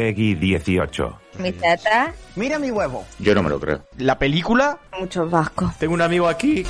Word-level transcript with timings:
Peggy 0.00 0.34
18. 0.34 1.18
Mi 1.40 1.52
tata, 1.52 2.14
Mira 2.34 2.58
mi 2.58 2.70
huevo. 2.70 3.04
Yo 3.18 3.34
no 3.34 3.42
me 3.42 3.50
lo 3.50 3.60
creo. 3.60 3.82
La 3.98 4.18
película, 4.18 4.78
muchos 4.98 5.30
vascos. 5.30 5.76
tengo 5.76 5.92
un 5.92 6.00
amigo 6.00 6.26
aquí. 6.26 6.64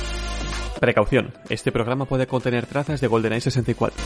Precaución, 0.81 1.33
este 1.47 1.71
programa 1.71 2.03
puede 2.03 2.27
contener 2.27 2.65
trazas 2.65 2.99
de 2.99 3.07
GoldenEye 3.07 3.39
64. 3.39 4.03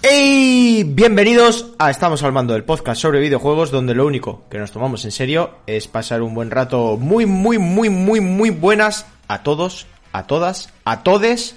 ¡Ey! 0.00 0.84
Bienvenidos 0.84 1.74
a 1.78 1.90
Estamos 1.90 2.22
al 2.22 2.32
Mando, 2.32 2.56
el 2.56 2.64
podcast 2.64 3.02
sobre 3.02 3.20
videojuegos 3.20 3.70
donde 3.70 3.94
lo 3.94 4.06
único 4.06 4.44
que 4.48 4.56
nos 4.56 4.72
tomamos 4.72 5.04
en 5.04 5.10
serio 5.12 5.56
es 5.66 5.88
pasar 5.88 6.22
un 6.22 6.32
buen 6.32 6.50
rato 6.50 6.96
muy, 6.96 7.26
muy, 7.26 7.58
muy, 7.58 7.90
muy, 7.90 8.20
muy 8.20 8.48
buenas 8.48 9.04
a 9.28 9.42
todos, 9.42 9.86
a 10.12 10.26
todas, 10.26 10.72
a 10.86 11.02
todes, 11.02 11.56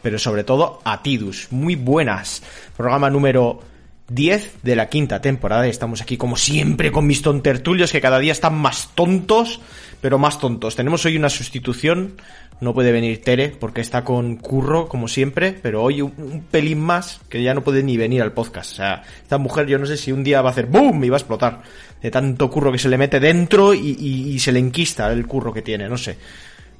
pero 0.00 0.20
sobre 0.20 0.44
todo 0.44 0.80
a 0.84 1.02
Tidus. 1.02 1.48
Muy 1.50 1.74
buenas. 1.74 2.44
Programa 2.76 3.10
número 3.10 3.68
10 4.10 4.58
de 4.62 4.76
la 4.76 4.88
quinta 4.88 5.20
temporada 5.20 5.66
y 5.66 5.70
estamos 5.70 6.02
aquí 6.02 6.16
como 6.16 6.36
siempre 6.36 6.92
con 6.92 7.06
mis 7.06 7.22
tontertulios 7.22 7.92
que 7.92 8.00
cada 8.00 8.18
día 8.18 8.32
están 8.32 8.56
más 8.58 8.90
tontos, 8.94 9.60
pero 10.00 10.18
más 10.18 10.38
tontos. 10.38 10.76
Tenemos 10.76 11.04
hoy 11.06 11.16
una 11.16 11.30
sustitución, 11.30 12.16
no 12.60 12.74
puede 12.74 12.92
venir 12.92 13.22
Tere 13.22 13.48
porque 13.58 13.80
está 13.80 14.04
con 14.04 14.36
curro 14.36 14.88
como 14.88 15.08
siempre, 15.08 15.52
pero 15.62 15.82
hoy 15.82 16.02
un, 16.02 16.44
pelín 16.50 16.80
más 16.80 17.20
que 17.28 17.42
ya 17.42 17.54
no 17.54 17.62
puede 17.62 17.82
ni 17.82 17.96
venir 17.96 18.20
al 18.20 18.32
podcast. 18.32 18.72
O 18.72 18.76
sea, 18.76 19.02
esta 19.22 19.38
mujer 19.38 19.66
yo 19.66 19.78
no 19.78 19.86
sé 19.86 19.96
si 19.96 20.10
un 20.12 20.24
día 20.24 20.42
va 20.42 20.48
a 20.50 20.52
hacer 20.52 20.66
¡boom! 20.66 21.04
y 21.04 21.08
va 21.08 21.16
a 21.16 21.20
explotar 21.20 21.62
de 22.02 22.10
tanto 22.10 22.50
curro 22.50 22.72
que 22.72 22.78
se 22.78 22.88
le 22.88 22.98
mete 22.98 23.20
dentro 23.20 23.72
y, 23.74 23.96
y- 23.98 24.28
y 24.34 24.38
se 24.40 24.52
le 24.52 24.58
enquista 24.58 25.10
el 25.12 25.26
curro 25.26 25.52
que 25.52 25.62
tiene, 25.62 25.88
no 25.88 25.96
sé. 25.96 26.18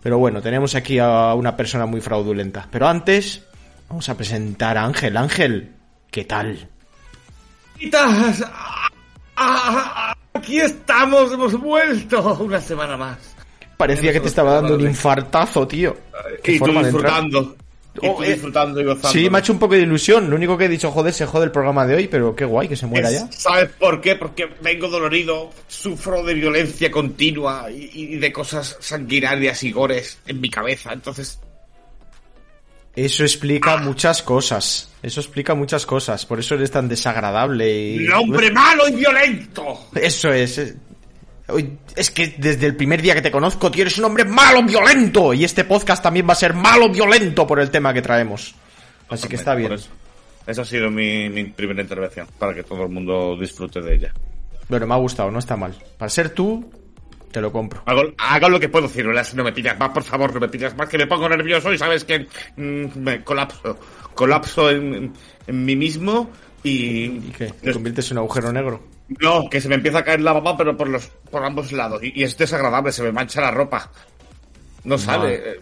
Pero 0.02 0.18
bueno, 0.18 0.42
tenemos 0.42 0.74
aquí 0.74 0.98
a 0.98 1.34
una 1.34 1.56
persona 1.56 1.86
muy 1.86 2.00
fraudulenta. 2.00 2.66
Pero 2.70 2.88
antes, 2.88 3.44
vamos 3.88 4.08
a 4.08 4.16
presentar 4.16 4.76
a 4.78 4.84
Ángel. 4.84 5.16
Ángel, 5.16 5.70
¿qué 6.10 6.24
tal? 6.24 6.68
¡Ah! 7.92 8.88
¡Ah! 9.36 10.16
Aquí 10.34 10.60
estamos, 10.60 11.32
hemos 11.32 11.58
vuelto 11.60 12.38
una 12.40 12.60
semana 12.60 12.96
más. 12.96 13.18
Parecía 13.76 14.12
que 14.12 14.20
te 14.20 14.28
estaba 14.28 14.54
dando 14.54 14.74
un 14.74 14.82
infartazo, 14.82 15.66
tío. 15.66 15.96
Qué 16.42 16.52
Y 16.52 16.58
tú 16.58 16.66
forma 16.66 16.82
de 16.82 16.90
entrar. 16.90 17.22
disfrutando. 17.24 17.56
Y 18.02 18.06
Oh, 18.06 18.16
tú 18.16 18.22
eh, 18.22 18.32
disfrutando 18.34 18.80
y 18.80 18.84
gozando. 18.84 19.08
Sí, 19.08 19.28
me 19.28 19.38
ha 19.38 19.40
hecho 19.40 19.52
un 19.52 19.58
poco 19.58 19.74
de 19.74 19.80
ilusión. 19.80 20.30
Lo 20.30 20.36
único 20.36 20.56
que 20.56 20.66
he 20.66 20.68
dicho, 20.68 20.92
joder, 20.92 21.12
se 21.12 21.26
jode 21.26 21.46
el 21.46 21.50
programa 21.50 21.84
de 21.86 21.96
hoy, 21.96 22.06
pero 22.06 22.36
qué 22.36 22.44
guay 22.44 22.68
que 22.68 22.76
se 22.76 22.86
muera 22.86 23.10
ya. 23.10 23.26
¿Sabes 23.32 23.70
por 23.78 24.00
qué? 24.00 24.14
Porque 24.14 24.46
vengo 24.62 24.88
dolorido, 24.88 25.50
sufro 25.66 26.22
de 26.22 26.34
violencia 26.34 26.88
continua 26.90 27.66
y, 27.70 27.90
y 27.92 28.16
de 28.16 28.32
cosas 28.32 28.76
sanguinarias 28.80 29.62
y 29.64 29.72
gores 29.72 30.18
en 30.26 30.40
mi 30.40 30.48
cabeza. 30.48 30.92
Entonces, 30.92 31.40
Eso 32.94 33.22
explica 33.22 33.76
muchas 33.76 34.22
cosas. 34.22 34.90
Eso 35.02 35.20
explica 35.20 35.54
muchas 35.54 35.86
cosas. 35.86 36.26
Por 36.26 36.40
eso 36.40 36.54
eres 36.54 36.70
tan 36.70 36.88
desagradable 36.88 37.92
y... 37.92 38.06
¡un 38.08 38.12
hombre 38.12 38.50
malo 38.50 38.88
y 38.88 38.96
violento! 38.96 39.88
Eso 39.94 40.32
es. 40.32 40.58
eh. 40.58 40.76
Es 41.96 42.10
que 42.10 42.34
desde 42.38 42.66
el 42.66 42.76
primer 42.76 43.02
día 43.02 43.14
que 43.14 43.22
te 43.22 43.30
conozco, 43.30 43.70
tío, 43.70 43.82
eres 43.82 43.98
un 43.98 44.04
hombre 44.04 44.24
malo, 44.24 44.62
violento. 44.62 45.34
Y 45.34 45.44
este 45.44 45.64
podcast 45.64 46.02
también 46.02 46.28
va 46.28 46.32
a 46.32 46.36
ser 46.36 46.54
malo, 46.54 46.88
violento 46.88 47.46
por 47.46 47.60
el 47.60 47.70
tema 47.70 47.92
que 47.92 48.02
traemos. 48.02 48.54
Así 49.08 49.26
que 49.26 49.36
está 49.36 49.54
bien. 49.54 49.72
Eso. 49.72 49.88
Esa 50.46 50.62
ha 50.62 50.64
sido 50.64 50.90
mi, 50.90 51.28
mi 51.28 51.44
primera 51.44 51.82
intervención, 51.82 52.26
para 52.38 52.54
que 52.54 52.62
todo 52.62 52.84
el 52.84 52.88
mundo 52.90 53.36
disfrute 53.38 53.80
de 53.80 53.94
ella. 53.94 54.12
Bueno, 54.68 54.86
me 54.86 54.94
ha 54.94 54.98
gustado, 54.98 55.30
no 55.30 55.38
está 55.40 55.56
mal. 55.56 55.74
Para 55.98 56.08
ser 56.08 56.30
tú, 56.30 56.70
te 57.32 57.40
lo 57.40 57.52
compro. 57.52 57.82
Hago, 57.86 58.02
hago 58.18 58.48
lo 58.48 58.58
que 58.60 58.68
puedo, 58.68 58.88
Ciruelas, 58.88 59.34
no 59.34 59.44
me 59.44 59.52
pidas 59.52 59.78
más, 59.78 59.90
por 59.90 60.02
favor, 60.02 60.32
no 60.34 60.40
me 60.40 60.48
pidas 60.48 60.76
más, 60.76 60.88
que 60.88 60.98
me 60.98 61.06
pongo 61.06 61.28
nervioso 61.28 61.72
y 61.72 61.78
sabes 61.78 62.04
que 62.04 62.26
mm, 62.56 62.98
me 62.98 63.22
colapso. 63.24 63.78
Colapso 64.14 64.70
en, 64.70 65.12
en 65.46 65.64
mí 65.64 65.76
mismo 65.76 66.30
y... 66.62 67.04
¿Y 67.06 67.34
qué? 67.36 67.46
¿Te 67.62 67.72
conviertes 67.72 68.10
en 68.10 68.18
un 68.18 68.24
agujero 68.24 68.52
negro? 68.52 68.82
No, 69.20 69.48
que 69.50 69.60
se 69.60 69.68
me 69.68 69.74
empieza 69.76 69.98
a 69.98 70.04
caer 70.04 70.20
la 70.20 70.32
baba, 70.32 70.56
pero 70.56 70.76
por 70.76 70.88
los 70.88 71.06
por 71.08 71.44
ambos 71.44 71.72
lados. 71.72 72.02
Y, 72.02 72.12
y 72.20 72.22
es 72.22 72.36
desagradable, 72.38 72.92
se 72.92 73.02
me 73.02 73.10
mancha 73.12 73.40
la 73.40 73.50
ropa. 73.50 73.90
No 74.84 74.96
sale. 74.98 75.34
eh, 75.34 75.60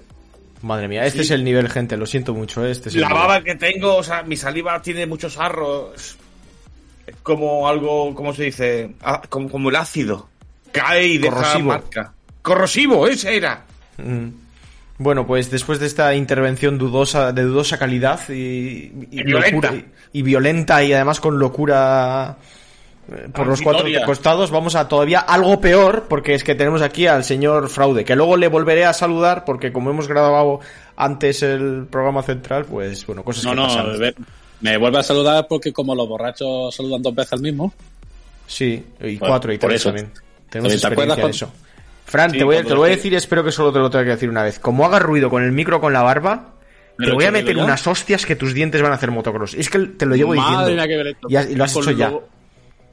Madre 0.63 0.89
mía, 0.89 1.05
este 1.07 1.19
Sí. 1.21 1.25
es 1.27 1.31
el 1.31 1.45
nivel, 1.45 1.69
gente. 1.71 1.97
Lo 1.97 2.05
siento 2.05 2.35
mucho, 2.35 2.67
este 2.67 2.89
es 2.89 2.95
el 2.97 3.01
La 3.03 3.09
nivel. 3.09 3.23
baba 3.23 3.43
que 3.43 3.55
tengo, 3.55 3.97
o 3.97 4.03
sea, 4.03 4.23
mi 4.23 4.37
saliva 4.37 4.83
tiene 4.83 5.07
mucho 5.07 5.31
sarro. 5.31 5.95
Es 5.95 6.17
como 7.23 7.69
algo, 7.69 8.15
¿cómo 8.15 8.35
se 8.35 8.45
dice? 8.45 8.95
Ah, 9.03 9.23
como, 9.29 9.49
como 9.49 9.71
el 9.71 9.77
ácido. 9.77 10.29
Cae 10.73 11.07
y 11.07 11.19
deja 11.19 11.35
Corrosivo. 11.37 11.69
marca. 11.69 12.13
Corrosivo, 12.43 13.07
ese 13.09 13.37
era. 13.37 13.65
Mm. 13.99 14.29
Bueno, 14.99 15.27
pues 15.27 15.51
después 15.51 15.79
de 15.79 15.87
esta 15.87 16.15
intervención 16.15 16.77
dudosa, 16.79 17.33
de 17.33 17.43
dudosa 17.43 17.79
calidad 17.79 18.21
y, 18.29 18.33
y 18.33 19.09
Y 19.13 19.23
violenta. 19.23 19.71
locura- 19.71 19.75
y, 20.13 20.19
y 20.19 20.23
violenta 20.23 20.83
y 20.83 20.93
además 20.93 21.21
con 21.21 21.39
locura 21.39 22.37
eh, 23.13 23.29
por 23.33 23.47
los 23.47 23.63
cuatro 23.63 23.87
costados, 24.05 24.51
vamos 24.51 24.75
a 24.75 24.89
todavía 24.89 25.21
algo 25.21 25.61
peor, 25.61 26.07
porque 26.09 26.35
es 26.35 26.43
que 26.43 26.55
tenemos 26.57 26.83
aquí 26.83 27.07
al 27.07 27.23
señor 27.25 27.69
Fraude, 27.69 28.05
que 28.05 28.17
luego 28.17 28.37
le 28.37 28.49
volveré 28.49 28.85
a 28.87 28.93
saludar, 28.93 29.45
porque 29.45 29.73
como 29.73 29.91
hemos 29.91 30.09
grabado 30.09 30.61
antes 30.97 31.43
el 31.45 31.87
programa 31.89 32.23
central, 32.25 32.65
pues 32.65 33.07
bueno, 33.07 33.23
cosas 33.23 33.45
No, 33.45 33.51
que 33.51 33.57
no, 33.57 33.63
pasan. 33.69 33.99
ve- 34.01 34.15
me 34.61 34.77
vuelve 34.79 34.99
a 34.99 35.03
saludar 35.05 35.47
porque 35.49 35.73
como 35.73 35.95
los 35.95 36.09
borrachos 36.09 36.75
saludan 36.75 37.01
dos 37.03 37.15
veces 37.15 37.35
al 37.35 37.41
mismo. 37.41 37.73
Sí, 38.49 38.85
y 39.01 39.17
Por- 39.17 39.29
cuatro 39.29 39.53
y 39.53 39.59
por 39.59 39.71
tres 39.71 39.81
eso. 39.83 39.91
también. 39.91 40.11
Tenemos 40.51 40.81
¿Te 40.81 40.87
acuerdas 40.87 41.17
cuando- 41.19 41.29
eso. 41.35 41.53
Fran, 42.05 42.31
Sí, 42.31 42.39
te, 42.39 42.45
voy, 42.45 42.57
te 42.63 42.71
lo 42.71 42.77
voy 42.77 42.89
a 42.91 42.97
decir, 42.97 43.15
espero 43.15 43.45
que 43.45 43.53
solo 43.53 43.71
te 43.71 43.79
lo 43.79 43.91
tenga 43.91 44.05
que 44.05 44.11
decir 44.13 44.31
una 44.31 44.43
vez. 44.43 44.59
Como 44.59 44.87
hagas 44.87 45.03
ruido 45.03 45.29
con 45.29 45.43
el 45.45 45.53
micro 45.53 45.79
con 45.81 45.93
la 45.93 46.03
barba, 46.03 46.55
¿Me 46.97 47.05
te 47.05 47.11
lo 47.11 47.17
voy 47.17 47.27
a 47.27 47.31
meter 47.31 47.55
ya? 47.55 47.63
unas 47.65 47.87
hostias 47.87 48.25
que 48.25 48.35
tus 48.35 48.55
dientes 48.55 48.81
van 48.81 48.93
a 48.93 48.95
hacer 48.95 49.11
motocross. 49.11 49.53
Es 49.55 49.69
que 49.69 49.79
te 49.81 50.07
lo 50.07 50.17
llevo 50.17 50.35
Madre 50.35 50.49
diciendo. 50.51 50.71
mía, 50.75 50.87
qué 50.89 50.95
violento. 50.95 51.29
Y, 51.31 51.37
has- 51.37 51.51
y 51.51 51.55
lo 51.55 51.65
has 51.65 51.73
Con 51.75 51.83
hecho 51.83 51.91
ya. 51.93 52.11
lo- 52.11 52.29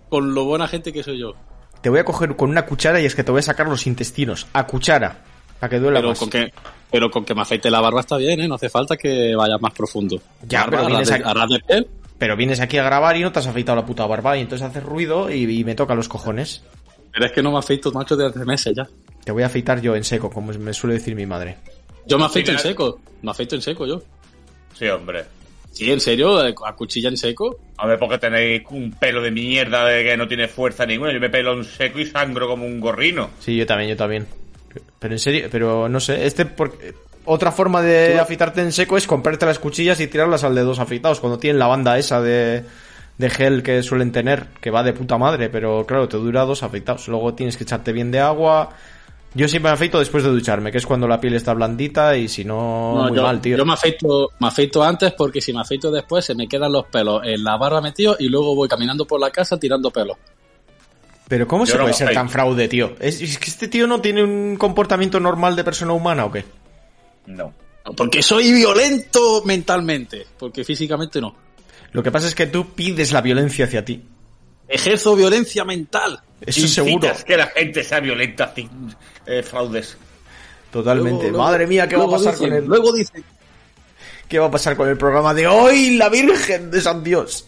Con 0.09 0.33
lo 0.35 0.43
buena 0.43 0.67
gente 0.67 0.91
que 0.91 1.01
soy 1.01 1.17
yo. 1.19 1.33
Te 1.81 1.89
voy 1.89 1.99
a 1.99 2.03
coger 2.05 2.35
con 2.35 2.49
una 2.49 2.65
cuchara 2.65 2.99
y 2.99 3.05
es 3.05 3.15
que 3.15 3.23
te 3.23 3.31
voy 3.31 3.39
a 3.39 3.43
sacar 3.43 3.67
los 3.67 3.87
intestinos. 3.87 4.47
A 4.53 4.67
cuchara. 4.67 5.19
Para 5.61 5.69
que 5.69 5.79
duela 5.79 5.99
Pero 5.99 6.09
más. 6.09 6.19
con, 6.19 6.29
que, 6.29 6.51
pero 6.91 7.09
con 7.09 7.23
que 7.23 7.33
me 7.33 7.41
afeite 7.41 7.71
la 7.71 7.79
barba 7.79 8.01
está 8.01 8.17
bien, 8.17 8.41
¿eh? 8.41 8.47
No 8.49 8.55
hace 8.55 8.69
falta 8.69 8.97
que 8.97 9.33
vaya 9.35 9.57
más 9.59 9.71
profundo. 9.71 10.19
Ya, 10.45 10.61
Barba, 10.61 10.77
pero 10.79 10.87
vienes 10.89 11.11
a 11.11 11.15
a 11.15 11.47
de 11.47 11.59
piel. 11.65 11.87
Pero 12.17 12.35
vienes 12.35 12.59
aquí 12.59 12.77
a 12.77 12.83
grabar 12.83 13.15
y 13.15 13.21
no 13.21 13.31
te 13.31 13.39
has 13.39 13.47
afeitado 13.47 13.77
la 13.77 13.85
puta 13.85 14.05
barba 14.05 14.35
y 14.37 14.41
entonces 14.41 14.67
haces 14.67 14.83
ruido 14.83 15.31
y, 15.31 15.43
y 15.59 15.63
me 15.63 15.73
toca 15.75 15.95
los 15.95 16.09
cojones. 16.09 16.63
Pero 17.15 17.25
es 17.27 17.31
que 17.31 17.41
no 17.41 17.51
me 17.51 17.57
afeito, 17.59 17.91
macho, 17.93 18.15
desde 18.15 18.29
hace 18.37 18.45
meses 18.45 18.73
ya. 18.75 18.85
Te 19.23 19.31
voy 19.31 19.41
a 19.41 19.47
afeitar 19.47 19.81
yo 19.81 19.95
en 19.95 20.03
seco, 20.03 20.29
como 20.29 20.51
me 20.53 20.73
suele 20.73 20.95
decir 20.95 21.15
mi 21.15 21.25
madre. 21.25 21.55
Yo 22.05 22.19
me 22.19 22.25
afeito 22.25 22.51
en 22.51 22.59
seco. 22.59 22.99
Me 23.23 23.31
afeito 23.31 23.55
en 23.55 23.61
seco 23.61 23.87
yo. 23.87 24.01
Sí, 24.77 24.85
hombre. 24.89 25.23
Sí, 25.71 25.91
en 25.91 25.99
serio, 25.99 26.45
eh, 26.45 26.53
a 26.65 26.73
cuchilla 26.73 27.09
en 27.09 27.17
seco. 27.17 27.57
A 27.77 27.87
ver, 27.87 27.97
porque 27.97 28.17
tenéis 28.17 28.63
un 28.69 28.91
pelo 28.91 29.21
de 29.21 29.31
mierda 29.31 29.85
de 29.85 30.03
que 30.03 30.17
no 30.17 30.27
tiene 30.27 30.47
fuerza 30.47 30.85
ninguna. 30.85 31.13
Yo 31.13 31.19
me 31.19 31.29
pelo 31.29 31.53
en 31.53 31.63
seco 31.63 31.99
y 31.99 32.05
sangro 32.05 32.47
como 32.47 32.65
un 32.65 32.79
gorrino. 32.81 33.29
Sí, 33.39 33.55
yo 33.57 33.65
también, 33.65 33.89
yo 33.91 33.97
también. 33.97 34.27
Pero 34.99 35.13
en 35.13 35.19
serio, 35.19 35.47
pero 35.49 35.87
no 35.89 35.99
sé, 36.01 36.25
este 36.25 36.45
por- 36.45 36.77
otra 37.25 37.51
forma 37.51 37.81
de 37.81 38.19
afeitarte 38.19 38.61
en 38.61 38.71
seco 38.73 38.97
es 38.97 39.07
comprarte 39.07 39.45
las 39.45 39.57
cuchillas 39.57 39.99
y 40.01 40.07
tirarlas 40.07 40.43
al 40.43 40.53
de 40.53 40.61
dos 40.61 40.79
afeitados 40.79 41.19
cuando 41.21 41.39
tienen 41.39 41.57
la 41.59 41.67
banda 41.67 41.97
esa 41.97 42.21
de, 42.21 42.63
de 43.17 43.29
gel 43.29 43.63
que 43.63 43.81
suelen 43.83 44.11
tener, 44.11 44.47
que 44.61 44.71
va 44.71 44.83
de 44.83 44.93
puta 44.93 45.17
madre, 45.17 45.49
pero 45.49 45.85
claro, 45.85 46.07
te 46.09 46.17
dura 46.17 46.43
dos 46.43 46.63
afeitados. 46.63 47.07
Luego 47.07 47.33
tienes 47.33 47.57
que 47.57 47.63
echarte 47.63 47.91
bien 47.93 48.11
de 48.11 48.19
agua. 48.19 48.69
Yo 49.33 49.47
siempre 49.49 49.69
me 49.69 49.73
afeito 49.73 49.99
después 49.99 50.23
de 50.23 50.29
ducharme, 50.29 50.71
que 50.71 50.77
es 50.77 50.85
cuando 50.85 51.07
la 51.09 51.19
piel 51.19 51.33
está 51.33 51.53
blandita 51.53 52.15
y 52.15 52.29
si 52.29 52.45
no, 52.45 52.95
No, 52.95 53.03
muy 53.09 53.17
yo, 53.17 53.23
mal, 53.23 53.41
tío. 53.41 53.57
yo 53.57 53.65
me 53.65 53.73
afeito, 53.73 54.29
me 54.39 54.47
afeito 54.47 54.81
antes 54.81 55.11
porque 55.13 55.41
si 55.41 55.51
me 55.51 55.59
afeito 55.59 55.91
después 55.91 56.23
se 56.23 56.35
me 56.35 56.47
quedan 56.47 56.71
los 56.71 56.85
pelos 56.85 57.21
en 57.25 57.43
la 57.43 57.57
barba 57.57 57.81
metidos 57.81 58.15
y 58.19 58.29
luego 58.29 58.55
voy 58.55 58.69
caminando 58.69 59.05
por 59.05 59.19
la 59.19 59.31
casa 59.31 59.59
tirando 59.59 59.91
pelos. 59.91 60.17
Pero 61.27 61.47
¿cómo 61.47 61.65
Yo 61.65 61.71
se 61.73 61.77
no 61.77 61.83
puede 61.83 61.95
ser 61.95 62.13
tan 62.13 62.29
fraude, 62.29 62.67
tío? 62.67 62.95
¿Es, 62.99 63.21
es 63.21 63.37
que 63.37 63.49
este 63.49 63.67
tío 63.67 63.87
no 63.87 63.99
tiene 63.99 64.23
un 64.23 64.55
comportamiento 64.57 65.19
normal 65.19 65.55
de 65.55 65.63
persona 65.63 65.91
humana 65.91 66.25
o 66.25 66.31
qué? 66.31 66.45
No. 67.25 67.51
Porque 67.97 68.23
soy 68.23 68.53
violento 68.53 69.41
mentalmente, 69.43 70.25
porque 70.39 70.63
físicamente 70.63 71.19
no. 71.19 71.35
Lo 71.95 72.03
que 72.03 72.11
pasa 72.11 72.27
es 72.27 72.35
que 72.35 72.47
tú 72.47 72.73
pides 72.73 73.11
la 73.11 73.21
violencia 73.21 73.65
hacia 73.65 73.83
ti. 73.85 74.03
Ejerzo 74.67 75.15
violencia 75.15 75.63
mental. 75.63 76.19
Eso 76.41 76.59
Incitas 76.61 76.73
seguro. 76.85 77.13
que 77.25 77.37
la 77.37 77.47
gente 77.47 77.83
sea 77.83 77.99
violenta, 77.99 78.53
eh, 79.25 79.41
fraudes. 79.43 79.95
Totalmente. 80.71 81.29
Luego- 81.29 81.37
Madre 81.37 81.65
mía, 81.67 81.87
¿qué 81.87 81.95
va 81.95 82.03
a 82.05 82.09
pasar 82.09 82.33
dicen- 82.33 82.49
con 82.49 82.57
él? 82.57 82.65
Luego 82.65 82.91
dice, 82.91 83.23
¿Qué 84.27 84.39
va 84.39 84.47
a 84.47 84.51
pasar 84.51 84.75
con 84.75 84.89
el 84.89 84.97
programa 84.97 85.33
de 85.35 85.45
hoy? 85.47 85.97
La 85.97 86.09
Virgen 86.09 86.71
de 86.71 86.81
San 86.81 87.03
Dios. 87.03 87.45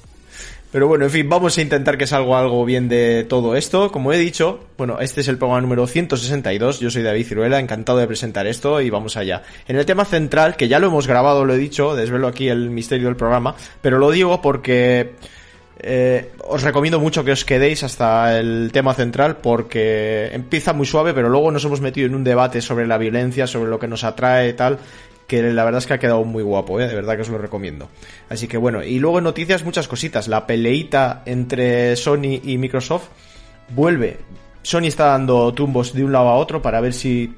Pero 0.78 0.88
bueno, 0.88 1.06
en 1.06 1.10
fin, 1.10 1.28
vamos 1.28 1.58
a 1.58 1.62
intentar 1.64 1.98
que 1.98 2.06
salga 2.06 2.38
algo 2.38 2.64
bien 2.64 2.88
de 2.88 3.24
todo 3.24 3.56
esto. 3.56 3.92
Como 3.92 4.14
he 4.14 4.20
dicho, 4.20 4.60
bueno, 4.78 5.00
este 5.00 5.22
es 5.22 5.28
el 5.28 5.40
programa 5.40 5.62
número 5.62 5.88
162. 5.88 6.80
Yo 6.80 6.92
soy 6.92 7.02
David 7.02 7.26
Ciruela, 7.26 7.60
encantado 7.60 7.98
de 7.98 8.06
presentar 8.06 8.46
esto 8.46 8.80
y 8.80 8.92
vamos 8.92 9.18
allá. 9.18 9.42
En 9.68 9.78
el 9.78 9.88
tema 9.88 10.06
central, 10.06 10.56
que 10.56 10.68
ya 10.68 10.78
lo 10.78 10.86
hemos 10.86 11.08
grabado, 11.08 11.46
lo 11.46 11.56
he 11.56 11.58
dicho, 11.58 11.96
desvelo 11.96 12.28
aquí 12.28 12.48
el 12.48 12.70
misterio 12.70 13.08
del 13.08 13.16
programa, 13.16 13.56
pero 13.82 13.98
lo 13.98 14.12
digo 14.12 14.40
porque 14.40 15.14
eh, 15.80 16.30
os 16.48 16.62
recomiendo 16.62 17.00
mucho 17.00 17.24
que 17.24 17.32
os 17.32 17.44
quedéis 17.44 17.84
hasta 17.84 18.38
el 18.40 18.70
tema 18.72 18.94
central 18.94 19.38
porque 19.38 20.30
empieza 20.32 20.74
muy 20.74 20.86
suave, 20.86 21.12
pero 21.16 21.28
luego 21.28 21.50
nos 21.50 21.66
hemos 21.66 21.82
metido 21.82 22.06
en 22.06 22.14
un 22.14 22.24
debate 22.24 22.62
sobre 22.62 22.86
la 22.86 23.00
violencia, 23.00 23.48
sobre 23.48 23.72
lo 23.72 23.80
que 23.80 23.88
nos 23.88 24.04
atrae 24.04 24.50
y 24.50 24.54
tal. 24.54 24.78
Que 25.28 25.44
la 25.44 25.66
verdad 25.66 25.80
es 25.80 25.88
que 25.88 25.94
ha 25.94 26.00
quedado 26.00 26.24
muy 26.24 26.42
guapo, 26.42 26.80
¿eh? 26.80 26.88
de 26.88 26.96
verdad 26.96 27.16
que 27.16 27.22
os 27.22 27.30
lo 27.30 27.38
recomiendo. 27.38 27.90
Así 28.30 28.48
que 28.48 28.58
bueno, 28.58 28.84
y 28.84 28.98
luego 29.00 29.22
noticias 29.22 29.64
muchas 29.64 29.88
cositas. 29.88 30.28
La 30.28 30.48
peleita 30.48 31.22
entre 31.26 31.96
Sony 31.98 32.40
y 32.44 32.58
Microsoft 32.58 33.10
vuelve. 33.70 34.18
Sony 34.64 34.86
está 34.86 35.08
dando 35.08 35.54
tumbos 35.54 35.94
de 35.94 36.04
un 36.04 36.12
lado 36.14 36.30
a 36.30 36.36
otro 36.36 36.62
para 36.62 36.82
ver 36.82 36.94
si 36.94 37.36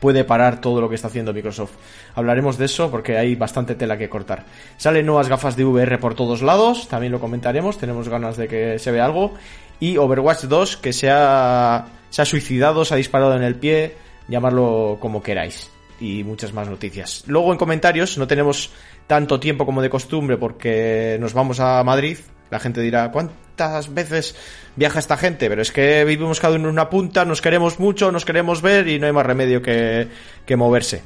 puede 0.00 0.24
parar 0.24 0.60
todo 0.60 0.80
lo 0.80 0.88
que 0.88 0.94
está 0.94 1.08
haciendo 1.08 1.32
Microsoft. 1.32 1.72
Hablaremos 2.14 2.58
de 2.58 2.66
eso 2.66 2.90
porque 2.90 3.16
hay 3.16 3.34
bastante 3.34 3.74
tela 3.74 3.96
que 3.96 4.08
cortar. 4.08 4.44
Salen 4.76 5.06
nuevas 5.06 5.28
gafas 5.28 5.56
de 5.56 5.64
VR 5.64 5.98
por 5.98 6.14
todos 6.14 6.42
lados, 6.42 6.88
también 6.88 7.12
lo 7.12 7.20
comentaremos, 7.20 7.78
tenemos 7.78 8.08
ganas 8.08 8.36
de 8.36 8.48
que 8.48 8.78
se 8.78 8.90
vea 8.90 9.04
algo. 9.04 9.34
Y 9.80 9.96
Overwatch 9.96 10.44
2 10.44 10.76
que 10.76 10.92
se 10.92 11.10
ha, 11.10 11.86
se 12.10 12.22
ha 12.22 12.24
suicidado, 12.24 12.84
se 12.84 12.94
ha 12.94 12.96
disparado 12.96 13.34
en 13.36 13.42
el 13.42 13.54
pie, 13.54 13.96
llamarlo 14.28 14.98
como 15.00 15.22
queráis. 15.22 15.71
Y 16.02 16.24
muchas 16.24 16.52
más 16.52 16.68
noticias. 16.68 17.22
Luego 17.28 17.52
en 17.52 17.58
comentarios, 17.58 18.18
no 18.18 18.26
tenemos 18.26 18.72
tanto 19.06 19.38
tiempo 19.38 19.64
como 19.64 19.80
de 19.80 19.88
costumbre 19.88 20.36
porque 20.36 21.16
nos 21.20 21.32
vamos 21.32 21.60
a 21.60 21.84
Madrid. 21.84 22.18
La 22.50 22.58
gente 22.58 22.80
dirá, 22.80 23.12
¿cuántas 23.12 23.94
veces 23.94 24.34
viaja 24.74 24.98
esta 24.98 25.16
gente? 25.16 25.48
Pero 25.48 25.62
es 25.62 25.70
que 25.70 26.04
vivimos 26.04 26.40
cada 26.40 26.56
uno 26.56 26.64
en 26.64 26.72
una 26.72 26.90
punta, 26.90 27.24
nos 27.24 27.40
queremos 27.40 27.78
mucho, 27.78 28.10
nos 28.10 28.24
queremos 28.24 28.62
ver 28.62 28.88
y 28.88 28.98
no 28.98 29.06
hay 29.06 29.12
más 29.12 29.24
remedio 29.24 29.62
que, 29.62 30.08
que 30.44 30.56
moverse. 30.56 31.04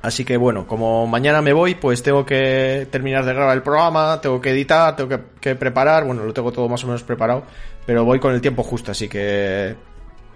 Así 0.00 0.24
que 0.24 0.38
bueno, 0.38 0.66
como 0.66 1.06
mañana 1.06 1.42
me 1.42 1.52
voy, 1.52 1.74
pues 1.74 2.02
tengo 2.02 2.24
que 2.24 2.88
terminar 2.90 3.26
de 3.26 3.34
grabar 3.34 3.58
el 3.58 3.62
programa, 3.62 4.22
tengo 4.22 4.40
que 4.40 4.52
editar, 4.52 4.96
tengo 4.96 5.10
que, 5.10 5.20
que 5.38 5.54
preparar, 5.54 6.06
bueno, 6.06 6.24
lo 6.24 6.32
tengo 6.32 6.50
todo 6.50 6.66
más 6.66 6.82
o 6.82 6.86
menos 6.86 7.02
preparado, 7.02 7.42
pero 7.84 8.06
voy 8.06 8.20
con 8.20 8.32
el 8.32 8.40
tiempo 8.40 8.62
justo, 8.62 8.92
así 8.92 9.06
que 9.06 9.76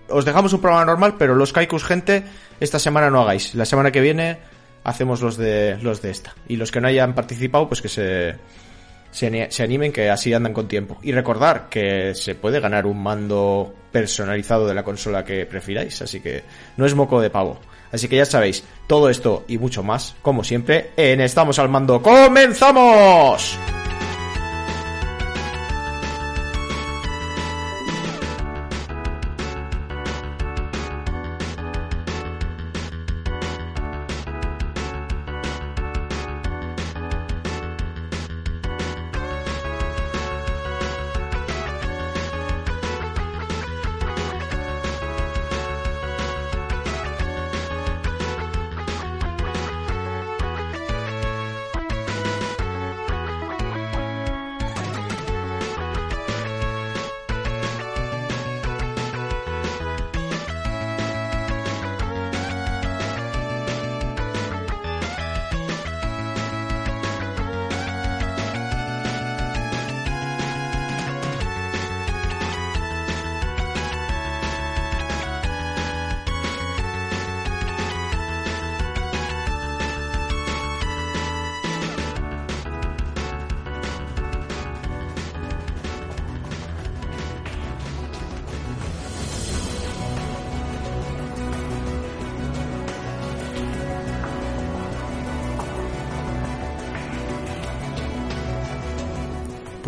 os 0.09 0.25
dejamos 0.25 0.53
un 0.53 0.61
programa 0.61 0.85
normal, 0.85 1.15
pero 1.19 1.35
los 1.35 1.53
Kaikus, 1.53 1.85
gente, 1.85 2.25
esta 2.61 2.79
semana 2.79 3.11
no 3.11 3.23
hagáis. 3.23 3.55
La 3.55 3.65
semana 3.65 3.91
que 3.91 4.01
viene 4.01 4.39
hacemos 4.85 5.21
los 5.21 5.37
de 5.37 5.79
los 5.83 6.03
de 6.03 6.11
esta. 6.11 6.35
Y 6.49 6.57
los 6.57 6.71
que 6.71 6.81
no 6.81 6.89
hayan 6.89 7.15
participado, 7.15 7.69
pues 7.69 7.83
que 7.83 7.89
se, 7.89 8.37
se, 9.11 9.51
se 9.51 9.63
animen, 9.63 9.93
que 9.93 10.11
así 10.11 10.33
andan 10.33 10.53
con 10.53 10.69
tiempo. 10.69 10.99
Y 11.03 11.13
recordar 11.13 11.69
que 11.69 12.15
se 12.15 12.35
puede 12.35 12.61
ganar 12.61 12.87
un 12.87 13.03
mando 13.03 13.75
personalizado 13.93 14.67
de 14.67 14.75
la 14.75 14.83
consola 14.83 15.25
que 15.25 15.47
prefiráis, 15.47 16.03
así 16.03 16.21
que 16.21 16.43
no 16.77 16.87
es 16.87 16.95
moco 16.95 17.21
de 17.21 17.31
pavo. 17.31 17.61
Así 17.93 18.09
que 18.09 18.17
ya 18.17 18.25
sabéis, 18.25 18.65
todo 18.87 19.11
esto 19.11 19.45
y 19.49 19.59
mucho 19.59 19.83
más, 19.83 20.17
como 20.23 20.43
siempre, 20.43 20.91
en 20.97 21.21
Estamos 21.21 21.59
al 21.59 21.69
Mando. 21.69 22.01
¡Comenzamos! 22.01 23.59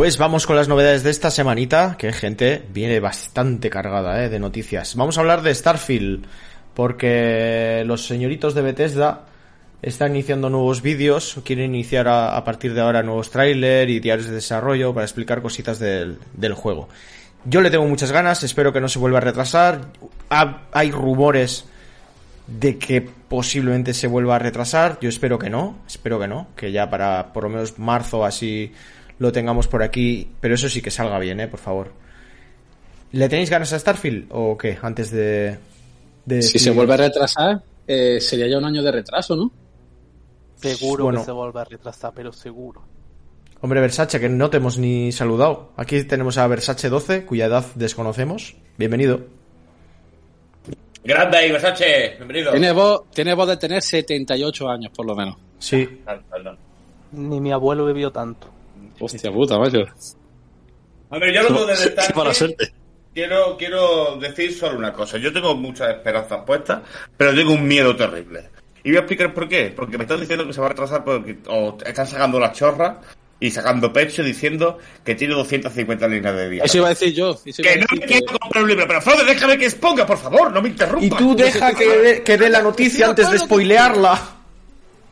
Pues 0.04 0.18
vamos 0.18 0.46
con 0.46 0.54
las 0.56 0.68
novedades 0.68 1.02
de 1.02 1.08
esta 1.08 1.30
semanita, 1.30 1.96
que 1.98 2.12
gente 2.12 2.62
viene 2.74 3.00
bastante 3.00 3.70
cargada 3.70 4.22
¿eh? 4.22 4.28
de 4.28 4.38
noticias. 4.38 4.96
Vamos 4.96 5.16
a 5.16 5.22
hablar 5.22 5.40
de 5.40 5.54
Starfield, 5.54 6.26
porque 6.74 7.82
los 7.86 8.04
señoritos 8.06 8.54
de 8.54 8.60
Bethesda 8.60 9.22
están 9.80 10.10
iniciando 10.14 10.50
nuevos 10.50 10.82
vídeos, 10.82 11.40
quieren 11.42 11.74
iniciar 11.74 12.06
a, 12.06 12.44
partir 12.44 12.74
de 12.74 12.82
ahora 12.82 13.02
nuevos 13.02 13.30
trailers 13.30 13.90
y 13.90 13.98
diarios 13.98 14.28
de 14.28 14.34
desarrollo 14.34 14.92
para 14.92 15.06
explicar 15.06 15.40
cositas 15.40 15.78
del, 15.78 16.18
del 16.34 16.52
juego. 16.52 16.90
Yo 17.46 17.62
le 17.62 17.70
tengo 17.70 17.86
muchas 17.86 18.12
ganas, 18.12 18.42
espero 18.42 18.74
que 18.74 18.82
no 18.82 18.90
se 18.90 18.98
vuelva 18.98 19.16
a 19.16 19.22
retrasar. 19.22 19.86
Ha- 20.28 20.64
hay 20.72 20.90
rumores 20.90 21.64
de 22.46 22.76
que 22.76 23.00
posiblemente 23.00 23.94
se 23.94 24.06
vuelva 24.06 24.36
a 24.36 24.38
retrasar. 24.38 24.98
Yo 25.00 25.08
espero 25.08 25.38
que 25.38 25.48
no, 25.48 25.78
espero 25.86 26.20
que 26.20 26.28
no, 26.28 26.48
que 26.56 26.72
ya 26.72 26.90
para 26.90 27.32
por 27.32 27.44
lo 27.44 27.48
menos 27.48 27.78
marzo 27.78 28.22
así 28.26 28.70
lo 29.18 29.32
tengamos 29.32 29.68
por 29.68 29.82
aquí, 29.82 30.28
pero 30.40 30.54
eso 30.54 30.68
sí 30.68 30.82
que 30.82 30.90
salga 30.90 31.18
bien, 31.18 31.40
eh, 31.40 31.48
por 31.48 31.60
favor. 31.60 31.92
¿Le 33.12 33.28
tenéis 33.28 33.50
ganas 33.50 33.72
a 33.72 33.78
Starfield 33.78 34.26
o 34.30 34.56
qué? 34.58 34.76
Antes 34.82 35.10
de, 35.10 35.56
de 36.24 36.42
Si 36.42 36.58
se 36.58 36.70
vuelve 36.70 36.94
a 36.94 36.96
retrasar, 36.96 37.62
eh, 37.86 38.20
sería 38.20 38.48
ya 38.48 38.58
un 38.58 38.64
año 38.64 38.82
de 38.82 38.90
retraso, 38.90 39.36
¿no? 39.36 39.50
Seguro 40.56 41.04
Bueno. 41.04 41.20
que 41.20 41.26
se 41.26 41.32
vuelve 41.32 41.60
a 41.60 41.64
retrasar, 41.64 42.12
pero 42.14 42.32
seguro. 42.32 42.82
Hombre, 43.60 43.80
Versace, 43.80 44.18
que 44.20 44.28
no 44.28 44.50
te 44.50 44.56
hemos 44.58 44.78
ni 44.78 45.12
saludado. 45.12 45.72
Aquí 45.76 46.02
tenemos 46.04 46.36
a 46.38 46.46
Versace 46.46 46.88
12, 46.88 47.24
cuya 47.24 47.46
edad 47.46 47.64
desconocemos. 47.76 48.56
Bienvenido. 48.76 49.20
Grande 51.04 51.36
ahí, 51.36 51.52
Versace. 51.52 52.14
Bienvenido. 52.16 52.50
Tiene 52.50 52.72
voz, 52.72 53.10
tiene 53.10 53.34
voz 53.34 53.48
de 53.48 53.56
tener 53.58 53.80
78 53.82 54.68
años, 54.68 54.92
por 54.94 55.06
lo 55.06 55.14
menos. 55.14 55.36
Sí. 55.58 56.00
Ni 57.12 57.40
mi 57.40 57.52
abuelo 57.52 57.84
bebió 57.84 58.10
tanto. 58.10 58.48
Hostia 59.00 59.30
puta, 59.30 59.58
macho. 59.58 59.84
A 61.10 61.18
ver, 61.18 61.32
yo 61.32 61.42
lo 61.48 61.66
de 61.66 61.74
Qué 61.74 61.78
Starfield, 61.80 62.16
mala 62.16 62.34
suerte. 62.34 62.72
Quiero, 63.12 63.56
quiero 63.56 64.16
decir 64.16 64.52
solo 64.52 64.78
una 64.78 64.92
cosa. 64.92 65.18
Yo 65.18 65.32
tengo 65.32 65.54
muchas 65.54 65.90
esperanzas 65.90 66.42
puestas, 66.44 66.82
pero 67.16 67.34
tengo 67.34 67.52
un 67.52 67.66
miedo 67.66 67.94
terrible. 67.94 68.50
Y 68.82 68.90
voy 68.90 68.96
a 68.96 69.00
explicar 69.00 69.32
por 69.32 69.48
qué. 69.48 69.72
Porque 69.74 69.96
me 69.96 70.04
están 70.04 70.20
diciendo 70.20 70.46
que 70.46 70.52
se 70.52 70.60
va 70.60 70.66
a 70.66 70.70
retrasar 70.70 71.04
porque 71.04 71.38
o 71.48 71.78
están 71.84 72.06
sacando 72.06 72.40
las 72.40 72.52
chorras 72.58 72.96
y 73.38 73.50
sacando 73.50 73.92
pecho 73.92 74.22
diciendo 74.22 74.78
que 75.04 75.14
tiene 75.14 75.34
250 75.34 76.08
líneas 76.08 76.34
de 76.34 76.50
diálogo. 76.50 76.66
Eso 76.66 76.78
iba 76.78 76.86
a 76.86 76.90
decir 76.90 77.14
yo. 77.14 77.38
eso 77.44 77.62
Que 77.62 77.76
no 77.76 77.86
me 77.92 78.00
quiero 78.00 78.38
comprar 78.38 78.64
un 78.64 78.70
libro, 78.70 78.86
pero 78.86 79.00
Frode, 79.00 79.24
déjame 79.24 79.58
que 79.58 79.66
exponga, 79.66 80.04
por 80.04 80.18
favor, 80.18 80.52
no 80.52 80.60
me 80.60 80.70
interrumpas. 80.70 81.20
Y 81.20 81.24
tú 81.24 81.36
deja 81.36 81.72
que 81.72 81.98
dé, 81.98 82.22
que 82.22 82.36
dé 82.36 82.50
la 82.50 82.62
noticia 82.62 83.06
antes 83.06 83.30
de 83.30 83.38
spoilearla. 83.38 84.20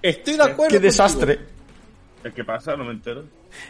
Estoy 0.03 0.37
de 0.37 0.43
acuerdo. 0.43 0.73
Qué 0.73 0.81
desastre. 0.81 1.52
¿Qué 2.31 2.45
pasa? 2.45 2.77
No 2.77 2.85
me 2.85 2.93
entero. 2.93 3.25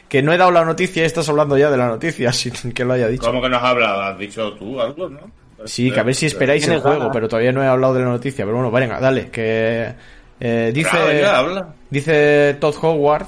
Que 0.08 0.22
no 0.22 0.32
he 0.32 0.36
dado 0.36 0.50
la 0.50 0.64
noticia 0.64 1.02
y 1.02 1.06
estás 1.06 1.28
hablando 1.28 1.56
ya 1.56 1.70
de 1.70 1.76
la 1.76 1.88
noticia 1.88 2.32
sin 2.32 2.72
que 2.72 2.84
lo 2.84 2.92
haya 2.92 3.08
dicho. 3.08 3.26
¿Cómo 3.26 3.40
que 3.40 3.48
nos 3.48 3.62
has 3.62 3.70
hablado? 3.70 4.02
¿Has 4.02 4.18
dicho 4.18 4.52
tú 4.54 4.80
algo, 4.80 5.08
no? 5.08 5.20
Sí, 5.64 5.90
que 5.90 6.00
a 6.00 6.02
ver 6.02 6.14
si 6.14 6.26
esperáis 6.26 6.66
el 6.66 6.80
juego, 6.80 7.10
pero 7.12 7.28
todavía 7.28 7.52
no 7.52 7.62
he 7.62 7.66
hablado 7.66 7.94
de 7.94 8.00
la 8.00 8.06
noticia. 8.06 8.44
Pero 8.44 8.56
bueno, 8.56 8.70
venga, 8.70 8.98
dale, 8.98 9.30
que 9.30 9.92
eh, 10.40 10.72
dice, 10.74 10.90
Claro, 10.90 11.06
venga, 11.06 11.38
habla. 11.38 11.74
dice 11.88 12.56
Todd 12.60 12.74
Howard 12.82 13.26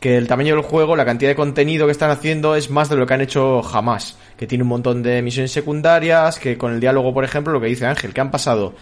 que 0.00 0.16
el 0.16 0.28
tamaño 0.28 0.54
del 0.54 0.64
juego, 0.64 0.96
la 0.96 1.04
cantidad 1.04 1.30
de 1.30 1.36
contenido 1.36 1.86
que 1.86 1.92
están 1.92 2.10
haciendo 2.10 2.54
es 2.54 2.70
más 2.70 2.88
de 2.88 2.96
lo 2.96 3.06
que 3.06 3.14
han 3.14 3.20
hecho 3.20 3.62
jamás. 3.62 4.16
Que 4.36 4.46
tiene 4.46 4.62
un 4.62 4.68
montón 4.68 5.02
de 5.02 5.22
misiones 5.22 5.50
secundarias, 5.50 6.38
que 6.38 6.56
con 6.56 6.72
el 6.72 6.80
diálogo, 6.80 7.12
por 7.12 7.24
ejemplo, 7.24 7.52
lo 7.52 7.60
que 7.60 7.66
dice 7.66 7.86
Ángel, 7.86 8.12
que 8.12 8.20
han 8.20 8.30
pasado... 8.30 8.74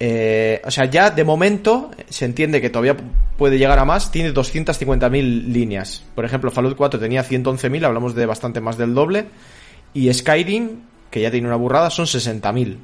eh, 0.00 0.62
o 0.64 0.70
sea, 0.70 0.84
ya 0.84 1.10
de 1.10 1.24
momento 1.24 1.90
se 2.08 2.24
entiende 2.24 2.60
que 2.60 2.70
todavía 2.70 2.96
puede 3.36 3.58
llegar 3.58 3.78
a 3.78 3.84
más. 3.84 4.10
Tiene 4.10 4.32
250.000 4.32 5.46
líneas. 5.46 6.04
Por 6.14 6.24
ejemplo, 6.24 6.50
Fallout 6.50 6.76
4 6.76 7.00
tenía 7.00 7.24
111.000, 7.24 7.84
hablamos 7.84 8.14
de 8.14 8.26
bastante 8.26 8.60
más 8.60 8.78
del 8.78 8.94
doble. 8.94 9.26
Y 9.94 10.12
Skyrim, 10.12 10.82
que 11.10 11.20
ya 11.20 11.30
tiene 11.30 11.46
una 11.46 11.56
burrada, 11.56 11.90
son 11.90 12.06
60.000. 12.06 12.76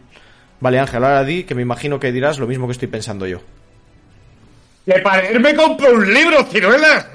Vale, 0.60 0.78
Ángel, 0.78 1.04
ahora 1.04 1.24
di 1.24 1.44
que 1.44 1.54
me 1.54 1.62
imagino 1.62 2.00
que 2.00 2.12
dirás 2.12 2.38
lo 2.38 2.46
mismo 2.46 2.66
que 2.66 2.72
estoy 2.72 2.88
pensando 2.88 3.26
yo. 3.26 3.40
Que 4.84 5.00
para 5.00 5.22
compro 5.56 5.94
un 5.94 6.12
libro, 6.12 6.44
ciruelas. 6.44 7.06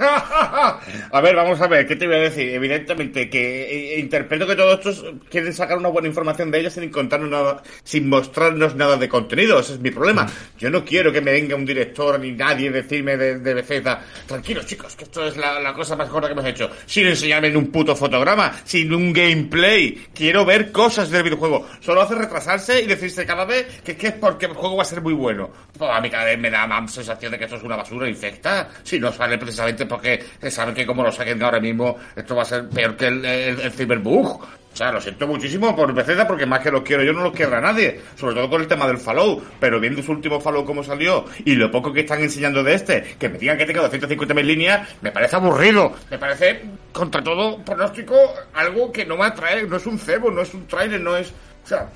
A 1.11 1.21
ver, 1.21 1.35
vamos 1.35 1.61
a 1.61 1.67
ver, 1.67 1.85
¿qué 1.85 1.95
te 1.95 2.07
voy 2.07 2.15
a 2.15 2.19
decir? 2.19 2.49
Evidentemente 2.49 3.29
que 3.29 3.95
eh, 3.95 3.99
interpreto 3.99 4.47
que 4.47 4.55
todos 4.55 4.79
estos 4.79 5.05
quieren 5.29 5.53
sacar 5.53 5.77
una 5.77 5.89
buena 5.89 6.07
información 6.07 6.49
de 6.49 6.59
ella 6.59 6.69
sin 6.69 6.89
contarnos 6.89 7.29
nada, 7.29 7.61
sin 7.83 8.09
mostrarnos 8.09 8.75
nada 8.75 8.97
de 8.97 9.07
contenido. 9.07 9.59
Ese 9.59 9.73
es 9.73 9.79
mi 9.79 9.91
problema. 9.91 10.27
Yo 10.57 10.71
no 10.71 10.83
quiero 10.83 11.11
que 11.11 11.21
me 11.21 11.31
venga 11.31 11.55
un 11.55 11.65
director 11.65 12.19
ni 12.19 12.31
nadie 12.31 12.71
decirme 12.71 13.17
de, 13.17 13.39
de 13.39 13.53
Bethesda, 13.53 14.03
tranquilos 14.25 14.65
chicos, 14.65 14.95
que 14.95 15.03
esto 15.03 15.27
es 15.27 15.38
la, 15.38 15.59
la 15.59 15.73
cosa 15.73 15.95
más 15.95 16.09
gorda 16.09 16.27
que 16.27 16.33
hemos 16.33 16.45
hecho. 16.45 16.69
Sin 16.88 17.05
enseñarme 17.05 17.55
un 17.55 17.67
puto 17.67 17.95
fotograma, 17.95 18.51
sin 18.65 18.91
un 18.93 19.13
gameplay. 19.13 20.07
Quiero 20.13 20.43
ver 20.43 20.71
cosas 20.71 21.09
del 21.11 21.23
videojuego. 21.23 21.67
Solo 21.81 22.01
hace 22.01 22.15
retrasarse 22.15 22.81
y 22.81 22.88
decirse 22.88 23.25
cada 23.25 23.45
vez 23.45 23.81
que, 23.83 23.95
que 23.95 24.07
es 24.07 24.13
porque 24.13 24.47
el 24.47 24.53
juego 24.53 24.75
va 24.77 24.83
a 24.83 24.85
ser 24.85 25.01
muy 25.01 25.13
bueno. 25.13 25.51
Pues 25.77 25.91
a 25.91 26.01
mí 26.01 26.09
cada 26.09 26.25
vez 26.25 26.39
me 26.39 26.49
da 26.49 26.65
más 26.65 26.91
sensación 26.91 27.31
de 27.31 27.38
que 27.38 27.45
esto 27.45 27.58
es 27.59 27.63
una 27.63 27.75
basura 27.75 28.09
infecta. 28.09 28.69
Si 28.83 28.99
no 28.99 29.11
sale 29.11 29.37
precisamente 29.37 29.85
porque 29.85 30.23
saben 30.49 30.73
que 30.73 30.85
como 30.85 31.03
lo 31.03 31.11
saquen 31.11 31.41
ahora 31.43 31.59
mismo, 31.59 31.97
esto 32.15 32.35
va 32.35 32.41
a 32.41 32.45
ser 32.45 32.67
peor 32.69 32.95
que 32.95 33.07
el, 33.07 33.23
el, 33.25 33.71
Cyberbug. 33.71 34.41
O 34.71 34.75
sea, 34.79 34.91
lo 34.91 35.01
siento 35.01 35.27
muchísimo 35.27 35.75
por 35.75 35.93
Bethesda 35.93 36.27
porque 36.27 36.45
más 36.45 36.59
que 36.61 36.71
los 36.71 36.83
quiero 36.83 37.03
yo 37.03 37.11
no 37.11 37.23
los 37.23 37.33
quiero 37.33 37.55
a 37.57 37.61
nadie. 37.61 37.99
Sobre 38.15 38.35
todo 38.35 38.49
con 38.49 38.61
el 38.61 38.67
tema 38.67 38.87
del 38.87 38.97
Fallout. 38.97 39.43
Pero 39.59 39.79
viendo 39.79 40.01
su 40.01 40.11
último 40.11 40.39
Fallout 40.39 40.65
como 40.65 40.83
salió 40.83 41.25
y 41.43 41.55
lo 41.55 41.69
poco 41.69 41.91
que 41.91 42.01
están 42.01 42.21
enseñando 42.21 42.63
de 42.63 42.75
este, 42.75 43.15
que 43.19 43.29
me 43.29 43.37
digan 43.37 43.57
que 43.57 43.65
tenga 43.65 43.89
250.000 43.89 44.43
líneas, 44.43 44.87
me 45.01 45.11
parece 45.11 45.35
aburrido. 45.35 45.93
Me 46.09 46.17
parece, 46.17 46.61
contra 46.93 47.21
todo 47.21 47.63
pronóstico, 47.63 48.15
algo 48.53 48.91
que 48.91 49.05
no 49.05 49.17
me 49.17 49.25
atrae. 49.25 49.63
No 49.67 49.77
es 49.77 49.85
un 49.85 49.99
cebo, 49.99 50.31
no 50.31 50.41
es 50.41 50.53
un 50.53 50.65
trailer, 50.67 51.01
no 51.01 51.17
es... 51.17 51.33
O 51.63 51.67
sea, 51.67 51.89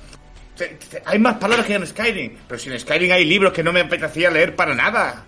hay 1.04 1.18
más 1.18 1.36
palabras 1.36 1.66
que 1.66 1.74
en 1.74 1.86
Skyrim. 1.86 2.36
Pero 2.48 2.58
si 2.58 2.70
en 2.70 2.78
Skyrim 2.78 3.12
hay 3.12 3.24
libros 3.24 3.52
que 3.52 3.62
no 3.62 3.72
me 3.72 3.80
apetecía 3.80 4.30
leer 4.30 4.54
para 4.54 4.74
nada. 4.74 5.24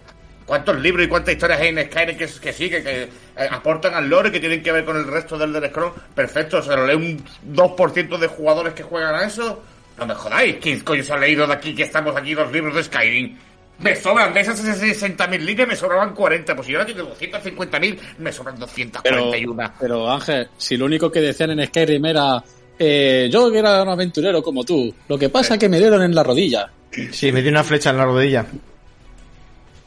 ¿Cuántos 0.47 0.81
libros 0.81 1.05
y 1.05 1.09
cuántas 1.09 1.35
historias 1.35 1.61
hay 1.61 1.69
en 1.69 1.85
Skyrim 1.87 2.17
que, 2.17 2.26
que 2.26 2.53
sí, 2.53 2.71
que, 2.71 2.83
que, 2.83 3.03
eh, 3.03 3.09
aportan 3.50 3.95
al 3.95 4.09
lore, 4.09 4.31
que 4.31 4.38
tienen 4.41 4.62
que 4.62 4.71
ver 4.71 4.85
con 4.85 4.97
el 4.97 5.07
resto 5.07 5.37
del 5.37 5.53
del 5.53 5.69
Scroll? 5.71 5.93
Perfecto, 6.15 6.62
se 6.62 6.75
lo 6.75 6.87
lee 6.87 6.95
un 6.95 7.25
2% 7.55 8.19
de 8.19 8.26
jugadores 8.29 8.73
que 8.73 8.85
juegan 8.85 9.15
a 9.15 9.25
eso. 9.25 9.62
No 9.99 10.07
me 10.07 10.15
jodáis, 10.15 10.57
¿quién 10.61 10.81
coño 10.81 11.03
se 11.03 11.12
ha 11.12 11.19
leído 11.19 11.47
de 11.47 11.53
aquí 11.53 11.75
que 11.75 11.83
estamos 11.83 12.17
aquí 12.17 12.35
dos 12.35 12.50
libros 12.53 12.75
de 12.76 12.85
Skyrim? 12.85 13.37
Me 13.81 13.95
sobran, 13.95 14.33
de 14.33 14.41
esas 14.41 14.65
60.000 14.65 15.38
líneas 15.41 15.69
me 15.69 15.76
sobraban 15.76 16.15
40, 16.15 16.55
pues 16.55 16.67
si 16.67 16.73
yo 16.73 16.79
ahora 16.79 16.95
tengo 16.95 17.15
250.000, 17.15 17.99
me 18.19 18.33
sobran 18.33 18.55
Pero, 18.55 18.67
241. 18.67 19.73
pero 19.79 20.11
Ángel, 20.11 20.49
si 20.57 20.76
lo 20.76 20.87
único 20.87 21.11
que 21.11 21.21
decían 21.21 21.50
en 21.50 21.67
Skyrim 21.67 22.07
era 22.07 22.43
eh, 22.79 23.29
yo 23.31 23.50
que 23.50 23.59
era 23.59 23.83
un 23.83 23.88
aventurero 23.88 24.43
como 24.43 24.65
tú, 24.65 24.95
lo 25.09 25.19
que 25.19 25.29
pasa 25.29 25.55
es 25.55 25.61
que 25.61 25.69
me 25.69 25.79
dieron 25.79 26.03
en 26.03 26.15
la 26.15 26.23
rodilla. 26.23 26.71
Sí, 27.12 27.33
me 27.33 27.43
dio 27.43 27.50
una 27.50 27.65
flecha 27.65 27.91
en 27.91 27.97
la 27.99 28.05
rodilla. 28.05 28.47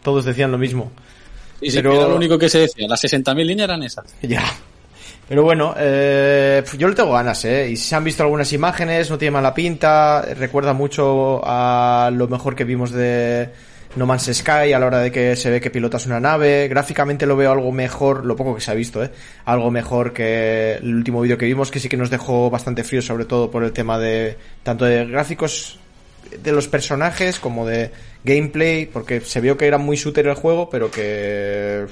Todos 0.04 0.26
decían 0.26 0.52
lo 0.52 0.58
mismo. 0.58 0.92
Y 1.62 1.72
sí, 1.72 1.78
Pero- 1.78 1.94
era 1.94 2.08
lo 2.08 2.16
único 2.16 2.38
que 2.38 2.50
se 2.50 2.60
decía. 2.60 2.88
Las 2.88 3.02
60.000 3.04 3.46
líneas 3.46 3.66
eran 3.70 3.84
esas. 3.84 4.06
Ya. 4.22 4.44
Pero 5.28 5.44
bueno, 5.44 5.76
eh, 5.78 6.64
yo 6.76 6.88
le 6.88 6.96
tengo 6.96 7.12
ganas, 7.12 7.46
¿eh? 7.46 7.70
Y 7.70 7.76
se 7.78 7.96
han 7.96 8.04
visto 8.04 8.24
algunas 8.24 8.52
imágenes, 8.52 9.12
no 9.12 9.18
tiene 9.20 9.30
mala 9.32 9.54
pinta, 9.54 10.24
recuerda 10.36 10.74
mucho 10.74 11.40
a 11.46 12.10
lo 12.12 12.28
mejor 12.28 12.56
que 12.56 12.64
vimos 12.64 12.90
de 12.92 13.48
No 13.96 14.08
Man's 14.08 14.28
Sky 14.34 14.74
a 14.74 14.80
la 14.80 14.88
hora 14.88 14.98
de 15.02 15.12
que 15.12 15.36
se 15.36 15.52
ve 15.52 15.62
que 15.62 15.70
pilotas 15.70 16.08
una 16.08 16.20
nave. 16.20 16.68
Gráficamente 16.68 17.28
lo 17.28 17.36
veo 17.36 17.52
algo 17.52 17.72
mejor, 17.72 18.26
lo 18.26 18.36
poco 18.36 18.56
que 18.56 18.62
se 18.62 18.72
ha 18.72 18.74
visto, 18.74 19.04
¿eh? 19.04 19.12
Algo 19.46 19.70
mejor 19.70 20.14
que 20.14 20.78
el 20.82 20.96
último 20.96 21.22
vídeo 21.22 21.38
que 21.38 21.46
vimos, 21.46 21.70
que 21.70 21.80
sí 21.80 21.90
que 21.90 21.98
nos 21.98 22.10
dejó 22.10 22.50
bastante 22.50 22.84
frío, 22.84 23.04
sobre 23.04 23.26
todo 23.26 23.52
por 23.52 23.64
el 23.64 23.72
tema 23.72 24.00
de 24.00 24.36
tanto 24.64 24.86
de 24.86 25.06
gráficos 25.06 25.78
de 26.42 26.52
los 26.52 26.68
personajes 26.68 27.40
como 27.40 27.68
de 27.68 27.92
gameplay, 28.24 28.86
porque 28.86 29.22
se 29.22 29.42
vio 29.42 29.58
que 29.58 29.68
era 29.68 29.78
muy 29.78 29.96
shooter 29.98 30.28
el 30.28 30.36
juego, 30.36 30.70
pero 30.70 30.92
que 30.92 31.86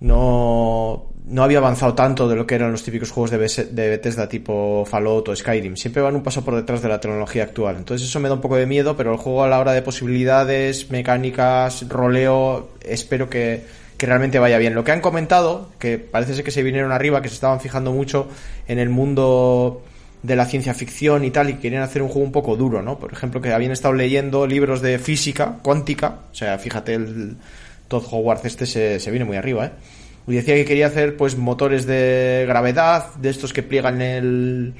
no, 0.00 1.12
no 1.26 1.42
había 1.42 1.58
avanzado 1.58 1.94
tanto 1.94 2.28
de 2.28 2.36
lo 2.36 2.46
que 2.46 2.56
eran 2.56 2.72
los 2.72 2.82
típicos 2.82 3.10
juegos 3.10 3.30
de, 3.30 3.88
Bethesda 3.88 4.28
tipo 4.28 4.84
Fallout 4.84 5.28
o 5.28 5.36
Skyrim. 5.36 5.76
Siempre 5.76 6.02
van 6.02 6.16
un 6.16 6.22
paso 6.22 6.44
por 6.44 6.54
detrás 6.54 6.82
de 6.82 6.88
la 6.88 7.00
tecnología 7.00 7.44
actual. 7.44 7.76
Entonces 7.76 8.08
eso 8.08 8.20
me 8.20 8.28
da 8.28 8.34
un 8.34 8.40
poco 8.40 8.56
de 8.56 8.66
miedo, 8.66 8.96
pero 8.96 9.12
el 9.12 9.18
juego 9.18 9.44
a 9.44 9.48
la 9.48 9.58
hora 9.58 9.72
de 9.72 9.82
posibilidades, 9.82 10.90
mecánicas, 10.90 11.88
roleo, 11.88 12.70
espero 12.84 13.30
que, 13.30 13.64
que 13.96 14.06
realmente 14.06 14.38
vaya 14.38 14.58
bien. 14.58 14.74
Lo 14.74 14.84
que 14.84 14.92
han 14.92 15.00
comentado, 15.00 15.70
que 15.78 15.98
parece 15.98 16.34
ser 16.34 16.44
que 16.44 16.50
se 16.50 16.62
vinieron 16.62 16.92
arriba, 16.92 17.22
que 17.22 17.28
se 17.28 17.34
estaban 17.34 17.60
fijando 17.60 17.92
mucho 17.92 18.28
en 18.66 18.78
el 18.78 18.88
mundo 18.88 19.82
de 20.22 20.36
la 20.36 20.46
ciencia 20.46 20.74
ficción 20.74 21.24
y 21.24 21.30
tal, 21.30 21.50
y 21.50 21.54
querían 21.54 21.82
hacer 21.82 22.02
un 22.02 22.08
juego 22.08 22.24
un 22.24 22.32
poco 22.32 22.56
duro, 22.56 22.82
¿no? 22.82 22.98
Por 22.98 23.12
ejemplo, 23.12 23.40
que 23.40 23.52
habían 23.52 23.72
estado 23.72 23.94
leyendo 23.94 24.46
libros 24.46 24.80
de 24.80 24.98
física 24.98 25.58
cuántica, 25.62 26.18
o 26.30 26.34
sea, 26.34 26.58
fíjate, 26.58 26.94
el 26.94 27.36
Todd 27.88 28.04
Hogwarts 28.10 28.44
este 28.44 28.66
se, 28.66 29.00
se 29.00 29.10
viene 29.10 29.24
muy 29.24 29.36
arriba, 29.36 29.66
¿eh? 29.66 29.70
Y 30.28 30.34
decía 30.34 30.54
que 30.54 30.64
quería 30.64 30.86
hacer, 30.86 31.16
pues, 31.16 31.36
motores 31.36 31.84
de 31.86 32.44
gravedad, 32.46 33.12
de 33.16 33.30
estos 33.30 33.52
que 33.52 33.64
pliegan 33.64 34.00
el, 34.00 34.72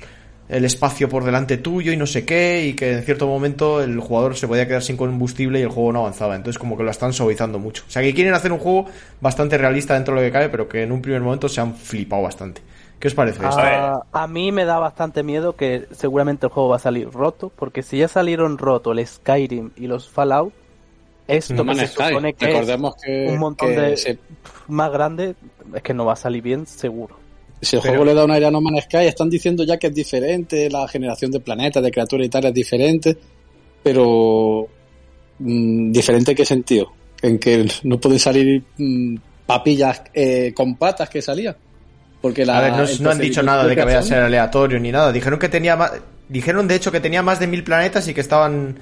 el 0.48 0.64
espacio 0.64 1.08
por 1.08 1.24
delante 1.24 1.56
tuyo 1.56 1.92
y 1.92 1.96
no 1.96 2.06
sé 2.06 2.24
qué, 2.24 2.64
y 2.64 2.74
que 2.74 2.92
en 2.92 3.02
cierto 3.02 3.26
momento 3.26 3.82
el 3.82 3.98
jugador 3.98 4.36
se 4.36 4.46
podía 4.46 4.68
quedar 4.68 4.82
sin 4.82 4.96
combustible 4.96 5.58
y 5.58 5.62
el 5.62 5.68
juego 5.68 5.92
no 5.92 6.00
avanzaba. 6.00 6.36
Entonces, 6.36 6.60
como 6.60 6.76
que 6.76 6.84
lo 6.84 6.92
están 6.92 7.12
suavizando 7.12 7.58
mucho. 7.58 7.82
O 7.88 7.90
sea, 7.90 8.02
que 8.02 8.14
quieren 8.14 8.34
hacer 8.34 8.52
un 8.52 8.58
juego 8.58 8.86
bastante 9.20 9.58
realista 9.58 9.94
dentro 9.94 10.14
de 10.14 10.20
lo 10.20 10.26
que 10.26 10.32
cabe, 10.32 10.48
pero 10.48 10.68
que 10.68 10.84
en 10.84 10.92
un 10.92 11.02
primer 11.02 11.22
momento 11.22 11.48
se 11.48 11.60
han 11.60 11.74
flipado 11.74 12.22
bastante. 12.22 12.62
¿Qué 13.02 13.08
os 13.08 13.14
parece 13.14 13.44
esto? 13.44 13.58
A, 13.60 14.06
a 14.12 14.26
mí 14.28 14.52
me 14.52 14.64
da 14.64 14.78
bastante 14.78 15.24
miedo 15.24 15.56
que 15.56 15.88
seguramente 15.90 16.46
el 16.46 16.52
juego 16.52 16.68
va 16.68 16.76
a 16.76 16.78
salir 16.78 17.10
roto, 17.10 17.50
porque 17.56 17.82
si 17.82 17.98
ya 17.98 18.06
salieron 18.06 18.58
roto 18.58 18.92
el 18.92 19.04
Skyrim 19.04 19.72
y 19.76 19.88
los 19.88 20.08
Fallout, 20.08 20.52
esto 21.26 21.64
No 21.64 21.72
que 21.72 21.80
se 21.80 21.86
Sky. 21.88 22.04
supone 22.10 22.34
que 22.34 22.46
Recordemos 22.46 22.94
es 22.98 23.02
que, 23.02 23.26
un 23.28 23.38
montón 23.40 23.70
que 23.70 23.80
de 23.80 23.96
se- 23.96 24.18
más 24.68 24.92
grande, 24.92 25.34
es 25.74 25.82
que 25.82 25.92
no 25.94 26.04
va 26.04 26.12
a 26.12 26.16
salir 26.16 26.42
bien 26.44 26.64
seguro. 26.64 27.16
si 27.60 27.74
el 27.74 27.82
Pero- 27.82 27.92
juego 27.94 28.04
le 28.04 28.14
da 28.14 28.24
un 28.24 28.30
aire 28.30 28.46
a 28.46 28.50
No 28.52 28.60
Man's 28.60 28.84
Sky, 28.84 28.98
están 29.06 29.28
diciendo 29.28 29.64
ya 29.64 29.78
que 29.78 29.88
es 29.88 29.94
diferente, 29.94 30.70
la 30.70 30.86
generación 30.86 31.32
de 31.32 31.40
planetas, 31.40 31.82
de 31.82 31.90
criaturas 31.90 32.24
y 32.26 32.30
tal 32.30 32.44
es 32.44 32.54
diferente, 32.54 33.16
pero 33.82 34.66
mm, 35.40 35.90
¿diferente 35.90 36.30
en 36.32 36.36
qué 36.36 36.44
sentido? 36.44 36.92
En 37.20 37.38
que 37.40 37.66
no 37.82 37.98
pueden 37.98 38.18
salir 38.20 38.62
mm, 38.78 39.16
papillas 39.46 40.02
eh, 40.14 40.52
con 40.54 40.76
patas 40.76 41.08
que 41.10 41.20
salían. 41.20 41.56
Porque 42.22 42.46
la, 42.46 42.58
a 42.58 42.60
ver, 42.62 42.70
no, 42.72 42.78
no 43.00 43.10
han 43.10 43.18
dicho 43.18 43.42
nada 43.42 43.64
de 43.66 43.74
que 43.74 43.84
vaya 43.84 43.98
a 43.98 44.02
ser 44.02 44.22
aleatorio 44.22 44.78
ni 44.80 44.90
nada. 44.92 45.12
Dijeron 45.12 45.38
que 45.38 45.48
tenía 45.48 45.76
más, 45.76 45.92
dijeron 46.28 46.66
de 46.68 46.76
hecho 46.76 46.90
que 46.92 47.00
tenía 47.00 47.22
más 47.22 47.38
de 47.40 47.46
mil 47.48 47.64
planetas 47.64 48.06
y 48.08 48.14
que 48.14 48.20
estaban 48.22 48.78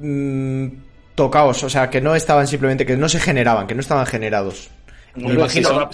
mm, 0.00 0.66
tocados, 1.14 1.62
o 1.64 1.70
sea, 1.70 1.90
que 1.90 2.00
no 2.00 2.14
estaban 2.14 2.46
simplemente, 2.46 2.84
que 2.86 2.96
no 2.96 3.08
se 3.08 3.20
generaban, 3.20 3.66
que 3.66 3.74
no 3.74 3.80
estaban 3.80 4.06
generados. 4.06 4.70
Hombre, 5.16 5.34
imagino- 5.34 5.68
si 5.68 5.74
son-. 5.74 5.88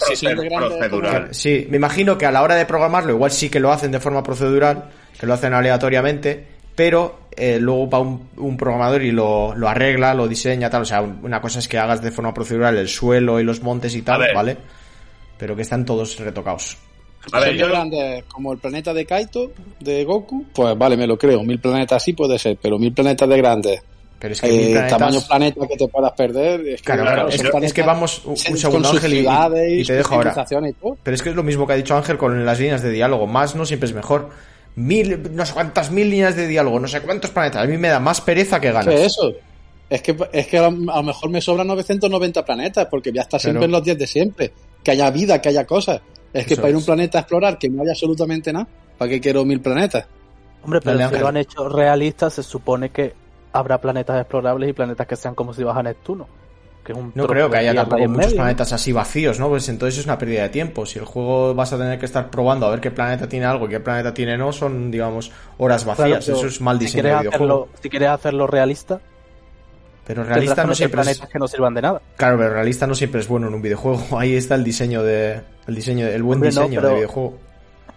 Sí, 1.31 1.67
me 1.69 1.77
imagino 1.77 2.17
que 2.17 2.25
a 2.25 2.31
la 2.31 2.41
hora 2.41 2.55
de 2.55 2.65
programarlo 2.65 3.11
igual 3.13 3.31
sí 3.31 3.49
que 3.49 3.59
lo 3.59 3.71
hacen 3.71 3.91
de 3.91 3.99
forma 3.99 4.21
procedural, 4.23 4.85
que 5.19 5.25
lo 5.25 5.33
hacen 5.33 5.53
aleatoriamente, 5.53 6.45
pero 6.75 7.19
eh, 7.35 7.57
luego 7.59 7.89
va 7.89 7.99
un, 7.99 8.29
un 8.37 8.57
programador 8.57 9.01
y 9.03 9.11
lo, 9.11 9.55
lo 9.55 9.69
arregla, 9.69 10.13
lo 10.13 10.27
diseña, 10.27 10.69
tal. 10.69 10.81
O 10.81 10.85
sea, 10.85 11.01
un- 11.01 11.19
una 11.23 11.39
cosa 11.41 11.59
es 11.59 11.67
que 11.67 11.77
hagas 11.77 12.01
de 12.01 12.11
forma 12.11 12.33
procedural 12.33 12.77
el 12.77 12.89
suelo 12.89 13.39
y 13.39 13.43
los 13.43 13.61
montes 13.61 13.95
y 13.95 14.01
tal, 14.01 14.19
ver. 14.19 14.35
¿vale? 14.35 14.57
Pero 15.43 15.57
que 15.57 15.63
están 15.63 15.85
todos 15.85 16.17
retocados. 16.19 16.77
A 17.33 17.39
ver, 17.41 17.49
Son 17.49 17.57
yo- 17.57 17.65
de 17.65 17.71
grandes 17.73 18.23
como 18.29 18.53
el 18.53 18.59
planeta 18.59 18.93
de 18.93 19.05
Kaito, 19.05 19.51
de 19.81 20.05
Goku, 20.05 20.45
pues 20.55 20.77
vale, 20.77 20.95
me 20.95 21.05
lo 21.05 21.17
creo. 21.17 21.43
Mil 21.43 21.59
planetas 21.59 22.01
sí 22.01 22.13
puede 22.13 22.39
ser, 22.39 22.57
pero 22.61 22.79
mil 22.79 22.93
planetas 22.93 23.27
de 23.27 23.37
grandes, 23.37 23.81
Pero 24.19 24.33
es 24.35 24.39
que 24.39 24.47
eh, 24.47 24.73
planetas- 24.73 24.89
tamaño 24.97 25.19
planeta 25.27 25.67
que 25.67 25.75
te 25.75 25.87
puedas 25.89 26.13
perder. 26.13 26.61
Es 26.65 26.81
que, 26.81 26.85
Claro, 26.85 27.01
claro, 27.01 27.27
es, 27.27 27.35
que- 27.35 27.49
planetas 27.49 27.63
es 27.63 27.73
que 27.73 27.81
vamos 27.81 28.21
un, 28.23 28.37
segundo 28.37 28.87
Ángel 28.89 29.13
y, 29.15 29.83
te 29.83 29.93
dejo 29.95 30.13
ahora. 30.15 30.31
civilizaciones 30.31 30.71
y 30.71 30.73
todo. 30.75 30.97
Pero 31.03 31.15
es 31.15 31.21
que 31.21 31.29
es 31.31 31.35
lo 31.35 31.43
mismo 31.43 31.67
que 31.67 31.73
ha 31.73 31.75
dicho 31.75 31.93
Ángel 31.97 32.17
con 32.17 32.45
las 32.45 32.57
líneas 32.57 32.81
de 32.81 32.91
diálogo. 32.91 33.27
Más 33.27 33.53
no 33.53 33.65
siempre 33.65 33.89
es 33.89 33.93
mejor. 33.93 34.29
Mil, 34.77 35.35
no 35.35 35.45
sé 35.45 35.53
cuántas 35.53 35.91
mil 35.91 36.09
líneas 36.09 36.37
de 36.37 36.47
diálogo, 36.47 36.79
no 36.79 36.87
sé 36.87 37.01
cuántos 37.01 37.31
planetas. 37.31 37.63
A 37.63 37.67
mí 37.67 37.77
me 37.77 37.89
da 37.89 37.99
más 37.99 38.21
pereza 38.21 38.61
que 38.61 38.71
ganas. 38.71 38.87
¿Qué 38.87 39.01
es 39.01 39.07
eso? 39.11 39.33
Es 39.89 40.01
que, 40.01 40.15
es 40.31 40.47
que 40.47 40.57
a 40.57 40.69
lo 40.69 41.03
mejor 41.03 41.29
me 41.29 41.41
sobran 41.41 41.67
990 41.67 42.45
planetas, 42.45 42.87
porque 42.89 43.09
voy 43.11 43.19
a 43.19 43.23
estar 43.23 43.41
siempre 43.41 43.65
en 43.65 43.71
los 43.71 43.83
10 43.83 43.97
de 43.97 44.07
siempre. 44.07 44.53
Que 44.83 44.91
haya 44.91 45.09
vida, 45.11 45.41
que 45.41 45.49
haya 45.49 45.65
cosas. 45.65 46.01
Es 46.33 46.45
que 46.45 46.53
Eso 46.53 46.61
para 46.61 46.69
ir 46.69 46.75
a 46.75 46.79
un 46.79 46.85
planeta 46.85 47.17
a 47.19 47.21
explorar 47.21 47.57
que 47.57 47.69
no 47.69 47.83
haya 47.83 47.91
absolutamente 47.91 48.51
nada, 48.51 48.67
¿para 48.97 49.09
qué 49.09 49.21
quiero 49.21 49.45
mil 49.45 49.61
planetas? 49.61 50.05
Hombre, 50.63 50.79
pero 50.81 50.97
Dale, 50.97 50.97
si 50.97 51.03
Ángel. 51.05 51.21
lo 51.21 51.27
han 51.27 51.37
hecho 51.37 51.69
realista, 51.69 52.29
se 52.29 52.41
supone 52.41 52.89
que 52.89 53.13
habrá 53.51 53.79
planetas 53.79 54.19
explorables 54.19 54.69
y 54.69 54.73
planetas 54.73 55.05
que 55.05 55.15
sean 55.15 55.35
como 55.35 55.53
si 55.53 55.63
vas 55.63 55.77
a 55.77 55.83
Neptuno. 55.83 56.27
Que 56.83 56.91
es 56.91 56.97
un 56.97 57.11
No 57.15 57.27
creo 57.27 57.49
que 57.49 57.57
haya 57.57 57.73
tampoco 57.73 58.01
muchos 58.01 58.17
medio, 58.17 58.29
¿no? 58.31 58.35
planetas 58.35 58.73
así 58.73 58.91
vacíos, 58.91 59.39
¿no? 59.39 59.47
Pues 59.47 59.69
entonces 59.69 59.99
es 59.99 60.05
una 60.05 60.17
pérdida 60.17 60.43
de 60.43 60.49
tiempo. 60.49 60.85
Si 60.85 60.99
el 60.99 61.05
juego 61.05 61.53
vas 61.53 61.71
a 61.71 61.77
tener 61.77 61.97
que 61.99 62.05
estar 62.05 62.29
probando 62.29 62.65
a 62.65 62.71
ver 62.71 62.81
qué 62.81 62.91
planeta 62.91 63.29
tiene 63.29 63.45
algo 63.45 63.67
y 63.67 63.69
qué 63.69 63.79
planeta 63.79 64.13
tiene 64.13 64.37
no, 64.37 64.51
son, 64.51 64.91
digamos, 64.91 65.31
horas 65.59 65.85
vacías. 65.85 66.27
Eso 66.27 66.45
es 66.47 66.59
mal 66.59 66.77
si 66.79 66.85
diseño 66.85 67.03
quieres, 67.03 67.21
de 67.21 67.27
videojuego. 67.29 67.63
hacerlo, 67.63 67.79
si 67.81 67.89
quieres 67.89 68.09
hacerlo 68.09 68.47
realista, 68.47 68.99
Pero 70.05 70.23
realista 70.23 70.65
no 70.65 70.75
siempre 70.75 71.01
es... 71.01 71.07
planetas 71.07 71.29
que 71.29 71.39
no 71.39 71.47
sirvan 71.47 71.73
de 71.73 71.81
nada. 71.81 72.01
Claro, 72.17 72.37
pero 72.37 72.49
realista 72.53 72.85
no 72.87 72.93
siempre 72.95 73.21
es 73.21 73.27
bueno 73.27 73.47
en 73.47 73.53
un 73.53 73.61
videojuego. 73.61 74.03
Ahí 74.19 74.35
está 74.35 74.55
el 74.55 74.63
diseño 74.63 75.01
de... 75.03 75.41
El 75.67 75.75
diseño, 75.75 76.07
el 76.07 76.23
buen 76.23 76.37
Hombre, 76.37 76.51
no, 76.51 76.61
diseño 76.61 76.79
pero- 76.81 76.89
de 76.89 76.95
videojuego. 76.95 77.37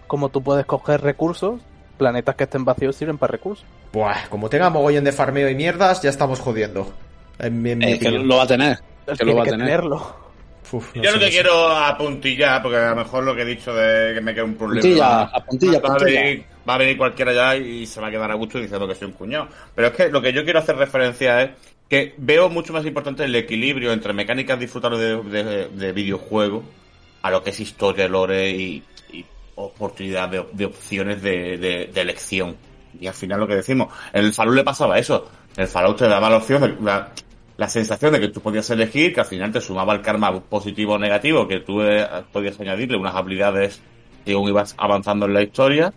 Como 0.07 0.29
tú 0.29 0.41
puedes 0.41 0.65
coger 0.65 1.01
recursos, 1.01 1.59
planetas 1.97 2.35
que 2.35 2.45
estén 2.45 2.63
vacíos 2.63 2.95
sirven 2.95 3.17
para 3.17 3.31
recursos. 3.31 3.65
Buah, 3.91 4.29
como 4.29 4.49
tenga 4.49 4.69
mogollón 4.69 5.03
de 5.03 5.11
farmeo 5.11 5.49
y 5.49 5.55
mierdas, 5.55 6.01
ya 6.01 6.09
estamos 6.09 6.39
jodiendo. 6.39 6.93
En, 7.39 7.61
mi- 7.61 7.71
en 7.71 7.79
mi 7.79 7.91
Es 7.91 7.99
que 7.99 8.11
lo 8.11 8.37
va 8.37 8.43
a 8.43 8.47
tener. 8.47 8.77
Que 9.17 9.25
lo 9.25 9.35
va 9.35 9.41
a 9.41 9.45
tener. 9.45 9.59
tenerlo. 9.67 10.27
Uf, 10.71 10.95
no 10.95 11.01
Yo 11.03 11.11
lo 11.11 11.19
que 11.19 11.25
no 11.25 11.31
quiero 11.31 11.67
apuntillar, 11.69 12.61
porque 12.61 12.77
a 12.77 12.89
lo 12.89 12.95
mejor 12.97 13.23
lo 13.23 13.35
que 13.35 13.41
he 13.41 13.45
dicho 13.45 13.73
de 13.73 14.13
que 14.15 14.21
me 14.21 14.33
queda 14.33 14.43
un 14.45 14.55
problema. 14.55 14.81
Puntilla, 14.81 15.21
apuntilla, 15.23 15.79
va, 15.79 15.87
a 15.87 15.97
puntilla. 15.97 16.21
venir, 16.21 16.45
va 16.69 16.73
a 16.73 16.77
venir 16.77 16.97
cualquiera 16.97 17.33
ya 17.33 17.55
y 17.57 17.85
se 17.85 17.99
va 18.01 18.07
a 18.07 18.11
quedar 18.11 18.31
a 18.31 18.35
gusto 18.35 18.59
diciendo 18.59 18.87
que 18.87 18.95
soy 18.95 19.07
un 19.07 19.13
cuñado. 19.13 19.47
Pero 19.75 19.87
es 19.89 19.93
que 19.93 20.09
lo 20.09 20.21
que 20.21 20.31
yo 20.33 20.43
quiero 20.43 20.59
hacer 20.59 20.75
referencia 20.77 21.41
es 21.41 21.49
que 21.89 22.13
veo 22.17 22.49
mucho 22.49 22.73
más 22.73 22.85
importante 22.85 23.23
el 23.23 23.35
equilibrio 23.35 23.93
entre 23.93 24.13
mecánicas 24.13 24.59
disfrutables 24.59 24.99
de, 24.99 25.43
de, 25.43 25.67
de 25.69 25.91
videojuego 25.93 26.63
a 27.21 27.31
lo 27.31 27.43
que 27.43 27.51
es 27.51 27.59
historia, 27.59 28.07
lore 28.07 28.51
y, 28.51 28.83
y 29.11 29.25
oportunidad 29.55 30.29
de, 30.29 30.65
opciones 30.65 31.21
de, 31.21 31.89
elección. 31.95 32.55
Y 32.99 33.07
al 33.07 33.13
final 33.13 33.39
lo 33.39 33.47
que 33.47 33.55
decimos, 33.55 33.93
en 34.13 34.25
el 34.25 34.33
Fallout 34.33 34.55
le 34.55 34.63
pasaba 34.63 34.97
eso. 34.97 35.29
En 35.55 35.63
el 35.63 35.67
Fallout 35.67 35.97
te 35.97 36.07
daba 36.07 36.29
la 36.29 36.37
opción, 36.37 36.77
la, 36.81 37.11
la 37.57 37.69
sensación 37.69 38.13
de 38.13 38.19
que 38.19 38.29
tú 38.29 38.41
podías 38.41 38.69
elegir, 38.69 39.13
que 39.13 39.21
al 39.21 39.25
final 39.25 39.51
te 39.51 39.61
sumaba 39.61 39.93
el 39.93 40.01
karma 40.01 40.39
positivo 40.41 40.93
o 40.93 40.99
negativo, 40.99 41.47
que 41.47 41.59
tú 41.59 41.81
eh, 41.81 42.07
podías 42.31 42.59
añadirle 42.59 42.97
unas 42.97 43.15
habilidades 43.15 43.81
según 44.25 44.49
ibas 44.49 44.75
avanzando 44.77 45.25
en 45.25 45.33
la 45.33 45.41
historia, 45.41 45.93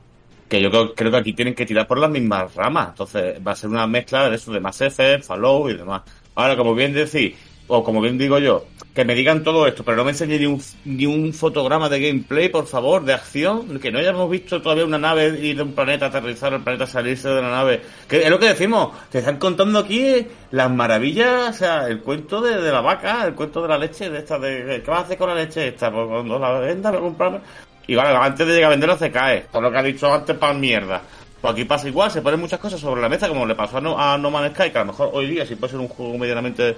que 0.50 0.60
yo 0.60 0.70
creo, 0.70 0.94
creo 0.94 1.10
que 1.12 1.16
aquí 1.16 1.32
tienen 1.32 1.54
que 1.54 1.64
tirar 1.64 1.86
por 1.86 1.98
las 1.98 2.10
mismas 2.10 2.54
ramas. 2.54 2.88
Entonces 2.88 3.36
va 3.46 3.52
a 3.52 3.56
ser 3.56 3.70
una 3.70 3.86
mezcla 3.86 4.28
de 4.28 4.36
eso, 4.36 4.52
de 4.52 4.60
Mass 4.60 4.80
Effect, 4.80 5.24
Fallout 5.24 5.70
y 5.70 5.74
demás. 5.74 6.02
Ahora, 6.34 6.56
como 6.56 6.74
bien 6.74 6.92
decís, 6.92 7.34
o 7.68 7.84
como 7.84 8.00
bien 8.00 8.18
digo 8.18 8.36
yo, 8.40 8.66
que 8.92 9.04
me 9.04 9.14
digan 9.14 9.44
todo 9.44 9.64
esto, 9.64 9.84
pero 9.84 9.96
no 9.96 10.04
me 10.04 10.10
enseñen 10.10 10.40
ni 10.40 10.46
un, 10.46 10.60
ni 10.84 11.06
un 11.06 11.32
fotograma 11.32 11.88
de 11.88 12.00
gameplay, 12.00 12.48
por 12.48 12.66
favor, 12.66 13.04
de 13.04 13.12
acción, 13.12 13.78
que 13.78 13.92
no 13.92 14.00
hayamos 14.00 14.28
visto 14.28 14.60
todavía 14.60 14.84
una 14.84 14.98
nave 14.98 15.38
ir 15.40 15.56
de 15.56 15.62
un 15.62 15.72
planeta, 15.72 16.06
aterrizar 16.06 16.52
al 16.52 16.64
planeta, 16.64 16.84
salirse 16.84 17.28
de 17.28 17.42
la 17.42 17.50
nave. 17.50 17.80
Que 18.08 18.24
es 18.24 18.30
lo 18.30 18.40
que 18.40 18.48
decimos, 18.48 18.90
te 19.08 19.18
están 19.18 19.38
contando 19.38 19.78
aquí 19.78 20.26
las 20.50 20.68
maravillas, 20.68 21.50
o 21.50 21.52
sea, 21.52 21.86
el 21.86 22.00
cuento 22.00 22.40
de, 22.40 22.60
de 22.60 22.72
la 22.72 22.80
vaca, 22.80 23.24
el 23.24 23.34
cuento 23.34 23.62
de 23.62 23.68
la 23.68 23.78
leche, 23.78 24.10
de 24.10 24.18
esta, 24.18 24.36
de, 24.40 24.82
¿qué 24.84 24.90
vas 24.90 25.02
a 25.02 25.04
hacer 25.04 25.16
con 25.16 25.28
la 25.28 25.36
leche 25.36 25.68
esta? 25.68 25.92
Pues 25.92 26.08
cuando 26.08 26.40
la 26.40 26.58
venda, 26.58 26.90
voy 26.90 26.98
a 26.98 27.02
comprarme. 27.02 27.40
Y 27.86 27.94
vale, 27.94 28.16
antes 28.16 28.46
de 28.46 28.52
llegar 28.54 28.68
a 28.68 28.70
venderla 28.70 28.96
se 28.98 29.10
cae, 29.10 29.40
por 29.50 29.62
lo 29.62 29.70
que 29.70 29.78
ha 29.78 29.82
dicho 29.82 30.12
antes, 30.12 30.36
para 30.36 30.54
mierda. 30.54 31.02
Pues 31.40 31.52
aquí 31.54 31.64
pasa 31.64 31.88
igual, 31.88 32.10
se 32.10 32.20
ponen 32.22 32.38
muchas 32.40 32.60
cosas 32.60 32.78
sobre 32.78 33.00
la 33.00 33.08
mesa, 33.08 33.26
como 33.28 33.46
le 33.46 33.54
pasó 33.54 33.78
a 33.78 33.80
No, 33.80 33.98
a 33.98 34.18
no 34.18 34.30
Man's 34.30 34.52
Sky, 34.54 34.70
que 34.70 34.78
a 34.78 34.82
lo 34.82 34.88
mejor 34.92 35.10
hoy 35.12 35.26
día 35.30 35.46
sí 35.46 35.54
puede 35.56 35.70
ser 35.72 35.80
un 35.80 35.88
juego 35.88 36.18
medianamente 36.18 36.76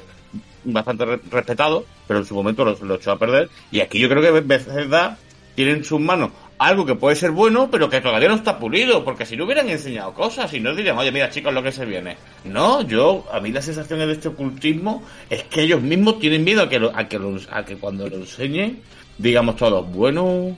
bastante 0.65 1.05
re- 1.05 1.21
respetado, 1.31 1.85
pero 2.07 2.21
en 2.21 2.25
su 2.27 2.35
momento 2.35 2.65
lo, 2.65 2.77
lo 2.85 2.95
echó 2.95 3.11
a 3.13 3.19
perder. 3.19 3.49
Y 3.73 3.81
aquí 3.81 3.99
yo 3.99 4.09
creo 4.09 4.23
que 4.23 4.31
Bethesda 4.41 5.19
tiene 5.57 5.73
en 5.73 5.85
sus 5.85 6.01
manos 6.01 6.31
algo 6.59 6.87
que 6.87 6.95
puede 6.95 7.17
ser 7.17 7.33
bueno, 7.33 7.69
pero 7.73 7.91
que 7.91 8.01
todavía 8.01 8.29
no 8.29 8.37
está 8.37 8.57
pulido, 8.61 9.05
porque 9.05 9.27
si 9.27 9.37
no 9.37 9.45
hubieran 9.47 9.69
enseñado 9.69 10.15
cosas, 10.15 10.55
y 10.55 10.61
no 10.61 10.73
dirían, 10.73 10.97
oye, 10.97 11.11
mira 11.11 11.29
chicos, 11.29 11.53
lo 11.53 11.61
que 11.61 11.73
se 11.73 11.85
viene. 11.85 12.17
No, 12.45 12.83
yo, 12.83 13.27
a 13.33 13.41
mí 13.41 13.51
la 13.51 13.61
sensación 13.61 13.99
de 13.99 14.13
este 14.13 14.29
ocultismo 14.29 15.03
es 15.29 15.43
que 15.45 15.63
ellos 15.63 15.83
mismos 15.83 16.21
tienen 16.21 16.45
miedo 16.45 16.63
a 16.63 16.69
que, 16.69 16.79
lo- 16.79 16.97
a 16.97 17.09
que, 17.09 17.19
lo- 17.19 17.37
a 17.51 17.65
que 17.65 17.77
cuando 17.79 18.09
lo 18.09 18.15
enseñen, 18.15 18.81
digamos 19.19 19.57
todos, 19.57 19.91
bueno, 19.93 20.57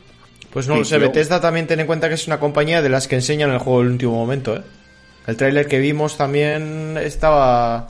Pues 0.55 0.67
no 0.69 0.75
Sí, 0.75 0.79
lo 0.79 0.85
sé, 0.87 0.95
yo- 0.95 1.01
Bethesda 1.01 1.41
también 1.41 1.67
ten 1.67 1.81
en 1.81 1.87
cuenta 1.87 2.09
que 2.09 2.15
es 2.15 2.27
una 2.27 2.41
compañía 2.41 2.81
de 2.81 2.89
las 2.89 3.07
que 3.09 3.17
enseñan 3.17 3.51
el 3.51 3.59
juego 3.59 3.81
en 3.83 3.87
el 3.89 3.93
último 3.95 4.13
momento, 4.15 4.57
¿eh? 4.57 4.63
El 5.27 5.37
tráiler 5.37 5.67
que 5.67 5.79
vimos 5.81 6.17
también 6.17 6.97
estaba... 6.97 7.89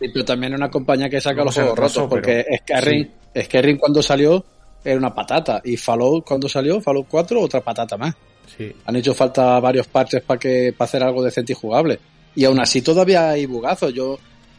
Sí, 0.00 0.08
pero 0.12 0.24
también 0.24 0.52
una 0.54 0.68
compañía 0.70 1.08
que 1.08 1.20
saca 1.20 1.36
No 1.38 1.44
los 1.46 1.54
juegos 1.54 1.78
rotos, 1.78 2.06
porque 2.08 2.44
pero- 2.66 2.80
Skyrim, 2.82 3.08
Skyrim 3.44 3.78
cuando 3.78 4.02
salió 4.02 4.44
era 4.84 4.98
una 4.98 5.14
patata, 5.14 5.60
y 5.64 5.76
Fallout 5.76 6.24
cuando 6.26 6.48
salió, 6.48 6.80
Fallout 6.80 7.06
4, 7.08 7.40
otra 7.40 7.60
patata 7.60 7.96
más. 7.96 8.14
Sí. 8.58 8.74
Han 8.84 8.96
hecho 8.96 9.14
falta 9.14 9.60
varios 9.60 9.86
parches 9.86 10.22
para 10.22 10.40
que 10.40 10.74
para 10.76 10.86
hacer 10.88 11.02
algo 11.04 11.22
decente 11.22 11.52
y 11.52 11.56
jugable. 11.56 12.00
Y 12.34 12.44
aún 12.44 12.58
así 12.60 12.82
todavía 12.82 13.30
hay 13.30 13.46
bugazos. 13.46 13.94
Yo 13.94 14.18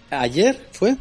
ayer 0.09 0.57
fue 0.71 0.95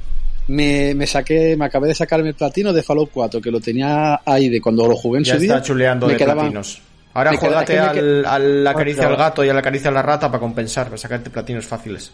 me, 0.52 0.94
me 0.94 1.06
saqué, 1.06 1.56
me 1.56 1.64
acabé 1.64 1.88
de 1.88 1.94
sacarme 1.94 2.28
el 2.28 2.34
platino 2.34 2.72
de 2.72 2.82
Fallout 2.82 3.10
4, 3.12 3.40
que 3.40 3.50
lo 3.50 3.60
tenía 3.60 4.20
ahí 4.24 4.48
de 4.48 4.60
cuando 4.60 4.86
lo 4.86 4.96
jugué 4.96 5.18
en 5.18 5.24
Ya 5.24 5.34
su 5.34 5.40
día. 5.40 5.54
está 5.56 5.66
chuleando 5.66 6.06
me 6.06 6.12
de 6.12 6.18
quedaban- 6.18 6.38
platinos. 6.52 6.82
Ahora 7.14 7.36
juégate 7.36 7.76
es 7.76 7.88
que 7.92 8.00
al, 8.00 8.24
al 8.24 8.66
acaricia 8.66 9.02
pero- 9.02 9.14
al 9.14 9.18
gato 9.18 9.44
y 9.44 9.48
al 9.50 9.58
acaricia 9.58 9.90
a 9.90 9.92
la 9.92 10.02
rata 10.02 10.28
para 10.28 10.40
compensar, 10.40 10.86
para 10.86 10.96
sacarte 10.96 11.28
platinos 11.30 11.66
fáciles. 11.66 12.10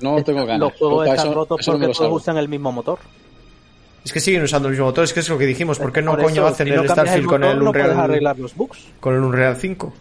No 0.00 0.22
tengo 0.24 0.44
ganas. 0.44 0.58
Los 0.60 0.72
juegos 0.78 1.06
están 1.08 1.26
eso- 1.26 1.34
rotos 1.34 1.60
eso 1.60 1.72
no 1.72 1.78
porque 1.78 1.92
todos 1.94 2.12
usan 2.22 2.36
el 2.38 2.48
mismo 2.48 2.72
motor. 2.72 2.98
Es 4.04 4.12
que 4.12 4.18
siguen 4.18 4.42
usando 4.42 4.66
el 4.66 4.72
mismo 4.72 4.86
motor, 4.86 5.04
es 5.04 5.12
que 5.12 5.20
es 5.20 5.28
lo 5.28 5.38
que 5.38 5.46
dijimos, 5.46 5.78
¿por 5.78 5.92
qué 5.92 6.02
no 6.02 6.12
Por 6.12 6.22
coño 6.24 6.34
eso, 6.42 6.46
hacen 6.48 6.66
si 6.66 6.72
no 6.72 6.82
el 6.82 6.88
Starfield 6.88 7.26
con 7.26 7.40
motor, 7.42 7.54
el 7.56 7.62
no 7.62 7.70
Unreal 7.70 8.00
arreglar 8.00 8.38
los 8.38 8.56
bugs. 8.56 8.78
con 8.98 9.14
el 9.14 9.20
Unreal 9.22 9.56
5? 9.56 9.94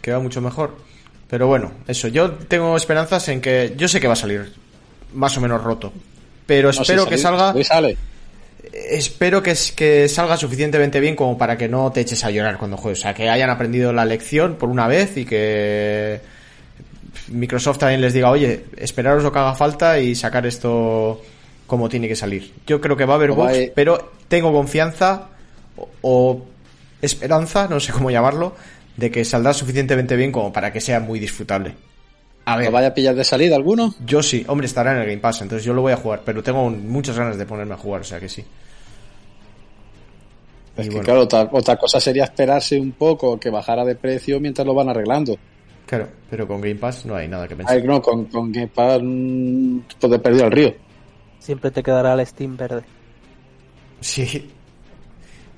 Que 0.00 0.12
va 0.12 0.18
mucho 0.18 0.40
mejor. 0.40 0.76
Pero 1.28 1.46
bueno, 1.46 1.70
eso, 1.86 2.08
yo 2.08 2.32
tengo 2.32 2.76
esperanzas 2.76 3.28
en 3.28 3.40
que 3.40 3.74
yo 3.76 3.86
sé 3.88 4.00
que 4.00 4.06
va 4.08 4.14
a 4.14 4.16
salir 4.16 4.52
más 5.14 5.36
o 5.36 5.40
menos 5.40 5.62
roto, 5.62 5.92
pero 6.46 6.68
No, 6.68 6.72
si 6.72 6.82
espero 6.82 7.06
que 7.06 7.18
sale- 7.18 7.38
salga 7.38 7.52
si 7.54 7.64
sale. 7.64 7.96
espero 8.72 9.42
que, 9.42 9.54
que 9.76 10.08
salga 10.08 10.36
suficientemente 10.36 11.00
bien 11.00 11.14
como 11.16 11.36
para 11.38 11.56
que 11.58 11.68
no 11.68 11.90
te 11.92 12.00
eches 12.00 12.24
a 12.24 12.30
llorar 12.30 12.58
cuando 12.58 12.76
juegues. 12.76 13.00
O 13.00 13.02
sea, 13.02 13.14
que 13.14 13.28
hayan 13.28 13.50
aprendido 13.50 13.92
la 13.92 14.04
lección 14.04 14.56
por 14.56 14.68
una 14.68 14.86
vez 14.88 15.16
y 15.16 15.24
que 15.24 16.20
Microsoft 17.28 17.78
también 17.78 18.00
les 18.00 18.12
diga, 18.14 18.30
oye, 18.30 18.64
esperaros 18.76 19.22
lo 19.22 19.32
que 19.32 19.38
haga 19.38 19.54
falta 19.54 19.98
y 19.98 20.14
sacar 20.14 20.46
esto 20.46 21.22
como 21.66 21.88
tiene 21.88 22.08
que 22.08 22.16
salir. 22.16 22.52
Yo 22.66 22.80
creo 22.80 22.96
que 22.96 23.04
va 23.04 23.14
a 23.14 23.16
haber 23.16 23.32
bugs, 23.32 23.52
a- 23.56 23.72
pero 23.74 24.12
tengo 24.28 24.52
confianza 24.52 25.28
o, 25.76 25.88
o 26.02 26.46
esperanza, 27.00 27.66
no 27.68 27.80
sé 27.80 27.92
cómo 27.92 28.10
llamarlo, 28.10 28.54
de 28.96 29.10
que 29.10 29.24
saldrá 29.24 29.52
suficientemente 29.54 30.16
bien 30.16 30.30
como 30.32 30.52
para 30.52 30.72
que 30.72 30.80
sea 30.80 31.00
muy 31.00 31.18
disfrutable. 31.18 31.74
A 32.44 32.56
ver, 32.56 32.66
¿Lo 32.66 32.72
vaya 32.72 32.88
a 32.88 32.94
pillar 32.94 33.14
de 33.14 33.24
salida 33.24 33.56
alguno? 33.56 33.94
yo 33.98 34.22
sí, 34.22 34.44
hombre, 34.48 34.66
estará 34.66 34.92
en 34.92 34.98
el 34.98 35.06
Game 35.06 35.18
Pass, 35.20 35.42
entonces 35.42 35.64
yo 35.64 35.74
lo 35.74 35.82
voy 35.82 35.92
a 35.92 35.96
jugar, 35.96 36.22
pero 36.24 36.42
tengo 36.42 36.68
muchas 36.70 37.16
ganas 37.18 37.38
de 37.38 37.46
ponerme 37.46 37.74
a 37.74 37.78
jugar, 37.78 38.00
o 38.02 38.04
sea 38.04 38.18
que 38.20 38.28
sí. 38.28 38.44
Es 40.76 40.86
Y 40.86 40.90
que 40.90 40.94
bueno. 40.96 41.04
claro, 41.04 41.20
otra, 41.22 41.48
otra 41.52 41.76
cosa 41.76 42.00
sería 42.00 42.24
esperarse 42.24 42.78
un 42.80 42.92
poco 42.92 43.38
que 43.38 43.50
bajara 43.50 43.84
de 43.84 43.94
precio 43.96 44.40
mientras 44.40 44.66
lo 44.66 44.74
van 44.74 44.88
arreglando. 44.88 45.36
Claro, 45.86 46.08
pero 46.30 46.46
con 46.48 46.60
Game 46.60 46.76
Pass 46.76 47.04
no 47.06 47.14
hay 47.16 47.28
nada 47.28 47.46
que 47.46 47.56
pensar. 47.56 47.76
Ay, 47.76 47.82
no, 47.82 48.00
con, 48.00 48.26
con 48.26 48.50
Game 48.52 48.68
Pass 48.68 49.00
mm, 49.02 49.78
puede 50.00 50.18
perder 50.18 50.44
el 50.46 50.52
río. 50.52 50.74
Siempre 51.38 51.70
te 51.70 51.82
quedará 51.82 52.14
el 52.14 52.26
Steam 52.26 52.56
verde. 52.56 52.84
Sí. 54.00 54.50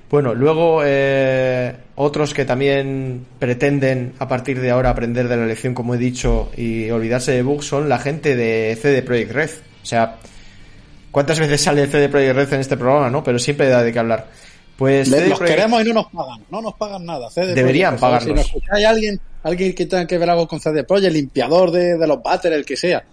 Bueno, 0.09 0.33
luego 0.35 0.81
eh, 0.85 1.75
otros 1.95 2.33
que 2.33 2.45
también 2.45 3.25
pretenden 3.39 4.13
a 4.19 4.27
partir 4.27 4.61
de 4.61 4.69
ahora 4.71 4.91
aprender 4.91 5.27
de 5.27 5.35
la 5.37 5.45
lección, 5.45 5.73
como 5.73 5.95
he 5.95 5.97
dicho, 5.97 6.51
y 6.55 6.89
olvidarse 6.91 7.31
de 7.31 7.41
bugs 7.41 7.65
son 7.65 7.89
la 7.89 7.97
gente 7.97 8.35
de 8.35 8.77
CD 8.79 9.01
Projekt 9.01 9.31
Red. 9.31 9.49
O 9.81 9.85
sea, 9.85 10.17
¿cuántas 11.11 11.39
veces 11.39 11.59
sale 11.61 11.87
CD 11.87 12.07
Projekt 12.09 12.35
Red 12.35 12.53
en 12.53 12.59
este 12.61 12.77
programa, 12.77 13.09
no? 13.09 13.23
Pero 13.23 13.39
siempre 13.39 13.67
da 13.67 13.81
de 13.83 13.91
qué 13.91 13.99
hablar. 13.99 14.27
Pues 14.77 15.09
CD 15.09 15.29
los 15.29 15.39
Projekt- 15.39 15.47
queremos 15.55 15.81
y 15.81 15.87
no 15.87 15.93
nos 15.95 16.05
pagan. 16.11 16.45
No 16.51 16.61
nos 16.61 16.73
pagan 16.75 17.05
nada. 17.05 17.29
CD 17.31 17.53
Deberían 17.55 17.97
pagarnos. 17.97 18.27
Si 18.29 18.33
nos 18.33 18.45
escucháis 18.45 18.85
alguien, 18.85 19.19
alguien 19.41 19.73
que 19.73 19.85
tenga 19.87 20.05
que 20.05 20.17
ver 20.17 20.29
algo 20.29 20.47
con 20.47 20.59
CD 20.59 20.83
Projekt, 20.83 21.13
limpiador 21.13 21.71
de, 21.71 21.97
de 21.97 22.07
los 22.07 22.21
batters, 22.21 22.55
el 22.55 22.65
que 22.65 22.77
sea. 22.77 23.03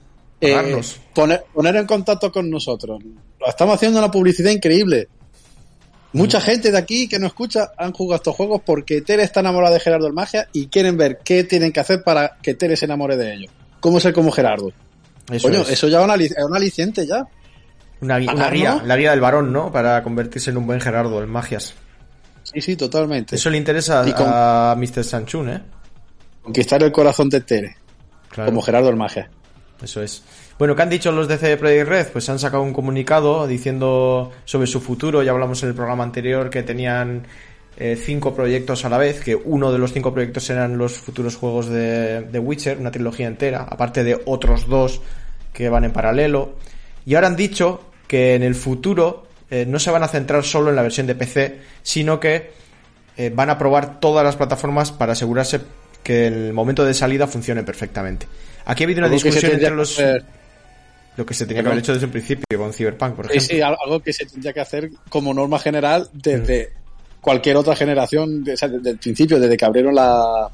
eh, 0.40 0.80
poner, 1.14 1.44
poner 1.54 1.76
en 1.76 1.86
contacto 1.86 2.30
con 2.30 2.50
nosotros. 2.50 3.00
Lo 3.40 3.46
estamos 3.48 3.76
haciendo 3.76 3.98
una 3.98 4.10
publicidad 4.10 4.50
increíble. 4.50 5.08
Mucha 6.14 6.38
Mm. 6.38 6.42
gente 6.42 6.70
de 6.72 6.78
aquí 6.78 7.08
que 7.08 7.18
nos 7.18 7.28
escucha 7.28 7.72
han 7.78 7.92
jugado 7.92 8.16
estos 8.16 8.36
juegos 8.36 8.60
porque 8.64 9.00
Tere 9.00 9.22
está 9.22 9.40
enamorada 9.40 9.74
de 9.74 9.80
Gerardo 9.80 10.06
el 10.06 10.12
Magia 10.12 10.48
y 10.52 10.66
quieren 10.66 10.96
ver 10.96 11.18
qué 11.24 11.44
tienen 11.44 11.72
que 11.72 11.80
hacer 11.80 12.02
para 12.02 12.36
que 12.42 12.54
Tere 12.54 12.76
se 12.76 12.84
enamore 12.84 13.16
de 13.16 13.34
ellos. 13.34 13.52
¿Cómo 13.80 13.98
ser 13.98 14.12
como 14.12 14.30
Gerardo? 14.30 14.70
Eso 15.30 15.48
Coño, 15.48 15.62
es. 15.62 15.70
eso 15.70 15.88
ya 15.88 15.98
es 16.00 16.04
una, 16.04 16.56
aliciente 16.56 17.06
ya. 17.06 17.26
Una, 18.00 18.18
pagar, 18.26 18.52
guía, 18.52 18.74
¿no? 18.74 18.84
la 18.86 18.96
guía 18.96 19.10
del 19.12 19.20
varón, 19.20 19.52
¿no? 19.52 19.72
Para 19.72 20.02
convertirse 20.02 20.50
en 20.50 20.56
un 20.58 20.66
buen 20.66 20.80
Gerardo 20.80 21.22
en 21.22 21.30
magias. 21.30 21.74
Sí, 22.42 22.60
sí, 22.60 22.76
totalmente. 22.76 23.36
Eso 23.36 23.48
le 23.48 23.56
interesa 23.56 24.02
Y 24.06 24.12
con- 24.12 24.26
a 24.28 24.74
Mr. 24.76 25.04
Sanchun, 25.04 25.48
¿eh? 25.48 25.62
Conquistar 26.42 26.82
el 26.82 26.90
corazón 26.92 27.28
de 27.30 27.40
Tere, 27.40 27.76
Claro. 28.28 28.50
como 28.50 28.60
Gerardo 28.62 28.88
el 28.90 28.96
Magia. 28.96 29.30
Eso 29.80 30.02
es. 30.02 30.22
Bueno, 30.58 30.76
¿qué 30.76 30.82
han 30.82 30.90
dicho 30.90 31.10
los 31.12 31.28
de 31.28 31.38
CD 31.38 31.56
Projekt 31.56 31.88
Red? 31.88 32.06
Pues 32.12 32.28
han 32.28 32.38
sacado 32.38 32.62
un 32.62 32.72
comunicado 32.72 33.46
diciendo 33.46 34.30
sobre 34.44 34.66
su 34.66 34.80
futuro. 34.80 35.22
Ya 35.22 35.32
hablamos 35.32 35.62
en 35.62 35.70
el 35.70 35.74
programa 35.74 36.04
anterior 36.04 36.50
que 36.50 36.62
tenían 36.62 37.26
eh, 37.76 37.96
cinco 38.00 38.34
proyectos 38.34 38.84
a 38.84 38.88
la 38.88 38.98
vez, 38.98 39.20
que 39.20 39.34
uno 39.34 39.72
de 39.72 39.78
los 39.78 39.92
cinco 39.92 40.12
proyectos 40.12 40.48
eran 40.50 40.78
los 40.78 40.92
futuros 40.98 41.36
juegos 41.36 41.68
de, 41.68 42.22
de 42.22 42.38
Witcher, 42.38 42.78
una 42.78 42.90
trilogía 42.92 43.26
entera, 43.26 43.62
aparte 43.68 44.04
de 44.04 44.20
otros 44.26 44.68
dos 44.68 45.00
que 45.52 45.68
van 45.68 45.84
en 45.84 45.92
paralelo. 45.92 46.54
Y 47.04 47.14
ahora 47.14 47.26
han 47.28 47.36
dicho 47.36 47.80
que 48.06 48.34
en 48.34 48.42
el 48.44 48.54
futuro 48.54 49.26
eh, 49.50 49.64
no 49.66 49.78
se 49.80 49.90
van 49.90 50.02
a 50.04 50.08
centrar 50.08 50.44
solo 50.44 50.70
en 50.70 50.76
la 50.76 50.82
versión 50.82 51.06
de 51.06 51.14
PC, 51.16 51.58
sino 51.82 52.20
que 52.20 52.52
eh, 53.16 53.30
van 53.34 53.50
a 53.50 53.58
probar 53.58 54.00
todas 54.00 54.24
las 54.24 54.36
plataformas 54.36 54.92
para 54.92 55.12
asegurarse 55.12 55.60
que 56.02 56.26
el 56.26 56.52
momento 56.52 56.84
de 56.84 56.94
salida 56.94 57.26
funcione 57.26 57.62
perfectamente. 57.64 58.26
Aquí 58.64 58.84
ha 58.84 58.86
habido 58.86 59.00
una 59.00 59.08
discusión 59.08 59.52
entre 59.52 59.74
los... 59.74 59.98
hacer- 59.98 60.41
Lo 61.16 61.26
que 61.26 61.34
se 61.34 61.44
tenía 61.46 61.62
que 61.62 61.68
haber 61.68 61.80
hecho 61.80 61.92
desde 61.92 62.06
el 62.06 62.12
principio 62.12 62.44
con 62.56 62.72
Cyberpunk, 62.72 63.14
por 63.16 63.26
Sí, 63.30 63.36
ejemplo. 63.36 63.56
sí, 63.56 63.60
algo 63.82 64.00
que 64.00 64.12
se 64.12 64.24
tendría 64.26 64.52
que 64.52 64.60
hacer 64.60 64.90
como 65.10 65.34
norma 65.34 65.58
general 65.58 66.08
desde 66.12 66.72
cualquier 67.20 67.56
otra 67.56 67.76
generación, 67.76 68.42
de- 68.44 68.54
o 68.54 68.56
sea, 68.56 68.68
desde 68.68 68.90
el 68.90 68.98
principio, 68.98 69.38
desde 69.38 69.56
que 69.56 69.64
abrieron 69.64 69.94
la, 69.94 70.48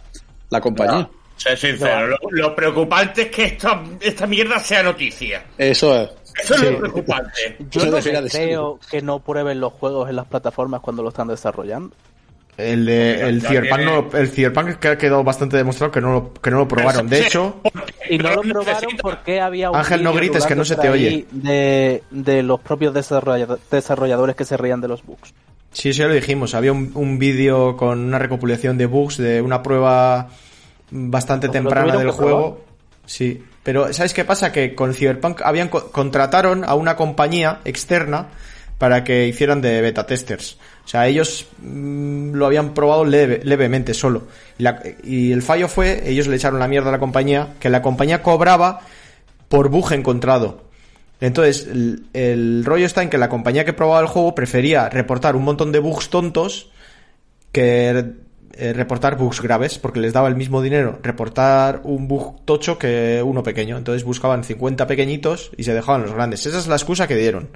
la 0.51 0.61
compañía. 0.61 1.09
Ser 1.37 1.57
sincero, 1.57 2.09
lo, 2.09 2.19
lo 2.33 2.55
preocupante 2.57 3.23
es 3.23 3.29
que 3.31 3.45
esta, 3.45 3.85
esta 4.01 4.27
mierda 4.27 4.59
sea 4.59 4.83
noticia. 4.83 5.45
Eso 5.57 5.95
es. 6.03 6.11
Eso 6.43 6.55
es 6.57 6.63
lo 6.73 6.79
preocupante. 6.79 7.57
Yo 7.71 7.87
no 7.87 7.99
creo 7.99 8.79
que 8.91 9.01
no 9.03 9.21
prueben 9.21 9.61
los 9.61 9.73
juegos 9.75 10.11
en 10.11 10.17
las 10.17 10.27
plataformas 10.27 10.81
cuando 10.81 11.03
lo 11.05 11.11
están 11.11 11.29
desarrollando. 11.29 11.95
El, 12.59 12.85
de, 12.87 13.21
el 13.23 13.41
Ya 13.41 13.49
Cyberpunk, 13.51 13.81
no, 13.83 14.19
el 14.19 14.29
Cyberpunk 14.29 14.69
que 14.81 14.89
ha 14.89 14.99
quedado 14.99 15.23
bastante 15.23 15.57
demostrado 15.57 15.93
que 15.93 16.01
no 16.01 16.13
lo, 16.13 16.33
que 16.35 16.51
no 16.51 16.59
lo 16.59 16.67
probaron. 16.69 17.09
De 17.09 17.21
hecho, 17.21 17.61
Y 18.11 18.19
no 18.19 18.35
lo 18.35 18.43
probaron 18.43 18.97
porque 19.01 19.41
había 19.41 19.71
un 19.71 19.77
Ángel, 19.77 20.03
no 20.03 20.13
grites, 20.13 20.45
que 20.45 20.57
no 20.57 20.65
se 20.65 20.75
te 20.75 20.89
oye. 20.91 21.25
De, 21.31 22.03
de 22.11 22.43
los 22.43 22.59
propios 22.61 22.93
desarrollado- 22.93 23.61
desarrolladores 23.71 24.35
que 24.35 24.45
se 24.45 24.57
reían 24.57 24.81
de 24.81 24.89
los 24.89 25.05
bugs. 25.07 25.33
sí, 25.71 25.93
sí, 25.93 26.01
ya 26.01 26.09
lo 26.09 26.15
dijimos. 26.15 26.55
Había 26.57 26.73
un, 26.73 26.91
un 26.95 27.19
vídeo 27.21 27.77
con 27.77 28.01
una 28.01 28.19
recopilación 28.19 28.77
de 28.77 28.87
bugs 28.87 29.19
de 29.19 29.41
una 29.41 29.63
prueba 29.63 30.29
bastante 30.91 31.47
Pues 31.49 31.63
temprana 31.63 31.93
del 31.97 32.09
probar. 32.09 32.15
juego. 32.17 32.65
Sí, 33.07 33.41
pero 33.63 33.93
¿sabes 33.93 34.13
qué 34.15 34.25
pasa? 34.25 34.51
Que 34.51 34.75
con 34.75 34.93
Cyberpunk 34.95 35.43
habían 35.43 35.69
co- 35.69 35.91
contrataron 35.93 36.65
a 36.65 36.75
una 36.75 36.97
compañía 36.97 37.61
externa 37.65 38.27
para 38.79 39.05
que 39.05 39.27
hicieran 39.29 39.61
de 39.61 39.81
beta 39.81 40.07
testers. 40.07 40.59
O 40.89 40.91
sea, 40.91 41.07
ellos 41.07 41.47
mm, 41.61 42.33
lo 42.33 42.47
habían 42.47 42.73
probado 42.73 43.05
leve- 43.05 43.43
levemente 43.45 43.93
solo. 43.93 44.23
Y, 45.05 45.33
el 45.33 45.43
fallo 45.43 45.69
fue, 45.69 46.09
ellos 46.09 46.29
le 46.29 46.37
echaron 46.37 46.59
la 46.59 46.67
mierda 46.67 46.89
a 46.89 46.93
la 46.93 46.99
compañía, 46.99 47.49
que 47.61 47.69
la 47.69 47.83
compañía 47.83 48.23
cobraba 48.23 48.81
por 49.51 49.69
bug 49.69 49.93
encontrado. 49.93 50.63
Entonces, 51.21 51.67
el, 51.71 52.07
el 52.15 52.65
rollo 52.65 52.87
está 52.87 53.03
en 53.03 53.11
que 53.11 53.19
la 53.19 53.29
compañía 53.29 53.67
que 53.67 53.75
probaba 53.75 54.01
el 54.01 54.07
juego 54.07 54.35
prefería 54.35 54.89
reportar 54.89 55.37
un 55.37 55.45
montón 55.45 55.73
de 55.73 55.79
bugs 55.81 56.09
tontos 56.09 56.71
que 57.53 58.13
eh, 58.55 58.73
reportar 58.73 59.19
bugs 59.19 59.43
graves, 59.43 59.79
porque 59.79 60.01
les 60.01 60.15
daba 60.15 60.29
el 60.29 60.37
mismo 60.37 60.63
dinero 60.63 61.01
reportar 61.03 61.83
un 61.85 62.09
bug 62.09 62.47
tocho 62.47 62.79
que 62.79 63.23
uno 63.23 63.43
pequeño. 63.43 63.77
Entonces 63.77 64.05
buscaban 64.05 64.43
50 64.43 64.87
pequeñitos 64.87 65.51
y 65.59 65.65
se 65.65 65.75
dejaban 65.75 66.01
los 66.01 66.15
grandes. 66.15 66.47
Esa 66.47 66.59
es 66.59 66.67
la 66.67 66.77
excusa 66.77 67.07
que 67.07 67.17
dieron. 67.17 67.51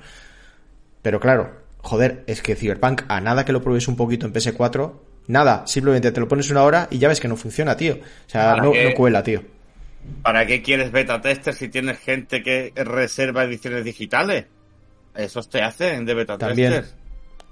Pero 1.01 1.19
claro, 1.19 1.62
joder, 1.83 2.25
es 2.27 2.43
que 2.43 2.57
Cyberpunk, 2.57 3.03
a 3.09 3.21
nada 3.21 3.45
que 3.45 3.53
lo 3.53 3.63
pruebes 3.63 3.87
un 3.89 3.97
poquito 3.97 4.27
en 4.27 4.33
PS4, 4.33 4.93
nada, 5.29 5.67
simplemente 5.67 6.11
te 6.13 6.21
lo 6.21 6.29
pones 6.29 6.51
una 6.51 6.63
hora 6.63 6.89
y 6.91 6.99
ya 6.99 7.09
ves 7.09 7.21
que 7.21 7.29
no 7.29 7.37
funciona, 7.37 7.77
tío. 7.77 7.95
O 7.95 8.31
sea, 8.31 8.53
¿Para 8.53 8.63
no, 8.63 8.73
qué? 8.73 8.85
no 8.89 8.95
cuela, 8.95 9.23
tío. 9.23 9.43
¿Para 10.23 10.47
qué 10.47 10.63
quieres 10.63 10.91
beta 10.91 11.21
tester 11.21 11.55
si 11.55 11.69
tienes 11.69 11.99
gente 11.99 12.43
que 12.43 12.73
reserva 12.75 13.45
ediciones 13.45 13.85
digitales? 13.85 14.47
Esos 15.15 15.49
te 15.49 15.63
hacen 15.63 16.05
de 16.07 16.15
beta 16.15 16.39
También. 16.39 16.73
tester. 16.73 17.03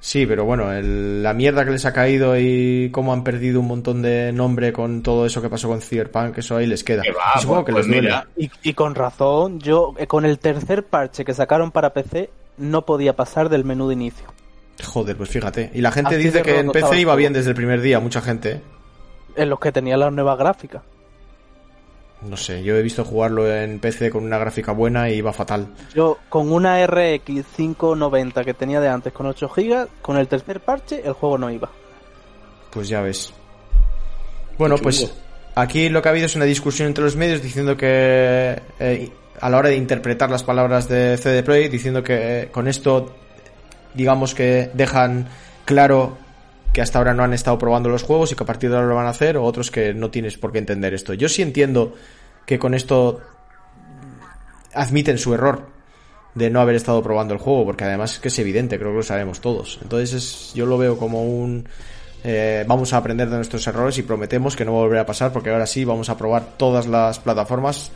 Sí, 0.03 0.25
pero 0.25 0.47
bueno, 0.47 0.73
el- 0.73 1.23
la 1.23 1.35
mierda 1.35 1.63
que 1.65 1.73
les 1.73 1.85
ha 1.85 1.93
caído 1.93 2.35
y 2.39 2.89
cómo 2.91 3.13
han 3.13 3.23
perdido 3.23 3.61
un 3.61 3.67
montón 3.67 4.01
de 4.01 4.33
nombre 4.33 4.73
con 4.73 5.03
todo 5.03 5.27
eso 5.27 5.43
que 5.43 5.51
pasó 5.51 5.69
con 5.69 5.83
Cyberpunk, 5.83 6.39
eso 6.39 6.57
ahí 6.57 6.67
les 6.67 6.83
queda. 6.83 7.03
Que 7.03 7.13
va, 7.13 7.35
Y 7.37 7.41
supongo 7.43 7.67
que 7.67 7.73
pues 7.73 7.87
les 7.87 7.95
duele. 7.95 8.09
mira. 8.09 8.27
Y, 8.39 8.51
y 8.71 8.73
con 8.73 8.95
razón, 8.95 9.61
yo 9.61 9.95
eh, 9.99 10.07
con 10.07 10.25
el 10.25 10.39
tercer 10.39 10.85
parche 10.85 11.23
que 11.23 11.35
sacaron 11.35 11.71
para 11.71 11.93
PC 11.93 12.31
no 12.61 12.87
podía 12.87 13.17
pasar 13.17 13.49
del 13.49 13.65
menú 13.65 13.89
de 13.89 13.95
inicio. 13.95 14.27
Joder, 14.85 15.17
pues 15.17 15.31
fíjate. 15.31 15.71
Y 15.75 15.81
la 15.81 15.93
gente 15.93 16.15
Así 16.15 16.25
dice 16.25 16.43
que 16.43 16.59
en 16.59 16.71
PC 16.71 17.01
iba 17.01 17.15
bien 17.17 17.33
desde 17.33 17.51
el 17.51 17.57
primer 17.57 17.81
día, 17.81 18.01
mucha 18.01 18.21
gente. 18.21 18.53
¿eh? 18.53 18.61
En 19.37 19.51
los 19.51 19.59
que 19.61 19.73
tenía 19.73 19.97
las 19.97 20.13
nuevas 20.13 20.39
gráficas. 20.39 20.83
No 22.23 22.37
sé, 22.37 22.63
yo 22.63 22.77
he 22.77 22.83
visto 22.83 23.03
jugarlo 23.03 23.51
en 23.51 23.79
PC 23.79 24.11
con 24.11 24.25
una 24.25 24.37
gráfica 24.37 24.73
buena 24.73 25.09
y 25.09 25.15
iba 25.15 25.33
fatal. 25.33 25.69
Yo 25.95 26.19
con 26.29 26.53
una 26.53 26.87
RX 26.87 27.47
590 27.57 28.45
que 28.45 28.53
tenía 28.53 28.81
de 28.81 28.89
antes 28.89 29.13
con 29.13 29.27
8 29.27 29.49
GB, 29.49 29.89
con 30.03 30.19
el 30.19 30.29
tercer 30.29 30.61
parche 30.61 31.01
el 31.03 31.15
juego 31.15 31.39
no 31.39 31.51
iba. 31.51 31.71
Pues 32.71 32.89
ya 32.89 33.01
ves. 33.01 33.33
Bueno, 34.59 34.77
pues 34.77 35.11
aquí 35.55 35.89
lo 35.89 36.03
que 36.03 36.09
ha 36.09 36.13
habido 36.13 36.27
es 36.27 36.37
una 36.37 36.45
discusión 36.45 36.89
entre 36.89 37.05
los 37.05 37.17
medios 37.17 37.43
diciendo 37.43 37.75
que 37.75 38.61
eh, 38.79 39.11
a 39.41 39.49
la 39.51 39.59
hora 39.59 39.69
de 39.71 39.77
interpretar 39.77 40.31
las 40.31 40.43
palabras 40.43 40.89
de 40.89 41.17
CD 41.17 41.43
Projekt, 41.43 41.73
diciendo 41.73 42.03
que 42.03 42.41
eh, 42.43 42.49
con 42.51 42.69
esto 42.69 43.15
digamos 43.95 44.35
que 44.35 44.71
dejan 44.75 45.27
claro 45.65 46.17
que 46.73 46.81
hasta 46.83 46.99
ahora 46.99 47.15
no 47.15 47.25
han 47.25 47.33
estado 47.35 47.59
probando 47.59 47.89
los 47.89 48.03
juegos 48.05 48.31
y 48.31 48.37
que 48.37 48.43
a 48.45 48.47
partir 48.47 48.71
de 48.71 48.77
ahora 48.77 48.89
lo 48.89 48.95
van 48.95 49.07
a 49.07 49.11
hacer, 49.11 49.37
o 49.37 49.45
otros 49.45 49.71
que 49.71 49.93
no 49.95 50.11
tienes 50.11 50.39
por 50.39 50.53
qué 50.53 50.59
entender 50.59 50.95
esto. 50.95 51.15
Yo 51.15 51.29
sí 51.29 51.43
entiendo 51.43 51.95
que 52.47 52.59
con 52.59 52.75
esto 52.75 53.21
admiten 54.75 55.19
su 55.19 55.35
error 55.35 55.67
de 56.35 56.49
no 56.49 56.61
haber 56.61 56.77
estado 56.77 57.03
probando 57.03 57.35
el 57.35 57.41
juego, 57.41 57.65
porque 57.65 57.85
además 57.85 58.13
es 58.15 58.19
que 58.21 58.29
es 58.29 58.39
evidente, 58.39 58.79
creo 58.79 58.91
que 58.93 58.99
lo 58.99 59.03
sabemos 59.03 59.41
todos. 59.41 59.81
Entonces 59.83 60.13
es- 60.13 60.55
yo 60.55 60.65
lo 60.67 60.79
veo 60.79 60.97
como 60.97 61.25
un... 61.25 61.69
eh, 62.23 62.65
vamos 62.69 62.93
a 62.93 62.99
aprender 62.99 63.29
de 63.29 63.37
nuestros 63.37 63.67
errores 63.67 63.99
y 63.99 64.03
prometemos 64.03 64.55
que 64.55 64.65
no 64.65 64.73
volverá 64.73 65.03
a 65.03 65.07
pasar, 65.07 65.33
porque 65.33 65.51
ahora 65.51 65.67
sí 65.67 65.85
vamos 65.85 66.09
a 66.09 66.17
probar 66.17 66.57
todas 66.57 66.87
las 66.87 67.19
plataformas 67.19 67.91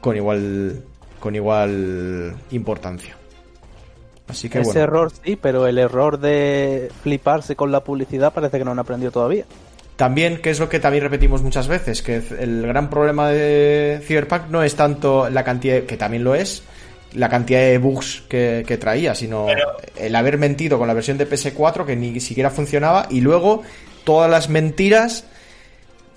con 0.00 0.16
igual, 0.16 0.82
con 1.20 1.34
igual 1.34 2.36
importancia. 2.50 3.16
Así 4.28 4.48
que 4.48 4.60
Ese 4.60 4.70
bueno. 4.70 4.80
error 4.80 5.12
sí, 5.24 5.36
pero 5.36 5.66
el 5.66 5.78
error 5.78 6.18
de 6.18 6.90
fliparse 7.02 7.56
con 7.56 7.72
la 7.72 7.82
publicidad 7.82 8.32
parece 8.32 8.58
que 8.58 8.64
no 8.64 8.72
han 8.72 8.78
aprendido 8.78 9.10
todavía. 9.10 9.44
También, 9.96 10.40
que 10.40 10.50
es 10.50 10.60
lo 10.60 10.68
que 10.68 10.78
también 10.78 11.02
repetimos 11.02 11.42
muchas 11.42 11.66
veces, 11.66 12.02
que 12.02 12.22
el 12.38 12.64
gran 12.66 12.88
problema 12.88 13.30
de 13.30 14.00
Cyberpunk 14.06 14.42
no 14.48 14.62
es 14.62 14.76
tanto 14.76 15.28
la 15.28 15.42
cantidad, 15.42 15.82
que 15.82 15.96
también 15.96 16.22
lo 16.22 16.36
es, 16.36 16.62
la 17.14 17.28
cantidad 17.28 17.60
de 17.60 17.78
bugs 17.78 18.22
que, 18.28 18.64
que 18.66 18.76
traía, 18.76 19.14
sino 19.14 19.46
el 19.96 20.14
haber 20.14 20.38
mentido 20.38 20.78
con 20.78 20.86
la 20.86 20.94
versión 20.94 21.18
de 21.18 21.28
PS4 21.28 21.84
que 21.84 21.96
ni 21.96 22.20
siquiera 22.20 22.50
funcionaba 22.50 23.06
y 23.10 23.22
luego 23.22 23.62
todas 24.04 24.30
las 24.30 24.48
mentiras 24.48 25.24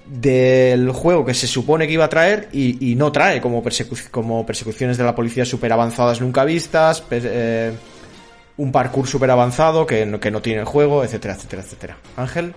del 0.05 0.91
juego 0.91 1.25
que 1.25 1.33
se 1.33 1.47
supone 1.47 1.87
que 1.87 1.93
iba 1.93 2.05
a 2.05 2.09
traer 2.09 2.49
y, 2.51 2.95
no 2.95 3.11
trae, 3.11 3.41
como, 3.41 3.63
persecu- 3.63 4.09
como 4.09 4.45
persecuciones 4.45 4.97
de 4.97 5.03
la 5.03 5.15
policía 5.15 5.45
super 5.45 5.71
avanzadas 5.71 6.21
nunca 6.21 6.43
vistas, 6.43 7.03
eh, 7.11 7.71
un 8.57 8.71
parkour 8.71 9.07
super 9.07 9.31
avanzado 9.31 9.85
que 9.85 10.05
no, 10.05 10.19
tiene 10.41 10.59
el 10.59 10.65
juego, 10.65 11.03
etcétera, 11.03 11.35
etcétera, 11.35 11.61
etcétera. 11.61 11.97
Ángel. 12.17 12.53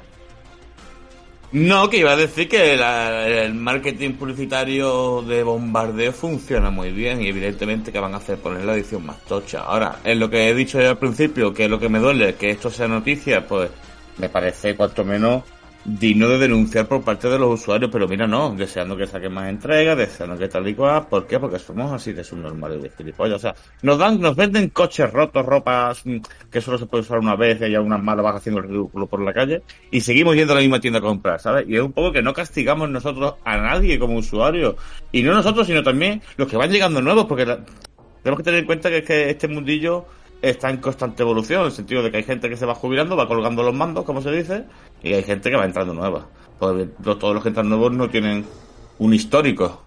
No, 1.53 1.89
que 1.89 1.99
iba 1.99 2.11
a 2.11 2.17
decir 2.17 2.49
que 2.49 2.75
el 2.75 3.55
marketing 3.55 4.15
publicitario 4.15 5.23
de 5.23 5.45
bombardeo 5.45 6.13
funciona 6.13 6.69
muy 6.71 6.91
bien 6.91 7.23
y 7.23 7.29
evidentemente 7.29 7.93
que 7.93 8.01
van 8.01 8.13
a 8.15 8.17
hacer 8.17 8.39
poner 8.39 8.65
la 8.65 8.75
edición 8.75 9.07
más 9.07 9.21
tocha. 9.21 9.61
Ahora, 9.61 10.01
en 10.03 10.19
lo 10.19 10.29
que 10.29 10.49
he 10.49 10.55
dicho 10.55 10.81
yo 10.81 10.91
al 10.91 10.99
principio, 10.99 11.55
que 11.55 11.69
lo 11.69 11.79
que 11.79 11.89
me 11.89 12.01
duele 12.01 12.35
que 12.35 12.51
esto 12.51 12.71
sea 12.71 12.89
noticia, 12.89 13.47
pues 13.47 13.71
me 14.19 14.29
parece 14.29 14.75
cuanto 14.75 15.05
menos 15.05 15.45
digno 15.85 16.29
de 16.29 16.39
denunciar 16.39 16.87
por 16.89 17.03
parte 17.03 17.29
de 17.29 17.39
los 17.39 17.61
usuarios, 17.61 17.91
pero 17.93 18.09
mira, 18.09 18.27
no, 18.27 18.55
deseando 18.55 18.97
que 18.97 19.07
saquen 19.07 19.33
más 19.35 19.51
entregas, 19.51 19.99
deseando 19.99 20.39
que 20.39 20.49
tal 20.49 20.67
y 20.67 20.75
cual, 20.75 21.07
¿por 21.09 21.27
qué? 21.27 21.39
Porque 21.39 21.59
somos 21.59 21.93
así 21.93 22.13
de 22.15 22.25
subnormales 22.25 22.83
de 22.83 22.91
gilipollas, 22.91 23.37
o 23.37 23.39
sea, 23.39 23.55
nos 23.83 23.99
dan, 23.99 24.19
nos 24.21 24.35
venden 24.35 24.71
coches 24.71 25.13
rotos, 25.13 25.45
ropas 25.45 26.05
mm, 26.07 26.17
que 26.51 26.61
solo 26.63 26.79
se 26.79 26.87
puede 26.87 27.03
usar 27.03 27.19
una 27.19 27.37
vez 27.37 27.61
y 27.61 27.65
hay 27.65 27.77
unas 27.77 28.03
malas 28.03 28.25
vas 28.25 28.37
haciendo 28.37 28.63
el 28.63 28.69
ridículo 28.69 29.07
por 29.07 29.21
la 29.21 29.35
calle, 29.35 29.63
y 29.91 30.01
seguimos 30.01 30.35
yendo 30.35 30.55
a 30.55 30.57
la 30.57 30.63
misma 30.63 30.81
tienda 30.81 31.01
a 31.01 31.03
comprar, 31.03 31.39
¿sabes? 31.39 31.67
Y 31.69 31.77
es 31.77 31.83
un 31.83 31.93
poco 31.93 32.13
que 32.13 32.23
no 32.23 32.33
castigamos 32.33 32.89
nosotros 32.89 33.35
a 33.45 33.59
nadie 33.59 33.99
como 33.99 34.17
usuario, 34.17 34.77
y 35.13 35.23
no 35.23 35.35
nosotros, 35.35 35.67
sino 35.67 35.83
también 35.83 36.23
los 36.39 36.49
que 36.49 36.57
van 36.57 36.71
llegando 36.71 37.03
nuevos, 37.03 37.27
porque 37.27 37.45
la- 37.45 37.61
tenemos 38.23 38.39
que 38.39 38.45
tener 38.45 38.61
en 38.61 38.67
cuenta 38.67 38.89
que, 38.89 38.99
es 38.99 39.05
que 39.05 39.29
este 39.29 39.49
mundillo 39.49 40.07
está 40.41 40.71
en 40.71 40.79
constante 40.79 41.23
evolución, 41.23 41.61
en 41.61 41.67
el 41.67 41.73
sentido 41.73 42.03
de 42.03 42.11
que 42.11 42.19
hay 42.19 42.23
gente 42.23 42.49
que 42.49 42.57
se 42.57 42.67
va 42.67 42.75
jubilando, 42.75 43.17
va 43.17 43.29
colgando 43.29 43.63
los 43.63 43.75
mandos, 43.75 44.05
como 44.05 44.21
se 44.23 44.31
dice, 44.31 44.65
y 45.05 45.13
hay 45.15 45.23
gente 45.23 45.51
que 45.51 45.57
va 45.57 45.65
entrando 45.65 45.95
nueva. 45.95 46.27
No- 46.61 47.17
todos 47.19 47.35
los 47.35 47.43
que 47.43 47.51
entran 47.51 47.69
nuevos 47.69 47.93
no 47.93 48.09
tienen 48.09 48.45
un 48.99 49.15
histórico. 49.15 49.83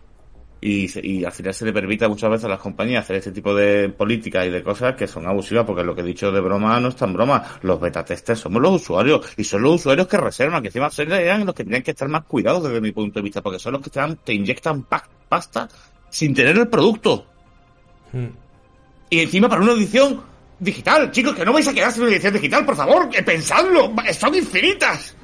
Y, 0.59 0.87
y 1.07 1.23
al 1.23 1.31
final 1.31 1.53
se 1.53 1.65
le 1.65 1.71
permite 1.73 2.07
muchas 2.07 2.31
veces 2.31 2.45
a 2.45 2.49
las 2.49 2.59
compañías 2.59 3.03
hacer 3.03 3.17
este 3.17 3.31
tipo 3.31 3.53
de 3.53 3.89
políticas 3.89 4.45
y 4.47 4.49
de 4.49 4.63
cosas 4.63 4.95
que 4.95 5.05
son 5.07 5.27
abusivas, 5.27 5.65
porque 5.65 5.83
lo 5.83 5.93
que 5.93 6.01
he 6.01 6.03
dicho 6.03 6.31
de 6.31 6.39
broma 6.39 6.79
no 6.79 6.87
es 6.87 6.95
tan 6.95 7.13
broma. 7.13 7.43
Los 7.61 7.79
beta 7.79 8.03
testers 8.03 8.39
somos 8.39 8.59
los 8.61 8.81
usuarios, 8.81 9.21
y 9.37 9.43
son 9.43 9.61
los 9.61 9.75
usuarios 9.75 10.07
que 10.07 10.17
reservan, 10.17 10.61
que 10.63 10.69
encima 10.69 10.89
serían 10.89 11.45
los 11.45 11.53
que 11.53 11.63
tendrían 11.63 11.83
que 11.83 11.91
estar 11.91 12.07
más 12.09 12.23
cuidados 12.23 12.63
desde 12.63 12.81
mi 12.81 12.91
punto 12.91 13.19
de 13.19 13.23
vista, 13.23 13.41
porque 13.43 13.59
son 13.59 13.73
los 13.73 13.81
que 13.83 13.91
te, 13.91 13.99
dan- 13.99 14.17
te 14.23 14.33
inyectan 14.33 14.81
pa- 14.83 15.07
pasta 15.29 15.67
sin 16.09 16.33
tener 16.33 16.57
el 16.57 16.67
producto. 16.67 17.25
Y 19.09 19.19
encima 19.19 19.47
para 19.49 19.61
una 19.61 19.73
edición 19.73 20.21
digital, 20.59 21.11
chicos, 21.11 21.35
que 21.35 21.45
no 21.45 21.53
vais 21.53 21.67
a 21.67 21.73
quedar 21.73 21.91
sin 21.91 22.03
una 22.03 22.11
edición 22.11 22.33
digital, 22.33 22.65
por 22.65 22.75
favor, 22.75 23.09
pensadlo, 23.23 23.91
son 24.13 24.35
infinitas. 24.35 25.15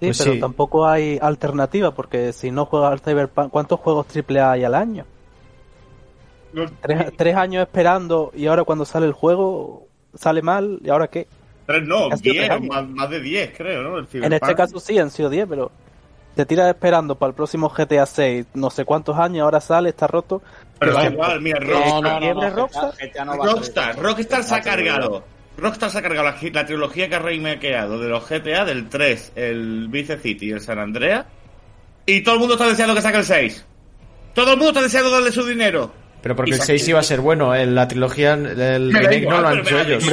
Sí, 0.00 0.06
Pues 0.06 0.18
pero 0.18 0.32
sí. 0.32 0.40
tampoco 0.40 0.86
hay 0.86 1.18
alternativa, 1.20 1.94
porque 1.94 2.32
si 2.32 2.50
no 2.50 2.64
juegas 2.66 2.92
al 2.92 3.00
Cyberpunk, 3.00 3.50
¿cuántos 3.50 3.80
juegos 3.80 4.06
AAA 4.14 4.52
hay 4.52 4.64
al 4.64 4.74
año? 4.74 5.04
Tres, 6.80 7.12
tres 7.16 7.36
años 7.36 7.62
esperando 7.62 8.32
y 8.34 8.46
ahora 8.46 8.64
cuando 8.64 8.84
sale 8.84 9.06
el 9.06 9.12
juego 9.12 9.86
sale 10.14 10.42
mal, 10.42 10.80
¿y 10.82 10.90
ahora 10.90 11.08
qué? 11.08 11.28
Tres 11.66 11.86
no, 11.86 12.08
diez, 12.08 12.48
tres 12.48 12.62
más, 12.62 12.88
más 12.88 13.10
de 13.10 13.20
diez, 13.20 13.52
creo, 13.56 13.82
¿no? 13.82 13.98
El 13.98 14.08
En 14.24 14.32
este 14.32 14.54
caso 14.56 14.80
sí 14.80 14.98
han 14.98 15.10
sido 15.10 15.30
10, 15.30 15.46
pero 15.48 15.70
te 16.34 16.44
tiras 16.46 16.68
esperando 16.68 17.14
para 17.14 17.28
el 17.30 17.34
próximo 17.36 17.68
GTA 17.68 18.06
6 18.06 18.46
no 18.54 18.70
sé 18.70 18.84
cuántos 18.84 19.16
años, 19.18 19.44
ahora 19.44 19.60
sale, 19.60 19.90
está 19.90 20.06
roto. 20.06 20.42
Pero 20.80 20.94
da 20.94 21.06
igual, 21.06 21.40
mira, 21.42 21.60
Rockstar, 21.60 22.54
Rockstar. 22.54 23.36
Rockstar, 23.36 23.98
Rockstar 23.98 24.44
se 24.44 24.54
ha 24.54 24.60
cargado. 24.62 25.24
Rockstar 25.58 25.90
se 25.90 25.98
ha 25.98 26.02
cargado 26.02 26.24
la, 26.24 26.50
la 26.52 26.66
trilogía 26.66 27.08
que 27.08 27.14
ha 27.16 27.18
remakeado 27.18 27.98
de 27.98 28.08
los 28.08 28.26
GTA, 28.26 28.64
del 28.64 28.88
3, 28.88 29.32
el 29.36 29.88
Vice 29.88 30.18
City 30.18 30.46
y 30.46 30.52
el 30.52 30.62
San 30.62 30.78
Andreas. 30.78 31.26
Y 32.06 32.22
todo 32.22 32.36
el 32.36 32.40
mundo 32.40 32.54
está 32.54 32.66
deseando 32.66 32.94
que 32.94 33.02
saque 33.02 33.18
el 33.18 33.24
6. 33.24 33.66
Todo 34.34 34.52
el 34.52 34.56
mundo 34.56 34.70
está 34.70 34.82
deseando 34.82 35.10
darle 35.10 35.30
su 35.32 35.44
dinero. 35.44 35.92
Pero 36.22 36.36
porque 36.36 36.50
el 36.52 36.58
sa- 36.58 36.64
6 36.66 36.88
iba 36.88 37.00
a 37.00 37.02
ser 37.02 37.20
bueno, 37.20 37.54
en 37.54 37.74
la 37.74 37.88
trilogía, 37.88 38.34
el 38.34 38.92
remake 38.92 39.22
no 39.26 39.40
lo 39.40 39.48
han 39.48 39.58
hecho 39.60 39.80
ellos. 39.80 40.04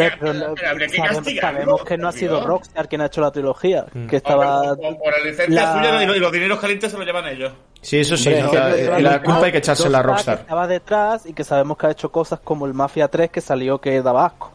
sabemos, 1.41 1.83
que 1.83 1.97
no 1.97 2.07
ha 2.07 2.11
sido. 2.11 2.45
Rockstar 2.45 2.87
quien 2.87 3.01
ha 3.01 3.07
hecho 3.07 3.21
la 3.21 3.31
trilogía, 3.31 3.85
que 4.09 4.15
estaba... 4.17 4.75
Por, 4.75 4.77
por- 4.79 4.97
por 4.97 5.11
la 5.19 5.29
licencia 5.29 5.49
la- 5.49 5.73
suya 5.73 6.03
y 6.03 6.07
los, 6.07 6.17
y 6.17 6.19
los 6.19 6.31
dineros 6.31 6.59
calientes 6.59 6.91
se 6.91 6.97
los 6.97 7.05
llevan 7.05 7.27
ellos. 7.27 7.51
Sí, 7.81 7.99
eso 7.99 8.17
sí, 8.17 8.29
no, 8.41 8.49
que- 8.51 9.01
la, 9.01 9.21
culpa 9.21 9.45
hay 9.45 9.51
que 9.51 9.57
echársela 9.59 9.99
a 9.99 10.01
que 10.01 10.07
Rockstar. 10.07 10.39
estaba 10.39 10.67
detrás 10.67 11.25
y 11.25 11.33
que 11.33 11.43
sabemos 11.43 11.77
que 11.77 11.87
ha 11.87 11.91
hecho 11.91 12.11
cosas 12.11 12.39
como 12.43 12.65
el 12.65 12.73
Mafia 12.73 13.07
3 13.07 13.29
que 13.29 13.41
salió 13.41 13.79
que 13.79 14.01
daba 14.01 14.25
asco. 14.27 14.51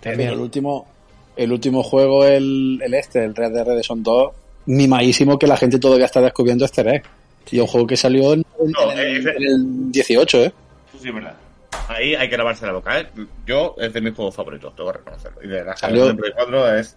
También. 0.00 0.30
El 0.30 0.38
último, 0.40 0.86
el 1.36 1.52
último 1.52 1.82
juego, 1.82 2.24
el, 2.24 2.80
el 2.84 2.94
este, 2.94 3.24
el 3.24 3.34
Red 3.34 3.52
Dead 3.52 3.64
Redemption 3.64 4.02
2, 4.02 4.32
mimadísimo 4.66 5.38
que 5.38 5.46
la 5.46 5.56
gente 5.56 5.78
todavía 5.78 6.06
está 6.06 6.20
descubriendo 6.20 6.64
este 6.64 6.82
egg. 6.82 7.02
Y 7.50 7.60
un 7.60 7.66
juego 7.66 7.86
que 7.86 7.96
salió 7.96 8.32
en, 8.32 8.44
el, 8.60 8.98
eh, 8.98 9.16
en 9.36 9.42
el 9.42 9.92
18, 9.92 10.44
¿eh? 10.44 10.52
Sí 11.04 11.10
es 11.10 11.14
verdad. 11.14 11.34
Ahí 11.88 12.14
hay 12.14 12.30
que 12.30 12.38
lavarse 12.38 12.64
la 12.64 12.72
boca, 12.72 12.98
¿eh? 12.98 13.08
Yo, 13.44 13.74
es 13.78 13.92
de 13.92 14.00
mis 14.00 14.14
juegos 14.14 14.34
favoritos, 14.34 14.74
tengo 14.74 14.90
que 14.90 14.98
reconocerlo. 14.98 15.42
Y 15.42 15.48
de 15.48 15.62
la 15.62 15.76
Salió- 15.76 16.06
de 16.06 16.14
Play 16.14 16.32
4 16.34 16.74
es 16.76 16.96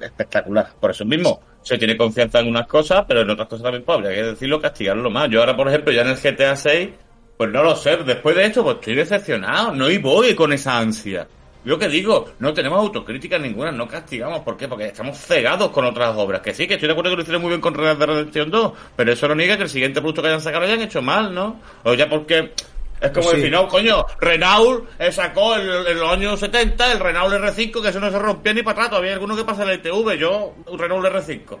espectacular. 0.00 0.70
Por 0.80 0.90
eso 0.90 1.04
mismo, 1.04 1.40
se 1.62 1.78
tiene 1.78 1.96
confianza 1.96 2.40
en 2.40 2.48
unas 2.48 2.66
cosas, 2.66 3.04
pero 3.06 3.20
en 3.20 3.30
otras 3.30 3.46
cosas 3.46 3.62
también 3.62 3.84
pues, 3.84 3.96
habría 3.98 4.14
que 4.16 4.22
decirlo, 4.24 4.60
castigarlo 4.60 5.08
más. 5.08 5.30
Yo 5.30 5.38
ahora, 5.38 5.56
por 5.56 5.68
ejemplo, 5.68 5.92
ya 5.92 6.02
en 6.02 6.08
el 6.08 6.16
GTA 6.16 6.56
6, 6.56 6.88
pues 7.36 7.48
no 7.50 7.62
lo 7.62 7.76
sé. 7.76 7.96
Después 7.98 8.34
de 8.34 8.46
esto, 8.46 8.64
pues 8.64 8.76
estoy 8.78 8.96
decepcionado. 8.96 9.72
No 9.72 9.88
y 9.88 9.98
voy 9.98 10.34
con 10.34 10.52
esa 10.52 10.76
ansia. 10.78 11.28
Yo 11.64 11.78
que 11.78 11.88
digo, 11.88 12.32
no 12.40 12.52
tenemos 12.52 12.80
autocrítica 12.80 13.38
ninguna, 13.38 13.70
no 13.70 13.86
castigamos. 13.86 14.40
¿Por 14.40 14.56
qué? 14.56 14.66
Porque 14.66 14.86
estamos 14.86 15.16
cegados 15.16 15.68
con 15.70 15.84
otras 15.84 16.16
obras. 16.16 16.40
Que 16.40 16.52
sí, 16.54 16.66
que 16.66 16.74
estoy 16.74 16.88
de 16.88 16.92
acuerdo 16.94 17.10
que 17.10 17.16
lo 17.16 17.22
hicieron 17.22 17.42
muy 17.42 17.50
bien 17.50 17.60
con 17.60 17.74
Red 17.74 17.98
Dead 17.98 18.06
Redemption 18.08 18.50
2, 18.50 18.72
pero 18.96 19.12
eso 19.12 19.28
no 19.28 19.34
niega 19.36 19.56
que 19.56 19.64
el 19.64 19.68
siguiente 19.68 20.00
producto 20.00 20.22
que 20.22 20.28
hayan 20.28 20.40
sacado 20.40 20.64
lo 20.64 20.72
hayan 20.72 20.82
hecho 20.84 21.02
mal, 21.02 21.32
¿no? 21.34 21.60
O 21.84 21.94
ya 21.94 22.08
porque 22.08 22.52
es 23.00 23.10
como 23.10 23.22
Pues 23.24 23.26
sí. 23.30 23.36
decir, 23.36 23.52
no, 23.52 23.68
coño, 23.68 24.04
Renault 24.20 24.88
eh, 24.98 25.12
sacó 25.12 25.54
el- 25.56 25.86
en 25.86 25.98
los 25.98 26.12
años 26.12 26.40
70 26.40 26.92
el 26.92 26.98
Renault 27.00 27.32
R5, 27.34 27.82
que 27.82 27.88
eso 27.88 28.00
no 28.00 28.10
se 28.10 28.18
rompía 28.18 28.52
ni 28.52 28.62
para 28.62 28.72
atrás. 28.74 28.88
Todavía 28.90 29.10
hay 29.10 29.14
alguno 29.14 29.36
que 29.36 29.44
pasa 29.44 29.62
el 29.64 29.78
ITV, 29.78 30.16
yo, 30.18 30.54
un 30.66 30.78
Renault 30.78 31.04
R5. 31.06 31.58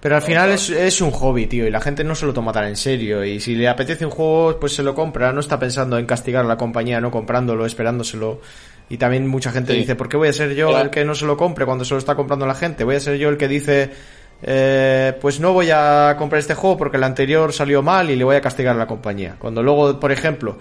Pero 0.00 0.14
al 0.14 0.22
final 0.22 0.50
es, 0.50 0.70
es 0.70 1.00
un 1.00 1.10
hobby, 1.10 1.46
tío, 1.46 1.66
y 1.66 1.70
la 1.72 1.80
gente 1.80 2.04
no 2.04 2.14
se 2.14 2.24
lo 2.24 2.32
toma 2.32 2.52
tan 2.52 2.66
en 2.66 2.76
serio. 2.76 3.24
Y 3.24 3.40
si 3.40 3.56
le 3.56 3.66
apetece 3.68 4.04
un 4.04 4.12
juego, 4.12 4.56
pues 4.60 4.72
se 4.72 4.84
lo 4.84 4.94
compra. 4.94 5.32
No 5.32 5.40
está 5.40 5.58
pensando 5.58 5.98
en 5.98 6.06
castigar 6.06 6.44
a 6.44 6.48
la 6.48 6.56
compañía, 6.56 7.00
no 7.00 7.10
comprándolo, 7.10 7.66
esperándoselo. 7.66 8.40
Y 8.88 8.96
también 8.96 9.26
mucha 9.26 9.50
gente 9.50 9.72
Sí. 9.72 9.80
dice, 9.80 9.96
¿por 9.96 10.08
qué 10.08 10.16
voy 10.16 10.28
a 10.28 10.32
ser 10.32 10.54
yo 10.54 10.68
Claro. 10.68 10.84
el 10.84 10.90
que 10.90 11.04
no 11.04 11.16
se 11.16 11.26
lo 11.26 11.36
compre 11.36 11.66
cuando 11.66 11.84
se 11.84 11.94
lo 11.94 11.98
está 11.98 12.14
comprando 12.14 12.46
la 12.46 12.54
gente? 12.54 12.84
Voy 12.84 12.94
a 12.94 13.00
ser 13.00 13.16
yo 13.18 13.28
el 13.28 13.36
que 13.36 13.48
dice, 13.48 13.90
eh, 14.42 15.16
pues 15.20 15.40
no 15.40 15.52
voy 15.52 15.70
a 15.70 16.14
comprar 16.18 16.38
este 16.38 16.54
juego 16.54 16.76
porque 16.76 16.96
el 16.96 17.04
anterior 17.04 17.52
salió 17.52 17.82
mal 17.82 18.10
y 18.10 18.16
le 18.16 18.24
voy 18.24 18.36
a 18.36 18.40
castigar 18.40 18.76
a 18.76 18.78
la 18.78 18.86
compañía. 18.86 19.36
Cuando 19.38 19.62
luego, 19.62 19.98
por 19.98 20.12
ejemplo, 20.12 20.58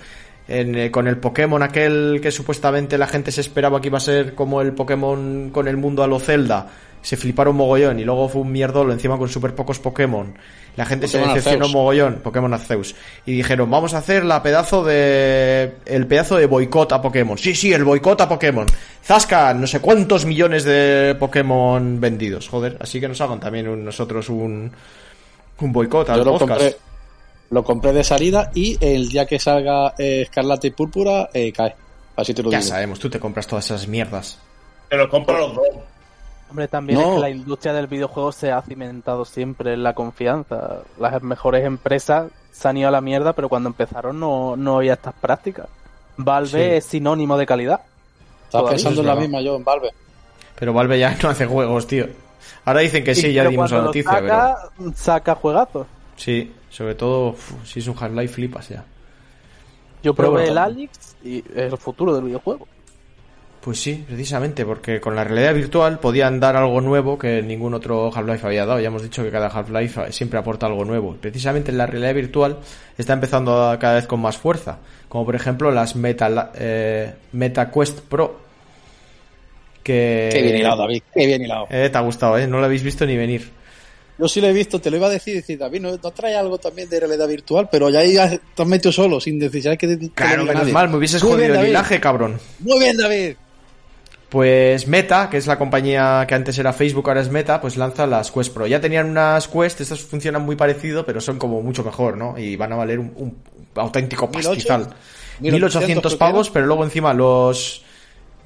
en, 0.48 0.76
eh, 0.76 0.92
con 0.92 1.08
el 1.08 1.18
Pokémon 1.18 1.62
aquel 1.62 2.20
que 2.22 2.32
supuestamente 2.32 2.98
la 2.98 3.08
gente 3.08 3.32
se 3.32 3.42
esperaba 3.42 3.82
que 3.82 3.88
iba 3.88 3.98
a 3.98 4.02
ser 4.02 4.34
como 4.34 4.62
el 4.62 4.74
Pokémon 4.74 5.50
con 5.52 5.68
el 5.68 5.78
mundo 5.78 6.04
a 6.04 6.08
lo 6.08 6.20
Zelda, 6.20 6.68
se 7.08 7.16
fliparon 7.16 7.56
mogollón 7.56 8.00
y 8.02 8.04
luego 8.04 8.28
fue 8.28 8.42
un 8.42 8.52
mierdolo 8.52 8.92
encima 8.92 9.18
con 9.18 9.30
súper 9.30 9.56
pocos 9.56 9.80
Pokémon. 9.80 10.38
La 10.76 10.86
gente 10.86 11.08
se 11.08 11.20
decepcionó 11.20 11.70
mogollón, 11.70 12.20
Pokémon 12.22 12.54
Arceus. 12.54 12.94
Y 13.26 13.32
dijeron, 13.32 13.72
vamos 13.72 13.94
a 13.94 14.00
hacer 14.00 14.26
la 14.26 14.44
pedazo 14.44 14.84
de... 14.84 15.76
el 15.86 16.06
pedazo 16.06 16.36
de 16.36 16.48
boicot 16.48 16.92
a 16.92 17.02
Pokémon. 17.02 17.38
Sí, 17.38 17.56
sí, 17.56 17.72
el 17.72 17.86
boicot 17.86 18.20
a 18.20 18.28
Pokémon. 18.28 18.66
Zasca, 19.06 19.54
no 19.54 19.66
sé 19.68 19.80
cuántos 19.80 20.26
millones 20.26 20.66
de 20.66 21.16
Pokémon 21.18 22.02
vendidos. 22.02 22.50
Joder, 22.50 22.76
así 22.82 23.00
que 23.00 23.08
nos 23.08 23.22
hagan 23.22 23.40
también 23.40 23.70
un- 23.70 23.86
nosotros 23.86 24.28
un... 24.28 24.70
un 25.62 25.72
boicot 25.72 26.10
al 26.10 26.20
lo 26.20 26.26
podcast. 26.38 26.50
compré, 26.60 26.78
lo 27.52 27.64
compré 27.64 27.94
de 27.94 28.04
salida 28.04 28.52
y 28.54 28.78
el 28.82 29.08
día 29.08 29.26
que 29.26 29.40
salga 29.40 29.94
eh, 29.98 30.24
Escarlata 30.24 30.68
y 30.68 30.72
Púrpura 30.72 31.30
eh, 31.34 31.54
cae. 31.54 31.74
Así 32.18 32.34
te 32.34 32.44
lo 32.44 32.52
Ya 32.52 32.58
digo. 32.60 32.70
sabemos, 32.70 33.00
tú 33.00 33.10
te 33.10 33.18
compras 33.20 33.48
todas 33.48 33.64
esas 33.66 33.88
mierdas. 33.88 34.38
Te 34.90 34.98
los 34.98 35.08
compro 35.08 35.38
los 35.40 35.56
dos. 35.56 35.68
Hombre, 36.50 36.68
también 36.68 37.00
No. 37.00 37.08
es 37.10 37.16
que 37.16 37.20
la 37.22 37.30
industria 37.30 37.74
del 37.74 37.88
videojuego 37.88 38.32
se 38.32 38.52
ha 38.52 38.62
cimentado 38.62 39.26
siempre 39.26 39.74
en 39.74 39.84
la 39.84 39.94
confianza. 39.94 40.80
Las 41.00 41.22
mejores 41.22 41.66
empresas 41.66 42.32
se 42.52 42.68
han 42.68 42.78
ido 42.78 42.88
a 42.88 42.92
la 42.92 43.02
mierda, 43.02 43.34
pero 43.34 43.50
cuando 43.50 43.68
empezaron 43.70 44.20
no, 44.20 44.56
no 44.56 44.78
había 44.78 44.94
estas 44.94 45.14
prácticas. 45.16 45.68
Valve 46.18 46.50
Sí. 46.50 46.58
es 46.78 46.86
sinónimo 46.86 47.38
de 47.38 47.46
calidad. 47.46 47.82
Estaba 48.46 48.70
pensando 48.70 49.02
en 49.02 49.08
la 49.08 49.16
misma 49.16 49.42
yo, 49.42 49.56
en 49.58 49.64
Valve. 49.64 49.90
Pero 50.58 50.74
Valve 50.74 50.98
ya 51.00 51.16
no 51.22 51.30
hace 51.30 51.46
juegos, 51.46 51.86
tío. 51.86 52.08
Ahora 52.66 52.80
dicen 52.80 53.04
que 53.04 53.14
sí, 53.14 53.28
Y- 53.28 53.34
ya 53.34 53.42
pero 53.42 53.52
dimos 53.52 53.72
la 53.72 53.82
noticia, 53.82 54.12
pero... 54.14 54.28
saca, 54.28 54.70
saca 54.96 55.36
juegazos. 55.36 55.86
Sí, 56.16 56.54
sobre 56.70 56.96
todo 56.96 57.30
uf, 57.32 57.52
si 57.66 57.80
es 57.80 57.88
un 57.88 57.96
Half-Life 58.00 58.34
flipas 58.34 58.70
ya. 58.70 58.84
Yo 60.02 60.14
Pero 60.14 60.30
probé 60.30 60.44
bueno. 60.46 60.52
el 60.52 60.58
Alex 60.58 61.16
y 61.24 61.40
es 61.40 61.72
el 61.74 61.78
futuro 61.78 62.16
del 62.16 62.24
videojuego. 62.24 62.68
Pues 63.62 63.82
sí, 63.82 64.04
precisamente, 64.08 64.66
porque 64.66 65.02
con 65.02 65.16
la 65.16 65.24
realidad 65.24 65.54
virtual 65.54 66.00
podían 66.00 66.40
dar 66.40 66.56
algo 66.56 66.80
nuevo 66.80 67.18
que 67.18 67.42
ningún 67.42 67.74
otro 67.74 68.12
Half-Life 68.14 68.46
había 68.46 68.66
dado. 68.66 68.80
Ya 68.80 68.88
hemos 68.88 69.04
dicho 69.04 69.24
que 69.24 69.32
cada 69.32 69.48
Half-Life 69.48 70.12
siempre 70.12 70.40
aporta 70.40 70.68
algo 70.68 70.86
nuevo. 70.86 71.18
Precisamente 71.20 71.72
la 71.72 71.86
realidad 71.86 72.14
virtual 72.14 72.60
está 72.98 73.14
empezando 73.14 73.76
cada 73.80 73.96
vez 73.96 74.08
con 74.08 74.22
más 74.22 74.38
fuerza. 74.38 74.80
Como 75.10 75.26
por 75.26 75.36
ejemplo 75.36 75.72
las 75.72 75.96
Meta, 75.96 76.52
eh, 76.56 77.14
Meta 77.34 77.72
Quest 77.72 78.00
Pro. 78.02 78.40
Que... 79.84 80.30
Qué 80.32 80.42
bien 80.42 80.58
hilado, 80.58 80.78
David. 80.84 81.02
Qué 81.14 81.26
bien 81.26 81.42
hilado. 81.42 81.68
Eh, 81.70 81.90
te 81.90 81.98
ha 81.98 82.02
gustado, 82.02 82.38
¿eh? 82.38 82.48
No 82.48 82.60
lo 82.60 82.66
habéis 82.66 82.84
visto 82.84 83.06
ni 83.06 83.18
venir. 83.18 83.50
Yo 84.20 84.28
sí 84.28 84.42
lo 84.42 84.48
he 84.48 84.54
visto, 84.54 84.82
te 84.82 84.90
lo 84.90 84.98
iba 84.98 85.08
a 85.08 85.12
decir, 85.12 85.36
decir 85.36 85.60
David, 85.60 85.82
¿no, 85.82 85.92
no 85.92 86.12
trae 86.12 86.36
algo 86.36 86.58
también 86.58 86.90
de 86.90 87.00
realidad 87.00 87.28
virtual? 87.28 87.70
Pero 87.72 87.90
ya 87.90 88.00
ahí 88.00 88.14
ya 88.14 88.30
te 88.30 88.62
has 88.62 88.68
metido 88.68 88.92
solo, 88.92 89.20
sin 89.20 89.38
necesidad 89.38 89.78
que 89.78 90.10
Claro, 90.16 90.44
menos 90.44 90.72
mal, 90.72 90.90
me 90.90 90.98
hubieses 90.98 91.22
Muy 91.22 91.34
jodido 91.34 91.52
bien, 91.52 91.62
el 91.62 91.70
hilaje, 91.70 92.00
cabrón. 92.00 92.40
Muy 92.60 92.80
bien, 92.80 92.98
David. 92.98 93.36
Pues 94.30 94.88
Meta, 94.88 95.30
que 95.30 95.38
es 95.38 95.48
la 95.48 95.58
compañía 95.58 96.26
que 96.28 96.36
antes 96.36 96.58
era 96.60 96.74
Facebook, 96.74 97.08
ahora 97.08 97.22
es 97.22 97.30
Meta, 97.30 97.62
pues 97.62 97.78
lanza 97.78 98.06
las 98.06 98.30
Quest 98.32 98.54
Pro. 98.54 98.68
Ya 98.68 98.82
tenían 98.82 99.10
unas 99.10 99.48
Quest, 99.48 99.80
estas 99.80 100.02
funcionan 100.02 100.44
muy 100.44 100.58
parecido, 100.58 101.06
pero 101.06 101.22
son 101.22 101.38
como 101.38 101.62
mucho 101.62 101.84
mejor, 101.84 102.18
¿no? 102.18 102.38
Y 102.38 102.58
van 102.58 102.74
a 102.74 102.76
valer 102.76 103.00
un, 103.00 103.14
un 103.16 103.38
auténtico 103.76 104.28
1800, 104.28 104.56
pastizal. 104.56 104.82
1800 105.40 105.52
1800 105.54 106.02
creo 106.02 106.12
que 106.12 106.18
pavos, 106.20 106.50
pero 106.50 106.66
luego 106.66 106.84
encima 106.84 107.14
los 107.14 107.86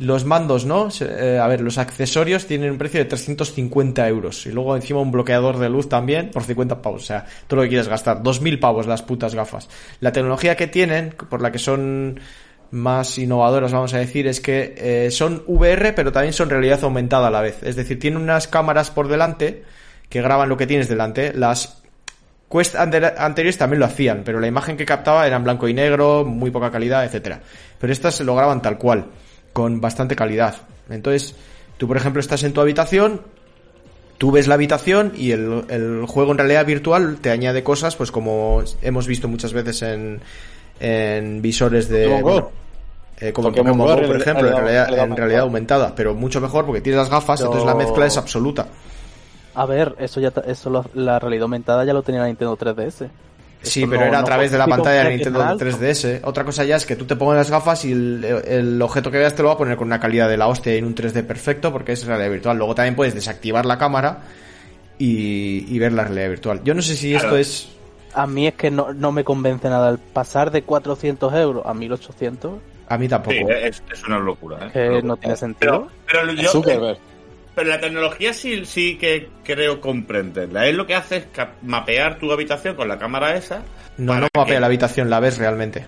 los 0.01 0.25
mandos, 0.25 0.65
¿no? 0.65 0.89
Eh, 0.99 1.39
a 1.39 1.47
ver, 1.47 1.61
los 1.61 1.77
accesorios 1.77 2.47
tienen 2.47 2.71
un 2.71 2.77
precio 2.79 2.99
de 2.99 3.05
350 3.05 4.07
euros. 4.07 4.45
Y 4.47 4.51
luego 4.51 4.75
encima 4.75 4.99
un 4.99 5.11
bloqueador 5.11 5.59
de 5.59 5.69
luz 5.69 5.87
también 5.87 6.31
por 6.31 6.43
50 6.43 6.81
pavos. 6.81 7.03
O 7.03 7.05
sea, 7.05 7.25
todo 7.47 7.57
lo 7.57 7.63
que 7.63 7.69
quieres 7.69 7.87
gastar. 7.87 8.23
2.000 8.23 8.59
pavos 8.59 8.87
las 8.87 9.03
putas 9.03 9.35
gafas. 9.35 9.69
La 9.99 10.11
tecnología 10.11 10.55
que 10.55 10.65
tienen, 10.65 11.13
por 11.29 11.41
la 11.41 11.51
que 11.51 11.59
son 11.59 12.19
más 12.71 13.17
innovadoras, 13.17 13.71
vamos 13.71 13.93
a 13.93 13.97
decir, 13.97 14.27
es 14.27 14.39
que 14.39 14.73
eh, 14.77 15.11
son 15.11 15.43
VR, 15.45 15.93
pero 15.93 16.11
también 16.11 16.33
son 16.33 16.49
realidad 16.49 16.79
aumentada 16.83 17.27
a 17.27 17.31
la 17.31 17.41
vez. 17.41 17.61
Es 17.63 17.75
decir, 17.75 17.99
tienen 17.99 18.21
unas 18.21 18.47
cámaras 18.47 18.91
por 18.91 19.07
delante 19.07 19.63
que 20.09 20.21
graban 20.21 20.49
lo 20.49 20.57
que 20.57 20.67
tienes 20.67 20.87
delante. 20.87 21.33
Las 21.33 21.81
Quest 22.49 22.75
ante- 22.75 23.13
anteriores 23.17 23.57
también 23.57 23.79
lo 23.79 23.85
hacían, 23.85 24.23
pero 24.25 24.39
la 24.39 24.47
imagen 24.47 24.75
que 24.77 24.85
captaba 24.85 25.25
era 25.27 25.37
en 25.37 25.43
blanco 25.43 25.67
y 25.67 25.73
negro, 25.73 26.25
muy 26.25 26.51
poca 26.51 26.71
calidad, 26.71 27.05
etcétera. 27.05 27.41
Pero 27.79 27.93
estas 27.93 28.15
se 28.15 28.23
lo 28.23 28.35
graban 28.35 28.61
tal 28.61 28.77
cual, 28.77 29.05
con 29.53 29.79
bastante 29.79 30.15
calidad. 30.15 30.55
Entonces, 30.89 31.35
tú 31.77 31.87
por 31.87 31.97
ejemplo 31.97 32.19
estás 32.19 32.43
en 32.43 32.51
tu 32.53 32.59
habitación, 32.61 33.21
tú 34.17 34.31
ves 34.31 34.47
la 34.47 34.55
habitación 34.55 35.13
y 35.15 35.31
el, 35.31 35.63
el 35.69 36.05
juego 36.05 36.31
en 36.33 36.37
realidad 36.37 36.65
virtual 36.65 37.17
te 37.21 37.31
añade 37.31 37.63
cosas, 37.63 37.95
pues 37.95 38.11
como 38.11 38.61
hemos 38.81 39.07
visto 39.07 39.27
muchas 39.27 39.53
veces 39.53 39.81
en, 39.81 40.19
en 40.81 41.41
visores 41.41 41.87
de... 41.89 42.03
Pokémon 42.05 42.21
Go. 42.23 42.31
bueno, 42.31 42.51
eh, 43.19 43.31
como 43.33 43.49
Pokémon 43.49 43.77
Pokémon 43.77 43.87
Go, 43.95 44.01
Go, 44.01 44.07
por 44.07 44.21
ejemplo, 44.21 44.47
en 44.49 44.55
realidad, 44.65 44.99
en 44.99 45.15
realidad 45.15 45.41
aumentada, 45.41 45.93
pero 45.95 46.15
mucho 46.15 46.41
mejor 46.41 46.65
porque 46.65 46.81
tienes 46.81 46.97
las 46.99 47.09
gafas, 47.09 47.39
entonces 47.41 47.65
la 47.65 47.75
mezcla 47.75 48.05
es 48.07 48.17
absoluta. 48.17 48.65
A 49.53 49.65
ver, 49.65 49.95
eso 49.99 50.19
ya 50.19 50.31
eso 50.47 50.69
lo- 50.69 50.85
la 50.95 51.19
realidad 51.19 51.43
aumentada 51.43 51.83
ya 51.85 51.93
lo 51.93 52.01
tenía 52.01 52.21
la 52.21 52.27
Nintendo 52.27 52.57
3DS. 52.57 53.09
Sí, 53.63 53.85
pero 53.85 54.01
no- 54.01 54.07
era 54.07 54.17
a 54.17 54.21
no 54.21 54.25
través 54.25 54.49
de 54.51 54.57
la 54.57 54.65
pantalla 54.65 55.03
de 55.03 55.09
Nintendo 55.11 55.37
tan 55.39 55.47
alto. 55.49 55.65
3DS. 55.65 56.21
Otra 56.23 56.43
cosa 56.43 56.63
ya 56.63 56.77
es 56.77 56.85
que 56.87 56.95
tú 56.95 57.05
te 57.05 57.15
pongas 57.15 57.37
las 57.37 57.51
gafas 57.51 57.85
y 57.85 57.91
el, 57.91 58.23
el 58.47 58.81
objeto 58.81 59.11
que 59.11 59.19
veas 59.19 59.35
te 59.35 59.43
lo 59.43 59.49
va 59.49 59.53
a 59.53 59.57
poner 59.57 59.77
con 59.77 59.85
una 59.87 59.99
calidad 59.99 60.27
de 60.27 60.37
la 60.37 60.47
hostia 60.47 60.73
y 60.73 60.79
en 60.79 60.85
un 60.85 60.95
3D 60.95 61.23
perfecto 61.23 61.71
porque 61.71 61.91
es 61.91 62.03
realidad 62.07 62.31
virtual. 62.31 62.57
Luego 62.57 62.73
también 62.73 62.95
puedes 62.95 63.13
desactivar 63.13 63.67
la 63.67 63.77
cámara 63.77 64.21
y, 64.97 65.65
y 65.73 65.77
ver 65.79 65.91
la 65.93 66.05
realidad 66.05 66.29
virtual. 66.29 66.61
Yo 66.63 66.73
no 66.73 66.81
sé 66.81 66.95
si 66.95 67.13
esto 67.13 67.35
es... 67.37 67.69
A 68.13 68.27
mí 68.27 68.47
es 68.47 68.55
que 68.55 68.69
no, 68.71 68.93
no 68.93 69.11
me 69.11 69.23
convence 69.23 69.69
nada 69.69 69.89
el 69.89 69.97
pasar 69.99 70.51
de 70.51 70.63
400 70.63 71.33
euros 71.33 71.65
a 71.65 71.73
1800, 71.73 72.59
A 72.89 72.97
mí 72.97 73.07
tampoco. 73.07 73.35
Sí, 73.35 73.45
es, 73.49 73.83
es 73.91 74.03
una 74.03 74.19
locura. 74.19 74.67
¿eh? 74.67 74.69
que 74.73 74.87
no 74.87 74.93
locura. 74.95 75.15
tiene 75.17 75.35
sentido. 75.37 75.87
Pero, 76.07 76.21
pero 76.27 76.33
yo. 76.33 76.95
Pero 77.53 77.69
la 77.69 77.79
tecnología 77.81 78.33
sí, 78.33 78.65
sí 78.65 78.97
que 78.97 79.27
creo 79.43 79.81
comprenderla. 79.81 80.67
Es 80.67 80.75
lo 80.75 80.85
que 80.87 80.95
hace 80.95 81.17
es 81.17 81.25
mapear 81.63 82.17
tu 82.17 82.31
habitación 82.31 82.75
con 82.75 82.87
la 82.87 82.97
cámara 82.97 83.35
esa. 83.35 83.61
no, 83.97 84.15
no 84.15 84.27
mapea 84.35 84.55
que- 84.55 84.59
la 84.61 84.67
habitación, 84.67 85.09
la 85.09 85.19
ves 85.19 85.37
realmente. 85.37 85.85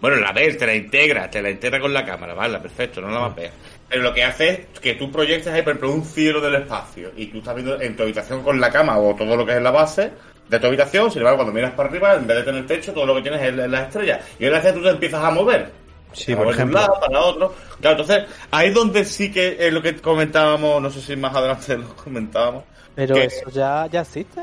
Bueno, 0.00 0.16
la 0.16 0.32
ves, 0.32 0.56
te 0.58 0.64
la 0.66 0.74
integra, 0.76 1.28
te 1.28 1.42
la 1.42 1.50
integra 1.50 1.80
con 1.80 1.92
la 1.92 2.04
cámara, 2.04 2.32
vale, 2.32 2.58
perfecto, 2.60 3.00
no 3.00 3.10
la 3.10 3.18
mapea. 3.20 3.50
Pero 3.88 4.02
lo 4.02 4.14
que 4.14 4.22
hace 4.22 4.48
es 4.72 4.80
que 4.80 4.94
tú 4.94 5.10
proyectas 5.10 5.52
ahí, 5.54 5.62
por 5.62 5.70
ejemplo, 5.72 5.92
un 5.92 6.04
cielo 6.04 6.40
del 6.40 6.54
espacio 6.56 7.10
y 7.16 7.26
tú 7.26 7.38
estás 7.38 7.54
viendo 7.56 7.80
en 7.80 7.96
tu 7.96 8.04
habitación 8.04 8.42
con 8.44 8.60
la 8.60 8.70
cama 8.70 8.96
o 8.98 9.14
todo 9.16 9.36
lo 9.36 9.44
que 9.44 9.56
es 9.56 9.62
la 9.62 9.72
base 9.72 10.12
de 10.48 10.58
tu 10.58 10.66
habitación, 10.66 11.10
sin 11.10 11.18
embargo, 11.20 11.38
cuando 11.38 11.52
miras 11.52 11.72
para 11.72 11.88
arriba, 11.88 12.14
en 12.14 12.26
vez 12.26 12.38
de 12.38 12.42
tener 12.42 12.66
techo, 12.66 12.92
todo 12.92 13.04
lo 13.06 13.14
que 13.16 13.22
tienes 13.22 13.42
es 13.42 13.54
la- 13.54 13.68
las 13.68 13.88
estrellas. 13.88 14.24
Y 14.38 14.46
ahora 14.46 14.62
que 14.62 14.72
tú 14.72 14.82
te 14.82 14.88
empiezas 14.90 15.22
a 15.22 15.30
mover. 15.30 15.70
Sí, 16.12 16.32
a 16.32 16.36
por 16.36 16.46
mover 16.46 16.56
de 16.56 16.62
un 16.62 16.68
ejemplo. 16.70 16.80
lado 16.80 17.00
para 17.06 17.20
otro. 17.20 17.54
Claro, 17.80 18.00
entonces, 18.00 18.24
ahí 18.50 18.68
es 18.68 18.74
donde 18.74 19.04
sí 19.04 19.30
que 19.30 19.56
es 19.60 19.72
lo 19.72 19.82
que 19.82 19.96
comentábamos, 19.96 20.80
no 20.80 20.90
sé 20.90 21.00
si 21.02 21.16
más 21.16 21.34
adelante 21.36 21.76
lo 21.78 21.94
comentábamos. 21.96 22.64
Pero 22.94 23.14
que- 23.14 23.24
eso 23.24 23.50
ya, 23.50 23.86
ya 23.92 24.00
existe. 24.00 24.40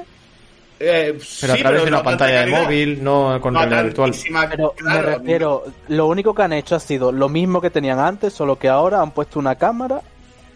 eh, 0.79 1.17
Pero 1.41 1.53
a 1.53 1.55
sí, 1.55 1.61
través 1.61 1.85
de 1.85 1.91
no 1.91 1.97
una 1.97 2.03
pantalla 2.03 2.45
de 2.45 2.51
móvil, 2.51 3.03
no 3.03 3.39
con 3.41 3.53
No 3.53 3.59
realidad 3.61 3.83
virtual. 3.85 4.11
Pero 4.51 4.71
claro, 4.77 4.99
me 5.09 5.15
refiero, 5.17 5.63
lo 5.87 6.05
único 6.07 6.35
que 6.35 6.41
han 6.43 6.53
hecho 6.53 6.75
ha 6.75 6.79
sido 6.79 7.11
lo 7.11 7.29
mismo 7.29 7.61
que 7.61 7.69
tenían 7.69 7.97
antes, 7.99 8.33
solo 8.33 8.59
que 8.59 8.69
ahora 8.69 9.01
han 9.01 9.11
puesto 9.11 9.39
una 9.39 9.55
cámara 9.55 10.01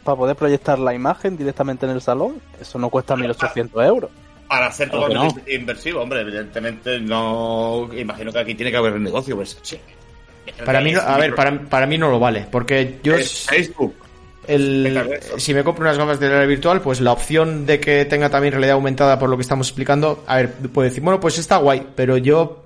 para 0.04 0.18
poder 0.18 0.36
proyectar 0.36 0.78
la 0.78 0.94
imagen 0.94 1.38
directamente 1.38 1.86
en 1.86 1.94
el 1.94 2.02
salón. 2.02 2.42
Eso 2.62 2.78
no 2.80 2.90
cuesta 2.90 3.16
1.800 3.16 3.84
euros. 3.86 4.12
Para 4.50 4.66
hacer 4.68 4.90
Claro 4.90 5.08
que 5.08 5.14
totalmente 5.14 5.56
inversivo, 5.56 6.02
hombre, 6.02 6.22
evidentemente 6.22 7.00
no. 7.00 7.88
Imagino 7.96 8.34
que 8.34 8.40
aquí 8.40 8.56
tiene 8.56 8.72
que 8.72 8.78
haber 8.78 8.94
un 8.94 9.04
negocio, 9.04 9.36
pues 9.38 9.58
sí. 9.62 9.80
Para 10.66 10.82
mí, 10.82 10.92
no- 10.92 11.00
a 11.02 11.18
ver, 11.18 11.36
para, 11.36 11.58
para 11.62 11.86
mí 11.86 11.98
no 11.98 12.10
lo 12.10 12.20
vale, 12.20 12.48
porque 12.52 12.98
yo 13.04 13.14
Es 13.16 13.46
Facebook. 13.46 13.94
el, 14.48 15.20
si 15.38 15.54
me 15.54 15.64
compro 15.64 15.84
unas 15.84 15.98
gafas 16.00 16.20
de 16.20 16.28
realidad 16.28 16.48
virtual, 16.50 16.82
pues 16.82 17.00
la 17.00 17.12
opción 17.12 17.68
de 17.68 17.80
que 17.80 18.04
tenga 18.06 18.30
también 18.32 18.52
realidad 18.54 18.74
aumentada 18.74 19.20
por 19.20 19.30
lo 19.30 19.38
que 19.38 19.44
estamos 19.44 19.68
explicando, 19.68 20.24
a 20.26 20.38
ver, 20.38 20.52
puedo 20.54 20.88
decir, 20.90 21.04
bueno, 21.04 21.20
pues 21.20 21.38
está 21.38 21.58
guay, 21.58 21.86
pero 21.96 22.18
yo 22.18 22.64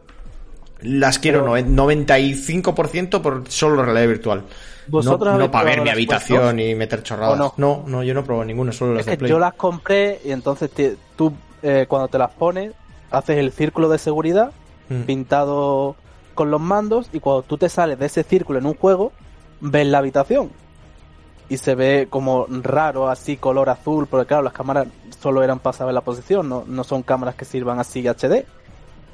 las 0.83 1.19
quiero 1.19 1.45
noven- 1.45 1.75
95% 1.75 3.21
por 3.21 3.43
solo 3.49 3.83
realidad 3.83 4.07
virtual. 4.07 4.39
No, 4.39 4.45
¿Vosotros 4.87 5.37
no 5.37 5.49
para 5.51 5.65
ver 5.65 5.81
mi 5.81 5.89
habitación 5.89 6.59
y 6.59 6.75
meter 6.75 7.03
chorradas. 7.03 7.33
¿O 7.33 7.37
no? 7.37 7.53
no? 7.57 7.83
no, 7.87 8.03
yo 8.03 8.13
no 8.13 8.23
probo 8.23 8.43
ninguna, 8.45 8.71
solo 8.71 8.93
las 8.93 9.01
Es 9.01 9.05
de 9.07 9.11
que 9.13 9.17
Play. 9.19 9.31
yo 9.31 9.39
las 9.39 9.53
compré 9.53 10.19
y 10.25 10.31
entonces 10.31 10.69
te- 10.71 10.95
tú 11.15 11.33
eh, 11.63 11.85
cuando 11.87 12.07
te 12.07 12.19
las 12.19 12.31
pones 12.31 12.73
haces 13.09 13.37
el 13.37 13.51
círculo 13.51 13.89
de 13.89 13.97
seguridad 13.97 14.51
Mm. 14.89 15.03
pintado 15.03 15.95
con 16.33 16.51
los 16.51 16.59
mandos 16.59 17.09
y 17.13 17.19
cuando 17.19 17.43
tú 17.43 17.57
te 17.57 17.69
sales 17.69 17.97
de 17.99 18.07
ese 18.07 18.23
círculo 18.23 18.59
en 18.59 18.65
un 18.65 18.73
juego 18.73 19.11
ves 19.61 19.87
la 19.87 19.99
habitación 19.99 20.51
y 21.47 21.57
se 21.57 21.75
ve 21.75 22.07
como 22.09 22.47
raro 22.49 23.09
así 23.09 23.37
color 23.37 23.69
azul 23.69 24.07
porque 24.07 24.27
claro 24.27 24.43
las 24.43 24.53
cámaras 24.53 24.87
solo 25.21 25.43
eran 25.43 25.59
para 25.59 25.77
saber 25.77 25.93
la 25.93 26.01
posición 26.01 26.49
no, 26.49 26.63
no 26.67 26.83
son 26.83 27.03
cámaras 27.03 27.35
que 27.35 27.45
sirvan 27.45 27.79
así 27.79 28.05
HD 28.05 28.45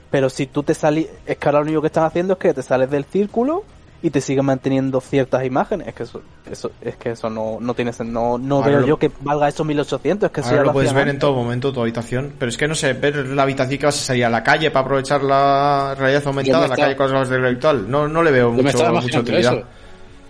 pero 0.09 0.29
si 0.29 0.47
tú 0.47 0.63
te 0.63 0.73
salís 0.73 1.07
es 1.25 1.38
que 1.38 1.47
ahora 1.47 1.59
lo 1.59 1.65
único 1.65 1.81
que 1.81 1.88
están 1.88 2.05
haciendo 2.05 2.33
es 2.33 2.39
que 2.39 2.53
te 2.53 2.63
sales 2.63 2.89
del 2.89 3.05
círculo 3.05 3.63
y 4.01 4.09
te 4.12 4.21
siguen 4.21 4.45
manteniendo 4.45 5.01
ciertas 5.01 5.43
imágenes 5.45 5.88
es 5.89 5.93
que 5.93 6.03
eso, 6.03 6.21
eso 6.49 6.71
es 6.81 6.95
que 6.95 7.12
eso 7.12 7.29
no, 7.29 7.57
no 7.59 7.73
tiene 7.73 7.91
sen- 7.91 8.07
no, 8.07 8.38
no 8.38 8.55
Ahora 8.57 8.67
veo 8.69 8.79
lo- 8.81 8.88
yo 8.88 8.97
que 8.97 9.12
valga 9.21 9.47
esos 9.49 9.65
1800 9.65 10.27
es 10.27 10.31
que 10.33 10.39
eso 10.41 10.49
Ahora 10.51 10.62
ya 10.62 10.65
lo 10.67 10.71
puedes 10.73 10.93
ver 10.93 11.09
en 11.09 11.19
todo 11.19 11.33
momento 11.33 11.73
tu 11.73 11.81
habitación, 11.81 12.33
pero 12.39 12.49
es 12.49 12.57
que 12.57 12.67
no 12.67 12.75
sé, 12.75 12.93
ver 12.93 13.15
la 13.27 13.43
habitación 13.43 13.77
que 13.79 13.85
vas 13.85 13.97
a 14.01 14.05
salir 14.05 14.25
a 14.25 14.29
la 14.29 14.41
calle 14.43 14.71
para 14.71 14.85
aprovechar 14.85 15.21
la 15.23 15.95
realidad 15.97 16.23
aumentada 16.27 16.59
me 16.59 16.63
en 16.65 16.69
la 16.71 16.75
calle 16.77 16.95
con 16.95 17.05
las 17.07 17.13
gafas 17.13 17.29
de 17.29 17.39
virtual, 17.39 17.91
no, 17.91 18.07
no 18.07 18.23
le 18.23 18.31
veo 18.31 18.55
Yo 18.55 18.63
mucho, 18.63 18.93
mucha 18.93 19.19
utilidad. 19.19 19.53
eso. 19.53 19.63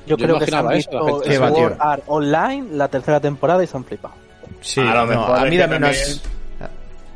Yo, 0.08 0.18
Yo 0.18 0.26
creo 0.26 0.40
que 0.40 0.46
se 0.48 0.56
han 0.56 0.72
eso, 0.72 1.22
visto 1.22 1.22
va. 1.44 1.76
Art 1.94 2.04
Online 2.08 2.68
la 2.76 2.88
tercera 2.88 3.20
temporada 3.20 3.64
y 3.64 3.68
se 3.68 3.78
han 3.78 3.84
flipado. 3.86 4.16
Sí, 4.62 4.82
A 4.82 4.86
lo 4.96 5.02
no, 5.02 5.08
mejor 5.08 5.36
a 5.36 5.38
es 5.38 5.44
mí 5.44 5.50
que 5.52 5.58
dame 5.60 5.74
también 5.80 5.94
unas... 5.94 6.22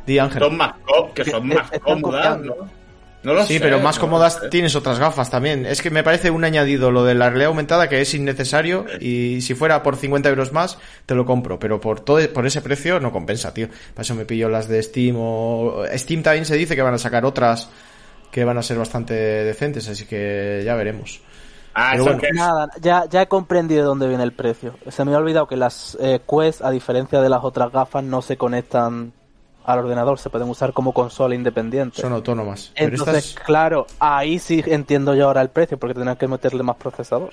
Di 0.06 0.18
Ángel. 0.18 0.42
Son 0.42 0.56
más, 0.56 0.74
que 1.14 1.24
son 1.24 1.48
más 1.48 1.70
cómodas. 1.82 2.38
¿no? 2.40 2.54
No 3.24 3.32
lo 3.34 3.44
Sí, 3.46 3.54
sé, 3.54 3.60
pero 3.60 3.80
más 3.80 3.96
no 3.96 4.02
cómodas 4.02 4.40
tienes 4.50 4.76
otras 4.76 4.98
gafas 4.98 5.30
también. 5.30 5.64
Es 5.66 5.80
que 5.82 5.90
me 5.90 6.02
parece 6.04 6.30
un 6.30 6.44
añadido 6.44 6.90
lo 6.90 7.04
de 7.04 7.14
la 7.14 7.28
realidad 7.30 7.48
aumentada 7.48 7.88
que 7.88 8.00
es 8.00 8.14
innecesario 8.14 8.84
y 9.00 9.40
si 9.40 9.54
fuera 9.54 9.82
por 9.82 9.96
50 9.96 10.28
euros 10.28 10.52
más 10.52 10.78
te 11.06 11.14
lo 11.14 11.24
compro, 11.24 11.58
pero 11.58 11.80
por 11.80 12.00
todo 12.00 12.18
por 12.32 12.46
ese 12.46 12.60
precio 12.60 13.00
no 13.00 13.10
compensa, 13.12 13.54
tío. 13.54 13.68
Para 13.94 14.02
eso 14.02 14.14
me 14.14 14.26
pillo 14.26 14.48
las 14.48 14.68
de 14.68 14.82
Steam 14.82 15.16
o 15.18 15.84
Steam 15.94 16.22
también 16.22 16.44
se 16.44 16.54
dice 16.56 16.76
que 16.76 16.82
van 16.82 16.94
a 16.94 16.98
sacar 16.98 17.24
otras 17.24 17.68
que 18.30 18.44
van 18.44 18.58
a 18.58 18.62
ser 18.62 18.76
bastante 18.78 19.14
decentes, 19.14 19.88
así 19.88 20.04
que 20.06 20.62
ya 20.64 20.74
veremos. 20.74 21.20
Ah, 21.76 21.90
Pero 21.92 22.02
eso 22.02 22.04
bueno. 22.12 22.20
que 22.20 22.26
es- 22.28 22.34
Nada, 22.36 22.68
ya, 22.80 23.04
ya 23.10 23.22
he 23.22 23.26
comprendido 23.26 23.80
de 23.82 23.86
dónde 23.86 24.06
viene 24.08 24.22
el 24.22 24.32
precio. 24.32 24.74
Se 24.90 25.04
me 25.04 25.14
ha 25.14 25.18
olvidado 25.18 25.46
que 25.48 25.56
las 25.56 25.96
eh, 26.00 26.20
Quest, 26.28 26.62
a 26.62 26.70
diferencia 26.70 27.20
de 27.20 27.28
las 27.28 27.42
otras 27.42 27.72
gafas, 27.72 28.04
no 28.04 28.22
se 28.22 28.36
conectan 28.36 29.12
al 29.64 29.78
ordenador, 29.78 30.18
se 30.18 30.30
pueden 30.30 30.48
usar 30.48 30.72
como 30.72 30.92
consola 30.92 31.34
independiente. 31.34 32.00
Son 32.02 32.12
autónomas. 32.12 32.70
Pero 32.76 32.90
Entonces, 32.90 33.28
estas 33.30 33.44
claro, 33.44 33.86
ahí 33.98 34.38
sí 34.38 34.62
entiendo 34.66 35.14
yo 35.14 35.26
ahora 35.26 35.40
el 35.42 35.48
precio, 35.50 35.78
porque 35.78 35.94
tendrán 35.94 36.16
que 36.16 36.28
meterle 36.28 36.62
más 36.62 36.76
procesador. 36.76 37.30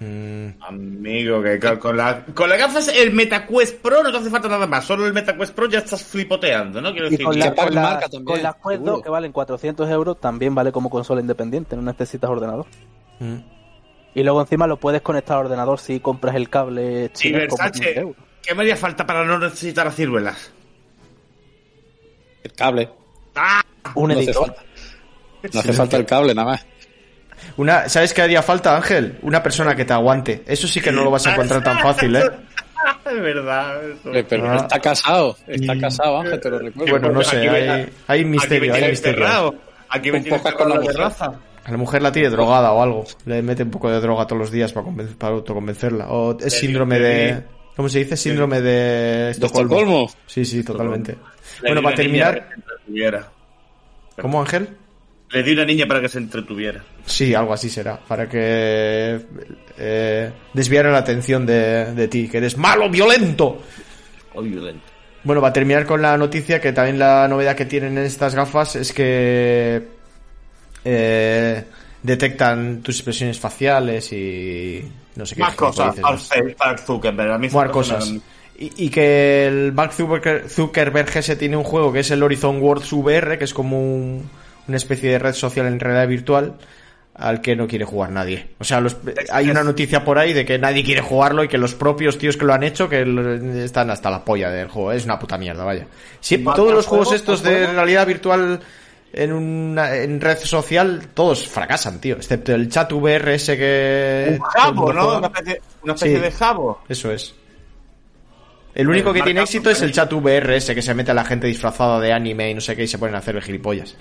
mm, 0.00 0.48
Amigo, 0.60 1.42
que 1.42 1.58
con, 1.60 1.76
con 1.78 1.96
la, 1.96 2.24
con 2.34 2.48
las 2.50 2.58
gafas, 2.58 2.88
el 2.88 3.12
MetaQuest 3.12 3.80
Pro 3.80 4.02
no 4.02 4.10
te 4.10 4.18
hace 4.18 4.28
falta 4.30 4.48
nada 4.48 4.66
más. 4.66 4.84
Solo 4.84 5.06
el 5.06 5.12
MetaQuest 5.12 5.54
Pro 5.54 5.68
ya 5.68 5.78
estás 5.78 6.02
flipoteando, 6.02 6.80
¿no? 6.82 6.90
Quiero 6.92 7.06
Y 7.06 7.10
decir, 7.10 7.24
con, 7.26 7.38
la, 7.38 7.54
con, 7.54 7.74
la- 7.74 7.80
marca 7.82 8.08
también, 8.08 8.24
con 8.24 8.42
las 8.42 8.54
Quest 8.56 8.64
2, 8.66 8.74
seguro. 8.84 9.02
que 9.02 9.08
valen 9.10 9.32
400 9.32 9.88
euros, 9.90 10.20
también 10.20 10.54
vale 10.54 10.72
como 10.72 10.90
consola 10.90 11.20
independiente, 11.20 11.76
no 11.76 11.82
necesitas 11.82 12.28
ordenador. 12.28 12.66
mm. 13.20 13.36
Y 14.14 14.22
luego 14.22 14.40
encima 14.40 14.66
lo 14.66 14.78
puedes 14.78 15.02
conectar 15.02 15.36
al 15.38 15.44
ordenador 15.44 15.78
si 15.78 16.00
compras 16.00 16.34
el 16.36 16.48
cable 16.48 17.10
chino 17.12 17.38
como 17.48 17.58
Versace, 17.62 17.72
15 17.84 18.00
euros. 18.00 18.16
¿qué 18.42 18.54
me 18.54 18.62
haría 18.62 18.76
falta 18.76 19.06
para 19.06 19.24
no 19.26 19.38
necesitar 19.38 19.84
las 19.86 19.94
ciruelas? 19.94 20.52
El 22.46 22.52
cable. 22.52 22.88
¡Ah! 23.34 23.60
Un 23.96 24.08
No 24.08 24.14
hace 24.14 24.24
editor. 24.24 24.46
falta. 24.46 24.62
No 25.52 25.60
hace 25.60 25.72
falta 25.72 25.96
el 25.96 26.06
cable, 26.06 26.34
nada 26.34 26.50
más. 26.52 26.66
Una, 27.56 27.88
¿Sabes 27.88 28.14
qué 28.14 28.22
haría 28.22 28.42
falta, 28.42 28.76
Ángel? 28.76 29.18
Una 29.22 29.42
persona 29.42 29.74
que 29.74 29.84
te 29.84 29.92
aguante. 29.92 30.42
Eso 30.46 30.66
sí 30.68 30.80
que 30.80 30.90
no 30.92 31.02
lo 31.04 31.10
vas 31.10 31.26
a 31.26 31.32
encontrar 31.32 31.62
tan 31.62 31.78
fácil, 31.80 32.16
¿eh? 32.16 32.22
Es 33.04 33.20
verdad, 33.20 33.84
eso. 33.84 34.10
Pero 34.28 34.50
Ah. 34.50 34.56
está 34.56 34.78
casado. 34.80 35.36
Está 35.46 35.78
casado, 35.78 36.20
Ángel, 36.20 36.40
te 36.40 36.50
lo 36.50 36.58
recuerdo. 36.60 36.90
Bueno, 36.92 37.10
no 37.10 37.22
sé, 37.22 37.48
hay, 37.48 37.92
hay 38.06 38.24
misterio, 38.24 38.74
hay 38.74 38.90
misterio. 38.90 39.54
Aquí 39.88 40.10
me 40.12 40.20
tienes 40.20 40.40
con 40.54 40.68
la 40.68 40.80
terraza. 40.80 41.32
A 41.64 41.70
la 41.72 41.76
mujer 41.76 42.00
la 42.02 42.12
tiene 42.12 42.30
drogada 42.30 42.72
o 42.72 42.82
algo. 42.82 43.04
Le 43.24 43.42
mete 43.42 43.64
un 43.64 43.70
poco 43.70 43.90
de 43.90 44.00
droga 44.00 44.24
todos 44.26 44.38
los 44.40 44.50
días 44.52 44.72
para, 44.72 44.86
conven- 44.86 45.16
para 45.16 45.34
autoconvencerla. 45.34 46.08
O 46.10 46.38
es 46.38 46.52
síndrome 46.54 47.00
de... 47.00 47.42
¿Cómo 47.76 47.88
se 47.88 47.98
dice? 48.00 48.16
Síndrome 48.16 48.60
de 48.60 48.70
¿De 48.70 49.30
Estocolmo. 49.32 49.74
Estocolmo? 49.76 50.10
Sí, 50.26 50.44
sí, 50.44 50.62
totalmente. 50.64 51.16
Le 51.62 51.68
Bueno, 51.68 51.82
para 51.82 51.96
terminar... 51.96 52.34
para 52.34 52.44
que 52.48 52.48
se 52.48 52.54
entretuviera. 52.60 53.28
¿Cómo, 54.20 54.40
Ángel? 54.40 54.68
Le 55.30 55.42
di 55.42 55.52
una 55.52 55.64
niña 55.64 55.86
para 55.86 56.00
que 56.00 56.08
se 56.08 56.18
entretuviera. 56.18 56.82
Sí, 57.04 57.34
algo 57.34 57.52
así 57.52 57.68
será. 57.68 57.98
Para 57.98 58.28
que 58.28 59.20
eh, 59.76 60.32
desviara 60.52 60.90
la 60.90 60.98
atención 60.98 61.44
de, 61.44 61.92
de 61.94 62.08
ti, 62.08 62.28
que 62.28 62.38
eres 62.38 62.56
malo, 62.56 62.88
violento. 62.88 63.60
O 64.34 64.42
violento. 64.42 64.82
Bueno, 65.24 65.40
para 65.40 65.52
terminar 65.52 65.84
con 65.84 66.00
la 66.00 66.16
noticia, 66.16 66.60
que 66.60 66.72
también 66.72 66.98
la 67.00 67.26
novedad 67.26 67.56
que 67.56 67.66
tienen 67.66 67.98
en 67.98 68.04
estas 68.04 68.34
gafas 68.36 68.76
es 68.76 68.92
que 68.92 69.88
eh, 70.84 71.64
detectan 72.02 72.80
tus 72.82 72.96
expresiones 72.96 73.40
faciales 73.40 74.12
y 74.12 74.84
no 75.16 75.26
sé 75.26 75.34
qué. 75.34 75.40
Más 75.40 75.56
cosas. 75.56 75.98
más. 75.98 76.30
Al 76.32 76.54
Mark 76.58 76.78
Zuckerberg. 76.80 77.32
A 77.32 77.38
mí 77.38 77.48
esas 77.48 77.70
cosas. 77.70 78.10
me- 78.12 78.20
Y, 78.58 78.72
y 78.86 78.88
que 78.90 79.46
el 79.46 79.72
Mark 79.72 79.92
Zucker- 79.92 80.48
Zuckerberg 80.48 81.14
ese 81.16 81.36
tiene 81.36 81.56
un 81.56 81.64
juego 81.64 81.92
que 81.92 82.00
es 82.00 82.10
el 82.10 82.22
Horizon 82.22 82.60
Worlds 82.62 82.92
VR, 82.92 83.38
que 83.38 83.44
es 83.44 83.52
como 83.54 83.78
un- 83.80 84.28
una 84.68 84.76
especie 84.76 85.10
de 85.10 85.18
red 85.18 85.34
social 85.34 85.66
en 85.66 85.78
realidad 85.78 86.08
virtual 86.08 86.54
al 87.14 87.40
que 87.40 87.54
no 87.56 87.66
quiere 87.66 87.84
jugar 87.84 88.10
nadie. 88.10 88.48
O 88.58 88.64
sea, 88.64 88.80
los- 88.80 88.96
hay 89.32 89.48
una 89.50 89.62
noticia 89.62 90.04
por 90.04 90.18
ahí 90.18 90.32
de 90.32 90.44
que 90.44 90.58
nadie 90.58 90.84
quiere 90.84 91.00
jugarlo 91.00 91.44
y 91.44 91.48
que 91.48 91.56
los 91.58 91.74
propios 91.74 92.18
tíos 92.18 92.36
que 92.36 92.44
lo 92.44 92.52
han 92.52 92.62
hecho 92.62 92.88
que 92.88 93.02
están 93.64 93.90
hasta 93.90 94.10
la 94.10 94.24
polla 94.24 94.50
del 94.50 94.68
juego. 94.68 94.92
Es 94.92 95.04
una 95.04 95.18
puta 95.18 95.38
mierda, 95.38 95.64
vaya. 95.64 95.86
¿Va- 96.46 96.54
todos 96.54 96.72
los 96.74 96.86
juegos 96.86 97.08
juego? 97.08 97.16
estos 97.20 97.44
¿Va 97.44 97.50
de 97.50 97.66
realidad 97.68 98.06
virtual 98.06 98.60
en 99.12 99.32
una 99.32 99.96
en 99.96 100.20
red 100.20 100.36
social, 100.38 101.08
todos 101.14 101.46
fracasan, 101.48 102.00
tío. 102.00 102.16
Excepto 102.16 102.54
el 102.54 102.68
chat 102.68 102.92
VR 102.92 103.34
ese 103.34 103.56
que... 103.56 104.36
Un 104.38 104.40
jabo, 104.40 104.92
¿no? 104.92 105.16
Una 105.18 105.26
especie, 105.28 105.60
una 105.84 105.94
especie 105.94 106.16
Sí. 106.16 106.22
de 106.22 106.30
jabo. 106.32 106.82
Eso 106.88 107.10
es. 107.12 107.34
El 108.76 108.88
único 108.88 109.12
que 109.12 109.22
tiene 109.22 109.40
éxito 109.40 109.70
es 109.70 109.80
el 109.82 109.90
chat 109.92 110.12
VR 110.12 110.56
ese 110.56 110.74
que 110.74 110.82
se 110.82 110.94
mete 110.94 111.10
a 111.10 111.14
la 111.14 111.24
gente 111.24 111.46
disfrazada 111.46 111.98
de 111.98 112.12
anime 112.12 112.50
y 112.50 112.54
no 112.54 112.60
sé 112.60 112.76
qué 112.76 112.84
y 112.84 112.86
se 112.86 112.98
ponen 112.98 113.14
a 113.14 113.18
hacer 113.18 113.34
el 113.34 113.42
gilipollas. 113.42 113.96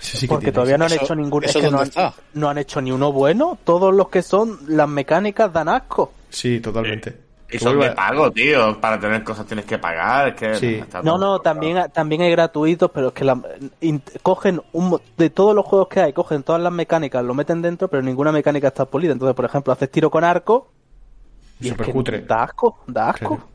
Eso 0.00 0.16
sí 0.18 0.26
que 0.26 0.28
Porque 0.28 0.44
tiene 0.46 0.54
todavía 0.54 0.78
no 0.78 0.84
han 0.84 0.92
Eso- 0.92 1.04
hecho 1.04 1.14
ningún. 1.16 1.44
Es 1.44 1.50
¿eso 1.50 1.60
que 1.60 1.70
no 1.70 1.78
han, 1.78 1.84
está? 1.88 2.14
no 2.34 2.48
han 2.48 2.58
hecho 2.58 2.80
ni 2.80 2.92
uno 2.92 3.12
bueno. 3.12 3.58
Todos 3.64 3.92
los 3.94 4.08
que 4.08 4.22
son 4.22 4.58
las 4.68 4.88
mecánicas 4.88 5.52
dan 5.52 5.68
asco. 5.68 6.12
Sí, 6.30 6.60
totalmente. 6.60 7.24
Son 7.58 7.76
vuelva- 7.76 7.88
de 7.90 7.94
pago, 7.94 8.30
tío. 8.32 8.80
Para 8.80 8.98
tener 8.98 9.22
cosas 9.22 9.46
tienes 9.46 9.64
que 9.64 9.78
pagar. 9.78 10.28
Es 10.28 10.34
que 10.34 10.54
Sí. 10.56 10.84
No, 11.04 11.18
no, 11.18 11.40
también, 11.40 11.84
también 11.92 12.22
hay 12.22 12.30
gratuitos, 12.32 12.90
pero 12.92 13.08
es 13.08 13.14
que 13.14 13.24
la- 13.24 13.40
in- 13.80 14.02
cogen 14.22 14.60
un, 14.72 14.88
mo- 14.90 15.00
de 15.16 15.30
todos 15.30 15.54
los 15.54 15.64
juegos 15.64 15.88
que 15.88 16.00
hay, 16.00 16.12
cogen 16.12 16.42
todas 16.42 16.60
las 16.62 16.72
mecánicas, 16.72 17.24
lo 17.24 17.34
meten 17.34 17.62
dentro, 17.62 17.88
pero 17.88 18.02
ninguna 18.02 18.30
mecánica 18.32 18.68
está 18.68 18.84
pulida. 18.84 19.12
Entonces, 19.12 19.34
por 19.36 19.44
ejemplo, 19.44 19.72
haces 19.72 19.90
tiro 19.90 20.10
con 20.10 20.22
arco 20.24 20.70
y 21.60 21.68
es 21.68 21.74
que 21.76 22.20
da 22.26 22.42
asco, 22.44 22.78
da 22.86 23.10
asco. 23.10 23.36
Claro. 23.36 23.53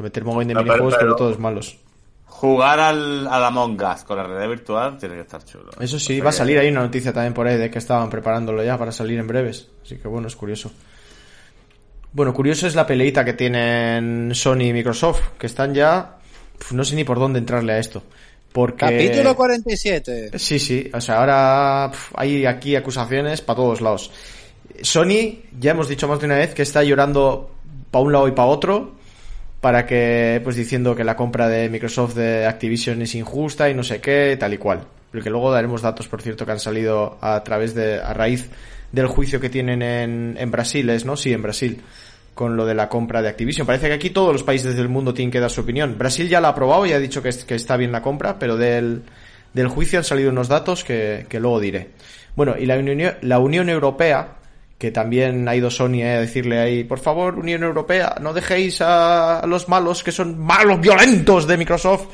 A 0.00 0.02
meter 0.02 0.24
mogollón 0.24 0.48
de 0.48 0.54
No, 0.54 0.62
minijuegos, 0.62 0.94
pero, 0.94 1.06
pero- 1.08 1.16
todos 1.16 1.38
malos. 1.38 1.76
Jugar 2.24 2.80
al, 2.80 3.26
al 3.28 3.44
Among 3.44 3.78
Us 3.82 4.02
con 4.04 4.16
la 4.16 4.22
realidad 4.22 4.48
virtual 4.48 4.96
tiene 4.98 5.16
que 5.16 5.20
estar 5.20 5.44
chulo. 5.44 5.70
Eso 5.78 5.98
sí, 5.98 6.14
O 6.14 6.16
sea 6.16 6.24
va 6.24 6.30
a 6.30 6.32
salir 6.32 6.58
ahí 6.58 6.70
una 6.70 6.80
noticia 6.80 7.12
también 7.12 7.34
por 7.34 7.46
ahí 7.46 7.58
de 7.58 7.70
que 7.70 7.78
estaban 7.78 8.08
preparándolo 8.08 8.64
ya 8.64 8.78
para 8.78 8.92
salir 8.92 9.18
en 9.18 9.26
breves. 9.26 9.68
Así 9.84 9.96
que 9.98 10.08
bueno, 10.08 10.26
es 10.26 10.36
curioso. 10.36 10.70
Bueno, 12.12 12.32
curioso 12.32 12.66
es 12.66 12.74
la 12.74 12.86
peleita 12.86 13.24
que 13.26 13.34
tienen 13.34 14.30
Sony 14.34 14.62
y 14.62 14.72
Microsoft, 14.72 15.20
que 15.38 15.46
están 15.46 15.74
ya... 15.74 16.16
No 16.72 16.82
sé 16.82 16.96
ni 16.96 17.04
por 17.04 17.18
dónde 17.18 17.38
entrarle 17.38 17.74
a 17.74 17.78
esto. 17.78 18.02
Porque... 18.52 18.78
Capítulo 18.86 19.36
47. 19.36 20.38
Sí, 20.38 20.58
sí, 20.58 20.90
o 20.92 21.00
sea, 21.00 21.20
ahora 21.20 21.88
pf, 21.90 22.14
hay 22.16 22.46
aquí 22.46 22.74
acusaciones 22.74 23.42
para 23.42 23.56
todos 23.58 23.80
lados. 23.80 24.10
Sony, 24.82 25.40
ya 25.58 25.72
hemos 25.72 25.88
dicho 25.88 26.08
más 26.08 26.18
de 26.20 26.26
una 26.26 26.36
vez 26.38 26.54
que 26.54 26.62
está 26.62 26.82
llorando 26.82 27.50
para 27.90 28.02
un 28.04 28.12
lado 28.12 28.28
y 28.28 28.32
para 28.32 28.48
otro, 28.48 28.92
para 29.60 29.84
que, 29.86 30.40
pues 30.42 30.56
diciendo 30.56 30.96
que 30.96 31.04
la 31.04 31.16
compra 31.16 31.48
de 31.48 31.68
Microsoft 31.68 32.14
de 32.14 32.46
Activision 32.46 33.02
es 33.02 33.14
injusta 33.14 33.68
y 33.68 33.74
no 33.74 33.82
sé 33.82 34.00
qué, 34.00 34.36
tal 34.38 34.54
y 34.54 34.58
cual. 34.58 34.86
Porque 35.10 35.28
luego 35.28 35.50
daremos 35.50 35.82
datos, 35.82 36.08
por 36.08 36.22
cierto, 36.22 36.46
que 36.46 36.52
han 36.52 36.60
salido 36.60 37.18
a 37.20 37.42
través 37.44 37.74
de, 37.74 38.00
a 38.00 38.14
raíz 38.14 38.48
del 38.92 39.06
juicio 39.06 39.40
que 39.40 39.50
tienen 39.50 39.82
en, 39.82 40.36
en 40.38 40.50
Brasil, 40.50 40.88
¿es, 40.90 41.04
no? 41.04 41.16
Sí, 41.16 41.32
en 41.32 41.42
Brasil, 41.42 41.80
con 42.34 42.56
lo 42.56 42.64
de 42.64 42.74
la 42.74 42.88
compra 42.88 43.20
de 43.20 43.28
Activision. 43.28 43.66
Parece 43.66 43.88
que 43.88 43.94
aquí 43.94 44.10
todos 44.10 44.32
los 44.32 44.42
países 44.42 44.76
del 44.76 44.88
mundo 44.88 45.12
tienen 45.12 45.30
que 45.30 45.40
dar 45.40 45.50
su 45.50 45.60
opinión. 45.60 45.98
Brasil 45.98 46.28
ya 46.28 46.40
la 46.40 46.48
ha 46.48 46.50
aprobado 46.52 46.86
y 46.86 46.92
ha 46.92 46.98
dicho 46.98 47.22
que, 47.22 47.30
que 47.46 47.54
está 47.54 47.76
bien 47.76 47.92
la 47.92 48.02
compra, 48.02 48.38
pero 48.38 48.56
del, 48.56 49.02
del 49.52 49.68
juicio 49.68 49.98
han 49.98 50.04
salido 50.04 50.30
unos 50.30 50.48
datos 50.48 50.84
que, 50.84 51.26
que 51.28 51.38
luego 51.38 51.60
diré. 51.60 51.90
Bueno, 52.34 52.54
y 52.58 52.66
la 52.66 52.78
Unión, 52.78 53.14
la 53.20 53.38
Unión 53.40 53.68
Europea, 53.68 54.36
que 54.80 54.90
también 54.90 55.46
ha 55.46 55.54
ido 55.54 55.70
Sony 55.70 56.00
a 56.04 56.20
decirle 56.20 56.58
ahí, 56.58 56.84
por 56.84 57.00
favor, 57.00 57.38
Unión 57.38 57.62
Europea, 57.62 58.16
no 58.18 58.32
dejéis 58.32 58.80
a, 58.80 59.42
los 59.46 59.68
malos, 59.68 60.02
que 60.02 60.10
son 60.10 60.38
malos 60.38 60.80
violentos 60.80 61.46
de 61.46 61.58
Microsoft, 61.58 62.06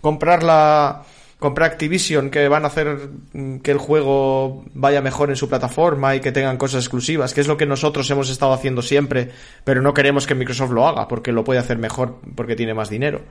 comprar 0.00 0.44
la 0.44 1.02
comprar 1.40 1.72
Activision 1.72 2.30
que 2.30 2.46
van 2.46 2.64
a 2.64 2.68
hacer 2.68 3.10
mm, 3.32 3.56
que 3.56 3.72
el 3.72 3.78
juego 3.78 4.64
vaya 4.74 5.02
mejor 5.02 5.30
en 5.30 5.36
su 5.36 5.48
plataforma 5.48 6.14
y 6.14 6.20
que 6.20 6.30
tengan 6.30 6.56
cosas 6.56 6.84
exclusivas, 6.84 7.34
que 7.34 7.40
es 7.40 7.48
lo 7.48 7.56
que 7.56 7.66
nosotros 7.66 8.08
hemos 8.10 8.30
estado 8.30 8.52
haciendo 8.52 8.80
siempre, 8.80 9.30
pero 9.64 9.82
no 9.82 9.92
queremos 9.92 10.24
que 10.24 10.36
Microsoft 10.36 10.70
lo 10.70 10.86
haga 10.86 11.08
porque 11.08 11.32
lo 11.32 11.42
puede 11.42 11.58
hacer 11.58 11.78
mejor 11.78 12.20
porque 12.36 12.54
tiene 12.54 12.74
más 12.74 12.90
dinero. 12.90 13.22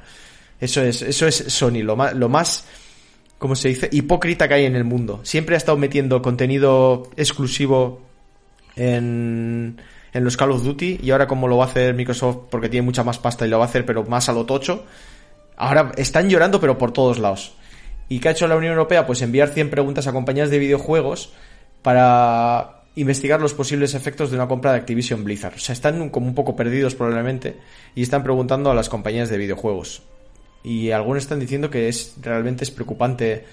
Eso 0.59 0.81
es 0.81 1.01
eso 1.01 1.25
es 1.25 1.37
Sony, 1.37 1.83
lo 1.83 1.95
más 1.95 2.13
lo 2.13 2.27
más 2.27 2.65
como 3.37 3.55
se 3.55 3.69
dice, 3.69 3.89
hipócrita 3.93 4.49
que 4.49 4.55
hay 4.55 4.65
en 4.65 4.75
el 4.75 4.83
mundo. 4.83 5.21
Siempre 5.23 5.55
ha 5.55 5.57
estado 5.57 5.77
metiendo 5.77 6.21
contenido 6.21 7.09
exclusivo 7.15 8.12
en, 8.75 9.81
en 10.13 10.23
los 10.23 10.37
Call 10.37 10.51
of 10.51 10.63
Duty 10.63 10.99
y 11.01 11.11
ahora 11.11 11.27
como 11.27 11.47
lo 11.47 11.57
va 11.57 11.65
a 11.65 11.67
hacer 11.67 11.93
Microsoft 11.93 12.49
porque 12.49 12.69
tiene 12.69 12.85
mucha 12.85 13.03
más 13.03 13.19
pasta 13.19 13.45
y 13.45 13.49
lo 13.49 13.59
va 13.59 13.65
a 13.65 13.67
hacer 13.67 13.85
pero 13.85 14.03
más 14.03 14.29
a 14.29 14.33
lo 14.33 14.45
tocho, 14.45 14.85
ahora 15.57 15.91
están 15.97 16.29
llorando 16.29 16.59
pero 16.59 16.77
por 16.77 16.91
todos 16.91 17.19
lados. 17.19 17.55
¿Y 18.09 18.19
qué 18.19 18.29
ha 18.29 18.31
hecho 18.31 18.47
la 18.47 18.55
Unión 18.55 18.73
Europea? 18.73 19.05
Pues 19.05 19.21
enviar 19.21 19.49
100 19.49 19.69
preguntas 19.69 20.07
a 20.07 20.11
compañías 20.11 20.49
de 20.49 20.59
videojuegos 20.59 21.33
para 21.81 22.83
investigar 22.95 23.41
los 23.41 23.53
posibles 23.53 23.95
efectos 23.95 24.29
de 24.29 24.37
una 24.37 24.47
compra 24.47 24.71
de 24.71 24.77
Activision 24.77 25.23
Blizzard. 25.23 25.55
O 25.55 25.59
sea, 25.59 25.73
están 25.73 26.09
como 26.09 26.27
un 26.27 26.35
poco 26.35 26.55
perdidos 26.55 26.95
probablemente 26.95 27.57
y 27.95 28.03
están 28.03 28.23
preguntando 28.23 28.69
a 28.69 28.75
las 28.75 28.89
compañías 28.89 29.29
de 29.29 29.37
videojuegos. 29.37 30.03
Y 30.63 30.91
algunos 30.91 31.23
están 31.23 31.39
diciendo 31.39 31.69
que 31.69 31.89
es 31.89 32.15
realmente 32.21 32.63
es 32.63 32.71
preocupante 32.71 33.45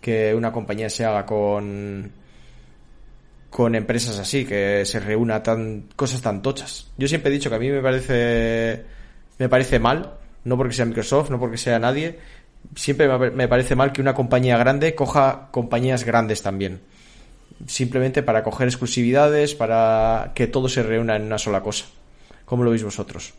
que 0.00 0.34
una 0.34 0.52
compañía 0.52 0.88
se 0.88 1.04
haga 1.04 1.26
con 1.26 2.10
con 3.50 3.74
empresas 3.74 4.18
así, 4.18 4.44
que 4.44 4.84
se 4.84 5.00
reúna 5.00 5.42
tan 5.42 5.88
cosas 5.96 6.20
tan 6.20 6.42
tochas. 6.42 6.90
Yo 6.98 7.08
siempre 7.08 7.30
he 7.30 7.34
dicho 7.34 7.50
que 7.50 7.56
a 7.56 7.58
mí 7.58 7.70
me 7.70 7.82
parece 7.82 8.84
me 9.38 9.48
parece 9.48 9.78
mal, 9.78 10.14
no 10.44 10.56
porque 10.56 10.74
sea 10.74 10.86
Microsoft, 10.86 11.30
no 11.30 11.38
porque 11.38 11.58
sea 11.58 11.78
nadie, 11.78 12.18
siempre 12.74 13.08
me 13.30 13.48
parece 13.48 13.76
mal 13.76 13.92
que 13.92 14.00
una 14.00 14.14
compañía 14.14 14.56
grande 14.56 14.94
coja 14.94 15.48
compañías 15.50 16.04
grandes 16.04 16.42
también. 16.42 16.80
Simplemente 17.66 18.22
para 18.22 18.42
coger 18.42 18.68
exclusividades, 18.68 19.54
para 19.54 20.32
que 20.34 20.46
todo 20.46 20.68
se 20.68 20.82
reúna 20.82 21.16
en 21.16 21.22
una 21.22 21.38
sola 21.38 21.62
cosa. 21.62 21.86
¿Cómo 22.44 22.64
lo 22.64 22.70
veis 22.70 22.84
vosotros? 22.84 23.32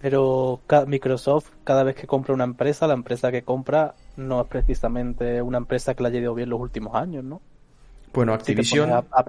Pero 0.00 0.60
Microsoft, 0.86 1.48
cada 1.64 1.82
vez 1.82 1.96
que 1.96 2.06
compra 2.06 2.34
una 2.34 2.44
empresa, 2.44 2.86
la 2.86 2.92
empresa 2.92 3.32
que 3.32 3.42
compra 3.42 3.94
no 4.18 4.42
es 4.42 4.46
precisamente 4.48 5.40
una 5.40 5.56
empresa 5.56 5.94
que 5.94 6.02
le 6.02 6.10
haya 6.10 6.20
ido 6.20 6.34
bien 6.34 6.50
los 6.50 6.60
últimos 6.60 6.94
años, 6.94 7.24
¿no? 7.24 7.40
Bueno, 8.14 8.32
Activision, 8.32 8.92
a- 8.92 9.04
a 9.10 9.24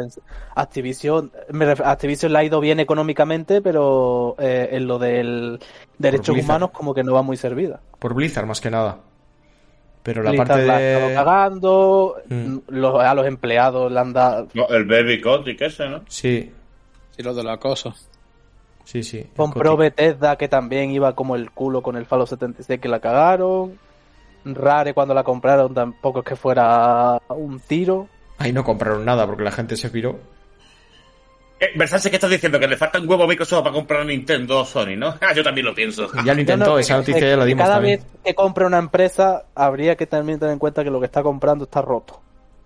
Activision, 0.61 1.31
me 1.51 1.65
ref- 1.65 1.85
Activision 1.85 2.31
le 2.31 2.39
ha 2.39 2.43
ido 2.43 2.59
bien 2.59 2.79
económicamente, 2.79 3.61
pero 3.61 4.35
eh, 4.39 4.69
en 4.71 4.87
lo 4.87 4.99
del 4.99 5.59
derechos 5.97 6.33
Blizzard. 6.35 6.49
humanos 6.51 6.71
como 6.71 6.93
que 6.93 7.03
no 7.03 7.13
va 7.13 7.21
muy 7.21 7.37
servida. 7.37 7.79
por 7.99 8.13
Blizzard 8.13 8.45
más 8.45 8.61
que 8.61 8.69
nada. 8.71 8.99
Pero 10.03 10.21
la 10.21 10.29
Blizzard 10.29 10.47
parte 10.47 10.65
la 10.67 10.75
ha 10.75 10.81
estado 10.81 11.07
de... 11.09 11.15
cagando, 11.15 12.15
Mm. 12.29 12.57
los- 12.67 12.99
a 13.03 13.13
los 13.15 13.25
empleados 13.25 13.91
le 13.91 13.99
han 13.99 14.13
dado... 14.13 14.47
No, 14.53 14.67
el 14.67 14.85
Baby 14.85 15.19
Kotick 15.19 15.59
ese, 15.61 15.89
¿no? 15.89 16.01
Sí, 16.07 16.51
Y 17.17 17.23
lo 17.23 17.33
de 17.33 17.43
la 17.43 17.57
cosa. 17.57 17.91
sí, 18.83 19.01
sí. 19.01 19.27
Compró. 19.35 19.75
Bethesda, 19.75 20.35
que 20.35 20.47
también 20.47 20.91
iba 20.91 21.15
como 21.15 21.35
el 21.35 21.49
culo 21.49 21.81
con 21.81 21.95
el 21.97 22.05
Fallout 22.05 22.29
76, 22.29 22.79
que 22.79 22.87
la 22.87 22.99
cagaron. 22.99 23.79
Rare 24.45 24.93
cuando 24.93 25.15
la 25.15 25.23
compraron 25.23 25.73
tampoco 25.73 26.19
es 26.19 26.25
que 26.25 26.35
fuera 26.35 27.19
un 27.29 27.59
tiro. 27.59 28.07
Ahí 28.37 28.51
no 28.51 28.63
compraron 28.63 29.05
nada 29.05 29.25
porque 29.25 29.43
la 29.43 29.51
gente 29.51 29.77
se 29.77 29.89
piró. 29.89 30.19
Eh, 31.59 31.69
Versace, 31.75 32.09
¿qué 32.09 32.17
estás 32.17 32.29
diciendo? 32.29 32.59
Que 32.59 32.67
le 32.67 32.75
faltan 32.75 33.07
huevos 33.07 33.23
a 33.25 33.27
Microsoft 33.29 33.63
para 33.63 33.73
comprar 33.73 34.05
Nintendo 34.05 34.59
o 34.59 34.65
Sony, 34.65 34.97
¿no? 34.97 35.15
Ah, 35.21 35.33
yo 35.33 35.41
también 35.43 35.65
lo 35.65 35.73
pienso. 35.73 36.09
Ya 36.25 36.33
lo 36.33 36.41
intentó, 36.41 36.65
No, 36.65 36.71
no, 36.73 36.79
esa 36.79 36.95
que- 36.95 36.97
noticia 36.99 37.21
que 37.21 37.29
ya 37.29 37.37
la 37.37 37.45
dimos 37.45 37.63
Cada 37.63 37.75
también. 37.75 37.99
vez 38.01 38.07
que 38.25 38.35
compra 38.35 38.67
una 38.67 38.77
empresa, 38.77 39.45
habría 39.55 39.95
que 39.95 40.05
también 40.05 40.37
tener 40.37 40.51
en 40.53 40.59
cuenta 40.59 40.83
que 40.83 40.89
lo 40.89 40.99
que 40.99 41.05
está 41.05 41.23
comprando 41.23 41.63
está 41.63 41.81
roto. 41.81 42.21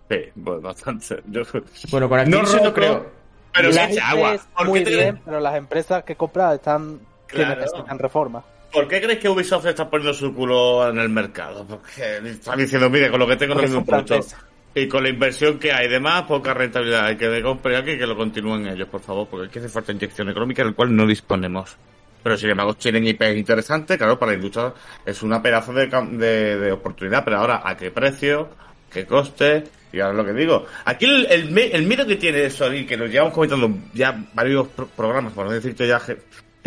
Sí, 0.10 0.18
pues 0.44 0.62
bastante. 0.62 1.22
Yo- 1.28 1.44
Bueno, 1.92 2.10
con 2.10 2.20
Activision 2.20 2.46
no, 2.48 2.58
roto, 2.58 2.74
creo... 2.74 3.20
Pero 3.54 3.72
la 3.72 3.90
echa 3.90 4.10
agua. 4.10 4.36
es 4.36 4.42
¿Por 4.58 4.68
muy 4.68 4.80
qué, 4.80 4.86
te- 4.92 4.96
bien, 4.96 5.22
pero 5.26 5.40
las 5.40 5.56
empresas 5.56 6.04
que 6.04 6.16
compra 6.16 6.54
están 6.56 7.00
que 7.28 7.36
Claro. 7.38 7.62
necesitan 7.62 7.98
reforma. 8.00 8.44
¿Por 8.72 8.88
qué 8.88 9.02
crees 9.02 9.18
que 9.20 9.28
Ubisoft 9.28 9.66
está 9.66 9.90
poniendo 9.90 10.14
su 10.14 10.34
culo 10.34 10.88
en 10.90 11.00
el 11.00 11.10
mercado? 11.10 11.66
Porque 11.66 12.18
está 12.26 12.56
diciendo, 12.56 12.90
mire, 12.90 13.10
con 13.10 13.20
lo 13.20 13.28
que 13.28 13.36
tengo 13.36 13.56
no 13.56 13.62
Porque 13.62 13.72
son 13.74 13.86
mucho. 13.86 14.36
Y 14.76 14.88
con 14.88 15.04
la 15.04 15.10
inversión 15.10 15.58
que 15.60 15.72
hay, 15.74 15.88
demás, 15.88 16.24
poca 16.24 16.54
rentabilidad. 16.54 17.06
Hay 17.08 17.18
que 17.18 17.28
me 17.28 17.42
compre 17.42 17.76
aquí 17.76 17.92
y 17.92 17.98
que 17.98 18.06
lo 18.06 18.16
continúen 18.16 18.68
ellos, 18.68 18.88
por 18.88 19.02
favor, 19.02 19.28
porque 19.30 19.48
aquí 19.48 19.60
hace 19.60 19.70
falta 19.70 19.92
inyección 19.92 20.30
económica 20.30 20.64
del 20.64 20.76
cual 20.76 20.96
no 20.96 21.06
disponemos. 21.08 21.76
Pero 22.22 22.38
sin 22.38 22.50
embargo, 22.50 22.74
tienen 22.76 23.08
IPs 23.08 23.36
interesantes, 23.36 23.98
claro, 23.98 24.20
para 24.20 24.34
la 24.34 24.38
industria 24.38 24.74
es 25.06 25.24
una 25.24 25.42
pedazo 25.42 25.74
de, 25.74 25.88
de, 25.88 26.58
de 26.60 26.72
oportunidad, 26.72 27.24
pero 27.24 27.38
ahora, 27.38 27.62
¿a 27.64 27.76
qué 27.78 27.92
precio? 27.92 28.50
¿Qué 28.92 29.06
coste? 29.06 29.64
Y 29.92 30.00
ahora 30.02 30.18
lo 30.18 30.26
que 30.26 30.34
digo. 30.34 30.66
Aquí 30.86 31.06
el, 31.06 31.50
miedo 31.86 32.06
que 32.06 32.18
tiene 32.18 32.50
Sony, 32.50 32.86
que 32.88 32.96
nos 32.98 33.10
llevamos 33.10 33.34
comentando 33.34 33.72
ya 33.94 34.24
varios 34.34 34.68
pro- 34.68 34.88
programas, 34.88 35.34
por 35.34 35.46
no 35.46 35.52
decirte 35.52 35.88
ya 35.88 36.00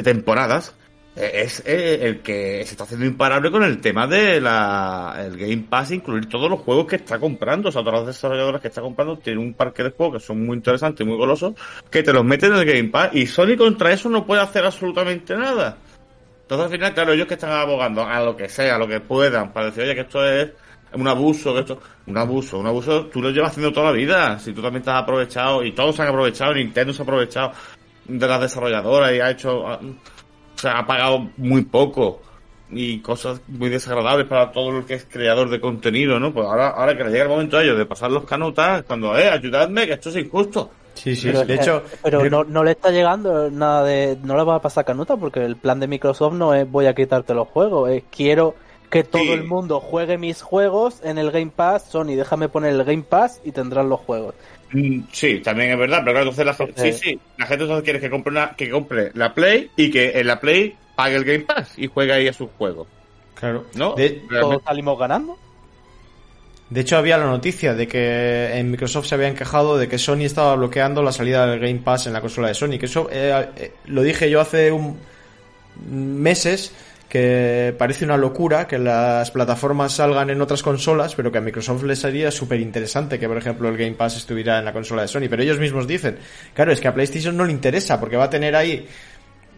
temporadas, 0.03 0.75
es 1.15 1.63
eh, 1.67 1.99
el 2.03 2.21
que 2.21 2.65
se 2.65 2.73
está 2.73 2.85
haciendo 2.85 3.05
imparable 3.05 3.51
con 3.51 3.63
el 3.63 3.81
tema 3.81 4.07
de 4.07 4.41
la 4.41 5.15
el 5.27 5.37
Game 5.37 5.67
Pass, 5.69 5.91
incluir 5.91 6.27
todos 6.27 6.49
los 6.49 6.61
juegos 6.61 6.87
que 6.87 6.97
está 6.97 7.19
comprando, 7.19 7.69
o 7.69 7.73
sea, 7.73 7.83
todas 7.83 8.01
las 8.01 8.07
desarrolladoras 8.15 8.63
que 8.63 8.69
está 8.69 8.81
comprando 8.81 9.19
tienen 9.19 9.45
un 9.45 9.53
parque 9.53 9.83
de 9.83 9.91
juegos 9.91 10.21
que 10.21 10.27
son 10.27 10.45
muy 10.45 10.57
interesantes 10.57 11.05
y 11.05 11.09
muy 11.09 11.19
golosos, 11.19 11.55
que 11.91 12.03
te 12.03 12.13
los 12.13 12.25
meten 12.25 12.53
en 12.53 12.59
el 12.61 12.65
Game 12.65 12.89
Pass, 12.89 13.11
y 13.13 13.27
Sony 13.27 13.57
contra 13.59 13.93
eso 13.93 14.09
no 14.09 14.27
puede 14.27 14.41
hacer 14.41 14.65
absolutamente 14.65 15.37
nada. 15.37 15.77
Entonces 16.43 16.65
al 16.65 16.73
final, 16.73 16.95
claro, 16.95 17.13
ellos 17.13 17.27
que 17.27 17.35
están 17.35 17.53
abogando 17.53 18.05
a 18.05 18.21
lo 18.21 18.37
que 18.37 18.49
sea, 18.49 18.77
a 18.77 18.79
lo 18.79 18.89
que 18.89 19.01
puedan, 19.01 19.53
para 19.53 19.67
decir, 19.67 19.85
oye, 19.85 19.95
que 19.95 20.01
esto 20.03 20.27
es 20.27 20.51
un 20.95 21.09
abuso, 21.09 21.59
esto, 21.59 21.79
un 22.07 22.17
abuso, 22.17 22.59
un 22.59 22.67
abuso, 22.67 23.07
tú 23.07 23.21
lo 23.21 23.31
llevas 23.31 23.51
haciendo 23.51 23.73
toda 23.73 23.87
la 23.87 23.93
vida, 23.93 24.39
si 24.39 24.53
tú 24.53 24.63
también 24.63 24.83
has 24.89 25.03
aprovechado, 25.03 25.63
y 25.63 25.73
todos 25.73 25.95
se 25.95 26.03
han 26.03 26.09
aprovechado, 26.09 26.55
Nintendo 26.55 26.93
se 26.93 27.03
ha 27.03 27.05
aprovechado 27.05 27.53
de 28.05 28.27
las 28.27 28.41
desarrolladoras 28.41 29.13
y 29.13 29.21
ha 29.21 29.31
hecho, 29.31 29.79
sea, 30.63 30.79
ha 30.79 30.87
pagado 30.87 31.29
muy 31.37 31.63
poco 31.63 32.21
y 32.71 33.01
cosas 33.01 33.41
muy 33.49 33.69
desagradables 33.69 34.27
para 34.27 34.51
todo 34.51 34.79
el 34.79 34.85
que 34.87 34.95
es 34.95 35.05
creador 35.05 35.51
de 35.51 35.61
contenido, 35.61 36.19
¿no? 36.19 36.33
Pues 36.33 36.47
ahora, 36.47 36.69
ahora 36.71 36.97
que 36.97 37.05
le 37.05 37.11
llega 37.11 37.25
el 37.25 37.29
momento 37.31 37.59
a 37.59 37.63
ellos 37.63 37.77
de 37.77 37.85
pasar 37.85 38.11
los 38.11 38.25
canutas, 38.25 38.83
cuando, 38.85 39.17
eh, 39.19 39.29
ayudadme, 39.29 39.87
que 39.87 39.93
esto 39.93 40.09
es 40.09 40.17
injusto. 40.17 40.71
Sí, 40.95 41.15
sí, 41.17 41.29
pero, 41.29 41.45
de 41.45 41.55
hecho... 41.55 41.77
eh, 41.87 41.97
pero 42.03 42.31
no, 42.31 42.45
no 42.45 42.65
le 42.65 42.73
está 42.73 42.91
llegando 42.91 43.51
nada 43.51 43.83
de. 43.85 44.19
No 44.23 44.37
le 44.37 44.45
va 44.45 44.57
a 44.57 44.63
pasar 44.63 44.85
canuta 44.85 45.17
porque 45.17 45.45
el 45.45 45.57
plan 45.57 45.81
de 45.81 45.87
Microsoft 45.89 46.35
no 46.35 46.55
es 46.55 46.71
voy 46.71 46.87
a 46.87 46.95
quitarte 46.95 47.35
los 47.35 47.49
juegos, 47.49 47.91
es 47.91 48.05
quiero 48.15 48.55
que 48.91 49.03
todo 49.03 49.23
Sí. 49.23 49.31
el 49.31 49.45
mundo 49.45 49.81
juegue 49.81 50.19
mis 50.19 50.43
juegos 50.43 51.01
en 51.03 51.17
el 51.17 51.31
Game 51.31 51.51
Pass. 51.55 51.85
Sony, 51.91 52.15
déjame 52.15 52.51
poner 52.51 52.73
el 52.75 52.85
Game 52.85 53.05
Pass 53.05 53.41
y 53.43 53.53
tendrán 53.53 53.89
los 53.89 54.01
juegos. 54.01 54.35
Mm, 54.73 55.01
Sí, 55.13 55.41
también 55.41 55.71
es 55.73 55.79
verdad, 55.79 55.99
pero 56.01 56.13
claro, 56.13 56.31
entonces 56.31 56.47
la 56.47 56.55
gente, 56.55 56.93
sí, 56.93 56.99
sí, 56.99 57.21
la 57.39 57.47
gente 57.47 57.65
entonces 57.65 57.85
quiere 57.85 58.01
que 58.01 58.11
compre 58.11 58.31
una, 58.33 58.51
que 58.57 58.71
compre 58.71 59.11
la 59.15 59.35
Play 59.35 59.71
y 59.77 59.91
que 59.91 60.19
en 60.19 60.27
la 60.27 60.41
Play 60.41 60.75
pague 60.97 61.17
el 61.17 61.25
Game 61.25 61.41
Pass 61.41 61.75
y 61.79 61.87
juegue 61.89 62.13
ahí 62.13 62.29
a 62.29 62.33
sus 62.33 62.49
juegos, 62.57 62.89
Claro. 63.35 63.67
¿no? 63.75 63.95
De, 63.95 64.23
Todos 64.41 64.63
salimos 64.65 64.99
ganando. 64.99 65.37
de 66.71 66.81
hecho, 66.81 66.97
había 66.97 67.19
la 67.19 67.27
noticia 67.27 67.75
de 67.75 67.87
que 67.89 68.57
en 68.57 68.71
Microsoft 68.71 69.07
se 69.07 69.15
habían 69.15 69.35
quejado 69.35 69.77
de 69.77 69.89
que 69.89 69.99
Sony 69.99 70.23
estaba 70.23 70.55
bloqueando 70.57 71.03
la 71.03 71.13
salida 71.13 71.47
del 71.47 71.61
Game 71.61 71.81
Pass 71.81 72.07
en 72.07 72.13
la 72.15 72.21
consola 72.23 72.49
de 72.49 72.55
Sony. 72.55 72.79
Que 72.79 72.87
eso 72.87 73.09
eh, 73.13 73.49
eh, 73.57 73.73
lo 73.87 74.03
dije 74.03 74.31
yo 74.31 74.41
hace 74.41 74.71
un 74.73 74.97
meses 75.91 76.73
que 77.13 77.75
parece 77.77 78.07
una 78.07 78.17
locura 78.17 78.67
que 78.67 78.79
las 78.79 79.31
plataformas 79.31 79.93
salgan 79.93 80.31
en 80.31 80.41
otras 80.41 80.63
consolas, 80.63 81.15
pero 81.15 81.31
que 81.31 81.37
a 81.37 81.41
Microsoft 81.43 81.83
les 81.83 81.99
sería 81.99 82.31
súper 82.31 82.59
interesante 82.59 83.19
que, 83.19 83.29
por 83.29 83.37
ejemplo, 83.37 83.69
el 83.69 83.77
Game 83.77 83.93
Pass 83.93 84.17
estuviera 84.17 84.59
en 84.59 84.65
la 84.65 84.73
consola 84.73 85.03
de 85.03 85.09
Sony. 85.09 85.27
Pero 85.29 85.43
ellos 85.43 85.59
mismos 85.59 85.87
dicen, 85.87 86.17
claro, 86.55 86.73
es 86.73 86.81
que 86.81 86.89
a 86.89 86.95
PlayStation 86.95 87.37
no 87.37 87.45
le 87.45 87.53
interesa 87.53 88.01
porque 88.01 88.17
va 88.17 88.25
a 88.25 88.31
tener 88.31 88.57
ahí 88.57 88.89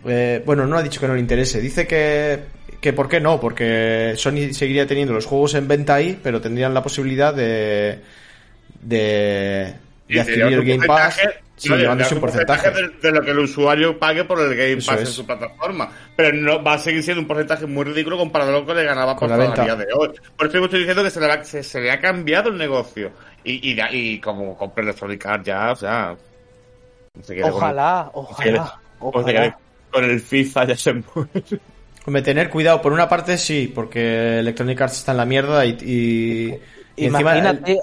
eh, 0.05 0.43
bueno, 0.45 0.67
no 0.67 0.77
ha 0.77 0.83
dicho 0.83 1.01
que 1.01 1.07
no 1.07 1.15
le 1.15 1.21
interese. 1.21 1.61
Dice 1.61 1.87
que, 1.87 2.41
que 2.81 2.93
por 2.93 3.09
qué 3.09 3.21
no, 3.21 3.39
porque 3.39 4.15
Sony 4.17 4.53
seguiría 4.53 4.89
teniendo 4.89 5.15
los 5.15 5.25
juegos 5.25 5.55
en 5.55 5.69
venta 5.69 5.95
ahí, 5.95 6.19
pero 6.21 6.41
tendrían 6.41 6.75
la 6.75 6.83
posibilidad 6.83 7.33
de, 7.33 8.01
de, 8.81 9.75
de 10.09 10.21
adquirir 10.21 10.55
el 10.55 10.65
Game 10.65 10.89
Pass, 10.89 11.21
sí, 11.57 11.69
no, 11.69 11.77
llevándose 11.77 12.15
un 12.15 12.21
porcentaje. 12.21 12.71
de, 12.71 12.89
de 12.89 13.13
lo 13.13 13.23
que 13.23 13.31
el 13.31 13.39
usuario 13.39 13.99
pague 13.99 14.25
por 14.25 14.41
el 14.41 14.55
Game 14.57 14.73
Eso 14.75 14.91
Pass 14.91 15.01
en 15.01 15.07
su 15.07 15.27
plataforma. 15.27 15.91
Pero 16.17 16.37
no 16.37 16.63
va 16.63 16.75
a 16.75 16.79
seguir 16.79 17.03
siendo 17.03 17.21
un 17.23 17.27
porcentaje 17.29 17.67
muy 17.67 17.85
ridículo 17.85 18.17
comparado 18.19 18.51
a 18.57 18.61
lo 18.61 18.67
que 18.67 18.75
le 18.75 18.85
ganaba 18.85 19.17
Con 19.17 19.29
por 19.29 19.39
la 19.39 19.65
día 19.65 19.75
de 19.77 19.87
hoy. 19.95 20.11
Por 20.37 20.47
eso 20.49 20.65
estoy 20.65 20.79
diciendo 20.81 21.03
que 21.03 21.11
se 21.11 21.21
le, 21.21 21.27
ha, 21.27 21.45
se, 21.45 21.63
se 21.63 21.81
le 21.81 21.91
ha 21.91 22.01
cambiado 22.01 22.51
el 22.51 22.57
negocio. 22.59 23.11
Y, 23.45 23.71
y, 23.71 23.75
ya- 23.75 23.93
y 23.93 24.21
como 24.21 24.57
compre 24.57 24.85
Electronic 24.85 25.27
Arts 25.27 25.47
ya, 25.47 25.73
o 25.73 25.77
sea... 25.77 26.17
se 27.23 27.35
quede 27.35 27.43
con- 27.43 27.53
Ojalá, 27.53 28.11
ojalá, 28.15 28.81
ojalá. 29.01 29.59
con 29.91 30.05
el 30.05 30.21
FIFA 30.21 30.65
ya 30.65 30.77
se 30.77 30.93
muere. 30.95 31.29
Hombre, 32.07 32.23
tener 32.23 32.51
cuidado, 32.51 32.81
por 32.83 32.93
una 32.93 33.09
parte 33.09 33.37
sí, 33.39 33.71
porque 33.75 34.39
Electronic 34.41 34.81
Arts 34.81 34.99
está 34.99 35.13
en 35.13 35.19
la 35.19 35.25
mierda 35.27 35.65
y, 35.67 35.71
y, 35.81 36.49
y 36.97 37.07
encima... 37.07 37.21
Imagínate 37.39 37.81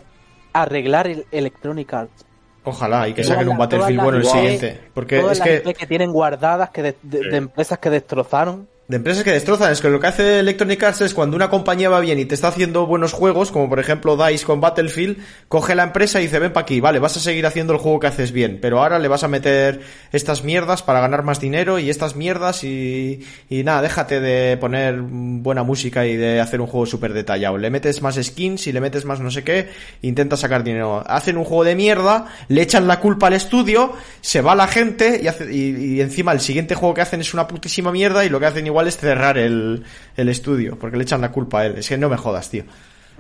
arreglar 0.53 1.07
el 1.07 1.26
Electronic 1.32 1.93
Arts. 1.93 2.26
Ojalá, 2.64 3.07
y 3.07 3.14
que 3.14 3.24
saquen 3.24 3.49
un 3.49 3.57
Battlefield 3.57 4.01
bueno 4.01 4.18
el 4.20 4.26
siguiente. 4.26 4.80
Porque 4.93 5.20
Todas 5.20 5.34
es 5.34 5.39
las 5.39 5.47
que... 5.47 5.70
IP 5.70 5.78
que 5.78 5.88
tienen 5.88 6.12
guardadas 6.12 6.70
que 6.70 6.84
de, 6.84 6.95
de- 7.01 7.20
Sí. 7.24 7.30
de 7.30 7.38
empresas 7.38 7.80
que 7.80 7.89
destrozaron. 7.89 8.68
De 8.91 8.97
empresas 8.97 9.23
que 9.23 9.31
destrozan, 9.31 9.71
es 9.71 9.79
que 9.79 9.87
lo 9.87 10.01
que 10.01 10.07
hace 10.07 10.39
Electronic 10.39 10.83
Arts 10.83 10.99
es 10.99 11.13
cuando 11.13 11.37
una 11.37 11.49
compañía 11.49 11.89
va 11.89 12.01
bien 12.01 12.19
y 12.19 12.25
te 12.25 12.35
está 12.35 12.49
haciendo 12.49 12.85
buenos 12.87 13.13
juegos, 13.13 13.49
como 13.49 13.69
por 13.69 13.79
ejemplo 13.79 14.17
DICE 14.17 14.43
con 14.45 14.59
Battlefield, 14.59 15.15
coge 15.47 15.75
la 15.75 15.83
empresa 15.83 16.19
y 16.19 16.23
dice, 16.23 16.39
ven 16.39 16.51
para 16.51 16.63
aquí, 16.63 16.81
vale, 16.81 16.99
vas 16.99 17.15
a 17.15 17.21
seguir 17.21 17.45
haciendo 17.45 17.71
el 17.71 17.79
juego 17.79 18.01
que 18.01 18.07
haces 18.07 18.33
bien, 18.33 18.59
pero 18.61 18.81
ahora 18.83 18.99
le 18.99 19.07
vas 19.07 19.23
a 19.23 19.29
meter 19.29 19.79
estas 20.11 20.43
mierdas 20.43 20.83
para 20.83 20.99
ganar 20.99 21.23
más 21.23 21.39
dinero 21.39 21.79
y 21.79 21.89
estas 21.89 22.17
mierdas 22.17 22.65
y, 22.65 23.25
y 23.49 23.63
nada, 23.63 23.81
déjate 23.81 24.19
de 24.19 24.57
poner 24.57 24.99
buena 24.99 25.63
música 25.63 26.05
y 26.05 26.17
de 26.17 26.41
hacer 26.41 26.59
un 26.59 26.67
juego 26.67 26.85
súper 26.85 27.13
detallado. 27.13 27.57
Le 27.57 27.69
metes 27.69 28.01
más 28.01 28.15
skins 28.21 28.67
y 28.67 28.73
le 28.73 28.81
metes 28.81 29.05
más 29.05 29.21
no 29.21 29.31
sé 29.31 29.45
qué, 29.45 29.69
intenta 30.01 30.35
sacar 30.35 30.65
dinero. 30.65 31.01
Hacen 31.07 31.37
un 31.37 31.45
juego 31.45 31.63
de 31.63 31.75
mierda, 31.75 32.25
le 32.49 32.61
echan 32.61 32.89
la 32.89 32.99
culpa 32.99 33.27
al 33.27 33.33
estudio, 33.35 33.93
se 34.19 34.41
va 34.41 34.53
la 34.53 34.67
gente 34.67 35.21
y, 35.23 35.27
hace- 35.29 35.49
y, 35.49 35.93
y 35.95 36.01
encima 36.01 36.33
el 36.33 36.41
siguiente 36.41 36.75
juego 36.75 36.93
que 36.93 36.99
hacen 36.99 37.21
es 37.21 37.33
una 37.33 37.47
putísima 37.47 37.93
mierda 37.93 38.25
y 38.25 38.29
lo 38.29 38.37
que 38.41 38.47
hacen 38.47 38.65
igual 38.65 38.80
es 38.88 38.97
cerrar 38.97 39.38
el, 39.38 39.84
el 40.15 40.29
estudio, 40.29 40.77
porque 40.79 40.97
le 40.97 41.03
echan 41.03 41.21
la 41.21 41.32
culpa 41.32 41.61
a 41.61 41.65
él. 41.65 41.75
Es 41.77 41.89
que 41.89 41.97
no 41.97 42.09
me 42.09 42.17
jodas, 42.17 42.49
tío. 42.49 42.63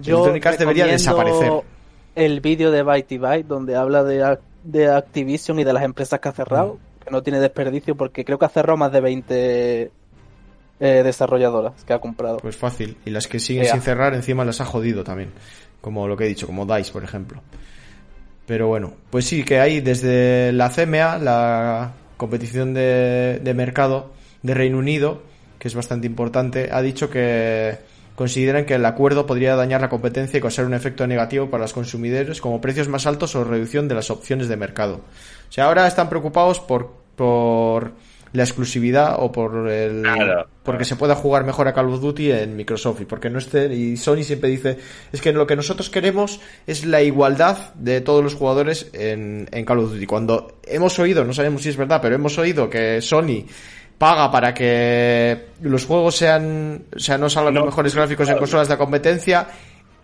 Electronic 0.03 0.45
Arts 0.45 0.59
debería 0.59 0.85
desaparecer. 0.87 1.51
El 2.15 2.41
vídeo 2.41 2.71
de 2.71 2.83
Byte 2.83 3.17
Byte 3.19 3.47
donde 3.47 3.75
habla 3.75 4.03
de, 4.03 4.37
de 4.63 4.87
Activision 4.89 5.59
y 5.59 5.63
de 5.63 5.73
las 5.73 5.83
empresas 5.83 6.19
que 6.19 6.29
ha 6.29 6.33
cerrado, 6.33 6.75
Mm. 6.75 7.03
que 7.03 7.11
no 7.11 7.23
tiene 7.23 7.39
desperdicio 7.39 7.95
porque 7.95 8.25
creo 8.25 8.37
que 8.37 8.45
ha 8.45 8.49
cerrado 8.49 8.77
más 8.77 8.91
de 8.91 9.01
20 9.01 9.91
eh, 10.79 11.01
desarrolladoras 11.03 11.83
que 11.85 11.93
ha 11.93 11.99
comprado. 11.99 12.37
Pues 12.37 12.55
fácil. 12.55 12.97
Y 13.05 13.11
las 13.11 13.27
que 13.27 13.39
siguen 13.39 13.65
sin 13.65 13.81
cerrar 13.81 14.13
encima 14.13 14.43
las 14.43 14.61
ha 14.61 14.65
jodido 14.65 15.03
también. 15.03 15.31
Como 15.79 16.07
lo 16.07 16.17
que 16.17 16.25
he 16.25 16.27
dicho, 16.27 16.47
como 16.47 16.65
DICE, 16.65 16.91
por 16.91 17.03
ejemplo. 17.03 17.41
Pero 18.45 18.67
bueno, 18.67 18.93
pues 19.09 19.25
sí, 19.25 19.43
que 19.43 19.59
hay 19.59 19.81
desde 19.81 20.51
la 20.51 20.69
CMA, 20.69 21.17
la 21.19 21.93
competición 22.17 22.73
de, 22.73 23.39
de 23.41 23.53
mercado 23.53 24.11
de 24.41 24.53
Reino 24.53 24.79
Unido, 24.79 25.23
que 25.61 25.67
es 25.67 25.75
bastante 25.75 26.07
importante, 26.07 26.69
ha 26.71 26.81
dicho 26.81 27.11
que 27.11 27.77
consideran 28.15 28.65
que 28.65 28.73
el 28.73 28.83
acuerdo 28.83 29.27
podría 29.27 29.55
dañar 29.55 29.79
la 29.79 29.89
competencia 29.89 30.39
y 30.39 30.41
causar 30.41 30.65
un 30.65 30.73
efecto 30.73 31.05
negativo 31.05 31.51
para 31.51 31.65
los 31.65 31.73
consumidores, 31.73 32.41
como 32.41 32.59
precios 32.59 32.87
más 32.87 33.05
altos 33.05 33.35
o 33.35 33.43
reducción 33.43 33.87
de 33.87 33.93
las 33.93 34.09
opciones 34.09 34.47
de 34.47 34.57
mercado. 34.57 35.01
O 35.47 35.51
sea, 35.51 35.65
ahora 35.65 35.85
están 35.85 36.09
preocupados 36.09 36.59
por, 36.59 36.91
por 37.15 37.91
la 38.33 38.41
exclusividad 38.41 39.17
o 39.19 39.31
por 39.31 39.69
el 39.69 40.01
Claro. 40.01 40.47
porque 40.63 40.83
se 40.83 40.95
pueda 40.95 41.13
jugar 41.13 41.43
mejor 41.43 41.67
a 41.67 41.73
Call 41.73 41.93
of 41.93 42.01
Duty 42.01 42.31
en 42.31 42.55
Microsoft 42.55 43.01
y 43.01 43.05
porque 43.05 43.29
no 43.29 43.37
esté 43.37 43.71
y 43.71 43.97
Sony 43.97 44.23
siempre 44.23 44.49
dice 44.49 44.77
es 45.11 45.21
que 45.21 45.33
lo 45.33 45.45
que 45.45 45.57
nosotros 45.57 45.89
queremos 45.89 46.39
es 46.65 46.85
la 46.85 47.01
igualdad 47.01 47.73
de 47.75 47.99
todos 47.99 48.23
los 48.23 48.35
jugadores 48.35 48.89
en, 48.93 49.49
en 49.51 49.65
Call 49.65 49.79
of 49.79 49.91
Duty 49.91 50.05
cuando 50.05 50.59
hemos 50.63 50.97
oído 50.97 51.25
no 51.25 51.33
sabemos 51.33 51.61
si 51.61 51.69
es 51.69 51.77
verdad 51.77 51.99
pero 52.01 52.15
hemos 52.15 52.37
oído 52.37 52.69
que 52.69 53.01
Sony 53.01 53.45
paga 54.01 54.31
para 54.31 54.51
que 54.51 55.49
los 55.61 55.85
juegos 55.85 56.15
sean 56.15 56.85
o 56.95 56.97
sea 56.97 57.19
no 57.19 57.29
salgan 57.29 57.53
los 57.53 57.65
mejores 57.65 57.93
gráficos 57.93 58.27
en 58.29 58.37
consolas 58.39 58.67
de 58.67 58.75
competencia 58.75 59.47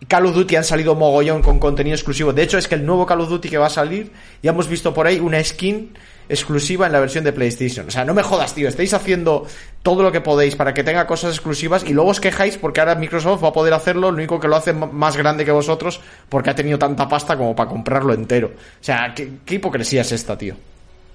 Call 0.07 0.27
of 0.27 0.35
Duty 0.35 0.55
han 0.55 0.63
salido 0.63 0.93
mogollón 0.93 1.41
con 1.41 1.57
contenido 1.57 1.95
exclusivo. 1.95 2.31
De 2.31 2.43
hecho, 2.43 2.59
es 2.59 2.67
que 2.67 2.75
el 2.75 2.85
nuevo 2.85 3.07
Call 3.07 3.21
of 3.21 3.29
Duty 3.29 3.49
que 3.49 3.57
va 3.57 3.65
a 3.65 3.71
salir, 3.71 4.11
ya 4.43 4.51
hemos 4.51 4.67
visto 4.67 4.93
por 4.93 5.07
ahí 5.07 5.19
una 5.19 5.43
skin 5.43 5.97
exclusiva 6.29 6.85
en 6.85 6.91
la 6.91 6.99
versión 6.99 7.23
de 7.23 7.33
PlayStation. 7.33 7.87
O 7.87 7.91
sea, 7.91 8.05
no 8.05 8.13
me 8.13 8.21
jodas, 8.21 8.53
tío. 8.53 8.69
Estáis 8.69 8.93
haciendo 8.93 9.47
todo 9.81 10.03
lo 10.03 10.11
que 10.11 10.21
podéis 10.21 10.55
para 10.55 10.75
que 10.75 10.83
tenga 10.83 11.07
cosas 11.07 11.31
exclusivas 11.33 11.83
y 11.83 11.93
luego 11.93 12.11
os 12.11 12.19
quejáis 12.19 12.59
porque 12.59 12.79
ahora 12.79 12.93
Microsoft 12.93 13.43
va 13.43 13.47
a 13.47 13.53
poder 13.53 13.73
hacerlo, 13.73 14.11
lo 14.11 14.17
único 14.17 14.39
que 14.39 14.47
lo 14.47 14.55
hace 14.55 14.71
más 14.71 15.17
grande 15.17 15.43
que 15.43 15.51
vosotros 15.51 15.99
porque 16.29 16.51
ha 16.51 16.55
tenido 16.55 16.77
tanta 16.77 17.09
pasta 17.09 17.35
como 17.35 17.55
para 17.55 17.67
comprarlo 17.67 18.13
entero. 18.13 18.51
O 18.55 18.83
sea, 18.83 19.13
¿qué, 19.15 19.39
qué 19.43 19.55
hipocresía 19.55 20.01
es 20.01 20.11
esta, 20.11 20.37
tío? 20.37 20.55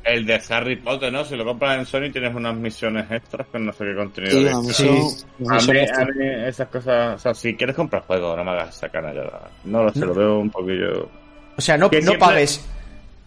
El 0.04 0.26
de 0.26 0.40
Harry 0.50 0.76
Potter, 0.76 1.12
¿no? 1.12 1.24
Si 1.24 1.36
lo 1.36 1.44
compras 1.44 1.78
en 1.78 1.86
Sony 1.86 2.10
tienes 2.12 2.34
unas 2.34 2.54
misiones 2.56 3.08
extras 3.10 3.46
con 3.46 3.64
no 3.66 3.72
sé 3.72 3.84
qué 3.84 3.94
contenido. 3.94 4.62
Sí, 4.64 4.84
de 4.84 5.48
A 5.48 5.58
mí, 5.60 5.78
a 5.78 6.04
mí 6.04 6.48
esas 6.48 6.68
cosas, 6.68 7.14
o 7.14 7.18
sea, 7.18 7.34
si 7.34 7.54
quieres 7.54 7.76
comprar 7.76 8.02
juegos, 8.02 8.36
no 8.36 8.42
me 8.44 8.50
hagas 8.50 8.74
sacar 8.76 9.02
nada. 9.04 9.48
No 9.64 9.84
lo 9.84 9.92
sé, 9.92 10.00
lo 10.00 10.14
veo 10.14 10.38
un 10.40 10.50
poquillo. 10.50 11.08
O 11.56 11.60
sea, 11.60 11.76
no, 11.78 11.88
Que 11.88 11.98
no 12.00 12.08
siempre- 12.12 12.18
pagues. 12.26 12.66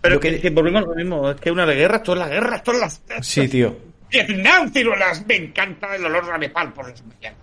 Pero 0.02 0.16
Lo 0.16 0.20
que, 0.22 0.50
volvemos 0.52 0.84
a 0.84 0.86
lo 0.88 0.96
mismo, 0.96 1.30
es 1.32 1.40
que 1.42 1.50
una 1.50 1.66
de 1.66 1.76
guerra, 1.76 1.98
esto 1.98 2.14
es 2.14 2.20
la 2.20 2.28
guerra, 2.28 2.58
esto 2.58 2.72
es 2.74 2.80
las. 2.80 3.02
Sí, 3.22 3.48
tío. 3.48 3.76
Vietnam, 4.12 4.72
ciruelas, 4.72 5.26
me 5.26 5.36
encanta 5.36 5.96
el 5.96 6.06
olor 6.06 6.30
a 6.32 6.38
Nepal 6.38 6.72
por 6.74 6.90
las 6.90 7.04
mañanas. 7.06 7.40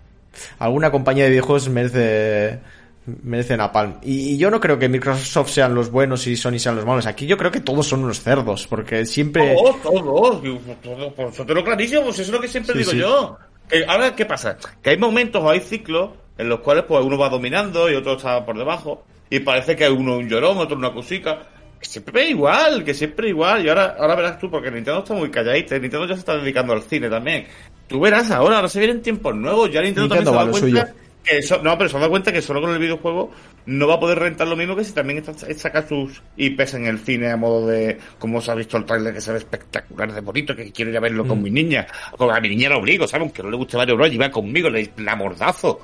alguna 0.59 0.91
compañía 0.91 1.25
de 1.25 1.31
videojuegos 1.31 1.69
merece 1.71 2.61
merece 3.07 3.57
Napalm. 3.57 3.95
Y, 4.03 4.35
y 4.35 4.39
yo 4.39 4.51
no 4.51 4.61
creo 4.61 4.79
que 4.79 4.89
Microsoft 4.89 5.51
sean 5.51 5.75
los 5.75 5.91
buenos 5.91 6.27
y 6.27 6.37
Sony 6.37 6.59
sean 6.59 6.77
los 6.77 6.85
malos. 6.87 7.07
Aquí 7.07 7.27
yo 7.27 7.37
creo 7.37 7.51
que 7.51 7.61
todos 7.61 7.87
son 7.87 8.05
unos 8.05 8.21
cerdos, 8.21 8.67
porque 8.67 9.05
siempre... 9.07 9.55
Todos, 9.55 9.83
todos, 9.83 10.43
todo, 10.83 11.15
por 11.15 11.27
eso 11.29 11.45
te 11.45 11.55
lo 11.55 11.65
clarísimo, 11.65 12.03
pues 12.03 12.19
eso 12.21 12.23
es 12.23 12.29
lo 12.31 12.41
que 12.41 12.49
siempre 12.49 12.73
Sí, 12.75 12.79
digo 12.79 12.91
sí. 12.93 12.99
yo. 12.99 13.39
Que 13.69 13.85
ahora, 13.87 14.15
¿qué 14.15 14.27
pasa? 14.27 14.57
Que 14.83 14.91
hay 14.91 14.99
momentos 14.99 15.43
o 15.43 15.51
hay 15.51 15.61
ciclos 15.61 16.11
en 16.39 16.49
los 16.49 16.61
cuales 16.61 16.85
pues 16.87 17.05
uno 17.05 17.17
va 17.19 17.29
dominando 17.29 17.91
y 17.91 17.95
otro 17.95 18.17
está 18.17 18.45
por 18.45 18.57
debajo. 18.57 19.05
Y 19.31 19.41
parece 19.41 19.75
que 19.77 19.85
hay 19.85 19.93
uno 19.93 20.19
un 20.19 20.29
llorón, 20.29 20.59
otro 20.59 20.77
una 20.77 20.93
cosica. 20.93 21.41
Que 21.81 21.87
siempre 21.87 22.25
es 22.25 22.31
igual, 22.31 22.85
que 22.85 22.95
siempre 22.95 23.27
es 23.29 23.31
igual. 23.31 23.65
Y 23.65 23.69
ahora, 23.69 23.97
ahora 23.99 24.15
verás 24.15 24.39
tú, 24.39 24.51
porque 24.51 24.71
Nintendo 24.71 25.01
está 25.01 25.15
muy 25.15 25.31
calladita. 25.31 25.79
Nintendo 25.79 26.07
ya 26.07 26.15
se 26.15 26.21
está 26.21 26.37
dedicando 26.37 26.75
al 26.75 26.83
cine 26.83 27.09
también. 27.09 27.47
Tú 27.89 27.99
verás 28.01 28.31
ahora, 28.31 28.57
ahora 28.57 28.69
se 28.69 28.79
vienen 28.79 29.03
tiempos 29.03 29.35
nuevos. 29.35 29.71
Ya 29.73 29.81
Nintendo, 29.81 30.15
Nintendo 30.15 30.33
también 30.33 30.53
lo 30.53 30.59
se 30.59 30.67
da 30.67 30.71
cuenta 30.71 30.87
suyo. 30.87 31.03
Que 31.23 31.39
eso, 31.39 31.63
no, 31.63 31.77
pero 31.79 31.89
se 31.89 31.97
ha 31.97 32.01
dado 32.01 32.11
cuenta 32.11 32.33
que 32.33 32.43
solo 32.43 32.61
con 32.61 32.71
el 32.71 32.79
videojuego 32.79 33.31
no 33.67 33.87
va 33.87 33.95
a 33.95 34.01
poder 34.01 34.19
rentar 34.19 34.49
lo 34.49 34.57
mismo 34.57 34.75
que 34.75 34.85
si 34.85 34.93
también 34.93 35.23
saca 35.57 35.87
sus 35.87 36.23
IPs 36.37 36.75
en 36.75 36.87
el 36.87 36.99
cine 36.99 37.31
a 37.31 37.37
modo 37.37 37.67
de, 37.69 37.99
como 38.19 38.39
os 38.39 38.49
ha 38.49 38.55
visto 38.55 38.77
el 38.77 38.85
trailer 38.85 39.15
que 39.15 39.21
se 39.21 39.33
ve 39.33 39.39
espectacular 39.39 40.13
de 40.13 40.21
bonito, 40.21 40.57
que 40.57 40.73
quiero 40.73 40.91
ir 40.91 40.97
a 40.97 41.01
verlo 41.01 41.27
con 41.27 41.39
Mm. 41.39 41.43
mi 41.43 41.51
niña. 41.51 41.87
Con 42.17 42.31
a 42.31 42.41
mi 42.41 42.49
niña 42.49 42.71
la 42.71 42.77
obligo, 42.79 43.07
¿sabes? 43.07 43.23
Aunque 43.23 43.43
no 43.43 43.51
le 43.51 43.57
guste 43.57 43.77
Mario 43.77 43.97
Bros, 43.97 44.13
y 44.13 44.19
va 44.19 44.31
conmigo, 44.31 44.69
le 44.69 44.93
la 44.97 45.15
mordazo. 45.17 45.81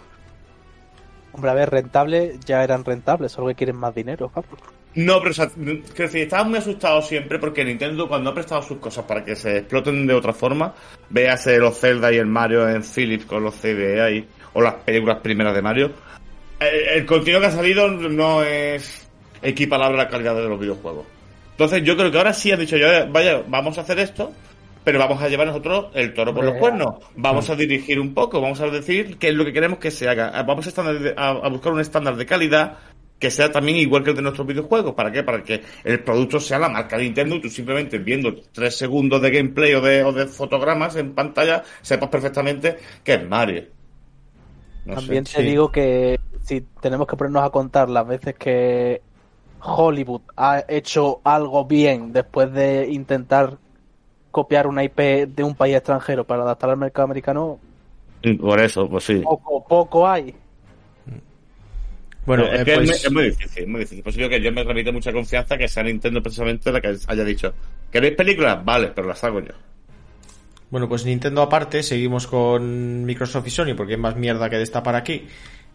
Hombre, 1.32 1.50
a 1.50 1.54
ver, 1.54 1.70
rentables 1.70 2.40
ya 2.40 2.64
eran 2.64 2.84
rentables, 2.84 3.32
solo 3.32 3.48
que 3.48 3.54
quieren 3.54 3.76
más 3.76 3.94
dinero, 3.94 4.28
papu. 4.28 4.56
No, 4.94 5.18
pero 5.18 5.30
o 5.30 5.34
sea, 5.34 5.50
decir, 5.54 6.28
muy 6.46 6.58
asustado 6.58 7.02
siempre 7.02 7.38
porque 7.38 7.64
Nintendo 7.64 8.08
cuando 8.08 8.30
ha 8.30 8.34
prestado 8.34 8.62
sus 8.62 8.78
cosas 8.78 9.04
para 9.04 9.24
que 9.24 9.36
se 9.36 9.58
exploten 9.58 10.06
de 10.06 10.14
otra 10.14 10.32
forma, 10.32 10.74
véase 11.10 11.58
los 11.58 11.78
Zelda 11.78 12.10
y 12.12 12.16
el 12.16 12.26
Mario 12.26 12.68
en 12.68 12.82
Philips 12.82 13.26
con 13.26 13.44
los 13.44 13.54
CD 13.54 14.00
ahí, 14.00 14.26
o 14.58 14.62
las 14.62 14.74
películas 14.74 15.18
primeras 15.22 15.54
de 15.54 15.62
Mario, 15.62 15.92
el, 16.58 16.98
el 16.98 17.06
contenido 17.06 17.40
que 17.40 17.46
ha 17.46 17.50
salido 17.52 17.88
no 17.88 18.42
es 18.42 19.08
equiparable 19.40 20.00
a 20.00 20.04
la 20.04 20.08
calidad 20.10 20.34
de 20.34 20.48
los 20.48 20.58
videojuegos. 20.58 21.06
Entonces 21.52 21.82
yo 21.84 21.96
creo 21.96 22.10
que 22.10 22.18
ahora 22.18 22.32
sí 22.32 22.50
han 22.50 22.58
dicho, 22.60 22.76
ya, 22.76 23.04
vaya, 23.06 23.42
vamos 23.46 23.78
a 23.78 23.82
hacer 23.82 23.98
esto, 24.00 24.32
pero 24.84 24.98
vamos 24.98 25.22
a 25.22 25.28
llevar 25.28 25.46
nosotros 25.46 25.86
el 25.94 26.12
toro 26.14 26.34
por 26.34 26.44
los 26.44 26.54
cuernos. 26.60 26.94
Vamos 27.16 27.48
a 27.50 27.56
dirigir 27.56 28.00
un 28.00 28.14
poco, 28.14 28.40
vamos 28.40 28.60
a 28.60 28.66
decir 28.68 29.16
qué 29.18 29.28
es 29.28 29.34
lo 29.34 29.44
que 29.44 29.52
queremos 29.52 29.78
que 29.78 29.90
se 29.90 30.08
haga. 30.08 30.42
Vamos 30.42 30.66
a, 30.76 30.82
a- 31.16 31.28
a 31.30 31.48
buscar 31.48 31.72
un 31.72 31.80
estándar 31.80 32.16
de 32.16 32.26
calidad 32.26 32.78
que 33.18 33.30
sea 33.32 33.50
también 33.50 33.76
igual 33.78 34.04
que 34.04 34.10
el 34.10 34.16
de 34.16 34.22
nuestros 34.22 34.46
videojuegos. 34.46 34.94
¿Para 34.94 35.10
qué? 35.10 35.24
Para 35.24 35.42
que 35.42 35.60
el 35.84 35.98
producto 36.04 36.38
sea 36.38 36.58
la 36.60 36.68
marca 36.68 36.96
de 36.96 37.02
Nintendo 37.04 37.34
y 37.36 37.40
tú 37.40 37.48
simplemente 37.48 37.98
viendo 37.98 38.32
tres 38.52 38.76
segundos 38.76 39.20
de 39.20 39.30
gameplay 39.30 39.74
o 39.74 39.80
de, 39.80 40.04
o 40.04 40.12
de 40.12 40.26
fotogramas 40.26 40.94
en 40.96 41.12
pantalla 41.12 41.62
sepas 41.82 42.08
perfectamente 42.08 42.76
que 43.04 43.14
es 43.14 43.28
Mario. 43.28 43.64
No 44.88 44.94
sé. 44.96 45.00
También 45.00 45.24
te 45.24 45.30
sí. 45.30 45.42
digo 45.42 45.70
que 45.70 46.18
si 46.42 46.62
tenemos 46.80 47.06
que 47.06 47.16
ponernos 47.16 47.44
a 47.44 47.50
contar 47.50 47.90
las 47.90 48.06
veces 48.06 48.34
que 48.34 49.02
Hollywood 49.62 50.22
ha 50.36 50.64
hecho 50.66 51.20
algo 51.24 51.64
bien 51.66 52.12
después 52.12 52.52
de 52.52 52.88
intentar 52.90 53.58
copiar 54.30 54.66
una 54.66 54.82
IP 54.84 55.26
de 55.26 55.44
un 55.44 55.54
país 55.54 55.76
extranjero 55.76 56.24
para 56.26 56.42
adaptar 56.42 56.70
al 56.70 56.78
mercado 56.78 57.04
americano, 57.04 57.58
Por 58.40 58.60
eso, 58.60 58.88
pues 58.88 59.04
sí. 59.04 59.20
poco, 59.22 59.64
poco 59.66 60.08
hay. 60.08 60.34
Bueno, 62.26 62.44
es 62.44 62.60
eh, 62.60 62.64
que 62.64 62.72
es, 62.72 62.76
pues- 62.78 62.88
muy, 62.88 62.94
es 62.96 63.12
muy 63.12 63.24
difícil, 63.24 63.62
es 63.62 63.68
muy 63.68 63.80
difícil. 63.80 64.02
Por 64.02 64.12
eso 64.12 64.28
que 64.28 64.40
yo 64.40 64.52
me 64.52 64.64
remito 64.64 64.92
mucha 64.92 65.12
confianza 65.12 65.56
que 65.56 65.68
sea 65.68 65.82
Nintendo 65.82 66.22
precisamente 66.22 66.70
la 66.70 66.80
que 66.80 66.96
haya 67.06 67.24
dicho, 67.24 67.54
¿queréis 67.90 68.14
películas? 68.16 68.64
Vale, 68.64 68.88
pero 68.94 69.08
las 69.08 69.22
hago 69.24 69.40
yo. 69.40 69.52
Bueno, 70.70 70.88
pues 70.88 71.04
Nintendo 71.06 71.40
aparte, 71.40 71.82
seguimos 71.82 72.26
con 72.26 73.04
Microsoft 73.04 73.46
y 73.46 73.50
Sony 73.50 73.74
porque 73.76 73.94
hay 73.94 74.00
más 74.00 74.16
mierda 74.16 74.50
que 74.50 74.56
destapar 74.56 74.96
aquí. 74.96 75.26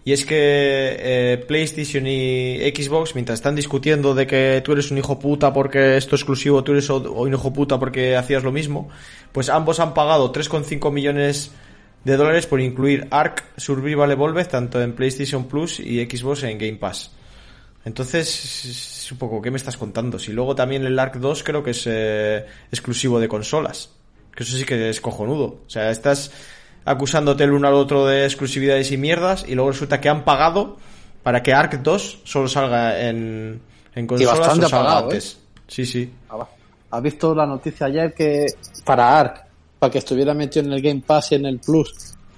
Y 0.05 0.11
es 0.11 0.25
que 0.25 0.35
eh, 0.37 1.45
PlayStation 1.47 2.05
y 2.05 2.59
Xbox, 2.75 3.15
mientras 3.15 3.39
están 3.39 3.55
discutiendo 3.55 4.13
de 4.13 4.27
que 4.27 4.61
tú 4.63 4.73
eres 4.73 4.91
un 4.91 4.97
hijo 4.97 5.17
puta 5.17 5.53
porque 5.53 5.95
esto 5.95 6.15
es 6.15 6.21
exclusivo, 6.21 6.63
tú 6.63 6.73
eres 6.73 6.89
un 6.89 7.33
hijo 7.33 7.53
puta 7.53 7.79
porque 7.79 8.17
hacías 8.17 8.43
lo 8.43 8.51
mismo, 8.51 8.89
pues 9.31 9.49
ambos 9.49 9.79
han 9.79 9.93
pagado 9.93 10.33
3,5 10.33 10.91
millones 10.91 11.51
de 12.03 12.17
dólares 12.17 12.47
por 12.47 12.59
incluir 12.59 13.07
Ark 13.11 13.45
Survival 13.55 14.11
Evolved 14.11 14.47
tanto 14.47 14.81
en 14.81 14.93
PlayStation 14.93 15.47
Plus 15.47 15.79
y 15.79 16.03
Xbox 16.03 16.43
en 16.43 16.57
Game 16.57 16.75
Pass. 16.75 17.11
Entonces, 17.85 18.65
es 18.65 19.11
un 19.11 19.17
poco, 19.17 19.41
¿qué 19.41 19.51
me 19.51 19.57
estás 19.57 19.77
contando? 19.77 20.19
Si 20.19 20.33
luego 20.33 20.53
también 20.53 20.85
el 20.85 20.99
Ark 20.99 21.15
2 21.15 21.43
creo 21.43 21.63
que 21.63 21.71
es 21.71 21.83
eh, 21.85 22.45
exclusivo 22.71 23.19
de 23.21 23.29
consolas. 23.29 24.02
Que 24.35 24.43
eso 24.43 24.57
sí 24.57 24.63
que 24.65 24.89
es 24.89 24.99
cojonudo. 25.01 25.45
O 25.65 25.69
sea, 25.69 25.91
estás 25.91 26.31
acusándote 26.85 27.43
el 27.43 27.51
uno 27.51 27.67
al 27.67 27.75
otro 27.75 28.05
de 28.07 28.25
exclusividades 28.25 28.91
y 28.91 28.97
mierdas 28.97 29.45
y 29.47 29.55
luego 29.55 29.71
resulta 29.71 30.01
que 30.01 30.09
han 30.09 30.25
pagado 30.25 30.77
para 31.21 31.41
que 31.41 31.53
Ark 31.53 31.81
2 31.81 32.19
solo 32.23 32.47
salga 32.47 33.07
en, 33.07 33.61
en 33.95 34.07
consolas 34.07 34.39
bastante 34.39 34.65
o 34.65 34.69
salga 34.69 34.85
pagado, 34.87 35.03
antes. 35.05 35.37
Sí, 35.67 35.85
sí. 35.85 36.11
¿Has 36.91 37.01
visto 37.01 37.33
la 37.33 37.45
noticia 37.45 37.87
ayer 37.87 38.13
que 38.13 38.45
para 38.83 39.19
Ark, 39.19 39.43
para 39.79 39.91
que 39.91 39.99
estuviera 39.99 40.33
metido 40.33 40.65
en 40.65 40.73
el 40.73 40.81
Game 40.81 41.01
Pass 41.05 41.31
y 41.31 41.35
en 41.35 41.45
el 41.45 41.59
Plus, 41.59 41.93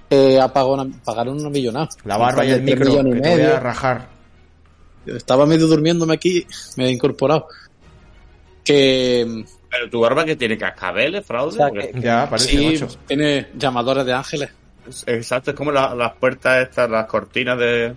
eh, 0.08 0.38
una- 0.38 0.86
pagaron 1.04 1.40
una 1.40 1.50
millonada? 1.50 1.88
La 2.04 2.16
barba 2.16 2.44
y 2.44 2.50
el 2.52 2.62
micro, 2.62 2.86
que 2.86 3.18
y 3.18 3.20
te 3.22 3.30
voy 3.30 3.40
a 3.42 3.60
rajar. 3.60 4.08
Estaba 5.06 5.46
medio 5.46 5.66
durmiéndome 5.66 6.14
aquí, 6.14 6.46
me 6.76 6.86
he 6.86 6.90
incorporado. 6.90 7.46
Que 8.64 9.44
Pero 9.76 9.90
tu 9.90 10.00
barba 10.00 10.24
que 10.24 10.36
tiene 10.36 10.56
cascabeles, 10.56 11.24
fraude. 11.24 11.48
O 11.48 11.52
sea, 11.52 11.68
Porque- 11.68 11.90
que- 11.90 12.00
Ya, 12.00 12.28
parece, 12.28 12.48
sí, 12.48 12.66
macho. 12.82 12.88
tiene 13.06 13.48
llamadores 13.56 14.06
de 14.06 14.12
ángeles. 14.12 14.50
Exacto, 15.06 15.50
es 15.50 15.56
como 15.56 15.72
la- 15.72 15.94
las 15.94 16.12
puertas 16.14 16.62
estas, 16.68 16.88
las 16.90 17.06
cortinas 17.06 17.58
de... 17.58 17.92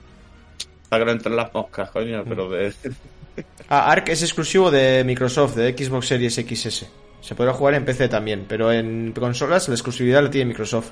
Para 0.90 1.02
que 1.02 1.06
no 1.06 1.12
entren 1.12 1.36
las 1.36 1.54
moscas, 1.54 1.90
coño, 1.92 2.24
pero 2.28 2.50
de... 2.50 2.74
Ah, 3.70 3.92
Ark 3.92 4.10
es 4.10 4.24
exclusivo 4.24 4.70
de 4.72 5.04
Microsoft, 5.06 5.56
de 5.56 5.72
Xbox 5.78 6.08
Series 6.08 6.34
XS. 6.34 6.88
Se 7.22 7.36
podrá 7.36 7.54
jugar 7.54 7.76
en 7.76 7.86
PC 7.86 8.10
también, 8.10 8.46
pero 8.50 8.72
en 8.74 9.14
consolas 9.14 9.68
la 9.70 9.76
exclusividad 9.76 10.24
la 10.24 10.30
tiene 10.32 10.48
Microsoft. 10.50 10.90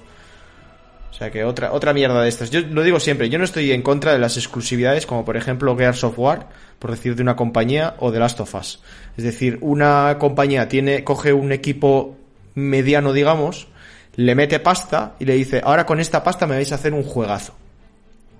O 1.09 1.13
sea 1.13 1.31
que 1.31 1.43
otra, 1.43 1.71
otra 1.73 1.93
mierda 1.93 2.21
de 2.21 2.29
estas. 2.29 2.51
Yo 2.51 2.61
lo 2.61 2.83
digo 2.83 2.99
siempre, 2.99 3.29
yo 3.29 3.39
no 3.39 3.43
estoy 3.45 3.71
en 3.71 3.81
contra 3.81 4.13
de 4.13 4.19
las 4.19 4.37
exclusividades, 4.37 5.07
como 5.07 5.25
por 5.25 5.35
ejemplo 5.35 5.75
Gears 5.75 6.03
of 6.03 6.19
War, 6.19 6.47
por 6.77 6.91
decir 6.91 7.15
de 7.15 7.23
una 7.23 7.35
compañía, 7.35 7.95
o 7.99 8.11
de 8.11 8.19
Last 8.19 8.39
of 8.39 8.53
Us. 8.53 8.81
Es 9.17 9.23
decir, 9.23 9.57
una 9.61 10.17
compañía 10.19 10.67
tiene, 10.67 11.03
coge 11.03 11.33
un 11.33 11.51
equipo 11.51 12.15
mediano, 12.55 13.13
digamos, 13.13 13.67
le 14.15 14.35
mete 14.35 14.59
pasta 14.59 15.15
y 15.19 15.25
le 15.25 15.33
dice, 15.33 15.61
ahora 15.63 15.85
con 15.85 15.99
esta 15.99 16.23
pasta 16.23 16.45
me 16.47 16.55
vais 16.55 16.71
a 16.71 16.75
hacer 16.75 16.93
un 16.93 17.03
juegazo. 17.03 17.53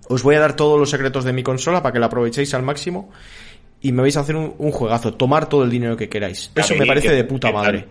Os 0.10 0.24
voy 0.24 0.36
a 0.36 0.40
dar 0.40 0.56
todos 0.56 0.80
los 0.80 0.90
secretos 0.90 1.24
de 1.26 1.34
mi 1.34 1.44
consola 1.44 1.82
para 1.82 1.94
que 1.94 2.00
la 2.00 2.06
aprovechéis 2.06 2.54
al 2.54 2.64
máximo 2.64 3.10
y 3.82 3.92
me 3.92 4.02
vais 4.04 4.16
a 4.18 4.22
hacer 4.22 4.36
un, 4.36 4.54
un 4.58 4.72
juegazo, 4.72 5.14
tomar 5.16 5.50
todo 5.50 5.64
el 5.64 5.70
dinero 5.70 5.98
que 5.98 6.10
queráis. 6.10 6.52
Eso 6.56 6.76
me 6.76 6.86
parece 6.86 7.10
que- 7.10 7.14
de 7.16 7.24
puta 7.26 7.52
madre. 7.52 7.86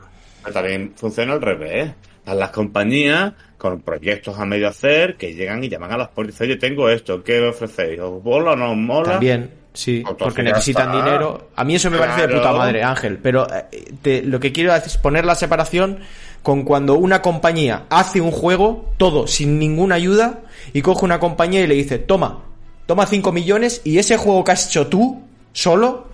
También 0.53 0.93
funciona 0.97 1.33
al 1.33 1.43
revés. 1.43 1.91
A 2.25 2.35
las 2.35 2.51
compañías 2.51 3.35
con 3.57 3.83
proyectos 3.83 4.37
a 4.39 4.45
medio 4.45 4.67
hacer 4.69 5.17
que 5.17 5.33
llegan 5.35 5.63
y 5.63 5.69
llaman 5.69 5.93
a 5.93 5.97
las 5.97 6.11
dicen, 6.27 6.49
oye, 6.49 6.57
tengo 6.57 6.89
esto, 6.89 7.23
¿qué 7.23 7.41
me 7.41 7.49
ofrecéis? 7.49 8.01
¿Os 8.01 8.23
mola 8.25 8.53
o 8.53 8.57
no 8.57 8.73
os 8.73 8.77
mola? 8.77 9.13
También, 9.13 9.49
sí, 9.77 9.99
Entonces 9.99 10.25
porque 10.25 10.43
necesitan 10.43 10.89
está. 10.93 11.05
dinero. 11.05 11.49
A 11.55 11.65
mí 11.65 11.75
eso 11.77 11.91
me 11.91 11.99
parece 11.99 12.27
de 12.27 12.35
puta 12.35 12.53
madre, 12.53 12.83
Ángel, 12.83 13.19
pero 13.19 13.47
eh, 13.53 13.67
te- 14.03 14.23
lo 14.23 14.41
que 14.41 14.53
quiero 14.53 14.75
es 14.75 14.97
poner 14.99 15.25
la 15.25 15.35
separación 15.35 16.01
con 16.43 16.63
cuando 16.63 16.95
una 16.95 17.23
compañía 17.23 17.85
hace 17.91 18.21
un 18.21 18.31
juego, 18.31 18.91
todo, 18.99 19.27
sin 19.27 19.59
ninguna 19.59 19.97
ayuda, 19.97 20.41
y 20.73 20.83
coge 20.83 21.05
una 21.05 21.19
compañía 21.21 21.61
y 21.63 21.67
le 21.67 21.75
dice, 21.75 21.99
toma, 21.99 22.41
toma 22.87 23.07
5 23.07 23.33
millones 23.33 23.81
y 23.85 23.99
ese 23.99 24.17
juego 24.17 24.43
que 24.45 24.53
has 24.53 24.67
hecho 24.69 24.87
tú, 24.87 25.23
solo, 25.53 26.07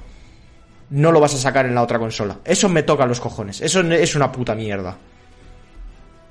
no 0.91 1.13
lo 1.13 1.21
vas 1.21 1.35
a 1.35 1.39
sacar 1.39 1.67
en 1.67 1.75
la 1.75 1.83
otra 1.83 1.99
consola. 1.99 2.39
Eso 2.45 2.69
me 2.69 2.83
toca 2.83 3.07
los 3.07 3.21
cojones, 3.21 3.61
eso 3.61 3.81
es 3.81 4.15
una 4.15 4.31
puta 4.33 4.55
mierda. 4.55 4.97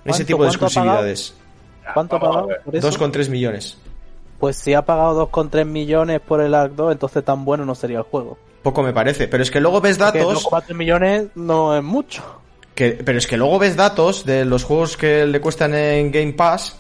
Ese 0.03 0.09
¿Cuánto- 0.09 0.25
tipo 0.25 0.43
de 0.43 0.49
cuánto 0.49 0.65
ha 0.65 0.69
pagado? 0.69 1.07
exclusividades. 1.07 1.33
¿Cuánto 1.93 2.15
ha 2.15 2.19
pagado 2.19 2.47
ver. 2.47 2.61
por 2.63 2.75
eso? 2.75 2.87
2,3 2.89 3.29
millones. 3.29 3.77
Pues 4.41 4.57
si 4.57 4.73
ha 4.73 4.81
pagado 4.81 5.29
2,3 5.31 5.63
millones 5.65 6.19
por 6.19 6.41
el 6.41 6.53
Ark 6.53 6.73
2, 6.75 6.91
entonces 6.91 7.23
tan 7.23 7.45
bueno 7.45 7.63
no 7.63 7.75
sería 7.75 7.99
el 7.99 8.03
juego. 8.03 8.37
Poco 8.63 8.83
me 8.83 8.91
parece, 8.91 9.27
pero 9.27 9.41
es 9.43 9.49
que 9.51 9.61
luego 9.61 9.79
ves 9.79 9.97
datos... 9.97 10.43
2,4 10.45 10.73
millones 10.73 11.27
no 11.35 11.77
es 11.77 11.83
mucho. 11.83 12.23
Que, 12.75 12.91
pero 12.91 13.17
es 13.19 13.27
que 13.27 13.37
luego 13.37 13.57
ves 13.59 13.75
datos 13.75 14.25
de 14.25 14.43
los 14.43 14.63
juegos 14.63 14.97
que 14.97 15.25
le 15.27 15.39
cuestan 15.39 15.73
en 15.75 16.11
Game 16.11 16.33
Pass 16.33 16.77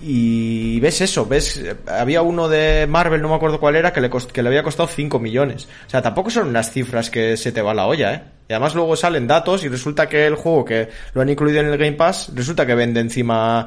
y 0.00 0.78
ves 0.80 1.00
eso, 1.00 1.24
ves, 1.26 1.64
había 1.86 2.20
uno 2.22 2.48
de 2.48 2.86
Marvel, 2.88 3.22
no 3.22 3.28
me 3.28 3.34
acuerdo 3.36 3.58
cuál 3.58 3.74
era, 3.76 3.92
que 3.92 4.00
le, 4.00 4.10
cost- 4.10 4.30
que 4.30 4.42
le 4.42 4.48
había 4.48 4.62
costado 4.62 4.86
5 4.88 5.18
millones. 5.18 5.66
O 5.86 5.90
sea, 5.90 6.02
tampoco 6.02 6.30
son 6.30 6.48
unas 6.48 6.70
cifras 6.70 7.10
que 7.10 7.36
se 7.36 7.52
te 7.52 7.62
va 7.62 7.74
la 7.74 7.86
olla, 7.86 8.14
¿eh? 8.14 8.22
Y 8.48 8.52
además 8.52 8.74
luego 8.74 8.94
salen 8.96 9.26
datos 9.26 9.64
y 9.64 9.68
resulta 9.68 10.08
que 10.08 10.26
el 10.26 10.34
juego 10.34 10.64
que 10.64 10.90
lo 11.14 11.22
han 11.22 11.28
incluido 11.30 11.60
en 11.60 11.66
el 11.68 11.78
Game 11.78 11.92
Pass, 11.92 12.30
resulta 12.34 12.66
que 12.66 12.74
vende 12.74 13.00
encima 13.00 13.66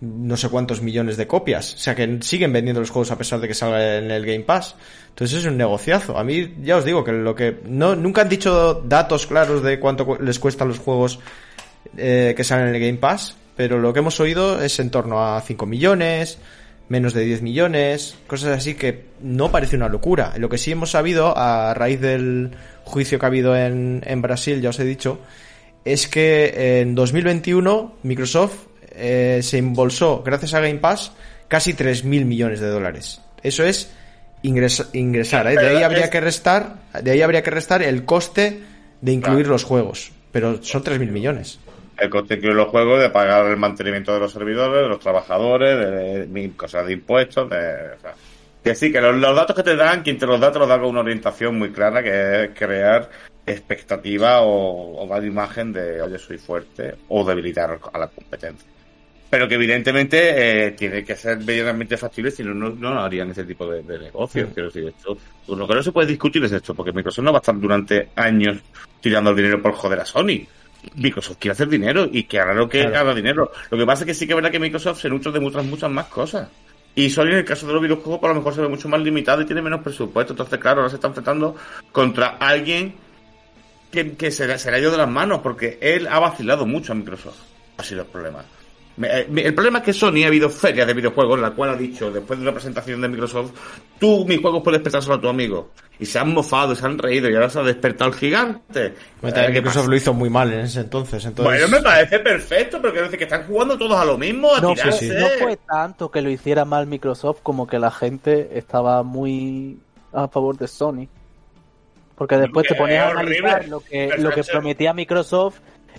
no 0.00 0.36
sé 0.36 0.48
cuántos 0.48 0.80
millones 0.82 1.16
de 1.16 1.26
copias. 1.26 1.74
O 1.74 1.78
sea, 1.78 1.94
que 1.94 2.18
siguen 2.22 2.52
vendiendo 2.52 2.80
los 2.80 2.90
juegos 2.90 3.10
a 3.10 3.18
pesar 3.18 3.40
de 3.40 3.48
que 3.48 3.54
salga 3.54 3.96
en 3.98 4.10
el 4.10 4.24
Game 4.24 4.44
Pass. 4.44 4.76
Entonces 5.08 5.38
es 5.40 5.44
un 5.46 5.56
negociazo. 5.56 6.16
A 6.16 6.24
mí 6.24 6.54
ya 6.62 6.76
os 6.76 6.84
digo 6.84 7.02
que 7.02 7.12
lo 7.12 7.34
que 7.34 7.58
no 7.64 7.96
nunca 7.96 8.22
han 8.22 8.28
dicho 8.28 8.74
datos 8.86 9.26
claros 9.26 9.62
de 9.62 9.80
cuánto 9.80 10.06
cu- 10.06 10.18
les 10.22 10.38
cuestan 10.38 10.68
los 10.68 10.78
juegos 10.78 11.18
eh, 11.96 12.34
que 12.36 12.44
salen 12.44 12.68
en 12.68 12.74
el 12.76 12.80
Game 12.80 12.98
Pass, 12.98 13.36
pero 13.56 13.78
lo 13.78 13.92
que 13.92 13.98
hemos 13.98 14.20
oído 14.20 14.62
es 14.62 14.78
en 14.78 14.90
torno 14.90 15.24
a 15.24 15.40
5 15.40 15.66
millones, 15.66 16.38
menos 16.88 17.12
de 17.12 17.24
10 17.24 17.42
millones, 17.42 18.14
cosas 18.28 18.56
así 18.56 18.74
que 18.74 19.06
no 19.20 19.50
parece 19.50 19.74
una 19.76 19.88
locura. 19.88 20.34
Lo 20.38 20.48
que 20.48 20.58
sí 20.58 20.70
hemos 20.70 20.92
sabido 20.92 21.36
a 21.36 21.74
raíz 21.74 22.00
del 22.00 22.52
juicio 22.84 23.18
que 23.18 23.26
ha 23.26 23.28
habido 23.28 23.56
en, 23.56 24.02
en 24.06 24.22
Brasil, 24.22 24.60
ya 24.60 24.70
os 24.70 24.78
he 24.78 24.84
dicho, 24.84 25.18
es 25.84 26.06
que 26.06 26.80
en 26.80 26.94
2021 26.94 27.94
Microsoft 28.04 28.67
eh, 28.98 29.40
se 29.42 29.58
embolsó, 29.58 30.22
gracias 30.24 30.54
a 30.54 30.60
Game 30.60 30.76
Pass, 30.80 31.12
casi 31.48 31.72
3.000 31.74 32.24
millones 32.24 32.60
de 32.60 32.68
dólares. 32.68 33.20
Eso 33.42 33.64
es 33.64 33.90
ingres- 34.42 34.88
ingresar. 34.92 35.46
¿eh? 35.46 35.56
De 35.56 35.68
ahí 35.68 35.82
habría 35.82 36.10
que 36.10 36.20
restar, 36.20 36.74
de 37.02 37.10
ahí 37.10 37.22
habría 37.22 37.42
que 37.42 37.50
restar 37.50 37.82
el 37.82 38.04
coste 38.04 38.60
de 39.00 39.12
incluir 39.12 39.40
Claro. 39.44 39.52
los 39.54 39.64
juegos. 39.64 40.12
Pero 40.32 40.62
son 40.62 40.82
3.000 40.84 41.10
millones. 41.10 41.58
El 41.98 42.10
coste 42.10 42.38
que 42.38 42.48
los 42.48 42.68
juegos, 42.68 43.00
de 43.00 43.10
pagar 43.10 43.46
el 43.46 43.56
mantenimiento 43.56 44.12
de 44.14 44.20
los 44.20 44.32
servidores, 44.32 44.82
de 44.82 44.88
los 44.88 45.00
trabajadores, 45.00 45.78
de, 45.78 46.26
de 46.26 46.50
cosas 46.56 46.86
de 46.86 46.92
impuestos, 46.92 47.48
de, 47.50 47.56
o 47.56 48.00
sea, 48.00 48.14
que 48.62 48.74
sí, 48.74 48.92
que 48.92 49.00
los, 49.00 49.16
los 49.16 49.34
datos 49.34 49.56
que 49.56 49.62
te 49.64 49.74
dan, 49.74 50.02
quien 50.02 50.18
te 50.18 50.26
los 50.26 50.38
da, 50.38 50.52
te 50.52 50.58
los 50.60 50.68
da 50.68 50.78
con 50.78 50.90
una 50.90 51.00
orientación 51.00 51.58
muy 51.58 51.72
clara, 51.72 52.02
que 52.02 52.44
es 52.44 52.50
crear 52.56 53.08
expectativa 53.46 54.42
o, 54.42 55.02
o 55.02 55.06
dar 55.08 55.24
imagen 55.24 55.72
de, 55.72 56.00
oye, 56.02 56.18
soy 56.18 56.38
fuerte, 56.38 56.94
o 57.08 57.24
debilitar 57.24 57.78
a 57.92 57.98
la 57.98 58.06
competencia. 58.08 58.68
Pero 59.30 59.46
que 59.46 59.56
evidentemente 59.56 60.66
eh, 60.68 60.70
tiene 60.72 61.04
que 61.04 61.14
ser 61.14 61.38
medianamente 61.40 61.96
factible, 61.98 62.30
si 62.30 62.42
no, 62.42 62.54
no, 62.54 63.00
harían 63.00 63.30
ese 63.30 63.44
tipo 63.44 63.66
de, 63.70 63.82
de 63.82 63.98
negocios. 63.98 64.48
Sí. 64.48 64.54
Quiero 64.54 64.68
decir, 64.70 64.84
esto, 64.88 65.18
lo 65.54 65.68
que 65.68 65.74
no 65.74 65.82
se 65.82 65.92
puede 65.92 66.06
discutir 66.08 66.42
es 66.44 66.52
esto, 66.52 66.74
porque 66.74 66.92
Microsoft 66.92 67.24
no 67.24 67.32
va 67.32 67.38
a 67.38 67.40
estar 67.42 67.58
durante 67.60 68.08
años 68.16 68.56
tirando 69.02 69.30
el 69.30 69.36
dinero 69.36 69.60
por 69.60 69.72
joder 69.74 70.00
a 70.00 70.04
Sony. 70.06 70.46
Microsoft 70.94 71.36
quiere 71.38 71.52
hacer 71.52 71.68
dinero 71.68 72.08
y 72.10 72.22
que 72.22 72.38
hará 72.40 72.54
lo 72.54 72.68
que 72.68 72.80
Claro. 72.80 72.98
haga 73.00 73.14
dinero. 73.14 73.52
Lo 73.70 73.76
que 73.76 73.84
pasa 73.84 74.04
es 74.04 74.06
que 74.06 74.14
sí 74.14 74.26
que 74.26 74.32
es 74.32 74.36
verdad 74.36 74.50
que 74.50 74.60
Microsoft 74.60 75.00
se 75.00 75.08
nutre 75.10 75.30
de 75.32 75.40
muchas, 75.40 75.64
muchas 75.66 75.90
más 75.90 76.06
cosas. 76.06 76.48
Y 76.94 77.10
Sony 77.10 77.24
en 77.26 77.34
el 77.34 77.44
caso 77.44 77.66
de 77.66 77.74
los 77.74 77.82
videojuegos 77.82 78.20
por 78.20 78.30
lo 78.30 78.36
mejor 78.36 78.54
se 78.54 78.62
ve 78.62 78.68
mucho 78.68 78.88
más 78.88 79.00
limitado 79.02 79.42
y 79.42 79.44
tiene 79.44 79.60
menos 79.60 79.82
presupuesto. 79.82 80.32
Entonces, 80.32 80.58
claro, 80.58 80.78
ahora 80.80 80.88
se 80.90 80.96
está 80.96 81.08
enfrentando 81.08 81.54
contra 81.92 82.28
alguien 82.40 82.94
que, 83.90 84.12
que 84.16 84.30
se, 84.30 84.46
le- 84.46 84.58
se 84.58 84.70
le 84.70 84.78
ha 84.78 84.80
ido 84.80 84.90
de 84.90 84.96
las 84.98 85.08
manos 85.08 85.40
porque 85.42 85.78
él 85.82 86.06
ha 86.08 86.18
vacilado 86.18 86.64
mucho 86.64 86.92
a 86.92 86.94
Microsoft. 86.94 87.38
Ha 87.76 87.82
sido 87.82 88.02
el 88.02 88.06
problema. 88.08 88.42
Me- 88.98 89.08
eh, 89.20 89.26
El 89.46 89.54
problema 89.54 89.78
es 89.78 89.84
que 89.84 89.92
Sony 89.92 90.24
ha 90.24 90.26
habido 90.26 90.50
ferias 90.50 90.86
de 90.86 90.92
videojuegos 90.94 91.36
en 91.36 91.42
la 91.42 91.50
cual 91.52 91.70
ha 91.70 91.76
dicho, 91.76 92.10
después 92.10 92.38
de 92.38 92.42
una 92.42 92.52
presentación 92.52 93.00
de 93.00 93.08
Microsoft, 93.08 93.52
tú 93.98 94.24
mis 94.26 94.40
juegos 94.40 94.62
puedes 94.62 94.80
prestárselo 94.80 95.14
a 95.14 95.20
tu 95.20 95.28
amigo. 95.28 95.70
Y 96.00 96.06
se 96.06 96.18
han 96.18 96.32
mofado, 96.32 96.72
y 96.72 96.76
se 96.76 96.84
han 96.86 96.98
reído 96.98 97.28
y 97.30 97.34
ahora 97.34 97.48
se 97.50 97.58
ha 97.58 97.62
despertado 97.62 98.10
el 98.10 98.16
gigante. 98.16 98.94
Bueno, 99.20 99.28
Eh, 99.28 99.32
también 99.32 99.52
¿qué 99.52 99.58
Microsoft 99.60 99.82
pasa? 99.82 99.90
lo 99.90 99.96
hizo 99.96 100.14
muy 100.14 100.30
mal 100.30 100.52
en 100.52 100.60
ese 100.60 100.80
entonces. 100.80 101.24
entonces... 101.24 101.60
Bueno, 101.60 101.76
me 101.76 101.82
parece 101.82 102.18
perfecto, 102.20 102.78
pero 102.80 102.92
quiero 102.92 103.06
decir 103.06 103.18
que 103.18 103.24
están 103.24 103.46
jugando 103.46 103.78
todos 103.78 103.98
a 103.98 104.04
lo 104.04 104.18
mismo, 104.18 104.54
a 104.54 104.60
No 104.60 104.74
tirarse. 104.74 105.08
fue, 105.08 105.20
no 105.20 105.26
fue 105.44 105.56
tanto 105.56 106.10
que 106.10 106.20
lo 106.22 106.30
hiciera 106.30 106.64
mal 106.64 106.86
Microsoft 106.86 107.38
como 107.42 107.66
que 107.66 107.78
la 107.78 107.90
gente 107.90 108.50
estaba 108.58 109.02
muy 109.02 109.78
a 110.12 110.28
favor 110.28 110.56
de 110.58 110.66
Sony. 110.68 111.06
Porque 112.16 112.36
después 112.36 112.66
te 112.66 112.74
ponías 112.74 113.04
a 113.06 113.10
analizar 113.10 113.68
lo 113.68 113.78
que, 113.80 114.10
lo 114.18 114.30
que 114.30 114.42
prometía 114.42 114.92
Microsoft 114.92 115.58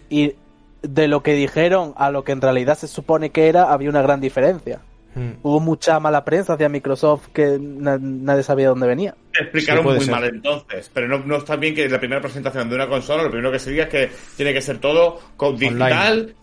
y 0.10 0.34
de 0.82 1.08
lo 1.08 1.24
que 1.24 1.34
dijeron 1.34 1.94
a 1.98 2.12
lo 2.12 2.24
que 2.24 2.32
en 2.32 2.42
realidad 2.42 2.78
se 2.78 2.88
supone 2.88 3.32
que 3.32 3.48
era, 3.50 3.72
había 3.72 3.90
una 3.90 4.02
gran 4.02 4.22
diferencia. 4.22 4.80
Mm. 5.16 5.32
Hubo 5.42 5.60
mucha 5.60 6.00
mala 6.00 6.24
prensa 6.24 6.54
hacia 6.54 6.70
Microsoft 6.70 7.28
que 7.34 7.58
na- 7.60 7.98
nadie 8.00 8.44
sabía 8.44 8.70
dónde 8.70 8.86
venía. 8.88 9.16
Te 9.34 9.42
explicaron 9.44 9.84
Sí, 9.84 9.90
muy 9.90 10.00
ser. 10.02 10.12
mal 10.12 10.24
entonces, 10.26 10.92
pero 10.94 11.08
no, 11.08 11.20
no 11.20 11.38
está 11.38 11.56
bien 11.56 11.74
que 11.74 11.90
la 11.90 12.00
primera 12.00 12.22
presentación 12.22 12.70
de 12.70 12.76
una 12.76 12.88
consola 12.88 13.24
lo 13.24 13.30
primero 13.32 13.52
que 13.52 13.58
se 13.60 13.72
diga 13.72 13.86
es 13.86 13.90
que 13.90 14.10
tiene 14.38 14.54
que 14.54 14.62
ser 14.62 14.78
todo 14.78 15.20
con 15.36 15.58
digital, 15.58 15.92
online 16.20 16.34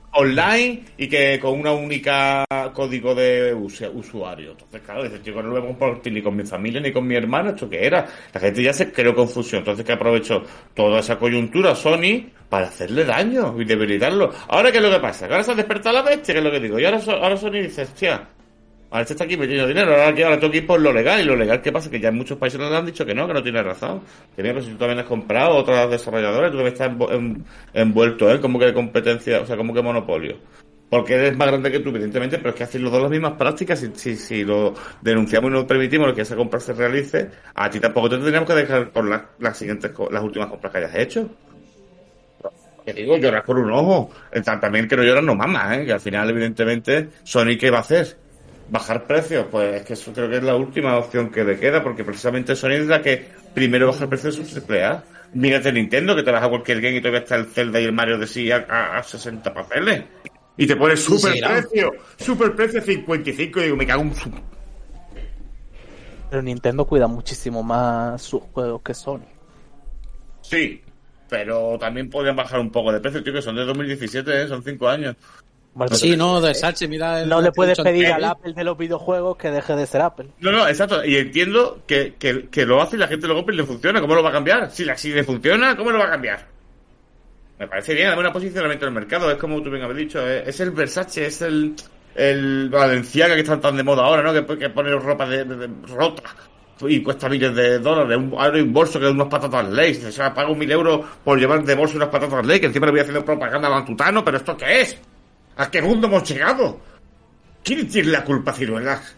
y 0.97 1.09
que 1.09 1.39
con 1.41 1.59
una 1.61 1.73
única 1.73 2.45
código 2.73 3.15
de 3.15 3.55
usu- 3.55 3.91
usuario. 3.95 4.53
Entonces, 4.53 4.81
claro, 4.83 5.05
dices, 5.05 5.23
yo 5.23 5.35
no 5.35 5.43
lo 5.43 5.51
voy 5.51 5.63
a 5.63 5.67
compartir 5.67 6.13
ni 6.13 6.23
con 6.23 6.35
mi 6.37 6.45
familia 6.45 6.81
ni 6.81 6.93
con 6.93 7.07
mi 7.07 7.15
hermano, 7.17 7.51
¿esto 7.51 7.69
qué 7.69 7.85
era? 7.87 8.07
La 8.33 8.41
gente 8.41 8.63
ya 8.63 8.73
se 8.73 8.91
creó 8.93 9.15
confusión. 9.15 9.61
Entonces, 9.61 9.85
que 9.85 9.93
aprovechó 9.93 10.43
toda 10.75 11.01
esa 11.01 11.19
coyuntura 11.19 11.75
Sony 11.75 12.27
para 12.49 12.67
hacerle 12.69 13.05
daño 13.05 13.55
y 13.61 13.65
debilitarlo. 13.65 14.33
Ahora, 14.49 14.71
¿qué 14.71 14.79
es 14.79 14.85
lo 14.85 14.91
que 14.91 15.01
pasa? 15.01 15.27
Que 15.27 15.35
ahora 15.35 15.45
se 15.45 15.53
ha 15.53 15.55
despertado 15.55 15.95
la 15.97 16.03
bestia, 16.03 16.33
que 16.35 16.39
es 16.39 16.45
lo 16.45 16.51
que 16.51 16.61
digo. 16.61 16.79
Y 16.79 16.85
ahora, 16.85 17.01
ahora 17.21 17.37
Sony 17.37 17.63
dice, 17.63 17.83
hostia, 17.83 18.29
ahora 18.97 19.09
está 19.11 19.25
aquí 19.25 19.37
metiendo 19.37 19.67
dinero, 19.67 19.91
ahora, 19.93 20.15
que 20.15 20.25
ahora 20.25 20.39
tengo 20.39 20.51
que 20.53 20.59
ir 20.59 20.67
por 20.67 20.81
lo 20.81 20.93
legal. 20.93 21.21
Y 21.21 21.25
lo 21.25 21.37
legal, 21.37 21.61
¿qué 21.63 21.71
pasa? 21.73 21.91
Que 21.91 22.01
ya 22.01 22.09
en 22.09 22.17
muchos 22.17 22.39
países 22.39 22.59
nos 22.59 22.73
han 22.73 22.87
dicho 22.87 23.05
que 23.05 23.15
no, 23.15 23.27
que 23.27 23.35
no 23.35 23.43
tiene 23.43 23.63
razón. 23.63 24.01
Que 24.35 24.43
mira, 24.43 24.55
pero 24.55 24.65
si 24.67 24.73
tú 24.73 24.79
también 24.79 24.99
has 25.01 25.07
comprado 25.07 25.57
otras 25.57 25.91
desarrolladoras, 25.91 26.51
tú 26.51 26.57
también 26.59 26.73
estás 26.73 26.91
envu- 26.91 27.13
en- 27.13 27.45
envuelto, 27.75 28.33
¿eh? 28.33 28.41
Como 28.41 28.59
que 28.59 28.73
competencia, 28.73 29.41
o 29.41 29.47
sea, 29.47 29.57
como 29.57 29.73
que 29.75 29.83
monopolio. 29.83 30.37
Porque 30.89 31.15
eres 31.15 31.37
más 31.37 31.49
grande 31.49 31.73
que 31.73 31.81
tú, 31.81 31.89
evidentemente, 31.91 32.39
pero 32.39 32.51
es 32.51 32.55
que 32.55 32.63
hacéis 32.63 32.85
los 32.85 32.93
dos 32.93 33.03
las 33.03 33.11
mismas 33.11 33.33
prácticas. 33.33 33.81
Si, 33.81 33.91
si, 33.95 34.15
si 34.17 34.45
lo 34.45 34.73
denunciamos 35.03 35.51
y 35.51 35.55
no 35.55 35.67
permitimos 35.67 36.13
que 36.15 36.21
esa 36.23 36.37
compra 36.37 36.61
se 36.61 36.73
realice, 36.75 37.29
a 37.55 37.69
ti 37.69 37.81
tampoco 37.81 38.09
te 38.11 38.17
tendríamos 38.17 38.49
que 38.49 38.55
dejar 38.55 38.91
por 38.91 39.05
las, 39.05 39.59
siguientes, 39.59 39.91
las 40.11 40.23
últimas 40.23 40.49
compras 40.49 40.73
que 40.73 40.79
hayas 40.79 40.95
hecho. 40.95 41.29
Que 42.85 42.93
digo, 42.93 43.17
llorar 43.17 43.43
por 43.45 43.59
un 43.59 43.73
ojo. 43.73 44.11
Ta- 44.45 44.61
También 44.61 44.87
que 44.87 44.97
no 44.97 45.03
llorar 45.03 45.25
no 45.25 45.35
mama, 45.35 45.77
¿eh? 45.77 45.85
Que 45.87 45.93
al 45.93 46.01
final, 46.01 46.31
evidentemente, 46.31 47.09
Sony, 47.25 47.57
¿qué 47.59 47.69
va 47.69 47.79
a 47.79 47.81
hacer? 47.81 48.17
¿Bajar 48.69 49.07
precios? 49.07 49.47
Pues 49.51 49.77
es 49.77 49.83
que 49.87 49.93
eso 49.93 50.13
creo 50.13 50.29
que 50.29 50.37
es 50.39 50.43
la 50.43 50.57
última 50.57 50.97
opción 50.97 51.31
que 51.31 51.45
le 51.45 51.59
queda, 51.59 51.83
porque 51.83 52.03
precisamente 52.05 52.57
Sony 52.57 52.71
es 52.73 52.87
la 52.87 53.01
que 53.01 53.27
primero 53.55 53.87
baja 53.89 54.05
el 54.05 54.09
precio 54.09 54.31
de 54.31 54.37
su 54.37 54.43
triple 54.45 54.85
A. 54.85 55.05
Mírate 55.35 55.73
Nintendo, 55.73 56.17
que 56.17 56.23
te 56.23 56.31
baja 56.31 56.49
cualquier 56.49 56.81
game 56.81 56.97
y 56.97 57.01
todavía 57.01 57.21
está 57.21 57.37
el 57.37 57.47
Zelda 57.47 57.81
y 57.81 57.85
el 57.85 57.93
Mario 57.93 58.19
de 58.19 58.27
sí 58.27 58.51
a, 58.51 58.67
a- 58.69 58.99
a 58.99 59.03
60 59.03 59.53
papeles. 59.55 60.05
Y 60.57 60.67
te 60.67 60.75
pone 60.77 60.97
super 60.97 61.33
precio, 61.39 61.93
super 62.17 62.55
precio 62.57 62.81
55, 62.81 63.61
y 63.61 63.63
digo, 63.65 63.77
me 63.77 63.87
cago 63.87 64.03
en 64.03 64.15
su... 64.15 64.31
Pero 66.31 66.43
Nintendo 66.43 66.85
cuida 66.87 67.07
muchísimo 67.07 67.63
más 67.63 68.23
sus 68.23 68.43
juegos 68.53 68.83
que 68.83 68.95
Sony. 68.95 69.21
Sí, 70.41 70.81
pero 71.29 71.77
también 71.79 72.09
podrían 72.11 72.37
bajar 72.37 72.59
un 72.61 72.71
poco 72.71 72.93
de 72.93 73.01
precio, 73.01 73.23
tío, 73.23 73.33
que 73.33 73.43
son 73.43 73.57
de 73.57 73.65
2017, 73.65 74.43
¿eh? 74.43 74.49
son 74.49 74.63
5 74.63 74.89
años. 74.89 75.17
Sí, 75.93 76.17
no, 76.17 76.41
de 76.41 76.55
Sachi, 76.55 76.89
mira. 76.89 77.23
el- 77.23 77.29
no 77.29 77.41
le 77.41 77.53
puedes 77.53 77.79
pedir 77.79 78.07
al 78.07 78.25
Apple 78.25 78.53
de 78.55 78.65
los 78.65 78.79
videojuegos 78.79 79.37
que 79.37 79.51
deje 79.51 79.75
de 79.77 79.87
ser 79.87 80.01
Apple. 80.01 80.29
No, 80.41 80.51
no, 80.51 80.67
exacto. 80.67 81.05
Y 81.05 81.17
entiendo 81.17 81.83
que, 81.87 82.15
que, 82.19 82.49
que 82.49 82.65
lo 82.65 82.81
hace 82.81 82.97
y 82.97 82.99
la 82.99 83.09
gente 83.09 83.27
lo 83.29 83.35
compra 83.35 83.55
y 83.55 83.59
le 83.59 83.65
funciona. 83.65 84.01
¿Cómo 84.01 84.15
lo 84.15 84.23
va 84.23 84.31
a 84.31 84.33
cambiar? 84.33 84.71
Si, 84.71 84.85
la, 84.85 84.97
si 84.97 85.13
le 85.13 85.23
funciona, 85.25 85.77
¿cómo 85.77 85.91
lo 85.91 85.99
va 85.99 86.07
a 86.07 86.11
cambiar? 86.11 86.47
Me 87.59 87.69
parece 87.69 87.95
bien, 87.95 88.09
dame 88.11 88.27
un 88.27 88.33
posicionamiento 88.33 88.85
en 88.87 88.89
el 88.91 88.95
mercado. 89.01 89.31
Es 89.31 89.37
como 89.39 89.63
tú 89.63 89.71
bien 89.71 89.83
habéis 89.83 89.99
dicho. 90.09 90.27
Es, 90.27 90.49
es 90.49 90.61
el 90.61 90.71
Versace, 90.73 91.27
es 91.27 91.43
el, 91.43 91.75
el 92.15 92.69
Valenciaga 92.71 93.35
que 93.35 93.41
están 93.41 93.61
tan 93.61 93.77
de 93.77 93.83
moda 93.83 94.05
ahora, 94.05 94.23
¿no? 94.23 94.33
Que, 94.33 94.59
que 94.59 94.71
pone 94.71 94.91
ropa 94.93 95.27
de, 95.27 95.45
de- 95.45 95.57
de- 95.69 95.87
rota 95.95 96.23
y 96.81 97.03
cuesta 97.03 97.29
miles 97.31 97.55
de 97.55 97.79
dólares. 97.79 98.17
Un, 98.19 98.35
ahora 98.39 98.55
hay 98.57 98.61
un 98.63 98.73
bolso 98.73 99.01
que 99.01 99.07
es 99.07 99.13
unas 99.13 99.29
patatas 99.29 99.69
Lay's. 99.71 100.05
O 100.05 100.13
sea, 100.13 100.35
pago 100.35 100.55
mil 100.55 100.71
euros 100.71 101.01
por 101.25 101.39
llevar 101.39 101.63
de 101.65 101.75
bolso 101.75 101.97
unas 101.97 102.09
patatas 102.11 102.45
Lay's, 102.47 102.61
que 102.61 102.67
encima 102.67 102.87
le 102.87 102.93
voy 102.93 103.01
haciendo 103.01 103.25
propaganda 103.25 103.69
a 103.69 103.71
Mantutano. 103.71 104.23
¿Pero 104.23 104.37
esto 104.37 104.57
qué 104.57 104.81
es? 104.83 105.01
¿A 105.57 105.71
qué 105.71 105.81
mundo 105.83 106.07
hemos 106.07 106.29
llegado? 106.29 106.81
¿Quién 107.65 107.89
tiene 107.89 108.11
la 108.11 108.25
culpa, 108.25 108.53
Ciruelas? 108.53 109.15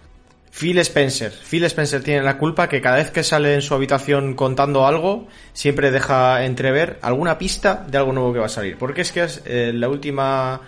Phil 0.50 0.78
Spencer. 0.78 1.30
Phil 1.32 1.64
Spencer 1.64 2.02
tiene 2.02 2.22
la 2.22 2.38
culpa 2.38 2.68
que 2.68 2.80
cada 2.80 2.96
vez 2.96 3.10
que 3.10 3.22
sale 3.22 3.54
en 3.54 3.62
su 3.62 3.74
habitación 3.74 4.34
contando 4.34 4.86
algo, 4.86 5.28
siempre 5.52 5.90
deja 5.90 6.44
entrever 6.44 6.98
alguna 7.02 7.38
pista 7.38 7.84
de 7.88 7.98
algo 7.98 8.12
nuevo 8.12 8.32
que 8.32 8.38
va 8.40 8.46
a 8.46 8.50
salir. 8.50 8.76
Porque 8.78 9.02
es 9.02 9.12
que 9.12 9.24
es, 9.24 9.42
eh, 9.44 9.72
la 9.74 9.88
última 9.88 10.60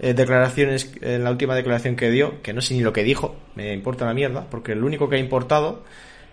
eh, 0.00 0.14
declaración 0.14 0.70
es- 0.70 0.90
en 1.00 1.22
la 1.22 1.30
última 1.30 1.54
declaración 1.54 1.94
que 1.94 2.10
dio, 2.10 2.42
que 2.42 2.52
no 2.52 2.60
sé 2.60 2.74
ni 2.74 2.80
lo 2.80 2.92
que 2.92 3.04
dijo, 3.04 3.36
me 3.54 3.72
importa 3.72 4.04
una 4.04 4.14
mierda, 4.14 4.46
porque 4.50 4.74
lo 4.74 4.84
único 4.86 5.08
que 5.08 5.16
ha 5.16 5.20
importado 5.20 5.84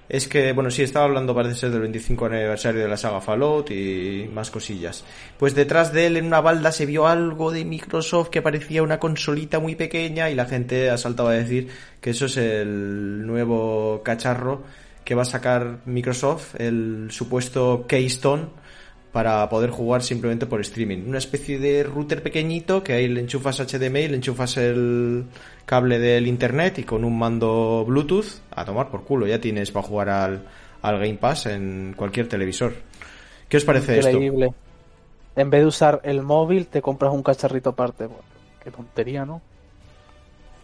es 0.10 0.28
que, 0.28 0.54
bueno, 0.54 0.72
sí, 0.72 0.82
estaba 0.82 1.06
hablando 1.06 1.36
parece 1.36 1.56
ser 1.56 1.72
del 1.72 1.82
25 1.82 2.26
aniversario 2.26 2.82
de 2.82 2.88
la 2.88 2.98
saga 2.98 3.22
Fallout 3.22 3.70
y 3.70 4.28
más 4.34 4.50
cosillas. 4.50 5.06
Pues 5.38 5.54
detrás 5.54 5.94
de 5.94 6.08
él 6.08 6.18
en 6.18 6.26
una 6.26 6.42
balda 6.42 6.72
se 6.72 6.88
vio 6.88 7.08
algo 7.08 7.52
de 7.52 7.64
Microsoft 7.64 8.30
que 8.30 8.42
parecía 8.42 8.82
una 8.82 9.00
consolita 9.00 9.60
muy 9.60 9.76
pequeña 9.76 10.32
y 10.32 10.36
la 10.36 10.46
gente 10.46 10.90
ha 10.90 10.98
saltado 10.98 11.30
a 11.30 11.34
decir 11.34 11.70
que 12.02 12.10
eso 12.10 12.26
es 12.26 12.38
el 12.38 13.28
nuevo 13.28 14.02
cacharro 14.04 14.64
que 15.06 15.14
va 15.14 15.22
a 15.22 15.26
sacar 15.26 15.80
Microsoft, 15.86 16.56
el 16.60 17.08
supuesto 17.12 17.86
Keystone, 17.88 18.48
para 19.12 19.48
poder 19.50 19.72
jugar 19.72 20.04
simplemente 20.04 20.46
por 20.46 20.62
streaming. 20.62 21.08
Una 21.08 21.18
especie 21.18 21.58
de 21.60 21.84
router 21.84 22.22
pequeñito 22.22 22.84
que 22.84 22.94
ahí 22.94 23.08
le 23.08 23.22
enchufas 23.22 23.60
HDMI, 23.60 24.08
le 24.08 24.16
enchufas 24.16 24.58
el 24.58 25.26
cable 25.66 26.00
del 26.00 26.28
internet 26.28 26.80
y 26.80 26.84
con 26.84 27.04
un 27.04 27.18
mando 27.18 27.84
Bluetooth 27.88 28.42
a 28.52 28.66
tomar 28.66 28.90
por 28.90 29.04
culo. 29.04 29.26
Ya 29.26 29.42
tienes 29.42 29.72
para 29.72 29.88
jugar 29.88 30.10
al, 30.10 30.44
al 30.82 31.00
Game 31.00 31.16
Pass 31.16 31.48
en 31.48 31.94
cualquier 31.96 32.28
televisor. 32.28 32.74
¿Qué 33.48 33.58
os 33.58 33.66
parece 33.66 33.98
esto? 34.00 34.12
Increíble. 34.12 34.54
En 35.36 35.50
vez 35.50 35.62
de 35.62 35.68
usar 35.68 36.02
el 36.04 36.22
móvil, 36.22 36.68
te 36.68 36.82
compras 36.82 37.12
un 37.14 37.24
cacharrito 37.24 37.72
aparte. 37.72 38.06
Bueno, 38.06 38.24
qué 38.64 38.72
tontería, 38.72 39.26
¿no? 39.26 39.42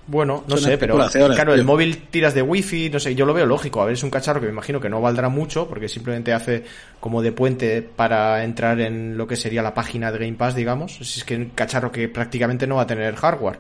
Bueno, 0.08 0.44
no 0.48 0.58
Son 0.58 0.70
sé, 0.70 0.78
pero 0.78 1.00
claro, 1.10 1.54
el 1.56 1.64
móvil 1.64 1.98
tiras 2.10 2.36
de 2.36 2.44
wifi, 2.44 2.92
no 2.92 3.00
sé, 3.00 3.16
yo 3.16 3.26
lo 3.26 3.34
veo 3.34 3.48
lógico. 3.48 3.82
A 3.82 3.86
ver, 3.86 3.96
es 3.96 4.04
un 4.04 4.12
cacharro 4.12 4.40
que 4.40 4.46
me 4.46 4.52
imagino 4.52 4.80
que 4.80 4.88
no 4.88 5.02
valdrá 5.02 5.30
mucho, 5.30 5.68
porque 5.68 5.90
simplemente 5.90 6.32
hace 6.32 6.64
como 7.00 7.24
de 7.24 7.32
puente 7.32 7.82
para 7.82 8.44
entrar 8.44 8.80
en 8.82 9.18
lo 9.18 9.26
que 9.26 9.36
sería 9.36 9.64
la 9.64 9.74
página 9.74 10.12
de 10.12 10.20
Game 10.20 10.38
Pass, 10.38 10.56
digamos. 10.56 10.98
Si 10.98 11.20
es 11.20 11.26
que 11.26 11.36
un 11.36 11.50
cacharro 11.50 11.92
que 11.92 12.08
prácticamente 12.08 12.68
no 12.68 12.76
va 12.76 12.84
a 12.84 12.88
tener 12.88 13.16
hardware. 13.16 13.58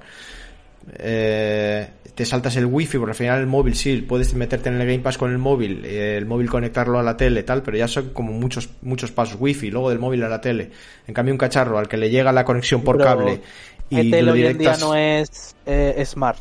Eh, 0.99 1.87
te 2.13 2.25
saltas 2.25 2.55
el 2.57 2.67
wifi, 2.67 2.99
porque 2.99 3.11
al 3.11 3.17
final 3.17 3.39
el 3.39 3.47
móvil 3.47 3.75
sí, 3.75 4.05
puedes 4.07 4.33
meterte 4.35 4.69
en 4.69 4.79
el 4.79 4.87
Game 4.87 4.99
Pass 4.99 5.17
con 5.17 5.31
el 5.31 5.39
móvil, 5.39 5.83
eh, 5.83 6.15
el 6.15 6.27
móvil 6.27 6.49
conectarlo 6.49 6.99
a 6.99 7.03
la 7.03 7.17
tele, 7.17 7.41
tal, 7.41 7.63
pero 7.63 7.75
ya 7.75 7.87
son 7.87 8.11
como 8.11 8.31
muchos, 8.31 8.69
muchos 8.83 9.11
pasos 9.11 9.37
wifi, 9.39 9.71
luego 9.71 9.89
del 9.89 9.99
móvil 9.99 10.23
a 10.23 10.29
la 10.29 10.39
tele. 10.39 10.69
En 11.07 11.13
cambio, 11.13 11.33
un 11.33 11.39
cacharro 11.39 11.79
al 11.79 11.87
que 11.87 11.97
le 11.97 12.11
llega 12.11 12.31
la 12.31 12.45
conexión 12.45 12.83
por 12.83 12.97
Pero 12.97 13.09
cable 13.09 13.41
y 13.89 14.13
ETL 14.13 14.25
lo 14.25 14.31
hoy 14.33 14.45
en 14.45 14.57
día 14.57 14.77
no 14.77 14.95
es 14.95 15.55
eh, 15.65 16.03
smart. 16.05 16.39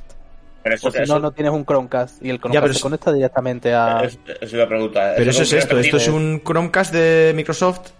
Pero 0.63 0.77
eso, 0.77 0.89
O 0.89 0.91
si 0.93 0.99
eso- 0.99 1.15
no, 1.15 1.21
no 1.21 1.33
tienes 1.33 1.53
un 1.53 1.65
Chromecast 1.67 2.25
y 2.25 2.31
el 2.31 2.39
Chromecast 2.39 2.63
pero 2.63 2.73
se 2.73 2.79
es- 2.79 2.83
conecta 2.83 3.13
directamente 3.13 3.75
a... 3.75 4.03
eso 4.03 4.19
es 4.41 4.53
la 4.55 4.67
pregunta. 4.67 5.13
Pero 5.17 5.31
eso 5.31 5.43
es 5.43 5.53
esto, 5.53 5.79
esto 5.79 5.97
es 5.99 6.09
un 6.09 6.41
Chromecast 6.43 6.93
de 6.93 7.33
Microsoft. 7.37 7.91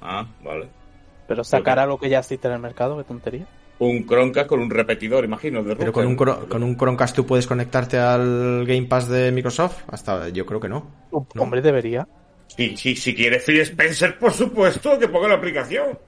Ah, 0.00 0.26
vale. 0.42 0.68
Pero 1.26 1.44
sacar 1.44 1.78
algo 1.78 1.98
que 1.98 2.08
ya 2.08 2.20
existe 2.20 2.48
en 2.48 2.54
el 2.54 2.60
mercado, 2.60 2.96
qué 2.96 3.04
tontería. 3.04 3.46
Un 3.80 4.06
Chromecast 4.06 4.48
con 4.48 4.60
un 4.60 4.70
repetidor, 4.70 5.24
imagino. 5.24 5.62
De 5.62 5.76
Pero 5.76 5.92
con 5.92 6.06
un, 6.06 6.16
con 6.16 6.62
un 6.62 6.76
Chromecast 6.76 7.14
tú 7.14 7.26
puedes 7.26 7.46
conectarte 7.46 7.98
al 7.98 8.64
Game 8.66 8.86
Pass 8.86 9.08
de 9.08 9.30
Microsoft. 9.30 9.82
Hasta 9.88 10.30
yo 10.30 10.46
creo 10.46 10.58
que 10.60 10.68
no. 10.68 10.90
No. 11.12 11.26
Hombre, 11.42 11.60
debería. 11.60 12.08
Sí, 12.48 12.76
sí, 12.76 12.96
si 12.96 13.14
quiere 13.14 13.38
Phil 13.40 13.60
Spencer, 13.60 14.18
por 14.18 14.32
supuesto, 14.32 14.98
que 14.98 15.06
ponga 15.08 15.28
la 15.28 15.34
aplicación. 15.34 15.98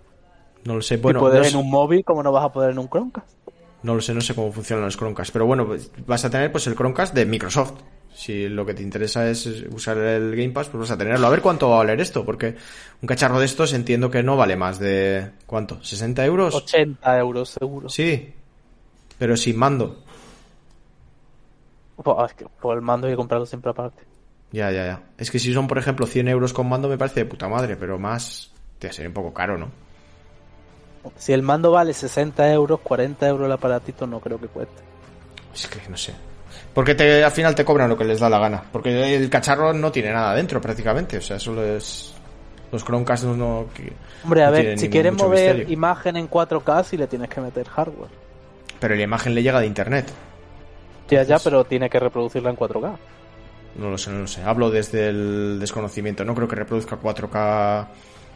No 0.64 0.74
lo 0.74 0.82
sé. 0.82 0.98
Bueno, 0.98 1.20
puedes 1.20 1.52
no, 1.52 1.60
en 1.60 1.64
un 1.64 1.70
móvil, 1.70 2.04
como 2.04 2.22
no 2.22 2.32
vas 2.32 2.44
a 2.44 2.52
poder 2.52 2.72
en 2.72 2.78
un 2.78 2.88
Chromecast? 2.88 3.40
no 3.82 3.94
lo 3.94 4.00
sé, 4.00 4.14
no 4.14 4.20
sé 4.20 4.34
cómo 4.34 4.52
funcionan 4.52 4.84
los 4.84 4.96
Chromecast. 4.96 5.32
Pero 5.32 5.46
bueno, 5.46 5.68
vas 6.06 6.24
a 6.24 6.30
tener 6.30 6.52
pues 6.52 6.66
el 6.66 6.74
Chromecast 6.74 7.14
de 7.14 7.26
Microsoft. 7.26 7.74
Si 8.12 8.48
lo 8.48 8.66
que 8.66 8.74
te 8.74 8.82
interesa 8.82 9.28
es 9.30 9.46
usar 9.72 9.96
el 9.96 10.34
Game 10.36 10.50
Pass, 10.50 10.68
pues 10.68 10.80
vas 10.80 10.90
a 10.90 10.98
tenerlo. 10.98 11.26
A 11.26 11.30
ver 11.30 11.40
cuánto 11.40 11.70
va 11.70 11.76
a 11.76 11.78
valer 11.78 12.00
esto, 12.00 12.24
porque 12.24 12.56
un 13.00 13.06
cacharro 13.06 13.38
de 13.38 13.46
estos 13.46 13.72
entiendo 13.72 14.10
que 14.10 14.22
no 14.22 14.36
vale 14.36 14.56
más 14.56 14.78
de... 14.78 15.30
¿Cuánto? 15.46 15.78
¿60 15.78 16.24
euros? 16.24 16.54
80 16.54 17.18
euros 17.18 17.48
seguro. 17.48 17.88
Sí. 17.88 18.34
Pero 19.16 19.36
sin 19.36 19.56
mando. 19.56 20.02
Pues, 21.96 22.30
es 22.30 22.34
que 22.34 22.46
por 22.60 22.76
el 22.76 22.82
mando 22.82 23.06
hay 23.06 23.12
que 23.12 23.16
comprarlo 23.16 23.46
siempre 23.46 23.70
aparte. 23.70 24.02
Ya, 24.52 24.70
ya, 24.70 24.84
ya. 24.84 25.02
Es 25.16 25.30
que 25.30 25.38
si 25.38 25.54
son, 25.54 25.68
por 25.68 25.78
ejemplo, 25.78 26.06
100 26.06 26.28
euros 26.28 26.52
con 26.52 26.68
mando 26.68 26.88
me 26.88 26.98
parece 26.98 27.20
de 27.20 27.26
puta 27.26 27.48
madre, 27.48 27.76
pero 27.76 27.98
más... 27.98 28.52
Te 28.78 28.92
sería 28.92 29.08
un 29.08 29.14
poco 29.14 29.32
caro, 29.32 29.56
¿no? 29.56 29.70
Si 31.16 31.32
el 31.32 31.42
mando 31.42 31.70
vale 31.72 31.92
60 31.94 32.52
euros, 32.52 32.80
40 32.80 33.26
euros 33.28 33.46
el 33.46 33.52
aparatito 33.52 34.06
no 34.06 34.20
creo 34.20 34.38
que 34.38 34.48
cueste. 34.48 34.82
Es 35.54 35.66
que 35.66 35.80
no 35.88 35.96
sé. 35.96 36.12
Porque 36.74 36.94
te, 36.94 37.24
al 37.24 37.30
final 37.30 37.54
te 37.54 37.64
cobran 37.64 37.88
lo 37.88 37.96
que 37.96 38.04
les 38.04 38.20
da 38.20 38.28
la 38.28 38.38
gana. 38.38 38.62
Porque 38.70 39.16
el 39.16 39.28
cacharro 39.30 39.72
no 39.72 39.90
tiene 39.90 40.12
nada 40.12 40.34
dentro 40.34 40.60
prácticamente. 40.60 41.18
O 41.18 41.22
sea, 41.22 41.38
solo 41.38 41.64
es... 41.64 42.14
Los 42.70 42.84
Chromecast 42.84 43.24
no... 43.24 43.34
no- 43.36 43.66
Hombre, 44.24 44.42
a 44.44 44.46
no 44.46 44.52
ver, 44.52 44.78
si 44.78 44.88
quieres 44.88 45.12
mover 45.14 45.54
misterio. 45.56 45.72
imagen 45.74 46.16
en 46.16 46.30
4K, 46.30 46.84
sí 46.84 46.96
le 46.96 47.06
tienes 47.06 47.28
que 47.28 47.40
meter 47.40 47.66
hardware. 47.68 48.10
Pero 48.78 48.94
la 48.94 49.02
imagen 49.02 49.34
le 49.34 49.42
llega 49.42 49.58
de 49.60 49.66
internet. 49.66 50.06
Ya, 51.08 51.24
ya, 51.24 51.38
pero 51.40 51.64
tiene 51.64 51.90
que 51.90 51.98
reproducirla 51.98 52.50
en 52.50 52.56
4K. 52.56 52.96
No 53.76 53.90
lo 53.90 53.98
sé, 53.98 54.10
no 54.10 54.20
lo 54.20 54.26
sé. 54.28 54.42
Hablo 54.42 54.70
desde 54.70 55.08
el 55.08 55.58
desconocimiento. 55.58 56.24
No 56.24 56.34
creo 56.34 56.46
que 56.46 56.56
reproduzca 56.56 56.96
4K 57.00 57.86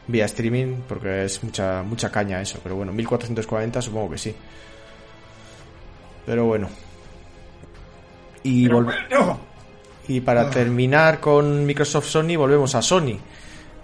vía 0.06 0.24
streaming 0.26 0.76
porque 0.88 1.24
es 1.24 1.42
mucha 1.42 1.82
mucha 1.82 2.10
caña 2.10 2.40
eso. 2.40 2.58
Pero 2.62 2.76
bueno, 2.76 2.92
1440 2.92 3.82
supongo 3.82 4.10
que 4.10 4.18
sí. 4.18 4.34
Pero 6.26 6.46
bueno. 6.46 6.68
Y, 8.42 8.68
volve- 8.68 8.94
y 10.08 10.20
para 10.20 10.50
terminar 10.50 11.18
con 11.20 11.64
Microsoft 11.64 12.06
Sony, 12.08 12.36
volvemos 12.36 12.74
a 12.74 12.82
Sony. 12.82 13.18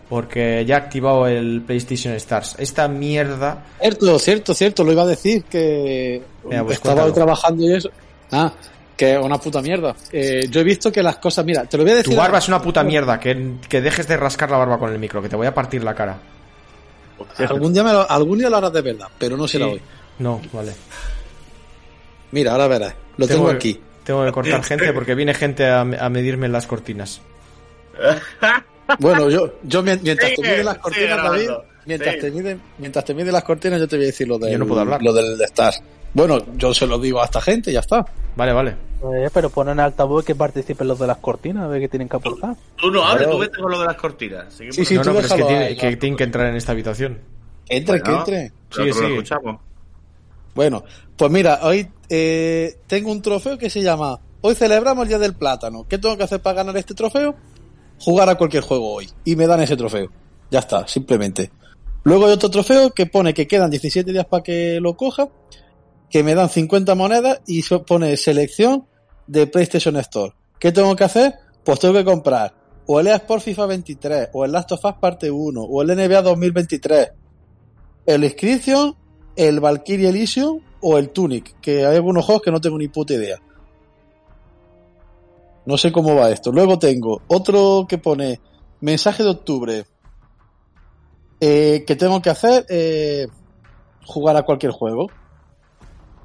porque 0.08 0.64
ya 0.66 0.74
he 0.74 0.78
activado 0.78 1.26
el 1.28 1.62
PlayStation 1.64 2.12
Stars. 2.14 2.56
Esta 2.58 2.88
mierda. 2.88 3.64
Cierto, 3.80 4.18
cierto, 4.18 4.54
cierto, 4.54 4.82
lo 4.84 4.92
iba 4.92 5.02
a 5.02 5.06
decir 5.06 5.44
que 5.44 6.20
Mira, 6.44 6.64
pues 6.64 6.76
estaba 6.78 7.04
hoy 7.04 7.12
trabajando 7.12 7.62
y 7.62 7.74
eso. 7.76 7.90
Ah, 8.32 8.52
que 9.00 9.14
es 9.14 9.18
una 9.18 9.38
puta 9.38 9.62
mierda. 9.62 9.96
Eh, 10.12 10.46
yo 10.50 10.60
he 10.60 10.64
visto 10.64 10.92
que 10.92 11.02
las 11.02 11.16
cosas, 11.16 11.42
mira, 11.42 11.64
te 11.64 11.78
lo 11.78 11.84
voy 11.84 11.92
a 11.92 11.96
decir. 11.96 12.12
Tu 12.12 12.18
barba 12.20 12.36
es 12.36 12.48
una 12.48 12.60
puta 12.60 12.84
mierda. 12.84 13.18
Que, 13.18 13.54
que 13.66 13.80
dejes 13.80 14.06
de 14.06 14.14
rascar 14.18 14.50
la 14.50 14.58
barba 14.58 14.78
con 14.78 14.92
el 14.92 14.98
micro, 14.98 15.22
que 15.22 15.28
te 15.30 15.36
voy 15.36 15.46
a 15.46 15.54
partir 15.54 15.82
la 15.82 15.94
cara. 15.94 16.18
Algún 17.38 17.72
día, 17.72 17.82
me 17.82 17.94
lo, 17.94 18.10
algún 18.10 18.38
día 18.38 18.50
lo 18.50 18.58
harás 18.58 18.72
de 18.74 18.82
verdad, 18.82 19.06
pero 19.18 19.38
no 19.38 19.48
será 19.48 19.64
Sí. 19.66 19.72
hoy. 19.72 19.80
No, 20.18 20.38
vale. 20.52 20.72
Mira, 22.32 22.52
ahora 22.52 22.66
verás. 22.68 22.94
Lo 23.16 23.26
tengo, 23.26 23.48
aquí. 23.48 23.80
Tengo 24.04 24.22
que 24.26 24.32
cortar 24.32 24.62
gente 24.64 24.92
porque 24.92 25.14
viene 25.14 25.32
gente 25.32 25.66
a, 25.66 25.80
a 25.80 26.08
medirme 26.10 26.48
las 26.48 26.66
cortinas. 26.66 27.22
Bueno, 28.98 29.30
yo, 29.30 29.54
yo 29.62 29.82
mien- 29.84 30.00
mientras 30.02 30.32
te 30.34 30.42
miden 30.42 30.64
las 30.64 30.78
cortinas, 30.78 31.08
grabando. 31.16 31.36
David, 31.36 31.50
mientras 31.86 32.14
Sí. 32.16 32.20
te 32.22 32.30
miden, 32.32 32.60
mientras 32.78 33.04
te 33.04 33.14
miden 33.14 33.32
las 33.32 33.44
cortinas, 33.44 33.78
yo 33.78 33.86
te 33.86 33.94
voy 33.96 34.04
a 34.04 34.08
decir 34.08 34.26
lo 34.26 34.36
del, 34.36 34.50
Yo 34.52 34.58
no 34.58 34.66
puedo 34.66 34.80
hablar. 34.80 35.00
lo 35.00 35.12
del 35.12 35.40
Stars. 35.42 35.80
Bueno, 36.12 36.38
yo 36.56 36.74
se 36.74 36.88
lo 36.88 36.98
digo 36.98 37.22
a 37.22 37.26
esta 37.26 37.40
gente 37.40 37.70
y 37.70 37.74
ya 37.74 37.80
está. 37.80 38.04
Vale, 38.34 38.52
vale. 38.52 38.74
Eh, 39.02 39.30
pero 39.32 39.48
ponen 39.50 39.72
en 39.74 39.80
altavoz 39.80 40.24
que 40.24 40.34
participen 40.34 40.86
los 40.88 40.98
de 40.98 41.06
las 41.06 41.16
cortinas, 41.18 41.64
a 41.64 41.68
ver 41.68 41.80
qué 41.80 41.88
tienen 41.88 42.08
que 42.08 42.16
aportar. 42.16 42.54
Tú 42.76 42.90
no 42.90 43.02
hables, 43.02 43.22
Claro. 43.22 43.32
tú 43.32 43.38
vete 43.38 43.58
con 43.60 43.70
lo 43.70 43.78
de 43.80 43.86
las 43.86 43.96
cortinas. 43.96 44.52
Seguimos 44.52 44.76
Sí, 44.76 44.84
sí, 44.84 44.94
no, 44.96 45.02
tú 45.02 45.08
no, 45.08 45.14
pero 45.16 45.26
es 45.26 45.32
que, 45.32 45.42
tiene, 45.44 45.64
ahí, 45.64 45.76
que 45.76 45.96
tienen 45.96 46.16
que 46.18 46.24
entrar 46.24 46.46
en 46.48 46.56
esta 46.56 46.72
habitación. 46.72 47.18
Entre, 47.68 48.00
Bueno. 48.00 48.24
que 48.24 48.32
entre. 48.34 48.52
Tú 48.68 48.84
lo 48.84 48.92
sigue. 48.94 49.08
escuchamos. 49.14 49.60
Bueno, 50.54 50.84
pues 51.16 51.30
mira, 51.30 51.60
hoy 51.62 51.88
eh, 52.08 52.76
tengo 52.86 53.10
un 53.12 53.22
trofeo 53.22 53.56
que 53.56 53.70
se 53.70 53.82
llama 53.82 54.18
Hoy 54.42 54.54
celebramos 54.54 55.02
el 55.04 55.08
Día 55.08 55.18
del 55.18 55.34
Plátano. 55.34 55.86
¿Qué 55.88 55.98
tengo 55.98 56.16
que 56.16 56.24
hacer 56.24 56.40
para 56.40 56.56
ganar 56.56 56.76
este 56.76 56.94
trofeo? 56.94 57.34
Jugar 58.00 58.28
a 58.28 58.34
cualquier 58.36 58.62
juego 58.62 58.92
hoy. 58.94 59.08
Y 59.24 59.36
me 59.36 59.46
dan 59.46 59.60
ese 59.60 59.76
trofeo. 59.76 60.10
Ya 60.50 60.58
está, 60.60 60.88
simplemente. 60.88 61.50
Luego 62.04 62.26
hay 62.26 62.32
otro 62.32 62.50
trofeo 62.50 62.90
que 62.90 63.06
pone 63.06 63.34
que 63.34 63.46
quedan 63.46 63.70
17 63.70 64.10
días 64.12 64.24
para 64.26 64.42
que 64.42 64.78
lo 64.80 64.96
coja, 64.96 65.28
que 66.08 66.22
me 66.22 66.34
dan 66.34 66.48
50 66.48 66.94
monedas 66.94 67.40
y 67.46 67.62
se 67.62 67.78
pone 67.80 68.16
selección 68.16 68.86
de 69.30 69.46
PlayStation 69.46 69.96
Store. 69.96 70.32
¿Qué 70.58 70.72
tengo 70.72 70.94
que 70.96 71.04
hacer? 71.04 71.34
Pues 71.64 71.78
tengo 71.78 71.94
que 71.94 72.04
comprar 72.04 72.60
o 72.92 72.98
el 72.98 73.06
EA 73.06 73.16
Sport 73.16 73.42
FIFA 73.44 73.66
23, 73.66 74.28
o 74.32 74.44
el 74.44 74.50
Last 74.50 74.72
of 74.72 74.84
Us 74.84 74.94
Parte 74.94 75.30
1, 75.30 75.62
o 75.62 75.82
el 75.82 75.88
NBA 75.96 76.22
2023, 76.22 77.12
el 78.04 78.24
Inscription, 78.24 78.96
el 79.36 79.60
Valkyrie 79.60 80.08
Elysium 80.08 80.60
o 80.80 80.98
el 80.98 81.10
Tunic, 81.10 81.60
que 81.60 81.86
hay 81.86 81.94
algunos 81.94 82.24
juegos 82.24 82.42
que 82.42 82.50
no 82.50 82.60
tengo 82.60 82.76
ni 82.78 82.88
puta 82.88 83.14
idea. 83.14 83.38
No 85.66 85.78
sé 85.78 85.92
cómo 85.92 86.16
va 86.16 86.30
esto. 86.30 86.50
Luego 86.50 86.80
tengo 86.80 87.22
otro 87.28 87.86
que 87.88 87.98
pone 87.98 88.40
mensaje 88.80 89.22
de 89.22 89.30
octubre. 89.30 89.84
eh, 91.40 91.84
que 91.86 91.94
tengo 91.94 92.20
que 92.20 92.30
hacer 92.30 92.66
eh, 92.68 93.28
jugar 94.04 94.36
a 94.36 94.42
cualquier 94.42 94.72
juego. 94.72 95.06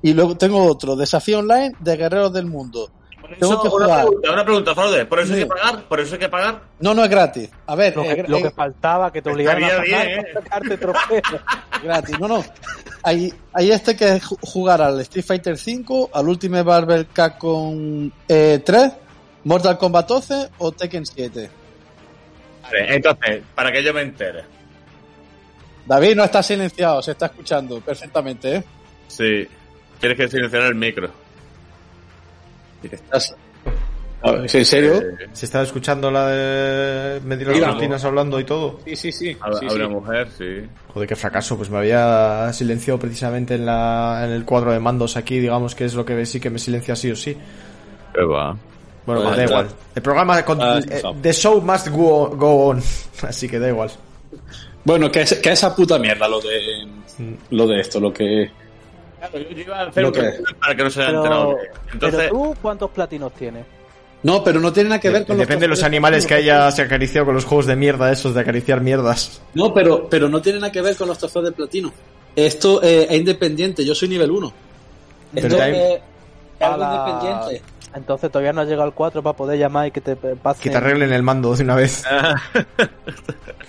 Y 0.06 0.14
luego 0.14 0.38
tengo 0.38 0.64
otro, 0.66 0.96
desafío 0.96 1.40
online 1.40 1.74
de 1.80 1.98
guerreros 1.98 2.32
del 2.32 2.46
mundo. 2.46 2.92
Tengo 3.40 3.54
Eso, 3.54 3.62
que 3.64 3.68
una 3.70 3.88
pregunta, 4.04 4.32
una 4.34 4.44
pregunta, 4.46 4.76
Fraude. 4.76 5.06
¿Por 5.08 5.20
eso 5.20 5.34
hay 5.34 5.40
que 5.40 5.46
pagar? 5.48 5.84
¿Por 5.86 6.00
eso 6.00 6.14
hay 6.14 6.20
que 6.20 6.30
pagar? 6.30 6.62
No, 6.80 6.94
no 6.94 7.04
es 7.04 7.10
gratis. 7.10 7.50
A 7.66 7.74
ver, 7.74 7.96
Lo 7.96 8.04
eh, 8.04 8.16
que, 8.18 8.24
lo 8.28 8.38
que 8.38 8.48
eh, 8.50 8.52
faltaba, 8.56 9.12
que 9.12 9.24
te 9.24 9.32
obligaron 9.32 9.64
a 9.64 9.68
pagar 9.68 9.84
bien, 9.84 9.98
para 10.00 10.12
¿eh? 10.22 10.34
sacarte 10.34 10.78
trofeo. 10.78 11.22
gratis. 11.84 12.20
No, 12.20 12.28
no. 12.28 12.44
Hay, 13.02 13.34
hay 13.52 13.72
este 13.72 13.96
que 13.96 14.10
es 14.18 14.24
ju- 14.24 14.38
jugar 14.42 14.80
al 14.84 15.00
Street 15.02 15.26
Fighter 15.26 15.58
5, 15.58 16.12
al 16.14 16.30
Ultimate 16.30 16.62
Barber 16.64 17.08
Capcom 17.08 18.12
eh, 18.28 18.62
3, 18.64 18.92
Mortal 19.46 19.78
Kombat 19.80 20.08
12 20.08 20.50
o 20.60 20.72
Tekken 20.72 21.06
7. 21.08 21.50
Vale, 22.62 22.96
entonces, 22.96 23.42
para 23.56 23.72
que 23.72 23.84
yo 23.84 23.92
me 23.92 24.02
entere. 24.04 24.44
David 25.88 26.16
no 26.16 26.24
está 26.26 26.44
silenciado, 26.44 27.02
se 27.02 27.12
está 27.12 27.26
escuchando 27.26 27.80
perfectamente, 27.82 28.58
¿eh? 28.58 28.64
Sí. 29.08 29.48
Tienes 30.00 30.18
que 30.18 30.28
silenciar 30.28 30.64
el 30.64 30.76
micro. 30.76 31.10
Estás- 32.84 33.36
A 34.22 34.32
ver, 34.32 34.42
¿En 34.56 34.66
serio? 34.66 34.96
Eh, 34.96 35.28
Se 35.34 35.46
estaba 35.46 35.64
escuchando 35.64 36.10
la 36.10 36.28
de 36.28 37.20
medir 37.22 37.48
las 37.48 37.56
Mira, 37.58 37.70
cortinas 37.72 38.04
hablando 38.06 38.40
y 38.40 38.44
todo. 38.44 38.80
Sí, 38.86 38.96
sí, 38.96 39.12
sí. 39.12 39.38
a, 39.40 39.54
sí, 39.54 39.68
sí. 39.70 39.76
una 39.76 39.88
mujer, 39.88 40.28
sí. 40.36 40.64
Joder, 40.94 41.08
qué 41.10 41.16
fracaso. 41.16 41.58
Pues 41.58 41.70
me 41.70 41.78
había 41.78 42.52
silenciado 42.54 43.00
precisamente 43.00 43.56
en, 43.56 43.66
la, 43.68 44.22
en 44.26 44.32
el 44.32 44.44
cuadro 44.46 44.72
de 44.72 44.80
mandos 44.80 45.16
aquí, 45.16 45.40
digamos 45.40 45.76
que 45.76 45.86
es 45.86 45.94
lo 45.94 46.04
que 46.06 46.26
sí 46.26 46.40
que 46.40 46.50
me 46.50 46.58
silencia 46.60 46.96
sí 46.96 47.12
o 47.12 47.16
sí. 47.16 47.38
¿Qué 48.14 48.22
va? 48.24 48.58
Bueno, 49.06 49.22
Pues 49.24 49.38
da 49.38 49.44
igual. 49.44 49.68
El 49.94 50.02
programa, 50.02 50.44
con- 50.44 50.62
Ah, 50.62 50.80
eh. 50.90 51.02
The 51.22 51.34
show 51.34 51.62
must 51.62 51.90
go, 51.90 52.30
go 52.36 52.68
on. 52.70 52.82
Así 53.22 53.48
que 53.48 53.60
da 53.60 53.68
igual. 53.70 53.92
Bueno, 54.84 55.12
que, 55.12 55.22
es, 55.22 55.36
que 55.36 55.52
esa 55.52 55.76
puta 55.76 56.00
mierda 56.00 56.28
lo 56.28 56.40
de 56.42 56.88
lo 57.52 57.68
de 57.68 57.80
esto, 57.80 58.00
lo 58.00 58.12
que 58.12 58.50
Claro, 59.30 59.50
yo 59.50 59.58
iba 59.62 59.80
a 59.80 59.88
hacer 59.88 60.06
un 60.06 60.12
que- 60.12 60.34
para 60.60 60.76
que 60.76 60.84
no 60.84 60.90
se 60.90 61.02
haya 61.02 61.10
enterado. 61.18 61.56
Pero. 61.58 61.74
Entonces, 61.94 62.20
pero 62.20 62.32
tú, 62.32 62.56
¿cuántos 62.62 62.92
platinos 62.92 63.34
tienes? 63.34 63.66
No, 64.24 64.44
pero 64.44 64.60
no 64.60 64.74
tiene 64.74 64.90
nada 64.90 65.00
que 65.02 65.10
ver 65.12 65.26
con 65.26 65.38
Depende 65.38 65.66
de 65.66 65.68
los 65.70 65.84
animales 65.84 66.26
que 66.26 66.34
haya 66.34 66.72
se 66.72 66.82
acariciado 66.82 67.26
con 67.28 67.36
los 67.36 67.46
juegos 67.46 67.68
de 67.68 67.76
mierda 67.76 68.12
esos 68.12 68.34
de 68.34 68.42
acariciar 68.42 68.82
mierdas. 68.82 69.42
No, 69.54 69.72
pero 69.74 70.10
pero 70.10 70.28
no 70.30 70.42
tiene 70.42 70.60
nada 70.60 70.72
que 70.72 70.82
ver 70.82 70.96
con 70.96 71.08
los 71.08 71.18
trofeos 71.18 71.46
de 71.46 71.52
platino. 71.52 71.94
Esto 72.36 72.82
eh, 72.82 73.08
es 73.10 73.18
independiente, 73.18 73.86
yo 73.86 73.94
soy 73.94 74.08
nivel 74.10 74.32
1. 74.32 74.52
Pero 75.34 75.48
Esto 75.48 75.64
es 75.64 76.02
A 76.60 76.74
algo 76.74 76.86
independiente. 76.86 77.62
Entonces 77.96 78.30
todavía 78.30 78.52
no 78.54 78.62
has 78.62 78.68
llegado 78.68 78.84
al 78.84 78.94
4 78.94 79.24
para 79.24 79.36
poder 79.38 79.58
llamar 79.58 79.88
y 79.88 79.92
que 79.92 80.02
te 80.02 80.16
pasen. 80.16 80.62
Que 80.64 80.70
te 80.70 80.78
arreglen 80.78 81.14
el 81.14 81.24
mando 81.24 81.56
de 81.56 81.64
una 81.64 81.76
vez. 81.76 82.04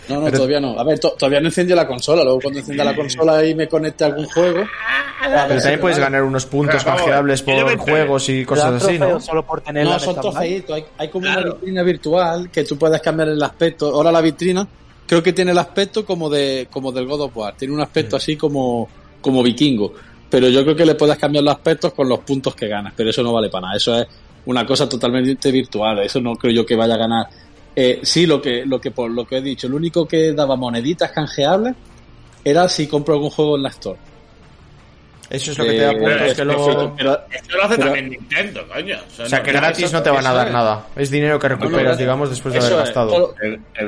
No, 0.09 0.17
no, 0.21 0.25
Pero- 0.27 0.37
todavía 0.37 0.61
no. 0.61 0.79
A 0.79 0.85
ver, 0.85 1.01
to- 1.01 1.15
todavía 1.19 1.41
no 1.41 1.47
encendió 1.49 1.75
la 1.75 1.87
consola. 1.89 2.23
Luego 2.23 2.39
cuando 2.41 2.61
encienda 2.61 2.85
la 2.85 2.95
consola 2.95 3.45
y 3.45 3.57
me 3.57 3.67
conecte 3.67 4.05
a 4.05 4.07
algún 4.07 4.27
juego. 4.27 4.61
Pero 5.21 5.61
también 5.61 5.81
puedes 5.81 5.99
ganar 5.99 6.23
unos 6.23 6.47
puntos 6.47 6.85
Vamos, 6.85 7.01
canjeables 7.01 7.45
me 7.45 7.63
por 7.63 7.77
juegos 7.79 8.29
y 8.29 8.45
cosas 8.45 8.85
así, 8.85 8.99
¿no? 9.01 9.19
solo 9.21 9.45
por 9.45 9.63
tenerla 9.63 9.95
No, 9.95 9.99
son 9.99 10.15
trofeitos. 10.21 10.77
Hay, 10.77 10.85
hay 10.99 11.09
como 11.09 11.25
Claro. 11.27 11.41
una 11.47 11.55
vitrina 11.55 11.83
virtual 11.83 12.51
que 12.53 12.63
tú 12.63 12.79
puedes 12.79 13.01
cambiar 13.03 13.31
el 13.31 13.43
aspecto. 13.43 13.87
Ahora 13.93 14.13
la 14.13 14.21
vitrina 14.21 14.67
creo 15.09 15.23
que 15.25 15.33
tiene 15.33 15.51
el 15.51 15.59
aspecto 15.59 16.05
como 16.07 16.31
de 16.31 16.69
como 16.71 16.93
del 16.93 17.07
God 17.07 17.23
of 17.23 17.37
War. 17.37 17.55
Tiene 17.57 17.75
un 17.75 17.81
aspecto 17.81 18.15
así 18.15 18.37
como, 18.37 18.89
como 19.21 19.43
vikingo. 19.43 19.93
Pero 20.29 20.49
yo 20.49 20.63
creo 20.65 20.77
que 20.77 20.87
le 20.87 20.95
puedes 20.95 21.17
cambiar 21.19 21.45
los 21.45 21.55
aspectos 21.55 21.93
con 21.93 22.09
los 22.09 22.21
puntos 22.21 22.55
que 22.55 22.69
ganas. 22.69 22.93
Pero 22.97 23.11
eso 23.11 23.23
no 23.23 23.33
vale 23.33 23.49
para 23.49 23.67
nada. 23.67 23.77
Eso 23.77 23.99
es 23.99 24.07
una 24.47 24.67
cosa 24.67 24.89
totalmente 24.89 25.51
virtual. 25.51 26.01
Eso 26.01 26.21
no 26.21 26.35
creo 26.35 26.53
yo 26.53 26.67
que 26.67 26.77
vaya 26.77 26.95
a 26.95 26.99
ganar. 26.99 27.27
Eh, 27.75 28.01
sí, 28.03 28.27
lo 28.27 28.41
que, 28.41 28.65
lo 28.65 28.81
que 28.81 28.91
por 28.91 29.11
lo 29.11 29.27
que 29.27 29.37
he 29.37 29.43
dicho, 29.43 29.69
lo 29.69 29.77
único 29.77 30.07
que 30.07 30.33
daba 30.33 30.57
moneditas 30.57 31.11
canjeables 31.13 31.75
era 32.43 32.69
si 32.69 32.87
compro 32.87 33.15
algún 33.15 33.31
juego 33.31 33.57
en 33.57 33.63
la 33.63 33.69
Store. 33.69 33.99
Eso 35.29 35.51
es 35.53 35.59
lo 35.59 35.65
que 35.65 35.71
te 35.73 35.79
da 35.79 35.91
Eh, 35.93 35.97
puntos 35.97 36.35
que 36.35 36.45
luego... 36.45 36.95
pero- 36.97 37.21
esto 37.33 37.57
lo 37.57 37.65
hace 37.65 37.77
pero- 37.77 37.85
también 37.93 38.11
Nintendo, 38.11 38.61
coño. 38.69 38.97
O 39.21 39.27
sea, 39.27 39.43
que 39.43 39.53
no- 39.53 39.59
gratis 39.61 39.85
eso- 39.87 39.97
no 39.97 40.03
te 40.03 40.11
van 40.11 40.27
a 40.27 40.33
dar 40.33 40.47
es. 40.47 40.53
nada. 40.53 40.87
Es 40.95 41.11
dinero 41.11 41.39
que 41.39 41.49
recuperas, 41.49 41.93
no, 41.93 41.97
digamos, 41.97 42.31
después 42.31 42.55
de 42.55 42.61
haber 42.61 42.73
es. 42.73 42.79
gastado. 42.79 43.35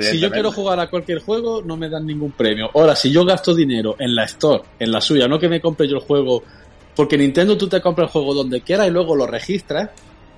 Si 0.01 0.19
yo 0.19 0.31
quiero 0.33 0.51
jugar 0.51 0.81
a 0.81 0.89
cualquier 0.89 1.21
juego, 1.21 1.63
no 1.63 1.77
me 1.77 1.89
dan 1.89 2.07
ningún 2.07 2.33
premio. 2.33 2.71
Ahora, 2.75 2.97
si 2.97 3.13
yo 3.13 3.25
gasto 3.25 3.55
dinero 3.55 3.95
en 3.99 4.15
la 4.17 4.25
Store, 4.25 4.63
en 4.81 4.91
la 4.91 5.01
suya, 5.01 5.29
no 5.29 5.39
que 5.39 5.49
me 5.49 5.61
compre 5.61 5.87
yo 5.89 5.97
el 5.97 6.03
juego, 6.03 6.43
porque 6.97 7.17
Nintendo 7.17 7.57
tú 7.57 7.69
te 7.69 7.81
compras 7.81 8.07
el 8.09 8.13
juego 8.13 8.35
donde 8.35 8.61
quieras 8.63 8.89
y 8.89 8.91
luego 8.91 9.15
lo 9.15 9.27
registras, 9.27 9.91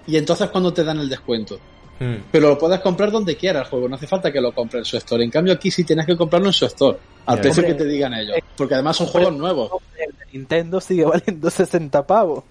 y 0.06 0.16
entonces 0.18 0.50
cuando 0.50 0.72
te 0.72 0.84
dan 0.84 0.98
el 0.98 1.08
descuento. 1.08 1.58
Hmm. 2.00 2.16
Pero 2.32 2.48
lo 2.48 2.58
puedes 2.58 2.80
comprar 2.80 3.10
donde 3.10 3.36
quieras 3.36 3.64
el 3.64 3.68
juego, 3.70 3.86
no 3.88 3.96
hace 3.96 4.06
falta 4.06 4.32
que 4.32 4.40
lo 4.40 4.52
compres 4.52 4.80
en 4.80 4.84
su 4.86 4.96
Store. 4.96 5.22
En 5.22 5.30
cambio, 5.30 5.52
aquí 5.52 5.70
sí 5.70 5.84
tienes 5.84 6.06
que 6.06 6.16
comprarlo 6.16 6.48
en 6.48 6.52
su 6.54 6.64
Store, 6.64 6.96
al 7.26 7.36
Ya. 7.36 7.42
precio 7.42 7.62
que 7.62 7.74
te 7.74 7.84
digan 7.84 8.14
ellos. 8.14 8.36
Porque 8.56 8.72
además 8.74 8.96
son 8.96 9.06
juegos 9.08 9.34
nuevos. 9.36 9.70
El 9.98 10.10
de 10.16 10.24
Nintendo 10.32 10.80
sigue 10.80 11.04
valiendo 11.06 11.50
60 11.50 12.06
pavos. 12.06 12.42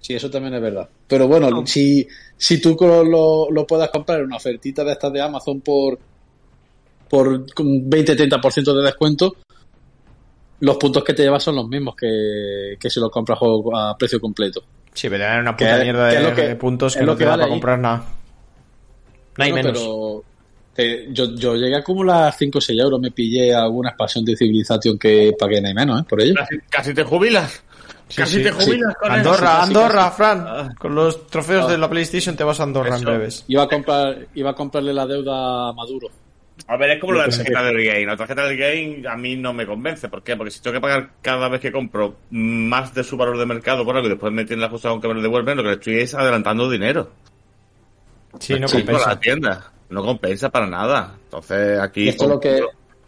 Sí, 0.00 0.14
eso 0.14 0.30
también 0.30 0.54
es 0.54 0.62
verdad. 0.62 0.88
Pero 1.08 1.26
bueno, 1.28 1.66
si, 1.66 2.06
si 2.36 2.60
tú 2.60 2.76
lo, 2.80 3.02
lo, 3.04 3.50
lo 3.50 3.66
puedas 3.66 3.90
comprar 3.90 4.20
en 4.20 4.26
una 4.26 4.36
ofertita 4.36 4.82
de 4.84 4.92
estas 4.92 5.12
de 5.12 5.20
Amazon 5.20 5.60
por, 5.60 5.98
por 7.08 7.44
20-30% 7.46 8.74
de 8.76 8.82
descuento, 8.84 9.36
los 10.60 10.76
puntos 10.76 11.02
que 11.04 11.12
te 11.14 11.22
llevas 11.24 11.42
son 11.42 11.56
los 11.56 11.68
mismos 11.68 11.94
que, 11.96 12.76
que 12.78 12.88
si 12.90 13.00
lo 13.00 13.10
compras 13.10 13.38
juego 13.38 13.76
a 13.76 13.96
precio 13.96 14.20
completo. 14.20 14.62
Sí, 14.94 15.08
pero 15.08 15.24
dan 15.24 15.40
una 15.40 15.56
puta 15.56 15.76
Que- 15.78 15.82
mierda 15.84 16.10
que 16.10 16.16
de, 16.42 16.48
que- 16.50 16.56
puntos 16.56 16.94
que 16.96 17.02
no 17.04 17.16
te 17.16 17.24
da 17.24 17.30
vale 17.30 17.42
para 17.42 17.50
comprar 17.50 17.78
nada. 17.78 18.04
No 19.38 19.44
hay 19.44 19.50
Bueno, 19.52 19.68
menos. 19.68 19.82
Pero 19.82 20.24
te- 20.74 21.06
yo, 21.12 21.34
yo 21.36 21.54
llegué 21.56 21.74
a 21.76 21.78
acumular 21.78 22.32
5 22.36 22.58
o 22.58 22.60
6 22.60 22.78
euros, 22.80 23.00
me 23.00 23.10
pillé 23.10 23.54
alguna 23.54 23.90
expansión 23.90 24.24
de 24.24 24.36
civilización 24.36 24.98
que 24.98 25.32
pagué 25.38 25.60
ni 25.60 25.72
menos, 25.74 26.00
¿eh? 26.00 26.04
Por 26.08 26.20
ello. 26.20 26.34
Casi, 26.36 26.58
casi 26.70 26.94
te 26.94 27.02
jubilas. 27.02 27.62
Sí, 28.08 28.16
casi 28.16 28.36
sí, 28.38 28.42
te 28.42 28.52
sí. 28.52 28.64
jubilas 28.66 28.94
con 29.00 29.10
Andorra, 29.10 29.36
eso. 29.54 29.62
Andorra, 29.62 30.06
Ah. 30.06 30.10
Fran. 30.10 30.74
Con 30.74 30.94
los 30.94 31.26
trofeos 31.28 31.70
de 31.70 31.78
la 31.78 31.88
PlayStation 31.88 32.36
te 32.36 32.44
vas 32.44 32.60
a 32.60 32.64
Andorra 32.64 32.88
en 32.90 32.94
Eso. 32.96 33.04
breves. 33.04 33.44
Iba 33.48 33.62
a 33.62 33.68
comprar, 33.68 34.26
iba 34.34 34.50
a 34.50 34.54
comprarle 34.54 34.92
la 34.92 35.06
deuda 35.06 35.68
a 35.68 35.72
Maduro. 35.72 36.08
A 36.68 36.76
ver, 36.76 36.90
es 36.90 37.00
como 37.00 37.14
la 37.14 37.24
pensé 37.24 37.38
tarjeta 37.38 37.62
del 37.64 37.82
game. 37.84 38.04
La 38.06 38.16
tarjeta 38.16 38.46
del 38.46 38.56
game 38.58 39.02
a 39.08 39.16
mí 39.16 39.36
no 39.36 39.52
me 39.54 39.66
convence. 39.66 40.08
¿Por 40.10 40.22
qué? 40.22 40.36
Porque 40.36 40.50
si 40.50 40.60
tengo 40.60 40.74
que 40.74 40.80
pagar 40.82 41.10
cada 41.22 41.48
vez 41.48 41.60
que 41.62 41.72
compro 41.72 42.16
más 42.30 42.94
de 42.94 43.02
su 43.02 43.16
valor 43.16 43.38
de 43.38 43.46
mercado 43.46 43.84
por 43.84 43.96
algo 43.96 44.06
y 44.06 44.10
después 44.10 44.30
me 44.32 44.44
tienen 44.44 44.60
la 44.60 44.68
justa 44.68 44.90
con 44.90 45.00
que 45.00 45.08
me 45.08 45.14
lo 45.14 45.22
devuelven, 45.22 45.56
lo 45.56 45.62
que 45.62 45.68
le 45.70 45.74
estoy 45.76 45.98
es 46.00 46.14
adelantando 46.14 46.70
dinero. 46.70 47.10
Sí, 48.38 48.58
no 48.58 48.68
compensa. 48.68 49.08
la 49.08 49.20
tienda. 49.20 49.72
No 49.90 50.02
compensa 50.04 50.50
para 50.50 50.66
nada. 50.66 51.14
Entonces 51.24 51.78
aquí. 51.78 52.08
Esto 52.08 52.24
es 52.24 52.30
lo 52.30 52.40
que, 52.40 52.62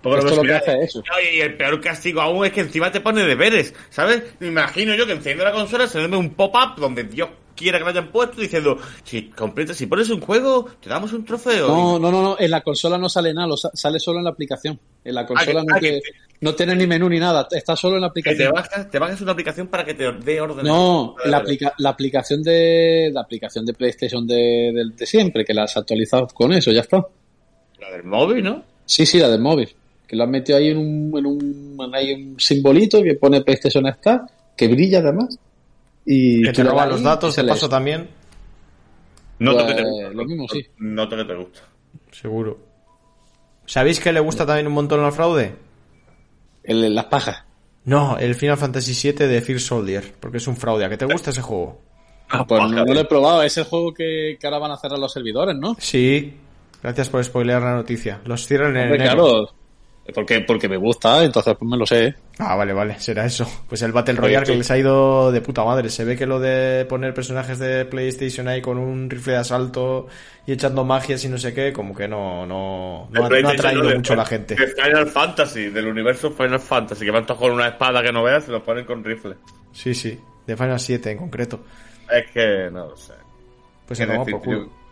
Porque 0.04 0.26
Esto 0.26 0.36
lo 0.36 0.42
que 0.42 0.48
ves, 0.48 0.62
hace 0.62 0.72
es 0.78 0.84
eso. 0.90 0.98
no, 1.00 1.14
y 1.34 1.40
el 1.40 1.56
peor 1.56 1.80
castigo 1.80 2.20
aún 2.20 2.44
es 2.46 2.52
que 2.52 2.60
encima 2.60 2.92
te 2.92 3.00
pone 3.00 3.24
deberes, 3.24 3.74
¿sabes? 3.90 4.22
Me 4.38 4.48
imagino 4.48 4.94
yo 4.94 5.06
que 5.06 5.12
enciendo 5.12 5.42
la 5.44 5.52
consola, 5.52 5.86
se 5.86 6.06
me 6.06 6.16
un 6.16 6.30
pop-up 6.34 6.76
donde 6.78 7.04
Dios 7.04 7.30
quiera 7.56 7.78
que 7.78 7.84
lo 7.84 7.90
hayan 7.90 8.10
puesto 8.10 8.40
diciendo, 8.40 8.78
si 9.04 9.30
completas, 9.30 9.76
si 9.76 9.86
pones 9.86 10.10
un 10.10 10.20
juego, 10.20 10.66
te 10.80 10.90
damos 10.90 11.12
un 11.12 11.24
trofeo. 11.24 11.68
No, 11.68 11.98
no, 11.98 12.10
no, 12.12 12.20
no, 12.22 12.36
en 12.38 12.50
la 12.50 12.60
consola 12.60 12.98
no 12.98 13.08
sale 13.08 13.32
nada, 13.32 13.54
sale 13.72 13.98
solo 13.98 14.18
en 14.18 14.24
la 14.24 14.30
aplicación. 14.30 14.78
En 15.04 15.14
la 15.14 15.24
consola 15.26 15.60
que- 15.62 15.66
no, 15.66 15.74
ah, 15.76 15.80
que 15.80 15.90
te- 15.92 16.00
te- 16.00 16.34
no 16.40 16.54
tiene 16.54 16.74
ni 16.74 16.86
menú 16.86 17.08
ni 17.08 17.18
nada, 17.20 17.46
está 17.50 17.76
solo 17.76 17.94
en 17.96 18.02
la 18.02 18.08
que 18.12 18.22
te 18.22 18.30
aplicación. 18.30 18.52
bajas, 18.52 18.90
te 18.90 18.98
bajas 18.98 19.20
una 19.20 19.32
aplicación 19.32 19.68
para 19.68 19.84
que 19.84 19.94
te 19.94 20.12
dé 20.12 20.40
orden. 20.40 20.66
No, 20.66 21.14
la, 21.24 21.38
aplica- 21.38 21.72
la 21.78 21.90
aplicación 21.90 22.42
de 22.42 23.10
la 23.14 23.20
aplicación 23.22 23.64
de 23.64 23.72
PlayStation 23.72 24.26
de, 24.26 24.34
de- 24.74 24.90
de 24.96 25.06
siempre, 25.06 25.44
que 25.44 25.54
la 25.54 25.62
has 25.62 25.76
actualizado 25.76 26.26
con 26.26 26.52
eso, 26.52 26.72
ya 26.72 26.80
está. 26.80 27.06
La 27.80 27.90
del 27.92 28.04
móvil, 28.04 28.42
¿no? 28.42 28.64
Sí, 28.84 29.06
sí, 29.06 29.18
la 29.18 29.28
del 29.28 29.40
móvil. 29.40 29.74
Que 30.06 30.16
lo 30.16 30.24
han 30.24 30.30
metido 30.30 30.58
ahí 30.58 30.68
en 30.68 30.78
un, 30.78 31.12
en 31.18 31.26
un, 31.26 31.90
hay 31.94 32.12
un 32.12 32.38
simbolito 32.38 33.02
que 33.02 33.14
pone 33.14 33.40
PlayStation 33.42 33.86
Star, 33.86 34.22
que 34.56 34.68
brilla 34.68 34.98
además. 34.98 35.38
Y 36.04 36.42
Que 36.42 36.52
te 36.52 36.62
das 36.64 36.88
los 36.88 37.02
datos, 37.02 37.34
te 37.34 37.44
paso 37.44 37.68
también. 37.68 38.08
Noto 39.38 39.64
Pues, 39.64 39.74
que 39.74 39.82
te 39.82 39.88
gusta. 39.88 40.10
lo 40.10 40.24
mismo, 40.24 40.46
sí. 40.48 40.66
Noto 40.78 41.16
que 41.16 41.24
te 41.24 41.34
gusta. 41.34 41.60
Seguro. 42.12 42.58
¿Sabéis 43.66 43.98
que 44.00 44.12
le 44.12 44.20
gusta 44.20 44.44
también 44.46 44.66
un 44.66 44.74
montón 44.74 45.00
al 45.00 45.12
fraude? 45.12 45.54
El- 46.62 46.94
las 46.94 47.06
pajas. 47.06 47.42
No, 47.86 48.16
el 48.18 48.34
Final 48.34 48.56
Fantasy 48.56 48.92
VII 49.12 49.26
de 49.26 49.40
Fear 49.40 49.60
Soldier, 49.60 50.14
porque 50.20 50.38
es 50.38 50.46
un 50.46 50.56
fraude. 50.56 50.84
¿A 50.84 50.88
que 50.88 50.96
te 50.96 51.04
gusta 51.06 51.30
ese 51.30 51.42
juego? 51.42 51.80
Ah, 52.30 52.46
pues 52.46 52.60
no, 52.62 52.68
no 52.84 52.94
lo 52.94 53.00
he 53.00 53.04
probado, 53.04 53.42
es 53.42 53.56
el 53.58 53.64
juego 53.64 53.92
que, 53.92 54.36
que 54.40 54.46
ahora 54.46 54.58
van 54.58 54.70
a 54.72 54.76
cerrar 54.78 54.98
los 54.98 55.12
servidores, 55.12 55.54
¿no? 55.56 55.76
Sí, 55.78 56.32
gracias 56.82 57.08
por 57.10 57.22
spoilear 57.22 57.60
la 57.62 57.74
noticia. 57.74 58.20
Los 58.24 58.46
cierran 58.46 58.76
en 58.76 58.84
Hombre, 58.84 58.96
enero. 59.04 59.14
claro. 59.28 59.54
Porque, 60.12 60.40
porque 60.42 60.68
me 60.68 60.76
gusta, 60.76 61.24
entonces 61.24 61.56
pues 61.58 61.70
me 61.70 61.78
lo 61.78 61.86
sé. 61.86 62.14
Ah, 62.38 62.56
vale, 62.56 62.74
vale, 62.74 63.00
será 63.00 63.24
eso. 63.24 63.46
Pues 63.66 63.80
el 63.82 63.92
Battle 63.92 64.14
Royale 64.14 64.44
sí. 64.44 64.52
que 64.52 64.58
les 64.58 64.70
ha 64.70 64.76
ido 64.76 65.32
de 65.32 65.40
puta 65.40 65.64
madre. 65.64 65.88
Se 65.88 66.04
ve 66.04 66.14
que 66.14 66.26
lo 66.26 66.40
de 66.40 66.84
poner 66.86 67.14
personajes 67.14 67.58
de 67.58 67.86
PlayStation 67.86 68.46
ahí 68.48 68.60
con 68.60 68.76
un 68.76 69.08
rifle 69.08 69.32
de 69.32 69.38
asalto 69.38 70.06
y 70.46 70.52
echando 70.52 70.84
magias 70.84 71.24
y 71.24 71.28
no 71.28 71.38
sé 71.38 71.54
qué, 71.54 71.72
como 71.72 71.94
que 71.94 72.06
no, 72.06 72.44
no, 72.44 73.08
no, 73.10 73.24
ha, 73.24 73.28
no 73.28 73.48
ha 73.48 73.56
traído 73.56 73.82
mucho 73.82 74.12
a 74.12 74.16
la 74.16 74.26
gente. 74.26 74.56
De 74.56 74.66
Final 74.66 75.06
Fantasy, 75.06 75.70
del 75.70 75.86
universo 75.86 76.30
Final 76.30 76.60
Fantasy, 76.60 77.04
que 77.06 77.10
van 77.10 77.24
todos 77.24 77.40
con 77.40 77.52
una 77.52 77.68
espada 77.68 78.02
que 78.02 78.12
no 78.12 78.22
veas, 78.22 78.44
se 78.44 78.52
lo 78.52 78.62
ponen 78.62 78.84
con 78.84 79.02
rifle. 79.02 79.36
Sí, 79.72 79.94
sí, 79.94 80.20
de 80.46 80.56
Final 80.56 80.78
7 80.78 81.12
en 81.12 81.18
concreto. 81.18 81.64
Es 82.10 82.30
que 82.30 82.68
no 82.70 82.88
lo 82.88 82.96
sé. 82.96 83.14
Pues 83.86 83.98
se 83.98 84.06
decir, 84.06 84.32
por 84.32 84.42
culo. 84.42 84.83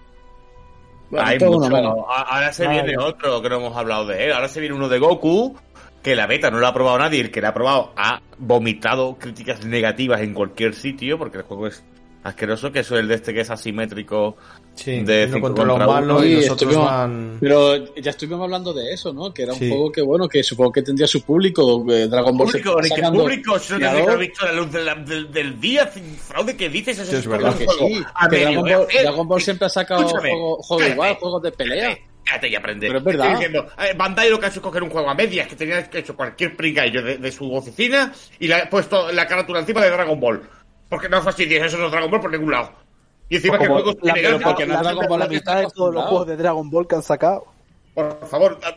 Bueno, 1.12 1.26
Hay 1.28 1.38
mucho- 1.38 1.66
uno 1.66 2.06
Ahora 2.08 2.52
se 2.54 2.64
Ah, 2.66 2.70
viene 2.70 2.96
otro 2.96 3.42
que 3.42 3.50
no 3.50 3.56
hemos 3.56 3.76
hablado 3.76 4.06
de 4.06 4.24
él. 4.24 4.32
Ahora 4.32 4.48
se 4.48 4.60
viene 4.60 4.74
uno 4.74 4.88
de 4.88 4.98
Goku, 4.98 5.54
que 6.02 6.16
la 6.16 6.26
beta 6.26 6.50
no 6.50 6.58
lo 6.58 6.66
ha 6.66 6.72
probado 6.72 6.98
nadie. 6.98 7.20
El 7.20 7.30
que 7.30 7.42
la 7.42 7.50
ha 7.50 7.54
probado 7.54 7.92
ha 7.96 8.22
vomitado 8.38 9.18
críticas 9.18 9.62
negativas 9.66 10.22
en 10.22 10.32
cualquier 10.32 10.72
sitio, 10.74 11.18
porque 11.18 11.36
el 11.36 11.44
juego 11.44 11.66
es 11.66 11.84
asqueroso, 12.24 12.70
que 12.72 12.80
eso 12.80 12.94
es 12.96 13.00
el 13.02 13.08
de 13.08 13.14
este 13.16 13.34
que 13.34 13.40
es 13.40 13.50
asimétrico. 13.50 14.36
Sí, 14.74 15.00
de 15.02 15.24
uno 15.24 15.34
cinco 15.34 15.46
contra 15.48 15.64
los 15.64 15.78
malos 15.78 16.24
y 16.24 16.28
Sí, 16.28 16.34
los 16.36 16.44
otros 16.44 16.62
estuvimos- 16.62 16.86
van... 16.86 17.36
Pero 17.40 17.94
ya 17.96 18.10
estuvimos 18.10 18.42
hablando 18.42 18.72
de 18.72 18.92
eso, 18.94 19.12
¿no? 19.12 19.34
Que 19.34 19.42
era 19.42 19.52
un 19.52 19.58
Sí. 19.58 19.68
juego 19.68 19.92
que, 19.92 20.00
bueno, 20.00 20.26
que 20.28 20.42
supongo 20.42 20.72
que 20.72 20.82
tendría 20.82 21.06
su 21.06 21.22
público. 21.22 21.84
eh, 21.92 22.08
Dragon 22.08 22.36
Ball 22.38 22.46
Público, 22.48 22.76
que 22.76 22.88
sacando- 22.88 23.20
público, 23.22 23.58
si 23.58 23.74
no 23.74 23.88
haber 23.88 24.18
visto 24.18 24.44
la 24.46 24.52
luz 24.52 24.72
de 24.72 24.82
la- 24.84 24.94
del, 24.94 25.30
del 25.30 25.60
día, 25.60 25.86
fraude 25.86 26.56
que 26.56 26.68
dices, 26.70 26.98
eso 26.98 27.10
Sí, 27.10 27.16
es 27.18 27.26
verdad. 27.26 27.54
que 27.56 27.66
juego 27.66 27.86
sí, 27.88 28.02
a 28.14 28.28
que 28.28 28.36
medio, 28.36 28.62
Dragon 28.62 28.62
Ball, 28.78 28.86
hacer- 28.88 29.02
Dragon 29.02 29.28
Ball 29.28 29.40
siempre 29.42 29.66
ha 29.66 29.68
sacado 29.68 30.08
juegos 30.08 30.66
cállate, 30.68 30.92
igual, 30.92 31.14
juegos 31.16 31.42
de 31.42 31.52
pelea. 31.52 31.98
Cállate, 32.24 32.48
y 32.48 32.54
aprende. 32.54 32.86
Pero 32.86 32.98
es 33.00 33.04
verdad. 33.04 33.26
Estoy 33.32 33.46
diciendo, 33.46 33.66
eh, 33.78 33.94
Bandai 33.98 34.30
lo 34.30 34.38
que 34.40 34.46
ha 34.46 34.48
hecho 34.48 34.60
es 34.60 34.62
coger 34.62 34.82
un 34.84 34.90
juego 34.90 35.10
a 35.10 35.14
medias 35.14 35.48
que 35.48 35.56
tenía 35.56 35.80
hecho 35.92 36.16
cualquier 36.16 36.56
pringaillo 36.56 37.02
de, 37.02 37.18
de 37.18 37.32
su 37.32 37.52
oficina 37.52 38.12
y 38.38 38.46
le 38.46 38.54
ha 38.54 38.70
puesto 38.70 39.10
la 39.12 39.26
carátula 39.26 39.58
encima 39.60 39.82
de 39.82 39.90
Dragon 39.90 40.18
Ball. 40.18 40.40
Porque 40.92 41.08
no 41.08 41.22
fastidies, 41.22 41.62
eso 41.62 41.78
no 41.78 41.86
es 41.86 41.90
Dragon 41.90 42.10
Ball 42.10 42.20
por 42.20 42.30
ningún 42.30 42.50
lado. 42.50 42.70
Y 43.30 43.36
encima 43.36 43.56
que 43.56 43.64
el 43.64 43.70
Como 43.70 43.82
juego 43.82 43.98
La, 44.02 44.12
pero 44.12 44.38
porque 44.40 44.66
no 44.66 44.82
Dragon 44.82 45.06
Ball 45.08 45.20
la 45.20 45.26
mitad 45.26 45.60
de 45.60 45.66
todos 45.74 45.94
los 45.94 46.04
juegos 46.04 46.26
de 46.26 46.36
Dragon 46.36 46.68
Ball 46.68 46.86
que 46.86 46.94
han 46.96 47.02
sacado. 47.02 47.46
Por 47.94 48.28
favor, 48.28 48.60
ah, 48.62 48.74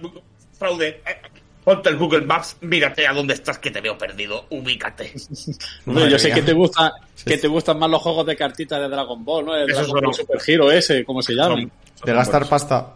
fraude, 0.57 1.01
eh, 1.05 1.21
ponte 1.61 1.89
el 1.89 1.97
Google 1.97 2.21
Maps, 2.21 2.55
mírate 2.61 3.05
a 3.05 3.11
dónde 3.11 3.33
estás 3.33 3.59
que 3.59 3.69
te 3.69 3.81
veo 3.81 3.97
perdido, 3.97 4.45
ubícate. 4.49 5.13
Madre 5.87 6.09
yo 6.09 6.17
sé 6.17 6.31
que 6.31 6.41
te 6.41 6.53
gusta, 6.53 6.89
que 7.25 7.37
te 7.37 7.49
gustan 7.49 7.79
más 7.79 7.89
los 7.89 8.01
juegos 8.01 8.25
de 8.27 8.37
cartitas 8.37 8.79
de 8.79 8.87
Dragon 8.87 9.25
Ball, 9.25 9.45
¿no? 9.47 9.53
El 9.53 9.69
Esos 9.69 9.87
Dragon 9.87 10.05
Ball 10.05 10.13
Super 10.13 10.39
Hero 10.47 10.71
ese, 10.71 11.03
como 11.03 11.21
se 11.21 11.33
llaman. 11.33 11.69
De 12.05 12.13
gastar 12.13 12.47
pasta. 12.47 12.93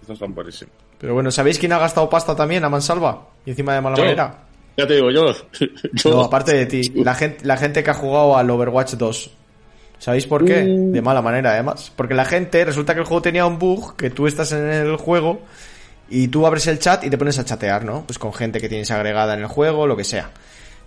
Estos 0.00 0.18
son 0.18 0.34
buenísimos. 0.34 0.74
Pero 0.98 1.14
bueno, 1.14 1.30
¿sabéis 1.30 1.60
quién 1.60 1.72
ha 1.74 1.78
gastado 1.78 2.10
pasta 2.10 2.34
también 2.34 2.64
a 2.64 2.68
mansalva? 2.68 3.24
Y 3.46 3.50
encima 3.50 3.74
de 3.76 3.80
mala 3.82 3.96
Yo. 3.96 4.02
manera. 4.02 4.46
Ya 4.76 4.86
te 4.86 4.94
digo, 4.94 5.10
yo. 5.10 5.32
yo 5.92 6.10
No, 6.10 6.22
aparte 6.22 6.52
de 6.54 6.66
ti, 6.66 6.92
la 6.96 7.14
gente, 7.14 7.44
la 7.44 7.56
gente 7.56 7.82
que 7.82 7.90
ha 7.90 7.94
jugado 7.94 8.36
al 8.36 8.48
Overwatch 8.50 8.94
2. 8.94 9.30
¿Sabéis 9.98 10.26
por 10.26 10.44
qué? 10.44 10.64
Mm. 10.64 10.92
De 10.92 11.02
mala 11.02 11.22
manera, 11.22 11.52
además. 11.52 11.92
Porque 11.94 12.14
la 12.14 12.24
gente, 12.24 12.64
resulta 12.64 12.94
que 12.94 13.00
el 13.00 13.06
juego 13.06 13.22
tenía 13.22 13.46
un 13.46 13.58
bug, 13.58 13.96
que 13.96 14.10
tú 14.10 14.26
estás 14.26 14.50
en 14.52 14.68
el 14.68 14.96
juego 14.96 15.42
y 16.10 16.28
tú 16.28 16.46
abres 16.46 16.66
el 16.66 16.78
chat 16.78 17.04
y 17.04 17.10
te 17.10 17.16
pones 17.16 17.38
a 17.38 17.44
chatear, 17.44 17.84
¿no? 17.84 18.04
Pues 18.04 18.18
con 18.18 18.32
gente 18.32 18.60
que 18.60 18.68
tienes 18.68 18.90
agregada 18.90 19.34
en 19.34 19.40
el 19.40 19.46
juego, 19.46 19.86
lo 19.86 19.96
que 19.96 20.04
sea. 20.04 20.30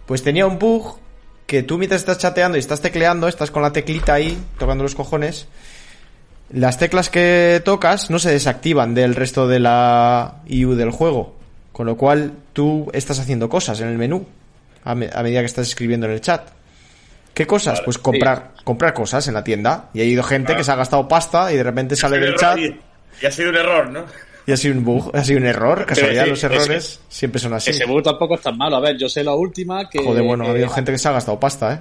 Pues 0.06 0.22
tenía 0.22 0.46
un 0.46 0.60
bug 0.60 0.98
que 1.46 1.64
tú 1.64 1.78
mientras 1.78 2.02
estás 2.02 2.18
chateando 2.18 2.58
y 2.58 2.60
estás 2.60 2.82
tecleando, 2.82 3.28
estás 3.28 3.52
con 3.52 3.62
la 3.62 3.72
teclita 3.72 4.14
ahí, 4.14 4.38
tocando 4.60 4.84
los 4.84 4.96
cojones, 4.96 5.48
las 6.52 6.78
teclas 6.78 7.10
que 7.10 7.62
tocas 7.64 8.10
no 8.10 8.20
se 8.20 8.32
desactivan 8.32 8.94
del 8.94 9.16
resto 9.16 9.48
de 9.48 9.60
la 9.60 10.42
IU 10.48 10.76
del 10.76 10.92
juego. 10.92 11.36
Con 11.76 11.86
lo 11.88 11.98
cual 11.98 12.32
tú 12.54 12.90
estás 12.94 13.20
haciendo 13.20 13.50
cosas 13.50 13.82
en 13.82 13.90
el 13.90 13.98
menú 13.98 14.26
a, 14.86 14.96
me- 14.96 15.10
a 15.14 15.22
medida 15.22 15.42
que 15.42 15.48
estás 15.48 15.68
escribiendo 15.68 16.06
en 16.06 16.14
el 16.14 16.22
chat. 16.22 16.48
¿Qué 17.34 17.46
cosas? 17.46 17.82
pues 17.82 17.98
comprar, 17.98 18.52
comprar 18.64 18.94
cosas 18.94 19.28
en 19.28 19.34
la 19.34 19.44
tienda. 19.44 19.90
Y 19.94 20.00
ha 20.00 20.06
ido 20.06 20.24
gente 20.24 20.56
que 20.56 20.64
se 20.64 20.72
ha 20.72 20.76
gastado 20.76 21.06
pasta 21.06 21.52
y 21.52 21.58
de 21.58 21.64
repente 21.64 21.98
sale 21.98 22.18
del 22.18 22.36
chat 22.38 22.58
Y, 22.60 22.80
y 23.22 23.26
ha 23.26 23.30
sido 23.32 23.50
un 23.50 23.58
error, 23.58 23.90
¿no? 23.90 24.06
y 24.48 24.54
ha 24.54 24.58
sido 24.58 24.74
un 24.78 24.86
bug, 24.86 25.12
ha 25.14 25.22
sido 25.26 25.40
un 25.40 25.48
error. 25.48 25.86
Casualidad, 25.88 26.24
sí, 26.24 26.30
los 26.30 26.44
ese- 26.46 26.56
errores 26.56 27.02
siempre 27.10 27.42
son 27.42 27.54
así. 27.56 27.72
Ese 27.72 27.86
bug 27.86 28.04
tampoco 28.04 28.36
es 28.36 28.42
tan 28.42 28.58
malo. 28.58 28.78
A 28.78 28.80
ver, 28.80 28.96
yo 28.98 29.10
sé 29.10 29.22
la 29.22 29.34
última 29.36 29.90
que. 29.90 30.00
Joder, 30.02 30.24
bueno, 30.24 30.46
ha 30.46 30.48
eh, 30.48 30.52
habido 30.52 30.70
gente 30.70 30.94
que 30.94 30.98
se 30.98 31.10
ha 31.10 31.12
gastado 31.12 31.38
pasta, 31.42 31.74
¿eh? 31.74 31.80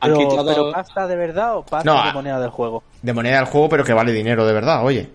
Pero, 0.00 0.16
quitado- 0.20 0.46
pero 0.46 0.72
pasta 0.72 1.06
de 1.06 1.16
verdad 1.16 1.56
o 1.58 1.62
pasta 1.66 1.84
No, 1.92 2.02
de 2.02 2.08
a- 2.08 2.12
moneda 2.14 2.40
del 2.40 2.48
juego. 2.50 2.82
De 3.02 3.12
moneda 3.12 3.36
del 3.36 3.44
juego, 3.46 3.68
pero 3.68 3.84
que 3.84 3.92
vale 3.92 4.12
dinero 4.12 4.46
de 4.46 4.54
verdad, 4.54 4.82
oye. 4.86 5.10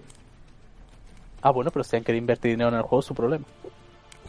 Ah, 1.41 1.49
bueno, 1.49 1.72
pero 1.72 1.84
si 1.84 1.95
han 1.95 2.03
querido 2.03 2.20
invertir 2.22 2.51
dinero 2.51 2.70
en 2.70 2.76
el 2.76 2.82
juego, 2.84 2.99
es 2.99 3.05
su 3.07 3.16
problema. 3.16 3.43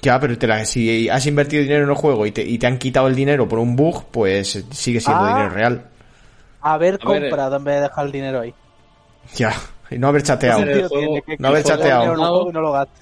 Ya, 0.04 0.20
pero 0.20 0.36
te 0.38 0.46
la- 0.46 0.64
si 0.64 1.08
has 1.08 1.26
invertido 1.26 1.62
dinero 1.62 1.84
en 1.84 1.90
el 1.90 1.96
juego 1.96 2.26
y 2.26 2.30
te, 2.32 2.42
y 2.42 2.58
te 2.58 2.66
han 2.66 2.78
quitado 2.78 3.06
el 3.08 3.14
dinero 3.14 3.48
por 3.48 3.58
un 3.58 3.74
bug, 3.74 4.04
pues 4.10 4.56
eh, 4.56 4.64
sigue 4.70 5.00
siendo 5.00 5.24
Ah. 5.24 5.28
dinero 5.34 5.50
real. 5.50 5.86
Haber 6.60 6.98
A 7.02 7.08
ver, 7.10 7.20
comprado 7.28 7.56
en 7.56 7.64
vez 7.64 7.74
de 7.76 7.80
dejar 7.82 8.06
el 8.06 8.12
dinero 8.12 8.40
ahí. 8.40 8.54
Ya, 9.36 9.52
y 9.90 9.98
no 9.98 10.08
haber 10.08 10.22
chateado. 10.22 10.62
Juego- 10.88 11.22
que- 11.26 11.36
no 11.38 11.48
haber 11.48 11.62
chateado. 11.64 12.12
el 12.12 12.16
juego 12.18 12.50
y 12.50 12.52
no 12.52 12.60
lo 12.60 12.72
gaste. 12.72 13.00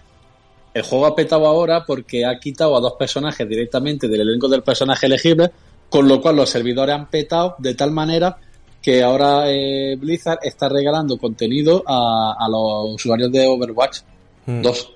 El 0.75 0.83
juego 0.83 1.07
ha 1.07 1.15
petado 1.15 1.47
ahora 1.47 1.85
porque 1.85 2.25
ha 2.25 2.39
quitado 2.39 2.77
a 2.77 2.81
dos 2.81 2.95
personajes 2.99 3.47
directamente 3.49 4.09
del 4.09 4.23
elenco 4.23 4.49
del 4.49 4.63
personaje 4.63 5.07
elegible, 5.07 5.51
con 5.91 6.09
lo 6.09 6.21
cual 6.21 6.37
los 6.37 6.49
servidores 6.49 6.95
han 6.95 7.07
petado 7.11 7.57
de 7.59 7.75
tal 7.75 7.91
manera 7.91 8.37
que 8.81 9.03
ahora 9.03 9.45
eh, 9.51 9.97
Blizzard 9.97 10.39
está 10.43 10.69
regalando 10.69 11.19
contenido 11.19 11.85
a, 11.87 12.35
a 12.39 12.49
los 12.49 12.95
usuarios 12.95 13.31
de 13.31 13.47
Overwatch 13.47 13.99
Mm. 14.47 14.63
2. 14.63 14.93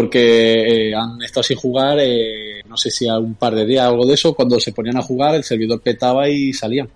Porque 0.00 0.88
eh, 0.90 0.94
han 0.94 1.20
estado 1.22 1.42
sin 1.42 1.56
jugar, 1.56 1.98
eh, 2.00 2.62
no 2.66 2.76
sé 2.76 2.90
si 2.90 3.08
a 3.08 3.18
un 3.18 3.34
par 3.34 3.54
de 3.54 3.64
días 3.66 3.86
o 3.86 3.90
algo 3.90 4.06
de 4.06 4.14
eso, 4.14 4.34
cuando 4.34 4.58
se 4.60 4.72
ponían 4.72 4.96
a 4.96 5.02
jugar 5.02 5.34
el 5.34 5.44
servidor 5.44 5.80
petaba 5.80 6.28
y 6.28 6.52
salían. 6.52 6.88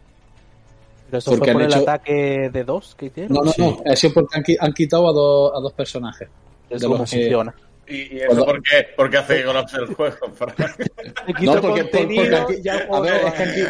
Pero 1.07 1.19
eso 1.19 1.31
Porque 1.33 1.45
fue 1.45 1.53
por 1.53 1.63
han 1.63 1.67
el 1.69 1.73
hecho- 1.75 1.83
ataque 1.91 2.51
de 2.53 2.65
dos 2.65 2.95
que 2.95 3.07
hicieron. 3.07 3.33
No, 3.35 3.43
no, 3.43 3.53
Sí. 3.53 3.61
no, 3.61 3.83
ha 3.85 3.97
sido 3.97 4.15
porque 4.15 4.37
han, 4.39 4.43
qui- 4.45 4.57
han 4.59 4.73
quitado 4.73 5.09
a, 5.09 5.13
dos 5.13 5.53
a 5.57 5.61
dos 5.61 5.73
personajes. 5.75 6.29
Eso 6.71 6.89
de 6.89 6.99
los 6.99 7.11
que- 7.11 7.17
funciona. 7.19 7.55
¿Y, 7.89 8.17
eso 8.17 8.27
Cuando- 8.29 8.45
por 8.47 8.63
qué? 8.63 8.87
Porque 8.97 9.17
hace 9.19 9.37
que 9.39 9.45
colapse 9.45 9.77
el 9.77 9.87
juego. 9.95 10.17
No, 11.43 11.61
porque, 11.61 11.85
porque 11.85 12.37
aquí- 12.37 12.63
ya 12.63 12.87
a 12.91 13.01
ver, 13.01 13.15
es 13.27 13.33
que 13.35 13.43
aquí- 13.43 13.61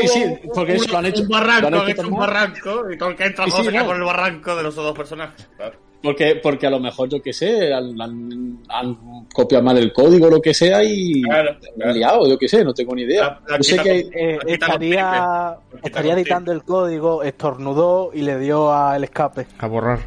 sí, 0.00 0.08
sí, 0.08 0.24
porque 0.54 0.72
eso 0.74 0.90
lo 0.90 0.98
han 0.98 1.06
hecho. 1.06 1.22
Un 1.22 1.28
lo 1.28 1.36
han 1.36 1.46
barranco, 1.46 1.68
hecho 1.68 1.80
han 1.82 1.90
hecho 1.90 2.08
un 2.08 2.18
barranco 2.18 2.92
y 2.92 2.98
todo 2.98 3.08
el 3.10 3.16
que 3.16 3.24
entra 3.26 3.44
Sí, 3.44 3.50
sí, 3.62 3.68
no. 3.76 3.86
por 3.86 3.96
el 3.96 4.02
barranco 4.02 4.56
de 4.56 4.62
los 4.62 4.74
dos 4.74 4.96
personajes. 4.96 5.46
Claro. 5.56 5.78
Porque, 6.00 6.36
porque 6.40 6.66
a 6.66 6.70
lo 6.70 6.78
mejor, 6.78 7.08
yo 7.08 7.20
que 7.20 7.32
sé, 7.32 7.72
han, 7.74 8.00
han- 8.00 8.58
han 8.68 9.26
copiado 9.34 9.64
mal 9.64 9.78
el 9.78 9.92
código 9.92 10.28
o 10.28 10.30
lo 10.30 10.40
que 10.40 10.54
sea 10.54 10.82
y 10.84 11.22
Claro, 11.22 11.50
han 11.50 11.58
claro. 11.76 11.92
liado, 11.92 12.28
yo 12.28 12.38
que 12.38 12.48
sé, 12.48 12.64
no 12.64 12.72
tengo 12.72 12.94
ni 12.94 13.02
idea. 13.02 13.22
La- 13.22 13.40
la 13.48 13.56
yo 13.56 13.62
sé 13.64 13.78
que 13.82 13.98
Eh, 14.14 14.38
estaría 14.46 15.56
estaría 15.82 16.12
editando 16.14 16.52
el 16.52 16.62
código, 16.62 17.24
estornudó 17.24 18.10
y 18.14 18.22
le 18.22 18.38
dio 18.38 18.72
al 18.72 19.02
escape. 19.02 19.46
A 19.58 19.66
borrar. 19.66 19.98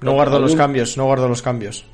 No 0.00 0.12
guardo 0.12 0.38
los 0.38 0.54
cambios, 0.54 0.96
no 0.96 1.04
guardo 1.06 1.28
los 1.28 1.42
cambios. 1.42 1.84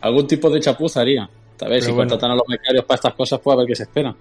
algún 0.00 0.26
tipo 0.26 0.50
de 0.50 0.60
chapuza 0.60 1.00
haría. 1.00 1.22
A 1.24 1.28
ver, 1.68 1.74
Pero 1.78 1.84
si 1.84 1.92
bueno. 1.92 2.10
contratan 2.10 2.32
a 2.32 2.34
los 2.34 2.46
becarios 2.48 2.84
para 2.84 2.96
estas 2.96 3.14
cosas, 3.14 3.38
pues 3.40 3.54
a 3.54 3.58
ver 3.58 3.66
qué 3.68 3.74
se 3.76 3.82
espera. 3.84 4.14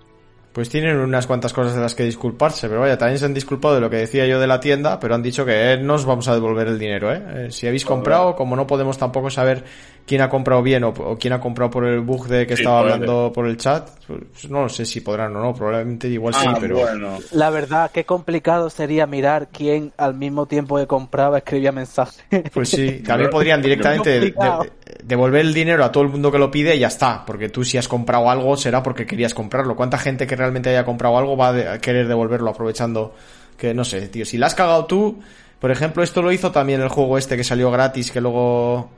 Pues 0.53 0.67
tienen 0.67 0.97
unas 0.97 1.27
cuantas 1.27 1.53
cosas 1.53 1.75
de 1.75 1.81
las 1.81 1.95
que 1.95 2.03
disculparse, 2.03 2.67
pero 2.67 2.81
vaya, 2.81 2.97
también 2.97 3.17
se 3.17 3.25
han 3.25 3.33
disculpado 3.33 3.75
de 3.75 3.81
lo 3.81 3.89
que 3.89 3.95
decía 3.95 4.25
yo 4.25 4.37
de 4.37 4.47
la 4.47 4.59
tienda, 4.59 4.99
pero 4.99 5.15
han 5.15 5.23
dicho 5.23 5.45
que 5.45 5.73
eh, 5.73 5.77
no 5.77 5.93
os 5.93 6.03
vamos 6.05 6.27
a 6.27 6.33
devolver 6.33 6.67
el 6.67 6.77
dinero, 6.77 7.13
¿eh? 7.13 7.21
Eh, 7.33 7.47
Si 7.51 7.67
habéis 7.67 7.85
comprado, 7.85 8.35
como 8.35 8.57
no 8.57 8.67
podemos 8.67 8.97
tampoco 8.97 9.29
saber 9.29 9.63
quién 10.05 10.21
ha 10.21 10.29
comprado 10.29 10.61
bien 10.61 10.83
o, 10.83 10.89
o 10.89 11.17
quién 11.17 11.33
ha 11.33 11.39
comprado 11.39 11.71
por 11.71 11.85
el 11.85 11.99
bug 12.01 12.27
de 12.27 12.45
que 12.47 12.55
Sí, 12.55 12.61
estaba 12.63 12.79
hablando 12.79 13.31
por 13.33 13.47
el 13.47 13.57
chat, 13.57 13.89
pues 14.07 14.49
no 14.49 14.63
lo 14.63 14.69
sé 14.69 14.85
si 14.85 15.01
podrán 15.01 15.35
o 15.35 15.41
no, 15.41 15.53
probablemente 15.53 16.07
igual 16.09 16.33
sí, 16.33 16.45
Ah, 16.47 16.57
pero... 16.59 16.79
bueno. 16.79 17.17
La 17.31 17.49
verdad, 17.49 17.91
qué 17.93 18.03
complicado 18.03 18.69
sería 18.69 19.05
mirar 19.07 19.49
quién 19.51 19.93
al 19.97 20.13
mismo 20.15 20.45
tiempo 20.45 20.77
que 20.77 20.87
compraba 20.87 21.37
escribía 21.37 21.71
mensajes. 21.71 22.23
Pues 22.53 22.69
sí, 22.69 23.01
también 23.05 23.29
podrían 23.29 23.61
directamente 23.61 24.09
de- 24.09 24.33
Complicado. 24.33 24.63
de- 24.63 24.71
devolver 25.03 25.41
el 25.41 25.53
dinero 25.53 25.83
a 25.85 25.91
todo 25.91 26.03
el 26.03 26.09
mundo 26.09 26.31
que 26.31 26.37
lo 26.39 26.51
pide 26.51 26.75
y 26.75 26.79
ya 26.79 26.87
está, 26.87 27.23
porque 27.25 27.49
tú 27.49 27.63
si 27.63 27.77
has 27.77 27.87
comprado 27.87 28.29
algo 28.29 28.57
será 28.57 28.83
porque 28.83 29.05
querías 29.05 29.33
comprarlo. 29.33 29.75
¿Cuánta 29.75 29.97
gente 29.97 30.27
que 30.27 30.35
realmente 30.35 30.69
haya 30.69 30.83
comprado 30.85 31.17
algo 31.17 31.37
va 31.37 31.47
a 31.49 31.53
de- 31.53 31.67
a 31.69 31.79
querer 31.79 32.07
devolverlo 32.07 32.49
aprovechando 32.49 33.13
que 33.57 33.73
no 33.73 33.83
sé, 33.85 34.07
tío, 34.09 34.25
si 34.25 34.37
la 34.37 34.47
has 34.47 34.55
cagado 34.55 34.85
tú, 34.85 35.19
por 35.59 35.69
ejemplo, 35.69 36.01
esto 36.01 36.21
lo 36.23 36.31
hizo 36.31 36.51
también 36.51 36.81
el 36.81 36.89
juego 36.89 37.17
este 37.19 37.37
que 37.37 37.43
salió 37.43 37.69
gratis, 37.69 38.11
que 38.11 38.19
luego 38.19 38.89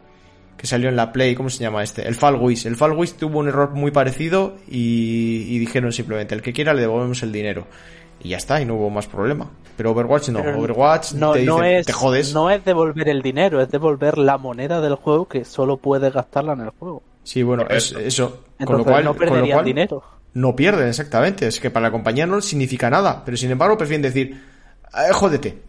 que 0.57 0.67
salió 0.67 0.89
en 0.89 0.95
la 0.95 1.11
Play, 1.11 1.35
¿cómo 1.35 1.49
se 1.49 1.59
llama 1.63 1.83
este? 1.83 2.07
El 2.07 2.15
Fall. 2.15 2.39
El 2.65 2.75
Fall 2.75 2.95
tuvo 3.17 3.39
un 3.39 3.47
error 3.47 3.71
muy 3.71 3.91
parecido 3.91 4.55
y, 4.67 5.45
y 5.49 5.59
dijeron 5.59 5.91
simplemente, 5.91 6.35
el 6.35 6.41
que 6.41 6.53
quiera 6.53 6.73
le 6.73 6.81
devolvemos 6.81 7.21
el 7.23 7.31
dinero. 7.31 7.67
Y 8.21 8.29
ya 8.29 8.37
está, 8.37 8.61
y 8.61 8.65
no 8.65 8.75
hubo 8.75 8.89
más 8.89 9.07
problema. 9.07 9.49
Pero 9.75 9.91
Overwatch 9.91 10.29
no, 10.29 10.41
Pero 10.41 10.59
Overwatch 10.59 11.13
no, 11.13 11.33
te 11.33 11.39
dice, 11.39 11.51
no 11.51 11.63
es, 11.63 11.85
te 11.85 11.91
jodes. 11.93 12.33
no 12.33 12.49
es 12.49 12.63
devolver 12.63 13.09
el 13.09 13.21
dinero, 13.21 13.61
es 13.61 13.69
devolver 13.69 14.17
la 14.17 14.37
moneda 14.37 14.79
del 14.79 14.95
juego 14.95 15.27
que 15.27 15.43
solo 15.43 15.77
puedes 15.77 16.13
gastarla 16.13 16.53
en 16.53 16.61
el 16.61 16.69
juego. 16.69 17.03
Sí, 17.23 17.43
bueno, 17.43 17.65
es, 17.69 17.91
eso. 17.91 18.43
Entonces 18.59 18.65
con 18.67 18.77
lo 18.77 18.83
cual, 18.85 19.03
no 19.03 19.13
con 19.15 19.25
lo 19.25 19.31
perderían 19.31 19.55
cual 19.57 19.65
dinero. 19.65 20.03
no 20.35 20.55
pierden, 20.55 20.87
exactamente. 20.87 21.47
Es 21.47 21.59
que 21.59 21.69
para 21.71 21.87
la 21.87 21.91
compañía 21.91 22.25
no 22.25 22.39
significa 22.41 22.89
nada. 22.89 23.23
Pero 23.25 23.35
sin 23.35 23.51
embargo, 23.51 23.77
prefieren 23.77 24.01
decir, 24.03 24.41
"Eh, 24.93 25.11
jódete. 25.11 25.61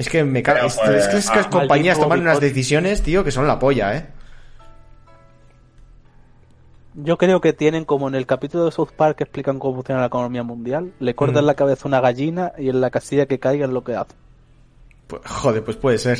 Es 0.00 0.08
que 0.08 0.24
me 0.24 0.42
cago. 0.42 0.66
Pero, 0.84 0.96
Es, 0.96 1.04
es 1.04 1.08
que, 1.08 1.16
es 1.18 1.30
que 1.30 1.36
las 1.36 1.46
ah, 1.46 1.50
compañías 1.50 1.98
maldito 1.98 2.02
toman 2.04 2.20
unas 2.22 2.40
decisiones, 2.40 3.02
tío, 3.02 3.22
que 3.22 3.30
son 3.30 3.46
la 3.46 3.58
polla, 3.58 3.96
¿eh? 3.96 4.06
Yo 6.94 7.16
creo 7.18 7.40
que 7.40 7.52
tienen 7.52 7.84
como 7.84 8.08
en 8.08 8.14
el 8.16 8.26
capítulo 8.26 8.64
de 8.64 8.72
South 8.72 8.90
Park 8.96 9.18
que 9.18 9.24
explican 9.24 9.58
cómo 9.58 9.74
funciona 9.76 10.00
la 10.00 10.08
economía 10.08 10.42
mundial, 10.42 10.92
le 10.98 11.14
cortan 11.14 11.44
Mm. 11.44 11.46
la 11.46 11.54
cabeza 11.54 11.82
a 11.84 11.88
una 11.88 12.00
gallina 12.00 12.52
y 12.58 12.68
en 12.68 12.80
la 12.80 12.90
casilla 12.90 13.26
que 13.26 13.38
caiga 13.38 13.66
es 13.66 13.70
lo 13.72 13.84
que 13.84 13.94
hace. 13.94 14.14
Pues, 15.06 15.22
joder, 15.24 15.62
pues 15.64 15.76
puede 15.76 15.98
ser. 15.98 16.18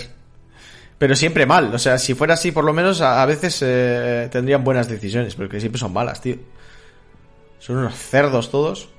Pero 0.99 1.17
siempre 1.17 1.47
mal. 1.47 1.75
O 1.75 1.79
sea, 1.79 1.99
si 1.99 2.15
fuera 2.15 2.35
así, 2.35 2.53
por 2.53 2.65
lo 2.65 2.73
menos 2.73 3.01
a, 3.01 3.23
a 3.23 3.27
veces 3.27 3.59
eh, 3.63 4.29
tendrían 4.31 4.63
buenas 4.63 4.89
decisiones. 4.89 5.35
Porque 5.35 5.59
siempre 5.59 5.79
son 5.81 5.93
malas, 5.93 6.21
tío. 6.21 6.37
Son 7.59 7.79
unos 7.79 7.95
cerdos 7.95 8.51
todos. 8.51 8.91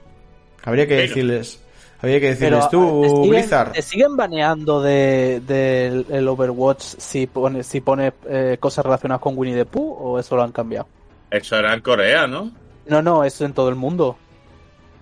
Habría 0.64 0.88
que 0.88 0.96
Pero- 0.96 1.08
decirles. 1.08 1.60
Habría 2.02 2.20
que 2.20 2.36
Pero 2.40 2.58
decirles 2.58 2.70
tú, 2.70 3.02
¿te 3.04 3.10
siguen, 3.10 3.30
Blizzard. 3.30 3.72
te 3.74 3.82
siguen 3.84 4.18
baneando 4.18 4.82
de, 4.82 5.42
del 5.46 6.06
el 6.10 6.28
Overwatch 6.28 6.82
si 6.98 7.28
pones 7.28 7.68
si 7.68 7.80
pones 7.82 8.14
eh, 8.28 8.58
cosas 8.60 8.84
relacionadas 8.86 9.22
con 9.22 9.38
Winnie 9.38 9.56
the 9.56 9.66
Pooh 9.66 9.98
o 10.00 10.20
eso 10.20 10.36
lo 10.36 10.42
han 10.44 10.52
cambiado? 10.52 10.88
Eso 11.30 11.56
era 11.58 11.74
en 11.74 11.82
Corea, 11.82 12.26
¿no? 12.28 12.52
No, 12.88 13.02
no, 13.04 13.24
eso 13.24 13.46
en 13.46 13.54
todo 13.54 13.70
el 13.70 13.76
mundo. 13.76 14.18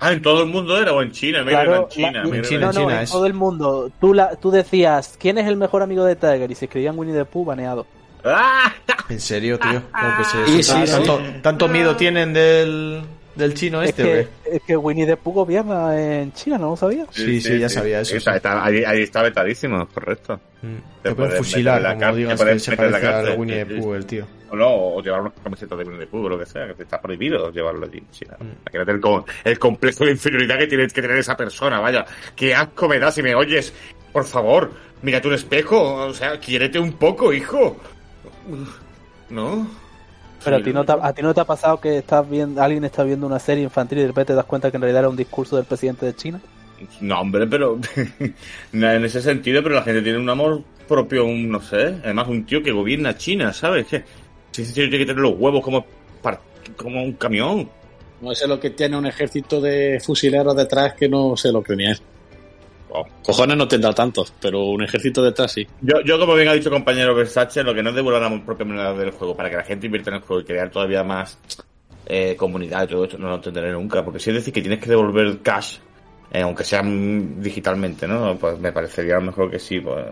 Ah, 0.01 0.11
en 0.13 0.21
todo 0.21 0.43
el 0.43 0.49
mundo 0.49 0.77
era 0.77 0.93
o 0.93 1.01
en 1.01 1.11
China. 1.11 1.43
Mira, 1.43 1.63
Claro, 1.63 1.83
en 1.83 1.87
China. 1.89 2.11
la- 2.11 2.23
mira, 2.23 2.37
En 2.37 2.43
China, 2.43 2.59
no, 2.59 2.69
en 2.69 2.75
no, 2.75 2.81
China 2.81 2.95
en 2.97 3.03
es. 3.03 3.11
todo 3.11 3.25
el 3.25 3.33
mundo. 3.33 3.91
Tú, 3.99 4.13
la, 4.13 4.35
tú 4.35 4.51
decías, 4.51 5.15
¿quién 5.19 5.37
es 5.37 5.47
el 5.47 5.55
mejor 5.57 5.81
amigo 5.81 6.03
de 6.05 6.15
Tiger? 6.15 6.51
Y 6.51 6.55
se 6.55 6.65
escribían 6.65 6.97
Winnie 6.99 7.15
the 7.15 7.25
Pooh 7.25 7.45
baneado. 7.45 7.85
¡Ah! 8.25 8.73
En 9.09 9.19
serio, 9.19 9.57
tío. 9.57 9.81
¿Cómo 9.91 10.17
que 10.17 10.23
se- 10.23 10.45
Sí, 10.47 10.63
sí, 10.63 10.91
tanto, 10.91 11.19
tanto 11.41 11.67
miedo 11.67 11.95
tienen 11.95 12.31
del, 12.31 13.01
del 13.39 13.53
chino 13.55 13.81
Es 13.81 13.89
este, 13.89 14.03
que, 14.03 14.27
es 14.55 14.61
que 14.63 14.77
Winnie 14.77 15.05
the 15.07 15.17
Pooh 15.17 15.33
gobierna 15.33 15.99
en 15.99 16.31
China, 16.33 16.57
¿no 16.59 16.69
lo 16.71 16.75
sabías? 16.77 17.07
Sí, 17.11 17.41
sí, 17.41 17.57
ya 17.57 17.69
sabía 17.69 18.01
eso, 18.01 18.15
Está, 18.15 18.31
sí. 18.33 18.37
está- 18.37 18.63
ahí, 18.63 18.83
ahí 18.83 19.01
está 19.01 19.23
vetadísimo, 19.23 19.87
correcto. 19.87 20.39
Mm, 20.61 20.75
Te 21.01 21.09
Te 21.09 21.15
pueden 21.15 21.37
fusilar, 21.37 21.77
en 21.77 21.83
la 21.83 21.93
como 21.95 22.15
digas 22.15 22.39
te 22.39 22.45
que 22.45 22.59
se 22.59 22.73
en 22.73 22.91
la 22.91 22.99
cárcel, 23.01 23.39
Winnie 23.39 23.65
the. 23.65 23.75
Pooh, 23.77 23.93
el 23.95 24.05
tío. 24.05 24.27
O 24.51 24.55
no, 24.55 24.67
o 24.69 25.01
llevar 25.01 25.21
unas 25.21 25.33
camisetas 25.43 25.77
de 25.77 25.83
Winnie 25.85 25.99
the 26.01 26.07
Pooh 26.07 26.25
o 26.25 26.29
lo 26.29 26.37
que 26.39 26.45
sea, 26.45 26.73
que 26.75 26.83
está 26.83 27.01
prohibido 27.01 27.51
llevarlo 27.51 27.85
allí. 27.85 28.03
Sí, 28.11 28.25
Mm. 28.25 28.43
Imagínate 28.73 28.91
el, 28.91 29.23
el 29.51 29.59
complejo 29.59 30.05
de 30.05 30.11
inferioridad 30.11 30.57
que 30.57 30.67
tiene 30.67 30.87
que 30.87 31.01
tener 31.01 31.17
esa 31.17 31.35
persona, 31.37 31.79
vaya. 31.79 32.05
Qué 32.35 32.53
asco 32.53 32.87
me 32.89 32.99
da 32.99 33.11
si 33.11 33.23
me 33.23 33.33
oyes. 33.35 33.73
Por 34.11 34.25
favor, 34.25 34.71
mírate 35.01 35.27
un 35.27 35.35
espejo, 35.35 35.93
o 36.05 36.13
sea, 36.13 36.39
quiérete 36.39 36.77
un 36.79 36.93
poco, 36.93 37.31
hijo. 37.31 37.77
¿No? 39.29 39.67
Pero 40.43 40.55
a 40.57 40.59
ti, 40.63 40.71
no 40.73 40.85
te, 40.85 40.91
ha- 40.93 40.99
a 41.07 41.13
ti 41.13 41.21
no 41.21 41.33
te 41.33 41.41
ha 41.41 41.45
pasado 41.45 41.79
que 41.81 41.97
estás 41.97 42.29
viendo, 42.29 42.61
alguien 42.61 42.83
está 42.85 43.03
viendo 43.03 43.25
una 43.27 43.39
serie 43.39 43.63
infantil 43.63 43.97
y 43.99 44.01
de 44.01 44.07
repente 44.07 44.33
te 44.33 44.37
das 44.37 44.45
cuenta 44.45 44.71
que 44.71 44.77
en 44.77 44.81
realidad 44.81 45.01
era 45.01 45.09
un 45.09 45.15
discurso 45.17 45.55
del 45.57 45.65
presidente 45.65 46.05
de 46.05 46.15
China. 46.15 46.39
No, 47.01 47.19
hombre, 47.19 47.45
pero 47.47 47.77
en 48.73 49.05
ese 49.05 49.21
sentido, 49.21 49.61
pero 49.61 49.75
la 49.75 49.81
gente 49.83 50.01
tiene 50.01 50.17
un 50.17 50.29
amor 50.29 50.63
propio, 50.87 51.25
un, 51.25 51.49
no 51.49 51.61
sé, 51.61 51.97
además 52.03 52.27
un 52.29 52.45
tío 52.45 52.63
que 52.63 52.71
gobierna 52.71 53.17
China, 53.17 53.51
¿sabes? 53.53 53.85
Que 53.87 54.03
si 54.51 54.61
ese 54.61 54.73
tío 54.73 54.83
tiene 54.89 54.99
que 54.99 55.05
tener 55.05 55.21
los 55.21 55.33
huevos 55.37 55.61
como, 55.63 55.85
como 56.77 57.03
un 57.03 57.13
camión. 57.13 57.69
No 58.21 58.33
sé 58.33 58.47
lo 58.47 58.59
que 58.59 58.69
tiene 58.71 58.97
un 58.97 59.05
ejército 59.05 59.61
de 59.61 59.99
fusileros 60.03 60.55
detrás 60.55 60.93
que 60.93 61.07
no 61.09 61.35
sé 61.37 61.51
lo 61.51 61.61
que 61.61 61.75
ni 61.75 61.85
es. 61.89 62.01
Cojones 63.23 63.57
no 63.57 63.67
tendrá 63.67 63.93
tantos, 63.93 64.33
pero 64.41 64.63
un 64.65 64.83
ejército 64.83 65.21
detrás 65.23 65.51
sí. 65.51 65.67
Yo, 65.81 66.01
yo, 66.01 66.19
como 66.19 66.35
bien 66.35 66.47
ha 66.47 66.53
dicho 66.53 66.69
compañero 66.69 67.15
Versace, 67.15 67.63
lo 67.63 67.73
que 67.73 67.83
no 67.83 67.89
es 67.89 67.95
devolver 67.95 68.21
la 68.21 68.45
propia 68.45 68.65
moneda 68.65 68.93
del 68.93 69.11
juego 69.11 69.35
para 69.35 69.49
que 69.49 69.57
la 69.57 69.63
gente 69.63 69.85
invierta 69.85 70.09
en 70.09 70.17
el 70.17 70.21
juego 70.21 70.41
y 70.41 70.45
crear 70.45 70.69
todavía 70.69 71.03
más 71.03 71.37
eh, 72.05 72.35
comunidad 72.35 72.83
y 72.83 72.87
todo 72.87 73.05
esto, 73.05 73.17
no 73.17 73.29
lo 73.29 73.35
entenderé 73.35 73.71
nunca. 73.71 74.03
Porque 74.03 74.19
si 74.19 74.31
es 74.31 74.37
decir 74.37 74.53
que 74.53 74.61
tienes 74.61 74.79
que 74.79 74.89
devolver 74.89 75.39
cash, 75.41 75.77
eh, 76.31 76.41
aunque 76.41 76.63
sea 76.63 76.81
digitalmente, 76.83 78.07
¿no? 78.07 78.35
Pues 78.37 78.59
me 78.59 78.71
parecería 78.71 79.19
mejor 79.19 79.51
que 79.51 79.59
sí, 79.59 79.79
pues 79.79 80.05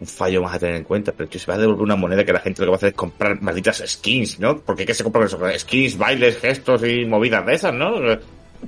un 0.00 0.06
fallo 0.06 0.42
más 0.42 0.54
a 0.54 0.58
tener 0.58 0.76
en 0.76 0.84
cuenta. 0.84 1.12
Pero 1.12 1.30
si 1.30 1.44
vas 1.46 1.58
a 1.58 1.60
devolver 1.60 1.82
una 1.82 1.96
moneda 1.96 2.24
que 2.24 2.32
la 2.32 2.40
gente 2.40 2.62
lo 2.62 2.66
que 2.66 2.70
va 2.70 2.76
a 2.76 2.78
hacer 2.78 2.88
es 2.90 2.94
comprar 2.94 3.40
malditas 3.42 3.82
skins, 3.86 4.40
¿no? 4.40 4.58
Porque 4.58 4.86
¿qué 4.86 4.94
se 4.94 5.04
compra 5.04 5.26
con 5.26 5.50
eso? 5.50 5.58
Skins, 5.58 5.98
bailes, 5.98 6.38
gestos 6.38 6.82
y 6.84 7.04
movidas 7.04 7.44
de 7.44 7.54
esas, 7.54 7.74
¿no? 7.74 8.00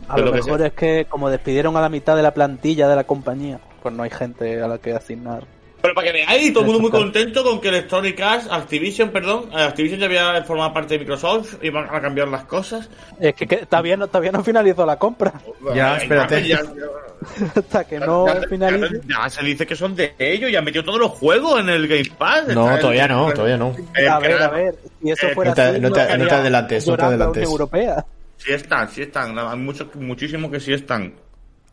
A 0.09 0.19
lo 0.19 0.33
mejor 0.33 0.59
sea. 0.59 0.67
es 0.69 0.73
que 0.75 1.07
como 1.09 1.31
despidieron 1.31 1.77
a 1.77 1.81
la 1.81 1.89
mitad 1.89 2.17
de 2.17 2.23
la 2.23 2.35
plantilla 2.35 2.89
de 2.89 2.97
la 2.97 3.05
compañía, 3.05 3.59
pues 3.83 3.95
no 3.95 4.03
hay 4.03 4.11
gente 4.11 4.61
a 4.63 4.69
la 4.69 4.79
que 4.79 4.93
asignar. 4.93 5.45
Pero 5.83 5.95
para 5.95 6.07
que 6.07 6.13
veáis, 6.15 6.51
todo 6.55 6.61
el 6.61 6.67
mundo 6.71 6.81
muy 6.81 6.91
contento 6.91 7.45
con 7.45 7.61
que 7.61 7.69
Electronic 7.69 8.19
Arts, 8.19 8.49
Activision, 8.51 9.11
perdón, 9.11 9.51
eh, 9.53 9.63
Activision 9.65 10.01
ya 10.01 10.07
había 10.07 10.43
formado 10.45 10.73
parte 10.73 10.95
de 10.95 11.01
Microsoft 11.01 11.57
y 11.63 11.69
van 11.69 11.95
a 11.95 12.01
cambiar 12.01 12.29
las 12.29 12.45
cosas. 12.45 12.89
Es 13.21 13.35
que, 13.35 13.47
que 13.47 13.67
todavía, 13.67 13.95
no, 13.95 14.07
todavía 14.07 14.33
no 14.33 14.43
finalizó 14.43 14.87
la 14.87 14.97
compra. 14.99 15.35
Ya, 15.75 15.99
espérate. 15.99 16.49
Ya, 16.49 16.61
Hasta 17.55 17.85
que 17.85 17.99
no 18.01 18.27
ya- 18.27 18.49
finalice. 18.49 19.01
ya 19.07 19.29
se 19.29 19.45
dice 19.45 19.67
que 19.67 19.77
son 19.77 19.95
de 19.95 20.15
ellos 20.19 20.51
y 20.51 20.57
han 20.57 20.65
metido 20.65 20.85
todos 20.85 20.99
los 20.99 21.11
juegos 21.13 21.61
en 21.61 21.69
el 21.69 21.87
Game 21.87 22.11
Pass. 22.17 22.49
No, 22.49 22.79
todavía 22.79 23.07
no, 23.07 23.31
todavía 23.33 23.59
no. 23.59 23.77
A 24.11 24.19
ver, 24.21 24.43
a 24.43 24.49
ver, 24.49 24.75
si 25.03 25.11
eso 25.11 25.27
Eh, 25.27 25.35
fuera 25.35 25.51
no 25.51 25.55
te- 25.55 25.63
así, 25.63 25.81
no 25.81 25.93
te- 25.93 26.01
estaría 26.01 26.25
no 26.25 26.29
te 26.31 26.35
adelantes, 26.35 26.87
no 26.89 26.97
te 26.97 27.03
adelantes. 27.05 27.45
Europea. 27.45 28.05
Sí 28.45 28.53
están, 28.53 28.89
sí 28.91 29.03
están. 29.03 29.39
Hay 29.39 29.59
muchos, 29.59 29.95
muchísimos 29.95 30.51
que 30.51 30.61
sí 30.61 30.73
están. 30.75 31.15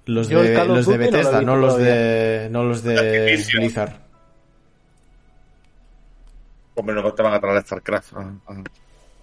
Los 0.06 0.30
Yo 0.30 0.42
de, 0.42 0.54
los 0.66 0.86
de 0.88 0.98
no 0.98 0.98
lo 0.98 1.12
Bethesda, 1.12 1.42
no 1.42 1.56
los 1.58 1.78
de, 1.78 2.48
no 2.50 2.64
los 2.64 2.84
de. 2.84 3.44
Blizzard. 3.54 3.94
Hombre, 6.76 6.96
no 6.96 7.14
te 7.14 7.22
van 7.22 7.34
a 7.34 7.40
traer 7.42 7.62
StarCraft. 7.62 8.14
Ah, 8.16 8.32
ah. 8.48 8.64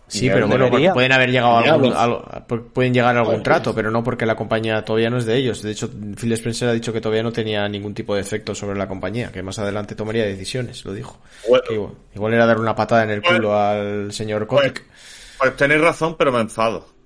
Sí, 0.06 0.28
pero 0.28 0.46
bueno, 0.46 0.64
porque 0.64 0.70
deberían. 0.70 0.94
pueden 0.94 1.12
haber 1.12 1.30
llegado 1.30 1.58
a 1.58 1.60
algún, 1.60 2.70
pueden 2.72 2.94
llegar 2.94 3.14
a 3.16 3.20
algún 3.20 3.34
Joder. 3.34 3.42
trato, 3.42 3.74
pero 3.74 3.90
no 3.90 4.02
porque 4.02 4.24
la 4.24 4.36
compañía 4.36 4.82
todavía 4.82 5.10
no 5.10 5.18
es 5.18 5.26
de 5.26 5.36
ellos. 5.36 5.62
De 5.62 5.70
hecho, 5.70 5.90
Phil 5.90 6.32
Spencer 6.32 6.68
ha 6.68 6.72
dicho 6.72 6.92
que 6.92 7.00
todavía 7.00 7.22
no 7.22 7.32
tenía 7.32 7.68
ningún 7.68 7.94
tipo 7.94 8.14
de 8.14 8.20
efecto 8.20 8.54
sobre 8.54 8.78
la 8.78 8.88
compañía, 8.88 9.32
que 9.32 9.42
más 9.42 9.58
adelante 9.58 9.94
tomaría 9.94 10.24
decisiones, 10.24 10.84
lo 10.84 10.92
dijo. 10.94 11.18
Bueno, 11.48 11.64
igual, 11.70 11.92
igual 12.14 12.34
era 12.34 12.46
dar 12.46 12.58
una 12.58 12.74
patada 12.74 13.04
en 13.04 13.10
el 13.10 13.22
culo 13.22 13.58
al 13.58 14.12
señor 14.12 14.46
Kotick. 14.46 14.84
pues 15.38 15.56
tenéis 15.56 15.80
razón, 15.80 16.16
pero 16.18 16.32
me 16.32 16.40
enfado. 16.40 16.97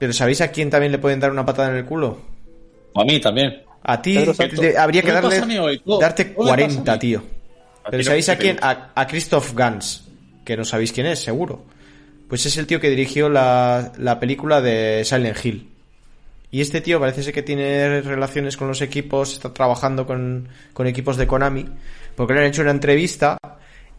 Pero 0.00 0.12
¿sabéis 0.14 0.40
a 0.40 0.48
quién 0.48 0.70
también 0.70 0.90
le 0.90 0.98
pueden 0.98 1.20
dar 1.20 1.30
una 1.30 1.44
patada 1.44 1.68
en 1.68 1.76
el 1.76 1.84
culo? 1.84 2.18
A 2.94 3.04
mí 3.04 3.20
también. 3.20 3.62
A 3.82 4.00
ti 4.00 4.16
habría 4.16 5.02
que 5.02 5.08
¿Qué 5.08 5.14
me 5.14 5.20
darle 5.20 5.80
darte 6.00 6.34
cómo 6.34 6.50
me 6.50 6.64
pasa 6.64 6.74
a 6.74 6.84
40, 6.84 6.92
mí? 6.92 6.98
tío. 6.98 7.22
Pero 7.84 7.98
no 7.98 8.04
¿sabéis 8.04 8.28
a 8.30 8.36
quién? 8.36 8.58
a 8.60 9.06
Christoph 9.06 9.54
Gans, 9.54 10.08
que 10.44 10.56
no 10.56 10.64
sabéis 10.64 10.92
quién 10.92 11.06
es, 11.06 11.20
seguro. 11.20 11.64
Pues 12.28 12.46
es 12.46 12.56
el 12.56 12.66
tío 12.66 12.80
que 12.80 12.88
dirigió 12.88 13.28
la, 13.28 13.92
la 13.98 14.18
película 14.18 14.62
de 14.62 15.02
Silent 15.04 15.44
Hill. 15.44 15.68
Y 16.50 16.60
este 16.62 16.80
tío 16.80 16.98
parece 16.98 17.22
ser 17.22 17.34
que 17.34 17.42
tiene 17.42 18.00
relaciones 18.00 18.56
con 18.56 18.68
los 18.68 18.80
equipos, 18.80 19.34
está 19.34 19.52
trabajando 19.52 20.06
con, 20.06 20.48
con 20.72 20.86
equipos 20.86 21.16
de 21.16 21.26
Konami, 21.26 21.66
porque 22.16 22.32
le 22.32 22.40
han 22.40 22.46
hecho 22.46 22.62
una 22.62 22.70
entrevista 22.70 23.36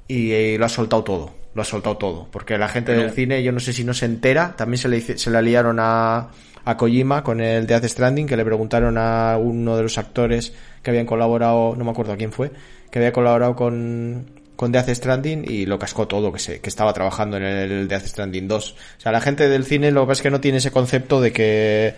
y, 0.07 0.32
eh, 0.32 0.56
lo 0.57 0.65
ha 0.65 0.69
soltado 0.69 1.03
todo. 1.03 1.40
Lo 1.53 1.61
ha 1.61 1.65
soltado 1.65 1.98
todo. 1.98 2.28
Porque 2.32 2.57
la 2.57 2.68
gente 2.69 2.94
del 2.94 3.11
cine, 3.11 3.44
yo 3.44 3.52
no 3.52 3.60
sé 3.60 3.73
si 3.73 3.84
no 3.84 3.94
se 3.94 4.06
entera, 4.06 4.56
también 4.56 4.78
se 4.78 4.88
le, 4.88 5.02
se 5.02 5.30
la 5.30 5.41
liaron 5.41 5.78
a, 5.80 6.30
a 6.65 6.78
Kojima 6.78 7.23
con 7.23 7.41
el 7.41 7.68
Death 7.68 7.86
Stranding, 7.86 8.26
que 8.28 8.38
le 8.38 8.45
preguntaron 8.45 8.98
a 8.98 9.38
uno 9.38 9.76
de 9.76 9.84
los 9.84 9.98
actores 9.98 10.53
que 10.82 10.90
habían 10.91 11.06
colaborado, 11.06 11.76
no 11.78 11.84
me 11.84 11.91
acuerdo 11.91 12.14
a 12.14 12.18
quién 12.18 12.32
fue, 12.32 12.52
que 12.90 12.99
había 12.99 13.11
colaborado 13.11 13.56
con, 13.56 14.26
con 14.56 14.72
Death 14.72 14.90
Stranding 14.90 15.44
y 15.45 15.65
lo 15.65 15.78
cascó 15.78 16.07
todo, 16.07 16.32
que, 16.32 16.40
se, 16.40 16.60
que 16.61 16.69
estaba 16.69 16.94
trabajando 16.94 17.36
en 17.38 17.44
el 17.44 17.88
Death 17.88 18.06
Stranding 18.06 18.48
2. 18.48 18.72
O 18.72 19.02
sea, 19.02 19.11
la 19.11 19.19
gente 19.22 19.49
del 19.49 19.65
cine 19.65 19.91
lo 19.91 20.02
que 20.02 20.07
pasa 20.07 20.19
es 20.19 20.23
que 20.23 20.32
no 20.32 20.40
tiene 20.40 20.60
ese 20.60 20.72
concepto 20.72 21.19
de 21.19 21.34
que 21.34 21.94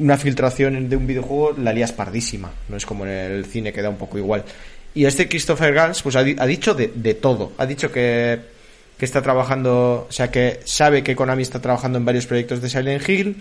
una 0.00 0.16
filtración 0.16 0.88
de 0.88 0.96
un 0.96 1.06
videojuego 1.06 1.54
la 1.58 1.72
lías 1.72 1.92
pardísima. 1.92 2.50
No 2.68 2.76
es 2.76 2.86
como 2.86 3.04
en 3.04 3.10
el 3.12 3.44
cine 3.46 3.72
que 3.72 3.82
da 3.82 3.90
un 3.90 3.96
poco 3.96 4.16
igual. 4.18 4.44
Y 4.94 5.04
este 5.04 5.28
Christopher 5.28 5.74
Gans 5.74 6.02
pues 6.02 6.16
ha, 6.16 6.22
di- 6.22 6.36
ha 6.38 6.46
dicho 6.46 6.72
de, 6.74 6.90
de 6.94 7.14
todo. 7.14 7.52
Ha 7.58 7.66
dicho 7.66 7.90
que, 7.92 8.38
que 8.98 9.04
está 9.04 9.22
trabajando, 9.22 10.06
o 10.08 10.12
sea 10.12 10.30
que 10.30 10.60
sabe 10.64 11.02
que 11.02 11.14
Konami 11.14 11.42
está 11.42 11.60
trabajando 11.60 11.98
en 11.98 12.04
varios 12.04 12.26
proyectos 12.26 12.62
de 12.62 12.68
Silent 12.70 13.06
Hill, 13.08 13.36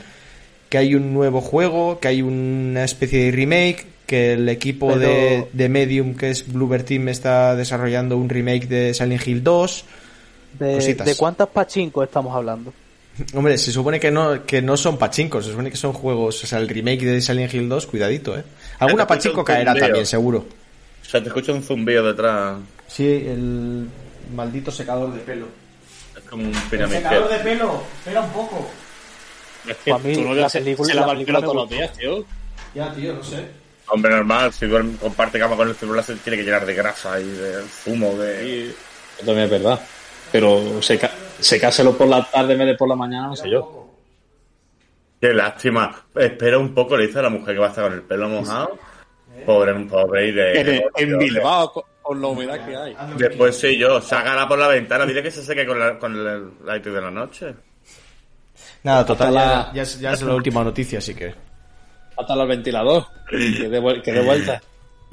que 0.69 0.77
hay 0.77 0.95
un 0.95 1.13
nuevo 1.13 1.41
juego, 1.41 1.99
que 1.99 2.07
hay 2.09 2.21
una 2.21 2.83
especie 2.83 3.25
de 3.25 3.31
remake, 3.31 3.85
que 4.05 4.33
el 4.33 4.49
equipo 4.49 4.87
Pero- 4.89 4.99
de, 4.99 5.47
de 5.53 5.69
Medium, 5.69 6.15
que 6.15 6.29
es 6.31 6.51
Bluebird 6.51 6.83
Team, 6.83 7.07
está 7.09 7.55
desarrollando 7.55 8.17
un 8.17 8.29
remake 8.29 8.67
de 8.67 8.93
Silent 8.93 9.25
Hill 9.27 9.43
2. 9.43 9.85
¿De, 10.59 10.73
Cositas. 10.75 11.05
de 11.07 11.15
cuántas 11.15 11.47
pachincos 11.49 12.05
estamos 12.05 12.35
hablando? 12.35 12.73
Hombre, 13.33 13.57
se 13.57 13.71
supone 13.71 13.99
que 13.99 14.11
no, 14.11 14.45
que 14.45 14.61
no 14.61 14.75
son 14.75 14.97
pachincos, 14.97 15.45
se 15.45 15.51
supone 15.51 15.71
que 15.71 15.77
son 15.77 15.93
juegos, 15.93 16.43
o 16.43 16.47
sea, 16.47 16.59
el 16.59 16.67
remake 16.67 17.05
de 17.05 17.21
Silent 17.21 17.53
Hill 17.53 17.69
2, 17.69 17.87
cuidadito, 17.87 18.37
eh. 18.37 18.43
Alguna 18.79 19.07
pachinko 19.07 19.43
caerá 19.43 19.73
también, 19.73 20.05
seguro. 20.05 20.45
O 21.01 21.05
sea, 21.09 21.21
te 21.21 21.27
escucho 21.29 21.53
un 21.53 21.63
zumbido 21.63 22.03
detrás. 22.05 22.57
Sí, 22.87 23.05
el 23.07 23.87
maldito 24.33 24.71
secador 24.71 25.13
de 25.13 25.19
pelo. 25.19 25.47
Es 26.15 26.23
como 26.29 26.43
un 26.45 26.51
pirámide. 26.69 26.99
de 27.01 27.39
pelo, 27.43 27.83
espera 27.99 28.21
un 28.21 28.29
poco. 28.31 28.69
Es 29.67 29.77
que 29.77 29.91
A 29.91 29.97
mí 29.97 30.13
tú 30.15 30.21
no 30.21 30.33
la 30.35 30.47
se- 30.49 30.59
película- 30.59 30.87
se 30.89 30.93
la 30.95 31.01
lava 31.01 31.13
el 31.13 31.25
pelo 31.25 31.41
todos 31.41 31.55
los 31.55 31.69
días, 31.69 31.91
tío. 31.93 32.23
Ya, 32.73 32.93
tío, 32.93 33.13
no 33.13 33.23
sé. 33.23 33.45
Hombre, 33.87 34.11
normal, 34.11 34.51
si 34.53 34.65
duerme, 34.65 34.95
comparte 34.97 35.37
cama 35.39 35.55
con 35.55 35.67
el 35.69 35.75
celular 35.75 36.03
se 36.03 36.15
tiene 36.15 36.37
que 36.37 36.43
llenar 36.43 36.65
de 36.65 36.73
grasa 36.73 37.19
y 37.19 37.27
de 37.29 37.61
zumo, 37.67 38.13
de... 38.15 38.69
Eso 38.69 38.75
también 39.25 39.41
es 39.45 39.49
verdad. 39.51 39.79
Pero 40.31 40.81
seca, 40.81 41.11
secárselo 41.39 41.95
por 41.97 42.07
la 42.07 42.23
tarde 42.29 42.53
en 42.53 42.59
vez 42.59 42.67
de 42.69 42.75
por 42.75 42.89
la 42.89 42.95
mañana, 42.95 43.27
no 43.27 43.35
sé 43.35 43.49
yo. 43.49 43.87
Qué 45.21 45.33
lástima. 45.33 46.03
Espera 46.15 46.57
un 46.57 46.73
poco, 46.73 46.97
le 46.97 47.07
dice 47.07 47.19
a 47.19 47.23
la 47.23 47.29
mujer 47.29 47.53
que 47.55 47.59
va 47.59 47.67
a 47.67 47.69
estar 47.69 47.83
con 47.85 47.93
el 47.93 48.01
pelo 48.01 48.27
mojado. 48.27 48.77
Pobre, 49.45 49.73
pobre, 49.85 50.27
y 50.27 50.31
de... 50.31 50.59
En, 50.61 50.83
en 50.95 51.17
Bilbao, 51.19 51.85
con, 52.05 52.13
con 52.13 52.21
la 52.21 52.27
humedad 52.27 52.65
que 52.65 52.75
hay. 52.75 52.95
Después 53.17 53.57
soy 53.57 53.77
yo, 53.77 53.99
sácala 54.01 54.47
por 54.47 54.57
la 54.59 54.67
ventana, 54.67 55.05
dile 55.05 55.23
que 55.23 55.31
se 55.31 55.43
seque 55.43 55.65
con, 55.65 55.79
la, 55.79 55.97
con 55.99 56.13
el 56.15 56.51
light 56.65 56.83
de 56.85 57.01
la 57.01 57.11
noche. 57.11 57.53
Nada, 58.83 59.05
total, 59.05 59.33
ya, 59.33 59.39
la- 59.39 59.71
ya 59.73 59.81
es, 59.81 59.99
ya 59.99 60.11
es 60.13 60.21
la 60.21 60.35
última 60.35 60.63
noticia, 60.63 60.99
así 60.99 61.13
que. 61.15 61.33
Hasta 62.17 62.33
el 62.33 62.47
ventilador. 62.47 63.05
Que 63.29 63.37
que 64.03 64.11
de 64.13 64.21
vuelta. 64.23 64.61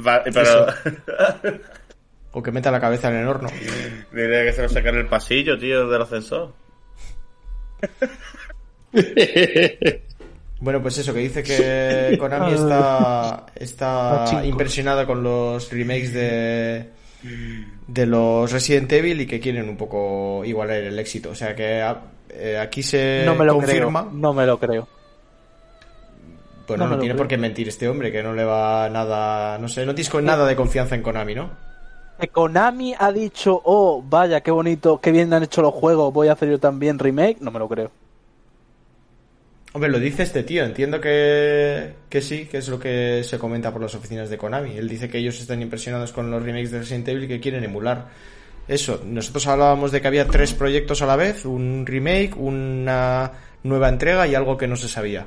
Va- 0.06 0.22
pero 0.24 0.66
O 2.32 2.42
que 2.42 2.50
meta 2.52 2.70
la 2.70 2.80
cabeza 2.80 3.08
en 3.10 3.16
el 3.16 3.28
horno. 3.28 3.48
dile 4.12 4.44
que 4.44 4.52
se 4.52 4.62
lo 4.62 4.68
saque 4.68 4.88
en 4.90 4.96
el 4.98 5.06
pasillo, 5.06 5.58
tío, 5.58 5.88
del 5.88 6.02
ascensor. 6.02 6.52
Bueno, 10.62 10.80
pues 10.80 10.96
eso, 10.98 11.12
que 11.12 11.18
dice 11.20 11.42
que 11.42 12.16
Konami 12.18 12.52
está, 12.54 13.46
está 13.54 14.42
impresionada 14.44 15.04
con 15.06 15.22
los 15.22 15.70
remakes 15.72 16.14
de, 16.14 16.88
de 17.88 18.06
los 18.06 18.50
Resident 18.52 18.90
Evil 18.92 19.20
y 19.20 19.26
que 19.26 19.40
quieren 19.40 19.68
un 19.68 19.76
poco 19.76 20.44
igualar 20.44 20.76
el 20.76 20.98
éxito. 20.98 21.30
O 21.30 21.34
sea 21.34 21.54
que 21.56 21.82
a- 21.82 22.00
eh, 22.30 22.58
aquí 22.58 22.82
se 22.82 23.24
no 23.26 23.34
me 23.34 23.44
lo 23.44 23.54
confirma. 23.54 24.02
creo. 24.08 24.12
No 24.14 24.32
me 24.32 24.46
lo 24.46 24.58
creo. 24.58 24.88
Bueno, 26.68 26.84
no 26.84 26.90
no, 26.90 26.94
lo 26.96 27.00
tiene 27.00 27.14
creo. 27.14 27.18
por 27.24 27.28
qué 27.28 27.36
mentir 27.36 27.68
este 27.68 27.88
hombre, 27.88 28.12
que 28.12 28.22
no 28.22 28.32
le 28.32 28.44
va 28.44 28.88
nada. 28.88 29.58
No 29.58 29.68
sé, 29.68 29.84
no 29.84 29.94
tienes 29.94 30.10
con 30.10 30.24
nada 30.24 30.46
de 30.46 30.54
confianza 30.56 30.94
en 30.94 31.02
Konami, 31.02 31.34
¿no? 31.34 31.50
Que 32.20 32.28
Konami 32.28 32.94
ha 32.96 33.10
dicho, 33.10 33.60
oh, 33.64 34.00
vaya, 34.08 34.40
qué 34.42 34.52
bonito, 34.52 35.00
qué 35.00 35.10
bien 35.10 35.32
han 35.34 35.42
hecho 35.42 35.60
los 35.60 35.74
juegos, 35.74 36.12
voy 36.12 36.28
a 36.28 36.34
hacer 36.34 36.48
yo 36.50 36.60
también 36.60 36.98
remake. 37.00 37.38
No 37.40 37.50
me 37.50 37.58
lo 37.58 37.68
creo. 37.68 37.90
Hombre, 39.74 39.90
lo 39.90 39.98
dice 39.98 40.22
este 40.22 40.42
tío, 40.42 40.64
entiendo 40.64 41.00
que, 41.00 41.94
que 42.10 42.20
sí, 42.20 42.44
que 42.44 42.58
es 42.58 42.68
lo 42.68 42.78
que 42.78 43.22
se 43.24 43.38
comenta 43.38 43.72
por 43.72 43.80
las 43.80 43.94
oficinas 43.94 44.28
de 44.28 44.36
Konami. 44.36 44.76
Él 44.76 44.86
dice 44.86 45.08
que 45.08 45.16
ellos 45.16 45.40
están 45.40 45.62
impresionados 45.62 46.12
con 46.12 46.30
los 46.30 46.42
remakes 46.42 46.70
de 46.70 46.80
Resident 46.80 47.08
Evil 47.08 47.24
y 47.24 47.28
que 47.28 47.40
quieren 47.40 47.64
emular 47.64 48.08
eso. 48.68 49.02
Nosotros 49.06 49.46
hablábamos 49.46 49.90
de 49.90 50.02
que 50.02 50.08
había 50.08 50.26
tres 50.26 50.52
proyectos 50.52 51.00
a 51.00 51.06
la 51.06 51.16
vez, 51.16 51.46
un 51.46 51.86
remake, 51.86 52.36
una 52.36 53.32
nueva 53.62 53.88
entrega 53.88 54.26
y 54.26 54.34
algo 54.34 54.58
que 54.58 54.66
no 54.66 54.76
se 54.76 54.88
sabía. 54.88 55.26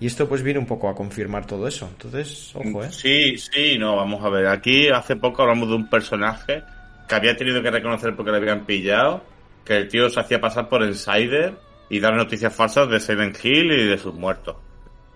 Y 0.00 0.06
esto 0.06 0.26
pues 0.26 0.42
viene 0.42 0.58
un 0.58 0.66
poco 0.66 0.88
a 0.88 0.94
confirmar 0.94 1.46
todo 1.46 1.68
eso. 1.68 1.86
Entonces, 1.86 2.52
ojo, 2.54 2.84
eh. 2.84 2.90
Sí, 2.90 3.36
sí, 3.36 3.76
no, 3.78 3.96
vamos 3.96 4.24
a 4.24 4.30
ver. 4.30 4.46
Aquí 4.46 4.88
hace 4.88 5.16
poco 5.16 5.42
hablamos 5.42 5.68
de 5.68 5.74
un 5.74 5.90
personaje 5.90 6.62
que 7.06 7.14
había 7.14 7.36
tenido 7.36 7.62
que 7.62 7.70
reconocer 7.70 8.16
porque 8.16 8.30
le 8.30 8.38
habían 8.38 8.64
pillado, 8.64 9.22
que 9.62 9.76
el 9.76 9.88
tío 9.88 10.08
se 10.08 10.20
hacía 10.20 10.40
pasar 10.40 10.70
por 10.70 10.82
Insider 10.82 11.54
y 11.88 12.00
dar 12.00 12.14
noticias 12.14 12.54
falsas 12.54 12.88
de 12.88 13.00
Silent 13.00 13.36
Hill 13.44 13.70
y 13.72 13.84
de 13.88 13.98
sus 13.98 14.14
muertos. 14.14 14.56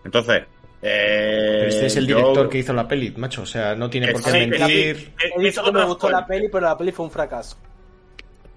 Entonces, 0.05 0.43
eh, 0.83 1.57
Pero 1.61 1.69
este 1.69 1.87
es 1.87 1.97
el 1.97 2.07
yo- 2.07 2.17
director 2.19 2.49
que 2.49 2.59
hizo 2.59 2.73
la 2.73 2.87
peli, 2.87 3.13
macho. 3.17 3.43
O 3.43 3.47
sea, 3.47 3.75
no 3.75 3.91
tiene 3.91 4.13
por 4.13 4.23
qué 4.23 4.31
sí, 4.31 4.39
mentir. 4.39 4.97
sí, 4.97 5.13
que- 5.19 5.27
He 5.27 5.31
que 5.33 5.39
dicho 5.39 5.61
eso 5.61 5.65
que 5.65 5.73
me 5.79 5.85
gustó 5.85 6.11
la 6.11 6.27
peli, 6.27 6.49
pero 6.51 6.67
la 6.67 6.77
peli 6.79 6.93
fue 6.93 7.05
un 7.07 7.11
fracaso. 7.11 7.57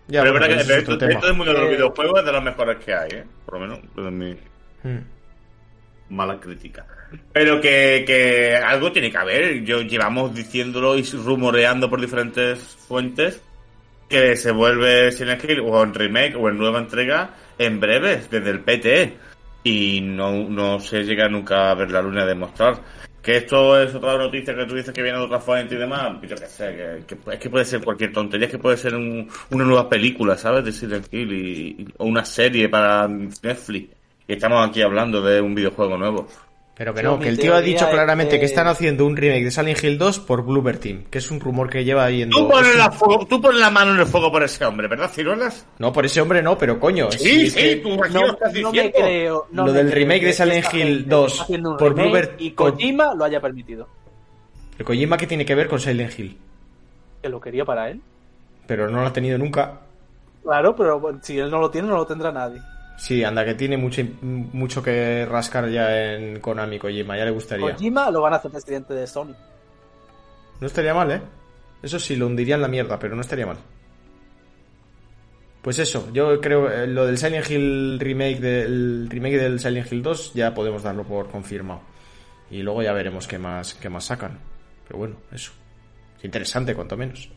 Ya, 0.07 0.21
Pero 0.21 0.33
bueno, 0.33 0.45
es 0.47 0.67
verdad 0.67 0.83
que 0.83 0.91
dentro, 1.05 1.27
del 1.27 1.33
mundo 1.37 1.53
de 1.53 1.59
los 1.59 1.67
Eh, 1.69 1.73
videojuegos 1.75 2.19
es 2.19 2.25
de 2.25 2.31
los 2.33 2.43
mejores 2.43 2.77
que 2.83 2.93
hay, 2.93 3.09
¿eh? 3.11 3.23
Por 3.45 3.53
lo 3.55 3.59
menos, 3.61 3.79
desde 3.95 4.11
mi 4.11 4.35
Hmm. 4.83 4.99
mala 6.09 6.39
crítica. 6.39 6.85
Pero 7.31 7.61
que, 7.61 8.03
que 8.05 8.55
algo 8.55 8.91
tiene 8.91 9.09
que 9.11 9.17
haber. 9.17 9.63
Yo 9.63 9.81
llevamos 9.81 10.33
diciéndolo 10.35 10.97
y 10.97 11.03
rumoreando 11.03 11.89
por 11.89 12.01
diferentes 12.01 12.59
fuentes 12.59 13.41
que 14.09 14.35
se 14.35 14.51
vuelve 14.51 15.11
Silent 15.11 15.43
Hill 15.43 15.61
o 15.61 15.81
en 15.83 15.93
remake 15.93 16.35
o 16.35 16.49
en 16.49 16.57
nueva 16.57 16.79
entrega 16.79 17.29
en 17.65 17.79
breves, 17.79 18.29
desde 18.29 18.49
el 18.49 18.59
PT. 18.61 19.13
Y 19.63 20.01
no, 20.01 20.31
no 20.49 20.79
se 20.79 21.03
llega 21.03 21.29
nunca 21.29 21.69
a 21.71 21.75
ver 21.75 21.91
la 21.91 22.01
luna 22.01 22.21
de 22.23 22.29
demostrar. 22.29 22.81
Que 23.21 23.37
esto 23.37 23.79
es 23.79 23.93
otra 23.93 24.17
noticia 24.17 24.55
que 24.55 24.65
tú 24.65 24.73
dices 24.73 24.91
que 24.91 25.03
viene 25.03 25.19
de 25.19 25.25
otra 25.25 25.39
fuente 25.39 25.75
y 25.75 25.77
demás. 25.77 26.13
Yo 26.23 26.35
qué 26.35 26.47
sé, 26.47 27.03
que, 27.05 27.15
es 27.33 27.39
que 27.39 27.49
puede 27.51 27.65
ser 27.65 27.83
cualquier 27.83 28.11
tontería, 28.11 28.47
es 28.47 28.51
que 28.51 28.57
puede 28.57 28.77
ser 28.77 28.95
un- 28.95 29.29
una 29.51 29.63
nueva 29.63 29.87
película, 29.87 30.35
¿sabes? 30.35 30.65
De 30.65 30.71
Silent 30.71 31.13
Hill 31.13 31.31
y- 31.31 31.87
o 31.97 32.05
una 32.05 32.25
serie 32.25 32.67
para 32.69 33.07
Netflix. 33.07 33.89
Y 34.27 34.33
estamos 34.33 34.67
aquí 34.67 34.81
hablando 34.81 35.21
de 35.21 35.39
un 35.39 35.53
videojuego 35.53 35.95
nuevo. 35.97 36.27
Pero 36.83 36.95
que 36.95 37.03
no, 37.03 37.19
que 37.19 37.29
el 37.29 37.37
tío 37.37 37.53
ha 37.53 37.61
dicho 37.61 37.87
claramente 37.89 38.31
que... 38.35 38.39
que- 38.39 38.45
están 38.45 38.65
haciendo 38.65 39.05
un 39.05 39.15
remake 39.15 39.43
de 39.43 39.51
Silent 39.51 39.83
Hill 39.83 39.97
2 39.99 40.19
por 40.21 40.43
Bluebird 40.43 40.79
Team, 40.79 41.03
que 41.11 41.19
es 41.19 41.29
un 41.29 41.39
rumor 41.39 41.69
que 41.69 41.83
lleva 41.83 42.05
ahí 42.05 42.23
en 42.23 42.31
Tú 42.31 42.47
pones, 42.49 42.75
la 42.75 42.89
fuego- 42.91 43.25
tú 43.27 43.39
pones 43.39 43.59
la 43.59 43.69
mano 43.69 43.93
en 43.93 43.99
el 43.99 44.07
fuego 44.07 44.31
por 44.31 44.41
ese 44.41 44.65
hombre, 44.65 44.87
¿verdad, 44.87 45.11
Ciruelas? 45.11 45.67
No, 45.77 45.93
por 45.93 46.05
ese 46.05 46.19
hombre 46.21 46.41
no, 46.41 46.57
pero 46.57 46.79
coño. 46.79 47.11
Sí, 47.11 47.19
si 47.19 47.41
es 47.47 47.53
sí, 47.53 47.59
que 47.59 47.75
tú 47.77 48.03
aquí 48.03 48.13
No, 48.13 48.21
lo 48.21 48.33
estás 48.33 48.53
no 48.53 48.71
diciendo. 48.71 48.81
me 48.83 48.91
creo. 49.05 49.47
no 49.51 49.65
Lo 49.67 49.71
me 49.73 49.77
del 49.77 49.87
creo 49.91 49.99
remake 49.99 50.25
de 50.25 50.33
Silent 50.33 50.65
Hill 50.73 50.81
gente 50.97 51.09
2 51.09 51.31
esté 51.31 51.43
haciendo 51.43 51.69
un 51.71 51.77
por 51.77 51.93
Bluebird 51.93 52.29
y 52.39 52.51
con- 52.51 52.71
Kojima 52.71 53.13
lo 53.13 53.25
haya 53.25 53.39
permitido. 53.39 53.87
¿El 54.79 54.85
Kojima 54.85 55.17
que 55.17 55.27
tiene 55.27 55.45
que 55.45 55.53
ver 55.53 55.67
con 55.67 55.79
Silent 55.79 56.17
Hill? 56.17 56.37
Que 57.21 57.29
lo 57.29 57.39
quería 57.39 57.63
para 57.63 57.89
él. 57.91 58.01
Pero 58.65 58.89
no 58.89 59.01
lo 59.01 59.07
ha 59.07 59.13
tenido 59.13 59.37
nunca. 59.37 59.81
Claro, 60.43 60.75
pero 60.75 60.99
bueno, 60.99 61.19
si 61.21 61.37
él 61.37 61.51
no 61.51 61.59
lo 61.59 61.69
tiene, 61.69 61.87
no 61.89 61.97
lo 61.97 62.07
tendrá 62.07 62.31
nadie. 62.31 62.59
Sí, 63.01 63.23
anda, 63.23 63.43
que 63.43 63.55
tiene 63.55 63.77
mucho, 63.77 64.03
mucho 64.21 64.83
que 64.83 65.25
rascar 65.25 65.67
ya 65.71 66.13
en 66.13 66.39
Konami 66.39 66.77
Kojima, 66.77 67.17
ya 67.17 67.25
le 67.25 67.31
gustaría. 67.31 67.73
Kojima 67.73 68.11
lo 68.11 68.21
van 68.21 68.33
a 68.33 68.35
hacer 68.35 68.51
presidente 68.51 68.93
de 68.93 69.07
Sony. 69.07 69.33
No 70.59 70.67
estaría 70.67 70.93
mal, 70.93 71.09
¿eh? 71.09 71.21
Eso 71.81 71.97
sí, 71.97 72.15
lo 72.15 72.27
hundirían 72.27 72.61
la 72.61 72.67
mierda, 72.67 72.99
pero 72.99 73.15
no 73.15 73.21
estaría 73.21 73.47
mal. 73.47 73.57
Pues 75.63 75.79
eso, 75.79 76.09
yo 76.13 76.39
creo 76.39 76.69
eh, 76.69 76.85
lo 76.85 77.07
del 77.07 77.17
Silent 77.17 77.49
Hill 77.49 77.99
remake 77.99 78.39
del 78.39 79.09
remake 79.09 79.39
del 79.39 79.59
Silent 79.59 79.91
Hill 79.91 80.03
2 80.03 80.35
ya 80.35 80.53
podemos 80.53 80.83
darlo 80.83 81.03
por 81.03 81.27
confirmado. 81.27 81.81
Y 82.51 82.61
luego 82.61 82.83
ya 82.83 82.93
veremos 82.93 83.25
qué 83.25 83.39
más 83.39 83.73
qué 83.73 83.89
más 83.89 84.05
sacan. 84.05 84.37
Pero 84.87 84.99
bueno, 84.99 85.15
eso. 85.31 85.51
Es 86.19 86.23
interesante 86.23 86.75
cuanto 86.75 86.95
menos. 86.95 87.31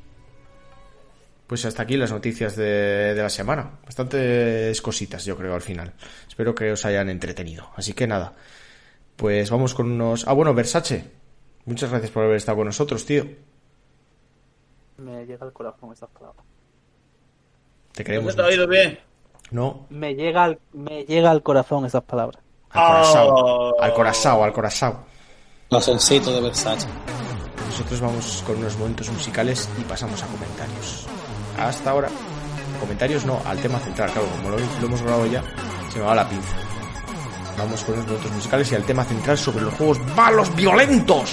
Pues 1.54 1.66
hasta 1.66 1.84
aquí 1.84 1.96
las 1.96 2.10
noticias 2.10 2.56
de, 2.56 3.14
de 3.14 3.22
la 3.22 3.30
semana. 3.30 3.78
Bastantes 3.84 4.82
cositas, 4.82 5.24
yo 5.24 5.36
creo, 5.36 5.54
al 5.54 5.60
final. 5.62 5.92
Espero 6.26 6.52
que 6.52 6.72
os 6.72 6.84
hayan 6.84 7.08
entretenido. 7.08 7.70
Así 7.76 7.92
que 7.92 8.08
nada. 8.08 8.32
Pues 9.14 9.50
vamos 9.50 9.72
con 9.72 9.88
unos... 9.92 10.26
Ah, 10.26 10.32
bueno, 10.32 10.52
Versace. 10.52 11.12
Muchas 11.64 11.90
gracias 11.90 12.10
por 12.10 12.24
haber 12.24 12.38
estado 12.38 12.56
con 12.58 12.66
nosotros, 12.66 13.06
tío. 13.06 13.24
Me 14.96 15.24
llega 15.26 15.46
al 15.46 15.52
corazón 15.52 15.92
esas 15.92 16.10
palabras. 16.10 16.44
Te 17.92 18.02
¿No 18.02 18.04
queremos. 18.04 18.34
te 18.34 18.42
ha 18.42 18.46
oído 18.46 18.66
bien? 18.66 18.98
No, 19.52 19.86
Me 19.90 20.12
llega 20.16 20.42
al, 20.42 20.58
me 20.72 21.04
llega 21.04 21.30
al 21.30 21.44
corazón 21.44 21.86
esas 21.86 22.02
palabras. 22.02 22.42
al 22.70 22.82
corazón. 22.88 23.26
Oh. 23.30 23.74
Al 23.80 23.94
corazón, 23.94 24.42
al 24.42 24.52
corazón. 24.52 24.96
Corazoncito 25.70 26.32
de 26.32 26.40
Versace. 26.40 26.88
Nosotros 27.68 28.00
vamos 28.00 28.42
con 28.44 28.56
unos 28.56 28.76
momentos 28.76 29.08
musicales 29.12 29.68
y 29.78 29.82
pasamos 29.84 30.20
a 30.20 30.26
comentarios. 30.26 31.06
Hasta 31.58 31.90
ahora. 31.90 32.08
Comentarios 32.80 33.24
no, 33.24 33.40
al 33.46 33.58
tema 33.58 33.78
central, 33.78 34.10
claro, 34.10 34.28
como 34.28 34.50
lo, 34.50 34.58
hemos 34.58 35.02
grabado 35.02 35.26
ya, 35.26 35.42
se 35.90 35.98
me 35.98 36.04
va 36.04 36.14
la 36.14 36.28
pinza. 36.28 36.54
Vamos 37.56 37.82
con 37.84 37.94
unos 37.94 38.06
momentos 38.06 38.32
musicales 38.32 38.72
y 38.72 38.74
al 38.74 38.82
tema 38.82 39.04
central 39.04 39.38
sobre 39.38 39.64
los 39.64 39.74
juegos 39.74 39.98
malos 40.16 40.54
violentos. 40.54 41.30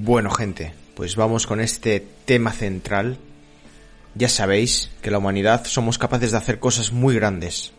Bueno, 0.00 0.30
gente, 0.30 0.74
pues 0.94 1.16
vamos 1.16 1.48
con 1.48 1.60
este 1.60 2.06
tema 2.24 2.52
central. 2.52 3.18
Ya 4.14 4.28
sabéis 4.28 4.92
que 5.02 5.10
la 5.10 5.18
humanidad 5.18 5.64
somos 5.64 5.98
capaces 5.98 6.30
de 6.30 6.36
hacer 6.38 6.60
cosas 6.60 6.92
muy 6.92 7.16
grandes. 7.16 7.72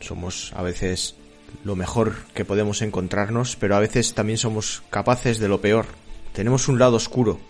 Somos 0.00 0.52
a 0.54 0.60
veces 0.60 1.16
lo 1.64 1.74
mejor 1.74 2.16
que 2.34 2.44
podemos 2.44 2.82
encontrarnos, 2.82 3.56
pero 3.56 3.74
a 3.74 3.80
veces 3.80 4.12
también 4.12 4.36
somos 4.36 4.82
capaces 4.90 5.38
de 5.38 5.48
lo 5.48 5.62
peor. 5.62 5.86
Tenemos 6.34 6.68
un 6.68 6.78
lado 6.78 6.96
oscuro 6.96 7.40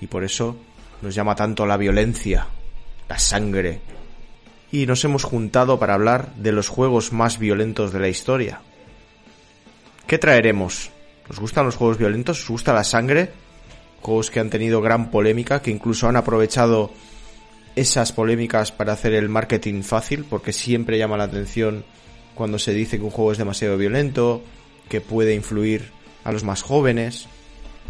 y 0.00 0.08
por 0.08 0.24
eso 0.24 0.56
nos 1.00 1.14
llama 1.14 1.36
tanto 1.36 1.66
la 1.66 1.76
violencia, 1.76 2.48
la 3.08 3.20
sangre. 3.20 3.80
Y 4.72 4.86
nos 4.86 5.04
hemos 5.04 5.22
juntado 5.22 5.78
para 5.78 5.94
hablar 5.94 6.34
de 6.34 6.50
los 6.50 6.66
juegos 6.66 7.12
más 7.12 7.38
violentos 7.38 7.92
de 7.92 8.00
la 8.00 8.08
historia. 8.08 8.60
¿Qué 10.08 10.18
traeremos? 10.18 10.90
¿Os 11.28 11.38
gustan 11.38 11.66
los 11.66 11.76
juegos 11.76 11.98
violentos? 11.98 12.40
¿Os 12.42 12.48
gusta 12.48 12.72
la 12.72 12.84
sangre? 12.84 13.30
Juegos 14.00 14.30
que 14.30 14.40
han 14.40 14.50
tenido 14.50 14.80
gran 14.80 15.10
polémica, 15.10 15.60
que 15.60 15.70
incluso 15.70 16.08
han 16.08 16.16
aprovechado 16.16 16.90
esas 17.74 18.12
polémicas 18.12 18.72
para 18.72 18.92
hacer 18.92 19.12
el 19.12 19.28
marketing 19.28 19.82
fácil, 19.82 20.24
porque 20.24 20.52
siempre 20.52 20.98
llama 20.98 21.16
la 21.16 21.24
atención 21.24 21.84
cuando 22.34 22.58
se 22.58 22.72
dice 22.72 22.98
que 22.98 23.04
un 23.04 23.10
juego 23.10 23.32
es 23.32 23.38
demasiado 23.38 23.76
violento, 23.76 24.42
que 24.88 25.00
puede 25.00 25.34
influir 25.34 25.90
a 26.24 26.32
los 26.32 26.44
más 26.44 26.62
jóvenes, 26.62 27.26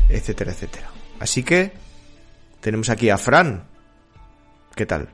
etcétera, 0.09 0.53
etcétera. 0.53 0.91
Así 1.21 1.43
que 1.43 1.73
tenemos 2.61 2.89
aquí 2.89 3.11
a 3.11 3.19
Fran. 3.19 3.65
¿Qué 4.75 4.87
tal? 4.87 5.09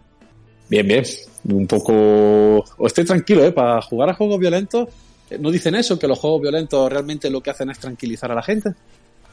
Bien, 0.68 0.86
bien. 0.86 1.04
Un 1.44 1.66
poco... 1.66 2.64
Estoy 2.86 3.04
tranquilo, 3.04 3.44
¿eh? 3.44 3.52
Para 3.52 3.80
jugar 3.82 4.10
a 4.10 4.14
juegos 4.14 4.38
violentos, 4.38 4.88
¿no 5.38 5.50
dicen 5.50 5.74
eso? 5.74 5.98
Que 5.98 6.08
los 6.08 6.18
juegos 6.18 6.42
violentos 6.42 6.90
realmente 6.90 7.30
lo 7.30 7.40
que 7.40 7.50
hacen 7.50 7.70
es 7.70 7.78
tranquilizar 7.78 8.30
a 8.30 8.34
la 8.34 8.42
gente. 8.42 8.70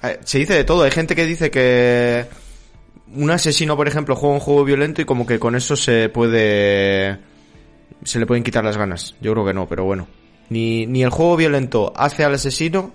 Eh, 0.04 0.20
Se 0.24 0.40
dice 0.40 0.54
de 0.54 0.64
todo. 0.64 0.84
Hay 0.84 0.92
gente 0.92 1.16
que 1.16 1.26
dice 1.26 1.50
que 1.52 2.26
un 3.16 3.32
asesino, 3.32 3.76
por 3.76 3.88
ejemplo, 3.88 4.16
juega 4.16 4.36
un 4.36 4.42
juego 4.42 4.64
violento 4.64 5.02
y 5.02 5.06
como 5.06 5.26
que 5.26 5.40
con 5.40 5.56
eso 5.56 5.76
se 5.76 6.10
puede... 6.10 7.18
Se 8.04 8.20
le 8.20 8.26
pueden 8.26 8.44
quitar 8.44 8.64
las 8.64 8.78
ganas. 8.78 9.16
Yo 9.20 9.34
creo 9.34 9.46
que 9.46 9.54
no, 9.54 9.68
pero 9.68 9.84
bueno. 9.84 10.08
Ni, 10.50 10.86
ni 10.86 11.04
el 11.04 11.10
juego 11.10 11.36
violento 11.36 11.92
hace 11.96 12.24
al 12.24 12.34
asesino, 12.34 12.92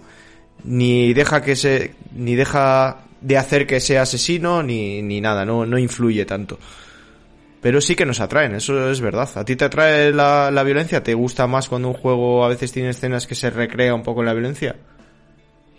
ni 0.64 1.12
deja 1.12 1.42
que 1.42 1.56
se... 1.56 1.94
ni 2.14 2.34
deja 2.34 3.00
de 3.20 3.38
hacer 3.38 3.66
que 3.66 3.80
sea 3.80 4.02
asesino, 4.02 4.62
ni, 4.62 5.02
ni 5.02 5.20
nada. 5.20 5.44
No, 5.44 5.66
no 5.66 5.78
influye 5.78 6.24
tanto. 6.24 6.58
Pero 7.64 7.80
sí 7.80 7.96
que 7.96 8.04
nos 8.04 8.20
atraen, 8.20 8.54
eso 8.54 8.90
es 8.90 9.00
verdad. 9.00 9.26
¿A 9.36 9.42
ti 9.42 9.56
te 9.56 9.64
atrae 9.64 10.12
la, 10.12 10.50
la 10.50 10.62
violencia? 10.64 11.02
¿Te 11.02 11.14
gusta 11.14 11.46
más 11.46 11.66
cuando 11.66 11.88
un 11.88 11.94
juego 11.94 12.44
a 12.44 12.48
veces 12.48 12.70
tiene 12.70 12.90
escenas 12.90 13.26
que 13.26 13.34
se 13.34 13.48
recrea 13.48 13.94
un 13.94 14.02
poco 14.02 14.20
en 14.20 14.26
la 14.26 14.34
violencia? 14.34 14.76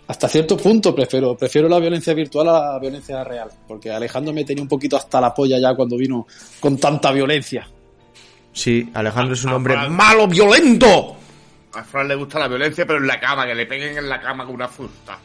Hasta 0.08 0.26
cierto 0.26 0.56
punto 0.56 0.92
prefiero, 0.92 1.36
prefiero 1.36 1.68
la 1.68 1.78
violencia 1.78 2.12
virtual 2.12 2.48
a 2.48 2.72
la 2.72 2.78
violencia 2.80 3.22
real, 3.22 3.50
porque 3.68 3.92
Alejandro 3.92 4.32
me 4.32 4.42
tenía 4.42 4.64
un 4.64 4.68
poquito 4.68 4.96
hasta 4.96 5.20
la 5.20 5.32
polla 5.32 5.60
ya 5.60 5.76
cuando 5.76 5.96
vino 5.96 6.26
con 6.58 6.76
tanta 6.76 7.12
violencia. 7.12 7.68
Sí, 8.52 8.90
Alejandro 8.92 9.34
es 9.34 9.44
un 9.44 9.52
hombre 9.52 9.76
malo, 9.88 10.26
violento. 10.26 11.16
A 11.72 11.84
Fran 11.84 12.08
le 12.08 12.16
gusta 12.16 12.40
la 12.40 12.48
violencia, 12.48 12.84
pero 12.84 12.98
en 12.98 13.06
la 13.06 13.20
cama, 13.20 13.46
que 13.46 13.54
le 13.54 13.64
peguen 13.64 13.96
en 13.96 14.08
la 14.08 14.20
cama 14.20 14.44
con 14.44 14.56
una 14.56 14.66
fusta. 14.66 15.20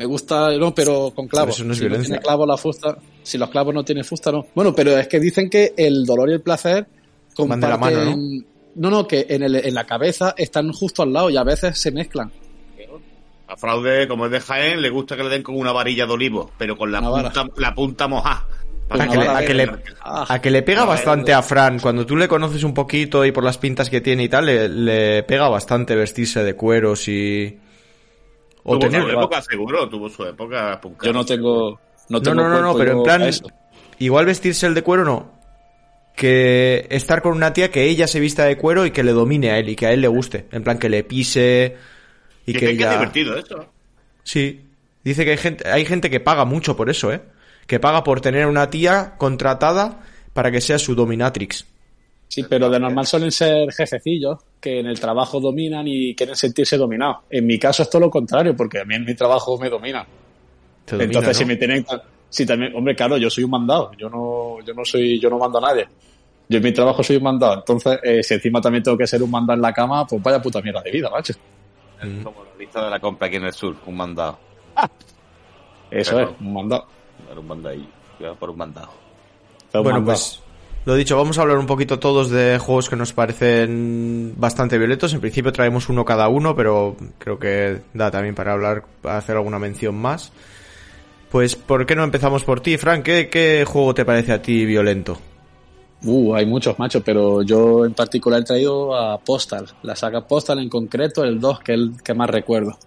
Me 0.00 0.06
gusta, 0.06 0.56
no, 0.56 0.74
pero 0.74 1.12
con 1.14 1.28
clavos. 1.28 1.48
Pero 1.48 1.54
eso 1.56 1.64
no 1.64 1.72
es 1.72 1.78
si 1.78 1.84
violencia. 1.84 2.08
tiene 2.14 2.22
clavos 2.22 2.48
la 2.48 2.56
fusta, 2.56 2.96
si 3.22 3.36
los 3.36 3.50
clavos 3.50 3.74
no 3.74 3.84
tienen 3.84 4.02
fusta, 4.02 4.32
no. 4.32 4.46
Bueno, 4.54 4.74
pero 4.74 4.96
es 4.96 5.06
que 5.08 5.20
dicen 5.20 5.50
que 5.50 5.74
el 5.76 6.06
dolor 6.06 6.30
y 6.30 6.32
el 6.32 6.40
placer 6.40 6.86
Van 7.36 7.60
de 7.60 7.68
la 7.68 7.76
mano, 7.76 8.04
¿no? 8.04 8.16
no, 8.76 8.90
no, 8.90 9.06
que 9.06 9.26
en, 9.28 9.42
el, 9.42 9.56
en 9.56 9.74
la 9.74 9.84
cabeza 9.84 10.34
están 10.38 10.72
justo 10.72 11.02
al 11.02 11.12
lado 11.12 11.28
y 11.28 11.36
a 11.36 11.44
veces 11.44 11.78
se 11.78 11.90
mezclan. 11.90 12.32
A 13.46 13.56
Fraude, 13.58 14.08
como 14.08 14.24
es 14.24 14.32
de 14.32 14.40
Jaén, 14.40 14.80
le 14.80 14.88
gusta 14.88 15.16
que 15.18 15.22
le 15.24 15.28
den 15.28 15.42
con 15.42 15.56
una 15.56 15.72
varilla 15.72 16.06
de 16.06 16.12
olivo, 16.12 16.50
pero 16.56 16.78
con 16.78 16.90
la 16.90 17.00
punta, 17.02 17.44
la 17.58 17.74
punta 17.74 18.08
mojada. 18.08 18.46
A 18.88 19.06
que, 19.06 19.16
le, 19.18 19.28
a 19.28 19.44
que 19.44 19.54
le- 19.54 19.70
Ah, 20.00 20.24
a 20.28 20.40
que 20.40 20.50
le 20.50 20.62
pega 20.62 20.80
A 20.82 20.86
ver, 20.86 20.94
bastante 20.96 21.32
a 21.34 21.42
Fran. 21.42 21.78
Cuando 21.78 22.06
tú 22.06 22.16
le 22.16 22.26
conoces 22.26 22.64
un 22.64 22.72
poquito 22.74 23.24
y 23.26 23.32
por 23.32 23.44
las 23.44 23.58
pintas 23.58 23.90
que 23.90 24.00
tiene 24.00 24.24
y 24.24 24.28
tal, 24.30 24.46
le, 24.46 24.68
le 24.68 25.22
pega 25.24 25.48
bastante 25.48 25.94
vestirse 25.94 26.42
de 26.42 26.54
cueros 26.54 27.06
y... 27.06 27.58
O 28.64 28.78
tuvo 28.78 28.90
tener... 28.90 29.02
su 29.02 29.10
época, 29.10 29.42
seguro, 29.42 29.88
tuvo 29.88 30.08
su 30.08 30.24
época 30.24 30.80
yo 31.02 31.12
no 31.12 31.24
tengo. 31.24 31.80
No, 32.08 32.18
No, 32.18 32.22
tengo 32.22 32.48
no, 32.48 32.60
no, 32.60 32.74
pero 32.76 32.92
en 32.92 33.02
plan... 33.02 33.30
Igual 33.98 34.26
vestirse 34.26 34.66
el 34.66 34.74
de 34.74 34.82
cuero 34.82 35.04
no. 35.04 35.30
Que 36.16 36.86
estar 36.90 37.22
con 37.22 37.32
una 37.32 37.52
tía 37.52 37.70
que 37.70 37.84
ella 37.84 38.06
se 38.06 38.18
vista 38.18 38.44
de 38.44 38.56
cuero 38.56 38.86
y 38.86 38.90
que 38.90 39.02
le 39.02 39.12
domine 39.12 39.50
a 39.50 39.58
él 39.58 39.68
y 39.68 39.76
que 39.76 39.86
a 39.86 39.92
él 39.92 40.00
le 40.00 40.08
guste. 40.08 40.46
En 40.52 40.62
plan 40.62 40.78
que 40.78 40.88
le 40.88 41.04
pise 41.04 41.76
y 42.46 42.52
Que, 42.52 42.58
que, 42.60 42.70
ella... 42.70 42.92
divertido 42.92 43.36
eso. 43.36 43.66
Sí. 44.22 44.66
Dice 45.04 45.24
que 45.24 45.32
hay 45.32 45.36
gente, 45.36 45.68
hay 45.68 45.84
gente 45.84 46.10
que 46.10 46.20
paga 46.20 46.44
mucho 46.44 46.76
por 46.76 46.90
eso, 46.90 47.12
¿eh? 47.12 47.20
Que 47.66 47.78
paga 47.78 48.04
por 48.04 48.20
tener 48.20 48.46
una 48.46 48.70
tía 48.70 49.14
contratada 49.18 50.00
para 50.32 50.50
que 50.50 50.60
sea 50.60 50.78
su 50.78 50.94
dominatrix. 50.94 51.66
Sí, 52.30 52.44
pero 52.48 52.70
de 52.70 52.78
normal 52.78 53.04
suelen 53.06 53.32
ser 53.32 53.72
jefecillos 53.72 54.38
que 54.60 54.78
en 54.78 54.86
el 54.86 55.00
trabajo 55.00 55.40
dominan 55.40 55.88
y 55.88 56.14
quieren 56.14 56.36
sentirse 56.36 56.76
dominados. 56.76 57.24
En 57.28 57.44
mi 57.44 57.58
caso 57.58 57.82
es 57.82 57.90
todo 57.90 58.02
lo 58.02 58.08
contrario, 58.08 58.54
porque 58.54 58.78
a 58.78 58.84
mí 58.84 58.94
en 58.94 59.04
mi 59.04 59.16
trabajo 59.16 59.58
me 59.58 59.68
dominan. 59.68 60.06
Domina, 60.86 61.04
Entonces, 61.06 61.36
si 61.36 61.44
me 61.44 61.56
tienen. 61.56 61.84
Si 62.28 62.46
también, 62.46 62.72
hombre, 62.76 62.94
claro, 62.94 63.16
yo 63.16 63.28
soy 63.28 63.42
un 63.42 63.50
mandado. 63.50 63.90
Yo 63.98 64.08
no, 64.08 64.64
yo 64.64 64.72
no 64.72 64.84
soy, 64.84 65.18
yo 65.18 65.28
no 65.28 65.38
mando 65.38 65.58
a 65.58 65.60
nadie. 65.72 65.88
Yo 66.48 66.58
en 66.58 66.62
mi 66.62 66.72
trabajo 66.72 67.02
soy 67.02 67.16
un 67.16 67.24
mandado. 67.24 67.54
Entonces, 67.54 67.98
eh, 68.04 68.22
si 68.22 68.34
encima 68.34 68.60
también 68.60 68.84
tengo 68.84 68.96
que 68.96 69.08
ser 69.08 69.20
un 69.24 69.30
mandado 69.32 69.56
en 69.56 69.62
la 69.62 69.72
cama, 69.72 70.06
pues 70.06 70.22
vaya 70.22 70.40
puta 70.40 70.62
mierda 70.62 70.82
de 70.82 70.92
vida, 70.92 71.10
macho. 71.10 71.34
Como 72.22 72.44
la 72.44 72.56
lista 72.56 72.84
de 72.84 72.90
la 72.90 73.00
compra 73.00 73.26
aquí 73.26 73.38
en 73.38 73.44
el 73.46 73.52
sur, 73.52 73.74
un 73.86 73.96
mandado. 73.96 74.38
Eso 75.90 76.20
es, 76.20 76.28
un 76.38 76.52
mandado. 76.52 76.86
Era 77.28 77.40
un 77.40 77.46
mandadillo. 77.48 77.88
Iba 78.20 78.34
por 78.36 78.50
un 78.50 78.56
mandado. 78.56 78.90
Un 79.74 79.82
Bueno, 79.82 79.98
mandado. 79.98 80.06
pues 80.06 80.40
lo 80.86 80.94
dicho, 80.94 81.16
vamos 81.16 81.38
a 81.38 81.42
hablar 81.42 81.58
un 81.58 81.66
poquito 81.66 81.98
todos 81.98 82.30
de 82.30 82.58
juegos 82.58 82.88
que 82.88 82.96
nos 82.96 83.12
parecen 83.12 84.34
bastante 84.36 84.78
violentos. 84.78 85.12
En 85.12 85.20
principio 85.20 85.52
traemos 85.52 85.88
uno 85.88 86.04
cada 86.04 86.28
uno, 86.28 86.56
pero 86.56 86.96
creo 87.18 87.38
que 87.38 87.82
da 87.92 88.10
también 88.10 88.34
para 88.34 88.52
hablar, 88.52 88.84
para 89.02 89.18
hacer 89.18 89.36
alguna 89.36 89.58
mención 89.58 89.94
más. 89.94 90.32
Pues, 91.30 91.54
¿por 91.54 91.86
qué 91.86 91.94
no 91.94 92.02
empezamos 92.02 92.44
por 92.44 92.60
ti, 92.60 92.76
Frank? 92.76 93.04
¿Qué, 93.04 93.64
juego 93.66 93.94
te 93.94 94.04
parece 94.04 94.32
a 94.32 94.42
ti 94.42 94.64
violento? 94.64 95.18
Uh, 96.02 96.34
hay 96.34 96.46
muchos, 96.46 96.78
macho, 96.78 97.02
pero 97.04 97.42
yo 97.42 97.84
en 97.84 97.92
particular 97.92 98.40
he 98.40 98.44
traído 98.44 98.96
a 98.96 99.18
Postal. 99.18 99.66
La 99.82 99.94
saga 99.94 100.26
Postal 100.26 100.58
en 100.60 100.70
concreto, 100.70 101.22
el 101.22 101.38
2, 101.38 101.60
que 101.60 101.74
es 101.74 101.78
el 101.78 102.02
que 102.02 102.14
más 102.14 102.30
recuerdo. 102.30 102.78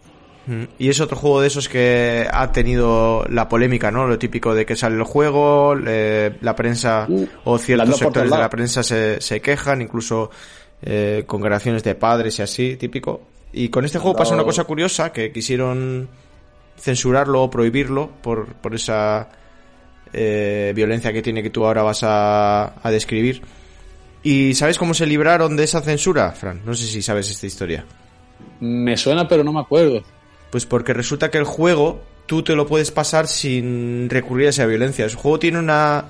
Mm, 0.45 0.63
Y 0.77 0.89
es 0.89 0.99
otro 0.99 1.15
juego 1.17 1.41
de 1.41 1.47
esos 1.47 1.69
que 1.69 2.27
ha 2.29 2.51
tenido 2.51 3.25
la 3.29 3.47
polémica, 3.47 3.91
¿no? 3.91 4.07
Lo 4.07 4.19
típico 4.19 4.53
de 4.53 4.65
que 4.65 4.75
sale 4.75 4.95
el 4.95 5.03
juego, 5.03 5.75
eh, 5.87 6.35
la 6.41 6.55
prensa 6.55 7.05
Uh, 7.07 7.25
o 7.45 7.57
ciertos 7.57 7.97
sectores 7.97 8.29
de 8.31 8.37
la 8.37 8.49
prensa 8.49 8.83
se, 8.83 9.21
se 9.21 9.41
quejan, 9.41 9.81
incluso 9.81 10.29
eh, 10.81 11.23
congregaciones 11.25 11.83
de 11.83 11.95
padres 11.95 12.39
y 12.39 12.41
así, 12.41 12.75
típico. 12.75 13.21
Y 13.53 13.69
con 13.69 13.85
este 13.85 13.99
juego 13.99 14.17
pasa 14.17 14.33
una 14.33 14.43
cosa 14.43 14.63
curiosa, 14.65 15.13
que 15.13 15.31
quisieron 15.31 16.09
censurarlo 16.77 17.43
o 17.43 17.49
prohibirlo 17.49 18.09
por, 18.21 18.47
por 18.55 18.73
esa 18.75 19.29
eh, 20.11 20.73
violencia 20.75 21.13
que 21.13 21.21
tiene 21.21 21.41
que 21.43 21.51
tú 21.51 21.65
ahora 21.65 21.83
vas 21.83 22.01
a, 22.03 22.73
a 22.81 22.91
describir. 22.91 23.41
¿Y 24.23 24.55
sabes 24.55 24.77
cómo 24.77 24.93
se 24.93 25.05
libraron 25.05 25.55
de 25.55 25.63
esa 25.65 25.81
censura, 25.81 26.31
Fran? 26.31 26.61
No 26.65 26.73
sé 26.73 26.85
si 26.85 27.01
sabes 27.01 27.29
esta 27.29 27.45
historia. 27.45 27.85
Me 28.59 28.97
suena, 28.97 29.27
pero 29.27 29.43
no 29.43 29.53
me 29.53 29.59
acuerdo. 29.59 30.01
Pues 30.53 30.67
porque 30.67 30.93
resulta 30.93 31.31
que 31.31 31.39
el 31.39 31.45
juego 31.45 32.03
tú 32.27 32.43
te 32.43 32.53
lo 32.53 32.67
puedes 32.67 32.91
pasar 32.91 33.25
sin 33.25 34.07
recurrir 34.07 34.45
a 34.45 34.49
esa 34.51 34.67
violencia. 34.67 35.03
El 35.03 35.15
juego 35.15 35.39
tiene 35.39 35.57
una 35.57 36.05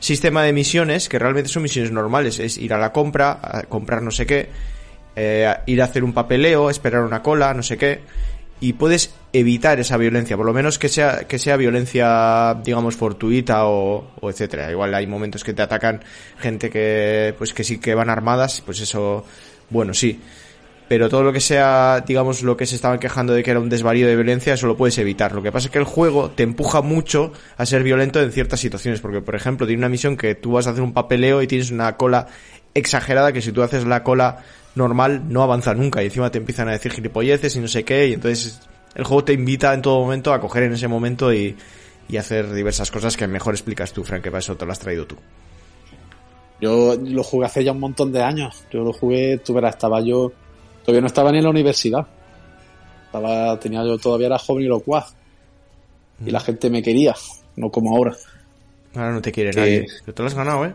sistema 0.00 0.42
de 0.42 0.52
misiones 0.52 1.08
que 1.08 1.18
realmente 1.18 1.48
son 1.48 1.62
misiones 1.62 1.90
normales. 1.90 2.40
Es 2.40 2.58
ir 2.58 2.74
a 2.74 2.78
la 2.78 2.92
compra, 2.92 3.38
a 3.40 3.62
comprar 3.62 4.02
no 4.02 4.10
sé 4.10 4.26
qué, 4.26 4.50
eh, 5.16 5.50
ir 5.64 5.80
a 5.80 5.86
hacer 5.86 6.04
un 6.04 6.12
papeleo, 6.12 6.68
esperar 6.68 7.04
una 7.04 7.22
cola, 7.22 7.54
no 7.54 7.62
sé 7.62 7.78
qué. 7.78 8.00
Y 8.60 8.74
puedes 8.74 9.14
evitar 9.32 9.80
esa 9.80 9.96
violencia, 9.96 10.36
por 10.36 10.44
lo 10.44 10.52
menos 10.52 10.78
que 10.78 10.90
sea, 10.90 11.20
que 11.26 11.38
sea 11.38 11.56
violencia, 11.56 12.60
digamos, 12.62 12.96
fortuita 12.96 13.64
o, 13.64 14.10
o 14.20 14.28
etcétera. 14.28 14.70
Igual 14.70 14.92
hay 14.92 15.06
momentos 15.06 15.42
que 15.42 15.54
te 15.54 15.62
atacan 15.62 16.04
gente 16.38 16.68
que, 16.68 17.34
pues 17.38 17.54
que 17.54 17.64
sí 17.64 17.78
que 17.78 17.94
van 17.94 18.10
armadas, 18.10 18.60
pues 18.60 18.82
eso, 18.82 19.24
bueno, 19.70 19.94
sí 19.94 20.20
pero 20.88 21.08
todo 21.08 21.22
lo 21.22 21.32
que 21.32 21.40
sea, 21.40 22.04
digamos, 22.06 22.42
lo 22.42 22.56
que 22.56 22.66
se 22.66 22.74
estaban 22.76 22.98
quejando 22.98 23.32
de 23.32 23.42
que 23.42 23.50
era 23.50 23.60
un 23.60 23.68
desvarío 23.68 24.06
de 24.06 24.16
violencia, 24.16 24.54
eso 24.54 24.66
lo 24.66 24.76
puedes 24.76 24.98
evitar. 24.98 25.32
Lo 25.32 25.42
que 25.42 25.50
pasa 25.50 25.68
es 25.68 25.72
que 25.72 25.78
el 25.78 25.84
juego 25.84 26.30
te 26.30 26.42
empuja 26.42 26.82
mucho 26.82 27.32
a 27.56 27.64
ser 27.64 27.82
violento 27.82 28.20
en 28.20 28.32
ciertas 28.32 28.60
situaciones, 28.60 29.00
porque, 29.00 29.20
por 29.20 29.34
ejemplo, 29.34 29.66
tiene 29.66 29.80
una 29.80 29.88
misión 29.88 30.16
que 30.16 30.34
tú 30.34 30.52
vas 30.52 30.66
a 30.66 30.70
hacer 30.70 30.82
un 30.82 30.92
papeleo 30.92 31.42
y 31.42 31.46
tienes 31.46 31.70
una 31.70 31.96
cola 31.96 32.26
exagerada 32.74 33.32
que 33.32 33.40
si 33.40 33.52
tú 33.52 33.62
haces 33.62 33.84
la 33.84 34.02
cola 34.02 34.44
normal 34.74 35.22
no 35.28 35.42
avanza 35.42 35.74
nunca 35.74 36.02
y 36.02 36.06
encima 36.06 36.30
te 36.30 36.38
empiezan 36.38 36.68
a 36.68 36.72
decir 36.72 36.92
gilipolleces 36.92 37.54
y 37.54 37.60
no 37.60 37.68
sé 37.68 37.84
qué 37.84 38.08
y 38.08 38.14
entonces 38.14 38.60
el 38.96 39.04
juego 39.04 39.22
te 39.22 39.32
invita 39.32 39.72
en 39.72 39.82
todo 39.82 40.00
momento 40.00 40.32
a 40.32 40.40
coger 40.40 40.64
en 40.64 40.72
ese 40.72 40.88
momento 40.88 41.32
y, 41.32 41.56
y 42.08 42.16
hacer 42.16 42.52
diversas 42.52 42.90
cosas 42.90 43.16
que 43.16 43.26
mejor 43.26 43.54
explicas 43.54 43.92
tú, 43.92 44.04
Frank, 44.04 44.22
que 44.22 44.30
para 44.30 44.40
eso 44.40 44.56
te 44.56 44.66
lo 44.66 44.72
has 44.72 44.78
traído 44.78 45.06
tú. 45.06 45.16
Yo 46.60 46.96
lo 46.96 47.22
jugué 47.22 47.46
hace 47.46 47.64
ya 47.64 47.72
un 47.72 47.80
montón 47.80 48.12
de 48.12 48.22
años. 48.22 48.64
Yo 48.70 48.80
lo 48.84 48.92
jugué, 48.92 49.38
tú 49.38 49.52
verás, 49.54 49.74
estaba 49.74 50.00
yo, 50.00 50.32
todavía 50.84 51.00
no 51.00 51.06
estaba 51.06 51.32
ni 51.32 51.38
en 51.38 51.44
la 51.44 51.50
universidad. 51.50 52.06
Estaba, 53.06 53.58
tenía 53.58 53.84
yo, 53.84 53.96
todavía 53.98 54.26
era 54.28 54.38
joven 54.38 54.64
y 54.64 54.68
locuaz. 54.68 55.14
y 56.24 56.30
la 56.30 56.40
gente 56.40 56.70
me 56.70 56.82
quería, 56.82 57.14
no 57.56 57.70
como 57.70 57.96
ahora. 57.96 58.14
Ahora 58.94 59.12
no 59.12 59.20
te 59.22 59.32
quiere 59.32 59.50
Que- 59.50 59.60
nadie. 59.60 59.86
Pero 60.04 60.14
te 60.14 60.22
lo 60.22 60.28
has 60.28 60.34
ganado, 60.34 60.64
¿eh? 60.64 60.74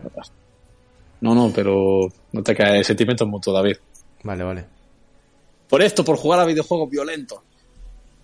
No, 1.22 1.34
no, 1.34 1.50
pero 1.54 2.08
no 2.32 2.42
te 2.42 2.54
cae 2.54 2.82
sentimientos 2.84 3.26
mutuos, 3.28 3.54
David. 3.56 3.76
Vale, 4.22 4.44
vale. 4.44 4.64
Por 5.68 5.82
esto, 5.82 6.04
por 6.04 6.16
jugar 6.16 6.40
a 6.40 6.44
videojuegos 6.44 6.90
violentos. 6.90 7.40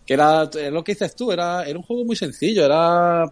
Que 0.07 0.15
era 0.15 0.45
es 0.45 0.73
lo 0.73 0.85
que 0.85 0.93
dices 0.93 1.15
tú, 1.17 1.33
era, 1.33 1.65
era 1.65 1.79
un 1.79 1.85
juego 1.85 2.05
muy 2.05 2.17
sencillo, 2.17 2.65
era. 2.65 3.29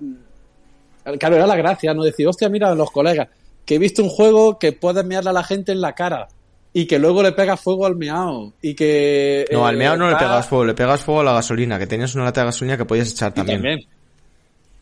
Claro, 1.19 1.37
era 1.37 1.47
la 1.47 1.57
gracia, 1.57 1.93
no 1.95 2.03
decir, 2.03 2.27
hostia, 2.27 2.49
mira, 2.49 2.75
los 2.75 2.91
colegas, 2.91 3.29
que 3.67 3.75
he 3.75 3.79
visto 3.79 4.03
un 4.03 4.09
juego 4.09 4.59
que 4.59 4.73
puedes 4.73 5.05
mearle 5.05 5.31
a 5.31 5.35
la 5.35 5.45
gente 5.45 5.73
en 5.73 5.81
la 5.83 5.95
cara 5.95 6.29
y 6.77 6.85
que 6.87 6.99
luego 6.99 7.23
le 7.23 7.33
pegas 7.33 7.59
fuego 7.61 7.87
al 7.87 7.97
meao 7.97 8.53
y 8.61 8.75
que. 8.75 9.47
No, 9.53 9.65
eh, 9.65 9.71
al 9.71 9.77
meao 9.79 9.97
no 9.97 10.07
le 10.09 10.13
está- 10.13 10.27
pegas 10.27 10.47
fuego, 10.47 10.65
le 10.67 10.75
pegas 10.75 11.01
fuego 11.01 11.21
a 11.21 11.25
la 11.25 11.33
gasolina, 11.33 11.79
que 11.79 11.87
tenías 11.87 12.15
una 12.17 12.25
lata 12.25 12.41
de 12.43 12.47
gasolina 12.49 12.77
que 12.77 12.85
podías 12.85 13.11
echar 13.11 13.31
y 13.31 13.35
también. 13.37 13.59
también. 13.59 13.79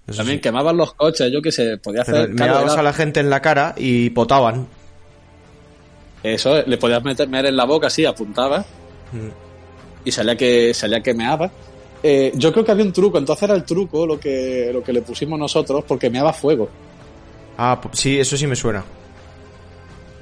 Eso 0.09 0.17
También 0.17 0.39
sí. 0.39 0.43
quemaban 0.43 0.77
los 0.77 0.95
coches, 0.95 1.31
yo 1.33 1.41
qué 1.41 1.53
sé, 1.53 1.77
podía 1.77 2.03
hacer. 2.03 2.31
meabas 2.31 2.73
era- 2.73 2.81
a 2.81 2.83
la 2.83 2.93
gente 2.93 3.21
en 3.21 3.31
la 3.31 3.41
cara 3.41 3.75
y 3.77 4.11
potaban. 4.11 4.67
Eso, 6.23 6.63
le 6.67 6.77
podías 6.79 7.03
meter 7.05 7.29
mear 7.29 7.47
en 7.47 7.57
la 7.57 7.65
boca 7.65 7.89
así, 7.89 8.05
apuntabas 8.05 8.65
Mm. 9.13 9.29
y 10.05 10.11
salía 10.13 10.37
que 10.37 10.73
salía 10.73 11.01
que 11.03 11.15
meaba. 11.15 11.51
Eh, 12.03 12.33
yo 12.35 12.53
creo 12.53 12.65
que 12.65 12.73
había 12.73 12.85
un 12.85 12.93
truco, 12.93 13.19
entonces 13.19 13.43
era 13.45 13.55
el 13.55 13.65
truco 13.65 14.07
lo 14.07 14.19
que, 14.19 14.71
lo 14.73 14.83
que 14.83 14.93
le 14.93 15.03
pusimos 15.03 15.39
nosotros 15.39 15.85
porque 15.87 16.11
meaba 16.11 16.33
fuego. 16.33 16.69
Ah, 17.59 17.81
sí, 17.93 18.19
eso 18.19 18.37
sí 18.37 18.47
me 18.47 18.57
suena. 18.57 18.83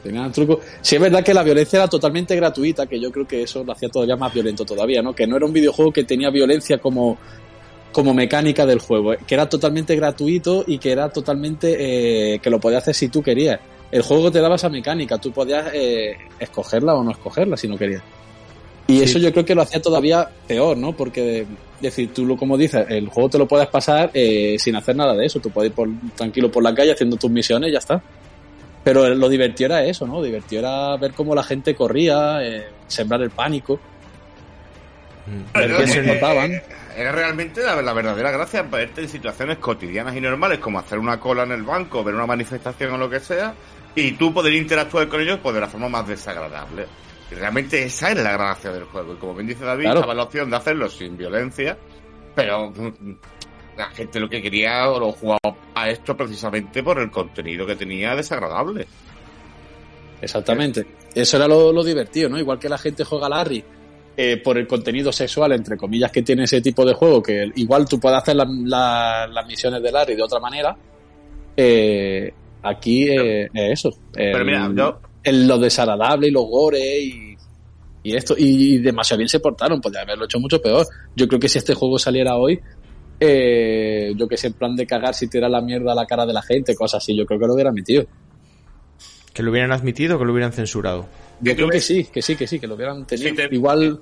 Tenía 0.02 0.22
un 0.22 0.32
truco. 0.32 0.60
Sí, 0.80 0.96
es 0.96 1.00
verdad 1.02 1.22
que 1.22 1.34
la 1.34 1.42
violencia 1.42 1.76
era 1.78 1.88
totalmente 1.88 2.34
gratuita, 2.34 2.86
que 2.86 2.98
yo 2.98 3.10
creo 3.12 3.26
que 3.28 3.42
eso 3.42 3.62
lo 3.62 3.72
hacía 3.72 3.88
todavía 3.90 4.16
más 4.16 4.32
violento 4.32 4.64
todavía, 4.64 5.02
¿no? 5.02 5.12
Que 5.14 5.26
no 5.26 5.36
era 5.36 5.44
un 5.44 5.52
videojuego 5.52 5.92
que 5.92 6.04
tenía 6.04 6.30
violencia 6.30 6.78
como, 6.78 7.18
como 7.92 8.14
mecánica 8.14 8.64
del 8.64 8.78
juego, 8.78 9.12
eh, 9.12 9.18
que 9.26 9.34
era 9.34 9.48
totalmente 9.48 9.94
gratuito 9.96 10.64
y 10.66 10.78
que 10.78 10.92
era 10.92 11.10
totalmente 11.10 11.76
eh, 12.34 12.38
que 12.38 12.48
lo 12.50 12.58
podías 12.58 12.82
hacer 12.82 12.94
si 12.94 13.08
tú 13.08 13.22
querías. 13.22 13.60
El 13.92 14.02
juego 14.02 14.30
te 14.30 14.40
daba 14.40 14.54
esa 14.54 14.68
mecánica, 14.70 15.18
tú 15.18 15.32
podías 15.32 15.66
eh, 15.74 16.16
escogerla 16.38 16.94
o 16.94 17.02
no 17.04 17.10
escogerla 17.10 17.56
si 17.56 17.68
no 17.68 17.76
querías. 17.76 18.02
Y 18.86 18.98
Sí. 18.98 19.02
eso 19.04 19.18
yo 19.18 19.32
creo 19.32 19.44
que 19.44 19.54
lo 19.54 19.62
hacía 19.62 19.82
todavía 19.82 20.28
peor, 20.48 20.76
¿no? 20.76 20.96
Porque, 20.96 21.40
es 21.42 21.46
decir, 21.80 22.12
tú 22.14 22.24
lo 22.24 22.36
como 22.36 22.56
dices, 22.56 22.86
el 22.88 23.08
juego 23.08 23.28
te 23.28 23.38
lo 23.38 23.46
puedes 23.46 23.68
pasar 23.68 24.10
eh, 24.14 24.56
sin 24.58 24.74
hacer 24.76 24.96
nada 24.96 25.14
de 25.14 25.26
eso. 25.26 25.40
Tú 25.40 25.50
puedes 25.50 25.70
ir 25.70 25.74
por- 25.76 25.88
tranquilo 26.16 26.50
por 26.50 26.62
la 26.62 26.74
calle 26.74 26.92
haciendo 26.92 27.16
tus 27.16 27.30
misiones 27.30 27.68
y 27.68 27.72
ya 27.72 27.78
está. 27.78 28.02
Pero 28.82 29.08
lo 29.14 29.28
divertido 29.28 29.66
era 29.74 29.84
eso, 29.84 30.06
¿no? 30.06 30.22
Divertido 30.22 30.60
era 30.60 30.96
ver 30.96 31.12
cómo 31.12 31.34
la 31.34 31.42
gente 31.42 31.74
corría, 31.74 32.42
eh, 32.42 32.68
sembrar 32.86 33.20
el 33.22 33.30
pánico. 33.30 33.78
Mm. 35.26 35.42
Pero 35.52 35.78
Ver 35.78 35.86
que 35.86 35.92
se 35.92 36.02
que 36.02 36.14
notaban. 36.14 36.62
Era 36.96 37.12
realmente 37.12 37.62
la, 37.62 37.80
la 37.80 37.92
verdadera 37.92 38.30
gracia 38.30 38.62
verte 38.62 39.02
en 39.02 39.08
situaciones 39.08 39.58
cotidianas 39.58 40.16
y 40.16 40.20
normales, 40.20 40.58
como 40.58 40.78
hacer 40.78 40.98
una 40.98 41.20
cola 41.20 41.44
en 41.44 41.52
el 41.52 41.62
banco, 41.62 42.02
ver 42.02 42.14
una 42.14 42.26
manifestación 42.26 42.92
o 42.92 42.98
lo 42.98 43.08
que 43.08 43.20
sea, 43.20 43.54
y 43.94 44.12
tú 44.12 44.32
poder 44.34 44.54
interactuar 44.54 45.08
con 45.08 45.20
ellos 45.20 45.38
pues, 45.42 45.54
de 45.54 45.60
la 45.60 45.68
forma 45.68 45.88
más 45.88 46.08
desagradable. 46.08 46.86
Y 47.30 47.34
realmente 47.34 47.84
esa 47.84 48.10
es 48.10 48.18
la 48.18 48.32
gracia 48.32 48.72
del 48.72 48.84
juego. 48.84 49.12
Y 49.14 49.16
como 49.16 49.34
bien 49.34 49.46
dice 49.46 49.64
David, 49.64 49.84
Claro. 49.84 50.00
estaba 50.00 50.14
la 50.14 50.24
opción 50.24 50.50
de 50.50 50.56
hacerlo 50.56 50.88
sin 50.88 51.16
violencia, 51.16 51.78
pero 52.34 52.70
mm, 52.70 53.12
la 53.80 53.90
gente 53.90 54.20
lo 54.20 54.28
que 54.28 54.40
quería 54.42 54.88
o 54.90 54.98
lo 55.00 55.12
jugaba 55.12 55.40
a 55.74 55.90
esto 55.90 56.16
precisamente 56.16 56.82
por 56.82 56.98
el 57.00 57.10
contenido 57.10 57.66
que 57.66 57.76
tenía 57.76 58.14
desagradable. 58.14 58.86
Exactamente. 60.20 60.86
Eso 61.14 61.36
era 61.36 61.48
lo, 61.48 61.72
lo 61.72 61.82
divertido, 61.82 62.28
¿no? 62.28 62.38
Igual 62.38 62.58
que 62.58 62.68
la 62.68 62.78
gente 62.78 63.04
juega 63.04 63.26
a 63.26 63.30
Larry 63.30 63.64
eh, 64.16 64.36
por 64.36 64.58
el 64.58 64.66
contenido 64.66 65.12
sexual, 65.12 65.52
entre 65.52 65.76
comillas, 65.76 66.10
que 66.12 66.22
tiene 66.22 66.44
ese 66.44 66.60
tipo 66.60 66.84
de 66.84 66.92
juego, 66.94 67.22
que 67.22 67.50
igual 67.56 67.88
tú 67.88 67.98
puedes 67.98 68.18
hacer 68.18 68.36
la- 68.36 68.46
la- 68.46 69.26
las 69.26 69.46
misiones 69.46 69.82
de 69.82 69.90
Larry 69.92 70.14
de 70.14 70.22
otra 70.22 70.40
manera. 70.40 70.76
eh, 71.56 72.32
aquí 72.62 73.08
eh, 73.08 73.48
es 73.52 73.72
eso. 73.84 73.90
Pero 74.12 74.44
mira, 74.44 74.70
yo, 74.74 75.00
el- 75.22 75.46
lo 75.48 75.58
desagradable 75.58 76.28
y 76.28 76.30
los 76.30 76.44
gore 76.44 77.00
y, 77.00 77.36
y 78.02 78.14
esto. 78.16 78.34
Y, 78.38 78.78
demasiado 78.78 79.18
bien 79.18 79.28
se 79.28 79.40
portaron, 79.40 79.80
podría 79.80 80.02
haberlo 80.02 80.24
hecho 80.26 80.38
mucho 80.38 80.60
peor. 80.60 80.86
Yo 81.16 81.26
creo 81.26 81.40
que 81.40 81.48
si 81.48 81.58
este 81.58 81.74
juego 81.74 81.98
saliera 81.98 82.36
hoy, 82.36 82.60
eh, 83.20 84.12
yo 84.16 84.26
que 84.26 84.36
sé, 84.36 84.46
en 84.48 84.54
plan 84.54 84.74
de 84.74 84.86
cagar 84.86 85.14
si 85.14 85.28
tira 85.28 85.48
la 85.48 85.60
mierda 85.60 85.92
a 85.92 85.94
la 85.94 86.06
cara 86.06 86.24
de 86.26 86.32
la 86.32 86.42
gente, 86.42 86.74
cosas 86.74 87.02
así, 87.02 87.14
yo 87.16 87.26
creo 87.26 87.38
que 87.38 87.46
lo 87.46 87.54
hubiera 87.54 87.70
metido. 87.70 88.04
Que 89.32 89.42
lo 89.42 89.50
hubieran 89.50 89.72
admitido 89.72 90.16
o 90.16 90.18
que 90.18 90.24
lo 90.24 90.32
hubieran 90.32 90.52
censurado. 90.52 91.06
Yo 91.40 91.52
¿Qué 91.52 91.56
creo 91.56 91.68
que 91.68 91.80
sí, 91.80 92.04
que 92.12 92.20
sí, 92.22 92.34
que 92.36 92.46
sí, 92.46 92.58
que 92.58 92.66
lo 92.66 92.74
hubieran 92.74 93.06
tenido. 93.06 93.28
Sí, 93.30 93.34
te- 93.36 93.54
Igual 93.54 94.00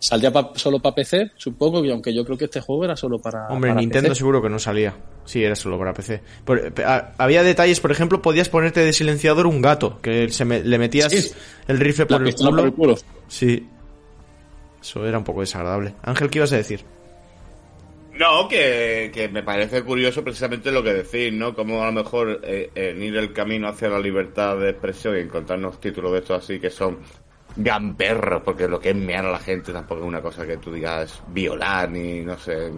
saldría 0.00 0.32
pa- 0.32 0.52
solo 0.54 0.80
para 0.80 0.94
PC, 0.94 1.32
supongo, 1.36 1.84
y 1.84 1.90
aunque 1.90 2.14
yo 2.14 2.24
creo 2.24 2.36
que 2.38 2.44
este 2.46 2.60
juego 2.60 2.84
era 2.84 2.96
solo 2.96 3.18
para. 3.20 3.46
Hombre, 3.48 3.70
para 3.70 3.80
Nintendo 3.80 4.08
PC. 4.10 4.18
seguro 4.18 4.42
que 4.42 4.48
no 4.48 4.58
salía. 4.58 4.94
Sí, 5.24 5.42
era 5.44 5.54
solo 5.54 5.78
para 5.78 5.92
PC. 5.94 6.20
Por- 6.44 6.72
pe- 6.72 6.84
a- 6.84 7.12
había 7.18 7.42
detalles, 7.42 7.80
por 7.80 7.90
ejemplo, 7.92 8.20
podías 8.22 8.48
ponerte 8.48 8.80
de 8.80 8.92
silenciador 8.92 9.46
un 9.46 9.60
gato, 9.62 10.00
que 10.02 10.28
se 10.30 10.44
me- 10.44 10.62
le 10.62 10.78
metías 10.78 11.12
Sí. 11.12 11.30
el 11.68 11.78
rifle 11.78 12.06
por 12.06 12.26
el 12.26 12.34
culo. 12.34 12.50
por 12.50 12.60
el 12.66 12.72
culo. 12.72 12.94
Sí. 13.28 13.66
Eso 14.80 15.06
era 15.06 15.18
un 15.18 15.24
poco 15.24 15.40
desagradable. 15.40 15.94
Ángel, 16.02 16.30
¿qué 16.30 16.38
ibas 16.38 16.52
a 16.52 16.56
decir? 16.56 16.80
No, 18.18 18.48
que, 18.48 19.10
que 19.14 19.28
me 19.28 19.42
parece 19.42 19.82
curioso 19.82 20.24
precisamente 20.24 20.72
lo 20.72 20.82
que 20.82 20.92
decís, 20.92 21.32
¿no? 21.32 21.54
Como 21.54 21.82
a 21.82 21.86
lo 21.86 21.92
mejor 21.92 22.40
eh, 22.42 22.70
en 22.74 23.00
ir 23.02 23.16
el 23.16 23.32
camino 23.32 23.68
hacia 23.68 23.88
la 23.88 24.00
libertad 24.00 24.56
de 24.58 24.70
expresión 24.70 25.16
y 25.16 25.20
encontrarnos 25.20 25.78
títulos 25.80 26.12
de 26.12 26.18
estos 26.18 26.42
así 26.42 26.58
que 26.58 26.70
son 26.70 26.98
gamberros, 27.56 28.42
porque 28.42 28.66
lo 28.66 28.80
que 28.80 28.90
es 28.90 28.96
mear 28.96 29.24
a 29.26 29.30
la 29.32 29.38
gente 29.38 29.72
tampoco 29.72 30.00
es 30.02 30.06
una 30.08 30.20
cosa 30.20 30.46
que 30.46 30.56
tú 30.56 30.72
digas 30.72 31.22
violar 31.28 31.90
ni 31.90 32.20
no 32.20 32.36
sé. 32.38 32.70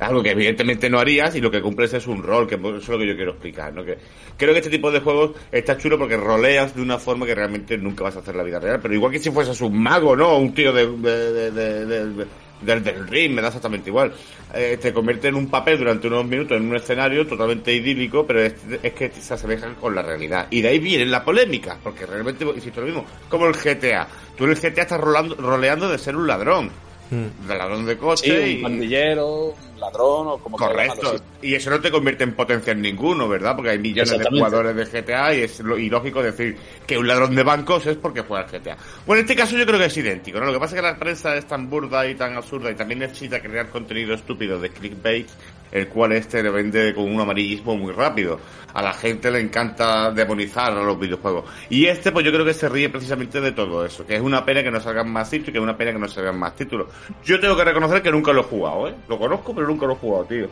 Algo 0.00 0.22
que 0.24 0.32
evidentemente 0.32 0.90
no 0.90 0.98
harías 0.98 1.34
y 1.36 1.40
lo 1.40 1.52
que 1.52 1.62
cumples 1.62 1.94
es 1.94 2.06
un 2.08 2.20
rol, 2.22 2.48
que 2.48 2.56
eso 2.56 2.76
es 2.76 2.88
lo 2.88 2.98
que 2.98 3.06
yo 3.06 3.14
quiero 3.14 3.30
explicar, 3.30 3.72
¿no? 3.72 3.84
Que 3.84 3.96
creo 4.36 4.52
que 4.52 4.58
este 4.58 4.70
tipo 4.70 4.90
de 4.90 4.98
juegos 5.00 5.32
está 5.52 5.78
chulo 5.78 5.96
porque 5.98 6.16
roleas 6.16 6.74
de 6.74 6.82
una 6.82 6.98
forma 6.98 7.24
que 7.26 7.34
realmente 7.34 7.78
nunca 7.78 8.02
vas 8.02 8.16
a 8.16 8.18
hacer 8.18 8.32
en 8.34 8.38
la 8.38 8.44
vida 8.44 8.58
real, 8.58 8.80
pero 8.82 8.92
igual 8.92 9.12
que 9.12 9.20
si 9.20 9.30
fueses 9.30 9.60
un 9.60 9.80
mago, 9.80 10.16
¿no? 10.16 10.36
Un 10.38 10.52
tío 10.52 10.72
de- 10.72 11.50
de- 11.50 12.26
del, 12.60 12.82
del 12.82 13.06
ring, 13.06 13.32
me 13.32 13.42
da 13.42 13.48
exactamente 13.48 13.90
igual. 13.90 14.12
Eh, 14.52 14.78
te 14.80 14.92
convierte 14.92 15.28
en 15.28 15.34
un 15.34 15.48
papel 15.48 15.78
durante 15.78 16.06
unos 16.06 16.24
minutos 16.26 16.56
en 16.56 16.68
un 16.68 16.76
escenario 16.76 17.26
totalmente 17.26 17.72
idílico, 17.72 18.26
pero 18.26 18.42
es, 18.42 18.54
es 18.82 18.92
que 18.92 19.10
se 19.10 19.34
asemeja 19.34 19.74
con 19.74 19.94
la 19.94 20.02
realidad. 20.02 20.46
Y 20.50 20.62
de 20.62 20.68
ahí 20.68 20.78
viene 20.78 21.06
la 21.06 21.24
polémica, 21.24 21.78
porque 21.82 22.06
realmente, 22.06 22.44
insisto 22.44 22.80
lo 22.80 22.86
mismo, 22.86 23.06
como 23.28 23.46
el 23.46 23.54
GTA. 23.54 24.06
Tú 24.36 24.44
en 24.44 24.50
el 24.50 24.56
GTA 24.56 24.82
estás 24.82 25.00
roleando 25.00 25.88
de 25.88 25.98
ser 25.98 26.16
un 26.16 26.26
ladrón, 26.26 26.70
Mm. 27.10 27.46
de 27.46 27.54
ladrón 27.56 27.86
de 27.86 27.94
Sí, 27.94 27.98
coche 27.98 28.50
y... 28.50 28.56
un 28.56 28.62
pandillero, 28.62 29.54
un 29.74 29.80
ladrón 29.80 30.28
o 30.28 30.38
como 30.38 30.56
Correcto. 30.56 31.16
Y 31.42 31.54
eso 31.54 31.70
no 31.70 31.80
te 31.80 31.90
convierte 31.90 32.24
en 32.24 32.32
potencia 32.32 32.72
en 32.72 32.80
ninguno, 32.80 33.28
¿verdad? 33.28 33.54
Porque 33.54 33.70
hay 33.70 33.78
millones 33.78 34.18
de 34.18 34.24
jugadores 34.24 34.74
de 34.74 34.84
GTA 35.02 35.34
y 35.34 35.42
es 35.42 35.60
lo 35.60 35.78
ilógico 35.78 36.22
decir 36.22 36.56
que 36.86 36.96
un 36.96 37.06
ladrón 37.06 37.34
de 37.34 37.42
bancos 37.42 37.86
es 37.86 37.96
porque 37.96 38.22
juega 38.22 38.44
al 38.44 38.50
GTA. 38.50 38.76
Bueno, 39.06 39.20
en 39.20 39.26
este 39.26 39.36
caso 39.36 39.56
yo 39.56 39.66
creo 39.66 39.78
que 39.78 39.86
es 39.86 39.96
idéntico, 39.96 40.40
¿no? 40.40 40.46
Lo 40.46 40.52
que 40.54 40.58
pasa 40.60 40.74
es 40.74 40.80
que 40.80 40.86
la 40.86 40.98
prensa 40.98 41.36
es 41.36 41.46
tan 41.46 41.68
burda 41.68 42.06
y 42.06 42.14
tan 42.14 42.34
absurda 42.36 42.70
y 42.70 42.74
también 42.74 43.00
necesita 43.00 43.40
crear 43.40 43.68
contenido 43.68 44.14
estúpido 44.14 44.58
de 44.58 44.70
clickbait, 44.70 45.28
el 45.74 45.88
cual 45.88 46.12
este 46.12 46.40
le 46.40 46.50
vende 46.50 46.94
con 46.94 47.12
un 47.12 47.20
amarillismo 47.20 47.76
muy 47.76 47.92
rápido. 47.92 48.38
A 48.72 48.80
la 48.80 48.92
gente 48.92 49.28
le 49.30 49.40
encanta 49.40 50.12
demonizar 50.12 50.72
a 50.72 50.82
los 50.82 50.98
videojuegos. 50.98 51.44
Y 51.68 51.86
este, 51.86 52.12
pues 52.12 52.24
yo 52.24 52.32
creo 52.32 52.44
que 52.44 52.54
se 52.54 52.68
ríe 52.68 52.88
precisamente 52.88 53.40
de 53.40 53.50
todo 53.50 53.84
eso, 53.84 54.06
que 54.06 54.14
es 54.14 54.22
una 54.22 54.44
pena 54.44 54.62
que 54.62 54.70
no 54.70 54.80
salgan 54.80 55.10
más 55.10 55.28
títulos 55.28 55.48
y 55.48 55.52
que 55.52 55.58
es 55.58 55.64
una 55.64 55.76
pena 55.76 55.92
que 55.92 55.98
no 55.98 56.08
salgan 56.08 56.38
más 56.38 56.54
títulos. 56.54 56.86
Yo 57.24 57.40
tengo 57.40 57.56
que 57.56 57.64
reconocer 57.64 58.02
que 58.02 58.12
nunca 58.12 58.32
lo 58.32 58.42
he 58.42 58.44
jugado, 58.44 58.88
¿eh? 58.88 58.94
Lo 59.08 59.18
conozco, 59.18 59.52
pero 59.52 59.66
nunca 59.66 59.86
lo 59.86 59.94
he 59.94 59.96
jugado, 59.96 60.24
tío. 60.26 60.48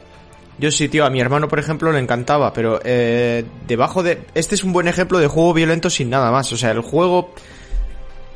Yo 0.58 0.70
sí, 0.72 0.88
tío, 0.88 1.04
a 1.04 1.10
mi 1.10 1.20
hermano, 1.20 1.46
por 1.46 1.60
ejemplo, 1.60 1.92
le 1.92 2.00
encantaba, 2.00 2.52
pero 2.52 2.80
eh, 2.84 3.44
debajo 3.66 4.02
de... 4.02 4.22
Este 4.34 4.56
es 4.56 4.64
un 4.64 4.72
buen 4.72 4.88
ejemplo 4.88 5.18
de 5.18 5.28
juego 5.28 5.54
violento 5.54 5.88
sin 5.88 6.10
nada 6.10 6.32
más. 6.32 6.52
O 6.52 6.56
sea, 6.56 6.72
el 6.72 6.80
juego 6.80 7.32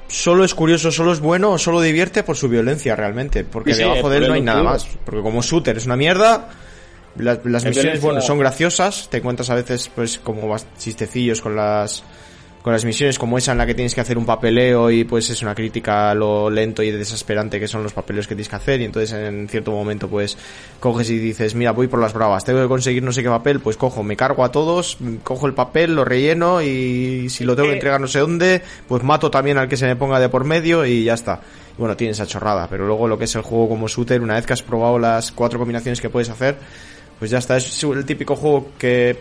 solo 0.09 0.45
es 0.45 0.55
curioso, 0.55 0.93
solo 0.93 1.13
es 1.13 1.21
bueno 1.21 1.51
o 1.51 1.59
solo 1.59 1.81
divierte 1.81 2.23
por 2.23 2.37
su 2.37 2.49
violencia 2.49 2.95
realmente. 2.97 3.45
Porque 3.45 3.75
Sí, 3.75 3.83
debajo 3.83 4.09
de 4.09 4.19
él 4.19 4.29
no 4.29 4.35
hay 4.35 4.41
nada 4.41 4.63
más. 4.63 4.87
Porque 5.05 5.21
como 5.21 5.43
shooter 5.43 5.77
es 5.77 5.87
una 5.87 5.97
mierda, 5.97 6.49
la- 7.19 7.41
las 7.45 7.65
Es 7.65 7.77
misiones, 7.77 8.01
bueno, 8.01 8.21
son 8.21 8.39
graciosas. 8.39 9.09
Te 9.11 9.19
encuentras 9.19 9.51
a 9.51 9.55
veces, 9.55 9.91
pues, 9.95 10.19
como 10.19 10.55
chistecillos 10.79 11.41
con 11.41 11.57
las 11.57 12.03
con 12.63 12.73
las 12.73 12.85
misiones 12.85 13.17
como 13.17 13.39
esa 13.39 13.53
en 13.53 13.59
la 13.59 13.67
que 13.67 13.75
tienes 13.77 13.95
que 13.95 14.01
hacer 14.01 14.19
un 14.19 14.27
papeleo 14.27 14.91
y 14.91 15.05
pues 15.05 15.31
es 15.31 15.41
una 15.41 15.55
crítica 15.55 16.11
a 16.11 16.17
lo 16.17 16.51
lento 16.51 16.83
y 16.83 16.91
desesperante 16.91 17.61
que 17.61 17.69
son 17.69 17.85
los 17.85 17.93
papeleos 17.93 18.27
que 18.27 18.35
tienes 18.35 18.49
que 18.49 18.57
hacer 18.57 18.81
y 18.81 18.87
entonces 18.87 19.13
en 19.13 19.49
cierto 19.49 19.71
momento 19.71 20.09
pues 20.09 20.37
coges 20.81 21.09
y 21.11 21.19
dices 21.21 21.55
mira 21.55 21.71
voy 21.71 21.87
por 21.87 22.01
las 22.01 22.13
bravas 22.13 22.45
tengo 22.45 22.61
que 22.61 22.67
conseguir 22.67 23.05
no 23.05 23.13
sé 23.13 23.23
qué 23.23 23.29
papel 23.29 23.61
pues 23.61 23.77
cojo 23.77 24.03
me 24.03 24.17
cargo 24.17 24.43
a 24.45 24.51
todos 24.51 24.99
cojo 25.23 25.47
el 25.47 25.55
papel 25.55 25.95
lo 25.95 26.05
relleno 26.05 26.61
y 26.61 27.29
si 27.31 27.45
lo 27.45 27.55
tengo 27.55 27.69
que 27.69 27.75
entregar 27.77 28.01
no 28.01 28.09
sé 28.09 28.19
dónde 28.19 28.61
pues 28.89 29.01
mato 29.05 29.31
también 29.31 29.59
al 29.59 29.69
que 29.69 29.77
se 29.77 29.87
me 29.87 29.95
ponga 29.95 30.19
de 30.19 30.29
por 30.29 30.43
medio 30.43 30.85
y 30.85 31.05
ya 31.05 31.15
está 31.15 31.39
Y 31.79 31.81
bueno 31.81 31.97
tiene 31.97 32.15
esa 32.15 32.27
chorrada 32.27 32.67
pero 32.69 32.85
luego 32.85 33.07
lo 33.07 33.17
que 33.17 33.27
es 33.27 33.35
el 33.37 33.43
juego 33.43 33.69
como 33.69 33.87
shooter 33.87 34.21
una 34.21 34.35
vez 34.35 34.45
que 34.45 34.55
has 34.55 34.63
probado 34.65 34.99
las 34.99 35.31
cuatro 35.31 35.61
combinaciones 35.61 36.01
que 36.01 36.11
puedes 36.11 36.31
hacer 36.31 36.57
pues 37.19 37.31
ya 37.31 37.39
está 37.39 37.57
es 37.57 37.83
el 37.85 38.05
típico 38.05 38.37
juego 38.37 38.71
que 38.79 39.17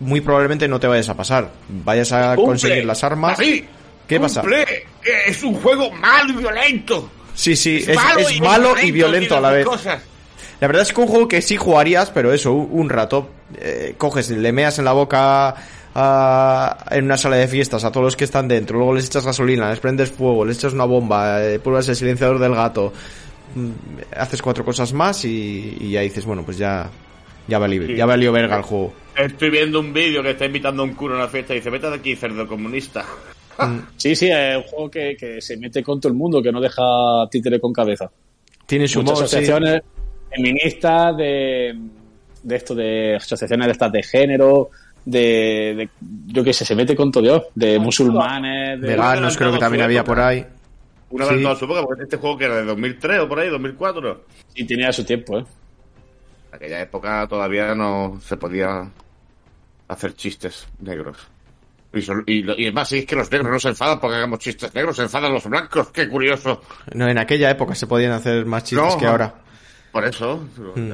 muy 0.00 0.20
probablemente 0.20 0.68
no 0.68 0.78
te 0.78 0.86
vayas 0.86 1.08
a 1.08 1.16
pasar 1.16 1.50
vayas 1.68 2.12
a 2.12 2.34
Cumple. 2.34 2.44
conseguir 2.44 2.84
las 2.84 3.02
armas 3.04 3.36
David, 3.38 3.64
¿Qué 4.06 4.18
pasa? 4.20 4.42
Eh, 4.50 4.84
Es 5.26 5.42
un 5.42 5.54
juego 5.54 5.90
malo 5.92 6.32
y 6.32 6.36
violento. 6.36 7.10
Sí, 7.34 7.54
sí, 7.56 7.84
es, 7.86 7.94
malo 7.94 8.20
es 8.20 8.40
malo 8.40 8.74
y 8.82 8.90
violento 8.90 9.36
a 9.36 9.40
la 9.40 9.50
vez. 9.50 9.66
cosas. 9.66 10.00
La 10.60 10.66
verdad 10.66 10.82
es 10.82 10.92
que 10.92 11.00
un 11.00 11.06
juego 11.06 11.28
que 11.28 11.40
sí 11.42 11.56
jugarías, 11.56 12.10
pero 12.10 12.32
eso, 12.32 12.52
un, 12.52 12.68
un 12.80 12.88
rato. 12.88 13.28
Eh, 13.60 13.94
coges, 13.98 14.30
le 14.30 14.50
meas 14.52 14.78
en 14.78 14.86
la 14.86 14.92
boca 14.92 15.54
a- 15.94 16.84
en 16.90 17.04
una 17.04 17.16
sala 17.16 17.36
de 17.36 17.48
fiestas 17.48 17.84
a 17.84 17.92
todos 17.92 18.04
los 18.04 18.16
que 18.16 18.24
están 18.24 18.48
dentro, 18.48 18.78
luego 18.78 18.94
les 18.94 19.06
echas 19.06 19.24
gasolina, 19.24 19.70
les 19.70 19.78
prendes 19.80 20.10
fuego, 20.10 20.44
les 20.44 20.56
echas 20.58 20.72
una 20.72 20.84
bomba, 20.84 21.44
eh, 21.44 21.58
pruebas 21.58 21.88
el 21.88 21.96
silenciador 21.96 22.38
del 22.38 22.54
gato, 22.54 22.92
mm, 23.54 23.70
haces 24.16 24.40
cuatro 24.42 24.64
cosas 24.64 24.92
más 24.92 25.24
y, 25.24 25.76
y 25.80 25.90
ya 25.92 26.00
dices, 26.00 26.24
bueno, 26.24 26.42
pues 26.44 26.56
ya, 26.58 26.88
ya 27.48 27.58
valió, 27.58 27.86
Sí. 27.86 27.96
ya 27.96 28.06
valió 28.06 28.30
verga 28.32 28.56
el 28.58 28.62
juego. 28.62 28.92
Estoy 29.16 29.50
viendo 29.50 29.80
un 29.80 29.92
vídeo 29.92 30.22
que 30.22 30.30
está 30.30 30.44
invitando 30.44 30.82
a 30.82 30.84
un 30.84 30.94
curo 30.94 31.14
a 31.14 31.18
una 31.18 31.28
fiesta 31.28 31.52
y 31.54 31.56
dice, 31.56 31.70
vete 31.70 31.88
de 31.90 31.96
aquí, 31.96 32.14
cerdo 32.14 32.46
comunista. 32.46 33.04
Sí, 33.96 34.14
sí, 34.14 34.30
es 34.30 34.56
un 34.56 34.62
juego 34.62 34.88
que, 34.88 35.16
que 35.18 35.40
se 35.40 35.56
mete 35.56 35.82
con 35.82 36.00
todo 36.00 36.12
el 36.12 36.16
mundo, 36.16 36.40
que 36.40 36.52
no 36.52 36.60
deja 36.60 36.80
títere 37.28 37.58
con 37.58 37.72
cabeza. 37.72 38.08
Tiene 38.66 38.86
su 38.86 39.00
Muchas 39.00 39.14
modo, 39.18 39.26
sí. 39.26 39.36
asociaciones 39.36 39.82
feministas, 40.30 41.16
de, 41.16 41.76
de 42.44 42.54
esto, 42.56 42.74
de 42.76 43.16
asociaciones 43.16 43.66
de 43.66 43.72
estas 43.72 43.90
de 43.90 44.02
género, 44.04 44.70
de, 45.04 45.74
de- 45.76 45.88
yo 46.26 46.44
qué 46.44 46.52
sé, 46.52 46.64
se 46.64 46.76
mete 46.76 46.94
con 46.94 47.10
todo 47.10 47.24
Dios, 47.24 47.42
de 47.56 47.80
musulmanes, 47.80 48.80
de... 48.80 48.86
Veganos 48.90 49.36
creo 49.36 49.50
que 49.52 49.58
también 49.58 49.82
había 49.82 50.04
por 50.04 50.20
ahí. 50.20 50.44
Una 51.10 51.24
Sí. 51.26 51.34
vez 51.34 51.42
toda 51.42 51.56
su 51.56 51.64
época, 51.64 51.82
porque 51.82 52.02
este 52.04 52.16
juego 52.18 52.38
que 52.38 52.44
era 52.44 52.56
de 52.58 52.64
2003 52.64 53.20
o 53.22 53.28
por 53.28 53.40
ahí, 53.40 53.48
2004. 53.48 54.24
Y 54.54 54.64
tenía 54.66 54.92
su 54.92 55.02
tiempo, 55.04 55.38
¿eh? 55.40 55.44
En 56.50 56.54
aquella 56.56 56.80
época 56.82 57.26
todavía 57.28 57.74
no 57.74 58.20
se 58.24 58.36
podía 58.36 58.90
hacer 59.88 60.14
chistes 60.14 60.66
negros. 60.80 61.16
Y, 61.92 62.00
y, 62.32 62.62
y 62.62 62.66
es 62.66 62.74
más, 62.74 62.88
si 62.88 62.98
es 62.98 63.06
que 63.06 63.16
los 63.16 63.30
negros 63.32 63.50
no 63.50 63.58
se 63.58 63.68
enfadan 63.68 63.98
porque 63.98 64.16
hagamos 64.16 64.38
chistes 64.40 64.74
negros, 64.74 64.96
se 64.96 65.02
enfadan 65.02 65.32
los 65.32 65.44
blancos, 65.46 65.88
qué 65.90 66.08
curioso. 66.08 66.60
No, 66.94 67.08
en 67.08 67.18
aquella 67.18 67.50
época 67.50 67.74
se 67.74 67.86
podían 67.86 68.12
hacer 68.12 68.44
más 68.44 68.64
chistes 68.64 68.94
No. 68.94 68.98
que 68.98 69.06
ahora. 69.06 69.34
Por 69.92 70.04
eso. 70.04 70.46
Mm. 70.76 70.92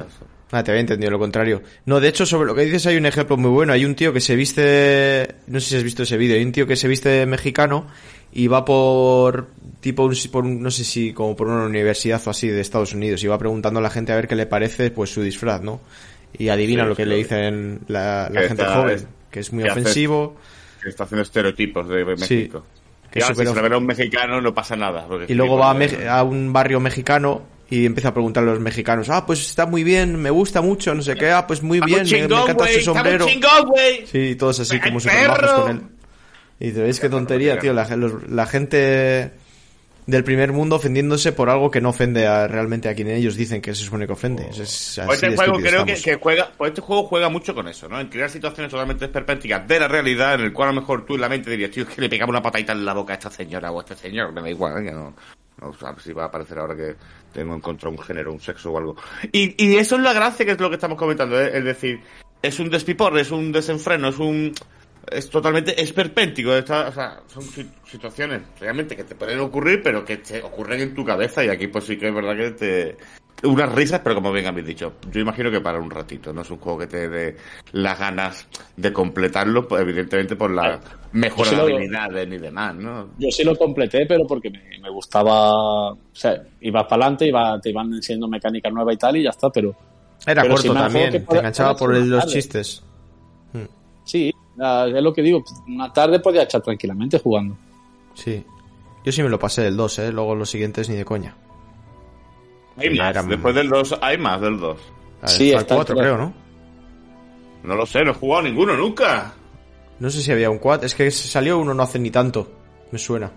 Ah, 0.51 0.63
te 0.63 0.71
había 0.71 0.81
entendido 0.81 1.11
lo 1.11 1.19
contrario. 1.19 1.61
No, 1.85 1.99
de 1.99 2.07
hecho, 2.07 2.25
sobre 2.25 2.47
lo 2.47 2.55
que 2.55 2.61
dices 2.63 2.85
hay 2.85 2.95
un 2.95 3.05
ejemplo 3.05 3.35
muy 3.35 3.49
bueno. 3.51 3.73
Hay 3.73 3.83
un 3.83 3.95
tío 3.95 4.13
que 4.13 4.21
se 4.21 4.35
viste, 4.37 5.35
no 5.47 5.59
sé 5.59 5.69
si 5.69 5.75
has 5.77 5.83
visto 5.83 6.03
ese 6.03 6.15
vídeo, 6.17 6.37
hay 6.37 6.43
un 6.45 6.51
tío 6.53 6.65
que 6.65 6.77
se 6.77 6.87
viste 6.87 7.25
mexicano 7.25 7.87
y 8.35 8.47
va 8.47 8.63
por, 8.63 9.47
tipo, 9.79 10.03
un- 10.03 10.15
por 10.31 10.43
un- 10.45 10.61
no 10.61 10.69
sé 10.69 10.83
si 10.83 11.11
como 11.13 11.35
por 11.35 11.47
una 11.47 11.65
universidad 11.65 12.21
o 12.27 12.29
así 12.29 12.47
de 12.47 12.61
Estados 12.61 12.93
Unidos 12.93 13.23
y 13.23 13.27
va 13.27 13.37
preguntando 13.39 13.79
a 13.79 13.83
la 13.83 13.89
gente 13.89 14.11
a 14.11 14.15
ver 14.15 14.27
qué 14.27 14.35
le 14.35 14.45
parece, 14.45 14.91
pues 14.91 15.09
su 15.11 15.23
disfraz, 15.23 15.61
¿no? 15.63 15.81
Y 16.37 16.49
adivina 16.49 16.83
Sí, 16.83 16.89
lo 16.89 16.95
que 16.95 17.03
sí, 17.03 17.09
le 17.09 17.15
lo- 17.15 17.17
dicen 17.23 17.79
la, 17.87 18.29
gente 18.33 18.61
está- 18.61 18.75
joven, 18.75 19.07
que 19.31 19.39
es 19.39 19.51
muy 19.53 19.63
que 19.63 19.69
hace- 19.69 19.79
ofensivo. 19.81 20.35
Que 20.83 20.89
está 20.89 21.05
haciendo 21.05 21.23
estereotipos 21.23 21.87
de 21.89 22.05
México. 22.05 22.63
que 23.11 23.19
y 23.19 23.21
es 23.21 23.29
ahora, 23.29 23.45
si 23.49 23.53
se 23.55 23.61
ve 23.61 23.73
a 23.73 23.77
un 23.77 23.85
mexicano 23.85 24.41
no 24.41 24.53
pasa 24.53 24.75
nada. 24.75 25.07
Y 25.27 25.33
luego 25.33 25.57
va 25.57 25.71
a, 26.09 26.23
un 26.23 26.51
barrio 26.51 26.79
mexicano 26.81 27.43
y 27.69 27.85
empieza 27.85 28.09
a 28.09 28.13
preguntarle 28.13 28.51
a 28.51 28.53
los 28.55 28.61
mexicanos, 28.61 29.09
ah, 29.09 29.25
pues 29.25 29.39
está 29.47 29.65
muy 29.65 29.83
bien, 29.85 30.17
me 30.21 30.29
gusta 30.29 30.61
mucho, 30.61 30.93
no 30.93 31.01
sé 31.01 31.15
qué, 31.15 31.29
ah, 31.31 31.47
pues 31.47 31.63
muy 31.63 31.77
Está 31.77 31.85
bien, 31.85 31.99
muy 32.01 32.11
me- 32.11 32.17
me, 32.17 32.23
chingón, 32.27 32.41
encanta 32.43 32.63
güey, 32.65 32.75
su 32.75 32.81
sombrero. 32.93 33.25
chingón. 33.25 33.71
Sí, 34.11 34.35
todos 34.35 34.59
así 34.59 34.75
¡El 34.75 34.81
como 34.81 34.99
súper 34.99 35.27
con 35.55 35.69
él. 35.71 35.81
Y 36.59 36.67
dice, 36.67 36.81
¿veis 36.83 36.99
qué 36.99 37.09
tontería, 37.09 37.59
tío? 37.59 37.73
La, 37.73 37.95
los- 37.95 38.29
la 38.29 38.45
gente 38.45 39.31
del 40.07 40.23
primer 40.23 40.51
mundo 40.53 40.75
ofendiéndose 40.75 41.31
por 41.31 41.49
algo 41.49 41.71
que 41.71 41.81
no 41.81 41.89
ofende 41.89 42.27
a, 42.27 42.47
realmente 42.47 42.87
a 42.87 42.93
quien 42.93 43.07
ellos 43.09 43.35
dicen 43.35 43.59
que 43.59 43.73
se 43.73 43.83
supone 43.83 44.05
que 44.05 44.13
ofende. 44.13 44.47
Es, 44.51 44.59
es 44.59 44.99
así 44.99 45.07
Pues 45.07 45.23
este 45.23 45.35
juego 45.35 45.57
creo 45.57 45.83
que, 45.83 45.95
que 45.95 46.15
juega, 46.15 46.51
pues 46.55 46.69
este 46.69 46.81
juego 46.81 47.03
juega 47.07 47.27
mucho 47.29 47.55
con 47.55 47.67
eso, 47.67 47.89
¿no? 47.89 47.99
En 47.99 48.07
crear 48.07 48.29
situaciones 48.29 48.71
totalmente 48.71 49.05
esperpénticas 49.05 49.67
de 49.67 49.79
la 49.79 49.87
realidad, 49.87 50.35
en 50.35 50.41
el 50.41 50.53
cual 50.53 50.69
a 50.69 50.73
lo 50.73 50.81
mejor 50.81 51.05
tú 51.07 51.15
en 51.15 51.21
la 51.21 51.29
mente 51.29 51.49
dirías, 51.49 51.71
tío, 51.71 51.83
es 51.83 51.89
que 51.89 52.01
le 52.01 52.07
pegaba 52.09 52.29
una 52.29 52.41
patadita 52.41 52.73
en 52.73 52.85
la 52.85 52.93
boca 52.93 53.13
a 53.13 53.15
esta 53.17 53.31
señora 53.31 53.71
o 53.71 53.79
a 53.79 53.81
este 53.81 53.95
señor, 53.95 54.31
me 54.31 54.41
da 54.41 54.49
igual, 54.49 54.77
¿eh? 54.79 54.85
que 54.85 54.91
no, 54.91 55.15
no 55.59 55.73
sabes 55.73 56.03
si 56.03 56.13
va 56.13 56.25
a 56.25 56.27
aparecer 56.27 56.59
ahora 56.59 56.75
que 56.75 56.95
tengo 57.33 57.55
en 57.55 57.61
contra 57.61 57.89
un 57.89 57.97
género, 57.97 58.31
un 58.31 58.39
sexo 58.39 58.71
o 58.71 58.77
algo. 58.77 58.95
Y, 59.31 59.55
y 59.61 59.75
eso 59.77 59.95
es 59.95 60.01
la 60.03 60.13
gracia 60.13 60.45
que 60.45 60.51
es 60.51 60.59
lo 60.59 60.69
que 60.69 60.75
estamos 60.75 60.99
comentando, 60.99 61.41
¿eh? 61.41 61.49
es 61.57 61.63
decir, 61.65 61.99
es 62.43 62.59
un 62.59 62.69
despipor, 62.69 63.17
es 63.17 63.31
un 63.31 63.51
desenfreno, 63.51 64.09
es 64.09 64.19
un 64.19 64.53
es 65.11 65.29
totalmente 65.29 65.81
esperpéntico, 65.81 66.53
está, 66.53 66.87
o 66.87 66.91
sea, 66.91 67.19
son 67.27 67.43
si- 67.43 67.69
situaciones 67.89 68.41
realmente 68.59 68.95
que 68.95 69.03
te 69.03 69.15
pueden 69.15 69.39
ocurrir, 69.39 69.81
pero 69.83 70.03
que 70.05 70.17
te 70.17 70.41
ocurren 70.41 70.81
en 70.81 70.93
tu 70.95 71.03
cabeza 71.05 71.43
y 71.43 71.49
aquí 71.49 71.67
pues 71.67 71.85
sí 71.85 71.97
que 71.97 72.07
es 72.09 72.13
verdad 72.13 72.35
que 72.35 72.51
te 72.51 72.97
unas 73.43 73.71
risas, 73.73 73.99
pero 74.03 74.15
como 74.15 74.31
bien 74.31 74.47
habéis 74.47 74.65
dicho, 74.65 74.93
yo 75.11 75.19
imagino 75.19 75.51
que 75.51 75.59
para 75.61 75.79
un 75.79 75.91
ratito, 75.91 76.31
no 76.33 76.41
es 76.41 76.49
un 76.49 76.57
juego 76.57 76.79
que 76.79 76.87
te 76.87 77.09
dé 77.09 77.35
las 77.73 77.99
ganas 77.99 78.47
de 78.77 78.93
completarlo, 78.93 79.67
pues, 79.67 79.81
evidentemente 79.81 80.35
por 80.35 80.51
la 80.51 80.79
mejora 81.11 81.51
de 81.51 81.55
sí 81.57 81.61
lo- 81.61 81.75
habilidades 81.75 82.27
ni 82.29 82.37
demás, 82.37 82.75
¿no? 82.75 83.09
Yo 83.19 83.29
sí 83.29 83.43
lo 83.43 83.55
completé, 83.55 84.05
pero 84.07 84.25
porque 84.25 84.49
me, 84.49 84.79
me 84.79 84.89
gustaba... 84.89 85.91
O 85.91 85.97
sea, 86.13 86.41
ibas 86.61 86.85
para 86.85 87.03
adelante, 87.03 87.27
iba, 87.27 87.59
te 87.61 87.69
iban 87.69 87.93
enseñando 87.93 88.27
mecánica 88.29 88.69
nueva 88.69 88.93
y 88.93 88.97
tal, 88.97 89.17
y 89.17 89.23
ya 89.23 89.29
está, 89.31 89.49
pero... 89.49 89.75
Era 90.25 90.41
pero 90.41 90.55
corto 90.55 90.73
si 90.73 90.79
también, 90.79 91.11
te 91.25 91.35
enganchaba 91.37 91.75
por 91.75 91.93
los 91.93 92.09
tarde. 92.23 92.33
chistes. 92.33 92.81
Sí, 94.05 94.29
es 94.29 95.03
lo 95.03 95.13
que 95.13 95.21
digo, 95.21 95.43
una 95.67 95.91
tarde 95.91 96.19
podía 96.19 96.43
echar 96.43 96.61
tranquilamente 96.61 97.19
jugando. 97.19 97.57
Sí. 98.13 98.43
Yo 99.03 99.11
sí 99.11 99.21
me 99.21 99.29
lo 99.29 99.37
pasé 99.37 99.61
del 99.63 99.75
2, 99.75 99.99
¿eh? 99.99 100.11
Luego 100.11 100.33
los 100.35 100.49
siguientes 100.49 100.89
ni 100.89 100.95
de 100.95 101.03
coña. 101.05 101.35
Hay 102.77 102.89
más, 102.97 103.27
después 103.27 103.53
del 103.55 103.69
2 103.69 103.99
hay 104.01 104.17
más 104.17 104.39
del 104.41 104.57
2. 104.59 104.77
A 105.21 105.21
ver, 105.21 105.29
Sí, 105.29 105.51
está 105.51 105.57
el 105.57 105.61
está 105.61 105.73
el 105.73 105.77
4 105.79 105.95
tres. 105.95 106.05
creo, 106.07 106.17
¿no? 106.17 106.33
No 107.63 107.75
lo 107.75 107.85
sé, 107.85 108.03
no 108.03 108.11
he 108.11 108.13
jugado 108.13 108.43
ninguno 108.43 108.75
nunca. 108.77 109.33
No 109.99 110.09
sé 110.09 110.21
si 110.21 110.31
había 110.31 110.49
un 110.49 110.57
4, 110.59 110.85
es 110.85 110.93
que 110.95 111.09
salió 111.11 111.57
uno 111.57 111.73
no 111.73 111.83
hace 111.83 111.99
ni 111.99 112.11
tanto. 112.11 112.51
Me 112.91 112.99
suena. 112.99 113.31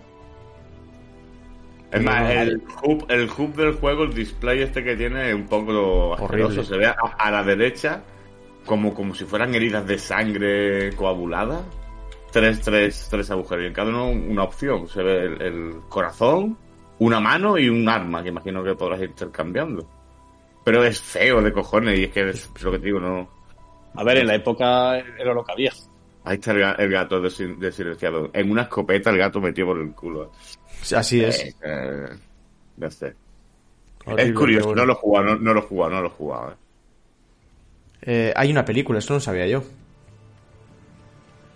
Es 1.91 2.03
más, 2.03 2.29
el 2.31 2.61
hub, 2.83 3.05
el 3.09 3.27
hub 3.29 3.55
del 3.55 3.73
juego, 3.73 4.03
el 4.03 4.13
display 4.13 4.61
este 4.61 4.83
que 4.83 4.95
tiene 4.95 5.29
es 5.29 5.35
un 5.35 5.47
poco 5.47 6.13
asqueroso. 6.13 6.61
Horrible. 6.61 6.63
Se 6.65 6.77
ve 6.77 6.85
a, 6.87 6.95
a 7.17 7.31
la 7.31 7.43
derecha 7.43 8.03
como, 8.65 8.93
como 8.93 9.13
si 9.15 9.25
fueran 9.25 9.53
heridas 9.55 9.85
de 9.87 9.97
sangre 9.97 10.93
coagulada. 10.95 11.63
Tres, 12.31 12.61
tres, 12.61 13.07
tres 13.09 13.31
agujeros. 13.31 13.63
Y 13.63 13.67
en 13.67 13.73
cada 13.73 13.89
uno 13.89 14.09
una 14.09 14.43
opción. 14.43 14.87
Se 14.87 15.01
ve 15.01 15.25
el, 15.25 15.41
el 15.41 15.73
corazón, 15.89 16.57
una 16.99 17.19
mano 17.19 17.57
y 17.57 17.69
un 17.69 17.87
arma, 17.89 18.21
que 18.21 18.29
imagino 18.29 18.63
que 18.63 18.75
podrás 18.75 19.01
ir 19.01 19.09
intercambiando. 19.09 19.87
Pero 20.63 20.83
es 20.83 21.01
feo 21.01 21.41
de 21.41 21.51
cojones 21.51 21.97
y 21.99 22.03
es 22.03 22.11
que 22.11 22.29
es 22.29 22.49
lo 22.61 22.71
que 22.71 22.79
te 22.79 22.85
digo, 22.85 22.99
no... 22.99 23.27
A 23.95 24.03
ver, 24.03 24.17
en 24.19 24.27
la 24.27 24.35
época 24.35 24.97
era 24.99 25.33
lo 25.33 25.43
que 25.43 25.51
había. 25.53 25.71
Ahí 26.23 26.35
está 26.35 26.51
el, 26.51 26.59
ga- 26.59 26.75
el 26.77 26.91
gato 26.91 27.19
desi- 27.19 27.57
desilenciado. 27.57 28.29
En 28.33 28.51
una 28.51 28.63
escopeta 28.63 29.09
el 29.09 29.17
gato 29.17 29.41
metido 29.41 29.67
por 29.67 29.79
el 29.79 29.91
culo. 29.93 30.31
Así 30.95 31.23
es. 31.23 31.43
Eh, 31.45 31.55
eh, 31.63 32.09
no 32.77 32.91
sé. 32.91 33.15
Horrible, 34.05 34.23
es 34.25 34.33
curioso, 34.33 34.67
bueno. 34.67 34.81
no 34.81 34.85
lo 34.85 34.93
he 34.93 34.95
jugado, 34.97 35.25
no, 35.25 35.35
no 35.37 35.53
lo 35.55 35.59
he 35.59 35.63
jugado, 35.63 35.91
no 35.95 36.01
lo 36.01 36.07
he 36.07 36.11
jugado. 36.11 36.51
eh. 36.51 36.55
Eh, 38.01 38.33
hay 38.35 38.51
una 38.51 38.65
película, 38.65 38.99
esto 38.99 39.13
no 39.13 39.19
sabía 39.19 39.47
yo. 39.47 39.63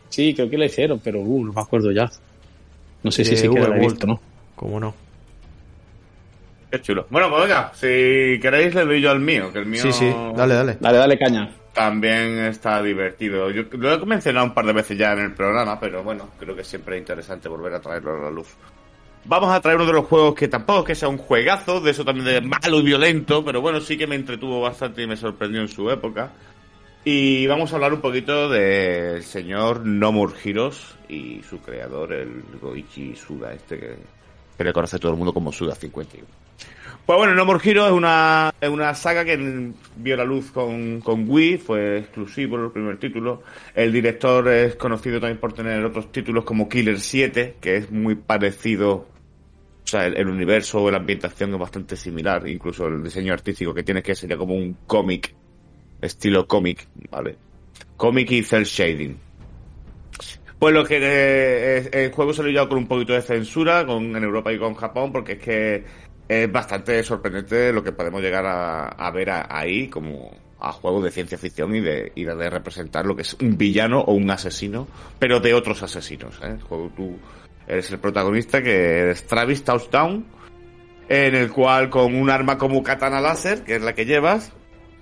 Sí, 0.10 0.34
creo 0.36 0.50
que 0.50 0.58
la 0.58 0.66
hicieron, 0.66 1.00
pero 1.04 1.20
uh, 1.22 1.46
no 1.46 1.54
me 1.54 1.62
acuerdo 1.62 1.92
ya. 1.92 2.10
No 3.02 3.12
sé 3.12 3.24
si 3.26 3.32
De 3.32 3.38
sí 3.38 3.50
que 3.50 3.60
la 3.60 3.76
he 3.76 3.80
visto, 3.80 4.06
¿no? 4.08 4.20
¿Cómo 4.56 4.80
no? 4.80 4.94
Qué 6.72 6.82
chulo. 6.82 7.06
Bueno, 7.10 7.30
pues 7.30 7.44
venga, 7.44 7.72
si 7.74 8.40
queréis 8.40 8.74
le 8.76 8.86
doy 8.86 9.02
yo 9.02 9.12
al 9.12 9.20
mío, 9.20 9.52
que 9.52 9.60
el 9.60 9.66
mío 9.66 9.82
Sí, 9.82 9.92
sí, 9.92 10.12
dale, 10.36 10.56
dale. 10.56 10.78
Dale, 10.80 10.98
dale 10.98 11.18
caña. 11.18 11.50
también 11.74 12.40
está 12.46 12.82
divertido. 12.82 13.50
Yo 13.52 13.64
lo 13.72 13.94
he 13.94 14.06
mencionado 14.06 14.46
un 14.46 14.54
par 14.54 14.66
de 14.66 14.74
veces 14.74 14.98
ya 14.98 15.14
en 15.14 15.20
el 15.20 15.34
programa, 15.34 15.80
pero 15.80 16.04
bueno, 16.04 16.30
creo 16.40 16.56
que 16.56 16.64
siempre 16.64 16.96
es 16.96 17.02
interesante 17.02 17.50
volver 17.50 17.74
a 17.74 17.80
traerlo 17.80 18.16
a 18.18 18.22
la 18.24 18.32
luz. 18.32 18.48
Vamos 19.26 19.54
a 19.54 19.62
traer 19.62 19.78
uno 19.78 19.86
de 19.86 19.94
los 19.94 20.06
juegos 20.06 20.36
que 20.36 20.50
tampoco 20.50 20.82
es 20.82 20.86
que 20.86 20.96
sea 20.96 21.08
un 21.08 21.18
juegazo, 21.18 21.80
de 21.80 21.92
eso 21.92 22.04
también 22.04 22.26
de 22.26 22.42
malo 22.42 22.80
y 22.80 22.84
violento, 22.84 23.44
pero 23.44 23.62
bueno, 23.62 23.80
sí 23.80 23.98
que 23.98 24.06
me 24.06 24.16
entretuvo 24.16 24.60
bastante 24.60 25.02
y 25.02 25.08
me 25.08 25.16
sorprendió 25.16 25.62
en 25.62 25.70
su 25.70 25.90
época. 25.90 26.32
Y 27.06 27.48
vamos 27.48 27.72
a 27.72 27.76
hablar 27.76 27.94
un 27.94 28.02
poquito 28.02 28.50
del 28.50 29.24
señor 29.24 29.86
No 29.86 30.12
More 30.12 30.34
Heroes 30.44 30.96
y 31.08 31.42
su 31.42 31.60
creador, 31.60 32.14
el 32.14 32.44
Goichi 32.62 33.16
Suda, 33.16 33.54
este 33.54 33.78
que, 33.78 34.64
le 34.64 34.74
conoce 34.74 35.00
todo 35.00 35.12
el 35.12 35.18
mundo 35.18 35.34
como 35.34 35.52
Suda 35.52 35.76
51. 35.76 36.26
Pues 37.06 37.18
bueno, 37.18 37.34
No 37.34 37.46
More 37.46 37.60
es 37.70 37.92
una, 37.92 38.54
es 38.60 38.70
una 38.70 38.96
saga 38.96 39.26
que 39.26 39.74
vio 39.98 40.16
la 40.16 40.24
luz 40.24 40.52
con, 40.52 41.02
con 41.02 41.30
Wii, 41.30 41.58
fue 41.58 42.00
exclusivo 42.00 42.58
el 42.58 42.72
primer 42.72 42.98
título. 42.98 43.44
El 43.76 43.92
director 43.92 44.48
es 44.48 44.76
conocido 44.76 45.20
también 45.20 45.40
por 45.40 45.52
tener 45.52 45.84
otros 45.84 46.12
títulos 46.12 46.46
como 46.46 46.70
Killer 46.70 47.02
7, 47.02 47.58
que 47.60 47.76
es 47.76 47.92
muy 47.92 48.16
parecido, 48.16 49.08
sea, 49.94 50.08
el, 50.08 50.28
universo 50.28 50.82
o 50.82 50.92
la 50.92 50.98
ambientación 50.98 51.54
es 51.54 51.60
bastante 51.60 51.96
similar, 51.96 52.48
incluso 52.48 52.88
el 52.88 53.04
diseño 53.04 53.34
artístico 53.34 53.74
que 53.74 53.84
tiene 53.84 54.04
que 54.04 54.16
sería 54.16 54.38
como 54.38 54.56
un 54.56 54.78
cómic, 54.88 55.34
estilo 56.02 56.48
cómic, 56.48 56.88
¿vale? 57.10 57.38
Cómic 57.98 58.32
y 58.32 58.44
cel 58.44 58.66
shading. 58.66 59.18
Pues 60.60 60.74
lo 60.74 60.86
que 60.86 60.98
eh, 61.02 61.90
el 61.92 62.12
juego 62.12 62.34
salió 62.34 62.52
ya 62.52 62.70
con 62.70 62.78
un 62.78 62.88
poquito 62.88 63.14
de 63.14 63.22
censura 63.22 63.86
con, 63.86 64.16
en 64.16 64.24
Europa 64.24 64.54
y 64.54 64.60
con 64.60 64.76
Japón, 64.76 65.12
porque 65.12 65.34
es 65.34 65.40
que 65.40 65.84
es 66.28 66.52
bastante 66.52 67.04
sorprendente 67.04 67.74
lo 67.74 67.84
que 67.84 67.92
podemos 67.92 68.22
llegar 68.22 68.46
a, 68.46 69.12
ver 69.12 69.30
ahí 69.30 69.90
como 69.90 70.32
a 70.60 70.72
juegos 70.72 71.04
de 71.04 71.12
ciencia 71.12 71.38
ficción 71.38 71.76
y 71.76 71.82
de, 71.82 72.14
y 72.16 72.24
de 72.24 72.50
representar 72.50 73.06
lo 73.06 73.16
que 73.16 73.24
es 73.24 73.34
un 73.42 73.58
villano 73.58 74.00
o 74.00 74.14
un 74.14 74.32
asesino, 74.32 74.88
pero 75.20 75.40
de 75.42 75.54
otros 75.54 75.84
asesinos. 75.84 76.40
¿eh? 76.42 76.58
Juego 76.68 76.90
tú 76.96 77.18
eres 77.68 77.92
el 77.92 78.00
protagonista 78.00 78.62
que 78.62 79.12
es 79.12 79.26
Travis 79.26 79.64
Touchdown, 79.64 80.26
en 81.10 81.36
el 81.36 81.52
cual 81.52 81.90
con 81.90 82.16
un 82.16 82.30
arma 82.30 82.58
como 82.58 82.82
katana 82.84 83.20
láser, 83.22 83.64
que 83.64 83.76
es 83.76 83.82
la 83.82 83.94
que 83.94 84.06
llevas, 84.06 84.52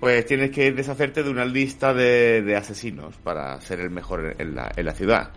pues 0.00 0.26
tienes 0.26 0.50
que 0.50 0.72
deshacerte 0.72 1.22
de 1.22 1.30
una 1.30 1.44
lista 1.44 1.94
de, 1.94 2.42
de 2.42 2.56
asesinos 2.56 3.16
para 3.18 3.60
ser 3.60 3.80
el 3.80 3.90
mejor 3.90 4.34
en 4.38 4.54
la, 4.54 4.70
en 4.76 4.84
la 4.84 4.92
ciudad. 4.94 5.30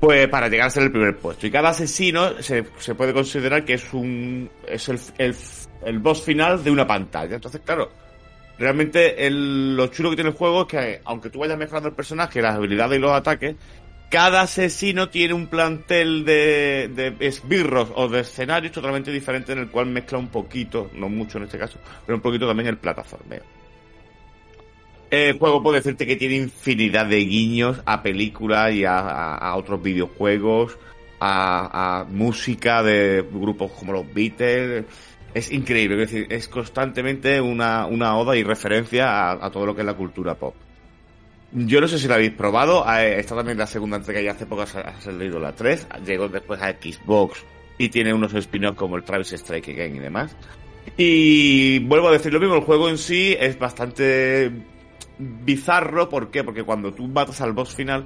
Pues 0.00 0.28
para 0.28 0.48
llegar 0.48 0.66
a 0.66 0.70
ser 0.70 0.82
el 0.84 0.90
primer 0.92 1.16
puesto. 1.16 1.46
Y 1.46 1.50
cada 1.50 1.70
asesino 1.70 2.40
se, 2.42 2.64
se 2.78 2.94
puede 2.94 3.12
considerar 3.14 3.64
que 3.64 3.74
es 3.74 3.92
un 3.94 4.50
es 4.68 4.88
el, 4.88 5.00
el, 5.18 5.34
el 5.86 5.98
boss 5.98 6.22
final 6.22 6.62
de 6.62 6.70
una 6.70 6.86
pantalla. 6.86 7.36
Entonces, 7.36 7.62
claro, 7.64 7.90
realmente 8.58 9.26
el- 9.26 9.74
lo 9.76 9.86
chulo 9.86 10.10
que 10.10 10.16
tiene 10.16 10.30
el 10.30 10.36
juego 10.36 10.62
es 10.62 10.68
que 10.68 11.00
aunque 11.04 11.30
tú 11.30 11.38
vayas 11.38 11.56
mejorando 11.56 11.88
el 11.88 11.94
personaje, 11.94 12.42
las 12.42 12.54
habilidades 12.56 12.98
y 12.98 13.00
los 13.00 13.12
ataques, 13.12 13.56
cada 14.14 14.42
asesino 14.42 15.08
tiene 15.08 15.34
un 15.34 15.48
plantel 15.48 16.24
de, 16.24 17.16
esbirros 17.18 17.90
o 17.96 18.08
de 18.08 18.20
escenarios 18.20 18.72
totalmente 18.72 19.10
diferente 19.10 19.50
en 19.50 19.58
el 19.58 19.70
cual 19.70 19.86
mezcla 19.86 20.18
un 20.18 20.28
poquito, 20.28 20.88
no 20.94 21.08
mucho 21.08 21.38
en 21.38 21.44
este 21.44 21.58
caso, 21.58 21.80
pero 22.06 22.14
un 22.14 22.22
poquito 22.22 22.46
también 22.46 22.68
el 22.68 22.76
plataformeo. 22.76 23.42
El 25.10 25.36
juego 25.36 25.60
puedo 25.60 25.74
decirte 25.74 26.06
que 26.06 26.14
tiene 26.14 26.36
infinidad 26.36 27.06
de 27.06 27.24
guiños 27.24 27.82
a 27.86 28.04
películas 28.04 28.72
y 28.72 28.84
a, 28.84 29.52
otros 29.56 29.82
videojuegos, 29.82 30.78
a, 31.18 32.06
música 32.08 32.84
de 32.84 33.26
grupos 33.28 33.72
como 33.72 33.94
los 33.94 34.14
Beatles. 34.14 34.84
Es 35.34 35.50
increíble, 35.50 36.00
es 36.00 36.12
decir, 36.12 36.28
es 36.30 36.46
constantemente 36.46 37.40
una, 37.40 37.88
oda 37.88 38.36
y 38.36 38.44
referencia 38.44 39.32
a 39.32 39.50
todo 39.50 39.66
lo 39.66 39.74
que 39.74 39.80
es 39.80 39.86
la 39.86 39.94
cultura 39.94 40.36
pop. 40.36 40.54
Yo 41.56 41.80
no 41.80 41.86
sé 41.86 42.00
si 42.00 42.08
la 42.08 42.16
habéis 42.16 42.32
probado, 42.32 42.84
eh, 42.92 43.20
está 43.20 43.36
también 43.36 43.56
la 43.56 43.66
segunda 43.68 43.96
entrega 43.96 44.20
y 44.20 44.26
hace 44.26 44.44
poco 44.44 44.62
ha 44.62 45.00
salido 45.00 45.38
la 45.38 45.52
3, 45.52 45.86
llegó 46.04 46.28
después 46.28 46.60
a 46.60 46.70
Xbox 46.70 47.44
y 47.78 47.88
tiene 47.88 48.12
unos 48.12 48.34
spin-offs 48.34 48.76
como 48.76 48.96
el 48.96 49.04
Travis 49.04 49.32
Strike 49.32 49.68
Again 49.68 49.94
y 49.94 49.98
demás. 50.00 50.36
Y 50.96 51.78
vuelvo 51.80 52.08
a 52.08 52.12
decir 52.12 52.32
lo 52.32 52.40
mismo, 52.40 52.56
el 52.56 52.62
juego 52.62 52.88
en 52.88 52.98
sí 52.98 53.36
es 53.38 53.56
bastante 53.56 54.50
bizarro, 55.18 56.08
¿por 56.08 56.28
qué? 56.30 56.42
Porque 56.42 56.64
cuando 56.64 56.92
tú 56.92 57.06
matas 57.06 57.40
al 57.40 57.52
boss 57.52 57.72
final, 57.72 58.04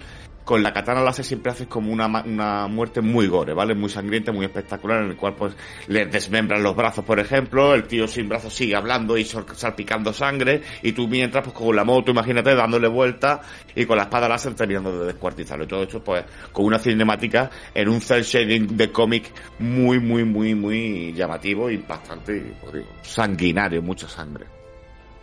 con 0.48 0.62
la 0.62 0.72
katana 0.72 1.02
láser 1.02 1.26
siempre 1.26 1.52
haces 1.52 1.66
como 1.66 1.92
una, 1.92 2.06
una 2.24 2.66
muerte 2.68 3.02
muy 3.02 3.26
gore, 3.26 3.52
¿vale? 3.52 3.74
Muy 3.74 3.90
sangrienta, 3.90 4.32
muy 4.32 4.46
espectacular, 4.46 5.02
en 5.02 5.10
el 5.10 5.16
cual 5.16 5.34
pues 5.34 5.54
le 5.88 6.06
desmembran 6.06 6.62
los 6.62 6.74
brazos, 6.74 7.04
por 7.04 7.20
ejemplo, 7.20 7.74
el 7.74 7.82
tío 7.82 8.08
sin 8.08 8.30
brazos 8.30 8.54
sigue 8.54 8.74
hablando 8.74 9.18
y 9.18 9.26
sal- 9.26 9.44
salpicando 9.54 10.10
sangre, 10.10 10.62
y 10.82 10.92
tú 10.92 11.06
mientras 11.06 11.44
pues 11.44 11.54
con 11.54 11.76
la 11.76 11.84
moto, 11.84 12.12
imagínate, 12.12 12.54
dándole 12.54 12.88
vuelta 12.88 13.42
y 13.76 13.84
con 13.84 13.98
la 13.98 14.04
espada 14.04 14.26
láser 14.26 14.54
terminando 14.54 14.98
de 15.00 15.08
descuartizarlo. 15.08 15.64
Y 15.64 15.68
todo 15.68 15.82
esto 15.82 16.02
pues 16.02 16.24
con 16.50 16.64
una 16.64 16.78
cinemática 16.78 17.50
en 17.74 17.90
un 17.90 18.00
cel 18.00 18.22
shading 18.22 18.74
de 18.74 18.90
cómic 18.90 19.30
muy, 19.58 20.00
muy, 20.00 20.24
muy, 20.24 20.54
muy 20.54 21.12
llamativo, 21.12 21.70
impactante 21.70 22.38
y, 22.38 22.54
pues, 22.58 22.86
sanguinario, 23.02 23.82
mucha 23.82 24.08
sangre. 24.08 24.46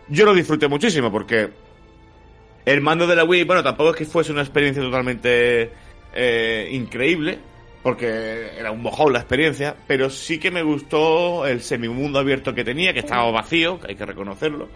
Yo 0.08 0.24
lo 0.24 0.32
disfruté 0.34 0.68
muchísimo 0.68 1.10
porque 1.10 1.65
el 2.66 2.80
mando 2.82 3.06
de 3.06 3.16
la 3.16 3.24
Wii, 3.24 3.44
bueno, 3.44 3.62
tampoco 3.62 3.90
es 3.90 3.96
que 3.96 4.04
fuese 4.04 4.32
una 4.32 4.42
experiencia 4.42 4.82
totalmente 4.82 5.70
eh, 6.12 6.68
increíble, 6.72 7.38
porque 7.82 8.50
era 8.58 8.72
un 8.72 8.82
mojón 8.82 9.12
la 9.12 9.20
experiencia, 9.20 9.76
pero 9.86 10.10
sí 10.10 10.38
que 10.40 10.50
me 10.50 10.62
gustó 10.64 11.46
el 11.46 11.62
semimundo 11.62 12.18
abierto 12.18 12.52
que 12.54 12.64
tenía, 12.64 12.92
que 12.92 12.98
estaba 12.98 13.30
vacío, 13.30 13.78
que 13.78 13.92
hay 13.92 13.94
que 13.96 14.04
reconocerlo, 14.04 14.68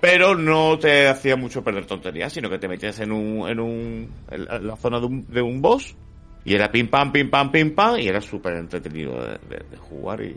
pero 0.00 0.36
no 0.36 0.78
te 0.78 1.08
hacía 1.08 1.36
mucho 1.36 1.64
perder 1.64 1.86
tonterías, 1.86 2.32
sino 2.32 2.50
que 2.50 2.58
te 2.58 2.68
metías 2.68 3.00
en 3.00 3.10
un, 3.12 3.48
en 3.48 3.58
un, 3.58 4.10
en 4.30 4.44
la- 4.44 4.76
zona 4.76 5.00
de 5.00 5.06
un, 5.06 5.26
de 5.26 5.40
un 5.40 5.62
boss, 5.62 5.96
y 6.44 6.54
era 6.54 6.70
pim 6.70 6.88
pam, 6.88 7.10
pim 7.10 7.30
pam, 7.30 7.50
pim 7.50 7.74
pam, 7.74 7.98
y 7.98 8.06
era 8.06 8.20
súper 8.20 8.54
entretenido 8.54 9.14
de, 9.24 9.76
jugar 9.78 10.20
y, 10.22 10.36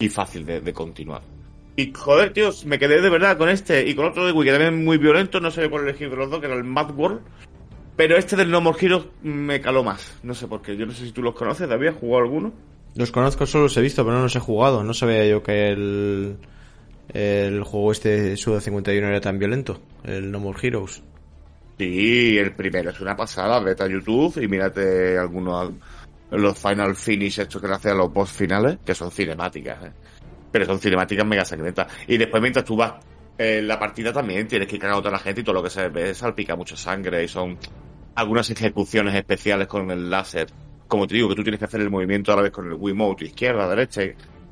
y 0.00 0.08
fácil 0.08 0.46
de 0.46 0.72
continuar. 0.72 1.31
Y 1.76 1.92
joder, 1.92 2.32
tío, 2.32 2.50
me 2.66 2.78
quedé 2.78 3.00
de 3.00 3.08
verdad 3.08 3.38
con 3.38 3.48
este 3.48 3.88
y 3.88 3.94
con 3.94 4.06
otro 4.06 4.26
de 4.26 4.32
Wii, 4.32 4.44
que 4.44 4.52
también 4.52 4.74
es 4.74 4.84
muy 4.84 4.98
violento, 4.98 5.40
no 5.40 5.50
sé 5.50 5.70
cuál 5.70 5.84
elegir 5.84 6.10
de 6.10 6.16
los 6.16 6.30
dos, 6.30 6.40
que 6.40 6.46
era 6.46 6.54
el 6.54 6.64
Mad 6.64 6.90
World. 6.94 7.20
Pero 7.96 8.16
este 8.16 8.36
del 8.36 8.50
No 8.50 8.60
More 8.60 8.78
Heroes 8.80 9.06
me 9.22 9.60
caló 9.60 9.82
más. 9.82 10.18
No 10.22 10.34
sé 10.34 10.46
por 10.48 10.62
qué. 10.62 10.76
Yo 10.76 10.86
no 10.86 10.92
sé 10.92 11.04
si 11.04 11.12
tú 11.12 11.22
los 11.22 11.34
conoces, 11.34 11.68
David, 11.68 11.88
¿has 11.88 11.96
jugado 11.96 12.24
alguno? 12.24 12.52
Los 12.94 13.10
conozco, 13.10 13.46
solo 13.46 13.64
los 13.64 13.76
he 13.76 13.80
visto, 13.80 14.04
pero 14.04 14.16
no 14.16 14.22
los 14.24 14.36
he 14.36 14.40
jugado. 14.40 14.82
No 14.82 14.94
sabía 14.94 15.26
yo 15.26 15.42
que 15.42 15.68
el, 15.68 16.36
el 17.12 17.62
juego 17.64 17.92
este 17.92 18.36
Suda 18.36 18.60
51 18.60 19.08
era 19.08 19.20
tan 19.20 19.38
violento, 19.38 19.80
el 20.04 20.30
No 20.30 20.40
More 20.40 20.58
Heroes. 20.66 21.02
Sí, 21.78 22.36
el 22.38 22.54
primero 22.54 22.90
es 22.90 23.00
una 23.00 23.16
pasada. 23.16 23.60
Vete 23.60 23.82
a 23.82 23.88
YouTube 23.88 24.42
y 24.42 24.48
mírate 24.48 25.18
algunos 25.18 25.72
los 26.30 26.58
Final 26.58 26.96
Finish 26.96 27.40
estos 27.40 27.60
que 27.60 27.68
le 27.68 27.74
hacen 27.74 27.92
a 27.92 27.94
los 27.94 28.12
boss 28.12 28.32
finales, 28.32 28.78
que 28.84 28.94
son 28.94 29.10
cinemáticas, 29.10 29.84
¿eh? 29.84 29.92
Pero 30.52 30.66
son 30.66 30.78
cinemáticas 30.78 31.26
mega 31.26 31.44
sangrientas. 31.44 31.88
Y 32.06 32.16
después 32.18 32.40
mientras 32.40 32.64
tú 32.64 32.76
vas 32.76 32.94
en 33.38 33.66
la 33.66 33.78
partida 33.78 34.12
también 34.12 34.46
tienes 34.46 34.68
que 34.68 34.78
cagar 34.78 34.94
a 34.96 34.98
otra 34.98 35.18
gente 35.18 35.40
y 35.40 35.44
todo 35.44 35.54
lo 35.54 35.62
que 35.62 35.70
se 35.70 35.88
ve 35.88 36.14
salpica 36.14 36.54
mucha 36.54 36.76
sangre 36.76 37.24
y 37.24 37.28
son 37.28 37.58
algunas 38.14 38.48
ejecuciones 38.50 39.14
especiales 39.14 39.66
con 39.66 39.90
el 39.90 40.10
láser. 40.10 40.48
Como 40.86 41.06
te 41.06 41.14
digo, 41.14 41.30
que 41.30 41.34
tú 41.34 41.42
tienes 41.42 41.58
que 41.58 41.64
hacer 41.64 41.80
el 41.80 41.88
movimiento 41.90 42.32
a 42.32 42.36
la 42.36 42.42
vez 42.42 42.50
con 42.52 42.66
el 42.66 42.74
Wiimote, 42.74 43.24
izquierda, 43.24 43.66
derecha, 43.68 44.02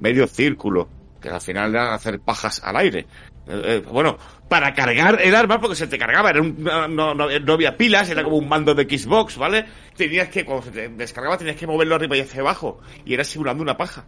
medio 0.00 0.26
círculo, 0.26 0.88
que 1.20 1.28
al 1.28 1.40
final 1.42 1.70
era 1.72 1.92
hacer 1.94 2.18
pajas 2.20 2.62
al 2.64 2.76
aire. 2.78 3.00
Eh, 3.46 3.62
eh, 3.64 3.82
bueno, 3.92 4.16
para 4.48 4.72
cargar 4.72 5.20
el 5.20 5.34
arma, 5.34 5.60
porque 5.60 5.76
se 5.76 5.86
te 5.86 5.98
cargaba, 5.98 6.30
era 6.30 6.40
un- 6.40 6.56
no- 6.62 6.88
no- 6.88 7.14
no 7.14 7.52
había 7.52 7.76
pilas, 7.76 8.08
era 8.08 8.24
como 8.24 8.38
un 8.38 8.48
mando 8.48 8.74
de 8.74 8.84
Xbox, 8.84 9.36
¿vale? 9.36 9.66
Tenías 9.94 10.30
que, 10.30 10.46
cuando 10.46 10.64
se 10.64 10.70
te 10.70 10.88
descargaba, 10.88 11.36
tenías 11.36 11.56
que 11.56 11.66
moverlo 11.66 11.96
arriba 11.96 12.16
y 12.16 12.20
hacia 12.20 12.40
abajo, 12.40 12.80
y 13.04 13.12
era 13.12 13.24
simulando 13.24 13.62
una 13.62 13.76
paja. 13.76 14.06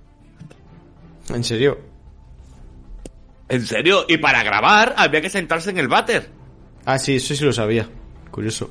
¿En 1.30 1.44
serio? 1.44 1.78
¿En 3.48 3.66
serio? 3.66 4.04
Y 4.08 4.16
para 4.18 4.42
grabar 4.42 4.94
había 4.96 5.20
que 5.20 5.28
sentarse 5.30 5.70
en 5.70 5.78
el 5.78 5.88
váter. 5.88 6.30
Ah, 6.84 6.98
sí, 6.98 7.16
eso 7.16 7.34
sí 7.34 7.44
lo 7.44 7.52
sabía. 7.52 7.88
Curioso. 8.30 8.70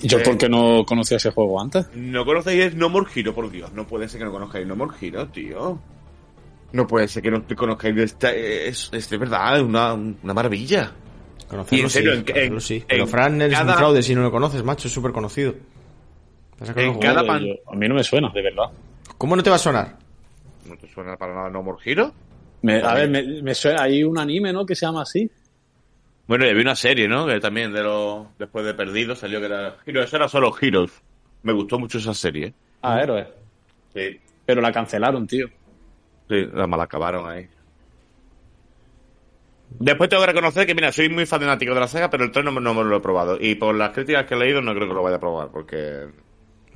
¿Y 0.00 0.08
yo 0.08 0.18
Eh. 0.18 0.22
por 0.22 0.36
qué 0.36 0.48
no 0.48 0.84
conocía 0.86 1.16
ese 1.16 1.30
juego 1.30 1.60
antes? 1.60 1.88
¿No 1.94 2.24
conocéis 2.24 2.74
No 2.74 2.88
More 2.88 3.06
Hero, 3.14 3.34
por 3.34 3.50
Dios? 3.50 3.72
No 3.72 3.86
puede 3.86 4.08
ser 4.08 4.18
que 4.18 4.24
no 4.26 4.32
conozcáis 4.32 4.66
No 4.66 4.76
More 4.76 4.94
Hero, 5.00 5.28
tío. 5.28 5.78
No 6.72 6.86
puede 6.86 7.08
ser 7.08 7.22
que 7.22 7.30
no 7.30 7.44
conozcáis 7.56 7.94
de 7.94 8.02
esta... 8.04 8.32
Es, 8.32 8.90
es 8.92 9.08
de 9.08 9.16
verdad 9.16 9.60
una, 9.62 9.94
una 9.94 10.34
maravilla. 10.34 10.92
Conocerlo 11.48 11.84
en 11.84 11.90
serio, 11.90 12.12
sí, 12.12 12.18
en- 12.18 12.24
conocerlo 12.24 12.54
en- 12.56 12.60
sí. 12.60 12.84
Pero 12.86 13.02
en 13.04 13.08
Fran 13.08 13.40
eres 13.40 13.60
un 13.60 13.68
fraude 13.68 14.02
si 14.02 14.14
no 14.14 14.22
lo 14.22 14.30
conoces, 14.32 14.62
macho, 14.64 14.88
es 14.88 14.92
súper 14.94 15.12
conocido. 15.12 15.54
En 16.74 16.98
cada 16.98 17.24
pan- 17.24 17.44
a 17.72 17.76
mí 17.76 17.88
no 17.88 17.94
me 17.94 18.02
suena, 18.02 18.30
de 18.34 18.42
verdad. 18.42 18.64
¿Cómo 19.16 19.36
no 19.36 19.42
te 19.42 19.50
va 19.50 19.56
a 19.56 19.60
sonar? 19.60 19.96
¿No 20.68 20.76
te 20.76 20.88
suena 20.88 21.16
para 21.16 21.34
nada 21.34 21.50
No 21.50 21.62
More 21.62 21.78
Hero? 21.84 22.12
Me- 22.62 22.82
a 22.82 22.94
ver, 22.94 23.08
me, 23.10 23.42
me 23.42 23.54
suena, 23.54 23.82
hay 23.82 24.02
un 24.04 24.18
anime, 24.18 24.52
¿no? 24.52 24.64
Que 24.66 24.74
se 24.74 24.86
llama 24.86 25.02
así. 25.02 25.30
Bueno, 26.26 26.44
y 26.44 26.48
había 26.50 26.62
una 26.62 26.74
serie, 26.74 27.06
¿no? 27.06 27.26
Que 27.26 27.38
también 27.38 27.72
de 27.72 27.82
los... 27.82 28.26
Después 28.38 28.64
de 28.66 28.74
Perdido 28.74 29.14
salió 29.14 29.38
que 29.40 29.46
era... 29.46 29.76
Heroes, 29.86 30.06
eso 30.08 30.16
era 30.16 30.28
solo 30.28 30.52
Heroes. 30.60 30.90
Me 31.42 31.52
gustó 31.52 31.78
mucho 31.78 31.98
esa 31.98 32.14
serie. 32.14 32.52
Ah, 32.82 33.00
héroes. 33.00 33.28
Sí. 33.94 34.20
Pero 34.44 34.60
la 34.60 34.72
cancelaron, 34.72 35.26
tío. 35.26 35.46
Sí, 36.28 36.46
la 36.52 36.66
mal 36.66 36.80
acabaron 36.80 37.28
ahí. 37.30 37.46
Después 39.78 40.08
tengo 40.08 40.22
que 40.22 40.28
reconocer 40.32 40.66
que, 40.66 40.74
mira, 40.74 40.90
soy 40.92 41.08
muy 41.08 41.26
fanático 41.26 41.74
de 41.74 41.80
la 41.80 41.88
saga, 41.88 42.08
pero 42.10 42.24
el 42.24 42.30
3 42.30 42.44
no, 42.44 42.52
no 42.52 42.74
me 42.74 42.84
lo 42.84 42.96
he 42.96 43.00
probado. 43.00 43.36
Y 43.40 43.54
por 43.56 43.74
las 43.74 43.90
críticas 43.90 44.24
que 44.26 44.34
he 44.34 44.38
leído, 44.38 44.60
no 44.62 44.74
creo 44.74 44.88
que 44.88 44.94
lo 44.94 45.02
vaya 45.02 45.16
a 45.16 45.20
probar, 45.20 45.50
porque 45.50 46.06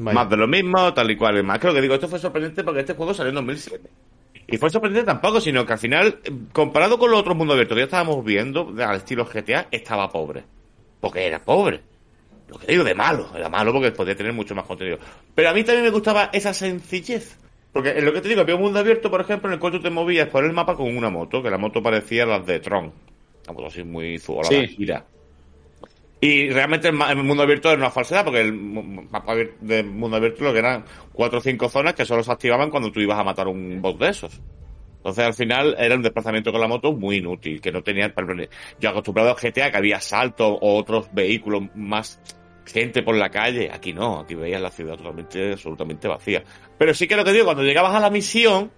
Vaya. 0.05 0.15
más 0.15 0.31
de 0.31 0.37
lo 0.37 0.47
mismo, 0.49 0.93
tal 0.95 1.11
y 1.11 1.17
cual. 1.17 1.39
Y 1.39 1.43
más 1.43 1.59
creo 1.59 1.75
que 1.75 1.81
digo, 1.81 1.95
esto 1.95 2.09
fue 2.09 2.19
sorprendente 2.19 2.65
porque 2.65 2.81
este 2.81 2.95
juego 2.95 3.13
salió 3.15 3.31
en 3.31 3.35
2007. 3.37 3.89
Y 4.49 4.57
fue 4.57 4.71
sorprendente 4.71 5.07
tampoco, 5.07 5.41
sino 5.41 5.65
que 5.65 5.73
al 5.75 5.79
final, 5.79 6.19
eh, 6.25 6.33
comparado 6.53 6.99
con 6.99 7.11
los 7.11 7.21
otros 7.21 7.37
mundos 7.37 7.55
abiertos 7.55 7.77
que 7.77 7.81
ya 7.83 7.85
estábamos 7.85 8.25
viendo, 8.25 8.75
al 8.85 8.97
estilo 8.97 9.25
GTA, 9.25 9.69
estaba 9.71 10.11
pobre. 10.11 10.43
Porque 11.01 11.27
era 11.27 11.41
pobre. 11.41 11.81
Lo 12.49 12.59
que 12.59 12.67
digo 12.67 12.83
de 12.83 12.95
malo, 12.95 13.29
era 13.37 13.49
malo 13.49 13.73
porque 13.73 13.93
podía 13.93 14.17
tener 14.17 14.33
mucho 14.33 14.55
más 14.57 14.65
contenido. 14.67 14.99
Pero 15.35 15.51
a 15.51 15.53
mí 15.53 15.63
también 15.63 15.85
me 15.85 15.91
gustaba 15.91 16.31
esa 16.33 16.53
sencillez. 16.53 17.37
Porque 17.73 17.91
en 17.91 18.05
lo 18.05 18.13
que 18.13 18.21
te 18.21 18.29
digo, 18.29 18.41
había 18.41 18.57
un 18.57 18.63
mundo 18.63 18.81
abierto, 18.81 19.09
por 19.09 19.21
ejemplo, 19.21 19.49
en 19.49 19.55
el 19.55 19.61
cual 19.61 19.73
tú 19.75 19.81
te 19.81 19.91
movías 19.91 20.29
por 20.29 20.45
el 20.45 20.53
mapa 20.53 20.75
con 20.75 20.97
una 20.97 21.11
moto, 21.11 21.41
que 21.41 21.51
la 21.51 21.59
moto 21.59 21.81
parecía 21.81 22.27
las 22.27 22.45
de 22.45 22.59
Tron. 22.59 22.87
Una 23.45 23.53
moto 23.53 23.67
así 23.69 23.85
muy 23.85 24.19
futbolada, 24.19 24.53
Sí. 24.63 24.67
gira. 24.67 25.05
Y 26.21 26.51
realmente 26.51 26.89
el, 26.89 26.95
mundo 26.95 27.43
abierto 27.43 27.71
era 27.71 27.79
una 27.79 27.91
falsedad, 27.91 28.25
porque 28.25 28.41
el 28.41 28.53
mapa 28.53 29.35
de 29.35 29.83
mundo 29.83 30.19
abierto 30.19 30.45
lo 30.45 30.53
que 30.53 30.59
eran 30.59 30.85
cuatro 31.13 31.39
o 31.39 31.43
cinco 31.43 31.69
zonas 31.71 31.95
que 31.95 32.05
solo 32.05 32.23
se 32.23 32.31
activaban 32.31 32.71
cuando 32.71 32.93
tú 32.93 33.01
ibas 33.01 33.19
a 33.19 33.25
matar 33.25 33.49
un 33.49 33.81
boss 33.81 33.99
de 33.99 34.09
esos. 34.09 34.41
Entonces 34.99 35.25
al 35.25 35.33
final 35.33 35.75
era 35.79 35.95
un 35.95 36.03
desplazamiento 36.03 36.53
con 36.53 36.61
la 36.61 36.69
moto 36.69 36.93
muy 36.93 37.17
inútil, 37.17 37.59
que 37.63 37.73
no 37.73 37.83
tenía... 37.83 38.13
Yo 38.79 38.91
acostumbrado 38.91 39.31
a 39.31 39.35
GTA 39.35 39.71
que 39.71 39.77
había 39.79 39.99
saltos 39.99 40.59
o 40.61 40.77
otros 40.77 41.09
vehículos 41.15 41.63
más 41.75 42.21
gente 42.67 43.03
por 43.03 43.17
la 43.17 43.31
calle. 43.31 43.71
Aquí 43.73 43.95
no, 43.95 44.21
aquí 44.21 44.35
veías 44.35 44.61
la 44.61 44.71
ciudad 44.71 44.97
totalmente, 44.97 45.53
absolutamente 45.53 46.07
vacía. 46.07 46.43
Pero 46.77 46.93
sí 46.93 47.09
que 47.09 47.17
lo 47.17 47.25
que 47.25 47.33
digo, 47.33 47.47
cuando 47.47 47.63
llegabas 47.63 47.95
a 47.95 48.01
la 48.01 48.11
misión, 48.11 48.71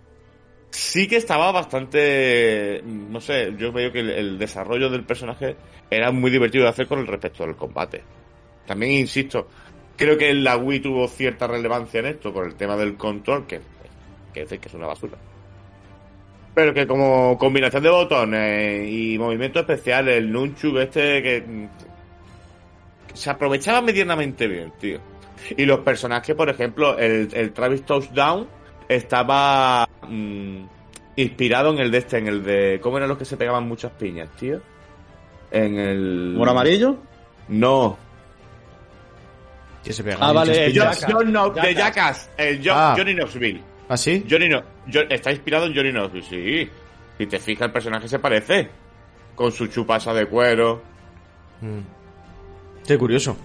sí 0.73 1.07
que 1.07 1.17
estaba 1.17 1.53
bastante, 1.53 2.83
no 2.85 3.21
sé, 3.21 3.55
yo 3.57 3.73
veo 3.73 3.93
que 3.93 4.01
el, 4.01 4.39
desarrollo 4.39 4.89
del 4.91 5.05
personaje 5.05 5.57
era 5.91 6.11
muy 6.11 6.31
divertido 6.31 6.65
de 6.65 6.71
hacer 6.71 6.87
con 6.87 7.07
respecto 7.07 7.45
al 7.45 7.57
combate. 7.57 8.03
También 8.67 8.93
insisto, 8.93 9.49
creo 9.97 10.17
que 10.17 10.33
la 10.35 10.57
Wii 10.57 10.81
tuvo 10.81 11.07
cierta 11.09 11.47
relevancia 11.47 12.01
en 12.01 12.07
esto 12.07 12.33
por 12.33 12.47
el 12.47 12.55
tema 12.55 12.77
del 12.77 12.97
control, 12.97 13.47
que, 13.47 13.61
que, 14.33 14.47
que 14.47 14.69
es 14.69 14.75
una 14.75 14.87
basura. 14.87 15.19
Pero 16.55 16.75
que 16.75 16.87
como 16.87 17.37
combinación 17.39 17.83
de 17.83 17.91
botones 17.91 18.91
y 18.91 19.19
movimiento 19.19 19.61
especial, 19.61 20.09
el 20.09 20.31
Nunchuk 20.33 20.77
este 20.79 21.23
que 21.23 21.41
mm, 21.47 21.69
se 23.15 23.31
aprovechaba 23.31 23.83
medianamente 23.83 24.47
bien, 24.47 24.73
tío. 24.79 25.01
Y 25.57 25.65
los 25.65 25.81
personajes, 25.81 26.35
por 26.35 26.49
ejemplo, 26.49 26.99
el, 26.99 27.29
el 27.33 27.53
Travis 27.53 27.85
Touchdown 27.85 28.47
estaba 28.89 29.89
mm, 30.09 30.65
inspirado 31.17 31.71
en 31.73 31.79
el 31.79 31.91
de 31.91 31.99
este, 31.99 32.19
en 32.19 32.29
el 32.29 32.43
de... 32.43 32.81
¿Cómo 32.83 32.97
eran 32.97 33.09
los 33.09 33.19
que 33.19 33.25
se 33.25 33.37
pegaban 33.37 33.67
muchas 33.69 33.93
piñas, 33.93 34.29
tío? 34.39 34.61
En 35.51 35.79
el... 35.79 36.35
¿Moro 36.37 36.51
amarillo? 36.53 36.97
No. 37.49 37.97
Que 39.85 39.93
se 39.93 40.05
pega 40.05 40.17
Ah, 40.21 40.33
vale, 40.33 40.51
muchas 40.53 40.67
el 40.67 40.73
piñas. 40.73 40.85
John, 40.87 40.95
Jackass. 40.95 41.13
John 41.15 41.33
No- 41.33 41.51
de 41.51 41.75
Jackass. 41.75 42.31
El 42.37 42.59
John- 42.59 42.75
Ah. 42.77 42.95
Johnny 42.97 43.15
Knoxville. 43.15 43.63
¿Ah, 43.89 43.97
sí? 43.97 44.25
Johnny 44.31 44.49
no, 44.49 44.63
está 45.11 45.33
inspirado 45.33 45.67
en 45.67 45.75
Johnny 45.75 45.91
Knoxville, 45.93 46.25
sí. 46.29 46.71
Si 47.19 47.27
te 47.27 47.39
fijas, 47.39 47.67
el 47.67 47.73
personaje 47.73 48.09
se 48.09 48.19
parece. 48.19 48.71
Con 49.35 49.51
su 49.53 49.67
chupasa 49.67 50.15
de 50.15 50.27
cuero. 50.27 50.83
Mm. 51.61 52.87
Qué 52.87 52.97
curioso. 52.97 53.37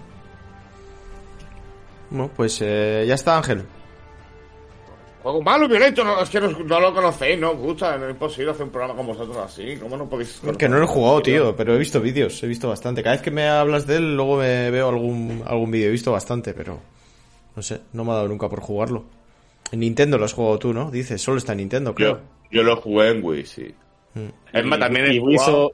Bueno, 2.10 2.30
pues 2.34 2.58
eh, 2.62 3.04
ya 3.06 3.14
está, 3.14 3.36
Ángel. 3.36 3.64
Juego 5.22 5.42
malo 5.42 5.64
y 5.64 5.68
violento, 5.68 6.04
no, 6.04 6.20
es 6.22 6.30
que 6.30 6.40
no, 6.40 6.48
no 6.50 6.80
lo 6.80 6.94
conocéis, 6.94 7.38
no 7.38 7.50
os 7.50 7.58
gusta, 7.58 7.98
no 7.98 8.04
es 8.06 8.12
imposible 8.12 8.52
hacer 8.52 8.62
un 8.64 8.70
programa 8.70 8.94
con 8.96 9.06
vosotros 9.08 9.36
así. 9.36 9.76
¿Cómo 9.76 9.96
no 9.96 10.08
podéis.? 10.08 10.40
Que 10.56 10.68
no 10.68 10.78
lo 10.78 10.84
he 10.84 10.86
jugado, 10.86 11.20
tío, 11.22 11.56
pero 11.56 11.74
he 11.74 11.78
visto 11.78 12.00
vídeos, 12.00 12.40
he 12.42 12.46
visto 12.46 12.68
bastante. 12.68 13.02
Cada 13.02 13.16
vez 13.16 13.22
que 13.22 13.30
me 13.32 13.48
hablas 13.48 13.86
de 13.86 13.96
él, 13.96 14.14
luego 14.16 14.36
me 14.38 14.70
veo 14.70 14.88
algún, 14.88 15.42
algún 15.44 15.70
vídeo. 15.72 15.88
He 15.88 15.92
visto 15.92 16.12
bastante, 16.12 16.54
pero 16.54 16.78
no 17.56 17.62
sé, 17.62 17.80
no 17.92 18.04
me 18.04 18.12
ha 18.12 18.14
dado 18.14 18.28
nunca 18.28 18.48
por 18.48 18.60
jugarlo. 18.60 19.04
En 19.72 19.80
Nintendo 19.80 20.16
lo 20.18 20.24
has 20.24 20.32
jugado 20.32 20.58
tú, 20.58 20.72
¿no? 20.72 20.90
Dices, 20.90 21.20
solo 21.20 21.38
está 21.38 21.52
en 21.52 21.58
Nintendo, 21.58 21.90
Yo, 21.90 21.94
creo. 21.94 22.20
yo 22.52 22.62
lo 22.62 22.76
jugué 22.76 23.10
en 23.10 23.24
Wii, 23.24 23.44
sí. 23.44 23.74
Mm. 24.14 24.26
Es 24.52 24.64
más, 24.64 24.78
también 24.78 25.06
he 25.06 25.14
¿Y 25.14 25.18
Wii 25.18 25.36
jugado- 25.36 25.72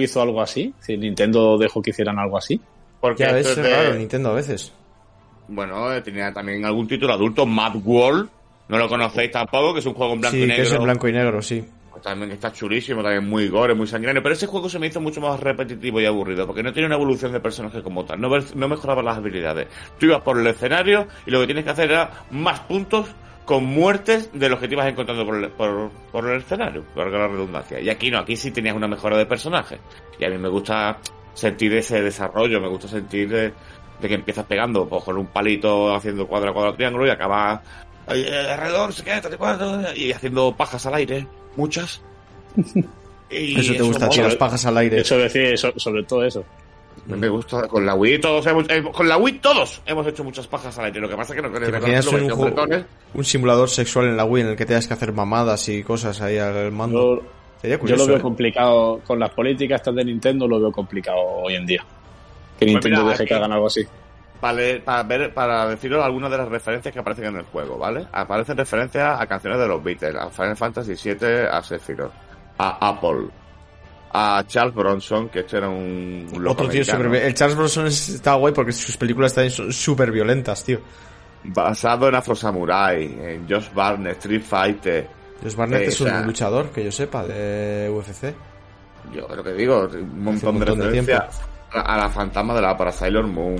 hizo, 0.00 0.22
algo 0.22 0.40
así? 0.40 0.72
Si 0.80 0.96
Nintendo 0.96 1.58
dejó 1.58 1.82
que 1.82 1.90
hicieran 1.90 2.18
algo 2.18 2.38
así. 2.38 2.60
Porque 3.00 3.24
Ya 3.24 3.32
ves, 3.32 3.46
esto 3.48 3.60
es 3.60 3.66
es 3.66 3.72
de- 3.72 3.82
raro 3.82 3.94
Nintendo 3.98 4.30
a 4.30 4.34
veces. 4.34 4.72
Bueno, 5.48 5.92
eh, 5.92 6.00
tenía 6.00 6.32
también 6.32 6.64
algún 6.64 6.86
título 6.88 7.12
adulto, 7.12 7.44
Mad 7.44 7.74
World. 7.84 8.30
No 8.68 8.78
lo 8.78 8.88
conocéis 8.88 9.30
tampoco, 9.30 9.74
que 9.74 9.80
es 9.80 9.86
un 9.86 9.94
juego 9.94 10.14
en 10.14 10.20
blanco 10.20 10.36
Sí, 10.36 10.42
y 10.42 10.46
que 10.46 10.48
negro. 10.48 10.64
es 10.64 10.72
en 10.72 10.82
blanco 10.82 11.08
y 11.08 11.12
negro, 11.12 11.42
sí. 11.42 11.64
Pues 11.90 12.02
también 12.02 12.32
está 12.32 12.50
chulísimo, 12.52 13.02
también 13.02 13.28
muy 13.28 13.48
gore, 13.48 13.74
muy 13.74 13.86
sanguinario. 13.86 14.22
Pero 14.22 14.34
ese 14.34 14.46
juego 14.46 14.68
se 14.68 14.78
me 14.78 14.86
hizo 14.88 15.00
mucho 15.00 15.20
más 15.20 15.38
repetitivo 15.38 16.00
y 16.00 16.06
aburrido, 16.06 16.46
porque 16.46 16.62
no 16.62 16.72
tiene 16.72 16.86
una 16.86 16.96
evolución 16.96 17.32
de 17.32 17.40
personaje 17.40 17.82
como 17.82 18.04
tal. 18.04 18.20
No, 18.20 18.28
no 18.54 18.68
mejoraba 18.68 19.02
las 19.02 19.18
habilidades. 19.18 19.68
Tú 19.98 20.06
ibas 20.06 20.22
por 20.22 20.38
el 20.38 20.46
escenario 20.46 21.06
y 21.26 21.30
lo 21.30 21.40
que 21.40 21.46
tienes 21.46 21.64
que 21.64 21.70
hacer 21.70 21.90
era 21.90 22.10
más 22.30 22.60
puntos 22.60 23.06
con 23.44 23.64
muertes 23.64 24.30
de 24.32 24.48
los 24.48 24.58
que 24.58 24.66
te 24.68 24.74
ibas 24.74 24.88
encontrando 24.88 25.26
por 25.26 25.36
el, 25.36 25.50
por, 25.50 25.90
por 26.10 26.28
el 26.30 26.38
escenario, 26.40 26.82
por 26.94 27.06
la 27.12 27.28
redundancia. 27.28 27.78
Y 27.78 27.90
aquí 27.90 28.10
no, 28.10 28.18
aquí 28.18 28.36
sí 28.36 28.50
tenías 28.50 28.74
una 28.74 28.88
mejora 28.88 29.18
de 29.18 29.26
personaje. 29.26 29.78
Y 30.18 30.24
a 30.24 30.30
mí 30.30 30.38
me 30.38 30.48
gusta 30.48 30.98
sentir 31.34 31.74
ese 31.74 32.00
desarrollo, 32.00 32.60
me 32.60 32.68
gusta 32.68 32.88
sentir 32.88 33.28
de, 33.28 33.52
de 34.00 34.08
que 34.08 34.14
empiezas 34.14 34.46
pegando 34.46 34.88
pues, 34.88 35.04
con 35.04 35.18
un 35.18 35.26
palito 35.26 35.94
haciendo 35.94 36.26
cuadro, 36.26 36.54
cuadro, 36.54 36.74
triángulo 36.74 37.06
y 37.06 37.10
acabas 37.10 37.60
alrededor, 38.06 38.86
no 38.88 38.92
sé 38.92 39.04
qué, 39.04 39.20
tal 39.20 39.94
y 39.96 40.12
haciendo 40.12 40.54
pajas 40.56 40.84
al 40.86 40.94
aire, 40.94 41.26
muchas. 41.56 42.00
Y 43.30 43.58
Eso 43.58 43.72
te 43.72 43.82
gusta, 43.82 44.08
tío, 44.08 44.22
las 44.22 44.36
pajas 44.36 44.64
al 44.66 44.76
aire. 44.76 45.00
Eso 45.00 45.16
decir, 45.18 45.58
sobre 45.58 46.04
todo 46.04 46.24
eso. 46.24 46.44
Me 47.06 47.28
gusta. 47.28 47.66
Con 47.66 47.84
la 47.84 47.94
Wii 47.94 48.20
todos 48.20 48.46
hemos, 48.46 48.68
eh, 48.70 48.82
con 48.92 49.08
la 49.08 49.16
Wii 49.16 49.38
todos 49.40 49.82
hemos 49.86 50.06
hecho 50.06 50.22
muchas 50.22 50.46
pajas 50.46 50.78
al 50.78 50.84
aire. 50.84 51.00
Lo 51.00 51.08
que 51.08 51.16
pasa 51.16 51.32
es 51.34 51.40
que 51.42 51.48
no 51.48 51.52
¿Te 51.52 51.66
queremos 51.72 52.06
un, 52.06 52.30
juego- 52.30 52.64
un 53.14 53.24
simulador 53.24 53.68
sexual 53.70 54.06
en 54.06 54.16
la 54.16 54.24
Wii 54.24 54.42
en 54.44 54.48
el 54.50 54.56
que 54.56 54.66
tengas 54.66 54.86
que 54.86 54.94
hacer 54.94 55.12
mamadas 55.12 55.68
y 55.68 55.82
cosas 55.82 56.20
ahí 56.20 56.38
al 56.38 56.70
mando? 56.70 57.16
Yo, 57.16 57.22
Sería 57.60 57.78
yo 57.82 57.96
lo 57.96 58.06
veo 58.06 58.16
¿eh? 58.18 58.20
complicado 58.20 59.00
con 59.04 59.18
las 59.18 59.30
políticas 59.30 59.80
estas 59.80 59.94
de 59.96 60.04
Nintendo, 60.04 60.46
lo 60.46 60.60
veo 60.60 60.70
complicado 60.70 61.18
hoy 61.18 61.54
en 61.56 61.66
día. 61.66 61.84
Que 62.60 62.66
Nintendo 62.66 62.98
mira, 62.98 63.10
deje 63.10 63.22
aquí- 63.24 63.28
que 63.30 63.34
hagan 63.34 63.52
algo 63.52 63.66
así. 63.66 63.80
Vale, 64.44 64.80
para, 64.80 65.02
ver, 65.04 65.32
para 65.32 65.66
deciros 65.68 66.04
algunas 66.04 66.30
de 66.30 66.36
las 66.36 66.48
referencias 66.48 66.92
que 66.92 66.98
aparecen 67.00 67.24
en 67.26 67.36
el 67.36 67.44
juego, 67.44 67.78
¿vale? 67.78 68.06
Aparecen 68.12 68.56
referencias 68.58 69.18
a 69.18 69.26
canciones 69.26 69.58
de 69.58 69.66
los 69.66 69.82
Beatles, 69.82 70.14
a 70.16 70.28
Final 70.28 70.54
Fantasy 70.56 70.92
VII, 71.02 71.46
a 71.50 71.62
Sephiroth, 71.62 72.12
a 72.58 72.88
Apple, 72.90 73.28
a 74.12 74.44
Charles 74.46 74.74
Bronson, 74.74 75.30
que 75.30 75.40
este 75.40 75.56
era 75.56 75.68
un, 75.70 76.28
un 76.30 76.44
loco 76.44 76.62
Otro 76.62 76.68
tío 76.68 76.84
super... 76.84 77.06
El 77.14 77.32
Charles 77.34 77.56
Bronson 77.56 77.86
es- 77.86 78.08
está 78.10 78.34
guay 78.34 78.52
porque 78.52 78.72
sus 78.72 78.96
películas 78.98 79.32
son 79.50 79.72
súper 79.72 80.10
violentas, 80.12 80.62
tío. 80.62 80.78
basado 81.44 82.08
en 82.08 82.14
Afro 82.14 82.34
Samurai, 82.36 83.02
en 83.04 83.48
Josh 83.48 83.72
Barnett, 83.72 84.18
Street 84.18 84.42
Fighter. 84.42 85.08
Los 85.42 85.56
Barnett 85.56 85.80
Eh, 85.82 85.86
es 85.86 86.00
o 86.00 86.04
un 86.04 86.10
sea- 86.10 86.20
luchador, 86.22 86.68
que 86.70 86.84
yo 86.84 86.92
sepa, 86.92 87.24
de 87.24 87.90
UFC. 87.90 88.34
Yo 89.12 89.26
lo 89.34 89.42
que 89.42 89.52
digo, 89.54 89.88
un 89.92 90.22
montón, 90.22 90.54
montón 90.56 90.78
de 90.78 90.84
de 90.84 90.90
referencias 91.00 91.40
a 91.72 91.96
la 91.96 92.08
fantasma 92.10 92.54
de 92.54 92.60
la 92.62 92.76
para 92.76 92.92
Sailor 92.92 93.26
Moon, 93.26 93.56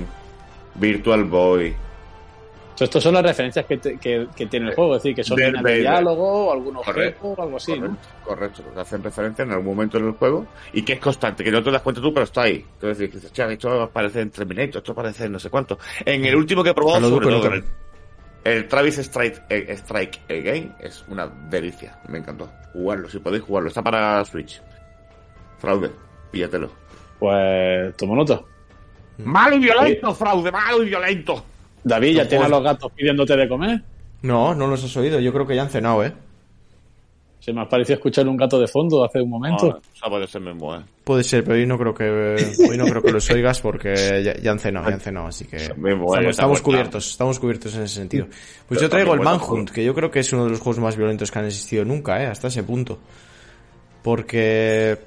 Virtual 0.75 1.23
Boy. 1.25 1.75
Estas 2.77 3.01
son 3.01 3.13
las 3.13 3.23
referencias 3.23 3.65
que, 3.65 3.77
te- 3.77 3.97
que, 3.97 4.27
que 4.35 4.47
tiene 4.47 4.67
el 4.69 4.75
juego, 4.75 4.97
es 4.97 5.03
decir, 5.03 5.15
que 5.15 5.23
son 5.23 5.37
líneas 5.39 5.63
de 5.63 5.79
diálogo, 5.79 6.51
algún 6.51 6.73
Correcto, 6.73 7.27
objeto, 7.27 7.41
algo 7.43 7.55
así, 7.57 7.79
¿no? 7.79 7.97
Correcto, 8.21 8.63
que 8.73 8.79
hacen 8.81 9.01
referencia 9.01 9.43
en 9.43 9.51
algún 9.51 9.67
momento 9.77 9.97
en 9.97 10.07
el 10.07 10.11
juego 10.11 10.45
y 10.73 10.81
que 10.81 10.93
es 10.93 10.99
constante, 10.99 11.41
que 11.41 11.51
no 11.51 11.63
te 11.63 11.71
das 11.71 11.81
cuenta 11.81 12.01
tú, 12.01 12.13
pero 12.13 12.25
está 12.25 12.41
ahí. 12.41 12.65
Entonces 12.73 12.97
dices, 12.97 13.25
"Hostia, 13.25 13.45
esto 13.49 13.81
aparece 13.81 14.19
en 14.19 14.29
Terminator, 14.29 14.77
esto 14.79 14.91
aparece 14.91 15.23
en 15.23 15.31
no 15.31 15.39
sé 15.39 15.49
cuánto. 15.49 15.79
En 16.03 16.25
el 16.25 16.35
último 16.35 16.61
que 16.65 16.71
he 16.71 16.73
probado, 16.73 17.07
sobre 17.07 17.27
todo, 17.27 17.49
el 18.43 18.67
Travis 18.67 18.97
Strike, 18.97 19.43
eh, 19.49 19.67
Strike 19.77 20.19
Again 20.29 20.75
es 20.81 21.05
una 21.07 21.27
delicia, 21.27 21.97
me 22.09 22.17
encantó. 22.17 22.51
Jugarlo, 22.73 23.09
si 23.09 23.19
podéis 23.19 23.43
jugarlo, 23.43 23.69
está 23.69 23.81
para 23.81 24.23
Switch. 24.25 24.61
Fraude, 25.59 25.91
píllatelo. 26.29 26.69
Pues 27.19 27.95
tomo 27.95 28.17
nota. 28.17 28.41
Malo 29.17 29.55
y 29.55 29.59
violento, 29.59 30.13
fraude, 30.13 30.51
malo 30.51 30.83
y 30.83 30.87
violento. 30.87 31.43
David, 31.83 32.15
¿ya 32.17 32.23
No 32.23 32.29
tienes 32.29 32.47
a 32.47 32.49
los 32.49 32.63
gatos 32.63 32.91
pidiéndote 32.91 33.37
de 33.37 33.47
comer? 33.47 33.81
No, 34.23 34.55
no 34.55 34.67
los 34.67 34.83
has 34.83 34.97
oído. 34.97 35.19
Yo 35.19 35.31
creo 35.31 35.45
que 35.45 35.55
ya 35.55 35.61
han 35.61 35.69
cenado, 35.69 36.03
¿eh? 36.03 36.13
Se 37.39 37.53
me 37.53 37.61
ha 37.61 37.69
parecido 37.69 37.97
escuchar 37.97 38.27
un 38.27 38.35
gato 38.37 38.59
de 38.59 38.65
fondo 38.65 39.05
hace 39.05 39.21
un 39.21 39.29
momento. 39.29 39.77
Ah, 39.77 39.89
eso 39.93 40.09
puede 40.09 40.25
ser 40.25 40.41
mismo, 40.41 40.75
eh. 40.75 40.79
Puede 41.03 41.23
ser, 41.23 41.43
pero 41.43 41.57
hoy 41.57 41.67
no 41.67 41.77
creo 41.77 41.93
que 41.93 42.05
hoy 42.67 42.75
no 42.75 42.85
creo 42.85 43.03
que 43.03 43.11
los 43.11 43.29
oigas 43.29 43.61
porque 43.61 44.23
ya, 44.23 44.35
ya 44.35 44.51
han 44.51 44.57
cenado, 44.57 44.89
ya 44.89 44.95
han 44.95 44.99
cenado, 44.99 45.27
así 45.27 45.45
que 45.45 45.71
Mismo, 45.75 46.17
estamos, 46.17 46.59
cubiertos, 46.61 47.11
estamos 47.11 47.39
cubiertos 47.39 47.75
en 47.75 47.83
ese 47.83 47.93
sentido. 47.93 48.25
Pues 48.25 48.65
Pero 48.69 48.81
yo 48.81 48.89
traigo 48.89 49.13
el 49.13 49.19
Manhunt, 49.19 49.69
que 49.69 49.83
yo 49.83 49.93
creo 49.93 50.09
que 50.09 50.21
es 50.21 50.33
uno 50.33 50.45
de 50.45 50.49
los 50.49 50.59
juegos 50.59 50.79
más 50.79 50.97
violentos 50.97 51.29
que 51.29 51.37
han 51.37 51.45
existido 51.45 51.85
nunca, 51.85 52.19
eh, 52.19 52.25
hasta 52.25 52.47
ese 52.47 52.63
punto. 52.63 52.97
Porque 54.01 54.97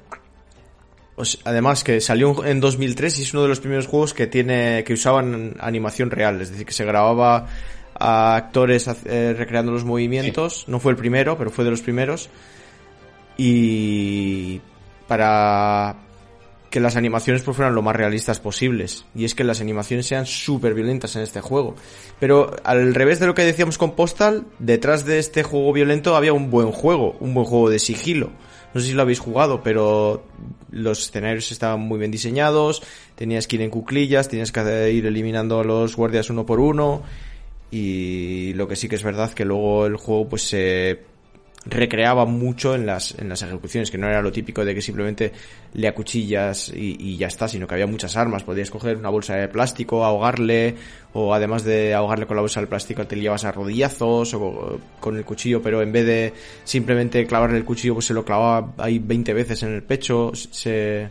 pues, 1.19 1.40
además 1.43 1.82
que 1.82 2.01
salió 2.01 2.45
en 2.45 2.61
2003 2.61 3.19
y 3.19 3.23
es 3.23 3.35
uno 3.35 3.43
de 3.43 3.49
los 3.49 3.59
primeros 3.59 3.89
juegos 3.89 4.15
que 4.15 4.28
tiene 4.28 4.85
que 4.85 4.93
usaban 4.93 5.57
animación 5.59 6.12
real, 6.12 6.40
es 6.40 6.53
decir, 6.53 6.65
que 6.65 6.73
se 6.73 6.85
grababa 6.85 7.49
a 7.99 8.36
actores 8.36 8.89
eh, 9.05 9.35
recreando 9.36 9.73
los 9.73 9.85
movimientos, 9.85 10.65
no 10.69 10.78
fue 10.78 10.93
el 10.93 10.97
primero, 10.97 11.36
pero 11.36 11.51
fue 11.51 11.65
de 11.65 11.73
los 11.73 11.82
primeros 11.82 12.31
y 13.36 14.61
para 15.09 15.97
que 16.70 16.78
las 16.78 16.95
animaciones 16.95 17.43
pues 17.43 17.57
fueran 17.57 17.74
lo 17.74 17.82
más 17.82 17.97
realistas 17.97 18.39
posibles. 18.39 19.05
Y 19.12 19.24
es 19.24 19.35
que 19.35 19.43
las 19.43 19.61
animaciones 19.61 20.07
sean 20.07 20.24
súper 20.24 20.73
violentas 20.73 21.16
en 21.16 21.23
este 21.23 21.40
juego. 21.40 21.74
Pero 22.20 22.55
al 22.62 22.95
revés 22.95 23.19
de 23.19 23.27
lo 23.27 23.35
que 23.35 23.43
decíamos 23.43 23.77
con 23.77 23.97
Postal, 23.97 24.47
detrás 24.61 25.05
de 25.05 25.19
este 25.19 25.43
juego 25.43 25.73
violento 25.73 26.15
había 26.15 26.32
un 26.32 26.49
buen 26.49 26.70
juego, 26.70 27.16
un 27.19 27.35
buen 27.35 27.47
juego 27.47 27.70
de 27.70 27.81
sigilo. 27.81 28.31
No 28.74 28.81
sé 28.81 28.89
si 28.89 28.93
lo 28.93 29.03
habéis 29.03 29.19
jugado, 29.19 29.62
pero 29.62 30.24
los 30.70 31.01
escenarios 31.01 31.51
estaban 31.51 31.81
muy 31.81 31.99
bien 31.99 32.11
diseñados, 32.11 32.82
tenías 33.15 33.47
que 33.47 33.57
ir 33.57 33.62
en 33.62 33.70
cuclillas, 33.70 34.28
tenías 34.28 34.53
que 34.53 34.93
ir 34.93 35.07
eliminando 35.07 35.61
a 35.61 35.65
los 35.65 35.97
guardias 35.97 36.31
uno 36.31 36.45
por 36.45 36.61
uno. 36.61 37.03
Y 37.70 38.53
lo 38.55 38.69
que 38.69 38.77
sí 38.77 38.89
que 38.89 38.97
es 38.97 39.03
verdad 39.03 39.32
que 39.32 39.45
luego 39.45 39.86
el 39.86 39.97
juego 39.97 40.28
pues 40.28 40.43
se 40.43 41.01
recreaba 41.66 42.24
mucho 42.24 42.74
en 42.74 42.86
las, 42.86 43.18
en 43.18 43.28
las 43.28 43.43
ejecuciones, 43.43 43.90
que 43.90 43.98
no 43.98 44.09
era 44.09 44.22
lo 44.22 44.32
típico 44.32 44.64
de 44.64 44.74
que 44.74 44.80
simplemente 44.80 45.32
le 45.74 45.89
acuchillas 45.89 46.70
y, 46.70 46.97
y 46.98 47.16
ya 47.16 47.26
está, 47.26 47.48
sino 47.48 47.66
que 47.66 47.74
había 47.74 47.86
muchas 47.86 48.16
armas. 48.16 48.43
Podías 48.43 48.70
coger 48.70 48.97
una 48.97 49.10
bolsa 49.10 49.36
de 49.36 49.48
plástico, 49.48 50.05
ahogarle, 50.05 50.76
o 51.12 51.35
además 51.35 51.64
de 51.64 51.94
ahogarle 51.94 52.26
con 52.26 52.36
la 52.36 52.43
bolsa 52.43 52.60
de 52.60 52.66
plástico 52.66 53.06
te 53.06 53.16
llevas 53.16 53.44
a 53.44 53.52
rodillazos 53.52 54.35
o 54.35 54.80
con 55.01 55.16
el 55.16 55.24
cuchillo, 55.24 55.60
pero 55.62 55.82
en 55.82 55.93
vez 55.93 56.06
de 56.06 56.32
simplemente 56.64 57.26
clavarle 57.26 57.59
el 57.59 57.64
cuchillo, 57.64 57.94
pues 57.94 58.06
se 58.06 58.14
lo 58.14 58.24
clavaba 58.24 58.74
ahí 58.78 58.98
20 58.98 59.35
veces 59.35 59.62
en 59.62 59.74
el 59.74 59.82
pecho. 59.82 60.32
Se... 60.35 61.09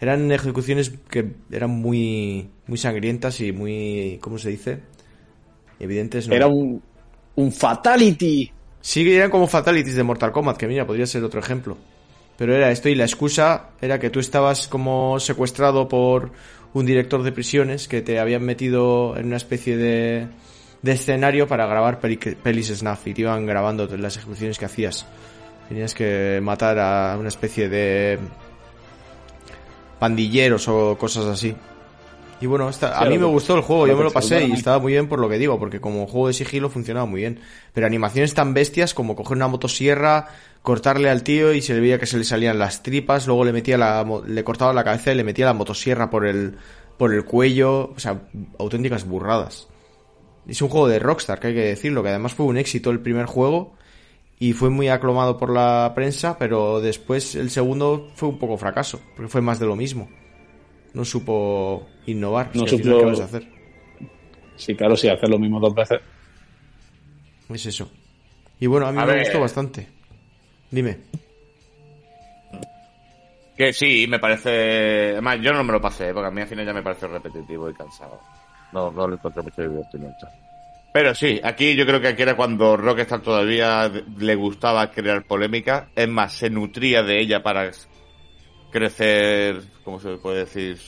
Eran 0.00 0.30
ejecuciones 0.30 0.92
que 1.10 1.28
eran 1.50 1.70
muy, 1.70 2.48
muy 2.68 2.78
sangrientas 2.78 3.40
y 3.40 3.50
muy, 3.50 4.18
¿cómo 4.20 4.38
se 4.38 4.50
dice? 4.50 4.78
Evidentes, 5.80 6.28
¿no? 6.28 6.34
Era 6.34 6.46
un, 6.46 6.80
un 7.34 7.52
fatality. 7.52 8.52
Sí, 8.80 9.12
eran 9.14 9.30
como 9.30 9.46
fatalities 9.46 9.96
de 9.96 10.02
Mortal 10.02 10.32
Kombat, 10.32 10.56
que 10.56 10.66
mira, 10.66 10.86
podría 10.86 11.06
ser 11.06 11.22
otro 11.24 11.40
ejemplo. 11.40 11.76
Pero 12.36 12.54
era 12.54 12.70
esto 12.70 12.88
y 12.88 12.94
la 12.94 13.04
excusa 13.04 13.70
era 13.80 13.98
que 13.98 14.10
tú 14.10 14.20
estabas 14.20 14.68
como 14.68 15.18
secuestrado 15.18 15.88
por 15.88 16.30
un 16.72 16.86
director 16.86 17.22
de 17.22 17.32
prisiones 17.32 17.88
que 17.88 18.00
te 18.02 18.20
habían 18.20 18.44
metido 18.44 19.16
en 19.16 19.26
una 19.26 19.36
especie 19.36 19.76
de, 19.76 20.28
de 20.82 20.92
escenario 20.92 21.48
para 21.48 21.66
grabar 21.66 21.98
peli- 21.98 22.16
pelis 22.16 22.68
snuff 22.68 23.06
y 23.08 23.14
te 23.14 23.22
iban 23.22 23.44
grabando 23.44 23.88
las 23.96 24.16
ejecuciones 24.16 24.58
que 24.58 24.66
hacías. 24.66 25.04
Tenías 25.68 25.94
que 25.94 26.38
matar 26.42 26.78
a 26.78 27.16
una 27.18 27.28
especie 27.28 27.68
de 27.68 28.18
pandilleros 29.98 30.68
o 30.68 30.96
cosas 30.96 31.26
así. 31.26 31.54
Y 32.40 32.46
bueno, 32.46 32.68
esta- 32.68 32.96
a 32.98 33.04
mí 33.06 33.18
me 33.18 33.26
gustó 33.26 33.56
el 33.56 33.62
juego, 33.62 33.86
yo 33.88 33.96
me 33.96 34.04
lo 34.04 34.10
pasé 34.12 34.36
y 34.46 34.52
estaba 34.58 34.78
muy 34.78 34.92
bien 34.92 35.08
por 35.08 35.18
lo 35.18 35.28
que 35.28 35.38
digo, 35.38 35.58
porque 35.58 35.80
como 35.80 36.06
juego 36.06 36.28
de 36.28 36.34
sigilo 36.34 36.70
funcionaba 36.70 37.04
muy 37.06 37.20
bien. 37.20 37.40
Pero 37.72 37.86
animaciones 37.86 38.32
tan 38.34 38.54
bestias 38.54 38.94
como 38.94 39.16
coger 39.16 39.36
una 39.36 39.48
motosierra, 39.48 40.28
cortarle 40.62 41.10
al 41.10 41.24
tío 41.24 41.52
y 41.52 41.62
se 41.62 41.74
le 41.74 41.80
veía 41.80 41.98
que 41.98 42.06
se 42.06 42.16
le 42.16 42.22
salían 42.24 42.58
las 42.58 42.82
tripas, 42.84 43.26
luego 43.26 43.44
le 43.44 43.52
metía 43.52 43.76
la, 43.76 44.06
le 44.26 44.44
cortaba 44.44 44.72
la 44.72 44.84
cabeza 44.84 45.12
y 45.12 45.16
le 45.16 45.24
metía 45.24 45.46
la 45.46 45.52
motosierra 45.54 46.10
por 46.10 46.26
el, 46.26 46.56
por 46.96 47.12
el 47.12 47.24
cuello, 47.24 47.90
o 47.90 47.98
sea, 47.98 48.20
auténticas 48.58 49.04
burradas. 49.04 49.66
Es 50.46 50.62
un 50.62 50.68
juego 50.68 50.86
de 50.88 50.98
Rockstar, 51.00 51.40
que 51.40 51.48
hay 51.48 51.54
que 51.54 51.60
decirlo, 51.64 52.02
que 52.04 52.08
además 52.10 52.34
fue 52.34 52.46
un 52.46 52.56
éxito 52.56 52.90
el 52.90 53.00
primer 53.00 53.26
juego 53.26 53.74
y 54.38 54.52
fue 54.52 54.70
muy 54.70 54.88
aclamado 54.88 55.36
por 55.38 55.50
la 55.50 55.90
prensa, 55.94 56.38
pero 56.38 56.80
después 56.80 57.34
el 57.34 57.50
segundo 57.50 58.08
fue 58.14 58.28
un 58.28 58.38
poco 58.38 58.56
fracaso, 58.56 59.00
porque 59.16 59.28
fue 59.28 59.40
más 59.40 59.58
de 59.58 59.66
lo 59.66 59.74
mismo. 59.74 60.08
No 60.94 61.04
supo 61.04 61.86
innovar. 62.06 62.50
No 62.54 62.66
si 62.66 62.76
al 62.76 62.82
final, 62.82 62.94
supo- 62.94 62.98
¿qué 63.00 63.06
vas 63.06 63.20
a 63.20 63.24
hacer? 63.24 63.48
Sí, 64.56 64.74
claro, 64.74 64.96
sí, 64.96 65.08
hacer 65.08 65.28
lo 65.28 65.38
mismo 65.38 65.60
dos 65.60 65.74
veces. 65.74 66.00
Es 67.48 67.66
eso. 67.66 67.90
Y 68.60 68.66
bueno, 68.66 68.86
a 68.86 68.92
mí 68.92 68.98
A 69.00 69.06
me 69.06 69.12
ver. 69.12 69.22
gustó 69.22 69.40
bastante. 69.40 69.86
Dime. 70.70 70.98
Que 73.56 73.72
sí, 73.72 74.06
me 74.08 74.18
parece. 74.18 75.10
Además, 75.12 75.38
yo 75.42 75.52
no 75.52 75.64
me 75.64 75.72
lo 75.72 75.80
pasé, 75.80 76.12
porque 76.12 76.28
a 76.28 76.30
mí 76.30 76.40
al 76.42 76.46
final 76.48 76.66
ya 76.66 76.72
me 76.72 76.82
parece 76.82 77.06
repetitivo 77.08 77.68
y 77.70 77.74
cansado. 77.74 78.20
No, 78.72 78.90
no 78.90 79.08
le 79.08 79.14
encontré 79.14 79.42
mucho 79.42 79.62
divertimiento. 79.62 80.28
Pero 80.92 81.14
sí, 81.14 81.40
aquí 81.42 81.74
yo 81.74 81.84
creo 81.86 82.00
que 82.00 82.08
aquí 82.08 82.22
era 82.22 82.36
cuando 82.36 82.76
Rockstar 82.76 83.20
todavía 83.20 83.90
le 84.18 84.34
gustaba 84.34 84.90
crear 84.90 85.24
polémica. 85.24 85.88
Es 85.94 86.08
más, 86.08 86.32
se 86.32 86.50
nutría 86.50 87.02
de 87.02 87.20
ella 87.20 87.42
para 87.42 87.64
crecer, 88.70 89.62
¿cómo 89.84 90.00
se 90.00 90.16
puede 90.16 90.40
decir? 90.40 90.78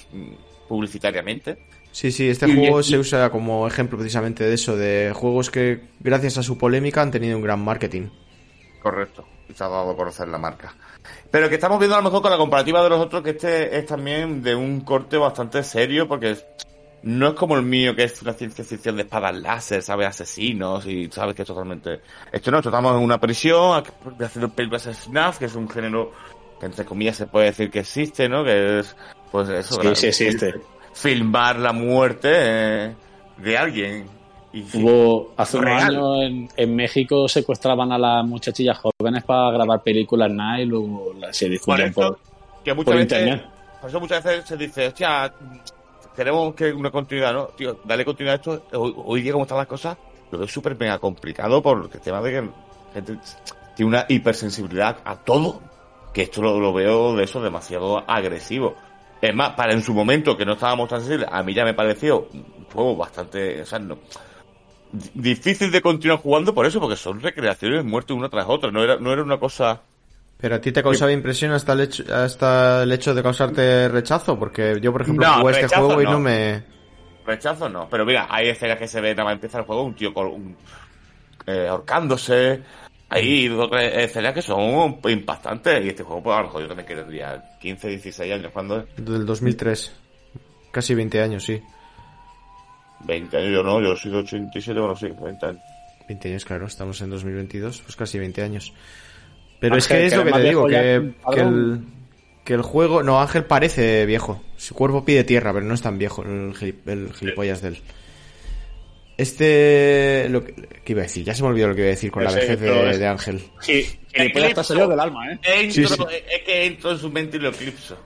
Publicitariamente. 0.68 1.58
Sí, 1.92 2.12
sí, 2.12 2.28
este 2.28 2.48
Y- 2.48 2.54
juego 2.54 2.80
y- 2.80 2.84
se 2.84 2.98
usa 2.98 3.30
como 3.30 3.66
ejemplo 3.66 3.98
precisamente 3.98 4.44
de 4.44 4.54
eso, 4.54 4.76
de 4.76 5.12
juegos 5.14 5.50
que 5.50 5.80
gracias 5.98 6.38
a 6.38 6.42
su 6.42 6.56
polémica 6.56 7.02
han 7.02 7.10
tenido 7.10 7.36
un 7.36 7.42
gran 7.42 7.62
marketing. 7.64 8.08
Correcto. 8.82 9.24
Y 9.48 9.52
se 9.52 9.64
ha 9.64 9.68
dado 9.68 9.90
a 9.90 9.96
conocer 9.96 10.28
la 10.28 10.38
marca. 10.38 10.74
Pero 11.30 11.48
que 11.48 11.56
estamos 11.56 11.78
viendo 11.80 11.96
a 11.96 11.98
lo 11.98 12.04
mejor 12.04 12.22
con 12.22 12.30
la 12.30 12.36
comparativa 12.36 12.82
de 12.82 12.90
los 12.90 13.00
otros 13.00 13.22
que 13.22 13.30
este 13.30 13.76
es 13.76 13.86
también 13.86 14.42
de 14.42 14.54
un 14.54 14.82
corte 14.82 15.16
bastante 15.16 15.62
serio 15.64 16.06
porque 16.06 16.30
es- 16.32 16.46
no 17.02 17.28
es 17.28 17.34
como 17.34 17.56
el 17.56 17.62
mío 17.62 17.96
que 17.96 18.04
es 18.04 18.22
una 18.22 18.34
ciencia 18.34 18.62
ficción 18.64 18.94
de 18.96 19.02
espadas 19.02 19.34
láser, 19.34 19.82
¿sabes? 19.82 20.06
Asesinos 20.06 20.86
y 20.86 21.08
sabes 21.10 21.34
que 21.34 21.42
es 21.42 21.48
totalmente... 21.48 22.00
Esto 22.30 22.50
no, 22.52 22.58
esto 22.58 22.68
estamos 22.68 22.94
en 22.96 23.02
una 23.02 23.18
prisión 23.18 23.82
haciendo 24.20 24.50
películas 24.50 24.84
de 24.84 24.92
FNAF, 24.94 25.38
que 25.38 25.46
es 25.46 25.54
un 25.56 25.68
género 25.68 26.12
que 26.60 26.66
entre 26.66 26.84
comillas 26.84 27.16
se 27.16 27.26
puede 27.26 27.46
decir 27.46 27.70
que 27.70 27.80
existe, 27.80 28.28
¿no? 28.28 28.44
Que 28.44 28.80
es 28.80 28.94
pues 29.32 29.48
eso. 29.48 29.74
Sí, 29.74 29.80
claro, 29.80 29.96
sí 29.96 30.06
existe. 30.08 30.54
Filmar 30.92 31.58
la 31.58 31.72
muerte 31.72 32.28
eh, 32.32 32.94
de 33.38 33.58
alguien. 33.58 34.06
Y, 34.52 34.64
Hubo 34.76 35.32
hace 35.36 35.58
unos 35.58 35.82
años 35.82 36.22
en, 36.22 36.48
en 36.56 36.76
México 36.76 37.28
secuestraban 37.28 37.92
a 37.92 37.98
las 37.98 38.26
muchachillas 38.26 38.78
jóvenes 38.78 39.22
para 39.24 39.52
grabar 39.52 39.80
películas 39.80 40.30
nada 40.30 40.60
y 40.60 40.66
luego 40.66 41.14
se 41.30 41.46
Por 41.46 41.52
difundían 41.52 41.92
por, 41.92 42.18
que 42.64 42.74
muchas 42.74 42.86
por 42.86 42.94
veces, 42.96 43.18
internet. 43.20 43.46
Por 43.80 43.90
eso 43.90 44.00
muchas 44.00 44.24
veces 44.24 44.44
se 44.46 44.56
dice, 44.56 44.88
hostia, 44.88 45.32
queremos 46.16 46.54
que 46.54 46.72
una 46.72 46.90
continuidad, 46.90 47.32
¿no? 47.32 47.46
Tío, 47.46 47.78
dale 47.84 48.04
continuidad 48.04 48.34
a 48.34 48.36
esto. 48.36 48.66
Hoy, 48.72 48.94
hoy 48.96 49.22
día, 49.22 49.32
como 49.32 49.44
están 49.44 49.58
las 49.58 49.68
cosas, 49.68 49.96
lo 50.32 50.38
veo 50.38 50.48
súper 50.48 50.76
mega 50.78 50.98
complicado 50.98 51.62
por 51.62 51.88
el 51.92 52.00
tema 52.00 52.20
de 52.20 52.30
que 52.30 52.40
la 52.42 52.52
gente 52.92 53.18
tiene 53.76 53.88
una 53.88 54.04
hipersensibilidad 54.08 54.98
a 55.04 55.14
todo. 55.16 55.69
Que 56.12 56.22
esto 56.22 56.42
lo, 56.42 56.58
lo 56.60 56.72
veo 56.72 57.14
de 57.16 57.24
eso 57.24 57.40
demasiado 57.42 57.98
agresivo. 58.08 58.76
Es 59.20 59.34
más, 59.34 59.50
para 59.50 59.72
en 59.74 59.82
su 59.82 59.94
momento, 59.94 60.36
que 60.36 60.46
no 60.46 60.54
estábamos 60.54 60.88
tan 60.88 61.00
sensibles, 61.00 61.28
a 61.30 61.42
mí 61.42 61.54
ya 61.54 61.64
me 61.64 61.74
pareció 61.74 62.28
un 62.32 62.64
juego 62.72 62.96
bastante, 62.96 63.60
o 63.62 63.66
sea, 63.66 63.78
no, 63.78 63.98
di- 64.92 65.10
difícil 65.14 65.70
de 65.70 65.82
continuar 65.82 66.20
jugando 66.20 66.54
por 66.54 66.66
eso, 66.66 66.80
porque 66.80 66.96
son 66.96 67.20
recreaciones 67.20 67.84
muertes 67.84 68.16
una 68.16 68.28
tras 68.28 68.46
otra. 68.48 68.70
No 68.70 68.82
era, 68.82 68.96
no 68.98 69.12
era 69.12 69.22
una 69.22 69.38
cosa 69.38 69.82
Pero 70.40 70.54
a 70.56 70.60
ti 70.60 70.72
te 70.72 70.82
causaba 70.82 71.12
impresión 71.12 71.52
hasta 71.52 71.72
el 71.74 71.80
hecho, 71.82 72.02
hasta 72.14 72.82
el 72.82 72.92
hecho 72.92 73.14
de 73.14 73.22
causarte 73.22 73.88
rechazo, 73.88 74.38
porque 74.38 74.78
yo, 74.80 74.90
por 74.92 75.02
ejemplo, 75.02 75.26
No, 75.26 75.40
jugué 75.40 75.52
este 75.52 75.66
juego 75.68 76.02
y 76.02 76.06
no. 76.06 76.20
me... 76.20 76.62
Rechazo 77.26 77.68
no, 77.68 77.88
pero 77.88 78.04
mira, 78.06 78.26
hay 78.30 78.48
escenas 78.48 78.78
que 78.78 78.88
se 78.88 79.00
ven, 79.00 79.14
nada 79.16 79.26
más 79.26 79.34
empieza 79.34 79.58
el 79.58 79.64
juego, 79.64 79.82
un 79.84 79.94
tío 79.94 80.12
con 80.14 80.26
un, 80.26 80.56
eh, 81.46 81.68
ahorcándose. 81.68 82.62
Hay 83.10 83.48
dos 83.48 83.68
escenas 83.72 84.32
que 84.34 84.42
son 84.42 84.98
impactantes 85.08 85.84
y 85.84 85.88
este 85.88 86.02
juego, 86.04 86.22
pues 86.22 86.36
a 86.36 86.40
lo 86.40 86.46
mejor 86.46 86.62
yo 86.62 86.68
también 86.68 86.86
querría 86.86 87.42
15, 87.60 87.88
16 87.88 88.32
años, 88.32 88.52
cuando 88.52 88.78
es 88.80 89.04
Del 89.04 89.26
2003. 89.26 89.92
Casi 90.70 90.94
20 90.94 91.20
años, 91.20 91.44
sí. 91.44 91.60
20 93.06 93.36
años, 93.36 93.50
yo 93.52 93.62
no, 93.62 93.80
yo 93.80 93.96
soy 93.96 94.12
de 94.12 94.18
87, 94.18 94.78
bueno, 94.78 94.94
sí, 94.94 95.08
20 95.08 95.46
años. 95.46 95.60
20 96.08 96.28
años, 96.28 96.44
claro, 96.44 96.66
estamos 96.66 97.00
en 97.00 97.10
2022, 97.10 97.82
pues 97.82 97.96
casi 97.96 98.18
20 98.18 98.42
años. 98.42 98.72
Pero 99.58 99.76
es 99.76 99.90
Ángel, 99.90 99.98
que 100.00 100.06
es 100.06 100.12
que 100.12 100.18
lo 100.18 100.24
que 100.24 100.32
te 100.32 100.48
digo, 100.48 100.66
que, 100.66 101.12
que 101.34 101.40
el, 101.40 101.80
que 102.44 102.54
el 102.54 102.62
juego... 102.62 103.02
No, 103.02 103.20
Ángel 103.20 103.44
parece 103.44 104.06
viejo. 104.06 104.42
Su 104.56 104.74
cuerpo 104.74 105.04
pide 105.04 105.24
tierra, 105.24 105.52
pero 105.52 105.64
no 105.66 105.74
es 105.74 105.82
tan 105.82 105.98
viejo 105.98 106.22
el, 106.22 106.54
gili- 106.54 106.76
el 106.86 107.12
gilipollas 107.12 107.60
de 107.62 107.68
él. 107.68 107.78
Este... 109.20 110.28
Lo 110.30 110.42
que, 110.42 110.54
¿qué 110.82 110.92
iba 110.92 111.02
a 111.02 111.04
decir? 111.04 111.24
Ya 111.24 111.34
se 111.34 111.42
me 111.42 111.48
olvidó 111.48 111.68
lo 111.68 111.74
que 111.74 111.82
iba 111.82 111.88
a 111.88 111.90
decir 111.90 112.10
con 112.10 112.24
la 112.24 112.32
vejez 112.32 112.58
de, 112.58 113.06
Ángel. 113.06 113.42
Sí, 113.60 113.86
gilipollas 114.14 114.48
está 114.48 114.64
salido 114.64 114.88
del 114.88 114.98
alma, 114.98 115.30
¿eh? 115.30 115.38
Entro, 115.42 115.88
Sí, 115.88 115.94
sí. 115.94 116.04
Es 116.30 116.42
que 116.42 116.64
entro 116.64 116.92
en 116.92 116.98
su 116.98 117.10
mente 117.10 117.36
y 117.36 117.40
lo 117.40 117.50
eclipso. 117.50 117.98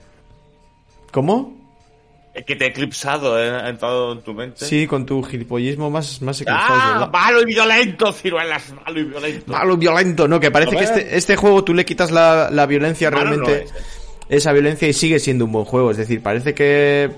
¿Cómo? 1.11 1.55
Es 2.33 2.43
que 2.43 2.57
te 2.57 2.65
he 2.65 2.67
eclipsado, 2.67 3.41
eh, 3.41 3.49
ha 3.49 3.69
entrado 3.69 4.11
en 4.11 4.21
tu 4.23 4.33
mente. 4.33 4.65
Sí, 4.65 4.87
con 4.87 5.05
tu 5.05 5.23
gilipollismo 5.23 5.89
más, 5.89 6.21
más 6.21 6.41
eclipsado, 6.41 6.75
es 6.75 6.83
¡Ah! 6.83 6.91
verdad. 6.91 7.11
Malo 7.13 7.41
y 7.43 7.45
violento, 7.45 8.11
ciruelas, 8.11 8.73
malo 8.85 8.99
y 8.99 9.03
violento. 9.05 9.51
Malo 9.53 9.73
y 9.75 9.77
violento, 9.77 10.27
no, 10.27 10.37
que 10.41 10.51
parece 10.51 10.75
A 10.75 10.79
que 10.79 10.83
este, 10.83 11.15
este 11.15 11.35
juego 11.37 11.63
tú 11.63 11.73
le 11.73 11.85
quitas 11.85 12.11
la, 12.11 12.49
la 12.51 12.65
violencia 12.65 13.09
Malo 13.09 13.23
no 13.23 13.29
realmente, 13.29 13.63
es, 13.63 13.71
eh. 13.71 13.85
esa 14.27 14.51
violencia 14.51 14.85
y 14.85 14.91
sigue 14.91 15.19
siendo 15.19 15.45
un 15.45 15.53
buen 15.53 15.63
juego. 15.63 15.91
Es 15.91 15.97
decir, 15.97 16.21
parece 16.21 16.53
que 16.53 17.09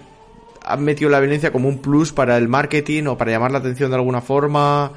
han 0.67 0.83
metido 0.83 1.09
la 1.09 1.19
violencia 1.19 1.51
como 1.51 1.67
un 1.69 1.81
plus 1.81 2.11
para 2.11 2.37
el 2.37 2.47
marketing 2.47 3.05
o 3.07 3.17
para 3.17 3.31
llamar 3.31 3.51
la 3.51 3.59
atención 3.59 3.89
de 3.89 3.95
alguna 3.97 4.21
forma 4.21 4.91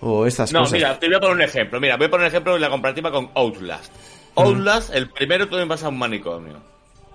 o 0.00 0.26
estas 0.26 0.52
No, 0.52 0.60
cosas. 0.60 0.72
mira, 0.74 0.98
te 0.98 1.06
voy 1.06 1.16
a 1.16 1.20
poner 1.20 1.36
un 1.36 1.42
ejemplo. 1.42 1.80
Mira, 1.80 1.96
voy 1.96 2.06
a 2.06 2.10
poner 2.10 2.24
un 2.24 2.28
ejemplo 2.28 2.54
en 2.54 2.60
la 2.60 2.70
comparativa 2.70 3.10
con 3.10 3.30
Outlast. 3.34 3.92
Outlast, 4.36 4.94
el 4.94 5.10
primero 5.10 5.48
tú 5.48 5.56
vas 5.66 5.82
a 5.84 5.88
un 5.88 5.98
manicomio. 5.98 6.56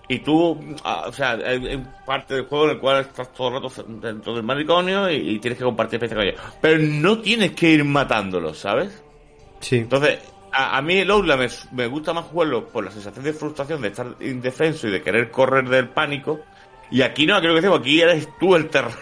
Y 0.07 0.19
tú, 0.19 0.57
ah, 0.83 1.03
o 1.07 1.11
sea, 1.13 1.33
hay, 1.33 1.83
parte 2.05 2.33
del 2.33 2.45
juego 2.45 2.65
en 2.65 2.71
el 2.71 2.79
cual 2.79 3.01
estás 3.01 3.31
todo 3.31 3.49
el 3.49 3.61
rato 3.61 3.83
dentro 3.87 4.33
del 4.33 4.41
manicomio 4.41 5.07
y, 5.09 5.35
y 5.35 5.39
tienes 5.39 5.59
que 5.59 5.65
compartir 5.65 6.03
experiencia 6.03 6.35
con 6.35 6.45
ellos. 6.47 6.57
Pero 6.61 6.79
no 6.79 7.19
tienes 7.19 7.51
que 7.51 7.69
ir 7.69 7.85
matándolos, 7.85 8.57
¿sabes? 8.57 9.03
Sí. 9.59 9.75
Entonces, 9.77 10.17
a, 10.51 10.77
a 10.77 10.81
mí 10.81 10.97
el 10.97 11.11
Outlast 11.11 11.71
me, 11.71 11.83
me 11.83 11.87
gusta 11.87 12.11
más 12.13 12.25
jugarlo 12.25 12.65
por 12.69 12.85
la 12.85 12.89
sensación 12.89 13.23
de 13.23 13.33
frustración 13.33 13.81
de 13.83 13.89
estar 13.89 14.15
indefenso 14.21 14.87
y 14.87 14.91
de 14.91 15.03
querer 15.03 15.29
correr 15.29 15.69
del 15.69 15.89
pánico. 15.89 16.39
Y 16.91 17.01
aquí 17.03 17.25
no, 17.27 17.39
creo 17.39 17.53
que 17.55 17.61
digo, 17.61 17.75
aquí 17.75 18.01
eres 18.01 18.27
tú 18.39 18.55
el 18.55 18.67
terror. 18.69 18.93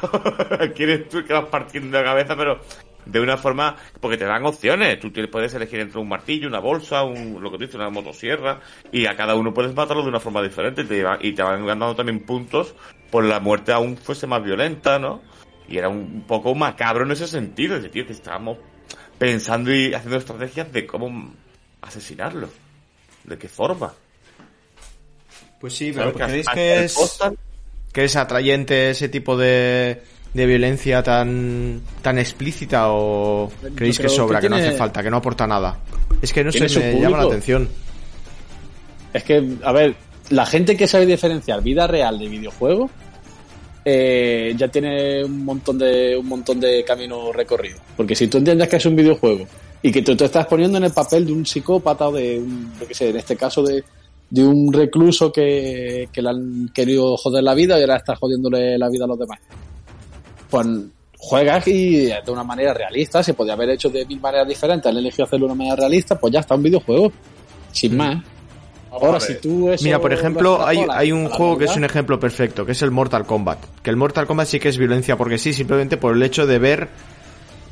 aquí 0.62 0.84
eres 0.84 1.08
tú 1.10 1.20
el 1.20 1.26
que 1.26 1.34
vas 1.34 1.46
partiendo 1.46 1.98
la 1.98 2.04
cabeza, 2.04 2.36
pero 2.36 2.60
de 3.06 3.20
una 3.22 3.38
forma, 3.38 3.78
porque 4.02 4.18
te 4.18 4.26
dan 4.26 4.46
opciones. 4.46 5.00
Tú 5.00 5.10
tienes- 5.12 5.32
puedes 5.32 5.54
elegir 5.54 5.80
entre 5.80 6.00
un 6.00 6.10
martillo, 6.10 6.48
una 6.50 6.60
bolsa, 6.60 7.04
un, 7.04 7.42
lo 7.42 7.50
que 7.50 7.58
dices, 7.60 7.76
una 7.76 7.90
motosierra, 7.90 8.60
y 8.92 9.06
a 9.06 9.16
cada 9.16 9.36
uno 9.36 9.54
puedes 9.54 9.74
matarlo 9.74 10.04
de 10.04 10.10
una 10.10 10.20
forma 10.20 10.42
diferente. 10.44 10.82
Y 10.82 10.86
te, 10.86 11.04
va- 11.04 11.18
y 11.22 11.32
te 11.34 11.42
van 11.42 11.66
ganando 11.66 11.96
también 11.96 12.20
puntos 12.26 12.76
por 13.10 13.24
la 13.24 13.40
muerte 13.40 13.72
aún 13.72 13.96
fuese 13.96 14.28
más 14.28 14.44
violenta, 14.44 15.00
¿no? 15.00 15.22
Y 15.70 15.78
era 15.78 15.88
un 15.88 16.24
poco 16.28 16.54
macabro 16.56 17.06
en 17.06 17.12
ese 17.12 17.28
sentido. 17.28 17.78
Es 17.78 17.84
decir, 17.84 18.06
que 18.06 18.12
estábamos 18.14 18.58
pensando 19.18 19.74
y 19.74 19.94
haciendo 19.94 20.18
estrategias 20.18 20.72
de 20.74 20.86
cómo 20.86 21.32
asesinarlo. 21.82 22.50
¿De 23.24 23.38
qué 23.38 23.48
forma? 23.48 23.94
Pues 25.60 25.74
sí, 25.74 25.92
pero 25.94 26.12
¿creéis 26.28 26.48
que 26.54 26.84
es, 26.86 26.94
que 27.98 28.04
es 28.04 28.16
atrayente 28.16 28.92
ese 28.92 29.10
tipo 29.10 29.36
de, 29.36 30.04
de 30.32 30.46
violencia 30.46 31.02
tan, 31.02 31.82
tan 32.04 32.20
explícita 32.20 32.92
o 32.92 33.52
creéis 33.74 33.98
que 33.98 34.08
sobra, 34.08 34.40
que, 34.40 34.46
que 34.46 34.50
no 34.52 34.56
hace 34.58 34.74
falta, 34.74 35.02
que 35.02 35.10
no 35.10 35.18
aporta 35.18 35.48
nada? 35.48 35.80
Es 36.22 36.32
que 36.32 36.44
no 36.44 36.52
sé, 36.52 36.70
me 36.80 37.02
llama 37.02 37.18
la 37.18 37.24
atención. 37.24 37.68
Es 39.12 39.24
que, 39.24 39.44
a 39.64 39.72
ver, 39.72 39.96
la 40.30 40.46
gente 40.46 40.78
que 40.78 40.86
sabe 40.86 41.08
diferenciar 41.08 41.64
vida 41.64 41.88
real 41.88 42.20
de 42.20 42.28
videojuego 42.28 42.88
eh, 43.84 44.54
ya 44.56 44.68
tiene 44.68 45.24
un 45.26 45.44
montón 45.44 45.80
de 45.80 46.16
un 46.18 46.28
montón 46.28 46.60
de 46.60 46.84
camino 46.84 47.34
recorrido. 47.34 47.80
Porque 47.96 48.14
si 48.14 48.28
tú 48.28 48.38
entiendes 48.38 48.70
que 48.70 48.76
es 48.76 48.86
un 48.86 48.96
videojuego 48.96 49.48
y 49.82 49.92
que 49.92 50.04
tú 50.04 50.16
te 50.16 50.26
estás 50.26 50.46
poniendo 50.46 50.78
en 50.78 50.84
el 50.84 50.94
papel 50.94 51.26
de 51.26 51.34
un 51.34 51.44
psicópata 51.44 52.10
o 52.10 52.12
de 52.12 52.38
un, 52.38 52.72
yo 52.80 52.88
qué 52.88 52.94
sé, 52.94 53.10
en 53.10 53.18
este 53.18 53.36
caso 53.36 53.64
de, 53.64 53.84
de 54.30 54.44
un 54.44 54.74
recluso 54.74 55.32
que, 55.32 56.10
que 56.12 56.22
le 56.22 56.30
han 56.30 56.70
querido 56.74 57.16
joder 57.18 57.44
la 57.44 57.54
vida 57.54 57.78
y 57.78 57.82
ahora 57.82 57.98
está 57.98 58.16
jodiéndole 58.16 58.78
la 58.78 58.90
vida 58.90 59.06
a 59.06 59.08
los 59.08 59.20
demás. 59.20 59.40
Pues 60.50 60.68
juegas 61.18 61.68
y 61.68 62.06
de 62.08 62.32
una 62.32 62.44
manera 62.44 62.74
realista, 62.74 63.24
se 63.24 63.34
podía 63.34 63.54
haber 63.54 63.72
hecho 63.72 63.90
de 63.90 64.06
mil 64.06 64.20
maneras 64.20 64.48
diferentes, 64.48 64.90
han 64.90 64.98
elegido 64.98 65.26
hacerlo 65.26 65.48
de 65.48 65.54
una 65.54 65.58
manera 65.58 65.76
realista, 65.76 66.18
pues 66.18 66.34
ya 66.34 66.42
está 66.42 66.56
un 66.56 66.64
videojuego. 66.64 67.12
sin 67.72 67.98
más. 67.98 68.24
Vamos 68.90 69.04
Ahora, 69.04 69.20
si 69.20 69.36
tú 69.36 69.70
eso 69.70 69.84
Mira, 69.84 70.00
por 70.00 70.12
lo 70.12 70.18
ejemplo, 70.18 70.66
hay, 70.66 70.86
hay 70.90 71.12
un 71.12 71.28
juego 71.28 71.58
que 71.58 71.66
es 71.66 71.76
un 71.76 71.84
ejemplo 71.84 72.20
perfecto, 72.20 72.66
que 72.66 72.72
es 72.72 72.82
el 72.82 72.92
Mortal 72.92 73.26
Kombat. 73.26 73.60
Que 73.84 73.90
el 73.90 73.98
Mortal 73.98 74.26
Kombat 74.26 74.48
sí 74.48 74.60
que 74.60 74.70
es 74.70 74.78
violencia 74.78 75.18
porque 75.18 75.38
sí, 75.38 75.52
simplemente 75.52 75.98
por 75.98 76.16
el 76.16 76.24
hecho 76.24 76.48
de 76.48 76.58
ver 76.58 76.90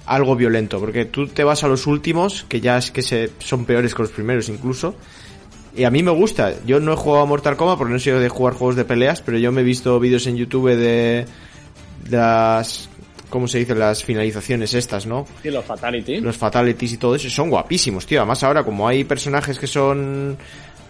algo 0.05 0.35
violento. 0.35 0.79
Porque 0.79 1.05
tú 1.05 1.27
te 1.27 1.43
vas 1.43 1.63
a 1.63 1.67
los 1.67 1.87
últimos, 1.87 2.43
que 2.49 2.59
ya 2.59 2.77
es 2.77 2.91
que 2.91 3.01
se, 3.01 3.31
son 3.39 3.65
peores 3.65 3.95
que 3.95 4.01
los 4.03 4.11
primeros 4.11 4.49
incluso. 4.49 4.95
Y 5.75 5.83
a 5.83 5.91
mí 5.91 6.01
me 6.03 6.11
gusta. 6.11 6.53
Yo 6.65 6.79
no 6.79 6.93
he 6.93 6.95
jugado 6.95 7.23
a 7.23 7.25
Mortal 7.25 7.57
Kombat 7.57 7.77
porque 7.77 7.91
no 7.91 7.97
he 7.97 7.99
sido 8.01 8.19
de 8.19 8.29
jugar 8.29 8.53
juegos 8.53 8.75
de 8.75 8.85
peleas, 8.85 9.21
pero 9.21 9.37
yo 9.37 9.51
me 9.51 9.61
he 9.61 9.63
visto 9.63 9.99
vídeos 9.99 10.25
en 10.27 10.37
YouTube 10.37 10.69
de, 10.75 11.25
de 12.09 12.17
las... 12.17 12.89
¿Cómo 13.29 13.47
se 13.47 13.57
dice? 13.59 13.75
Las 13.75 14.03
finalizaciones 14.03 14.73
estas, 14.73 15.05
¿no? 15.05 15.27
Sí, 15.43 15.49
los 15.49 15.65
Fatality. 15.65 16.21
los 16.21 16.37
fatalities 16.37 16.93
y 16.93 16.97
todo 16.97 17.15
eso 17.15 17.29
son 17.29 17.49
guapísimos, 17.49 18.05
tío. 18.05 18.19
Además 18.21 18.43
ahora 18.43 18.63
como 18.63 18.87
hay 18.87 19.03
personajes 19.03 19.59
que 19.59 19.67
son 19.67 20.37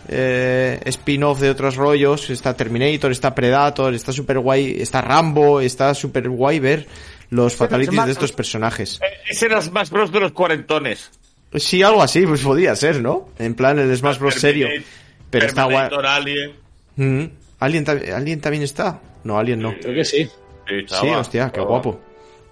eh, 0.09 0.79
spin-off 0.85 1.39
de 1.39 1.49
otros 1.49 1.75
rollos, 1.77 2.29
está 2.29 2.55
Terminator, 2.55 3.11
está 3.11 3.33
Predator, 3.33 3.93
está 3.95 4.11
super 4.11 4.37
guay, 4.37 4.75
está 4.79 5.01
Rambo, 5.01 5.61
está 5.61 5.95
super 5.95 6.29
guay 6.29 6.59
ver 6.59 6.85
los 7.31 7.55
fatalities 7.55 7.95
más- 7.95 8.05
de 8.05 8.11
estos 8.11 8.31
personajes. 8.33 8.99
Eh, 9.01 9.07
Ese 9.29 9.47
era 9.47 9.59
Smash 9.61 9.89
Bros. 9.89 10.11
de 10.11 10.19
los 10.19 10.31
cuarentones. 10.33 11.09
Pues 11.49 11.63
sí, 11.63 11.81
algo 11.84 12.01
así, 12.01 12.26
pues 12.26 12.41
podía 12.41 12.76
ser, 12.76 13.01
¿no? 13.01 13.30
En 13.39 13.55
plan 13.55 13.80
el 13.80 13.95
Smash 13.95 14.17
Bros. 14.19 14.35
serio. 14.35 14.67
Pero 15.30 15.45
está 15.47 15.65
guay. 15.65 15.89
Alien. 16.05 16.51
Mm. 16.95 17.23
¿Alien, 17.59 17.84
ta- 17.85 17.99
¿Alien 18.15 18.41
también 18.41 18.63
está? 18.63 18.99
No, 19.23 19.38
Alien 19.38 19.59
no. 19.61 19.73
Creo 19.80 19.95
que 19.95 20.03
sí. 20.05 20.30
Sí, 20.67 20.85
Sí, 20.88 21.07
hostia, 21.09 21.51
qué 21.51 21.61
guapo. 21.61 21.99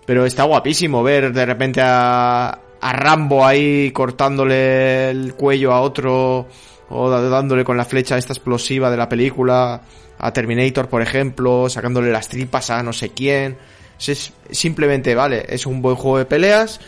Pero 0.06 0.26
está 0.26 0.44
guapísimo 0.44 1.02
ver 1.03 1.32
de 1.34 1.45
repente 1.45 1.82
a, 1.84 2.60
a 2.82 2.94
Rambo 2.94 3.45
ahí 3.45 3.91
cortándole 3.91 5.10
el 5.10 5.34
cuello 5.34 5.72
a 5.74 5.82
otro 5.82 6.48
o 6.90 7.10
dándole 7.10 7.64
con 7.64 7.78
la 7.78 7.86
flecha 7.86 8.18
esta 8.18 8.34
explosiva 8.34 8.91
de 8.91 8.98
la 8.98 9.07
película 9.10 9.82
a 10.20 10.34
Terminator, 10.34 10.88
por 10.90 11.02
ejemplo, 11.02 11.70
sacándole 11.70 12.11
las 12.11 12.28
tripas 12.30 12.70
a 12.70 12.84
no 12.84 12.94
sé 12.94 13.10
quién. 13.10 13.57
Es 14.06 14.34
simplemente, 14.52 15.15
vale, 15.15 15.45
es 15.48 15.65
un 15.65 15.82
buen 15.82 15.95
juego 15.95 16.18
de 16.18 16.26
peleas 16.26 16.80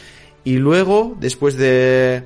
y 0.45 0.57
luego, 0.57 1.17
después 1.19 1.57
de 1.57 2.23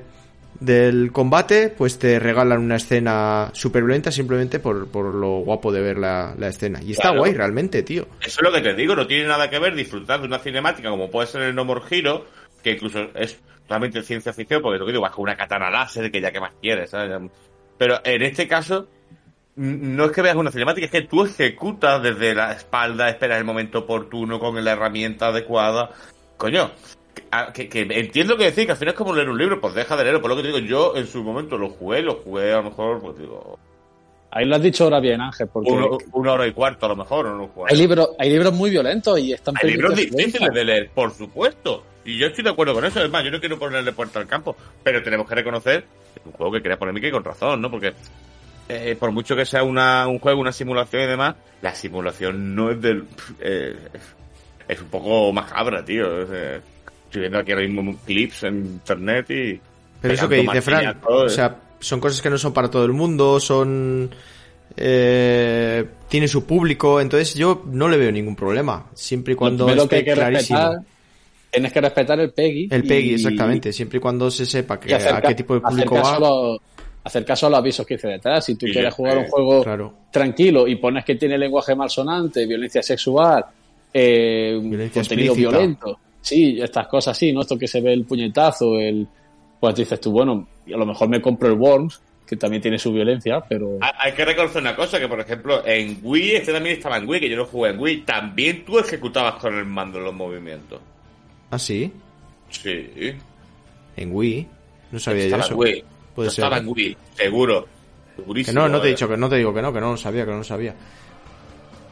del 0.60 1.10
combate, 1.10 1.70
pues 1.70 1.98
te 1.98 2.18
regalan 2.18 2.60
una 2.60 2.76
escena 2.76 3.48
super 3.54 3.82
violenta 3.82 4.12
simplemente 4.12 4.58
por, 4.58 4.88
por 4.88 5.14
lo 5.14 5.38
guapo 5.38 5.72
de 5.72 5.80
ver 5.80 5.96
la, 5.96 6.34
la 6.38 6.48
escena. 6.48 6.80
Y 6.82 6.90
está 6.92 7.04
Claro. 7.04 7.20
guay 7.20 7.32
realmente, 7.32 7.82
tío. 7.82 8.06
Eso 8.20 8.40
es 8.40 8.42
lo 8.42 8.52
que 8.52 8.60
te 8.60 8.74
digo, 8.74 8.94
no 8.94 9.06
tiene 9.06 9.24
nada 9.26 9.48
que 9.48 9.58
ver 9.58 9.74
disfrutar 9.74 10.20
de 10.20 10.26
una 10.26 10.38
cinemática 10.38 10.90
como 10.90 11.10
puede 11.10 11.28
ser 11.28 11.42
el 11.42 11.54
No 11.54 11.64
More 11.64 11.80
Hero, 11.90 12.26
que 12.62 12.72
incluso 12.72 13.08
es 13.14 13.38
totalmente 13.62 14.02
ciencia 14.02 14.34
ficción, 14.34 14.60
porque 14.60 14.78
lo 14.78 14.84
que 14.84 14.92
digo, 14.92 15.02
vas 15.02 15.12
con 15.12 15.22
una 15.22 15.36
katana 15.36 15.70
láser, 15.70 16.10
que 16.12 16.20
ya 16.20 16.30
que 16.30 16.40
más 16.40 16.52
quieres, 16.60 16.90
¿sabes? 16.90 17.10
Pero 17.78 17.98
en 18.04 18.20
este 18.20 18.46
caso, 18.46 18.86
no 19.56 20.04
es 20.04 20.10
que 20.12 20.20
veas 20.20 20.36
una 20.36 20.50
cinemática, 20.50 20.84
es 20.84 20.92
que 20.92 21.02
tú 21.02 21.24
ejecutas 21.24 22.02
desde 22.02 22.34
la 22.34 22.52
espalda, 22.52 23.08
esperas 23.08 23.38
el 23.38 23.44
momento 23.44 23.78
oportuno 23.78 24.38
con 24.38 24.62
la 24.62 24.72
herramienta 24.72 25.28
adecuada. 25.28 25.90
Coño, 26.36 26.70
que, 27.20 27.26
a- 27.30 27.52
que, 27.52 27.68
entiendo 27.90 28.36
que 28.36 28.44
decir 28.44 28.66
que 28.66 28.72
al 28.72 28.78
final 28.78 28.92
es 28.94 28.98
como 28.98 29.14
leer 29.14 29.28
un 29.28 29.38
libro, 29.38 29.60
pues 29.60 29.74
deja 29.74 29.96
de 29.96 30.04
leerlo, 30.04 30.20
por 30.20 30.30
lo 30.30 30.36
que 30.36 30.42
te 30.42 30.48
digo, 30.48 30.58
yo 30.60 30.96
en 30.96 31.06
su 31.06 31.22
momento 31.22 31.56
lo 31.58 31.70
jugué, 31.70 32.02
lo 32.02 32.14
jugué 32.16 32.52
a 32.52 32.56
lo 32.56 32.64
mejor, 32.64 33.00
pues 33.00 33.18
digo, 33.18 33.58
Ahí 34.32 34.44
lo 34.44 34.54
has 34.54 34.62
dicho 34.62 34.84
ahora 34.84 35.00
bien, 35.00 35.20
Ángel, 35.20 35.48
porque 35.52 35.72
uno- 35.72 35.98
una 36.12 36.32
hora 36.34 36.46
y 36.46 36.52
cuarto 36.52 36.86
a 36.86 36.90
lo 36.90 36.96
mejor, 36.96 37.26
no 37.26 37.36
lo 37.56 37.66
hay 37.66 37.76
libros, 37.76 38.10
hay 38.18 38.30
libros 38.30 38.52
muy 38.52 38.70
violentos 38.70 39.18
y 39.18 39.32
están 39.32 39.56
Hay 39.60 39.70
libros 39.72 39.96
difíciles 39.96 40.52
de 40.54 40.64
leer, 40.64 40.90
por 40.94 41.12
supuesto. 41.12 41.84
Y 42.04 42.16
yo 42.16 42.28
estoy 42.28 42.44
de 42.44 42.50
acuerdo 42.50 42.72
con 42.74 42.84
eso. 42.84 43.02
Es 43.04 43.10
más, 43.10 43.24
yo 43.24 43.30
no 43.32 43.40
quiero 43.40 43.58
ponerle 43.58 43.92
puerta 43.92 44.20
al 44.20 44.26
campo. 44.28 44.56
Pero 44.84 45.02
tenemos 45.02 45.28
que 45.28 45.34
reconocer 45.34 45.82
que 46.14 46.20
es 46.20 46.26
un 46.26 46.32
juego 46.32 46.52
que 46.52 46.62
crea 46.62 46.78
polémica 46.78 47.08
y 47.08 47.10
con 47.10 47.22
razón, 47.24 47.60
¿no? 47.60 47.70
Porque 47.70 47.92
eh, 48.68 48.96
por 48.98 49.10
mucho 49.10 49.34
que 49.36 49.44
sea 49.44 49.64
una, 49.64 50.06
un 50.06 50.18
juego, 50.20 50.40
una 50.40 50.52
simulación 50.52 51.02
y 51.02 51.06
demás, 51.06 51.34
la 51.60 51.74
simulación 51.74 52.54
no 52.54 52.70
es 52.70 52.80
del... 52.80 53.04
eh, 53.40 53.76
es 54.68 54.80
un 54.80 54.88
poco 54.88 55.32
macabra, 55.32 55.84
tío. 55.84 56.22
Es, 56.22 56.28
eh, 56.32 56.60
estoy 57.10 57.20
viendo 57.22 57.38
aquí 57.38 57.52
ahora 57.52 57.66
mismo 57.66 57.96
clips 58.06 58.44
en 58.44 58.56
internet 58.58 59.30
y... 59.30 59.60
Pero 60.00 60.14
eso 60.14 60.28
que 60.28 60.36
dice 60.36 60.62
Fran, 60.62 60.98
o 61.06 61.28
sea, 61.28 61.56
son 61.80 62.00
cosas 62.00 62.22
que 62.22 62.30
no 62.30 62.38
son 62.38 62.52
para 62.52 62.70
todo 62.70 62.84
el 62.84 62.92
mundo, 62.92 63.38
son... 63.40 64.08
Eh, 64.76 65.84
tiene 66.08 66.28
su 66.28 66.44
público, 66.46 67.00
entonces 67.00 67.34
yo 67.34 67.64
no 67.66 67.88
le 67.88 67.96
veo 67.98 68.12
ningún 68.12 68.36
problema, 68.36 68.86
siempre 68.94 69.32
y 69.32 69.36
cuando 69.36 69.64
Lo 69.64 69.66
primero 69.66 69.88
que 69.88 69.96
hay 69.96 70.00
esté 70.02 70.10
que 70.12 70.16
clarísimo. 70.16 70.58
respetar, 70.60 70.82
tienes 71.50 71.72
que 71.72 71.80
respetar 71.80 72.20
el 72.20 72.30
PEGI. 72.32 72.68
El 72.70 72.82
PEGI, 72.84 73.10
y- 73.10 73.14
exactamente, 73.14 73.72
siempre 73.72 73.98
y 73.98 74.00
cuando 74.00 74.30
se 74.30 74.46
sepa 74.46 74.78
que, 74.78 74.94
a 74.94 75.20
qué 75.20 75.34
tipo 75.34 75.54
de 75.54 75.60
público 75.60 75.96
va. 75.96 76.18
los- 76.18 76.58
hacer 77.02 77.24
caso 77.24 77.46
a 77.46 77.50
los 77.50 77.58
avisos 77.58 77.84
que 77.86 77.94
dice 77.94 78.08
detrás. 78.08 78.44
Si 78.44 78.54
tú 78.54 78.66
Sí, 78.66 78.72
quieres 78.72 78.94
jugar 78.94 79.14
sé. 79.14 79.18
un 79.20 79.24
juego 79.26 79.62
Claro. 79.64 79.94
tranquilo 80.12 80.68
y 80.68 80.76
pones 80.76 81.04
que 81.04 81.16
tiene 81.16 81.36
lenguaje 81.36 81.74
malsonante, 81.74 82.46
violencia 82.46 82.82
sexual, 82.82 83.44
eh, 83.92 84.58
Violencia 84.62 85.00
contenido 85.02 85.32
explícita. 85.32 85.56
violento, 85.58 85.98
sí, 86.20 86.58
estas 86.60 86.86
cosas 86.88 87.16
así, 87.16 87.32
¿no? 87.32 87.40
Esto 87.42 87.58
que 87.58 87.66
se 87.68 87.80
ve 87.80 87.92
el 87.92 88.04
puñetazo, 88.04 88.78
el 88.78 89.06
pues 89.58 89.74
dices 89.74 90.00
tú, 90.00 90.10
bueno, 90.12 90.46
a 90.66 90.76
lo 90.78 90.86
mejor 90.86 91.08
me 91.08 91.20
compro 91.20 91.48
el 91.48 91.54
Worms, 91.54 92.00
que 92.26 92.36
también 92.36 92.62
tiene 92.62 92.78
su 92.78 92.92
violencia, 92.92 93.40
pero 93.48 93.76
Ha- 93.80 94.04
Hay 94.04 94.12
que 94.12 94.24
reconocer 94.24 94.62
una 94.62 94.74
cosa, 94.76 94.98
que 94.98 95.08
por 95.08 95.20
ejemplo 95.20 95.66
en 95.66 95.98
Wii, 96.02 96.30
este 96.36 96.52
también 96.52 96.76
estaba 96.76 96.96
en 96.96 97.08
Wii, 97.08 97.20
que 97.20 97.28
yo 97.28 97.36
no 97.36 97.44
jugué 97.44 97.70
en 97.70 97.78
Wii, 97.80 98.02
también 98.02 98.64
tú 98.64 98.78
ejecutabas 98.78 99.34
con 99.34 99.54
el 99.58 99.64
mando 99.66 99.98
los 100.00 100.14
movimientos. 100.14 100.80
Ah, 101.50 101.58
sí, 101.58 101.92
Sí. 102.48 102.88
en 103.96 104.14
Wii, 104.14 104.46
no 104.92 104.98
sabía 104.98 105.22
yo 105.22 105.26
estaba 105.36 105.44
eso. 105.44 105.52
en 105.54 105.58
Wii. 105.60 105.84
Puede 106.14 106.26
Yo 106.28 106.30
estaba 106.30 106.58
en 106.58 106.68
Wii, 106.68 106.96
seguro. 107.14 107.64
Que 108.16 108.22
Segurísimo. 108.22 108.60
no, 108.60 108.68
no 108.68 108.80
te 108.80 108.86
he 108.86 108.90
eh. 108.90 108.94
dicho 108.94 109.08
que 109.08 109.16
no 109.16 109.28
te 109.28 109.36
digo 109.36 109.52
que 109.54 109.62
no, 109.62 109.72
que 109.72 109.80
no 109.80 109.90
lo 109.92 109.96
sabía, 109.96 110.24
que 110.24 110.30
no 110.30 110.38
lo 110.38 110.44
sabía. 110.44 110.74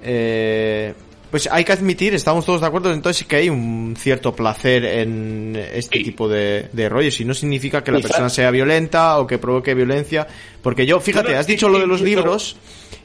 Eh, 0.03 0.95
pues 1.31 1.49
hay 1.51 1.65
que 1.65 1.73
admitir, 1.73 2.15
estamos 2.15 2.45
todos 2.47 2.61
de 2.61 2.67
acuerdo 2.67 2.93
entonces 2.93 3.27
que 3.27 3.37
hay 3.37 3.49
un 3.51 3.95
cierto 3.99 4.35
placer 4.35 4.85
en 4.85 5.55
este 5.75 5.99
Sí. 5.99 6.05
tipo 6.05 6.29
de, 6.29 6.69
de 6.73 6.89
rollos 6.89 7.21
y 7.21 7.25
no 7.25 7.35
significa 7.35 7.83
que 7.85 7.93
la 7.93 8.01
persona 8.01 8.29
sea 8.31 8.51
violenta 8.51 9.19
o 9.19 9.27
que 9.27 9.39
provoque 9.39 9.75
violencia, 9.75 10.27
porque 10.63 10.87
yo, 10.87 11.01
fíjate, 11.01 11.37
has 11.37 11.47
dicho 11.47 11.69
lo 11.69 11.79
de 11.79 11.87
los 11.87 12.01
libros, 12.01 12.57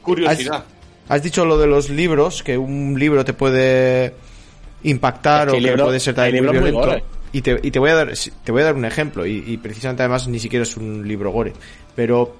Curiosidad. 0.02 0.64
has 1.08 1.22
dicho 1.22 1.44
lo 1.44 1.58
de 1.58 1.66
los 1.66 1.90
libros, 1.90 2.42
que 2.42 2.56
un 2.56 2.98
libro 2.98 3.24
te 3.24 3.32
puede 3.34 4.14
impactar 4.82 5.48
Es 5.48 5.54
que 5.54 5.70
o 5.72 5.76
que 5.76 5.82
puede 5.82 6.00
ser 6.00 6.14
también 6.14 6.44
muy 6.44 6.52
violento. 6.52 6.80
gore. 6.80 7.04
y 7.32 7.40
te, 7.42 7.58
y 7.62 7.70
te 7.70 7.78
voy 7.78 7.90
a 7.90 7.94
dar 7.94 8.12
te 8.44 8.52
voy 8.52 8.62
a 8.62 8.64
dar 8.66 8.74
un 8.74 8.84
ejemplo 8.84 9.26
y, 9.26 9.42
y 9.46 9.56
precisamente 9.56 10.02
además 10.02 10.28
ni 10.28 10.38
siquiera 10.38 10.62
es 10.62 10.76
un 10.76 11.06
libro 11.06 11.30
gore, 11.32 11.52
pero 11.96 12.36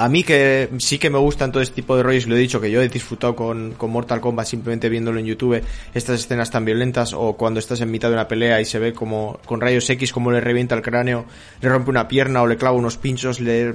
a 0.00 0.08
mí 0.08 0.24
que 0.24 0.70
sí 0.78 0.98
que 0.98 1.10
me 1.10 1.18
gustan 1.18 1.52
todo 1.52 1.62
este 1.62 1.74
tipo 1.74 1.94
de 1.94 2.02
rollos, 2.02 2.26
lo 2.26 2.34
he 2.34 2.38
dicho 2.38 2.58
que 2.58 2.70
yo 2.70 2.80
he 2.80 2.88
disfrutado 2.88 3.36
con, 3.36 3.72
con 3.72 3.90
Mortal 3.90 4.22
Kombat 4.22 4.46
simplemente 4.46 4.88
viéndolo 4.88 5.20
en 5.20 5.26
YouTube, 5.26 5.62
estas 5.92 6.20
escenas 6.20 6.50
tan 6.50 6.64
violentas 6.64 7.12
o 7.12 7.34
cuando 7.34 7.60
estás 7.60 7.82
en 7.82 7.90
mitad 7.90 8.08
de 8.08 8.14
una 8.14 8.26
pelea 8.26 8.62
y 8.62 8.64
se 8.64 8.78
ve 8.78 8.94
como 8.94 9.38
con 9.44 9.60
rayos 9.60 9.90
X 9.90 10.10
como 10.10 10.30
le 10.30 10.40
revienta 10.40 10.74
el 10.74 10.80
cráneo, 10.80 11.26
le 11.60 11.68
rompe 11.68 11.90
una 11.90 12.08
pierna 12.08 12.40
o 12.40 12.46
le 12.46 12.56
clava 12.56 12.76
unos 12.76 12.96
pinchos, 12.96 13.40
le 13.40 13.74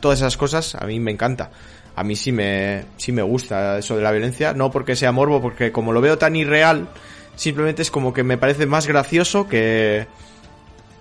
todas 0.00 0.20
esas 0.20 0.38
cosas 0.38 0.74
a 0.76 0.86
mí 0.86 0.98
me 0.98 1.10
encanta. 1.10 1.50
A 1.94 2.04
mí 2.04 2.16
sí 2.16 2.32
me 2.32 2.84
sí 2.96 3.12
me 3.12 3.22
gusta 3.22 3.78
eso 3.78 3.96
de 3.96 4.02
la 4.02 4.12
violencia, 4.12 4.54
no 4.54 4.70
porque 4.70 4.96
sea 4.96 5.12
morbo, 5.12 5.42
porque 5.42 5.72
como 5.72 5.92
lo 5.92 6.00
veo 6.00 6.16
tan 6.16 6.36
irreal, 6.36 6.88
simplemente 7.34 7.82
es 7.82 7.90
como 7.90 8.14
que 8.14 8.22
me 8.22 8.38
parece 8.38 8.64
más 8.64 8.86
gracioso 8.86 9.46
que 9.46 10.06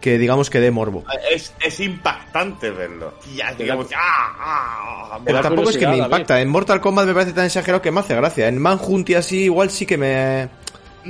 que 0.06 0.19
digamos 0.19 0.52
que 0.52 0.60
de 0.60 0.69
morbo. 0.69 1.03
Es, 1.32 1.52
es 1.60 1.80
impactante 1.80 2.69
verlo. 2.69 3.15
Ya, 3.36 3.52
digamos, 3.56 3.88
¡ah! 3.98 4.36
ah, 5.15 5.19
Pero 5.26 5.38
da 5.38 5.41
tampoco 5.41 5.72
es 5.72 5.77
que 5.77 5.88
me 5.88 5.98
impacta. 5.98 6.40
En 6.40 6.48
Mortal 6.48 6.80
Kombat 6.80 7.07
me 7.07 7.14
parece 7.15 7.34
tan 7.34 7.45
exagerado 7.45 7.82
que 7.82 7.90
me 7.90 8.02
hace 8.02 8.14
gracia. 8.14 8.48
En 8.48 8.61
Manhunt 8.61 9.10
y 9.10 9.15
así 9.15 9.45
igual 9.45 9.72
sí 9.72 9.88
que 9.88 9.98
me... 9.98 10.48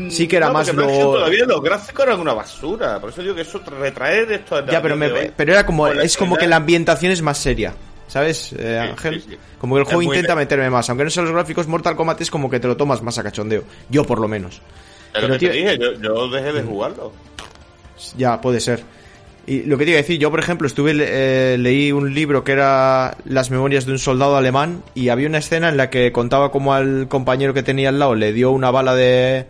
Sí 0.10 0.30
que 0.30 0.38
era 0.38 0.48
No, 0.48 0.54
más 0.54 0.74
lo... 0.74 0.88
Todavía 0.88 1.44
los 1.46 1.62
gráficos 1.62 2.06
eran 2.06 2.22
una 2.22 2.34
basura. 2.34 2.98
Por 3.02 3.10
eso 3.10 3.22
digo 3.22 3.36
que 3.36 3.42
eso 3.42 3.62
retraer 3.66 4.32
esto. 4.32 4.66
Ya, 4.66 4.82
pero, 4.82 4.96
me, 4.96 5.10
pero 5.10 5.52
era 5.52 5.66
como... 5.66 5.88
Es 5.90 6.16
como 6.16 6.38
que 6.38 6.48
la 6.48 6.56
ambientación 6.56 7.12
es 7.12 7.22
más 7.22 7.38
seria. 7.38 7.74
¿Sabes, 8.08 8.54
eh, 8.58 8.80
Sí, 8.82 8.90
Ángel? 8.92 9.22
sí, 9.22 9.28
sí. 9.32 9.38
Como 9.60 9.76
que 9.76 9.80
el 9.82 9.86
juego 9.88 10.04
intenta 10.04 10.38
meterme 10.38 10.70
más. 10.70 10.90
Aunque 10.90 11.04
no 11.04 11.10
sean 11.10 11.26
los 11.26 11.34
gráficos, 11.34 11.68
Mortal 11.68 11.98
Kombat 11.98 12.22
es 12.22 12.32
como 12.32 12.50
que 12.50 12.62
te 12.62 12.68
lo 12.70 12.78
tomas 12.78 13.02
más 13.02 13.18
a 13.18 13.24
cachondeo. 13.24 13.64
Yo 13.90 14.06
por 14.06 14.20
lo 14.20 14.30
menos. 14.30 14.62
Pero, 15.12 15.28
lo 15.28 15.34
que 15.34 15.40
tío- 15.40 15.50
te 15.52 15.58
dije, 15.58 15.78
yo, 15.78 15.94
yo 16.02 16.30
dejé 16.30 16.54
de 16.54 16.64
jugarlo. 16.64 17.12
Ya, 18.18 18.42
puede 18.42 18.60
ser. 18.60 18.84
Y 19.48 19.64
lo 19.64 19.78
que 19.78 19.86
te 19.86 19.92
iba 19.92 20.00
a 20.00 20.02
decir, 20.02 20.18
yo 20.18 20.32
por 20.32 20.40
ejemplo 20.40 20.66
estuve 20.66 20.94
eh, 20.98 21.58
leí 21.60 21.92
un 21.92 22.14
libro 22.14 22.44
que 22.44 22.54
era 22.54 23.16
Las 23.26 23.52
memorias 23.52 23.86
de 23.86 23.92
un 23.92 24.00
soldado 24.00 24.38
alemán 24.38 24.82
y 24.96 25.10
había 25.10 25.28
una 25.28 25.38
escena 25.38 25.70
en 25.70 25.78
la 25.78 25.92
que 25.92 26.12
contaba 26.12 26.52
como 26.52 26.74
al 26.74 27.08
compañero 27.08 27.54
que 27.54 27.62
tenía 27.62 27.90
al 27.90 28.00
lado 28.00 28.16
le 28.16 28.34
dio 28.34 28.52
una 28.52 28.72
bala 28.72 28.96
de 28.96 29.46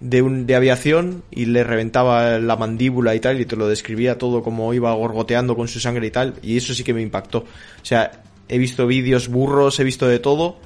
de, 0.00 0.22
un, 0.22 0.46
de 0.46 0.56
aviación 0.56 1.22
y 1.30 1.46
le 1.46 1.62
reventaba 1.62 2.38
la 2.38 2.56
mandíbula 2.56 3.14
y 3.14 3.20
tal 3.20 3.40
y 3.40 3.46
te 3.46 3.54
lo 3.54 3.68
describía 3.68 4.18
todo 4.18 4.42
como 4.42 4.74
iba 4.74 4.92
gorgoteando 4.92 5.56
con 5.56 5.68
su 5.68 5.78
sangre 5.78 6.08
y 6.08 6.10
tal 6.10 6.34
y 6.42 6.56
eso 6.56 6.74
sí 6.74 6.82
que 6.82 6.94
me 6.94 7.02
impactó. 7.02 7.38
O 7.38 7.84
sea, 7.84 8.10
he 8.48 8.58
visto 8.58 8.88
vídeos 8.88 9.28
burros, 9.28 9.78
he 9.78 9.84
visto 9.84 10.08
de 10.08 10.18
todo 10.18 10.56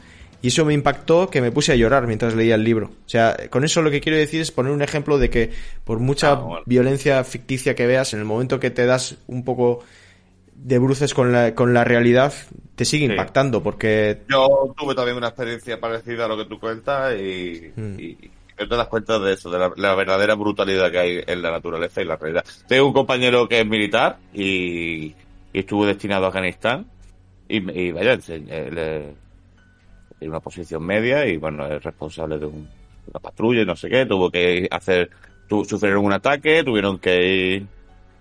y 0.43 0.49
eso 0.49 0.65
me 0.65 0.75
impactó 0.75 1.31
que 1.31 1.41
me 1.41 1.51
puse 1.53 1.73
a 1.73 1.77
llorar 1.77 2.07
mientras 2.07 2.35
leía 2.35 2.57
el 2.57 2.65
libro. 2.65 2.87
O 3.07 3.09
sea, 3.09 3.37
con 3.49 3.65
eso 3.65 3.81
lo 3.81 3.91
que 3.91 4.01
quiero 4.01 4.19
decir 4.19 4.41
es 4.41 4.51
poner 4.51 4.73
un 4.73 4.83
ejemplo 4.83 5.17
de 5.19 5.31
que 5.31 5.51
por 5.85 5.99
mucha 6.01 6.33
Ah, 6.33 6.35
bueno. 6.35 6.63
violencia 6.67 7.23
ficticia 7.25 7.75
que 7.75 7.87
veas, 7.87 8.13
en 8.13 8.19
el 8.19 8.25
momento 8.27 8.59
que 8.61 8.71
te 8.71 8.85
das 8.85 9.17
un 9.29 9.45
poco 9.45 9.85
de 10.55 10.79
bruces 10.79 11.15
con 11.15 11.33
la, 11.33 11.55
con 11.55 11.73
la 11.75 11.85
realidad, 11.85 12.33
te 12.77 12.85
sigue 12.85 13.07
Sí. 13.07 13.13
impactando 13.13 13.63
porque 13.63 14.19
Yo 14.29 14.75
tuve 14.77 14.95
también 14.95 15.17
una 15.17 15.29
experiencia 15.29 15.81
parecida 15.81 16.27
a 16.27 16.29
lo 16.29 16.37
que 16.37 16.45
tú 16.45 16.59
cuentas 16.61 17.15
y, 17.19 17.73
Mm. 17.75 17.99
y- 18.01 18.05
y 18.05 18.31
no 18.61 18.69
te 18.69 18.77
das 18.77 18.87
cuenta 18.87 19.19
de 19.19 19.33
eso, 19.33 19.51
de 19.51 19.59
la, 19.59 19.73
la 19.77 19.95
verdadera 19.95 20.35
brutalidad 20.35 20.91
que 20.93 20.99
hay 20.99 21.21
en 21.27 21.43
la 21.43 21.51
naturaleza 21.51 22.01
y 22.03 22.05
la 22.05 22.17
realidad. 22.17 22.45
Tengo 22.69 22.87
un 22.87 22.93
compañero 22.93 23.49
que 23.49 23.61
es 23.61 23.67
militar 23.67 24.19
y, 24.33 25.07
y 25.53 25.59
estuvo 25.59 25.85
destinado 25.87 26.27
a 26.27 26.29
Afganistán 26.29 26.87
y, 27.49 27.57
y 27.81 27.91
vaya, 27.93 28.21
se- 28.21 29.15
tiene 30.23 30.31
una 30.31 30.41
posición 30.41 30.85
media 30.87 31.27
y 31.27 31.37
bueno, 31.37 31.67
es 31.67 31.83
responsable 31.83 32.39
de 32.39 32.47
un- 32.47 32.69
una 33.09 33.19
patrulla 33.21 33.63
y 33.63 33.67
no 33.67 33.75
sé 33.75 33.89
qué, 33.89 34.07
tuvo 34.07 34.31
que 34.31 34.69
hacer, 34.71 35.11
tu- 35.49 35.65
sufrieron 35.65 36.05
un 36.05 36.13
ataque, 36.13 36.63
tuvieron 36.63 36.99
que 37.01 37.27
ir 37.27 37.67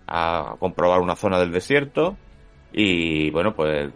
a 0.07 0.55
comprobar 0.59 0.99
una 0.99 1.15
zona 1.15 1.39
del 1.39 1.51
desierto 1.51 2.17
y 2.73 3.29
bueno, 3.29 3.53
pues 3.53 3.91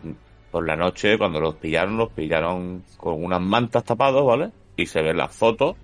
por 0.52 0.68
la 0.68 0.76
noche 0.76 1.18
cuando 1.18 1.40
los 1.40 1.56
pillaron, 1.56 1.98
los 1.98 2.12
pillaron 2.12 2.84
con 2.98 3.24
unas 3.24 3.42
mantas 3.42 3.84
tapados, 3.84 4.24
¿vale? 4.24 4.52
Y 4.78 4.86
se 4.86 5.02
ven 5.02 5.18
las 5.18 5.36
fotos 5.36 5.76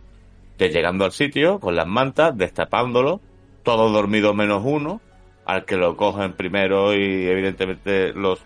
de 0.59 0.69
llegando 0.69 1.03
al 1.05 1.11
sitio 1.11 1.59
con 1.59 1.75
las 1.75 1.87
mantas, 1.87 2.37
destapándolo, 2.37 3.19
todos 3.63 3.91
dormidos 3.91 4.35
menos 4.35 4.61
uno, 4.63 5.01
al 5.45 5.65
que 5.65 5.75
lo 5.75 5.97
cogen 5.97 6.33
primero 6.33 6.93
y 6.93 7.25
evidentemente 7.27 8.13
los 8.13 8.39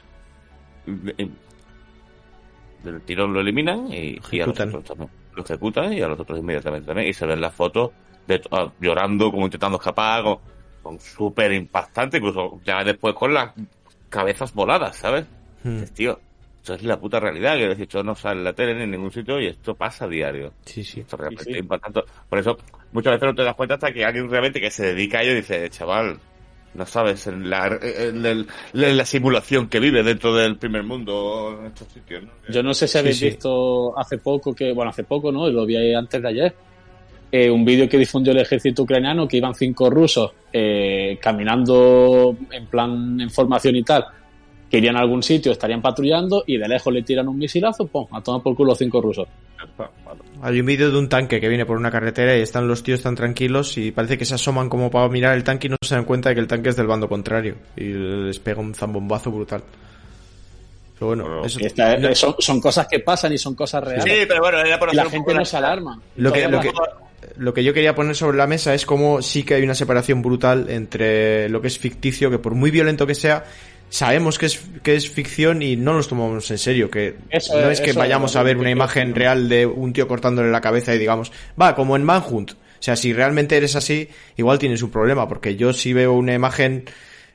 del 2.86 3.02
tirón 3.02 3.34
lo 3.34 3.42
eliminan 3.42 3.92
y, 3.92 4.20
y 4.32 4.40
a 4.40 4.46
los 4.46 4.60
otros 4.60 4.84
también 4.84 5.10
lo 5.36 5.44
ejecutan 5.44 5.92
y 5.94 6.02
a 6.02 6.08
los 6.08 6.20
otros 6.20 6.40
inmediatamente 6.40 6.88
también 6.88 7.10
y 7.10 7.14
se 7.14 7.26
ven 7.26 7.42
las 7.42 7.54
fotos 7.54 7.92
de 8.28 8.42
ah, 8.52 8.72
llorando 8.80 9.32
como 9.32 9.46
intentando 9.46 9.78
escapar 9.78 10.24
con, 10.24 10.38
con 10.82 11.00
súper 11.00 11.52
impactante 11.52 12.18
incluso 12.18 12.62
ya 12.64 12.84
después 12.84 13.14
con 13.16 13.34
las 13.34 13.52
cabezas 14.10 14.54
voladas 14.54 14.96
¿sabes? 14.96 15.26
Mm, 15.64 15.72
Dices, 15.74 15.94
tío 15.94 16.20
esto 16.62 16.74
es 16.74 16.84
la 16.84 17.00
puta 17.00 17.20
realidad 17.20 17.58
que 17.58 17.68
decir 17.68 17.84
esto 17.84 18.02
no 18.04 18.16
sale 18.16 18.40
en 18.40 18.44
la 18.46 18.54
tele 18.54 18.74
ni 18.76 18.84
en 18.84 18.92
ningún 18.92 19.12
sitio 19.12 19.40
y 19.40 19.48
esto 19.48 19.76
pasa 19.76 20.06
a 20.06 20.08
diario 20.08 20.54
sí, 20.66 20.84
sí. 20.84 21.02
esto 21.02 21.18
realmente 21.18 21.44
Sí, 21.44 21.50
sí. 21.52 21.58
es 21.58 21.62
impactante 21.64 22.02
por 22.30 22.40
eso 22.40 22.58
muchas 22.92 23.14
veces 23.14 23.28
no 23.28 23.36
te 23.36 23.44
das 23.44 23.56
cuenta 23.56 23.76
hasta 23.76 23.92
que 23.92 24.04
alguien 24.06 24.30
realmente 24.30 24.60
que 24.62 24.72
se 24.72 24.86
dedica 24.88 25.20
a 25.20 25.24
ello 25.24 25.36
dice 25.36 25.70
chaval 25.70 26.20
no 26.76 26.86
sabes 26.86 27.28
en 27.28 27.50
la, 27.50 27.68
en 27.82 28.26
el- 28.26 28.48
en 28.74 28.98
la 28.98 29.06
simulación 29.06 29.68
que 29.70 29.80
vive 29.80 30.04
dentro 30.04 30.34
del 30.36 30.58
primer 30.58 30.84
mundo 30.84 31.58
en 31.60 31.68
estos 31.68 31.88
sitios 31.90 32.24
¿no? 32.24 32.30
Yo 32.50 32.62
no 32.64 32.74
sé 32.74 32.88
si 32.88 32.98
habéis 32.98 33.18
sí. 33.18 33.26
visto 33.26 33.98
hace 33.98 34.18
poco 34.18 34.54
que, 34.54 34.72
bueno, 34.74 34.90
hace 34.92 35.04
poco, 35.04 35.32
¿no? 35.32 35.50
Lo 35.50 35.66
vi 35.66 35.94
antes 35.94 36.22
de 36.22 36.28
ayer. 36.28 36.56
eh, 37.32 37.50
un 37.50 37.66
vídeo 37.66 37.90
que 37.90 37.98
difundió 37.98 38.32
el 38.32 38.40
ejército 38.40 38.84
ucraniano 38.84 39.28
que 39.28 39.38
iban 39.38 39.54
cinco 39.56 39.90
rusos 39.90 40.32
eh, 40.54 41.18
caminando 41.22 42.36
en 42.52 42.66
plan 42.68 43.20
en 43.20 43.30
formación 43.30 43.76
y 43.76 43.84
tal, 43.84 44.06
que 44.70 44.78
irían 44.78 44.96
a 44.96 45.02
algún 45.02 45.22
sitio, 45.22 45.52
estarían 45.52 45.82
patrullando 45.82 46.44
y 46.48 46.58
de 46.58 46.68
lejos 46.68 46.94
le 46.94 47.02
tiran 47.04 47.28
un 47.28 47.38
misilazo, 47.38 47.88
¡pum! 47.88 48.06
A 48.12 48.22
tomar 48.22 48.42
por 48.42 48.56
culo 48.56 48.70
los 48.70 48.78
cinco 48.78 49.02
rusos. 49.02 49.28
Hay 50.48 50.60
un 50.60 50.66
vídeo 50.68 50.92
de 50.92 50.98
un 51.00 51.10
tanque 51.10 51.42
que 51.42 51.48
viene 51.50 51.66
por 51.66 51.76
una 51.76 51.90
carretera 51.90 52.38
y 52.38 52.42
están 52.42 52.68
los 52.68 52.84
tíos 52.84 53.02
tan 53.02 53.16
tranquilos 53.16 53.78
y 53.80 53.92
parece 53.92 54.16
que 54.16 54.26
se 54.26 54.36
asoman 54.36 54.70
como 54.70 54.92
para 54.92 55.10
mirar 55.10 55.36
el 55.36 55.44
tanque 55.44 55.66
y 55.66 55.70
no 55.72 55.78
se 55.82 55.96
dan 55.96 56.06
cuenta 56.06 56.30
de 56.30 56.36
que 56.36 56.42
el 56.42 56.48
tanque 56.48 56.70
es 56.70 56.76
del 56.76 56.86
bando 56.86 57.10
contrario 57.10 57.56
y 57.76 57.86
les 57.86 58.38
pega 58.38 58.62
un 58.62 58.76
zambombazo 58.76 59.32
brutal. 59.32 59.64
Pero 61.00 61.08
bueno, 61.08 61.44
eso- 61.46 61.60
son, 62.14 62.36
son 62.38 62.62
cosas 62.62 62.88
que 62.88 63.00
pasan 63.00 63.34
y 63.34 63.40
son 63.40 63.56
cosas 63.56 63.84
reales. 63.84 64.04
sí 64.04 64.26
pero 64.28 64.40
bueno 64.42 64.60
era 64.60 64.78
por 64.78 64.94
la 64.94 65.02
hacer 65.02 65.06
un 65.08 65.12
gente 65.14 65.26
poco 65.32 65.40
no 65.40 65.46
se 65.46 65.58
alarma. 65.58 66.00
Lo 66.18 66.32
que- 66.32 66.48
lo 66.48 66.60
que- 66.62 66.72
lo 67.38 67.54
que 67.54 67.64
yo 67.64 67.74
quería 67.74 67.96
poner 67.96 68.16
sobre 68.16 68.38
la 68.38 68.46
mesa 68.46 68.74
es 68.76 68.86
como 68.86 69.22
sí 69.24 69.42
que 69.44 69.56
hay 69.56 69.64
una 69.64 69.74
separación 69.74 70.22
brutal 70.22 70.68
entre 70.70 71.50
lo 71.50 71.60
que 71.60 71.68
es 71.70 71.80
ficticio, 71.80 72.30
que 72.30 72.38
por 72.38 72.54
muy 72.54 72.70
violento 72.70 73.08
que 73.08 73.16
sea, 73.16 73.46
sabemos 73.90 74.38
que 74.38 74.48
es, 74.48 74.62
que 74.84 74.96
es 74.96 75.10
ficción 75.10 75.62
y 75.62 75.76
no 75.76 75.94
nos 75.94 76.08
tomamos 76.08 76.50
en 76.52 76.58
serio, 76.58 76.90
que 76.92 77.16
Eso 77.30 77.60
no 77.60 77.70
es- 77.70 77.80
es 77.80 77.86
que 77.86 77.94
vayamos 77.94 78.32
es 78.32 78.38
a 78.38 78.44
ver 78.44 78.58
una 78.58 78.70
imagen 78.72 79.16
real 79.16 79.48
de 79.50 79.66
un 79.66 79.94
tío 79.94 80.08
cortándole 80.08 80.52
la 80.52 80.62
cabeza 80.62 80.94
y 80.94 80.98
digamos, 80.98 81.32
va, 81.60 81.76
como 81.76 81.96
en 81.96 82.04
Manhunt. 82.04 82.52
O 82.52 82.56
sea, 82.86 82.96
si 82.96 83.14
realmente 83.14 83.56
eres 83.58 83.76
así, 83.76 84.10
igual 84.38 84.60
tienes 84.60 84.82
un 84.84 84.92
problema, 84.92 85.28
porque 85.28 85.56
yo 85.56 85.74
si 85.74 85.94
veo 85.94 86.14
una 86.14 86.34
imagen 86.34 86.86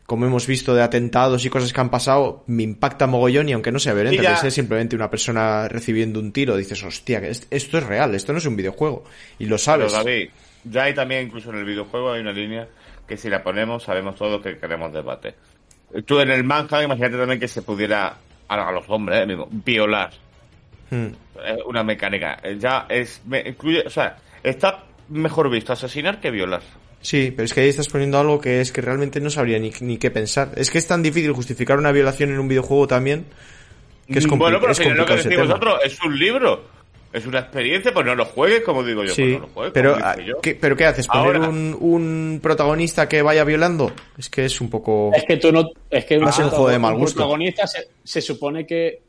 como 0.07 0.27
hemos 0.27 0.49
visto 0.49 0.75
de 0.75 0.83
atentados 0.83 1.45
y 1.45 1.51
cosas 1.51 1.73
que 1.73 1.81
han 1.81 1.89
pasado, 1.89 2.43
me 2.49 2.65
impacta 2.65 3.07
mogollón 3.07 3.49
y 3.49 3.53
aunque 3.53 3.71
no 3.71 3.79
sea 3.79 3.93
Y 3.93 4.17
ya- 4.17 4.35
que 4.35 4.41
sea 4.41 4.51
simplemente 4.51 4.97
una 4.97 5.09
persona 5.09 5.69
recibiendo 5.69 6.19
un 6.19 6.33
tiro, 6.33 6.57
dices, 6.57 6.83
hostia, 6.83 7.21
es- 7.21 7.47
esto 7.49 7.79
es 7.79 7.85
real, 7.87 8.13
esto 8.17 8.33
no 8.33 8.39
es 8.39 8.47
un 8.47 8.57
videojuego. 8.57 9.05
Y 9.39 9.45
lo 9.45 9.51
Pero 9.51 9.59
sabes. 9.59 9.93
David, 9.93 10.31
ya 10.65 10.83
hay 10.83 10.95
también, 10.95 11.27
incluso 11.29 11.51
en 11.51 11.59
el 11.59 11.65
videojuego, 11.65 12.11
hay 12.13 12.23
una 12.23 12.33
línea 12.33 12.67
que 13.07 13.17
si 13.17 13.29
la 13.31 13.45
ponemos, 13.45 13.85
sabemos 13.85 14.17
todos 14.17 14.43
que 14.43 14.59
queremos 14.59 14.93
debate. 14.93 15.35
Tú 16.07 16.21
en 16.21 16.31
el 16.31 16.45
Manhunt, 16.45 16.85
imagínate 16.85 17.17
también 17.17 17.41
que 17.41 17.49
se 17.49 17.63
pudiera, 17.63 18.17
a 18.49 18.73
los 18.73 18.85
hombres, 18.89 19.21
eh, 19.23 19.27
mismo, 19.27 19.49
violar. 19.51 20.11
Hmm. 20.91 21.09
Una 21.67 21.83
mecánica. 21.83 22.39
Eh, 22.43 22.57
Ya 22.59 22.87
es, 22.89 23.23
me 23.27 23.41
incluye, 23.41 23.83
o 23.87 23.91
sea, 23.91 24.17
está 24.43 24.85
mejor 25.09 25.51
visto 25.51 25.73
asesinar 25.73 26.21
que 26.21 26.31
violar. 26.31 26.63
Sí, 27.01 27.33
pero 27.35 27.45
es 27.47 27.55
que 27.55 27.61
ahí 27.63 27.69
estás 27.69 27.89
poniendo 27.89 28.19
algo 28.19 28.41
que 28.41 28.61
es 28.61 28.73
que 28.73 28.81
realmente 28.83 29.21
no 29.21 29.31
sabría 29.31 29.59
ni, 29.59 29.73
ni 29.81 29.97
qué 29.99 30.11
pensar. 30.11 30.51
Es 30.57 30.71
que 30.71 30.79
es 30.79 30.87
tan 30.87 31.03
difícil 31.03 31.33
justificar 31.33 31.79
una 31.79 31.93
violación 31.93 32.31
en 32.31 32.39
un 32.39 32.47
videojuego 32.49 32.87
también 32.87 33.25
que 34.07 34.19
es, 34.19 34.29
compli- 34.29 34.39
bueno, 34.39 34.59
pero 34.61 34.73
es 34.73 34.79
final 34.79 34.97
lo 34.99 35.07
que 35.07 35.13
complicado 35.15 35.31
tema. 35.47 35.55
nosotros 35.55 35.81
es 35.85 36.03
un 36.03 36.19
libro. 36.19 36.65
Es 37.13 37.27
una 37.27 37.41
experiencia, 37.41 37.93
pues 37.93 38.07
no 38.07 38.15
lo 38.15 38.25
juegues, 38.25 38.63
como 38.63 38.85
digo 38.85 39.03
yo. 39.03 39.13
Sí, 39.13 39.23
pues 39.23 39.35
no 39.35 39.47
lo 39.47 39.53
juegues, 39.53 39.73
pero, 39.73 39.97
ah, 40.03 40.17
yo. 40.25 40.41
¿qué, 40.41 40.55
¿pero 40.55 40.77
qué 40.77 40.87
haces? 40.87 41.09
¿Poner 41.09 41.37
Ahora- 41.37 41.49
un, 41.49 41.77
un 41.81 42.41
protagonista 42.43 43.09
que 43.09 43.21
vaya 43.23 43.43
violando? 43.45 43.91
Es 44.17 44.31
que 44.31 44.45
es 44.45 44.61
un 44.61 44.71
poco... 44.71 45.11
Es 45.15 45.25
que 45.25 45.37
tú 45.37 45.51
no. 45.51 45.65
Es 45.91 46.05
que 46.05 46.19
Va 46.19 46.29
a 46.29 46.33
ser 46.33 46.45
un 46.45 46.51
juego 46.53 46.69
de 46.69 46.79
mal 46.79 46.95
un 46.95 47.01
gusto. 47.01 47.17
protagonista 47.17 47.67
se, 47.67 47.89
se 48.05 48.21
supone 48.21 48.65
que. 48.67 49.03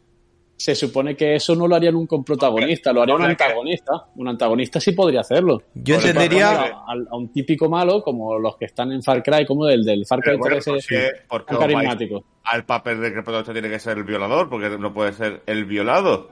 Se 0.57 0.75
supone 0.75 1.15
que 1.15 1.33
eso 1.33 1.55
no 1.55 1.67
lo 1.67 1.75
haría 1.75 1.91
nunca 1.91 2.15
un 2.15 2.23
protagonista, 2.23 2.93
lo 2.93 3.01
haría 3.01 3.15
un 3.15 3.23
antagonista. 3.23 3.93
Un 4.15 4.27
antagonista 4.27 4.79
sí 4.79 4.91
podría 4.91 5.21
hacerlo. 5.21 5.63
Yo 5.73 5.95
Por 5.95 6.05
entendería... 6.05 6.51
A, 6.51 6.93
a 7.09 7.15
un 7.17 7.31
típico 7.33 7.67
malo, 7.67 8.03
como 8.03 8.37
los 8.37 8.57
que 8.57 8.65
están 8.65 8.91
en 8.91 9.01
Far 9.01 9.23
Cry, 9.23 9.43
como 9.47 9.67
el 9.67 9.83
del 9.83 10.05
Far 10.05 10.19
Cry 10.19 10.33
Pero 10.33 10.37
bueno, 10.39 10.57
3 10.63 10.67
ese, 10.85 11.11
porque- 11.27 11.57
carismático. 11.57 12.23
al 12.43 12.63
papel 12.65 13.01
de 13.01 13.09
que 13.11 13.17
el 13.17 13.23
protagonista 13.23 13.53
tiene 13.53 13.69
que 13.69 13.79
ser 13.79 13.97
el 13.97 14.03
violador, 14.03 14.49
porque 14.49 14.69
no 14.77 14.93
puede 14.93 15.13
ser 15.13 15.41
el 15.47 15.65
violado. 15.65 16.29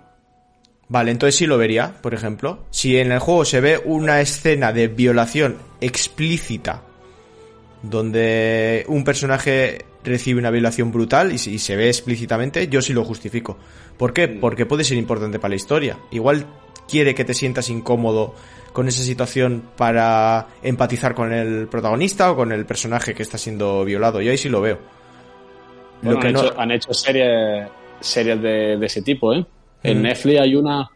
Vale, 0.89 1.11
entonces 1.11 1.35
sí 1.35 1.45
lo 1.45 1.57
vería, 1.57 1.93
por 2.01 2.13
ejemplo. 2.15 2.65
Si 2.71 2.97
en 2.97 3.11
el 3.11 3.19
juego 3.19 3.45
se 3.45 3.61
ve 3.61 3.79
una 3.85 4.21
escena 4.21 4.73
de 4.73 4.87
violación 4.87 5.57
explícita 5.81 6.81
donde 7.83 8.83
un 8.87 9.03
personaje 9.03 9.85
recibe 10.03 10.39
una 10.39 10.49
violación 10.49 10.91
brutal 10.91 11.31
y, 11.31 11.37
se- 11.37 11.51
y 11.51 11.59
se 11.59 11.75
ve 11.75 11.87
explícitamente, 11.87 12.67
yo 12.67 12.81
sí 12.81 12.93
lo 12.93 13.03
justifico. 13.05 13.57
¿Por 13.97 14.13
qué? 14.13 14.27
Porque 14.27 14.65
puede 14.65 14.83
ser 14.83 14.97
importante 14.97 15.39
para 15.39 15.49
la 15.49 15.55
historia. 15.55 15.97
Igual 16.11 16.45
quiere 16.89 17.13
que 17.15 17.23
te 17.25 17.33
sientas 17.33 17.69
incómodo 17.69 18.33
con 18.73 18.87
esa 18.87 19.03
situación 19.03 19.63
para 19.77 20.47
empatizar 20.63 21.13
con 21.15 21.31
el 21.33 21.67
protagonista 21.67 22.31
o 22.31 22.35
con 22.35 22.51
el 22.51 22.65
personaje 22.65 23.13
que 23.13 23.23
está 23.23 23.37
siendo 23.37 23.83
violado. 23.85 24.21
Yo 24.21 24.31
ahí 24.31 24.37
sí 24.37 24.49
lo 24.49 24.61
veo. 24.61 24.79
Bueno, 26.01 26.15
lo 26.15 26.21
que 26.21 26.27
han, 26.27 26.33
no... 26.33 26.43
hecho, 26.43 26.59
han 26.59 26.71
hecho 26.71 26.93
series, 26.93 27.67
series 27.99 28.41
de, 28.41 28.77
de 28.77 28.85
ese 28.85 29.01
tipo, 29.01 29.33
¿eh? 29.33 29.45
En 29.83 29.99
Mm. 29.99 30.01
Netflix 30.03 30.39
hay 30.41 30.55
una 30.55 30.89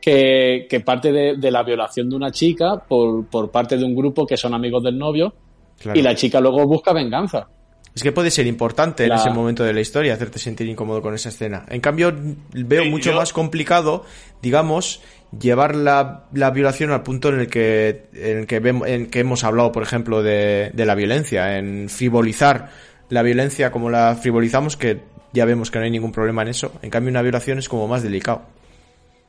que, 0.00 0.66
que 0.68 0.80
parte 0.80 1.12
de, 1.12 1.36
de 1.36 1.50
la 1.50 1.62
violación 1.62 2.10
de 2.10 2.16
una 2.16 2.30
chica 2.30 2.76
por, 2.86 3.26
por 3.26 3.50
parte 3.50 3.76
de 3.76 3.84
un 3.84 3.94
grupo 3.94 4.26
que 4.26 4.36
son 4.36 4.52
amigos 4.54 4.82
del 4.82 4.98
novio 4.98 5.34
Claro. 5.80 5.98
y 5.98 6.02
la 6.02 6.14
chica 6.14 6.40
luego 6.40 6.66
busca 6.66 6.92
venganza. 6.92 7.48
Es 7.94 8.02
que 8.02 8.12
puede 8.12 8.30
ser 8.30 8.46
importante 8.46 9.06
La- 9.06 9.14
en 9.14 9.20
ese 9.20 9.30
momento 9.30 9.62
de 9.64 9.72
la 9.72 9.80
historia 9.80 10.14
hacerte 10.14 10.38
sentir 10.38 10.68
incómodo 10.68 11.00
con 11.00 11.14
esa 11.14 11.28
escena. 11.30 11.64
En 11.68 11.80
cambio, 11.80 12.12
veo 12.52 12.82
Sí, 12.84 12.90
mucho 12.90 13.10
yo- 13.12 13.16
más 13.16 13.32
complicado, 13.32 14.04
digamos, 14.42 15.00
llevar 15.38 15.74
la, 15.76 16.24
la 16.32 16.50
violación 16.50 16.90
al 16.90 17.02
punto 17.02 17.28
en 17.30 17.40
el 17.40 17.46
que, 17.48 18.06
en 18.14 18.38
el 18.40 18.46
que, 18.46 18.58
vemos, 18.60 18.86
en 18.88 19.06
que 19.10 19.20
hemos 19.20 19.42
hablado, 19.44 19.72
por 19.72 19.82
ejemplo, 19.84 20.22
de, 20.22 20.70
de 20.74 20.86
la 20.86 20.94
violencia, 20.94 21.56
en 21.58 21.88
frivolizar 21.88 22.68
la 23.10 23.22
violencia 23.22 23.70
como 23.70 23.90
la 23.90 24.16
frivolizamos, 24.20 24.76
que 24.76 25.00
ya 25.34 25.44
vemos 25.44 25.70
que 25.70 25.78
no 25.78 25.84
hay 25.84 25.90
ningún 25.90 26.12
problema 26.12 26.42
en 26.42 26.48
eso. 26.48 26.72
En 26.80 26.88
cambio, 26.90 27.10
una 27.10 27.20
violación 27.22 27.58
es 27.58 27.68
como 27.68 27.86
más 27.88 28.02
delicado. 28.02 28.42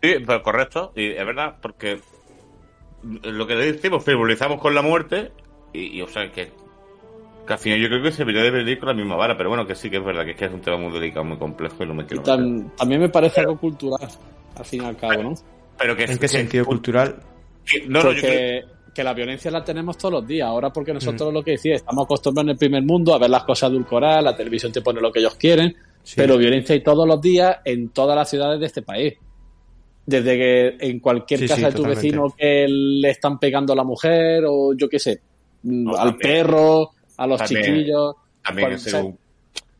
Sí, 0.01 0.13
pero 0.25 0.41
correcto, 0.43 0.93
y 0.95 1.07
es 1.07 1.25
verdad, 1.25 1.55
porque 1.61 1.99
lo 3.23 3.45
que 3.47 3.55
decimos, 3.55 4.03
frivolizamos 4.03 4.61
con 4.61 4.73
la 4.75 4.81
muerte, 4.81 5.31
y, 5.73 5.97
y, 5.97 6.01
o 6.01 6.07
sea, 6.07 6.31
que, 6.31 6.51
que 7.47 7.53
al 7.53 7.59
final 7.59 7.79
yo 7.79 7.87
creo 7.87 8.03
que 8.03 8.11
se 8.11 8.19
debería 8.19 8.43
de 8.43 8.51
venir 8.51 8.79
con 8.79 8.87
la 8.89 8.93
misma 8.95 9.15
vara, 9.15 9.35
pero 9.35 9.49
bueno, 9.49 9.65
que 9.65 9.75
sí 9.75 9.89
que 9.89 9.97
es 9.97 10.05
verdad, 10.05 10.23
que 10.25 10.31
es 10.31 10.37
que 10.37 10.45
es 10.45 10.51
un 10.51 10.61
tema 10.61 10.77
muy 10.77 10.91
delicado, 10.93 11.25
muy 11.25 11.37
complejo 11.37 11.83
y 11.83 11.87
no 11.87 11.93
me 11.95 12.05
quiero 12.05 12.23
también 12.23 13.01
me 13.01 13.09
parece 13.09 13.41
algo 13.41 13.57
cultural, 13.57 14.07
al 14.55 14.65
fin 14.65 14.83
y 14.83 14.85
al 14.85 14.97
cabo, 14.97 15.23
¿no? 15.23 15.33
Pero 15.77 15.95
que, 15.95 16.03
¿En 16.03 16.09
qué 16.13 16.19
que- 16.19 16.27
sentido 16.27 16.65
cultural? 16.65 17.15
que- 17.65 17.85
no, 17.87 18.03
no, 18.03 18.11
yo 18.11 18.21
creo- 18.21 18.75
que 18.93 19.03
la 19.03 19.13
violencia 19.13 19.51
la 19.51 19.61
tenemos 19.61 19.97
todos 19.97 20.13
los 20.13 20.25
días. 20.27 20.47
Ahora 20.47 20.69
porque 20.71 20.91
Mm. 20.91 20.95
nosotros 20.95 21.33
lo 21.33 21.43
que 21.43 21.51
decía, 21.51 21.75
estamos 21.75 22.05
acostumbrados 22.05 22.45
en 22.45 22.51
el 22.51 22.57
primer 22.57 22.81
mundo 22.83 23.13
a 23.13 23.17
ver 23.19 23.29
las 23.29 23.43
cosas 23.43 23.69
edulcoradas, 23.69 24.23
la 24.23 24.37
televisión 24.37 24.71
te 24.71 24.81
pone 24.81 25.01
lo 25.01 25.11
que 25.11 25.19
ellos 25.19 25.35
quieren, 25.35 25.75
Sí. 26.05 26.13
pero 26.17 26.37
violencia 26.37 26.73
hay 26.73 26.83
todos 26.83 27.07
los 27.07 27.19
días 27.19 27.57
en 27.65 27.89
todas 27.89 28.15
las 28.15 28.29
ciudades 28.29 28.59
de 28.59 28.65
este 28.67 28.81
país. 28.83 29.15
Desde 30.05 30.37
que 30.37 30.77
en 30.87 30.99
cualquier 30.99 31.39
Sí, 31.39 31.47
casa 31.47 31.55
sí, 31.57 31.61
de 31.63 31.71
tu 31.71 31.77
totalmente. 31.77 32.01
vecino 32.07 32.35
que 32.37 32.65
le 32.69 33.09
están 33.09 33.39
pegando 33.39 33.73
a 33.73 33.75
la 33.75 33.83
mujer 33.83 34.43
o 34.47 34.73
yo 34.75 34.87
qué 34.87 34.99
sé, 34.99 35.19
No, 35.63 35.95
al 35.95 36.11
también. 36.11 36.19
perro, 36.31 36.91
a 37.17 37.25
los 37.27 37.39
También. 37.39 37.63
chiquillos. 37.65 38.15
también 38.43 38.77
según, 38.79 39.17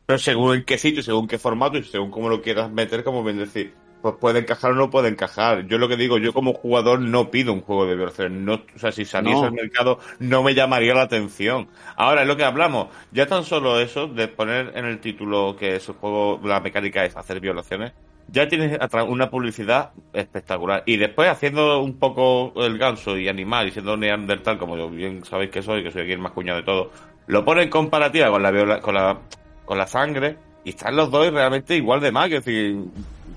Pero 0.04 0.18
según 0.18 0.56
en 0.56 0.64
qué 0.64 0.78
sitio, 0.78 1.02
según 1.02 1.28
qué 1.28 1.38
formato 1.38 1.78
y 1.78 1.84
según 1.84 2.10
cómo 2.10 2.28
lo 2.28 2.42
quieras 2.42 2.70
meter, 2.72 3.04
como 3.04 3.22
bien 3.22 3.38
decir, 3.38 3.72
pues 4.12 4.20
puede 4.20 4.38
encajar 4.40 4.70
o 4.70 4.74
no 4.74 4.88
puede 4.90 5.08
encajar. 5.08 5.66
Yo 5.66 5.78
lo 5.78 5.88
que 5.88 5.96
digo, 5.96 6.18
yo 6.18 6.32
como 6.32 6.52
jugador 6.52 7.00
no 7.00 7.30
pido 7.30 7.52
un 7.52 7.60
juego 7.60 7.86
de 7.86 7.96
violaciones. 7.96 8.38
No, 8.40 8.54
o 8.54 8.78
sea, 8.78 8.92
si 8.92 9.04
saliese 9.04 9.40
No. 9.40 9.46
al 9.48 9.52
mercado 9.52 9.98
no 10.20 10.42
me 10.44 10.54
llamaría 10.54 10.94
la 10.94 11.02
atención. 11.02 11.68
Ahora, 11.96 12.22
es 12.22 12.28
lo 12.28 12.36
que 12.36 12.44
hablamos. 12.44 12.88
Ya 13.10 13.26
tan 13.26 13.42
solo 13.44 13.80
eso 13.80 14.06
de 14.06 14.28
poner 14.28 14.72
en 14.76 14.84
el 14.84 15.00
título 15.00 15.56
que 15.58 15.80
su 15.80 15.94
juego, 15.94 16.40
la 16.44 16.60
mecánica 16.60 17.04
es 17.04 17.16
hacer 17.16 17.40
violaciones, 17.40 17.92
ya 18.28 18.48
tienes 18.48 18.78
una 19.08 19.28
publicidad 19.30 19.90
espectacular. 20.12 20.82
Y 20.86 20.96
después 20.96 21.28
haciendo 21.28 21.80
un 21.80 21.98
poco 21.98 22.52
el 22.64 22.78
ganso 22.78 23.16
y 23.18 23.28
animal 23.28 23.68
y 23.68 23.70
siendo 23.72 23.96
neandertal, 23.96 24.58
como 24.58 24.76
yo 24.76 24.88
bien 24.88 25.24
sabéis 25.24 25.50
que 25.50 25.62
soy, 25.62 25.82
que 25.82 25.90
soy 25.90 26.02
aquí 26.02 26.12
el 26.12 26.18
más 26.20 26.32
cuñado 26.32 26.58
de 26.58 26.64
todo, 26.64 26.90
lo 27.26 27.44
pone 27.44 27.62
en 27.62 27.70
comparativa 27.70 28.30
con 28.30 28.42
la, 28.42 28.50
viola- 28.50 28.80
con 28.80 28.94
la, 28.94 29.18
con 29.64 29.78
la 29.78 29.86
sangre 29.86 30.36
y 30.64 30.70
están 30.70 30.96
los 30.96 31.10
dos 31.12 31.32
realmente 31.32 31.76
igual 31.76 32.00
de 32.00 32.10
mal. 32.10 32.32
Es 32.32 32.44
decir, 32.44 32.76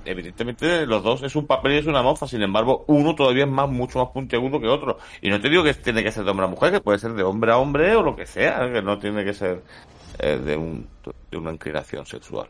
evidentemente 0.05 0.85
los 0.85 1.03
dos 1.03 1.23
es 1.23 1.35
un 1.35 1.45
papel 1.47 1.73
y 1.73 1.77
es 1.77 1.85
una 1.85 2.01
mofa, 2.01 2.27
sin 2.27 2.41
embargo, 2.41 2.83
uno 2.87 3.15
todavía 3.15 3.43
es 3.45 3.49
más, 3.49 3.69
mucho 3.69 3.99
más 3.99 4.09
puntiagudo 4.09 4.59
que 4.59 4.67
otro. 4.67 4.97
Y 5.21 5.29
no 5.29 5.39
te 5.41 5.49
digo 5.49 5.63
que 5.63 5.73
tiene 5.73 6.03
que 6.03 6.11
ser 6.11 6.23
de 6.23 6.31
hombre 6.31 6.45
a 6.45 6.49
mujer, 6.49 6.71
que 6.71 6.81
puede 6.81 6.99
ser 6.99 7.13
de 7.13 7.23
hombre 7.23 7.51
a 7.51 7.57
hombre 7.57 7.95
o 7.95 8.01
lo 8.03 8.15
que 8.15 8.25
sea, 8.25 8.71
que 8.71 8.81
no 8.81 8.97
tiene 8.99 9.23
que 9.25 9.33
ser 9.33 9.61
eh, 10.19 10.37
de, 10.37 10.57
un, 10.57 10.87
de 11.31 11.37
una 11.37 11.51
inclinación 11.51 12.05
sexual. 12.05 12.47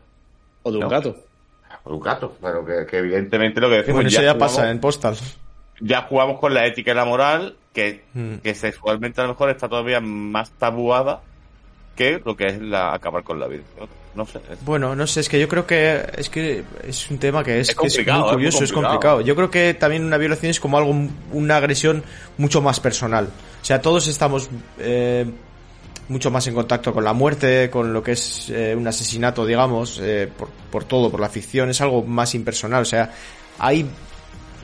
O 0.62 0.70
de 0.70 0.76
un 0.78 0.84
No. 0.84 0.88
gato. 0.88 1.16
O 1.84 1.94
un 1.94 2.00
gato, 2.00 2.36
pero 2.42 2.64
que, 2.64 2.84
que 2.86 2.98
evidentemente 2.98 3.60
lo 3.60 3.68
que 3.68 3.76
decimos 3.76 3.94
Bueno, 3.96 4.08
eso 4.08 4.22
ya 4.22 4.32
jugamos- 4.32 4.56
pasa 4.56 4.70
en 4.70 4.80
Postal. 4.80 5.16
ya 5.80 6.02
jugamos 6.02 6.38
con 6.40 6.52
la 6.52 6.66
ética 6.66 6.90
y 6.92 6.94
la 6.94 7.04
moral, 7.04 7.56
que, 7.72 8.02
Mm. 8.12 8.34
que 8.42 8.54
sexualmente 8.54 9.20
a 9.20 9.24
lo 9.24 9.30
mejor 9.30 9.50
está 9.50 9.68
todavía 9.68 10.00
más 10.00 10.50
tabuada 10.52 11.22
que 11.96 12.20
lo 12.24 12.36
que 12.36 12.46
es 12.46 12.60
la 12.60 12.92
acabar 12.92 13.22
con 13.22 13.38
la 13.38 13.46
vida. 13.46 13.62
No, 13.78 13.86
No 14.14 14.26
sé. 14.26 14.38
es- 14.50 14.64
Bueno, 14.64 14.96
no 14.96 15.06
sé, 15.06 15.20
es 15.20 15.28
que 15.28 15.38
yo 15.38 15.48
creo 15.48 15.66
que 15.66 16.04
es 16.16 16.28
que 16.28 16.64
es 16.86 17.10
un 17.10 17.18
tema 17.18 17.44
que 17.44 17.60
es, 17.60 17.68
Es 17.68 17.74
que 17.76 17.86
es 17.86 17.94
complicado, 17.94 18.18
muy 18.18 18.26
es 18.26 18.32
muy 18.32 18.34
curioso, 18.36 18.64
es 18.64 18.72
complicado. 18.72 19.20
Yo 19.20 19.36
creo 19.36 19.50
que 19.50 19.74
también 19.74 20.04
una 20.04 20.16
violación 20.16 20.50
es 20.50 20.58
como 20.60 20.78
algo, 20.78 20.94
una 21.32 21.56
agresión 21.56 22.02
mucho 22.38 22.60
más 22.60 22.80
personal. 22.80 23.26
O 23.62 23.64
sea, 23.64 23.80
todos 23.80 24.06
estamos 24.08 24.48
eh, 24.78 25.26
mucho 26.08 26.30
más 26.30 26.44
en 26.48 26.54
contacto 26.54 26.92
con 26.92 27.04
la 27.04 27.12
muerte, 27.12 27.70
con 27.70 27.92
lo 27.92 28.02
que 28.02 28.12
es 28.12 28.50
eh, 28.50 28.74
un 28.76 28.86
asesinato, 28.88 29.46
digamos, 29.46 30.00
eh, 30.02 30.28
por, 30.36 30.48
por 30.48 30.84
todo, 30.84 31.08
por 31.10 31.20
la 31.20 31.28
ficción, 31.28 31.70
es 31.70 31.80
algo 31.80 32.02
más 32.02 32.34
impersonal. 32.34 32.82
O 32.82 32.86
sea, 32.86 33.12
hay 33.60 33.88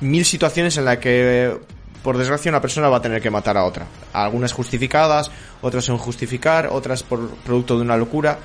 mil 0.00 0.24
situaciones 0.24 0.76
en 0.76 0.86
las 0.86 0.98
que, 0.98 1.56
por 2.02 2.18
desgracia, 2.18 2.50
una 2.50 2.60
persona 2.60 2.88
va 2.88 2.96
a 2.96 3.02
tener 3.02 3.22
que 3.22 3.30
matar 3.30 3.56
a 3.56 3.64
otra. 3.64 3.86
Algunas 4.12 4.52
justificadas, 4.52 5.30
otras 5.62 5.84
sin 5.84 5.96
justificar, 5.98 6.68
otras 6.72 7.04
por 7.04 7.28
producto 7.36 7.76
de 7.76 7.82
una 7.82 7.96
locura. 7.96 8.38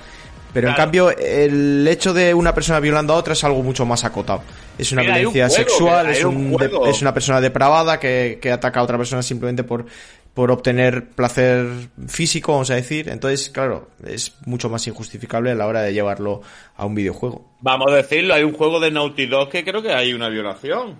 Pero 0.53 0.67
en 0.69 0.75
cambio, 0.75 1.09
el 1.17 1.87
hecho 1.87 2.13
de 2.13 2.33
una 2.33 2.53
persona 2.53 2.79
violando 2.79 3.13
a 3.13 3.17
otra 3.17 3.33
es 3.33 3.43
algo 3.43 3.63
mucho 3.63 3.85
más 3.85 4.03
acotado. 4.03 4.43
Es 4.77 4.91
una 4.91 5.01
Mira, 5.01 5.15
hay 5.15 5.25
un 5.25 5.33
violencia 5.33 5.63
juego, 5.63 5.69
sexual, 5.69 6.09
es, 6.09 6.23
un 6.25 6.35
un 6.35 6.51
de- 6.57 6.67
juego. 6.67 6.87
es 6.87 7.01
una 7.01 7.13
persona 7.13 7.39
depravada 7.39 7.99
que, 7.99 8.39
que 8.41 8.51
ataca 8.51 8.81
a 8.81 8.83
otra 8.83 8.97
persona 8.97 9.21
simplemente 9.21 9.63
por, 9.63 9.85
por 10.33 10.51
obtener 10.51 11.07
placer 11.11 11.67
físico, 12.07 12.51
vamos 12.51 12.69
a 12.69 12.75
decir. 12.75 13.07
Entonces, 13.07 13.49
claro, 13.49 13.89
es 14.05 14.33
mucho 14.45 14.69
más 14.69 14.85
injustificable 14.87 15.51
a 15.51 15.55
la 15.55 15.67
hora 15.67 15.81
de 15.83 15.93
llevarlo 15.93 16.41
a 16.75 16.85
un 16.85 16.95
videojuego. 16.95 17.49
Vamos 17.61 17.89
a 17.91 17.95
decirlo, 17.95 18.33
hay 18.33 18.43
un 18.43 18.53
juego 18.53 18.79
de 18.81 18.91
Naughty 18.91 19.27
Dog 19.27 19.49
que 19.49 19.63
creo 19.63 19.81
que 19.81 19.93
hay 19.93 20.13
una 20.13 20.27
violación. 20.27 20.99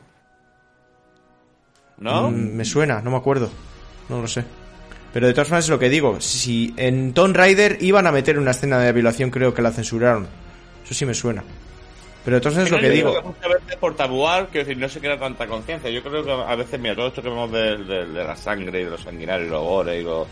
¿No? 1.98 2.32
Mm, 2.32 2.56
me 2.56 2.66
suena, 2.66 3.02
no 3.02 3.12
me 3.12 3.18
acuerdo. 3.18 3.50
No 4.10 4.22
lo 4.22 4.28
sé. 4.28 4.44
Pero 5.14 5.28
de 5.28 5.34
todas 5.34 5.48
formas 5.50 5.66
es 5.66 5.70
lo 5.70 5.80
que 5.80 5.90
digo. 5.90 6.22
Si 6.22 6.74
en 6.78 7.14
Tomb 7.14 7.36
Raider 7.36 7.78
iban 7.82 8.08
a 8.08 8.12
meter 8.12 8.40
una 8.40 8.52
escena 8.52 8.80
de 8.80 8.94
violación, 8.94 9.30
creo 9.30 9.54
que 9.54 9.62
la 9.62 9.72
censuraron. 9.72 10.28
Eso 10.86 10.94
sí 10.94 11.06
me 11.06 11.14
suena. 11.14 11.44
Pero 12.24 12.36
de 12.38 12.42
todas 12.42 12.54
formas 12.54 12.68
es 12.68 12.72
lo 12.72 12.78
Yo 12.78 12.82
que 12.82 12.88
creo 13.02 13.10
digo. 13.12 13.22
muchas 13.24 13.50
veces 13.62 13.76
por 13.78 13.96
tabuar, 13.96 14.48
quiero 14.52 14.66
decir, 14.68 14.82
no 14.82 14.88
se 14.88 15.00
crea 15.00 15.20
tanta 15.20 15.48
conciencia. 15.48 15.90
Yo 15.90 16.02
creo 16.04 16.24
que 16.24 16.32
a 16.32 16.56
veces, 16.56 16.80
mira, 16.80 16.96
todo 16.96 17.08
esto 17.08 17.22
que 17.22 17.30
vemos 17.30 17.52
de, 17.52 17.78
de- 17.78 18.06
de 18.06 18.24
la 18.24 18.36
sangre 18.36 18.82
y 18.82 18.84
de 18.86 18.90
los 18.92 19.02
sanguinarios, 19.02 19.48
y 19.48 19.52
los 19.52 19.62
gore 19.64 20.00
y 20.00 20.04
los. 20.04 20.28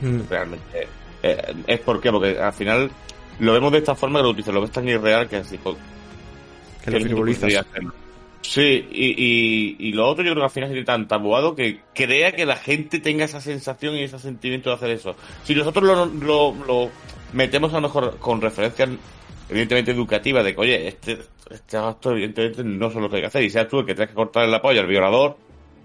Mm. 0.00 0.20
Realmente. 0.28 0.88
eh, 1.22 1.54
es 1.66 1.80
por 1.80 2.00
qué, 2.00 2.10
porque 2.10 2.38
al 2.38 2.52
final 2.52 2.90
lo 3.38 3.52
vemos 3.54 3.72
de 3.72 3.78
esta 3.78 3.94
forma 3.94 4.18
que 4.18 4.24
lo 4.24 4.30
utilizas, 4.30 4.52
lo 4.54 4.60
ves 4.60 4.70
tan 4.72 4.86
irreal 4.88 5.28
que 5.28 5.36
así. 5.36 5.56
pues, 5.56 5.76
Que 6.84 6.90
lo 6.90 7.00
frivolizas. 7.00 7.64
Sí, 8.42 8.88
y, 8.90 9.14
y, 9.16 9.76
y 9.78 9.92
lo 9.92 10.08
otro 10.08 10.24
yo 10.24 10.30
creo 10.30 10.42
que 10.42 10.46
al 10.46 10.50
final 10.50 10.76
es 10.76 10.84
tan 10.84 11.06
tabuado 11.06 11.54
que 11.54 11.80
crea 11.94 12.32
que 12.32 12.46
la 12.46 12.56
gente 12.56 12.98
tenga 12.98 13.26
esa 13.26 13.40
sensación 13.40 13.96
y 13.96 14.02
ese 14.02 14.18
sentimiento 14.18 14.70
de 14.70 14.76
hacer 14.76 14.90
eso. 14.90 15.14
Si 15.44 15.54
nosotros 15.54 15.84
lo, 15.84 16.06
lo, 16.06 16.54
lo 16.66 16.90
metemos 17.32 17.72
a 17.72 17.76
lo 17.76 17.82
mejor 17.82 18.18
con 18.18 18.40
referencias 18.40 18.88
evidentemente 19.48 19.90
educativas 19.90 20.44
de 20.44 20.54
que, 20.54 20.60
oye, 20.60 20.88
este, 20.88 21.18
este 21.50 21.76
acto 21.76 22.12
evidentemente 22.12 22.64
no 22.64 22.86
es 22.86 22.94
lo 22.94 23.10
que 23.10 23.16
hay 23.16 23.22
que 23.22 23.28
hacer 23.28 23.42
y 23.42 23.50
seas 23.50 23.68
tú 23.68 23.80
el 23.80 23.86
que 23.86 23.94
tengas 23.94 24.10
que 24.10 24.14
cortar 24.14 24.44
el 24.44 24.54
apoyo 24.54 24.80
al 24.80 24.86
violador, 24.86 25.36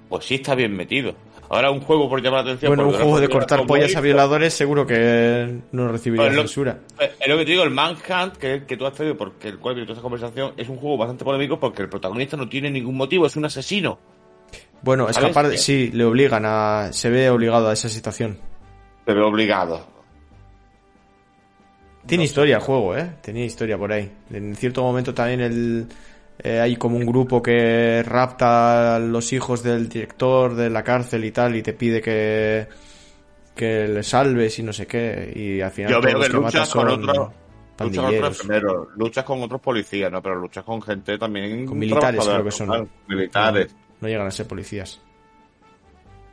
pues 0.07 0.25
sí 0.25 0.35
está 0.35 0.55
bien 0.55 0.75
metido. 0.75 1.15
Ahora 1.49 1.69
un 1.71 1.81
juego 1.81 2.09
por 2.09 2.21
llamar 2.21 2.43
la 2.45 2.51
atención... 2.51 2.69
Bueno, 2.75 2.89
un 2.89 2.95
juego 2.95 3.19
de 3.19 3.29
cortar 3.29 3.65
pollas 3.67 3.95
a 3.95 4.01
violadores 4.01 4.53
seguro 4.53 4.85
que 4.87 5.59
no 5.71 5.87
recibiría 5.89 6.25
Pues 6.27 6.37
censura. 6.37 6.79
es 6.99 7.27
lo 7.27 7.37
que 7.37 7.45
te 7.45 7.51
digo, 7.51 7.63
el 7.63 7.69
Manhunt, 7.69 8.37
que, 8.39 8.63
que 8.65 8.77
tú 8.77 8.85
has 8.85 8.93
traído, 8.93 9.15
porque 9.15 9.49
el 9.49 9.59
cual 9.59 9.75
viene 9.75 9.85
toda 9.85 9.95
esa 9.97 10.01
conversación, 10.01 10.53
es 10.57 10.67
un 10.69 10.77
juego 10.77 10.97
bastante 10.97 11.23
polémico 11.23 11.59
porque 11.59 11.83
el 11.83 11.89
protagonista 11.89 12.35
no 12.35 12.49
tiene 12.49 12.71
ningún 12.71 12.95
motivo, 12.97 13.25
es 13.27 13.35
un 13.35 13.45
asesino. 13.45 13.99
Bueno, 14.81 15.07
escapar, 15.09 15.47
de- 15.47 15.57
sí, 15.57 15.91
le 15.93 16.03
obligan 16.03 16.43
a, 16.45 16.89
se 16.91 17.09
ve 17.09 17.29
obligado 17.29 17.69
a 17.69 17.73
esa 17.73 17.89
situación. 17.89 18.37
Pero 19.05 19.27
obligado. 19.27 19.85
Tiene 22.05 22.23
historia 22.25 22.57
el 22.57 22.61
juego, 22.61 22.95
¿eh? 22.95 23.15
Tenía 23.21 23.45
historia 23.45 23.77
por 23.77 23.91
ahí. 23.91 24.11
En 24.31 24.55
cierto 24.55 24.83
momento 24.83 25.13
también 25.13 25.41
el, 25.41 25.87
eh, 26.39 26.59
hay 26.59 26.75
como 26.75 26.97
un 26.97 27.05
grupo 27.05 27.41
que 27.41 28.03
rapta 28.03 28.95
a 28.95 28.99
los 28.99 29.31
hijos 29.33 29.63
del 29.63 29.87
director 29.87 30.55
de 30.55 30.69
la 30.69 30.83
cárcel 30.83 31.23
y 31.25 31.31
tal 31.31 31.55
y 31.55 31.63
te 31.63 31.73
pide 31.73 32.01
que, 32.01 32.67
que 33.55 33.87
le 33.87 34.03
salves 34.03 34.59
y 34.59 34.63
no 34.63 34.73
sé 34.73 34.85
qué. 34.85 35.31
Y 35.35 35.61
al 35.61 35.71
final 35.71 35.91
Yo 35.91 36.01
veo 36.01 36.19
que 36.19 36.27
que 36.27 36.33
luchas 36.33 36.69
con 36.69 36.87
otros. 36.87 37.29
Luchas 37.77 38.05
con 38.05 38.05
otros 38.05 38.27
enfermeros, 38.27 38.87
luchas 38.95 39.23
con 39.25 39.41
otros 39.43 39.61
policías, 39.61 40.11
¿no? 40.11 40.21
Pero 40.21 40.35
luchas 40.35 40.63
con 40.63 40.81
gente 40.81 41.17
también. 41.17 41.65
Con 41.65 41.77
militares 41.77 42.25
creo 42.25 42.43
que 42.43 42.51
son. 42.51 42.89
Militares. 43.07 43.75
No 43.99 44.07
llegan 44.07 44.27
a 44.27 44.31
ser 44.31 44.47
policías. 44.47 45.01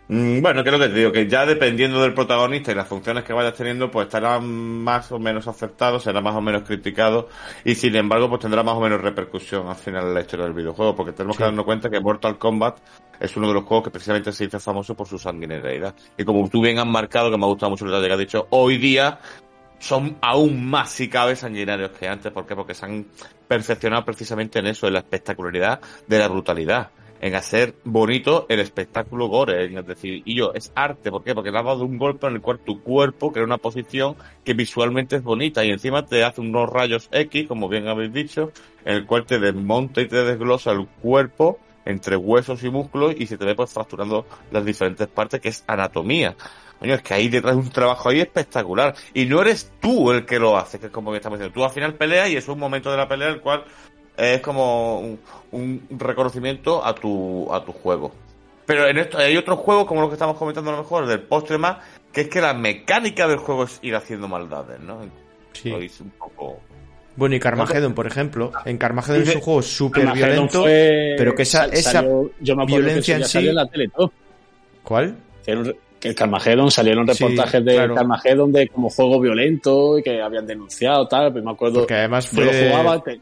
Mm, 0.09 0.43
Bueno, 0.43 0.63
que 0.63 0.69
es 0.71 0.73
lo 0.73 0.79
que 0.81 0.89
te 0.89 0.95
digo, 0.99 1.13
que 1.13 1.29
ya 1.29 1.47
dependiendo 1.47 2.03
del 2.03 2.13
protagonista 2.13 2.73
y 2.73 2.75
las 2.75 2.89
funciones 2.89 3.25
que 3.25 3.33
vayas 3.33 3.55
teniendo, 3.55 3.91
pues 3.91 4.07
estará 4.07 4.39
más 4.41 5.11
o 5.13 5.19
menos 5.19 5.47
aceptado, 5.49 5.99
será 6.01 6.21
más 6.21 6.35
o 6.35 6.41
menos 6.41 6.65
criticado 6.65 7.29
y 7.65 7.75
sin 7.77 7.95
embargo, 7.97 8.29
pues 8.29 8.41
tendrá 8.41 8.63
más 8.63 8.75
o 8.75 8.81
menos 8.81 9.01
repercusión 9.01 9.69
al 9.69 9.77
final 9.77 10.09
en 10.09 10.15
la 10.15 10.21
historia 10.21 10.45
del 10.45 10.55
videojuego, 10.55 10.95
porque 10.97 11.13
tenemos 11.13 11.37
que 11.37 11.45
darnos 11.45 11.65
cuenta 11.65 11.89
que 11.89 12.01
Mortal 12.01 12.37
Kombat 12.37 12.79
es 13.21 13.37
uno 13.37 13.49
de 13.49 13.55
los 13.55 13.65
juegos 13.65 13.85
que 13.85 13.91
precisamente 13.91 14.33
se 14.33 14.45
hizo 14.45 14.59
famoso 14.61 14.95
por 14.97 15.07
su 15.07 15.19
sanguinariedad. 15.19 15.95
Y 16.19 16.25
como 16.25 16.47
tú 16.49 16.61
bien 16.61 16.79
has 16.79 16.87
marcado, 16.87 17.31
que 17.31 17.39
me 17.39 17.45
ha 17.45 17.49
gustado 17.49 17.71
mucho 17.71 17.85
detalle 17.87 18.09
que 18.09 18.13
has 18.13 18.19
dicho, 18.19 18.47
hoy 18.51 18.79
día 18.79 19.19
son 19.79 20.19
aún 20.21 20.69
más, 20.69 20.91
si 20.91 21.09
cabe, 21.09 21.35
sanguinarios 21.37 21.91
que 21.93 22.09
antes. 22.09 22.33
¿Por 22.33 22.47
qué? 22.47 22.55
Porque 22.55 22.75
se 22.75 22.87
han 22.87 23.07
perfeccionado 23.49 24.05
precisamente 24.05 24.59
en 24.59 24.67
eso, 24.67 24.87
en 24.87 24.95
la 24.95 25.01
espectacularidad 25.01 25.81
de 26.07 26.19
la 26.19 26.29
brutalidad. 26.29 26.91
En 27.23 27.37
hacer 27.37 27.77
bonito 27.85 28.47
el 28.49 28.59
espectáculo 28.61 29.29
gore, 29.29 29.65
en- 29.65 29.79
es 29.79 29.87
decir, 29.87 30.23
y 30.25 30.35
yo, 30.35 30.53
es 30.55 30.73
arte, 30.75 31.11
¿por 31.11 31.23
qué? 31.23 31.35
Porque 31.35 31.53
le 31.53 31.59
has 31.59 31.65
dado 31.65 31.85
un 31.85 31.97
golpe 31.97 32.27
en 32.27 32.35
el 32.35 32.41
cual 32.41 32.59
tu 32.59 32.83
cuerpo 32.83 33.33
crea 33.33 33.45
una 33.45 33.59
posición 33.59 34.17
que 34.45 34.55
visualmente 34.55 35.17
es 35.17 35.23
bonita 35.23 35.65
y 35.65 35.71
encima 35.71 36.05
te 36.05 36.25
hace 36.25 36.41
unos 36.41 36.69
rayos 36.69 37.09
X, 37.13 37.47
como 37.47 37.69
bien 37.69 37.87
habéis 37.87 38.13
dicho, 38.13 38.51
en 38.85 38.97
el 38.97 39.07
cual 39.07 39.25
te 39.25 39.39
desmonta 39.39 40.01
y 40.01 40.09
te 40.09 40.25
desglosa 40.25 40.73
el 40.73 40.87
cuerpo 41.01 41.59
entre 41.85 42.17
huesos 42.17 42.63
y 42.65 42.71
músculos 42.71 43.15
y 43.17 43.27
se 43.27 43.39
te 43.39 43.45
ve 43.45 43.55
pues 43.55 43.73
fracturando 43.73 44.27
las 44.51 44.65
diferentes 44.65 45.07
partes 45.07 45.41
que 45.41 45.49
es 45.51 45.65
anatomía. 45.69 46.35
Coño, 46.81 46.95
es 46.95 47.03
que 47.03 47.15
ahí 47.15 47.29
detrás 47.29 47.55
un 47.55 47.71
trabajo 47.71 48.09
ahí 48.09 48.19
espectacular. 48.21 48.97
Y 49.15 49.27
no 49.27 49.41
eres 49.41 49.71
tú 49.81 50.11
el 50.11 50.27
que 50.27 50.41
lo 50.41 50.57
hace, 50.57 50.81
que 50.81 50.87
es 50.87 50.93
como 50.93 51.13
que 51.13 51.19
estamos 51.19 51.39
diciendo. 51.39 51.55
Tú 51.55 51.65
al 51.65 51.71
final 51.71 51.95
peleas 51.95 52.29
y 52.31 52.37
es 52.37 52.49
un 52.49 52.59
momento 52.59 52.91
de 52.91 52.97
la 52.97 53.07
pelea 53.07 53.29
el 53.29 53.41
cual 53.41 53.65
es 54.17 54.41
como 54.41 55.01
un, 55.01 55.19
un 55.53 55.87
reconocimiento 55.99 56.85
a 56.85 56.95
tu, 56.95 57.53
a 57.53 57.65
tu 57.65 57.73
juego. 57.73 58.13
Pero 58.67 58.87
en 58.87 58.99
esto 58.99 59.19
hay 59.19 59.37
otros 59.37 59.59
juegos, 59.59 59.87
como 59.87 60.01
los 60.01 60.11
que 60.11 60.15
estamos 60.15 60.37
comentando 60.37 60.71
a 60.71 60.75
lo 60.77 60.83
mejor, 60.83 61.07
del 61.07 61.21
postre 61.23 61.59
más, 61.59 61.79
que 62.13 62.23
es 62.23 62.29
que 62.29 62.41
la 62.41 62.55
mecánica 62.55 63.27
del 63.27 63.39
juego 63.39 63.65
es 63.65 63.79
ir 63.83 63.95
haciendo 63.97 64.29
maldades, 64.29 64.79
¿no? 64.81 64.99
Sí. 65.53 65.71
Lo 65.71 65.83
hice 65.83 66.03
un 66.03 66.11
poco... 66.11 66.61
Bueno, 67.15 67.35
y 67.35 67.41
Carmageddon, 67.41 67.93
por 67.93 68.07
ejemplo. 68.07 68.53
En 68.65 68.79
Carmageddon 68.79 69.23
es 69.23 69.35
un 69.35 69.41
juego 69.43 69.61
súper 69.63 70.11
violento. 70.13 70.63
fue- 70.63 71.15
pero 71.19 71.35
que 71.35 71.43
esa- 71.43 71.67
esa 71.67 71.93
salió- 71.93 72.31
yo 72.41 72.57
me 72.57 72.63
acuerdo 72.63 72.87
violencia 72.87 73.17
que 73.17 73.23
en 73.23 73.29
sí- 73.29 73.49
en 73.49 73.55
la 73.55 73.67
tele, 73.67 73.89
todo. 73.95 74.13
¿Cuál? 74.83 75.17
Un- 75.49 75.77
que 76.01 76.09
el 76.09 76.15
Carmageddon 76.15 76.71
salieron 76.71 77.07
Sí, 77.15 77.23
reportajes 77.23 77.65
de 77.65 77.75
claro. 77.75 77.95
Carmageddon 77.95 78.51
de 78.53 78.67
como 78.69 78.89
juego 78.91 79.21
violento 79.21 79.99
y 79.99 80.03
que 80.03 80.21
habían 80.23 80.47
denunciado 80.47 81.07
tal, 81.07 81.33
pero 81.33 81.45
me 81.45 81.53
acuerdo 81.53 81.81
Porque 81.81 81.95
además 81.95 82.31
yo 82.33 82.41
lo 82.43 82.51
fue 82.51 82.69
jugaba 82.71 83.05
que- 83.05 83.21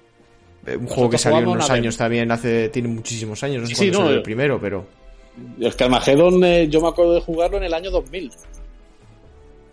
un 0.67 0.87
juego 0.87 1.11
que 1.11 1.19
salió 1.19 1.39
en 1.41 1.49
unos 1.49 1.69
vez. 1.69 1.71
años 1.71 1.97
también, 1.97 2.31
hace 2.31 2.69
tiene 2.69 2.89
muchísimos 2.89 3.43
años, 3.43 3.63
no 3.63 3.67
sé 3.69 3.75
Sí, 3.75 3.81
cuándo 3.91 3.99
no, 3.99 4.05
salió 4.05 4.15
eh. 4.15 4.17
el 4.19 4.23
primero, 4.23 4.61
pero 4.61 4.87
el 5.61 5.75
Carmageddon 5.77 6.45
eh, 6.45 6.69
yo 6.69 6.81
me 6.81 6.89
acuerdo 6.89 7.15
de 7.15 7.21
jugarlo 7.21 7.57
en 7.57 7.65
el 7.65 7.75
año 7.75 7.91
2000. 7.91 8.31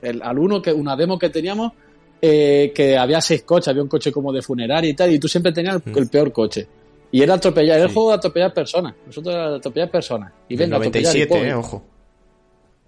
El, 0.01 0.22
al 0.22 0.38
uno 0.39 0.61
que 0.61 0.72
una 0.72 0.95
demo 0.95 1.18
que 1.18 1.30
teníamos 1.30 1.73
eh, 2.22 2.72
que 2.73 2.97
había 2.97 3.19
seis 3.22 3.43
coches, 3.43 3.68
había 3.68 3.81
un 3.84 3.89
coche 3.89 4.11
como 4.11 4.31
de 4.31 4.41
funeraria 4.41 4.89
y 4.89 4.93
tal, 4.93 5.11
y 5.11 5.19
tú 5.19 5.27
siempre 5.27 5.51
tenías 5.51 5.76
el, 5.85 5.91
Mm. 5.93 5.97
el 5.97 6.09
peor 6.09 6.31
coche. 6.31 6.68
Y 7.11 7.22
era 7.22 7.35
atropellar, 7.35 7.80
el 7.80 7.88
juego 7.88 8.09
de 8.09 8.15
atropellar 8.15 8.53
personas. 8.53 8.93
Nosotros 9.05 9.34
era 9.34 9.55
atropellar 9.55 9.89
personas. 9.89 10.34
Y 10.49 10.55
Del 10.57 10.68
venga, 10.69 10.77
atropellar 10.77 11.15
y 11.15 11.19
97, 11.19 11.27
pum. 11.27 11.47
eh, 11.47 11.53
ojo. 11.53 11.84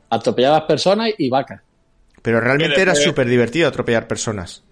Atropellabas 0.09 0.61
personas 0.63 1.09
y 1.17 1.29
vacas. 1.29 1.61
Pero 2.21 2.41
realmente 2.41 2.81
era 2.81 2.95
súper 2.95 3.27
divertido 3.27 3.67
atropellar 3.67 4.07
personas. 4.07 4.63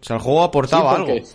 O 0.00 0.04
sea, 0.04 0.16
el 0.16 0.22
juego 0.22 0.42
aportaba 0.42 0.90
Sí, 0.92 0.96
porque 0.98 1.12
algo. 1.12 1.26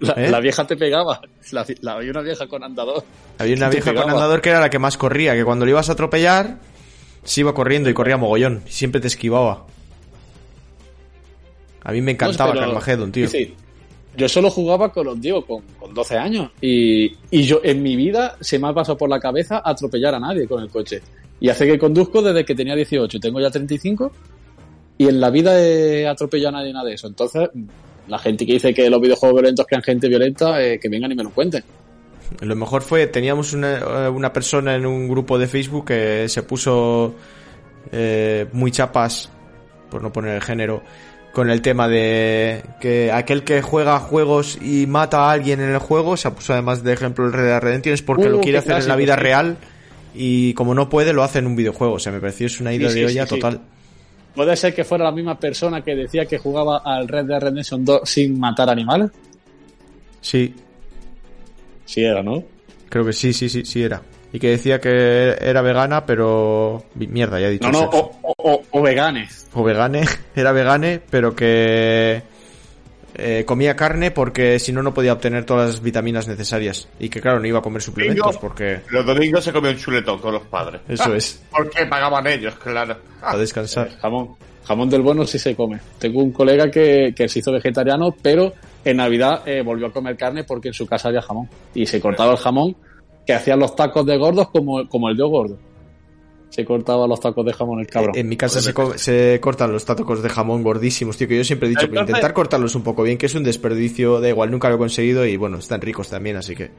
La, 0.00 0.12
¿Eh? 0.14 0.30
la 0.30 0.40
vieja 0.40 0.66
te 0.66 0.76
pegaba. 0.76 1.20
La, 1.52 1.64
la- 1.82 1.92
había 1.92 2.10
una 2.10 2.22
vieja 2.22 2.46
con 2.46 2.64
andador. 2.64 3.04
Había 3.38 3.54
una 3.56 3.68
vieja 3.68 3.92
con 3.94 4.08
andador 4.10 4.40
que 4.40 4.48
era 4.50 4.60
la 4.60 4.70
que 4.70 4.78
más 4.78 4.96
corría, 4.96 5.34
que 5.34 5.44
cuando 5.44 5.64
le 5.66 5.70
ibas 5.72 5.88
a 5.88 5.92
atropellar, 5.92 6.56
se 7.22 7.40
iba 7.42 7.52
corriendo 7.54 7.90
y 7.90 7.94
corría 7.94 8.16
mogollón. 8.16 8.62
Y 8.66 8.70
siempre 8.70 9.00
te 9.00 9.06
esquivaba. 9.08 9.66
A 11.82 11.92
mí 11.92 12.00
me 12.00 12.12
encantaba 12.12 12.54
No, 12.54 12.60
Carmageddon, 12.60 13.10
tío. 13.12 13.24
es 13.26 13.32
decir, 13.32 13.54
yo 14.16 14.28
solo 14.28 14.50
jugaba 14.50 14.92
con 14.92 15.06
los 15.06 15.20
digo, 15.20 15.44
con, 15.46 15.62
con 15.78 15.94
12 15.94 16.16
años. 16.18 16.50
Y, 16.60 17.12
y 17.30 17.42
yo 17.42 17.60
en 17.62 17.82
mi 17.82 17.96
vida 17.96 18.36
se 18.40 18.58
me 18.58 18.68
ha 18.68 18.72
pasado 18.74 18.98
por 18.98 19.08
la 19.08 19.18
cabeza 19.20 19.62
atropellar 19.64 20.14
a 20.14 20.20
nadie 20.20 20.46
con 20.46 20.62
el 20.62 20.68
coche. 20.68 21.00
Y 21.40 21.48
hace 21.48 21.66
que 21.66 21.78
conduzco 21.78 22.20
desde 22.20 22.44
que 22.44 22.54
tenía 22.54 22.74
18 22.74 23.16
y 23.16 23.20
tengo 23.20 23.40
ya 23.40 23.50
35. 23.50 24.12
Y 24.98 25.08
en 25.08 25.20
la 25.20 25.30
vida 25.30 25.58
he 25.58 26.06
atropellado 26.06 26.56
a 26.56 26.60
nadie 26.60 26.72
nada 26.74 26.84
de 26.88 26.94
eso. 26.94 27.06
Entonces, 27.06 27.48
la 28.10 28.18
gente 28.18 28.44
que 28.44 28.54
dice 28.54 28.74
que 28.74 28.90
los 28.90 29.00
videojuegos 29.00 29.40
violentos 29.40 29.66
crean 29.66 29.82
gente 29.82 30.08
violenta, 30.08 30.62
eh, 30.62 30.78
que 30.78 30.88
vengan 30.88 31.12
y 31.12 31.14
me 31.14 31.22
lo 31.22 31.30
cuenten. 31.30 31.62
Lo 32.40 32.56
mejor 32.56 32.82
fue, 32.82 33.06
teníamos 33.06 33.52
una, 33.52 33.78
eh, 33.78 34.08
una 34.08 34.32
persona 34.32 34.74
en 34.74 34.84
un 34.84 35.08
grupo 35.08 35.38
de 35.38 35.46
Facebook 35.46 35.86
que 35.86 36.28
se 36.28 36.42
puso 36.42 37.14
eh, 37.92 38.46
muy 38.52 38.70
chapas, 38.70 39.30
por 39.90 40.02
no 40.02 40.12
poner 40.12 40.36
el 40.36 40.42
género, 40.42 40.82
con 41.32 41.50
el 41.50 41.62
tema 41.62 41.88
de 41.88 42.62
que 42.80 43.12
aquel 43.12 43.44
que 43.44 43.62
juega 43.62 43.98
juegos 44.00 44.58
y 44.60 44.86
mata 44.86 45.28
a 45.28 45.32
alguien 45.32 45.60
en 45.60 45.70
el 45.70 45.78
juego, 45.78 46.16
se 46.16 46.30
puso 46.30 46.52
además 46.52 46.82
de 46.82 46.92
ejemplo 46.92 47.26
el 47.26 47.32
Red 47.32 47.44
Dead 47.44 47.60
Redemption, 47.60 47.94
es 47.94 48.02
porque 48.02 48.26
Uh, 48.26 48.30
lo 48.30 48.40
quiere 48.40 48.58
qué 48.58 48.70
hacer 48.70 48.82
en 48.82 48.88
la 48.88 48.96
vida 48.96 49.14
sí. 49.14 49.20
real 49.20 49.56
y 50.14 50.54
como 50.54 50.74
no 50.74 50.88
puede, 50.88 51.12
lo 51.12 51.22
hace 51.22 51.38
en 51.38 51.46
un 51.46 51.54
videojuego. 51.54 51.94
O 51.94 51.98
sea, 52.00 52.10
me 52.12 52.20
pareció 52.20 52.46
es 52.46 52.60
una 52.60 52.72
ida 52.72 52.90
Sí, 52.90 53.00
de 53.00 53.08
sí, 53.08 53.12
olla 53.12 53.26
total. 53.26 53.60
¿Puede 54.34 54.56
ser 54.56 54.74
que 54.74 54.84
fuera 54.84 55.04
la 55.04 55.12
misma 55.12 55.38
persona 55.38 55.82
que 55.82 55.94
decía 55.94 56.24
que 56.26 56.38
jugaba 56.38 56.78
al 56.84 57.08
Red 57.08 57.26
Dead 57.26 57.40
Redemption 57.40 57.84
2 57.84 58.00
sin 58.08 58.38
matar 58.38 58.70
animales? 58.70 59.10
Sí, 60.20 60.54
Sí 61.84 62.04
era, 62.04 62.22
¿no? 62.22 62.42
creo 62.88 63.04
que 63.04 63.12
sí, 63.12 63.32
sí, 63.32 63.48
sí, 63.48 63.64
sí 63.64 63.82
era. 63.82 64.00
Y 64.32 64.38
que 64.38 64.50
decía 64.50 64.80
que 64.80 65.36
era 65.40 65.60
vegana, 65.62 66.06
pero... 66.06 66.84
Mierda, 66.94 67.40
ya 67.40 67.48
he 67.48 67.50
dicho 67.50 67.70
No, 67.70 67.80
no, 67.82 67.90
o, 67.90 68.34
o- 68.36 68.62
o 68.70 68.82
veganes. 68.82 69.48
o 69.54 69.62
vegane, 69.64 70.02
era 70.36 70.52
vegane, 70.52 71.00
pero 71.10 71.34
que 71.34 72.22
eh, 73.14 73.44
comía 73.46 73.76
carne 73.76 74.10
porque 74.10 74.58
si 74.58 74.72
no 74.72 74.82
no 74.82 74.94
podía 74.94 75.12
obtener 75.12 75.44
todas 75.44 75.68
las 75.68 75.82
vitaminas 75.82 76.28
necesarias 76.28 76.88
y 76.98 77.08
que 77.08 77.20
claro 77.20 77.40
no 77.40 77.46
iba 77.46 77.58
a 77.58 77.62
comer 77.62 77.82
suplementos 77.82 78.38
porque 78.38 78.80
Los 78.90 79.04
domingos 79.04 79.44
se 79.44 79.52
comió 79.52 79.70
un 79.70 79.76
chuletón 79.76 80.18
con 80.18 80.32
los 80.32 80.42
padres. 80.42 80.80
eso 80.88 81.14
es 81.14 81.42
Porque 81.50 81.86
pagaban 81.86 82.26
ellos, 82.26 82.54
claro. 82.56 82.96
a 83.22 83.36
descansar. 83.36 83.90
Jamón. 84.00 84.36
Jamón 84.64 84.88
del 84.88 85.02
bueno 85.02 85.26
sí 85.26 85.38
se 85.38 85.56
come. 85.56 85.80
Tengo 85.98 86.22
un 86.22 86.32
colega 86.32 86.70
que, 86.70 87.12
que 87.16 87.28
se 87.28 87.40
hizo 87.40 87.50
vegetariano, 87.50 88.14
pero 88.22 88.52
en 88.84 88.98
Navidad 88.98 89.42
eh, 89.46 89.62
volvió 89.62 89.88
a 89.88 89.92
comer 89.92 90.16
carne 90.16 90.44
porque 90.44 90.68
en 90.68 90.74
su 90.74 90.86
casa 90.86 91.08
había 91.08 91.22
jamón. 91.22 91.48
Y 91.74 91.86
se 91.86 92.00
cortaba 92.00 92.32
el 92.32 92.38
jamón, 92.38 92.76
que 93.26 93.32
hacían 93.32 93.58
los 93.58 93.74
tacos 93.74 94.06
de 94.06 94.16
gordos 94.16 94.48
como, 94.50 94.88
como 94.88 95.08
el 95.08 95.16
de 95.16 95.24
gordo. 95.24 95.58
Se 96.50 96.64
cortaba 96.64 97.06
los 97.06 97.20
tacos 97.20 97.46
de 97.46 97.52
jamón 97.52 97.80
el 97.80 97.86
cabrón. 97.86 98.16
En 98.16 98.28
mi 98.28 98.36
casa 98.36 98.60
se, 98.60 98.74
co- 98.74 98.98
se 98.98 99.38
cortan 99.40 99.72
los 99.72 99.84
tacos 99.84 100.22
de 100.22 100.28
jamón 100.28 100.62
gordísimos, 100.62 101.16
tío, 101.16 101.26
que 101.28 101.36
yo 101.36 101.44
siempre 101.44 101.68
he 101.68 101.70
dicho 101.70 101.88
que 101.88 101.98
intentar 101.98 102.32
cortarlos 102.34 102.74
un 102.74 102.82
poco 102.82 103.02
bien, 103.04 103.16
que 103.18 103.26
es 103.26 103.34
un 103.34 103.44
desperdicio, 103.44 104.20
da 104.20 104.28
igual, 104.28 104.50
nunca 104.50 104.68
lo 104.68 104.74
he 104.74 104.78
conseguido 104.78 105.24
y 105.24 105.36
bueno, 105.36 105.58
están 105.58 105.80
ricos 105.80 106.08
también, 106.10 106.36
así 106.36 106.54
que... 106.56 106.70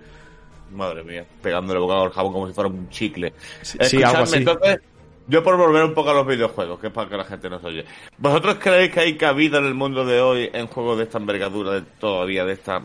Madre 0.74 1.04
mía, 1.04 1.26
pegándole 1.42 1.80
bocado 1.80 2.04
al 2.04 2.12
jabón 2.12 2.34
como 2.34 2.48
si 2.48 2.54
fuera 2.54 2.70
un 2.70 2.90
chicle. 2.90 3.34
Sí, 3.62 3.78
sí, 3.82 4.04
algo 4.04 4.24
así. 4.24 4.38
entonces, 4.38 4.80
yo 5.28 5.44
por 5.44 5.58
volver 5.58 5.84
un 5.84 5.94
poco 5.94 6.10
a 6.12 6.14
los 6.14 6.26
videojuegos, 6.28 6.80
que 6.80 6.88
es 6.88 6.94
para 6.94 7.10
que 7.10 7.18
la 7.18 7.24
gente 7.26 7.50
nos 7.50 7.64
oye. 7.64 7.84
¿Vosotros 8.18 8.56
creéis 8.60 8.92
que 8.92 9.00
hay 9.02 9.18
cabida 9.18 9.58
en 9.60 9.66
el 9.66 9.74
mundo 9.74 10.06
de 10.06 10.22
hoy 10.22 10.50
en 10.52 10.68
juegos 10.68 10.98
de 10.98 11.04
esta 11.06 11.18
envergadura, 11.18 11.72
de 11.72 11.82
todavía 12.00 12.46
de 12.46 12.54
esta 12.54 12.82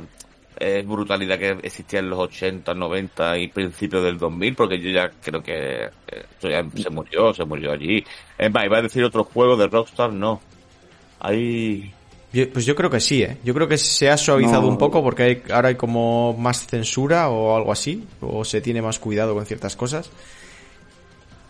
eh, 0.59 0.83
brutalidad 0.87 1.39
que 1.39 1.51
existía 1.63 1.99
en 2.01 2.11
los 2.11 2.19
80, 2.19 2.75
90 2.75 3.39
y 3.39 3.49
principios 3.49 4.03
del 4.05 4.19
2000? 4.19 4.55
Porque 4.55 4.81
yo 4.81 4.91
ya 4.91 5.11
creo 5.23 5.43
que 5.43 5.85
eh, 5.85 5.91
esto 6.33 6.49
ya 6.49 6.65
se 6.83 6.91
murió, 6.91 7.33
se 7.35 7.45
murió 7.45 7.73
allí. 7.73 8.05
Es 8.39 8.53
más, 8.53 8.65
iba 8.65 8.79
a 8.79 8.83
decir 8.83 9.05
otro 9.05 9.25
juego 9.25 9.57
de 9.57 9.67
Rockstar, 9.69 10.13
no. 10.13 10.41
Hay... 11.21 11.93
Yo- 12.33 12.51
pues 12.53 12.67
yo 12.67 12.75
creo 12.75 12.91
que 12.91 13.01
sí, 13.01 13.23
¿eh? 13.23 13.39
Yo 13.45 13.55
creo 13.55 13.69
que 13.69 13.79
se 13.79 14.11
ha 14.11 14.17
suavizado 14.17 14.63
No. 14.63 14.69
un 14.69 14.79
poco 14.79 15.03
porque 15.03 15.23
hay- 15.23 15.43
ahora 15.53 15.69
hay 15.69 15.77
como 15.77 16.35
más 16.37 16.67
censura 16.67 17.29
o 17.31 17.57
algo 17.57 17.73
así, 17.73 18.05
o 18.21 18.45
se 18.45 18.61
tiene 18.61 18.83
más 18.83 18.99
cuidado 18.99 19.35
con 19.35 19.47
ciertas 19.47 19.77
cosas. 19.77 20.11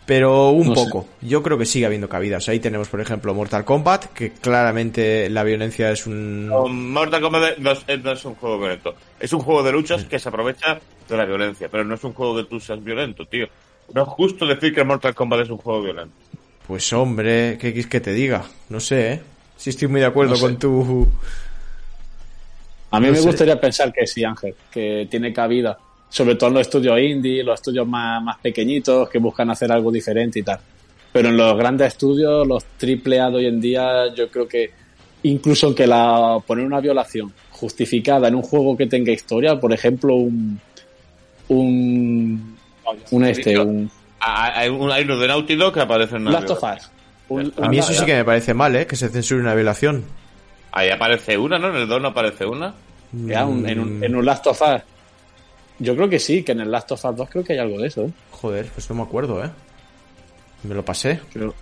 Pero 0.07 0.51
un 0.51 0.69
No 0.69 0.75
sé. 0.77 0.85
poco. 0.85 1.09
Yo 1.21 1.43
creo 1.43 1.59
que 1.59 1.67
sigue 1.67 1.85
habiendo 1.85 2.09
cabida. 2.09 2.37
O 2.37 2.41
sea, 2.41 2.53
ahí 2.53 2.61
tenemos, 2.61 2.89
por 2.89 3.01
ejemplo, 3.01 3.35
Mortal 3.35 3.65
Kombat, 3.65 4.07
que 4.13 4.31
claramente 4.31 5.29
la 5.29 5.43
violencia 5.43 5.91
es 5.91 6.07
un... 6.07 6.47
Mortal 6.93 7.21
Kombat 7.21 7.59
no 7.59 7.73
es, 7.73 7.81
eh, 7.89 7.99
no 7.99 8.13
es 8.13 8.25
un 8.25 8.37
juego 8.37 8.59
violento. 8.59 8.95
Es 9.19 9.33
un 9.33 9.41
juego 9.41 9.65
de 9.65 9.73
luchas 9.73 10.05
que 10.05 10.19
se 10.21 10.29
aprovecha 10.29 10.79
de 11.09 11.17
la 11.17 11.25
violencia, 11.25 11.69
pero 11.69 11.85
no 11.85 11.97
es 11.97 12.05
un 12.05 12.13
juego 12.13 12.37
que 12.37 12.45
tú 12.45 12.61
seas 12.61 12.83
violento, 12.85 13.25
tío. 13.27 13.49
No 13.93 14.03
es 14.03 14.09
justo 14.09 14.47
decir 14.47 14.73
que 14.73 14.85
Mortal 14.85 15.15
Kombat 15.15 15.41
es 15.41 15.51
un 15.51 15.59
juego 15.59 15.83
violento. 15.83 16.15
Pues 16.69 16.93
hombre, 16.93 17.59
¿qué 17.61 17.73
quieres 17.73 17.87
que 17.89 18.01
te 18.01 18.13
diga? 18.13 18.45
No 18.69 18.79
sé, 18.81 19.13
¿eh? 19.13 19.23
Sí 19.57 19.71
estoy 19.71 19.89
muy 19.89 20.01
de 20.01 20.07
acuerdo 20.07 20.31
No 20.33 20.37
sé. 20.37 20.43
con 20.43 20.59
tu... 20.59 21.09
A 22.93 23.01
mí 23.01 23.07
no 23.07 23.13
me 23.13 23.19
sé. 23.19 23.27
gustaría 23.27 23.61
pensar 23.61 23.93
que 23.93 24.07
sí, 24.07 24.23
Ángel, 24.25 24.55
que 24.71 25.07
tiene 25.11 25.33
cabida. 25.33 25.77
Sobre 26.09 26.37
todo 26.37 26.49
en 26.49 26.55
los 26.55 26.63
estudios 26.63 26.99
indie, 27.01 27.43
los 27.43 27.55
estudios 27.61 27.87
más, 27.87 28.23
más 28.23 28.39
pequeñitos 28.39 29.09
que 29.09 29.19
buscan 29.19 29.51
hacer 29.51 29.71
algo 29.73 29.91
diferente 29.91 30.39
y 30.39 30.43
tal. 30.43 30.59
Pero 31.13 31.29
en 31.29 31.37
los 31.37 31.57
grandes 31.57 31.89
estudios, 31.89 32.47
los 32.47 32.65
triple 32.77 33.21
A 33.21 33.31
de 33.31 33.37
hoy 33.37 33.47
en 33.47 33.61
día, 33.61 34.15
yo 34.15 34.31
creo 34.31 34.47
que 34.47 34.71
incluso 35.25 35.75
que 35.75 35.87
la 35.87 36.39
poner 36.47 36.65
una 36.67 36.81
violación 36.81 37.33
justificada 37.51 38.29
en 38.29 38.35
un 38.35 38.43
juego 38.43 38.77
que 38.77 38.87
tenga 38.87 39.11
historia, 39.13 39.59
por 39.59 39.73
ejemplo, 39.73 40.15
un 40.15 40.61
un 41.49 42.57
un 43.11 43.25
este, 43.25 43.59
un 43.59 43.91
Hay, 44.21 44.69
un, 44.69 44.91
hay 44.91 45.05
uno 45.05 45.19
de 45.19 45.29
Naughty 45.29 45.57
Dog 45.57 45.75
que 45.75 45.81
aparece 45.81 46.17
en 46.17 46.23
una 46.23 46.33
Last 46.33 46.51
of 46.51 46.63
Us. 46.63 46.91
Un- 47.29 47.53
A 47.61 47.69
mí 47.69 47.79
eso 47.79 47.93
sí 47.93 48.05
que 48.05 48.15
me 48.15 48.25
parece 48.25 48.55
mal, 48.55 48.75
¿eh? 48.77 48.87
Que 48.87 48.97
se 48.97 49.09
censure 49.09 49.41
una 49.41 49.55
violación. 49.55 50.05
Ahí 50.73 50.91
aparece 50.91 51.37
una, 51.39 51.59
¿no? 51.59 51.69
En 51.71 51.77
el 51.77 51.89
2 51.89 52.01
no 52.03 52.09
aparece 52.09 52.45
una. 52.47 52.75
ya, 53.13 53.45
un- 53.47 53.69
en, 53.69 53.81
un, 53.81 54.05
en 54.05 54.15
un 54.17 54.25
Last 54.25 54.47
of 54.47 54.61
Us. 54.61 54.83
Yo 55.79 55.95
creo 55.95 56.09
que 56.09 56.19
sí, 56.19 56.43
que 56.43 56.53
en 56.53 56.61
el 56.61 56.71
Last 56.71 56.93
of 56.93 57.05
Us 57.05 57.17
2 57.17 57.29
creo 57.31 57.45
que 57.45 57.53
hay 57.53 57.59
algo 57.59 57.79
de 57.79 57.89
eso, 57.89 58.05
¿eh? 58.05 58.11
Joder, 58.31 58.67
pues 58.67 58.89
no 58.89 58.97
me 58.97 59.03
acuerdo, 59.03 59.45
¿eh? 59.45 59.51
Me 60.63 60.75
lo 60.75 60.85
pasé. 60.85 61.21
Creo, 61.33 61.55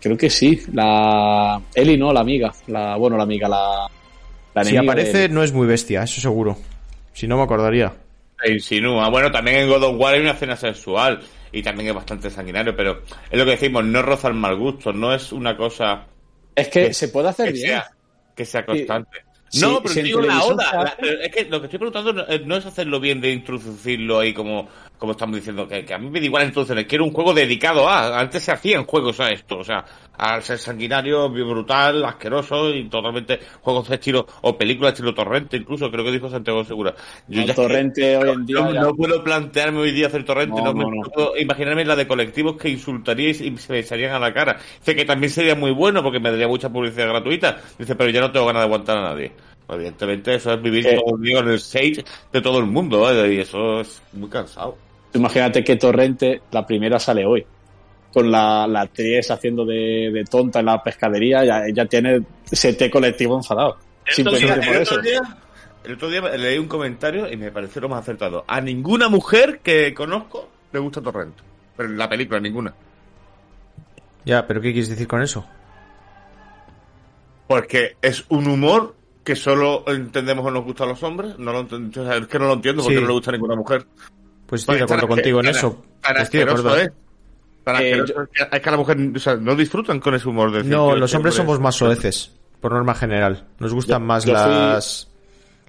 creo 0.00 0.16
que 0.16 0.30
sí. 0.30 0.62
La 0.72 1.60
Eli 1.74 1.96
no, 1.96 2.12
la 2.12 2.20
amiga. 2.20 2.52
La, 2.68 2.96
bueno, 2.96 3.16
la 3.16 3.24
amiga, 3.24 3.48
la, 3.48 3.86
la 4.54 4.64
Si 4.64 4.76
aparece, 4.76 5.28
no 5.28 5.42
es 5.42 5.52
muy 5.52 5.66
bestia, 5.66 6.02
eso 6.04 6.20
seguro. 6.20 6.56
Si 7.12 7.26
no, 7.26 7.36
me 7.36 7.42
acordaría. 7.42 7.92
Se 8.42 8.52
insinúa. 8.52 9.08
Bueno, 9.10 9.30
también 9.30 9.58
en 9.60 9.68
God 9.68 9.82
of 9.84 9.96
War 9.98 10.14
hay 10.14 10.20
una 10.20 10.32
escena 10.32 10.56
sensual 10.56 11.20
y 11.52 11.62
también 11.62 11.88
es 11.90 11.94
bastante 11.94 12.30
sanguinario, 12.30 12.74
pero 12.76 13.02
es 13.30 13.38
lo 13.38 13.44
que 13.44 13.52
decimos, 13.52 13.84
no 13.84 14.00
roza 14.02 14.28
el 14.28 14.34
mal 14.34 14.56
gusto, 14.56 14.92
no 14.92 15.12
es 15.14 15.32
una 15.32 15.56
cosa 15.56 16.06
Es 16.54 16.68
que 16.68 16.86
que- 16.88 16.94
se 16.94 17.08
puede 17.08 17.28
hacer 17.28 17.46
que 17.48 17.52
bien. 17.52 17.66
sea, 17.66 17.90
que 18.34 18.44
sea 18.46 18.64
constante. 18.64 19.18
No, 19.60 19.82
pero 19.82 19.94
si 19.94 20.00
en 20.00 20.06
digo 20.06 20.20
la 20.22 20.42
oda. 20.44 20.84
la- 20.84 20.96
pero 20.98 21.20
es 21.20 21.30
que 21.30 21.44
lo 21.44 21.60
que 21.60 21.66
estoy 21.66 21.78
preguntando 21.78 22.12
no, 22.12 22.24
no 22.46 22.56
es 22.56 22.66
hacerlo 22.66 23.00
bien 23.00 23.20
de 23.20 23.30
introducirlo 23.32 24.18
ahí 24.20 24.32
como, 24.32 24.68
como 25.02 25.12
estamos 25.14 25.34
diciendo, 25.34 25.66
que, 25.66 25.84
que 25.84 25.94
a 25.94 25.98
mí 25.98 26.08
me 26.08 26.20
da 26.20 26.26
igual 26.26 26.44
entonces, 26.44 26.86
quiero 26.86 27.04
un 27.04 27.10
juego 27.12 27.34
dedicado 27.34 27.88
a. 27.88 28.20
Antes 28.20 28.44
se 28.44 28.52
hacían 28.52 28.84
juegos 28.84 29.18
a 29.18 29.30
esto, 29.30 29.58
o 29.58 29.64
sea, 29.64 29.84
al 30.16 30.44
ser 30.44 30.60
sanguinario, 30.60 31.28
brutal, 31.28 32.04
asqueroso 32.04 32.70
y 32.70 32.84
totalmente 32.88 33.40
juegos 33.62 33.88
de 33.88 33.96
estilo, 33.96 34.24
o 34.42 34.56
películas 34.56 34.92
estilo 34.92 35.12
Torrente, 35.12 35.56
incluso, 35.56 35.90
creo 35.90 36.04
que 36.04 36.12
dijo 36.12 36.30
Santiago 36.30 36.62
Segura. 36.64 36.94
Yo 37.26 37.40
No, 37.40 37.46
ya- 37.48 37.54
torrente 37.56 38.16
hoy 38.16 38.30
en 38.30 38.46
día. 38.46 38.60
no, 38.60 38.94
puedo 38.94 39.24
plantearme 39.24 39.80
hoy 39.80 39.90
día 39.90 40.06
hacer 40.06 40.24
torrente, 40.24 40.62
No, 40.62 40.72
no, 40.72 40.74
me 40.74 40.84
no, 40.84 41.02
puedo 41.12 41.36
imaginarme 41.36 41.84
la 41.84 41.96
de 41.96 42.06
colectivos 42.06 42.56
que 42.56 42.68
insultaríais 42.68 43.40
y 43.40 43.56
se 43.58 43.72
me 43.72 43.80
echarían 43.80 44.12
a 44.14 44.20
la 44.20 44.32
cara. 44.32 44.60
Dice 44.78 44.94
que 44.94 45.04
también 45.04 45.30
sería 45.32 45.56
muy 45.56 45.72
bueno 45.72 46.00
porque 46.04 46.20
me 46.20 46.30
daría 46.30 46.46
mucha 46.46 46.68
publicidad 46.68 47.08
gratuita. 47.08 47.58
Dice, 47.76 47.96
pero 47.96 48.08
ya 48.10 48.20
no 48.20 48.30
tengo 48.30 48.46
ganas 48.46 48.60
de 48.62 48.66
aguantar 48.66 48.98
a 48.98 49.02
nadie. 49.02 49.32
Evidentemente 49.68 50.34
eso 50.36 50.52
es 50.52 50.62
vivir 50.62 50.86
Eh. 50.86 50.96
todo 51.02 51.16
el 51.16 51.22
día 51.22 51.38
en 51.40 51.48
el 51.48 51.54
stage 51.54 52.04
de 52.32 52.40
todo 52.40 52.58
el 52.60 52.66
mundo, 52.66 53.00
¿vale? 53.00 53.32
y 53.34 53.38
eso 53.40 53.80
es 53.80 54.00
muy 54.12 54.28
cansado. 54.28 54.76
Imagínate 55.14 55.62
que 55.64 55.76
Torrente, 55.76 56.42
la 56.50 56.66
primera 56.66 56.98
sale 56.98 57.24
hoy. 57.26 57.44
Con 58.12 58.30
la, 58.30 58.66
la 58.66 58.82
actriz 58.82 59.30
haciendo 59.30 59.64
de, 59.64 60.10
de 60.12 60.24
tonta 60.24 60.60
en 60.60 60.66
la 60.66 60.82
pescadería, 60.82 61.44
ya, 61.44 61.62
ya 61.72 61.86
tiene 61.86 62.22
ese 62.50 62.90
colectivo 62.90 63.36
enfadado. 63.36 63.78
El 64.04 64.26
otro, 64.28 64.38
día, 64.38 64.54
Simplemente 64.54 64.66
por 64.72 64.82
eso. 64.82 65.00
día- 65.00 65.36
el 65.84 65.94
otro 65.94 66.08
día 66.10 66.20
leí 66.36 66.58
un 66.58 66.68
comentario 66.68 67.30
y 67.32 67.36
me 67.36 67.50
pareció 67.50 67.80
lo 67.82 67.88
más 67.88 68.00
acertado. 68.02 68.44
A 68.46 68.60
ninguna 68.60 69.08
mujer 69.08 69.60
que 69.62 69.94
conozco 69.94 70.48
le 70.72 70.78
gusta 70.78 71.00
Torrente. 71.00 71.42
Pero 71.76 71.88
en 71.88 71.96
la 71.98 72.08
película, 72.08 72.38
ninguna. 72.38 72.74
Ya, 74.24 74.46
pero 74.46 74.60
¿qué 74.60 74.72
quieres 74.72 74.90
decir 74.90 75.08
con 75.08 75.22
eso? 75.22 75.44
Pues 77.46 77.66
que 77.66 77.96
es 78.00 78.24
un 78.28 78.46
humor 78.46 78.94
que 79.24 79.36
solo 79.36 79.84
entendemos 79.86 80.44
o 80.46 80.50
nos 80.50 80.64
gusta 80.64 80.84
a 80.84 80.86
los 80.86 81.02
hombres. 81.02 81.38
No 81.38 81.52
lo 81.52 81.66
ent- 81.68 81.96
o 81.96 82.04
sea, 82.04 82.16
es 82.16 82.26
que 82.26 82.38
no 82.38 82.46
lo 82.46 82.54
entiendo 82.54 82.82
porque 82.82 82.96
Sí. 82.96 83.02
no 83.02 83.08
le 83.08 83.14
gusta 83.14 83.30
a 83.30 83.34
ninguna 83.34 83.56
mujer. 83.56 83.86
Pues 84.52 84.60
estoy 84.60 84.76
de 84.76 84.82
acuerdo 84.84 85.08
contigo 85.08 85.40
en 85.40 85.46
eso. 85.46 85.82
Estoy 86.14 86.40
de 86.44 86.50
acuerdo. 86.50 86.76
Eh, 86.76 86.92
asqueroso 87.64 88.22
es 88.22 88.28
que- 88.28 88.56
es 88.56 88.60
que 88.62 88.68
a 88.68 88.72
la 88.72 88.76
mujer 88.76 88.98
o 89.16 89.18
sea, 89.18 89.36
no 89.36 89.56
disfrutan 89.56 89.98
con 89.98 90.14
ese 90.14 90.28
humor. 90.28 90.50
de 90.50 90.58
decir, 90.58 90.72
No, 90.72 90.94
los 90.94 91.14
hombres 91.14 91.32
hombre- 91.38 91.44
somos 91.46 91.58
más 91.58 91.74
soeces, 91.74 92.32
por 92.60 92.72
norma 92.72 92.94
general. 92.94 93.46
Nos 93.60 93.72
gustan 93.72 94.02
Yo- 94.02 94.06
más 94.06 94.24
yo 94.26 94.34
las... 94.34 95.08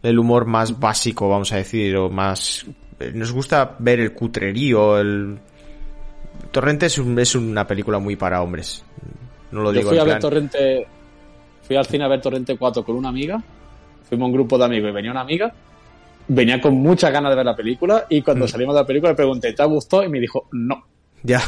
el 0.02 0.20
humor 0.20 0.46
más 0.48 0.78
básico, 0.82 1.30
vamos 1.30 1.54
a 1.54 1.56
decir, 1.56 1.96
o 1.96 2.10
más... 2.10 2.66
Nos 3.14 3.32
gusta 3.32 3.78
ver 3.80 4.02
el 4.02 4.12
cutrerío, 4.12 5.00
el... 5.00 5.40
Torrente 6.52 6.88
es, 6.88 6.98
un- 6.98 7.18
es 7.18 7.36
una 7.36 7.66
película 7.66 8.00
muy 8.00 8.18
para 8.18 8.42
hombres. 8.42 8.84
No 9.52 9.62
lo 9.62 9.72
Yo 9.72 9.78
digo 9.80 9.90
fui 9.92 9.98
en 9.98 10.02
a 10.02 10.04
ver 10.04 10.12
plan... 10.16 10.22
Torrente, 10.22 10.88
fui 11.62 11.78
al 11.78 11.86
cine 11.86 12.04
a 12.04 12.10
ver 12.10 12.20
Torrente 12.20 12.58
4 12.58 12.84
con 12.84 12.98
una 12.98 13.08
amiga, 13.08 13.42
fuimos 14.10 14.26
un 14.28 14.34
grupo 14.34 14.58
de 14.58 14.66
amigos 14.66 14.90
y 14.90 14.94
venía 14.94 15.12
una 15.12 15.22
amiga, 15.22 15.54
venía 16.28 16.60
con 16.62 16.76
muchas 16.76 17.12
ganas 17.12 17.32
de 17.32 17.36
ver 17.36 17.46
la 17.46 17.56
película 17.56 18.06
y 18.10 18.22
Mm. 18.22 18.24
cuando 18.24 18.48
salimos 18.48 18.76
de 18.76 18.82
la 18.82 18.88
película 18.88 19.12
le 19.12 19.16
pregunté, 19.16 19.54
¿te 19.54 19.62
ha 19.62 19.66
gustado? 19.66 20.04
Y 20.04 20.10
me 20.10 20.20
dijo, 20.20 20.48
no. 20.52 20.86
Ya. 21.24 21.42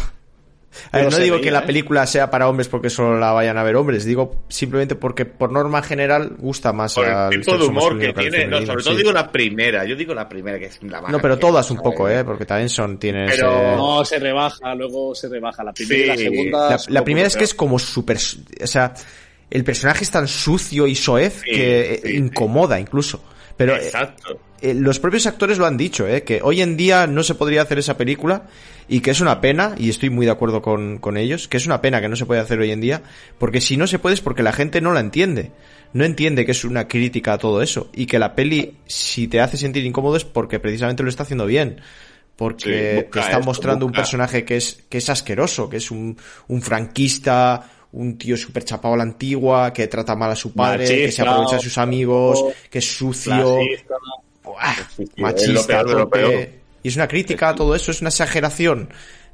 A 0.92 0.98
ver, 0.98 1.10
no 1.10 1.18
digo 1.20 1.36
veía, 1.38 1.46
que 1.46 1.52
la 1.52 1.60
¿eh? 1.60 1.66
película 1.68 2.06
sea 2.06 2.30
para 2.30 2.50
hombres 2.50 2.68
porque 2.68 2.90
solo 2.90 3.18
la 3.18 3.32
vayan 3.32 3.58
a 3.58 3.64
ver 3.64 3.78
hombres, 3.78 4.04
digo 4.04 4.44
simplemente 4.50 4.96
porque 4.96 5.24
por 5.24 5.50
norma 5.50 5.82
general 5.82 6.36
gusta 6.38 6.74
más 6.74 6.94
Por 6.96 7.08
el 7.08 7.30
tipo 7.40 7.58
de 7.58 7.64
humor 7.66 7.98
que 7.98 8.12
tiene. 8.12 8.46
No, 8.48 8.58
sobre 8.66 8.84
todo 8.84 8.92
sí. 8.94 8.98
digo 8.98 9.14
la 9.14 9.32
primera. 9.32 9.86
Yo 9.86 9.96
digo 9.96 10.14
la 10.14 10.28
primera, 10.28 10.60
que 10.60 10.66
es 10.66 10.84
la 10.84 11.00
más 11.02 11.12
No, 11.12 11.20
pero 11.22 11.40
todas 11.40 11.72
un 11.72 11.78
poco. 11.78 12.10
¿eh? 12.10 12.26
Porque 12.26 12.46
también 12.46 12.68
son, 12.68 12.98
tienen 12.98 13.28
Pero- 13.30 13.54
ese- 13.56 13.76
No, 13.78 14.04
se 14.04 14.20
rebaja, 14.20 14.76
luego 14.76 15.16
se 15.16 15.30
rebaja. 15.30 15.64
La 15.64 15.72
primera 15.72 16.04
y 16.04 16.08
la 16.08 16.18
segunda. 16.18 16.78
La, 16.90 17.04
primera 17.06 17.28
es 17.28 17.36
que 17.36 17.40
peor. 17.40 17.44
es 17.46 17.54
como 17.54 17.80
súper... 17.80 18.18
O 18.62 18.68
sea, 18.68 18.94
el 19.50 19.64
personaje 19.64 20.04
es 20.04 20.12
tan 20.12 20.28
sucio 20.28 20.88
y 20.88 20.96
soez 20.96 21.42
Sí, 21.46 21.52
que 21.52 21.94
eh, 21.94 22.02
sí, 22.04 22.18
incomoda 22.18 22.78
incluso. 22.82 23.24
Pero 23.58 23.76
eh, 23.76 23.86
Exacto. 23.86 24.40
eh, 24.62 24.74
los 24.74 25.00
propios 25.00 25.26
actores 25.28 25.58
lo 25.58 25.66
han 25.66 25.78
dicho, 25.78 26.08
¿eh? 26.08 26.24
Que 26.24 26.42
hoy 26.44 26.62
en 26.62 26.76
día 26.78 27.08
no 27.08 27.24
se 27.24 27.36
podría 27.36 27.62
hacer 27.62 27.80
esa 27.80 27.98
película 27.98 28.48
y 28.88 29.00
que 29.00 29.12
es 29.12 29.22
una 29.22 29.42
pena, 29.42 29.76
y 29.78 29.90
estoy 29.90 30.10
muy 30.10 30.26
de 30.26 30.32
acuerdo 30.32 30.62
con, 30.62 30.98
con 31.00 31.18
ellos, 31.18 31.48
que 31.48 31.58
es 31.58 31.66
una 31.66 31.82
pena 31.82 32.02
que 32.02 32.10
no 32.10 32.16
se 32.16 32.26
puede 32.26 32.42
hacer 32.42 32.60
hoy 32.60 32.72
en 32.72 32.82
día, 32.82 33.02
porque 33.38 33.62
si 33.62 33.78
no 33.78 33.88
se 33.88 34.00
puede 34.00 34.16
es 34.16 34.22
porque 34.22 34.44
la 34.44 34.52
gente 34.54 34.82
no 34.82 34.94
la 34.94 35.00
entiende. 35.00 35.52
No 35.94 36.04
entiende 36.04 36.46
que 36.46 36.52
es 36.52 36.66
una 36.66 36.90
crítica 36.90 37.34
a 37.34 37.38
todo 37.38 37.62
eso. 37.62 37.90
Y 37.94 38.06
que 38.06 38.20
la 38.20 38.36
peli, 38.36 38.78
si 38.86 39.30
te 39.30 39.40
hace 39.40 39.56
sentir 39.56 39.86
incómodo, 39.86 40.18
es 40.18 40.26
porque 40.26 40.60
precisamente 40.60 41.04
lo 41.04 41.10
está 41.10 41.24
haciendo 41.24 41.46
bien. 41.46 41.80
Porque 42.36 42.64
Sí, 43.06 43.12
te 43.14 43.20
está 43.20 43.32
esto, 43.38 43.46
mostrando 43.46 43.86
un 43.86 43.94
personaje 43.94 44.44
que 44.44 44.58
es, 44.58 44.84
que 44.90 44.98
es 44.98 45.10
asqueroso, 45.10 45.70
que 45.70 45.78
es 45.78 45.92
un, 45.92 46.18
un 46.50 46.62
franquista, 46.62 47.70
un 47.96 48.18
tío 48.18 48.36
súper 48.38 48.64
chapado 48.64 48.94
a 48.94 48.98
la 48.98 49.04
antigua, 49.04 49.72
que 49.74 49.88
trata 49.88 50.16
mal 50.16 50.32
a 50.32 50.36
su 50.36 50.54
padre, 50.54 50.86
que 50.86 51.12
se 51.12 51.22
aprovecha 51.22 51.56
de 51.56 51.62
sus 51.62 51.78
amigos, 51.78 52.44
que 52.70 52.80
es 52.80 52.86
sucio, 52.98 53.58
Clasista. 53.58 53.96
Buah, 54.44 54.76
es 55.00 55.18
machista, 55.18 55.84
peor 55.84 56.10
peor. 56.10 56.48
Y 56.84 56.88
es 56.90 56.96
una 56.96 57.08
crítica 57.08 57.50
a 57.50 57.56
todo 57.56 57.74
eso, 57.74 57.92
es 57.92 58.02
una 58.02 58.10
exageración 58.10 58.90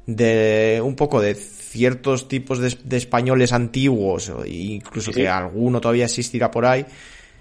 de 0.06 0.80
un 0.82 0.96
poco 0.96 1.20
de 1.20 1.34
ciertos 1.34 2.28
tipos 2.28 2.58
de, 2.58 2.76
de 2.82 2.96
españoles 2.96 3.52
antiguos, 3.52 4.32
incluso 4.46 5.12
Sí, 5.12 5.20
que 5.20 5.28
alguno 5.28 5.80
todavía 5.80 6.04
existirá 6.04 6.50
por 6.50 6.64
ahí. 6.64 6.84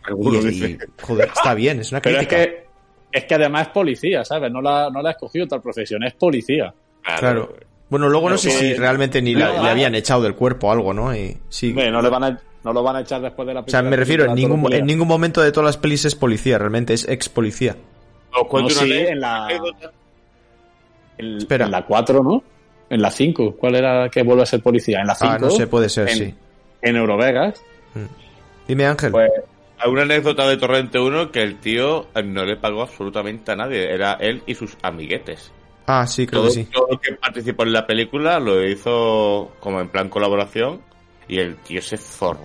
Alguno 0.04 0.40
y, 0.50 0.78
joder, 1.02 1.30
está 1.34 1.54
bien, 1.54 1.80
es 1.80 1.92
una 1.92 2.02
Pero 2.02 2.20
es 2.20 2.28
crítica. 2.28 2.52
que, 2.52 2.66
es 3.12 3.26
que 3.26 3.36
además 3.36 3.68
es 3.68 3.74
policía, 3.74 4.26
¿sabes? 4.26 4.52
No 4.52 4.62
la, 4.62 4.90
no 4.90 5.02
la 5.02 5.10
ha 5.10 5.12
escogido 5.14 5.48
tal 5.48 5.62
profesión, 5.62 6.04
es 6.04 6.14
policía. 6.14 6.74
Claro. 7.18 7.56
Bueno, 7.92 8.10
luego 8.10 8.28
no 8.30 8.38
sé 8.40 8.50
si 8.50 8.74
realmente 8.74 9.22
ni 9.22 9.36
la- 9.36 9.62
le 9.62 9.70
habían 9.70 9.94
echado 9.94 10.24
del 10.24 10.34
cuerpo 10.34 10.70
o 10.70 10.72
algo, 10.72 10.94
¿no? 10.94 11.16
Y, 11.16 11.38
sí. 11.50 11.70
Hombre, 11.70 11.92
no, 11.92 12.02
le 12.02 12.10
van 12.10 12.24
a, 12.24 12.40
no 12.64 12.74
lo 12.74 12.82
van 12.82 12.96
a 12.96 13.02
echar 13.02 13.22
después 13.22 13.48
de 13.48 13.54
la 13.54 13.60
o 13.60 13.68
sea, 13.68 13.84
me 13.84 13.96
refiero, 13.98 14.24
en 14.24 14.32
película, 14.32 14.56
ningún, 14.56 14.74
en 14.74 14.86
ningún 14.88 15.08
momento 15.08 15.42
de 15.42 15.52
todas 15.52 15.66
las 15.68 15.78
pelis 15.78 16.06
es 16.06 16.16
policía, 16.16 16.58
realmente 16.58 16.94
es 16.94 17.08
ex 17.08 17.30
policía. 17.30 17.76
Os 18.34 18.48
cuento 18.48 18.74
No, 18.74 18.80
una 18.82 18.86
sí, 18.88 18.92
anécdota. 18.94 19.12
en 19.12 19.20
la- 19.20 19.48
En, 21.18 21.38
Espera. 21.38 21.66
en 21.66 21.72
la 21.72 21.86
4, 21.86 22.24
¿no? 22.24 22.44
En 22.90 23.02
la 23.02 23.12
5. 23.12 23.56
¿Cuál 23.58 23.76
era 23.76 24.10
que 24.10 24.24
vuelve 24.24 24.44
a 24.44 24.46
ser 24.46 24.62
policía? 24.62 25.02
En 25.02 25.08
la 25.08 25.16
5. 25.16 25.34
Ah, 25.34 25.38
no 25.40 25.50
sé, 25.52 25.68
puede 25.68 25.88
ser, 25.90 26.10
en, 26.10 26.18
sí. 26.18 26.34
En 26.82 26.96
Eurovegas. 26.96 27.62
Dime, 28.68 28.86
Ángel. 28.86 29.12
Pues 29.12 29.30
Hay 29.80 29.92
una 29.92 30.04
anécdota 30.04 30.48
de 30.48 30.58
Torrente 30.58 30.98
1 31.00 31.32
que 31.32 31.42
el 31.44 31.58
tío 31.60 32.08
eh, 32.16 32.24
no 32.24 32.46
le 32.46 32.56
pagó 32.56 32.82
absolutamente 32.84 33.52
a 33.52 33.56
nadie. 33.56 33.92
Era 33.94 34.14
él 34.14 34.44
y 34.46 34.56
sus 34.56 34.78
amiguetes. 34.82 35.52
Ah, 35.88 36.06
sí, 36.08 36.26
creo 36.28 36.42
Todo, 36.42 36.50
que 36.50 36.56
sí. 36.56 36.64
todo 36.72 36.88
el 36.92 37.00
que 37.00 37.14
participó 37.14 37.64
en 37.64 37.74
la 37.74 37.86
película 37.88 38.40
lo 38.40 38.64
hizo 38.68 39.52
como 39.60 39.80
en 39.82 39.90
plan 39.90 40.10
colaboración 40.10 40.82
y 41.28 41.40
el 41.40 41.56
tío 41.58 41.82
se 41.82 41.98
forró. 41.98 42.40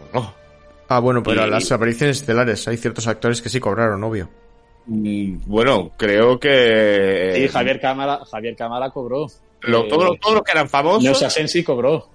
Ah, 0.89 1.01
bueno, 1.01 1.23
pero 1.23 1.47
Y- 1.47 1.51
las 1.51 1.71
apariciones 1.73 2.19
estelares, 2.21 2.67
hay 2.69 2.77
ciertos 2.77 3.07
actores 3.09 3.43
que 3.43 3.49
sí 3.49 3.59
cobraron, 3.61 4.03
obvio. 4.05 4.29
Mm, 4.87 5.39
Bueno, 5.47 5.91
creo 5.97 6.39
que... 6.39 7.33
sí, 7.35 7.49
Javier 7.49 7.81
Cámara, 7.81 8.21
Javier 8.31 8.55
Cámara 8.57 8.91
cobró. 8.91 9.27
lo- 9.63 9.81
Eh, 9.85 9.89
todos, 9.89 10.05
los, 10.11 10.21
todos 10.21 10.35
los 10.37 10.45
que 10.45 10.53
eran 10.53 10.69
famosos... 10.69 11.03
Neo 11.03 11.15
Sasensi 11.15 11.65
cobró. 11.65 12.09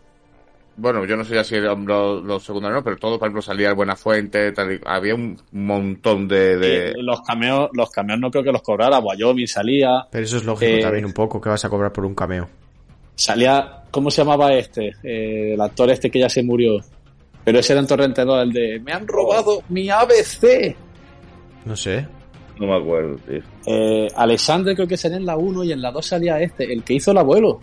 Bueno, 0.77 1.05
yo 1.05 1.15
no 1.17 1.23
sé 1.25 1.35
ya 1.35 1.43
si 1.43 1.55
eran 1.55 1.85
los, 1.85 2.23
los 2.23 2.43
secundarios, 2.43 2.81
pero 2.83 2.97
todos, 2.97 3.19
por 3.19 3.27
ejemplo, 3.27 3.41
salía 3.41 3.69
el 3.69 3.75
Buenafuente, 3.75 4.51
tal 4.53 4.73
y- 4.73 4.79
había 4.85 5.13
un 5.13 5.37
montón 5.51 6.27
de... 6.27 6.57
de- 6.57 6.93
los 6.97 7.21
cameos, 7.21 7.69
los 7.73 7.89
cameos 7.91 8.19
no 8.19 8.31
creo 8.31 8.43
que 8.43 8.51
los 8.51 8.61
cobrara. 8.61 8.99
Wyoming 8.99 9.47
salía. 9.47 10.07
Pero 10.09 10.23
eso 10.23 10.37
es 10.37 10.45
lógico 10.45 10.71
Eh, 10.71 10.81
también 10.81 11.05
un 11.05 11.13
poco, 11.13 11.39
que 11.41 11.49
vas 11.49 11.63
a 11.65 11.69
cobrar 11.69 11.91
por 11.91 12.05
un 12.05 12.15
cameo. 12.15 12.47
Salía, 13.15 13.83
¿cómo 13.91 14.09
se 14.09 14.21
llamaba 14.21 14.53
este? 14.53 14.93
Eh, 15.03 15.53
el 15.53 15.61
actor 15.61 15.91
este 15.91 16.09
que 16.09 16.19
ya 16.19 16.29
se 16.29 16.41
murió. 16.41 16.79
Pero 17.43 17.59
ese 17.59 17.73
era 17.73 17.81
en 17.81 17.87
Torrente 17.87 18.23
2, 18.23 18.43
el 18.43 18.53
de 18.53 18.79
Me 18.79 18.93
han 18.93 19.07
robado 19.07 19.61
mi 19.69 19.89
ABC. 19.89 20.75
No 21.65 21.75
sé. 21.75 22.07
No 22.59 22.67
me 22.67 22.75
acuerdo, 22.77 23.17
tío. 23.27 23.41
Eh, 23.65 24.07
Alexander 24.15 24.75
creo 24.75 24.87
que 24.87 24.97
salía 24.97 25.17
en 25.17 25.25
la 25.25 25.35
1 25.35 25.63
y 25.63 25.71
en 25.71 25.81
la 25.81 25.91
2 25.91 26.05
salía 26.05 26.39
este, 26.39 26.71
el 26.71 26.83
que 26.83 26.93
hizo 26.93 27.11
el 27.11 27.17
abuelo. 27.17 27.59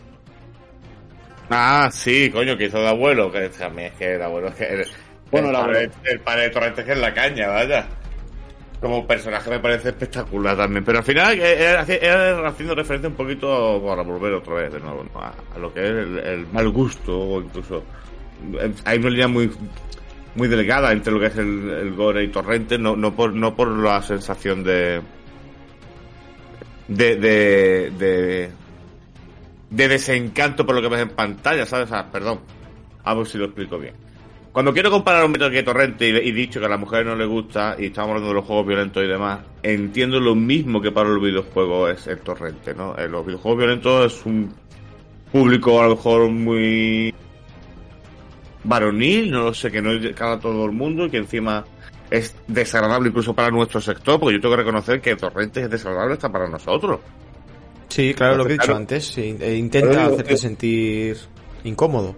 Ah, 1.50 1.88
sí, 1.92 2.30
coño, 2.30 2.56
que 2.56 2.66
hizo 2.66 2.78
de 2.78 2.88
abuelo, 2.88 3.32
que 3.32 3.48
también 3.48 3.88
es 3.92 3.98
que 3.98 4.14
el 4.14 4.22
abuelo 4.22 4.48
es 4.48 4.54
que... 4.54 4.64
El, 4.64 4.86
Bueno, 5.30 5.48
el, 5.50 5.56
el 5.56 5.62
padre, 5.62 5.90
el 6.04 6.20
padre 6.20 6.42
de 6.42 6.50
Torrente 6.50 6.80
es 6.82 6.86
que 6.86 6.92
es 6.92 6.98
la 6.98 7.14
caña, 7.14 7.48
vaya. 7.48 7.88
Como 8.80 9.06
personaje 9.06 9.50
me 9.50 9.58
parece 9.58 9.88
espectacular 9.88 10.56
también. 10.56 10.84
Pero 10.84 10.98
al 10.98 11.04
final 11.04 11.38
eh, 11.40 11.56
era, 11.64 11.82
era 11.84 12.48
haciendo 12.48 12.74
referencia 12.74 13.08
un 13.08 13.16
poquito 13.16 13.82
para 13.84 14.02
volver 14.02 14.34
otra 14.34 14.54
vez 14.54 14.72
de 14.72 14.80
nuevo 14.80 15.04
¿no? 15.12 15.20
a, 15.20 15.34
a 15.54 15.58
lo 15.58 15.72
que 15.72 15.80
es 15.80 15.88
el, 15.90 16.46
mal 16.52 16.68
gusto 16.70 17.18
o 17.18 17.40
incluso... 17.42 17.82
eh, 18.60 18.72
Hay 18.84 18.98
una 18.98 19.10
línea 19.10 19.28
muy 19.28 19.50
muy 20.34 20.46
delgada 20.46 20.92
entre 20.92 21.12
lo 21.12 21.18
que 21.18 21.26
es 21.26 21.36
el, 21.36 21.68
el 21.70 21.94
gore 21.94 22.22
y 22.22 22.28
torrente, 22.28 22.78
no, 22.78 22.94
no 22.94 23.14
por 23.16 23.32
no 23.34 23.56
por 23.56 23.68
la 23.68 24.00
sensación 24.02 24.62
de 24.62 25.00
de 26.86 27.16
de, 27.16 27.90
de, 27.98 28.50
de 29.70 29.88
desencanto 29.88 30.64
por 30.64 30.74
lo 30.74 30.82
que 30.82 30.88
ves 30.88 31.02
en 31.02 31.10
pantalla, 31.10 31.66
¿sabes? 31.66 31.90
Perdón, 32.10 32.40
a 33.04 33.14
ver 33.14 33.26
si 33.26 33.38
lo 33.38 33.46
explico 33.46 33.78
bien. 33.78 33.94
Cuando 34.52 34.72
quiero 34.72 34.90
comparar 34.90 35.24
un 35.24 35.32
Metal 35.32 35.52
Gear 35.52 35.64
Torrente 35.64 36.08
y, 36.08 36.32
dicho 36.32 36.58
que 36.58 36.66
a 36.66 36.68
la 36.68 36.78
mujer 36.78 37.06
no 37.06 37.14
le 37.14 37.26
gusta 37.26 37.76
y 37.78 37.86
estamos 37.86 38.08
hablando 38.08 38.30
de 38.30 38.34
los 38.34 38.44
juegos 38.44 38.66
violentos 38.66 39.04
y 39.04 39.06
demás, 39.06 39.40
entiendo 39.62 40.18
lo 40.18 40.34
mismo 40.34 40.80
que 40.80 40.90
para 40.90 41.08
los 41.10 41.22
videojuegos 41.22 41.92
es 41.92 42.06
el 42.08 42.18
Torrente, 42.20 42.74
¿no? 42.74 42.98
En 42.98 43.12
los 43.12 43.24
videojuegos 43.24 43.58
violentos 43.58 44.12
es 44.12 44.26
un 44.26 44.52
público 45.30 45.80
a 45.80 45.84
lo 45.84 45.96
mejor 45.96 46.30
muy 46.30 47.14
varonil, 48.64 49.30
no 49.30 49.44
lo 49.44 49.54
sé, 49.54 49.70
que 49.70 49.82
no 49.82 49.92
llega 49.92 50.32
a 50.32 50.40
todo 50.40 50.64
el 50.64 50.72
mundo 50.72 51.06
y 51.06 51.10
que 51.10 51.18
encima 51.18 51.64
es 52.10 52.34
desagradable 52.46 53.10
incluso 53.10 53.34
para 53.34 53.50
nuestro 53.50 53.80
sector, 53.80 54.18
porque 54.18 54.36
yo 54.36 54.40
tengo 54.40 54.56
que 54.56 54.62
reconocer 54.62 55.00
que 55.00 55.14
Torrente 55.14 55.60
es 55.60 55.70
desagradable 55.70 56.14
hasta 56.14 56.32
para 56.32 56.48
nosotros. 56.48 57.00
Sí, 57.88 58.14
claro, 58.14 58.36
lo 58.36 58.44
que 58.44 58.50
he 58.50 58.52
dicho 58.54 58.64
Claro. 58.66 58.78
antes. 58.78 59.06
sí, 59.06 59.36
e 59.40 59.54
intenta 59.56 59.90
digo, 59.90 60.14
hacerte 60.14 60.34
eh. 60.34 60.36
sentir 60.36 61.16
incómodo. 61.64 62.16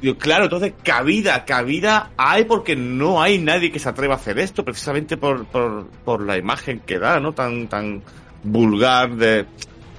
Digo, 0.00 0.16
claro, 0.18 0.44
entonces 0.44 0.72
cabida, 0.82 1.44
cabida 1.44 2.10
hay 2.16 2.44
porque 2.44 2.74
no 2.74 3.22
hay 3.22 3.38
nadie 3.38 3.70
que 3.70 3.78
se 3.78 3.88
atreva 3.88 4.14
a 4.14 4.16
hacer 4.16 4.38
esto, 4.40 4.64
precisamente 4.64 5.16
por, 5.16 5.46
por, 5.46 5.86
por 6.04 6.26
la 6.26 6.36
imagen 6.36 6.80
que 6.80 6.98
da, 6.98 7.20
¿no? 7.20 7.32
Tan, 7.32 7.68
tan 7.68 8.02
vulgar 8.42 9.14
de... 9.14 9.46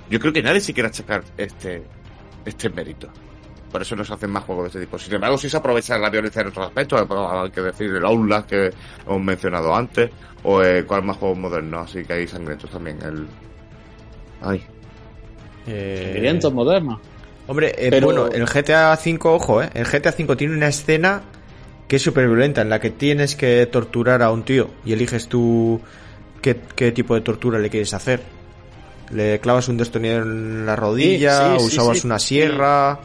Yo 0.10 0.20
creo 0.20 0.34
que 0.34 0.44
nadie 0.44 0.60
se 0.60 0.74
quiere 0.74 0.90
achacar 0.90 1.24
este, 1.38 1.84
este 2.44 2.70
mérito. 2.70 3.08
Por 3.72 3.82
eso 3.82 3.96
no 3.96 4.04
se 4.04 4.14
hacen 4.14 4.30
más 4.30 4.44
juegos 4.44 4.66
de 4.66 4.68
este 4.68 4.80
tipo. 4.82 5.00
Sin 5.00 5.14
embargo, 5.16 5.38
sí 5.38 5.50
se 5.50 5.56
aprovecha 5.56 5.98
la 5.98 6.10
violencia 6.10 6.42
en 6.42 6.50
otros 6.50 6.68
aspectos, 6.68 7.02
pues, 7.08 7.20
hay 7.20 7.50
que 7.50 7.62
decir 7.62 7.90
el 7.90 8.06
Outlast 8.06 8.50
que 8.50 8.72
hemos 9.08 9.22
mencionado 9.24 9.74
antes, 9.74 10.12
o 10.44 10.62
eh, 10.62 10.84
cuál 10.86 11.04
más 11.04 11.16
juegos 11.16 11.38
modernos, 11.38 11.90
así 11.90 12.04
que 12.04 12.12
hay 12.12 12.28
sangrientos 12.28 12.70
también. 12.70 13.02
El... 13.02 13.26
Ay. 14.42 14.62
Eh, 15.68 16.10
Sangrientos 16.12 16.54
modernos. 16.54 17.00
Hombre, 17.48 17.74
eh, 17.78 17.90
Pero- 17.90 18.06
bueno, 18.08 18.28
el 18.28 18.46
GTA 18.46 18.94
V, 18.94 19.20
ojo, 19.24 19.62
eh. 19.62 19.70
El 19.74 19.86
GTA 19.86 20.14
V 20.18 20.36
tiene 20.36 20.56
una 20.56 20.68
escena 20.68 21.22
que 21.88 21.98
es 21.98 22.02
súper 22.02 22.28
violenta, 22.28 22.62
en 22.62 22.70
la 22.70 22.80
que 22.80 22.90
tienes 22.90 23.36
que 23.36 23.66
torturar 23.68 24.22
a 24.24 24.32
un 24.32 24.44
tío 24.44 24.70
y 24.86 24.94
eliges 24.94 25.28
tú 25.28 25.80
qué, 26.42 26.58
qué 26.76 26.92
tipo 26.92 27.14
de 27.16 27.22
tortura 27.22 27.60
le 27.60 27.70
quieres 27.70 27.94
hacer. 27.94 28.22
Le 29.12 29.40
clavas 29.40 29.68
un 29.68 29.78
destornillador 29.78 30.24
en 30.24 30.66
la 30.66 30.76
rodilla, 30.76 31.32
Sí, 31.38 31.44
sí, 31.50 31.56
o 31.56 31.60
sí, 31.60 31.66
usabas 31.78 32.00
sí. 32.00 32.08
una 32.08 32.20
sierra. 32.20 33.00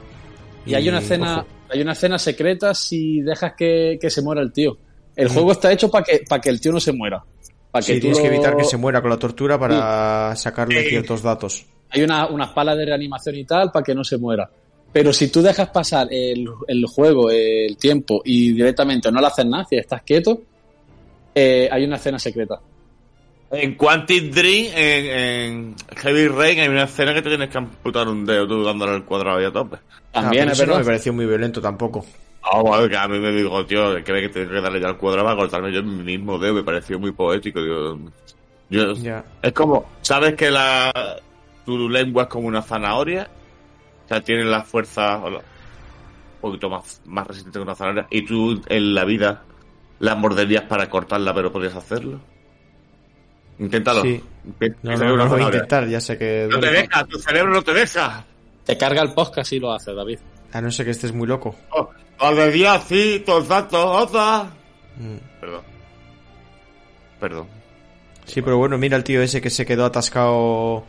Y 0.64 0.74
hay 0.74 0.88
una 0.88 0.98
escena, 1.00 1.38
ojo. 1.40 1.46
hay 1.70 1.80
una 1.82 1.92
escena 1.92 2.18
secreta 2.18 2.72
si 2.74 3.20
dejas 3.22 3.52
que, 3.56 3.98
que 4.00 4.08
se 4.10 4.22
muera 4.22 4.40
el 4.40 4.52
tío. 4.52 4.78
El 5.16 5.28
juego 5.28 5.50
está 5.52 5.72
hecho 5.72 5.90
para 5.90 6.04
que, 6.04 6.22
para 6.28 6.40
que 6.40 6.48
el 6.50 6.60
tío 6.60 6.70
no 6.72 6.78
se 6.80 6.92
muera. 6.92 7.22
Para 7.72 7.84
que 7.84 7.94
Sí, 7.94 7.98
tú 7.98 8.02
tienes 8.02 8.20
que 8.20 8.26
evitar 8.28 8.56
que 8.56 8.64
se 8.64 8.76
muera 8.76 9.00
con 9.02 9.10
la 9.10 9.18
tortura 9.18 9.58
para 9.58 10.34
sacarle 10.36 10.84
Sí. 10.84 10.88
ciertos 10.90 11.22
datos. 11.22 11.66
Hay 11.90 12.02
una, 12.02 12.26
unas 12.26 12.50
palas 12.50 12.76
de 12.76 12.86
reanimación 12.86 13.36
y 13.36 13.44
tal 13.44 13.70
para 13.72 13.84
que 13.84 13.94
no 13.94 14.04
se 14.04 14.18
muera. 14.18 14.48
Pero 14.92 15.12
si 15.12 15.30
tú 15.30 15.42
dejas 15.42 15.68
pasar 15.68 16.08
el, 16.10 16.48
el 16.66 16.86
juego, 16.86 17.30
el 17.30 17.76
tiempo 17.76 18.22
y 18.24 18.52
directamente 18.52 19.12
no 19.12 19.20
le 19.20 19.26
haces 19.26 19.46
nada, 19.46 19.64
si 19.68 19.76
estás 19.76 20.02
quieto, 20.02 20.40
eh, 21.34 21.68
hay 21.70 21.84
una 21.84 21.96
escena 21.96 22.18
secreta. 22.18 22.58
En 23.50 23.76
Quantic 23.76 24.30
Dream, 24.32 24.72
en, 24.74 25.06
en 25.06 25.76
Heavy 25.96 26.28
Rain, 26.28 26.60
hay 26.60 26.68
una 26.68 26.84
escena 26.84 27.14
que 27.14 27.22
te 27.22 27.30
tienes 27.30 27.48
que 27.48 27.58
amputar 27.58 28.08
un 28.08 28.26
dedo 28.26 28.46
tú 28.46 28.62
dándole 28.62 28.92
al 28.92 29.04
cuadrado 29.04 29.40
y 29.40 29.44
a 29.44 29.52
tope. 29.52 29.76
Ah, 30.12 30.22
También 30.22 30.44
pero 30.44 30.52
eso 30.52 30.66
no 30.66 30.78
me 30.78 30.84
pareció 30.84 31.12
muy 31.12 31.26
violento 31.26 31.60
tampoco. 31.60 32.04
Ah, 32.42 32.60
bueno, 32.60 32.88
que 32.88 32.96
a 32.96 33.08
mí 33.08 33.18
me 33.18 33.32
dijo, 33.32 33.64
tío, 33.66 34.02
que 34.04 34.12
ve 34.12 34.22
que 34.22 34.28
tengo 34.28 34.50
que 34.50 34.60
darle 34.60 34.80
ya 34.80 34.88
al 34.88 34.98
cuadrado 34.98 35.26
para 35.26 35.36
cortarme 35.36 35.72
yo 35.72 35.80
el 35.80 35.86
mismo 35.86 36.38
dedo, 36.38 36.54
me 36.54 36.62
pareció 36.62 36.98
muy 36.98 37.12
poético. 37.12 37.62
Digo, 37.62 37.98
yo. 38.70 38.92
Es 39.42 39.52
como, 39.52 39.86
¿sabes 40.02 40.34
que 40.34 40.50
la 40.50 40.92
tu 41.76 41.88
lengua 41.88 42.24
es 42.24 42.28
como 42.28 42.48
una 42.48 42.62
zanahoria? 42.62 43.28
O 44.04 44.08
sea, 44.08 44.22
tiene 44.22 44.44
la 44.44 44.62
fuerza 44.62 45.18
un 45.18 45.40
poquito 46.40 46.70
más, 46.70 47.02
más 47.04 47.26
resistente 47.26 47.58
que 47.58 47.62
una 47.62 47.74
zanahoria. 47.74 48.06
Y 48.10 48.24
tú 48.24 48.62
en 48.68 48.94
la 48.94 49.04
vida 49.04 49.42
la 49.98 50.14
morderías 50.14 50.62
para 50.64 50.88
cortarla, 50.88 51.34
pero 51.34 51.52
podrías 51.52 51.74
hacerlo. 51.76 52.20
Inténtalo. 53.58 54.02
Sí. 54.02 54.22
No, 54.82 54.96
no, 54.96 54.98
no 54.98 55.10
voy 55.10 55.20
a 55.20 55.28
zanahoria. 55.28 55.46
intentar, 55.46 55.88
ya 55.88 56.00
sé 56.00 56.16
que... 56.16 56.48
No 56.50 56.60
te 56.60 56.70
deja, 56.70 57.04
tu 57.04 57.18
cerebro 57.18 57.52
no 57.52 57.62
te 57.62 57.74
deja. 57.74 58.24
Te 58.64 58.78
carga 58.78 59.02
el 59.02 59.12
podcast 59.12 59.52
y 59.52 59.58
lo 59.58 59.72
hace, 59.72 59.92
David. 59.92 60.18
A 60.52 60.60
no 60.60 60.70
ser 60.70 60.86
que 60.86 60.92
estés 60.92 61.12
muy 61.12 61.26
loco. 61.26 61.54
Oh, 61.70 61.90
Al 62.20 62.52
día 62.52 62.78
sí, 62.80 63.22
todo 63.26 63.38
el 63.38 63.48
datos, 63.48 63.84
otra. 63.84 64.44
Mm. 64.96 65.16
Perdón. 65.40 65.62
Perdón. 67.20 67.46
Sí, 68.26 68.42
pero 68.42 68.58
bueno, 68.58 68.76
mira 68.78 68.96
el 68.96 69.04
tío 69.04 69.22
ese 69.22 69.40
que 69.40 69.50
se 69.50 69.64
quedó 69.66 69.86
atascado 69.86 70.84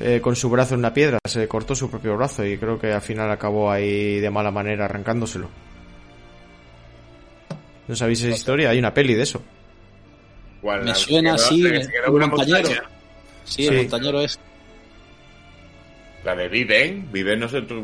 eh, 0.00 0.20
con 0.20 0.34
su 0.34 0.48
brazo 0.50 0.74
en 0.74 0.80
una 0.80 0.92
piedra. 0.94 1.18
Se 1.28 1.46
cortó 1.46 1.74
su 1.74 1.90
propio 1.90 2.16
brazo 2.16 2.44
y 2.44 2.56
creo 2.58 2.78
que 2.78 2.92
al 2.92 3.02
final 3.02 3.30
acabó 3.30 3.70
ahí 3.70 4.18
de 4.20 4.30
mala 4.30 4.50
manera 4.50 4.86
arrancándoselo. 4.86 5.48
¿No 7.88 7.96
sabéis 7.96 8.22
esa 8.22 8.34
historia? 8.34 8.70
Hay 8.70 8.78
una 8.78 8.94
peli 8.94 9.14
de 9.14 9.22
eso. 9.22 9.42
¿Cuál? 10.60 10.84
Me 10.84 10.94
suena 10.94 11.34
así, 11.34 11.66
en 11.66 11.82
un 12.12 12.20
montaña. 12.20 12.82
Sí, 13.44 13.62
Sí. 13.64 13.66
el 13.66 13.76
montañero 13.78 14.20
es. 14.20 14.38
La 16.24 16.36
de 16.36 16.48
Viven, 16.48 17.10
Viven 17.10 17.40
no 17.40 17.48
sé 17.48 17.62
tú. 17.62 17.82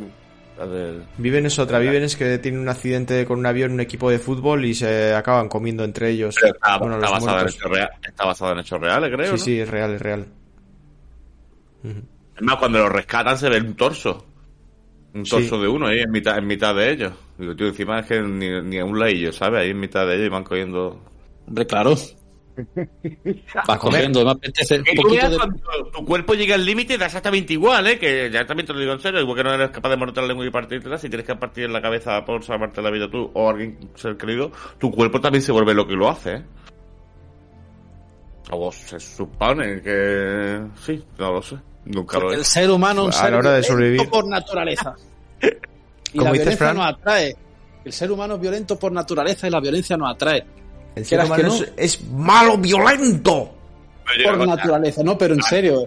La 0.58 0.66
de... 0.66 1.00
Viven 1.18 1.46
es 1.46 1.58
otra. 1.58 1.78
Viven 1.78 2.02
es 2.04 2.16
que 2.16 2.38
tiene 2.38 2.58
un 2.58 2.68
accidente 2.68 3.24
con 3.24 3.38
un 3.38 3.46
avión, 3.46 3.72
un 3.72 3.80
equipo 3.80 4.10
de 4.10 4.18
fútbol 4.18 4.64
y 4.64 4.74
se 4.74 5.12
acaban 5.14 5.48
comiendo 5.48 5.84
entre 5.84 6.10
ellos. 6.10 6.36
Está, 6.42 6.78
Bueno, 6.78 6.96
está 6.96 7.10
basada 7.10 7.40
en 7.42 7.48
hechos 7.48 7.70
reales, 7.70 7.96
está 8.06 8.24
basada 8.24 8.52
en 8.52 8.58
hechos 8.60 8.80
reales, 8.80 9.10
creo. 9.14 9.26
Sí, 9.26 9.32
¿no? 9.32 9.38
sí, 9.38 9.60
es 9.60 9.68
real, 9.68 9.94
es 9.94 10.00
real. 10.02 10.26
Ujú. 11.90 12.00
Es 12.36 12.42
más, 12.42 12.56
cuando 12.56 12.78
lo 12.80 12.88
rescatan 12.88 13.38
se 13.38 13.48
ve 13.48 13.60
un 13.60 13.74
torso. 13.74 14.26
Un 15.14 15.24
Sí. 15.24 15.30
torso 15.30 15.58
de 15.60 15.68
uno 15.68 15.86
ahí 15.86 16.00
en 16.00 16.10
mitad, 16.10 16.36
en 16.36 16.46
mitad 16.46 16.74
de 16.74 16.90
ellos. 16.90 17.12
Digo, 17.38 17.56
tío, 17.56 17.68
encima 17.68 18.00
es 18.00 18.06
que 18.06 18.20
ni, 18.20 18.60
ni 18.62 18.78
a 18.78 18.84
un 18.84 18.98
laillo, 18.98 19.32
¿sabes? 19.32 19.62
Ahí 19.62 19.70
en 19.70 19.80
mitad 19.80 20.06
de 20.06 20.14
ellos 20.16 20.26
y 20.26 20.30
van 20.30 20.44
cogiendo. 20.44 21.00
Hombre, 21.46 21.66
claro. 21.66 21.94
Vas 23.68 23.78
cogiendo, 23.78 24.24
me 24.24 24.30
apetece 24.30 24.82
Que 24.82 24.92
un 24.92 24.96
poquito 24.96 25.28
de. 25.30 25.36
cuando 25.36 25.56
tu 25.92 26.04
cuerpo 26.06 26.32
llega 26.34 26.54
al 26.54 26.64
límite, 26.64 26.96
da 26.96 27.04
exactamente 27.06 27.52
igual, 27.52 27.86
¿eh? 27.86 27.98
Que 27.98 28.30
ya 28.30 28.46
también 28.46 28.66
te 28.66 28.72
lo 28.72 28.78
digo 28.80 28.92
en 28.92 29.00
serio, 29.00 29.20
igual 29.20 29.36
que 29.36 29.44
no 29.44 29.52
eres 29.54 29.70
capaz 29.70 29.90
de 29.90 29.96
morderte 29.98 30.20
la 30.22 30.26
lengua 30.28 30.46
y 30.46 30.50
partírtela, 30.50 30.96
si 30.98 31.08
tienes 31.10 31.26
que 31.26 31.34
partir 31.36 31.64
en 31.64 31.72
la 31.74 31.82
cabeza 31.82 32.24
por 32.24 32.42
salvarte 32.42 32.80
la 32.82 32.90
vida 32.90 33.10
tú 33.10 33.30
o 33.34 33.48
alguien 33.50 33.90
ser 33.94 34.16
querido, 34.16 34.52
tu 34.78 34.90
cuerpo 34.90 35.20
también 35.20 35.42
se 35.42 35.52
vuelve 35.52 35.74
lo 35.74 35.86
que 35.86 35.94
lo 35.96 36.08
hace, 36.08 36.34
¿eh? 36.36 36.42
O 38.50 38.70
se 38.72 39.00
supone 39.00 39.82
que... 39.82 40.62
Sí, 40.76 41.04
no 41.18 41.32
lo 41.32 41.42
sé. 41.42 41.56
Nunca 41.86 42.18
lo 42.18 42.32
el 42.32 42.44
ser 42.44 42.70
humano 42.70 43.08
es 43.08 43.14
un 43.16 43.20
A 43.20 43.24
ser 43.24 43.32
la 43.32 43.38
hora 43.38 43.50
de 43.52 43.60
violento 43.60 43.72
sobrevivir. 43.72 44.08
por 44.10 44.26
naturaleza. 44.28 44.94
Y 46.12 46.18
¿Cómo 46.18 46.24
la 46.26 46.32
dices, 46.32 46.46
violencia 46.46 46.56
Fran? 46.56 46.76
nos 46.76 46.86
atrae. 46.94 47.36
El 47.84 47.92
ser 47.92 48.10
humano 48.12 48.34
es 48.36 48.40
violento 48.40 48.78
por 48.78 48.92
naturaleza 48.92 49.46
y 49.46 49.50
la 49.50 49.60
violencia 49.60 49.96
nos 49.96 50.14
atrae. 50.14 50.44
El 50.94 51.04
ser 51.04 51.24
humano 51.24 51.42
no. 51.48 51.54
es, 51.54 51.72
es 51.76 52.02
malo, 52.10 52.56
violento. 52.56 53.50
Por 54.24 54.46
naturaleza, 54.46 55.02
no, 55.02 55.18
pero 55.18 55.34
en 55.34 55.42
serio. 55.42 55.86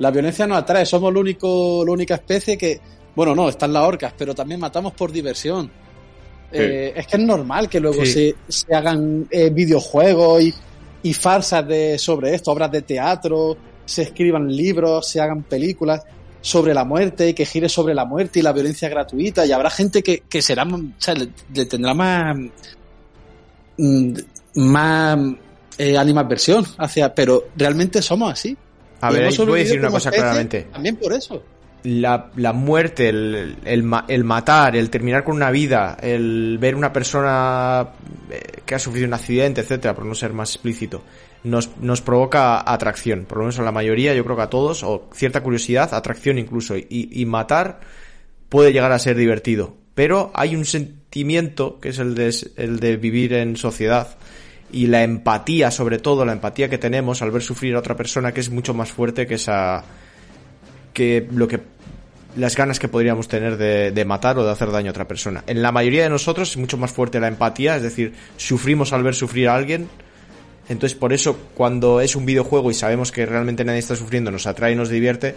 La 0.00 0.10
violencia 0.10 0.46
nos 0.46 0.58
atrae. 0.58 0.84
Somos 0.84 1.12
lo 1.12 1.20
único, 1.20 1.82
la 1.86 1.92
única 1.92 2.14
especie 2.14 2.58
que. 2.58 2.78
Bueno, 3.14 3.34
no, 3.34 3.48
están 3.48 3.72
las 3.72 3.84
orcas, 3.84 4.12
pero 4.18 4.34
también 4.34 4.60
matamos 4.60 4.92
por 4.92 5.10
diversión. 5.12 5.70
Eh, 6.52 6.92
es 6.96 7.06
que 7.06 7.16
es 7.16 7.22
normal 7.22 7.68
que 7.68 7.80
luego 7.80 8.04
Sí. 8.04 8.34
se, 8.48 8.62
se 8.64 8.74
hagan 8.74 9.26
eh, 9.30 9.50
videojuegos 9.50 10.42
y, 10.42 10.54
y 11.04 11.14
farsas 11.14 11.66
de, 11.66 11.96
sobre 11.98 12.34
esto, 12.34 12.50
obras 12.50 12.70
de 12.72 12.82
teatro, 12.82 13.56
se 13.90 14.02
escriban 14.02 14.46
libros, 14.48 15.08
se 15.08 15.20
hagan 15.20 15.42
películas 15.42 16.02
sobre 16.40 16.72
la 16.74 16.84
muerte 16.84 17.28
y 17.30 17.34
que 17.34 17.44
gire 17.44 17.68
sobre 17.68 17.92
la 17.94 18.04
muerte 18.04 18.38
y 18.38 18.42
la 18.42 18.52
violencia 18.52 18.88
gratuita 18.88 19.44
y 19.44 19.52
habrá 19.52 19.68
gente 19.70 20.02
que, 20.02 20.22
que 20.28 20.40
será, 20.40 20.62
o 20.64 20.80
sea, 20.98 21.14
le, 21.14 21.30
le 21.52 21.66
tendrá 21.66 21.92
más, 21.92 22.36
mm, 23.76 24.12
más 24.54 25.18
eh, 25.76 25.98
animadversión 25.98 26.64
hacia, 26.78 27.14
pero 27.14 27.50
realmente 27.56 28.00
somos 28.00 28.32
así. 28.32 28.56
A 29.00 29.10
Y 29.10 29.14
ver, 29.14 29.40
voy 29.44 29.60
a 29.60 29.64
decir 29.64 29.80
una 29.80 29.90
cosa 29.90 30.10
especie 30.10 30.10
claramente. 30.10 30.62
También 30.70 30.96
por 30.96 31.12
eso. 31.12 31.42
la, 31.82 32.30
la 32.36 32.52
muerte, 32.52 33.08
el, 33.08 33.56
el 33.64 34.24
matar, 34.24 34.76
el 34.76 34.90
terminar 34.90 35.24
con 35.24 35.36
una 35.36 35.50
vida, 35.50 35.96
el 36.00 36.58
ver 36.58 36.74
una 36.76 36.92
persona 36.92 37.88
eh, 38.30 38.60
que 38.64 38.74
ha 38.74 38.78
sufrido 38.78 39.06
un 39.06 39.14
accidente, 39.14 39.62
etcétera, 39.62 39.94
por 39.94 40.04
no 40.04 40.14
ser 40.14 40.32
más 40.32 40.54
explícito, 40.54 41.02
nos, 41.44 41.70
nos 41.80 42.00
provoca 42.00 42.60
atracción, 42.70 43.24
por 43.24 43.38
lo 43.38 43.44
menos 43.44 43.58
a 43.58 43.62
la 43.62 43.72
mayoría, 43.72 44.14
yo 44.14 44.24
creo 44.24 44.36
que 44.36 44.42
a 44.42 44.50
todos, 44.50 44.82
o 44.82 45.08
cierta 45.14 45.42
curiosidad, 45.42 45.94
atracción 45.94 46.38
incluso, 46.38 46.76
y, 46.76 47.08
y 47.12 47.24
matar 47.26 47.80
puede 48.48 48.72
llegar 48.72 48.92
a 48.92 48.98
ser 48.98 49.16
divertido, 49.16 49.76
pero 49.94 50.30
hay 50.34 50.56
un 50.56 50.64
sentimiento 50.64 51.78
que 51.80 51.90
es 51.90 51.98
el 51.98 52.14
de, 52.14 52.34
el 52.56 52.80
de 52.80 52.96
vivir 52.96 53.32
en 53.32 53.56
sociedad 53.56 54.16
y 54.72 54.86
la 54.86 55.02
empatía, 55.02 55.70
sobre 55.70 55.98
todo 55.98 56.24
la 56.24 56.32
empatía 56.32 56.68
que 56.68 56.78
tenemos 56.78 57.22
al 57.22 57.30
ver 57.30 57.42
sufrir 57.42 57.74
a 57.74 57.78
otra 57.78 57.96
persona 57.96 58.32
que 58.32 58.40
es 58.40 58.50
mucho 58.50 58.74
más 58.74 58.92
fuerte 58.92 59.26
que 59.26 59.34
esa 59.34 59.84
que 60.92 61.26
lo 61.32 61.48
que 61.48 61.60
las 62.36 62.56
ganas 62.56 62.78
que 62.78 62.88
podríamos 62.88 63.26
tener 63.26 63.56
de, 63.56 63.90
de 63.90 64.04
matar 64.04 64.38
o 64.38 64.44
de 64.44 64.52
hacer 64.52 64.70
daño 64.70 64.88
a 64.88 64.92
otra 64.92 65.08
persona. 65.08 65.42
En 65.48 65.62
la 65.62 65.72
mayoría 65.72 66.04
de 66.04 66.10
nosotros 66.10 66.50
es 66.50 66.56
mucho 66.56 66.76
más 66.76 66.92
fuerte 66.92 67.18
la 67.18 67.26
empatía, 67.26 67.76
es 67.76 67.82
decir, 67.82 68.14
sufrimos 68.36 68.92
al 68.92 69.02
ver 69.02 69.14
sufrir 69.14 69.48
a 69.48 69.56
alguien. 69.56 69.88
Entonces, 70.70 70.96
por 70.96 71.12
eso, 71.12 71.36
cuando 71.54 72.00
es 72.00 72.14
un 72.14 72.24
videojuego 72.24 72.70
y 72.70 72.74
sabemos 72.74 73.10
que 73.10 73.26
realmente 73.26 73.64
nadie 73.64 73.80
está 73.80 73.96
sufriendo, 73.96 74.30
nos 74.30 74.46
atrae 74.46 74.72
y 74.72 74.76
nos 74.76 74.88
divierte, 74.88 75.34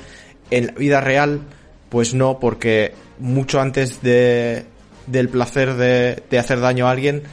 en 0.52 0.68
la 0.68 0.74
vida 0.74 1.02
real, 1.02 1.42
pues 1.90 2.14
no, 2.14 2.40
porque 2.40 2.94
mucho 3.18 3.60
antes 3.60 4.04
de, 4.04 4.64
del 5.08 5.30
placer 5.30 5.74
de, 5.74 6.22
de 6.30 6.38
hacer 6.38 6.60
daño 6.60 6.88
a 6.88 6.92
alguien, 6.92 7.24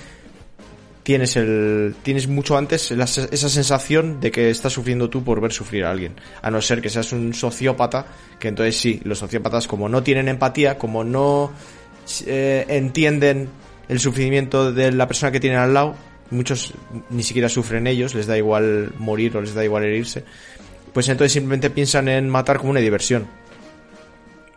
tienes 1.02 1.36
el 1.36 1.94
tienes 2.02 2.27
mucho 2.27 2.56
antes 2.56 2.90
esa 2.90 3.48
sensación 3.48 4.18
de 4.18 4.31
que 4.31 4.48
estás 4.48 4.72
sufriendo 4.72 5.10
tú 5.10 5.22
por 5.22 5.43
ver 5.43 5.52
sufrir 5.52 5.85
a 5.85 5.90
alguien. 5.90 6.14
A 6.40 6.51
no 6.51 6.62
ser 6.62 6.81
que 6.81 6.89
seas 6.89 7.12
un 7.12 7.35
sociópata 7.35 8.06
que 8.39 8.48
entonces 8.48 8.77
sí 8.77 9.01
los 9.05 9.18
sociópatas 9.18 9.66
como 9.66 9.89
no 9.89 10.02
tienen 10.02 10.28
empatía 10.28 10.78
como 10.78 11.02
no 11.02 11.52
eh, 12.27 12.64
entienden 12.68 13.48
el 13.89 13.98
sufrimiento 13.98 14.72
de 14.72 14.93
la 14.93 15.06
persona 15.06 15.32
que 15.32 15.40
tienen 15.40 15.59
al 15.59 15.74
lado 15.74 15.97
muchos 16.31 16.73
ni 17.11 17.23
siquiera 17.23 17.48
sufren 17.48 17.86
ellos 17.86 18.15
les 18.15 18.27
da 18.27 18.36
igual 18.39 18.93
morir 18.98 19.36
o 19.36 19.40
les 19.40 19.55
da 19.55 19.65
igual 19.65 19.85
herirse 19.85 20.24
pues 20.93 21.09
entonces 21.09 21.32
simplemente 21.32 21.70
piensan 21.70 22.09
en 22.09 22.28
matar 22.28 22.59
como 22.59 22.70
una 22.70 22.81
diversión 22.81 23.27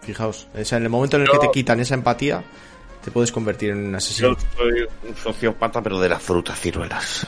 fijaos 0.02 0.48
o 0.54 0.64
sea, 0.66 0.78
en 0.78 0.84
el 0.84 0.90
momento 0.90 1.18
en 1.18 1.24
el 1.24 1.30
que 1.30 1.40
te 1.40 1.52
quitan 1.52 1.80
esa 1.80 1.94
empatía 1.96 2.44
te 3.04 3.12
puedes 3.12 3.32
convertir 3.32 3.72
en 3.72 3.86
un 3.88 3.96
asesino 3.96 4.30
Yo 4.30 4.38
soy 4.58 4.88
un 5.10 5.16
sociópata, 5.18 5.82
pero 5.82 6.00
de 6.00 6.08
las 6.08 6.24
frutas 6.24 6.58
ciruelas. 6.58 7.28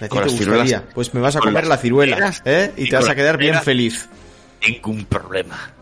¿A 0.00 0.04
ti 0.04 0.08
Con 0.08 0.20
te 0.20 0.24
las 0.24 0.32
gustaría? 0.34 0.64
ciruelas- 0.64 0.94
Pues 0.94 1.12
me 1.12 1.20
vas 1.20 1.36
a 1.36 1.40
comer 1.40 1.66
la 1.66 1.76
ciruela, 1.76 2.32
¿eh? 2.46 2.72
Y 2.78 2.84
y 2.84 2.88
te 2.88 2.96
vas 2.96 3.10
a 3.10 3.14
quedar 3.14 3.36
bien 3.36 3.60
feliz. 3.60 4.08
Un 4.84 5.04
problema. 5.04 5.74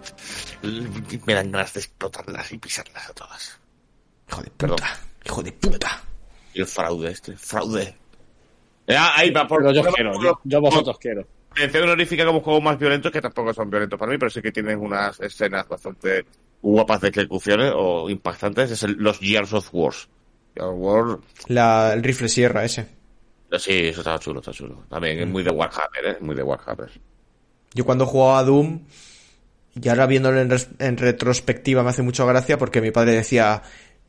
Me 1.27 1.35
dan 1.35 1.53
ganas 1.53 1.73
de 1.75 1.79
explotarlas 1.79 2.51
y 2.51 2.59
pisarlas 2.59 3.09
a 3.09 3.13
todas. 3.13 3.57
Hijo 4.29 4.43
de 4.43 4.51
Perdón. 4.51 4.77
puta, 4.79 4.99
hijo 5.25 5.43
de 5.45 5.53
puta. 5.53 6.03
El 6.61 6.67
fraude 6.67 7.11
este, 7.11 7.37
fraude. 7.37 7.95
Ya, 8.87 9.17
ahí 9.17 9.31
va, 9.31 9.47
por 9.47 9.61
Pero 9.61 9.73
yo 9.73 9.83
por- 9.83 9.95
quiero, 9.95 10.13
por- 10.13 10.41
yo, 10.45 10.61
vosotros 10.61 10.99
quiero. 10.99 11.27
Mención 11.57 11.83
honorífica 11.85 12.25
como 12.25 12.41
juegos 12.41 12.63
más 12.63 12.79
violentos, 12.79 13.11
que 13.13 13.21
tampoco 13.21 13.53
son 13.53 13.71
violentos 13.71 13.99
para 13.99 14.13
mí, 14.13 14.19
pero 14.19 14.31
sí 14.31 14.41
que 14.41 14.53
tienen 14.53 14.79
unas 14.79 15.19
escenas 15.21 15.69
bastante 15.69 16.25
guapas 16.63 17.01
de 17.01 17.09
ejecuciones 17.09 17.73
o 17.75 18.09
impactantes. 18.11 18.71
Es 18.71 18.83
el- 18.83 18.97
los 18.99 19.21
Years 19.21 19.53
of 19.53 19.69
Wars. 19.73 20.09
Of 20.59 20.75
War, 20.77 21.19
La, 21.49 21.93
el 21.93 22.03
rifle 22.03 22.29
sierra 22.29 22.65
ese. 22.65 22.87
sí, 23.59 23.87
eso 23.89 24.01
está 24.01 24.19
chulo, 24.19 24.41
está 24.41 24.53
chulo. 24.53 24.85
También 24.89 25.19
es 25.21 25.29
muy 25.29 25.43
de 25.45 25.51
Warhammer, 25.51 26.05
¿eh? 26.07 26.17
Muy 26.21 26.35
de 26.35 26.43
Warhammer. 26.43 26.91
Yo 27.75 27.85
cuando 27.85 28.05
jugaba 28.07 28.41
a 28.41 28.45
Doom, 28.45 28.81
y 29.81 29.89
ahora 29.89 30.07
viéndolo 30.07 30.41
en, 30.41 30.53
en 30.81 30.97
retrospectiva 30.97 31.85
me 31.85 31.91
hace 31.91 32.03
mucha 32.03 32.25
gracia 32.25 32.59
porque 32.59 32.81
mi 32.81 32.91
padre 32.91 33.13
decía, 33.13 33.63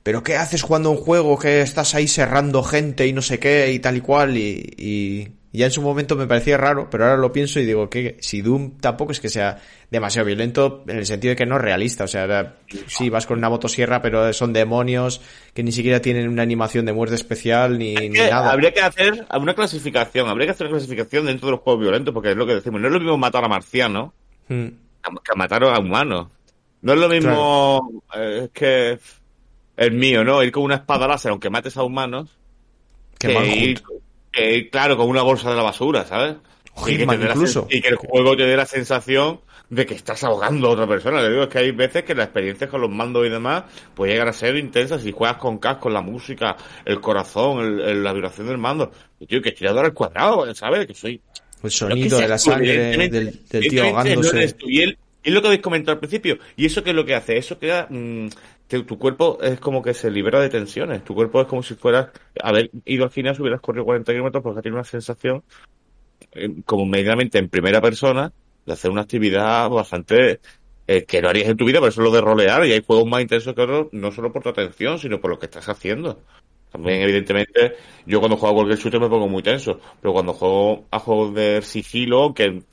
pero 0.03 0.23
¿qué 0.23 0.35
haces 0.35 0.61
jugando 0.63 0.89
un 0.91 0.97
juego 0.97 1.37
que 1.37 1.61
estás 1.61 1.93
ahí 1.95 2.07
serrando 2.07 2.63
gente 2.63 3.05
y 3.07 3.13
no 3.13 3.21
sé 3.21 3.39
qué 3.39 3.71
y 3.71 3.79
tal 3.79 3.97
y 3.97 4.01
cual? 4.01 4.37
Y, 4.37 4.73
y 4.77 5.27
ya 5.57 5.65
en 5.65 5.71
su 5.71 5.81
momento 5.81 6.15
me 6.15 6.27
parecía 6.27 6.57
raro, 6.57 6.89
pero 6.89 7.03
ahora 7.03 7.17
lo 7.17 7.31
pienso 7.33 7.59
y 7.59 7.65
digo 7.65 7.89
que 7.89 8.15
si 8.21 8.41
Doom 8.41 8.77
tampoco 8.79 9.11
es 9.11 9.19
que 9.19 9.27
sea 9.29 9.59
demasiado 9.91 10.25
violento 10.27 10.85
en 10.87 10.97
el 10.97 11.05
sentido 11.05 11.31
de 11.31 11.35
que 11.35 11.45
no 11.45 11.57
es 11.57 11.61
realista. 11.61 12.05
O 12.05 12.07
sea, 12.07 12.55
sí, 12.87 13.09
vas 13.09 13.27
con 13.27 13.37
una 13.37 13.49
motosierra, 13.49 14.01
pero 14.01 14.31
son 14.31 14.53
demonios 14.53 15.19
que 15.53 15.61
ni 15.61 15.73
siquiera 15.73 16.01
tienen 16.01 16.29
una 16.29 16.41
animación 16.43 16.85
de 16.85 16.93
muerte 16.93 17.15
especial 17.15 17.77
ni, 17.77 17.93
ni 17.95 18.11
Que 18.11 18.29
nada. 18.29 18.51
Habría 18.53 18.71
que 18.73 18.79
hacer 18.79 19.27
una 19.37 19.53
clasificación, 19.53 20.29
habría 20.29 20.47
que 20.47 20.51
hacer 20.51 20.67
una 20.67 20.77
clasificación 20.77 21.25
dentro 21.25 21.47
de 21.47 21.51
los 21.51 21.59
juegos 21.59 21.81
violentos, 21.81 22.13
porque 22.13 22.31
es 22.31 22.37
lo 22.37 22.47
que 22.47 22.55
decimos, 22.55 22.79
no 22.79 22.87
es 22.87 22.93
lo 22.93 22.99
mismo 22.99 23.17
matar 23.17 23.43
a 23.43 23.49
marcianos 23.49 24.11
Mm. 24.47 24.67
a- 25.03 25.09
que 25.23 25.35
matar 25.37 25.63
a 25.65 25.79
humanos. 25.79 26.27
No 26.81 26.93
es 26.93 26.99
lo 26.99 27.09
mismo 27.09 28.01
eh, 28.15 28.47
que 28.53 28.97
el 29.81 29.91
mío, 29.93 30.23
¿no? 30.23 30.43
Ir 30.43 30.51
con 30.51 30.63
una 30.63 30.75
espada 30.75 31.07
láser, 31.07 31.31
aunque 31.31 31.49
mates 31.49 31.77
a 31.77 31.83
humanos, 31.83 32.29
Qué 33.19 33.27
que 33.29 33.33
mal 33.33 33.47
ir, 33.47 33.81
que 34.31 34.55
ir, 34.57 34.69
claro, 34.69 34.97
con 34.97 35.07
una 35.09 35.21
bolsa 35.21 35.49
de 35.49 35.55
la 35.55 35.63
basura, 35.63 36.05
¿sabes? 36.05 36.35
Y 36.87 36.97
que, 36.97 37.03
incluso. 37.03 37.67
y 37.69 37.81
que 37.81 37.89
el 37.89 37.95
juego 37.97 38.35
te 38.37 38.43
dé 38.43 38.55
la 38.55 38.65
sensación 38.65 39.41
de 39.69 39.85
que 39.85 39.93
estás 39.93 40.23
ahogando 40.23 40.67
a 40.67 40.71
otra 40.71 40.87
persona. 40.87 41.21
Le 41.21 41.29
digo, 41.29 41.43
es 41.43 41.49
que 41.49 41.59
hay 41.59 41.71
veces 41.71 42.03
que 42.03 42.15
las 42.15 42.25
experiencias 42.27 42.69
con 42.69 42.81
los 42.81 42.89
mandos 42.89 43.25
y 43.25 43.29
demás 43.29 43.63
puede 43.93 44.13
llegar 44.13 44.27
a 44.29 44.33
ser 44.33 44.55
intensas 44.57 45.01
si 45.01 45.11
juegas 45.11 45.37
con 45.37 45.57
casco, 45.59 45.89
la 45.89 46.01
música, 46.01 46.55
el 46.85 46.99
corazón, 47.01 47.59
el- 47.65 47.79
el- 47.81 48.03
la 48.03 48.13
vibración 48.13 48.47
del 48.47 48.57
mando. 48.57 48.91
Y, 49.19 49.27
tío, 49.27 49.41
que 49.41 49.49
estoy 49.49 49.67
al 49.67 49.93
cuadrado, 49.93 50.53
¿sabes? 50.55 50.87
Que 50.87 50.93
soy 50.93 51.21
El 51.63 51.71
sonido 51.71 52.17
de 52.19 52.27
la 52.27 52.37
sangre 52.37 52.77
del, 52.97 53.39
del 53.49 53.67
tío 53.69 53.83
no 53.83 53.89
ahogándose. 53.89 54.55
Y 54.65 54.81
él- 54.81 54.97
y 55.23 55.29
es 55.29 55.33
lo 55.35 55.41
que 55.41 55.47
habéis 55.47 55.61
comentado 55.61 55.93
al 55.93 55.99
principio. 55.99 56.39
¿Y 56.55 56.65
eso 56.65 56.83
qué 56.83 56.89
es 56.89 56.95
lo 56.95 57.05
que 57.05 57.13
hace? 57.15 57.37
Eso 57.37 57.59
queda. 57.59 57.85
mm, 57.89 58.27
que 58.71 58.83
tu 58.83 58.97
cuerpo 58.97 59.39
es 59.41 59.59
como 59.59 59.81
que 59.81 59.93
se 59.93 60.09
libera 60.09 60.39
de 60.39 60.49
tensiones. 60.49 61.03
Tu 61.03 61.13
cuerpo 61.13 61.41
es 61.41 61.47
como 61.47 61.61
si 61.63 61.75
fueras. 61.75 62.09
Haber 62.41 62.71
ido 62.85 63.03
al 63.03 63.11
gimnasio, 63.11 63.43
hubieras 63.43 63.61
corrido 63.61 63.85
40 63.85 64.11
kilómetros 64.13 64.43
porque 64.43 64.61
tiene 64.61 64.75
una 64.77 64.83
sensación, 64.85 65.43
eh, 66.33 66.49
como 66.65 66.85
medianamente 66.85 67.37
en 67.39 67.49
primera 67.49 67.81
persona, 67.81 68.31
de 68.65 68.73
hacer 68.73 68.91
una 68.91 69.01
actividad 69.01 69.69
bastante. 69.69 70.39
eh, 70.87 71.05
que 71.05 71.21
no 71.21 71.29
harías 71.29 71.47
en 71.49 71.57
tu 71.57 71.65
vida, 71.65 71.79
pero 71.79 71.89
eso 71.89 72.01
es 72.01 72.05
lo 72.05 72.11
de 72.15 72.21
rolear. 72.21 72.65
Y 72.65 72.73
hay 72.73 72.83
juegos 72.83 73.07
más 73.07 73.21
intensos 73.21 73.53
que 73.55 73.61
otros, 73.61 73.87
no 73.93 74.11
solo 74.11 74.31
por 74.33 74.43
tu 74.43 74.49
atención, 74.49 74.99
sino 74.99 75.21
por 75.21 75.31
lo 75.31 75.39
que 75.39 75.45
estás 75.45 75.69
haciendo. 75.69 76.21
También, 76.71 77.01
evidentemente, 77.01 77.75
yo 78.05 78.19
cuando 78.19 78.37
juego 78.37 78.53
a 78.53 78.57
cualquier 78.57 78.79
shooter 78.79 78.99
me 79.01 79.09
pongo 79.09 79.27
muy 79.27 79.43
tenso, 79.43 79.79
pero 80.01 80.13
cuando 80.13 80.33
juego 80.33 80.85
a 80.91 80.99
juegos 80.99 81.33
de 81.35 81.61
sigilo, 81.61 82.33
que 82.33 82.63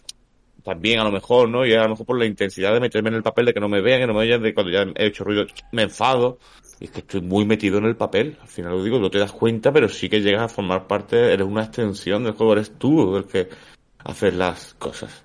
también 0.68 1.00
a 1.00 1.04
lo 1.04 1.10
mejor, 1.12 1.48
¿no? 1.48 1.64
Y 1.66 1.72
a 1.74 1.82
lo 1.84 1.90
mejor 1.90 2.04
por 2.06 2.18
la 2.18 2.26
intensidad 2.26 2.72
de 2.74 2.80
meterme 2.80 3.08
en 3.08 3.14
el 3.16 3.22
papel, 3.22 3.46
de 3.46 3.54
que 3.54 3.60
no 3.60 3.68
me 3.68 3.80
vean, 3.80 4.00
que 4.00 4.06
no 4.06 4.12
me 4.14 4.20
oyan, 4.20 4.42
de 4.42 4.52
cuando 4.52 4.70
ya 4.72 4.82
he 4.94 5.06
hecho 5.06 5.24
ruido, 5.24 5.46
me 5.72 5.82
enfado. 5.82 6.38
Y 6.80 6.84
es 6.84 6.90
que 6.90 7.00
estoy 7.00 7.20
muy 7.22 7.44
metido 7.44 7.78
en 7.78 7.86
el 7.86 7.96
papel. 7.96 8.36
Al 8.40 8.48
final 8.48 8.72
lo 8.72 8.84
digo, 8.84 8.98
no 8.98 9.10
te 9.10 9.18
das 9.18 9.32
cuenta, 9.32 9.72
pero 9.72 9.88
sí 9.88 10.08
que 10.08 10.20
llegas 10.20 10.42
a 10.42 10.48
formar 10.48 10.86
parte, 10.86 11.32
eres 11.32 11.46
una 11.46 11.64
extensión 11.64 12.22
del 12.24 12.34
juego, 12.34 12.52
eres 12.52 12.72
tú 12.78 13.16
el 13.16 13.24
que 13.24 13.48
haces 14.04 14.34
las 14.34 14.74
cosas. 14.78 15.22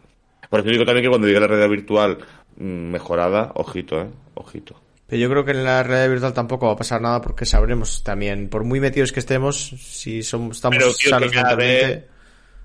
Por 0.50 0.62
eso 0.62 0.70
digo 0.70 0.86
también 0.86 1.04
que 1.04 1.10
cuando 1.10 1.28
llegue 1.28 1.40
la 1.40 1.48
realidad 1.48 1.70
virtual 1.70 2.18
mm, 2.58 2.64
mejorada, 2.92 3.52
ojito, 3.56 4.02
¿eh? 4.02 4.08
Ojito. 4.36 4.80
Pero 5.08 5.22
yo 5.22 5.30
creo 5.30 5.46
que 5.46 5.52
en 5.52 5.64
la 5.64 5.84
realidad 5.84 6.10
virtual 6.10 6.34
tampoco 6.34 6.68
va 6.68 6.74
a 6.74 6.78
pasar 6.78 7.02
nada 7.02 7.22
porque 7.22 7.46
sabremos 7.46 8.04
también, 8.04 8.50
por 8.50 8.64
muy 8.64 8.80
metidos 8.80 9.12
que 9.12 9.20
estemos, 9.20 9.58
si 9.78 10.24
somos, 10.24 10.56
estamos 10.58 10.78
Pero, 10.80 10.94
tío, 10.94 11.10
sanos 11.10 11.32
cada 11.32 11.56
mentalmente. 11.56 11.86
vez- 11.88 12.04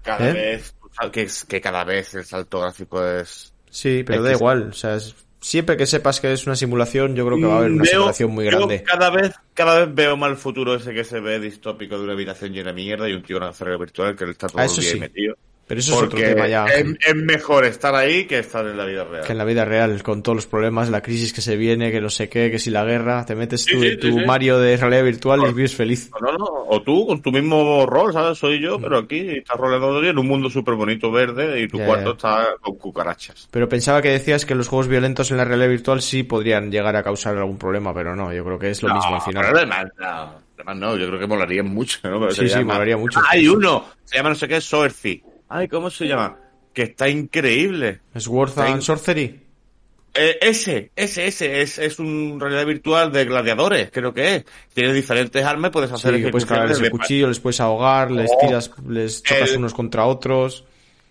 Cada 0.03 0.31
¿Eh? 0.31 0.33
vez, 0.33 0.75
que, 1.13 1.23
es- 1.23 1.45
que 1.45 1.61
cada 1.61 1.85
vez 1.85 2.15
el 2.15 2.25
salto 2.25 2.61
gráfico 2.61 3.05
es 3.05 3.53
Sí, 3.71 4.03
pero 4.05 4.23
da 4.23 4.33
igual. 4.33 4.69
O 4.71 4.73
sea, 4.73 4.97
es- 4.97 5.15
siempre 5.41 5.77
que 5.77 5.87
sepas 5.87 6.21
que 6.21 6.33
es 6.33 6.47
una 6.47 6.57
simulación, 6.57 7.15
yo 7.15 7.25
creo 7.27 7.39
que 7.39 7.45
va 7.47 7.55
a 7.55 7.59
haber 7.59 7.71
una 7.73 7.83
Veo- 7.85 7.93
simulación 7.93 8.31
muy 8.33 8.45
yo 8.47 8.51
grande. 8.57 8.83
cada 8.83 9.11
vez, 9.11 9.35
cada 9.55 9.81
vez 9.85 9.95
veo 9.95 10.17
más 10.17 10.31
el 10.31 10.37
futuro 10.37 10.75
ese 10.75 10.93
que 10.95 11.05
se 11.05 11.21
ve 11.21 11.39
distópico 11.39 11.97
de 11.99 12.05
una 12.05 12.15
habitación 12.15 12.53
llena 12.53 12.71
de 12.71 12.75
mierda 12.75 13.09
y 13.09 13.13
un 13.13 13.23
tío 13.23 13.37
en 13.37 13.43
una 13.45 13.77
virtual 13.77 14.17
que 14.17 14.25
él 14.25 14.31
está 14.31 14.49
todo 14.49 14.59
Ah, 14.61 14.65
el 14.65 14.71
eso 14.71 14.81
día 14.81 14.91
sí. 14.93 15.01
metido. 15.01 15.37
Pero 15.69 15.81
eso 15.81 15.93
es 15.95 16.03
otro 16.03 16.19
tema 16.19 16.49
ya, 16.49 16.65
es, 16.65 17.15
mejor 17.15 17.67
estar 17.67 17.95
ahí 17.95 18.25
que 18.25 18.39
estar 18.39 18.67
en 18.67 18.77
la 18.77 18.87
vida 18.87 19.05
real. 19.05 19.25
Que 19.27 19.33
en 19.33 19.39
la 19.39 19.45
vida 19.45 19.67
real, 19.67 20.03
con 20.03 20.23
todos 20.23 20.35
los 20.37 20.47
problemas, 20.47 20.89
la 20.89 21.03
crisis 21.03 21.35
que 21.35 21.43
se 21.43 21.57
viene, 21.57 21.93
que 21.93 22.01
no 22.01 22.09
sé 22.09 22.31
qué, 22.31 22.51
que 22.51 22.59
si 22.59 22.71
la 22.71 22.85
guerra, 22.87 23.27
te 23.27 23.35
metes 23.35 23.65
Sí, 23.65 23.73
tú 23.73 23.81
sí, 23.83 23.87
en 23.89 23.93
sí, 23.93 23.99
tu 23.99 24.19
sí. 24.19 24.25
Mario 24.25 24.59
de 24.59 24.79
realidad 24.79 25.05
virtual 25.05 25.41
y 25.43 25.53
vives 25.53 25.75
feliz. 25.75 26.11
No, 26.21 26.33
no, 26.33 26.39
no. 26.39 26.47
O 26.69 26.81
tú 26.83 27.07
con 27.07 27.21
tu 27.21 27.31
mismo 27.31 27.85
rol, 27.85 28.15
¿sabes? 28.15 28.39
Soy 28.39 28.59
Mm. 28.59 28.63
yo, 28.63 28.81
pero 28.81 28.97
aquí 28.99 29.29
estás 29.29 29.59
roleando 29.59 29.89
todo 29.89 29.97
el 29.99 30.03
día 30.05 30.11
en 30.13 30.19
un 30.19 30.27
mundo 30.27 30.49
súper 30.49 30.75
bonito 30.75 31.11
verde 31.13 31.61
y 31.61 31.69
tu 31.69 31.79
cuarto 31.79 32.13
está 32.13 32.47
con 32.63 32.77
cucarachas. 32.79 33.49
Pero 33.51 33.69
pensaba 33.69 34.01
que 34.01 34.09
decías 34.09 34.47
que 34.47 34.55
los 34.55 34.69
juegos 34.69 34.89
violentos 34.89 35.31
en 35.31 35.37
la 35.37 35.45
realidad 35.45 35.69
virtual 35.69 36.01
sí 36.01 36.23
podrían 36.23 36.71
llegar 36.73 36.97
a 36.97 37.03
causar 37.03 37.37
algún 37.37 37.59
problema, 37.59 37.93
pero 37.93 38.17
no, 38.17 38.33
yo 38.33 38.43
creo 38.43 38.59
que 38.59 38.71
es 38.71 38.83
lo 38.83 38.95
mismo 38.95 39.17
al 39.17 39.21
final. 39.21 39.45
pero 39.45 39.59
además 39.59 39.85
no. 39.99 40.49
Además 40.57 40.77
no, 40.77 40.97
yo 40.97 41.07
creo 41.09 41.21
que 41.21 41.27
molaría 41.27 41.63
mucho, 41.63 41.99
¿no? 42.05 42.19
Pero 42.21 42.33
Sí, 42.33 42.49
sí, 42.49 42.55
llama- 42.55 42.73
molaría 42.73 42.97
mucho. 42.97 43.21
Ah, 43.21 43.29
Hay 43.33 43.47
uno, 43.47 43.85
se 44.05 44.17
llama 44.17 44.31
no 44.31 44.35
sé 44.35 44.49
qué, 44.49 44.61
Soerfi. 44.61 45.23
Ay, 45.49 45.69
¿cómo 45.69 45.91
se 45.91 46.07
llama? 46.07 46.37
Que 46.73 46.83
está 46.85 47.09
increíble. 47.09 48.01
¿Sword 48.17 48.59
and 48.59 48.69
Venga. 48.69 48.81
Sorcery? 48.83 49.41
Eh, 50.15 50.39
ese, 50.41 50.91
ese, 50.97 51.27
ese, 51.27 51.61
es, 51.63 51.79
es 51.79 51.99
un 51.99 52.39
realidad 52.41 52.67
virtual 52.67 53.13
de 53.13 53.25
gladiadores, 53.25 53.91
creo 53.93 54.13
que 54.13 54.37
es. 54.37 54.45
Tienes 54.75 54.95
diferentes 54.95 55.45
armas, 55.45 55.71
puedes 55.71 55.93
hacer 55.93 56.15
Sí, 56.17 56.23
que 56.23 56.31
puedes 56.31 56.81
el 56.81 56.91
cuchillo, 56.91 57.29
les 57.29 57.39
puedes 57.41 57.61
ahogar, 57.61 58.11
les 58.11 58.31
Oh, 58.33 58.39
tiras, 58.41 58.71
les 58.89 59.23
chocas 59.23 59.51
el- 59.53 59.59
unos 59.59 59.75
contra 59.75 60.07
otros. 60.07 60.65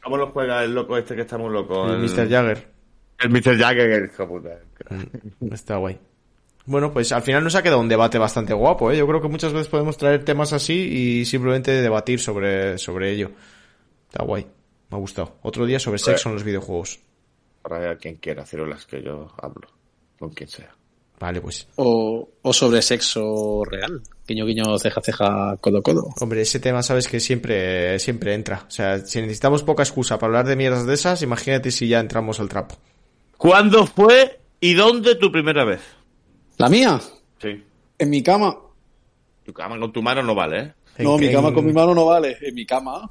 ¿Cómo 0.04 0.18
lo 0.18 0.28
juega 0.32 0.64
el 0.64 0.74
loco 0.74 0.98
este 0.98 1.16
que 1.16 1.22
está 1.22 1.38
muy 1.38 1.52
loco? 1.52 1.88
El 1.92 2.00
Mr. 2.00 2.30
Jagger. 2.30 2.68
El 3.20 3.30
Mr. 3.30 3.58
Jagger, 3.58 4.10
hijo 4.14 4.28
puta. 4.28 4.60
Mm, 4.90 5.54
Está 5.54 5.78
guay. 5.78 5.98
Bueno, 6.66 6.92
pues 6.92 7.12
al 7.14 7.22
final 7.22 7.44
nos 7.44 7.56
ha 7.56 7.64
quedado 7.64 7.80
un 7.80 7.88
debate 7.90 8.18
bastante 8.18 8.54
guapo, 8.54 8.92
¿eh? 8.92 8.98
Yo 8.98 9.08
creo 9.08 9.22
que 9.22 9.28
muchas 9.30 9.54
veces 9.54 9.68
podemos 9.70 9.96
traer 9.98 10.26
temas 10.26 10.52
así 10.54 10.74
y 10.74 11.26
simplemente 11.26 11.72
debatir 11.82 12.20
sobre, 12.20 12.78
sobre 12.78 13.12
ello. 13.12 13.32
Está 14.18 14.26
guay. 14.26 14.48
Me 14.90 14.98
ha 14.98 15.00
gustado. 15.00 15.36
Otro 15.44 15.68
día 15.68 15.80
sobre 15.80 16.00
sexo 16.00 16.30
en 16.30 16.34
los 16.36 16.44
videojuegos. 16.44 17.00
Para 17.62 17.96
quien 17.98 18.16
quiera 18.16 18.42
hacer 18.42 18.62
las 18.62 18.88
que 18.88 19.04
yo 19.04 19.28
hablo, 19.40 19.68
con 20.18 20.30
quien 20.32 20.50
sea. 20.50 20.74
Vale, 21.20 21.40
pues. 21.40 21.68
O, 21.76 22.28
o 22.42 22.54
sobre 22.54 22.82
sexo 22.82 23.64
real. 23.64 24.02
Guiño, 24.28 24.46
guiño, 24.48 24.80
ceja, 24.80 25.02
ceja, 25.04 25.56
codo, 25.62 25.84
codo. 25.84 26.08
Hombre, 26.20 26.42
ese 26.42 26.60
tema 26.60 26.82
sabes 26.82 27.08
que 27.08 27.20
siempre, 27.20 28.00
siempre 28.00 28.34
entra. 28.34 28.64
O 28.68 28.72
sea, 28.72 28.98
si 29.06 29.22
necesitamos 29.22 29.62
poca 29.62 29.84
excusa 29.84 30.18
para 30.18 30.30
hablar 30.30 30.48
de 30.48 30.56
mierdas 30.56 30.88
de 30.88 30.96
esas, 30.96 31.22
imagínate 31.22 31.70
si 31.70 31.88
ya 31.88 32.00
entramos 32.00 32.40
al 32.40 32.50
trapo. 32.50 32.76
¿Cuándo 33.38 33.86
fue 33.86 34.40
y 34.60 34.74
dónde 34.74 35.14
tu 35.14 35.32
primera 35.32 35.64
vez? 35.64 35.82
¿La 36.58 36.70
mía? 36.70 37.00
Sí. 37.40 37.64
En 38.00 38.10
mi 38.10 38.24
cama. 38.24 38.58
Tu 39.44 39.54
cama 39.54 39.78
con 39.80 39.94
tu 39.94 40.02
mano 40.02 40.24
no 40.24 40.34
vale, 40.34 40.60
¿eh? 40.60 40.74
No, 41.04 41.20
mi 41.20 41.32
cama 41.32 41.50
en- 41.50 41.54
con 41.54 41.66
mi 41.68 41.72
mano 41.74 41.94
no 41.94 42.06
vale. 42.06 42.36
En 42.42 42.56
mi 42.56 42.66
cama. 42.66 43.08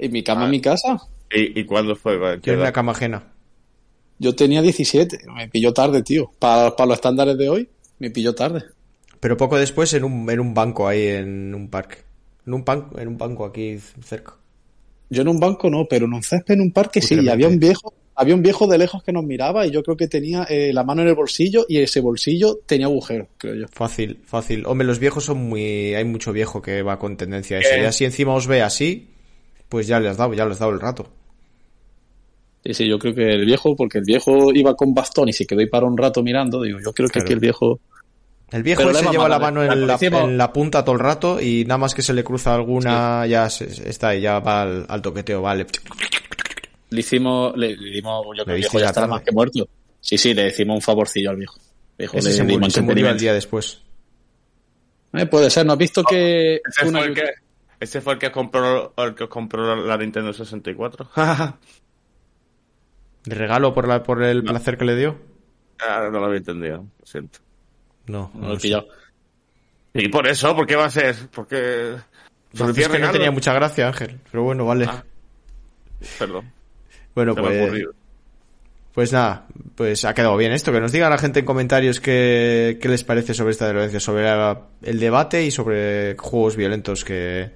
En 0.00 0.12
mi 0.12 0.22
cama, 0.22 0.42
Ah. 0.42 0.44
en 0.46 0.50
mi 0.50 0.60
casa. 0.60 0.98
¿Y, 1.32 1.60
y 1.60 1.64
cuándo 1.64 1.94
fue? 1.94 2.18
¿Qué 2.40 2.50
Yo 2.50 2.54
en 2.54 2.60
la 2.60 2.72
cama 2.72 2.92
ajena. 2.92 3.22
Yo 4.18 4.34
tenía 4.34 4.60
17. 4.62 5.20
Me 5.34 5.48
pilló 5.48 5.72
tarde, 5.72 6.02
tío. 6.02 6.30
Para, 6.38 6.74
para 6.74 6.88
los 6.88 6.96
estándares 6.96 7.38
de 7.38 7.48
hoy, 7.48 7.68
me 7.98 8.10
pilló 8.10 8.34
tarde. 8.34 8.64
Pero 9.20 9.36
poco 9.36 9.58
después 9.58 9.92
en 9.94 10.04
un, 10.04 10.28
en 10.30 10.40
un 10.40 10.54
banco 10.54 10.88
ahí 10.88 11.06
en 11.06 11.54
un 11.54 11.68
parque. 11.68 11.98
En 12.46 12.54
un, 12.54 12.64
banco, 12.64 12.98
en 12.98 13.08
un 13.08 13.18
banco 13.18 13.44
aquí 13.44 13.78
cerca. 14.02 14.34
Yo 15.10 15.22
en 15.22 15.28
un 15.28 15.38
banco 15.38 15.68
no, 15.70 15.86
pero 15.88 16.06
en 16.06 16.14
un 16.14 16.22
césped, 16.22 16.54
en 16.54 16.60
un 16.62 16.72
parque 16.72 17.00
sí. 17.00 17.14
Y 17.20 17.28
había 17.28 17.48
un 17.48 17.58
viejo, 17.58 17.92
había 18.14 18.34
un 18.34 18.42
viejo 18.42 18.66
de 18.66 18.78
lejos 18.78 19.02
que 19.02 19.12
nos 19.12 19.24
miraba 19.24 19.66
y 19.66 19.70
yo 19.70 19.82
creo 19.82 19.96
que 19.96 20.08
tenía 20.08 20.44
eh, 20.48 20.72
la 20.72 20.84
mano 20.84 21.02
en 21.02 21.08
el 21.08 21.14
bolsillo 21.14 21.66
y 21.68 21.78
ese 21.78 22.00
bolsillo 22.00 22.58
tenía 22.66 22.86
agujeros, 22.86 23.28
creo 23.36 23.54
yo. 23.54 23.66
Fácil, 23.72 24.20
fácil. 24.24 24.64
Hombre, 24.66 24.86
los 24.86 24.98
viejos 24.98 25.24
son 25.24 25.38
muy... 25.48 25.94
Hay 25.94 26.04
mucho 26.04 26.32
viejo 26.32 26.62
que 26.62 26.82
va 26.82 26.98
con 26.98 27.16
tendencia 27.16 27.56
a 27.58 27.60
eso. 27.60 27.74
Eh. 27.74 27.82
Y 27.82 27.84
así 27.84 28.04
encima 28.04 28.34
os 28.34 28.46
ve 28.46 28.62
así, 28.62 29.08
pues 29.70 29.86
ya 29.86 29.98
le 29.98 30.10
has 30.10 30.18
dado, 30.18 30.34
ya 30.34 30.44
le 30.44 30.52
has 30.52 30.58
dado 30.58 30.72
el 30.72 30.80
rato. 30.80 31.08
Sí, 32.62 32.74
sí, 32.74 32.86
yo 32.88 32.98
creo 32.98 33.14
que 33.14 33.22
el 33.30 33.46
viejo, 33.46 33.74
porque 33.74 33.98
el 33.98 34.04
viejo 34.04 34.52
iba 34.52 34.74
con 34.76 34.92
bastón 34.92 35.30
y 35.30 35.32
se 35.32 35.46
quedó 35.46 35.60
ahí 35.60 35.66
para 35.66 35.86
un 35.86 35.96
rato 35.96 36.22
mirando, 36.22 36.60
digo, 36.62 36.78
yo 36.84 36.92
creo 36.92 37.08
que 37.08 37.14
Claro. 37.14 37.24
aquí 37.24 37.32
el 37.32 37.40
viejo... 37.40 37.80
El 38.50 38.62
viejo 38.64 38.82
hemos 38.82 39.12
lleva 39.12 39.28
la 39.28 39.38
mano 39.38 39.62
en 39.62 39.70
le- 39.80 39.86
la, 39.86 39.94
hicimos- 39.94 40.24
en 40.24 40.36
la 40.36 40.52
punta 40.52 40.84
todo 40.84 40.96
el 40.96 41.00
rato 41.00 41.40
y 41.40 41.64
nada 41.64 41.78
más 41.78 41.94
que 41.94 42.02
se 42.02 42.12
le 42.12 42.22
cruza 42.24 42.52
alguna, 42.54 43.24
ya 43.26 43.48
se- 43.48 43.88
está 43.88 44.08
ahí, 44.08 44.20
ya 44.22 44.40
va 44.40 44.62
al, 44.62 44.84
al 44.88 45.00
toqueteo, 45.00 45.40
vale. 45.40 45.66
Le 46.90 47.00
hicimos, 47.00 47.56
le, 47.56 47.76
le 47.76 47.90
dimos, 47.92 48.26
yo 48.36 48.44
creo 48.44 48.44
que 48.46 48.52
el 48.52 48.56
viejo 48.58 48.78
ya 48.80 48.92
tarde. 48.92 49.08
más 49.08 49.22
que 49.22 49.30
muerto. 49.32 49.68
Sí, 50.00 50.18
sí, 50.18 50.34
le 50.34 50.42
decimos 50.44 50.74
un 50.74 50.82
favorcillo 50.82 51.30
al 51.30 51.36
viejo. 51.36 51.54
Viejo, 51.96 52.16
Ese 52.16 52.28
le 52.30 52.34
se, 52.34 52.42
murió, 52.42 52.70
se 52.70 52.82
murió 52.82 53.08
el 53.10 53.18
día 53.18 53.32
después. 53.32 53.80
Eh, 55.12 55.26
puede 55.26 55.48
ser, 55.50 55.64
¿no 55.64 55.72
has 55.74 55.78
visto 55.78 56.02
que 56.02 56.56
Ese 56.56 56.88
una 56.88 56.98
fue, 56.98 57.08
el 57.08 57.14
que, 57.14 57.22
ese 57.80 58.00
fue 58.00 58.12
el 58.14 58.18
que 58.18 58.30
compró, 58.30 58.92
el 58.96 59.14
que 59.14 59.28
compró 59.28 59.74
la 59.74 59.96
Nintendo 59.96 60.32
64. 60.32 61.10
¿De 63.24 63.34
regalo 63.34 63.74
por, 63.74 63.86
la, 63.88 64.02
por 64.02 64.22
el 64.22 64.42
placer 64.44 64.78
que 64.78 64.84
le 64.84 64.96
dio? 64.96 65.18
Ah, 65.78 66.08
no 66.10 66.18
lo 66.20 66.26
había 66.26 66.38
entendido, 66.38 66.86
lo 66.98 67.06
siento. 67.06 67.40
No, 68.06 68.30
No 68.34 68.40
no 68.40 68.48
lo 68.48 68.54
he 68.54 68.58
pillado. 68.58 68.86
Y 69.92 70.08
por 70.08 70.26
eso, 70.26 70.54
¿por 70.54 70.66
qué 70.66 70.76
va 70.76 70.86
a 70.86 70.90
ser? 70.90 71.16
Porque... 71.32 71.96
Hacía 72.54 72.86
es 72.86 72.88
que 72.88 72.98
no 72.98 73.10
tenía 73.12 73.30
mucha 73.30 73.52
gracia, 73.52 73.88
Ángel. 73.88 74.20
Pero 74.30 74.42
bueno, 74.44 74.64
vale. 74.64 74.86
Ah. 74.88 75.04
Perdón. 76.18 76.50
bueno, 77.14 77.34
se 77.34 77.40
pues. 77.42 77.84
Pues 78.92 79.12
nada, 79.12 79.46
pues 79.76 80.04
ha 80.04 80.14
quedado 80.14 80.36
bien 80.36 80.50
esto. 80.52 80.72
Que 80.72 80.80
nos 80.80 80.90
diga 80.90 81.08
la 81.08 81.18
gente 81.18 81.40
en 81.40 81.46
comentarios 81.46 82.00
qué, 82.00 82.78
qué 82.82 82.88
les 82.88 83.04
parece 83.04 83.34
sobre 83.34 83.52
esta 83.52 83.70
violencia, 83.70 84.00
sobre 84.00 84.24
la- 84.24 84.66
el 84.82 84.98
debate 84.98 85.44
y 85.44 85.50
sobre 85.52 86.16
juegos 86.18 86.56
violentos 86.56 87.04
que, 87.04 87.50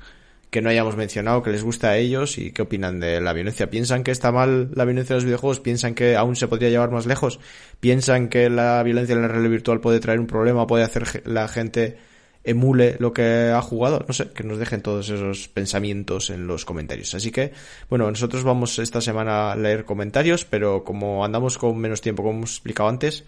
que 0.55 0.63
no 0.63 0.71
hayamos 0.71 0.95
mencionado, 0.95 1.43
que 1.43 1.51
les 1.51 1.65
gusta 1.65 1.89
a 1.91 1.97
ellos 1.97 2.39
y 2.39 2.53
qué 2.53 2.63
opinan 2.63 3.01
de 3.01 3.21
la 3.21 3.33
violencia. 3.33 3.69
¿Piensan 3.71 4.05
que 4.05 4.13
está 4.13 4.31
mal 4.31 4.71
la 4.77 4.85
violencia 4.85 5.15
de 5.15 5.17
los 5.17 5.25
videojuegos? 5.25 5.59
¿Piensan 5.59 5.97
que 5.97 6.15
aún 6.15 6.37
se 6.37 6.47
podría 6.47 6.69
llevar 6.71 6.93
más 6.93 7.07
lejos? 7.07 7.41
¿Piensan 7.81 8.29
que 8.29 8.49
la 8.49 8.81
violencia 8.85 9.17
en 9.17 9.23
la 9.23 9.27
realidad 9.27 9.51
virtual 9.51 9.81
puede 9.81 9.99
traer 9.99 10.21
un 10.21 10.29
problema, 10.29 10.65
puede 10.69 10.85
hacer 10.85 11.23
la 11.27 11.49
gente 11.49 11.99
emule 12.45 12.95
lo 13.01 13.13
que 13.13 13.51
ha 13.53 13.61
jugado? 13.63 14.05
No 14.07 14.15
sé, 14.15 14.31
que 14.31 14.45
nos 14.45 14.59
dejen 14.61 14.81
todos 14.81 15.09
esos 15.09 15.49
pensamientos 15.49 16.31
en 16.31 16.47
los 16.47 16.65
comentarios. 16.65 17.17
Así 17.17 17.33
que, 17.33 17.53
bueno, 17.91 18.09
nosotros 18.09 18.45
vamos 18.45 18.79
esta 18.79 19.01
semana 19.01 19.51
a 19.51 19.57
leer 19.57 19.85
comentarios, 19.85 20.45
pero 20.45 20.85
como 20.85 21.25
andamos 21.25 21.59
con 21.59 21.77
menos 21.79 22.01
tiempo, 22.01 22.23
como 22.23 22.37
hemos 22.39 22.53
explicado 22.53 22.89
antes, 22.89 23.25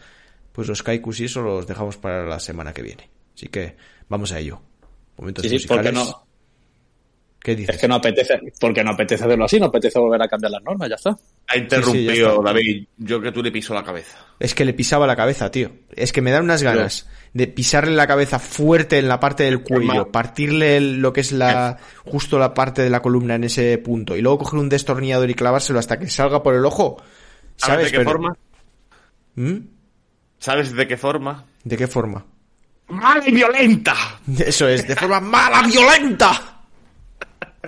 pues 0.52 0.68
los 0.68 0.84
kaikus 0.84 1.18
y 1.18 1.24
eso 1.24 1.42
los 1.42 1.66
dejamos 1.66 1.96
para 1.96 2.24
la 2.24 2.38
semana 2.38 2.72
que 2.72 2.82
viene. 2.82 3.10
Así 3.34 3.48
que 3.48 3.74
vamos 4.08 4.30
a 4.30 4.38
ello. 4.38 4.60
Momentos 5.16 5.42
Sí, 5.44 5.58
sí, 5.58 5.66
porque 5.66 5.90
musicales. 5.90 6.14
no. 6.14 6.25
¿Qué 7.47 7.55
dices? 7.55 7.76
Es 7.76 7.81
que 7.81 7.86
no 7.86 7.94
apetece, 7.94 8.41
porque 8.60 8.83
no 8.83 8.91
apetece 8.91 9.23
hacerlo 9.23 9.44
así, 9.44 9.60
no 9.60 9.66
apetece 9.66 10.00
volver 10.00 10.20
a 10.20 10.26
cambiar 10.26 10.50
las 10.50 10.62
normas, 10.65 10.89
ya 10.89 10.97
está. 10.97 11.16
Ha 11.47 11.57
interrumpido, 11.57 12.10
Sí, 12.10 12.16
sí, 12.16 12.23
ya 12.25 12.28
está. 12.31 12.42
David. 12.42 12.86
Yo 12.97 13.20
que 13.20 13.31
tú 13.31 13.41
le 13.41 13.52
piso 13.52 13.73
la 13.73 13.84
cabeza. 13.84 14.18
Es 14.41 14.52
que 14.52 14.65
le 14.65 14.73
pisaba 14.75 15.07
la 15.07 15.15
cabeza, 15.15 15.49
tío. 15.52 15.70
Es 15.94 16.12
que 16.12 16.23
me 16.23 16.33
dan 16.33 16.42
unas 16.42 16.65
ganas 16.65 17.08
de 17.34 17.47
pisarle 17.47 17.94
la 17.94 18.08
cabeza 18.08 18.41
fuerte 18.41 18.99
en 18.99 19.07
la 19.07 19.20
parte 19.20 19.44
del 19.44 19.62
cuello, 19.62 20.10
partirle 20.10 20.81
lo 20.81 21.12
que 21.12 21.20
es 21.20 21.31
la 21.31 21.76
justo 22.05 22.36
la 22.41 22.52
parte 22.52 22.83
de 22.83 22.91
la 22.91 23.00
columna 23.00 23.36
en 23.36 23.44
ese 23.44 23.78
punto 23.78 24.16
y 24.16 24.23
luego 24.23 24.39
coger 24.39 24.58
un 24.58 24.68
destornillador 24.68 25.31
y 25.31 25.34
clavárselo 25.34 25.78
hasta 25.78 26.00
que 26.00 26.08
salga 26.10 26.42
por 26.42 26.52
el 26.57 26.65
ojo. 26.66 26.97
¿Sabes 27.55 27.58
¿Sabes? 27.58 27.84
de 27.84 27.91
qué 27.92 27.99
Pero- 27.99 28.10
forma? 28.10 28.36
¿Mm? 29.36 29.57
¿Sabes 30.41 30.73
de 30.75 30.89
qué 30.89 30.97
forma? 30.97 31.44
¿De 31.62 31.76
qué 31.76 31.86
forma? 31.86 32.26
¡Mala 32.89 33.23
y 33.25 33.31
violenta! 33.31 33.94
Eso 34.44 34.66
es, 34.66 34.89
de 34.89 34.97
forma 34.97 35.20
mala, 35.20 35.62
violenta. 35.62 36.56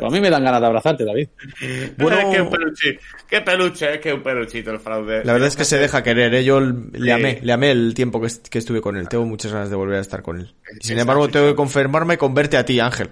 A 0.07 0.11
mí 0.11 0.21
me 0.21 0.31
dan 0.31 0.45
ganas 0.45 0.61
de 0.61 0.67
abrazarte, 0.67 1.05
David. 1.05 1.29
Bueno- 1.99 2.31
qué 2.33 2.43
peluche, 2.45 2.99
qué 3.29 3.41
peluche, 3.41 3.95
es 3.95 4.01
que 4.01 4.13
un 4.13 4.23
peluchito 4.23 4.71
el 4.71 4.79
fraude. 4.81 5.25
La 5.25 5.33
verdad 5.33 5.49
es 5.49 5.57
que 5.57 5.65
se 5.65 5.79
deja 5.79 6.03
querer, 6.03 6.35
¿eh? 6.35 6.45
Yo 6.45 6.61
le 6.61 6.99
Sí. 7.01 7.11
amé, 7.11 7.39
le 7.43 7.53
amé 7.53 7.71
el 7.71 7.95
tiempo 7.95 8.21
que, 8.21 8.27
est- 8.29 8.49
que 8.49 8.59
estuve 8.59 8.81
con 8.81 8.97
él. 8.97 9.09
Tengo 9.09 9.25
muchas 9.25 9.53
ganas 9.53 9.71
de 9.71 9.77
volver 9.77 9.97
a 9.99 10.01
estar 10.01 10.23
con 10.23 10.39
él. 10.41 10.55
Sin 10.81 10.99
embargo, 10.99 11.29
tengo 11.29 11.47
que 11.47 11.55
confirmarme 11.55 12.19
con 12.19 12.35
verte 12.35 12.57
a 12.57 12.65
ti, 12.65 12.79
Ángel. 12.81 13.11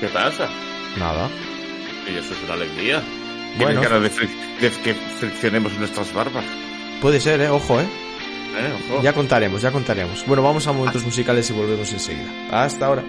¿Qué 0.00 0.08
pasa? 0.08 0.48
Nada. 0.98 1.28
Y 2.12 2.16
eso 2.16 2.34
es 2.34 2.42
una 2.44 2.54
alegría. 2.54 3.02
Bueno. 3.58 3.80
De, 3.80 4.10
fric- 4.10 4.58
de 4.60 4.70
que 4.82 4.94
friccionemos 4.94 5.72
nuestras 5.78 6.12
barbas. 6.12 6.44
Puede 7.00 7.20
ser, 7.20 7.40
¿eh? 7.40 7.48
Ojo, 7.48 7.80
¿eh? 7.80 7.84
¿Eh? 7.84 8.72
Ojo. 8.90 9.02
Ya 9.02 9.12
contaremos, 9.12 9.62
ya 9.62 9.70
contaremos. 9.70 10.24
Bueno, 10.26 10.42
vamos 10.42 10.66
a 10.66 10.72
momentos 10.72 11.04
musicales 11.04 11.48
y 11.50 11.52
volvemos 11.52 11.92
enseguida. 11.92 12.30
Hasta 12.50 12.86
ahora. 12.86 13.02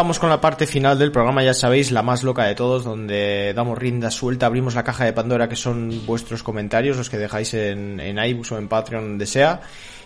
Vamos 0.00 0.18
con 0.18 0.30
la 0.30 0.40
parte 0.40 0.66
final 0.66 0.98
del 0.98 1.12
programa, 1.12 1.44
ya 1.44 1.52
sabéis, 1.52 1.90
la 1.92 2.02
más 2.02 2.22
loca 2.22 2.46
de 2.46 2.54
todos, 2.54 2.84
donde 2.84 3.52
damos 3.54 3.76
rienda 3.76 4.10
suelta, 4.10 4.46
abrimos 4.46 4.74
la 4.74 4.82
caja 4.82 5.04
de 5.04 5.12
Pandora, 5.12 5.46
que 5.46 5.56
son 5.56 6.06
vuestros 6.06 6.42
comentarios, 6.42 6.96
los 6.96 7.10
que 7.10 7.18
dejáis 7.18 7.52
en, 7.52 8.00
en 8.00 8.16
iBooks 8.16 8.52
o 8.52 8.56
en 8.58 8.66
Patreon, 8.66 9.04
donde 9.04 9.26
sea. 9.26 9.60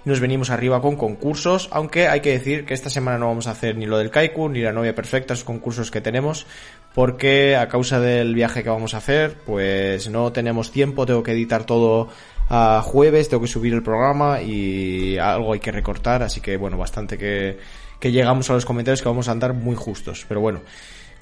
Y 0.05 0.09
nos 0.09 0.19
venimos 0.19 0.51
arriba 0.51 0.83
con 0.83 0.97
concursos, 0.97 1.69
aunque 1.71 2.09
hay 2.09 2.23
que 2.23 2.33
decir 2.33 2.65
que 2.67 2.75
esta 2.75 2.91
semana 2.91 3.19
no 3.19 3.29
vamos 3.29 3.47
a 3.47 3.53
hacer 3.53 3.77
ni 3.77 3.87
lo 3.87 3.97
del 3.97 4.11
Kaiku, 4.11 4.49
ni 4.49 4.63
la 4.63 4.73
novia 4.73 4.97
perfecta, 4.97 5.35
esos 5.35 5.45
concursos 5.45 5.93
que 5.93 6.01
tenemos, 6.01 6.45
porque 6.93 7.55
a 7.55 7.69
causa 7.69 8.01
del 8.01 8.35
viaje 8.35 8.65
que 8.65 8.71
vamos 8.71 8.95
a 8.95 8.97
hacer, 8.97 9.37
pues 9.47 10.11
no 10.11 10.33
tenemos 10.33 10.73
tiempo, 10.73 11.07
tengo 11.07 11.23
que 11.23 11.31
editar 11.31 11.63
todo 11.67 12.09
a 12.49 12.83
jueves, 12.85 13.29
tengo 13.29 13.43
que 13.43 13.49
subir 13.49 13.73
el 13.73 13.85
programa 13.85 14.43
y 14.43 15.19
algo 15.19 15.53
hay 15.53 15.61
que 15.61 15.71
recortar, 15.71 16.25
así 16.25 16.41
que 16.41 16.57
bueno, 16.57 16.77
bastante 16.77 17.17
que, 17.17 17.84
que 18.05 18.13
llegamos 18.13 18.51
a 18.51 18.53
los 18.53 18.67
comentarios 18.67 19.01
que 19.01 19.09
vamos 19.09 19.29
a 19.29 19.33
andar 19.33 19.55
muy 19.55 19.75
justos. 19.77 20.27
Pero 20.29 20.39
bueno, 20.39 20.61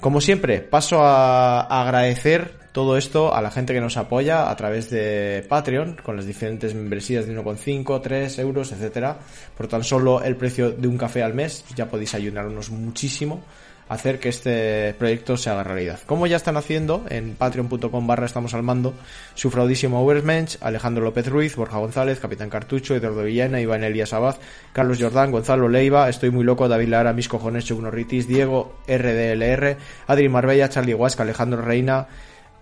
como 0.01 0.19
siempre, 0.19 0.59
paso 0.59 0.99
a, 1.01 1.61
agradecer 1.61 2.55
todo 2.73 2.97
esto 2.97 3.33
a 3.33 3.41
la 3.41 3.51
gente 3.51 3.73
que 3.73 3.79
nos 3.79 3.95
apoya 3.95 4.51
a 4.51 4.55
través 4.57 4.89
de 4.89 5.45
Patreon, 5.47 5.95
con 6.03 6.17
las 6.17 6.25
diferentes 6.25 6.75
membresías 6.75 7.25
de 7.25 7.39
1,5, 7.39 8.01
3 8.01 8.39
euros, 8.39 8.73
etcétera. 8.73 9.17
Por 9.55 9.69
tan 9.69 9.85
solo 9.85 10.21
el 10.21 10.35
precio 10.35 10.71
de 10.71 10.89
un 10.89 10.97
café 10.97 11.23
al 11.23 11.33
mes, 11.33 11.63
ya 11.73 11.87
podéis 11.87 12.15
ayudarnos 12.15 12.69
muchísimo 12.69 13.45
hacer 13.89 14.19
que 14.19 14.29
este 14.29 14.93
proyecto 14.97 15.37
se 15.37 15.49
haga 15.49 15.63
realidad. 15.63 15.99
Como 16.05 16.27
ya 16.27 16.37
están 16.37 16.57
haciendo 16.57 17.05
en 17.09 17.35
patreon.com 17.35 18.07
barra 18.07 18.25
estamos 18.25 18.53
al 18.53 18.63
mando 18.63 18.93
su 19.35 19.51
fraudísimo 19.51 20.03
Overmensch, 20.03 20.57
Alejandro 20.61 21.03
López 21.03 21.27
Ruiz, 21.27 21.55
Borja 21.55 21.77
González, 21.77 22.19
Capitán 22.19 22.49
Cartucho, 22.49 22.95
Eduardo 22.95 23.23
Villena, 23.23 23.61
Iván 23.61 23.83
Elías 23.83 24.13
Abad, 24.13 24.37
Carlos 24.71 24.99
Jordán, 24.99 25.31
Gonzalo 25.31 25.69
Leiva, 25.69 26.09
Estoy 26.09 26.31
muy 26.31 26.43
loco, 26.43 26.67
David 26.67 26.89
Lara, 26.89 27.13
Mis 27.13 27.27
cojones, 27.27 27.65
Chuck 27.65 27.81
Norritis, 27.81 28.27
Diego 28.27 28.75
RDLR, 28.87 29.77
Adri 30.07 30.29
Marbella, 30.29 30.69
Charlie 30.69 30.93
Huasca, 30.93 31.23
Alejandro 31.23 31.61
Reina, 31.61 32.07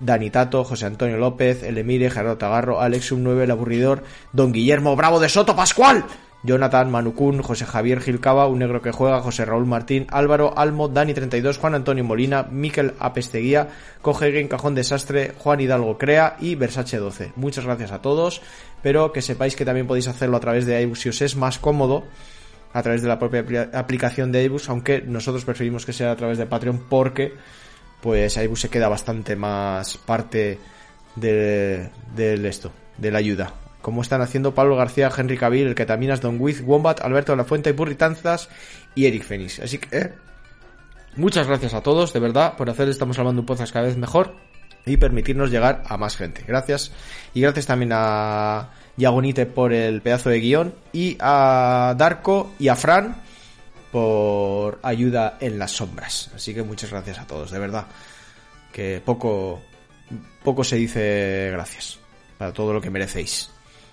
Dani 0.02 0.32
Tato, 0.32 0.64
José 0.64 0.88
Antonio 0.88 1.18
López, 1.18 1.64
El 1.64 1.78
Emire, 1.78 2.10
Gerardo 2.10 2.38
Tagarro, 2.38 2.82
Alex 2.82 3.12
9 3.12 3.44
El 3.44 3.52
Aburridor, 3.52 4.04
Don 4.34 4.52
Guillermo 4.52 4.96
Bravo 4.96 5.20
de 5.20 5.30
Soto 5.30 5.56
Pascual, 5.56 6.06
Jonathan 6.44 6.90
Manucún, 6.90 7.42
José 7.42 7.66
Javier 7.66 8.02
Gilcaba, 8.02 8.48
Un 8.48 8.60
Negro 8.60 8.82
que 8.82 8.92
Juega, 8.92 9.22
José 9.22 9.46
Raúl 9.46 9.66
Martín, 9.66 10.08
Álvaro 10.10 10.58
Almo, 10.58 10.88
Dani 10.88 11.14
32, 11.14 11.58
Juan 11.60 11.76
Antonio 11.76 12.04
Molina, 12.04 12.44
Miquel 12.50 12.94
Apesteguía, 13.00 13.68
Cogeguén 14.02 14.48
Cajón 14.48 14.74
Desastre, 14.74 15.34
Juan 15.38 15.60
Hidalgo 15.62 15.98
Crea 15.98 16.38
y 16.40 16.56
Versace 16.56 16.98
12. 16.98 17.34
Muchas 17.36 17.66
gracias 17.66 17.92
a 17.92 18.02
todos, 18.02 18.42
pero 18.82 19.12
que 19.12 19.22
sepáis 19.22 19.56
que 19.56 19.66
también 19.66 19.86
podéis 19.88 20.08
hacerlo 20.08 20.38
a 20.38 20.40
través 20.40 20.66
de 20.66 20.82
iBus 20.82 21.00
si 21.02 21.10
os 21.10 21.22
es 21.22 21.36
más 21.36 21.60
cómodo 21.60 22.06
a 22.74 22.82
través 22.82 23.02
de 23.02 23.08
la 23.10 23.20
propia 23.20 23.46
apli- 23.46 23.70
aplicación 23.76 24.32
de 24.32 24.44
iBus, 24.46 24.70
aunque 24.70 25.02
nosotros 25.02 25.46
preferimos 25.46 25.86
que 25.86 25.94
sea 25.94 26.12
a 26.12 26.16
través 26.16 26.38
de 26.38 26.46
Patreon 26.48 26.86
porque 26.90 27.34
pues 28.02 28.36
iBus 28.38 28.62
se 28.62 28.70
queda 28.70 28.88
bastante 28.90 29.36
más 29.36 29.98
parte 29.98 30.58
de, 31.16 31.90
del 32.16 32.46
esto, 32.46 32.72
de 32.98 33.12
la 33.12 33.20
ayuda. 33.20 33.54
Como 33.82 34.02
están 34.02 34.22
haciendo 34.22 34.54
Pablo 34.54 34.76
García, 34.76 35.12
Henry 35.16 35.38
Cavill, 35.38 35.68
el 35.68 36.10
es 36.12 36.22
Don 36.22 36.40
Wiz, 36.40 36.62
Wombat, 36.62 37.02
Alberto 37.02 37.32
de 37.32 37.38
la 37.38 37.44
Fuente, 37.46 37.72
Burritanzas 37.72 38.50
y 38.96 39.06
Eric 39.06 39.24
Fénix. 39.24 39.60
Así 39.60 39.80
que 39.80 39.98
eh, 39.98 40.14
muchas 41.16 41.48
gracias 41.48 41.74
a 41.74 41.82
todos, 41.82 42.14
de 42.14 42.20
verdad, 42.20 42.56
por 42.58 42.70
hacer 42.70 42.90
Estamos 42.90 43.18
Hablando 43.18 43.42
un 43.42 43.46
podcast 43.46 43.74
cada 43.74 43.88
vez 43.88 43.98
mejor 43.98 44.36
y 44.86 44.98
permitirnos 44.98 45.52
llegar 45.52 45.84
a 45.88 45.98
más 45.98 46.18
gente. 46.18 46.44
Gracias. 46.48 46.92
Y 47.34 47.42
gracias 47.42 47.66
también 47.66 47.92
a 47.94 48.70
Yagonite 48.98 49.46
por 49.46 49.74
el 49.74 50.02
pedazo 50.02 50.30
de 50.30 50.40
guion 50.40 50.74
y 50.92 51.18
a 51.20 51.96
Darko 51.98 52.54
y 52.60 52.68
a 52.68 52.76
Fran 52.76 53.16
por 53.92 54.80
ayuda 54.84 55.38
en 55.40 55.60
las 55.60 55.72
sombras. 55.72 56.32
Así 56.36 56.54
que 56.54 56.64
muchas 56.64 56.92
gracias 56.92 57.20
a 57.20 57.28
todos, 57.28 57.52
de 57.52 57.60
verdad. 57.60 57.86
Que 58.72 59.02
poco, 59.04 59.62
poco 60.44 60.64
se 60.64 60.78
dice 60.78 61.50
gracias 61.52 62.00
para 62.38 62.54
todo 62.54 62.74
lo 62.74 62.82
que 62.82 62.90
merecéis. 62.90 63.51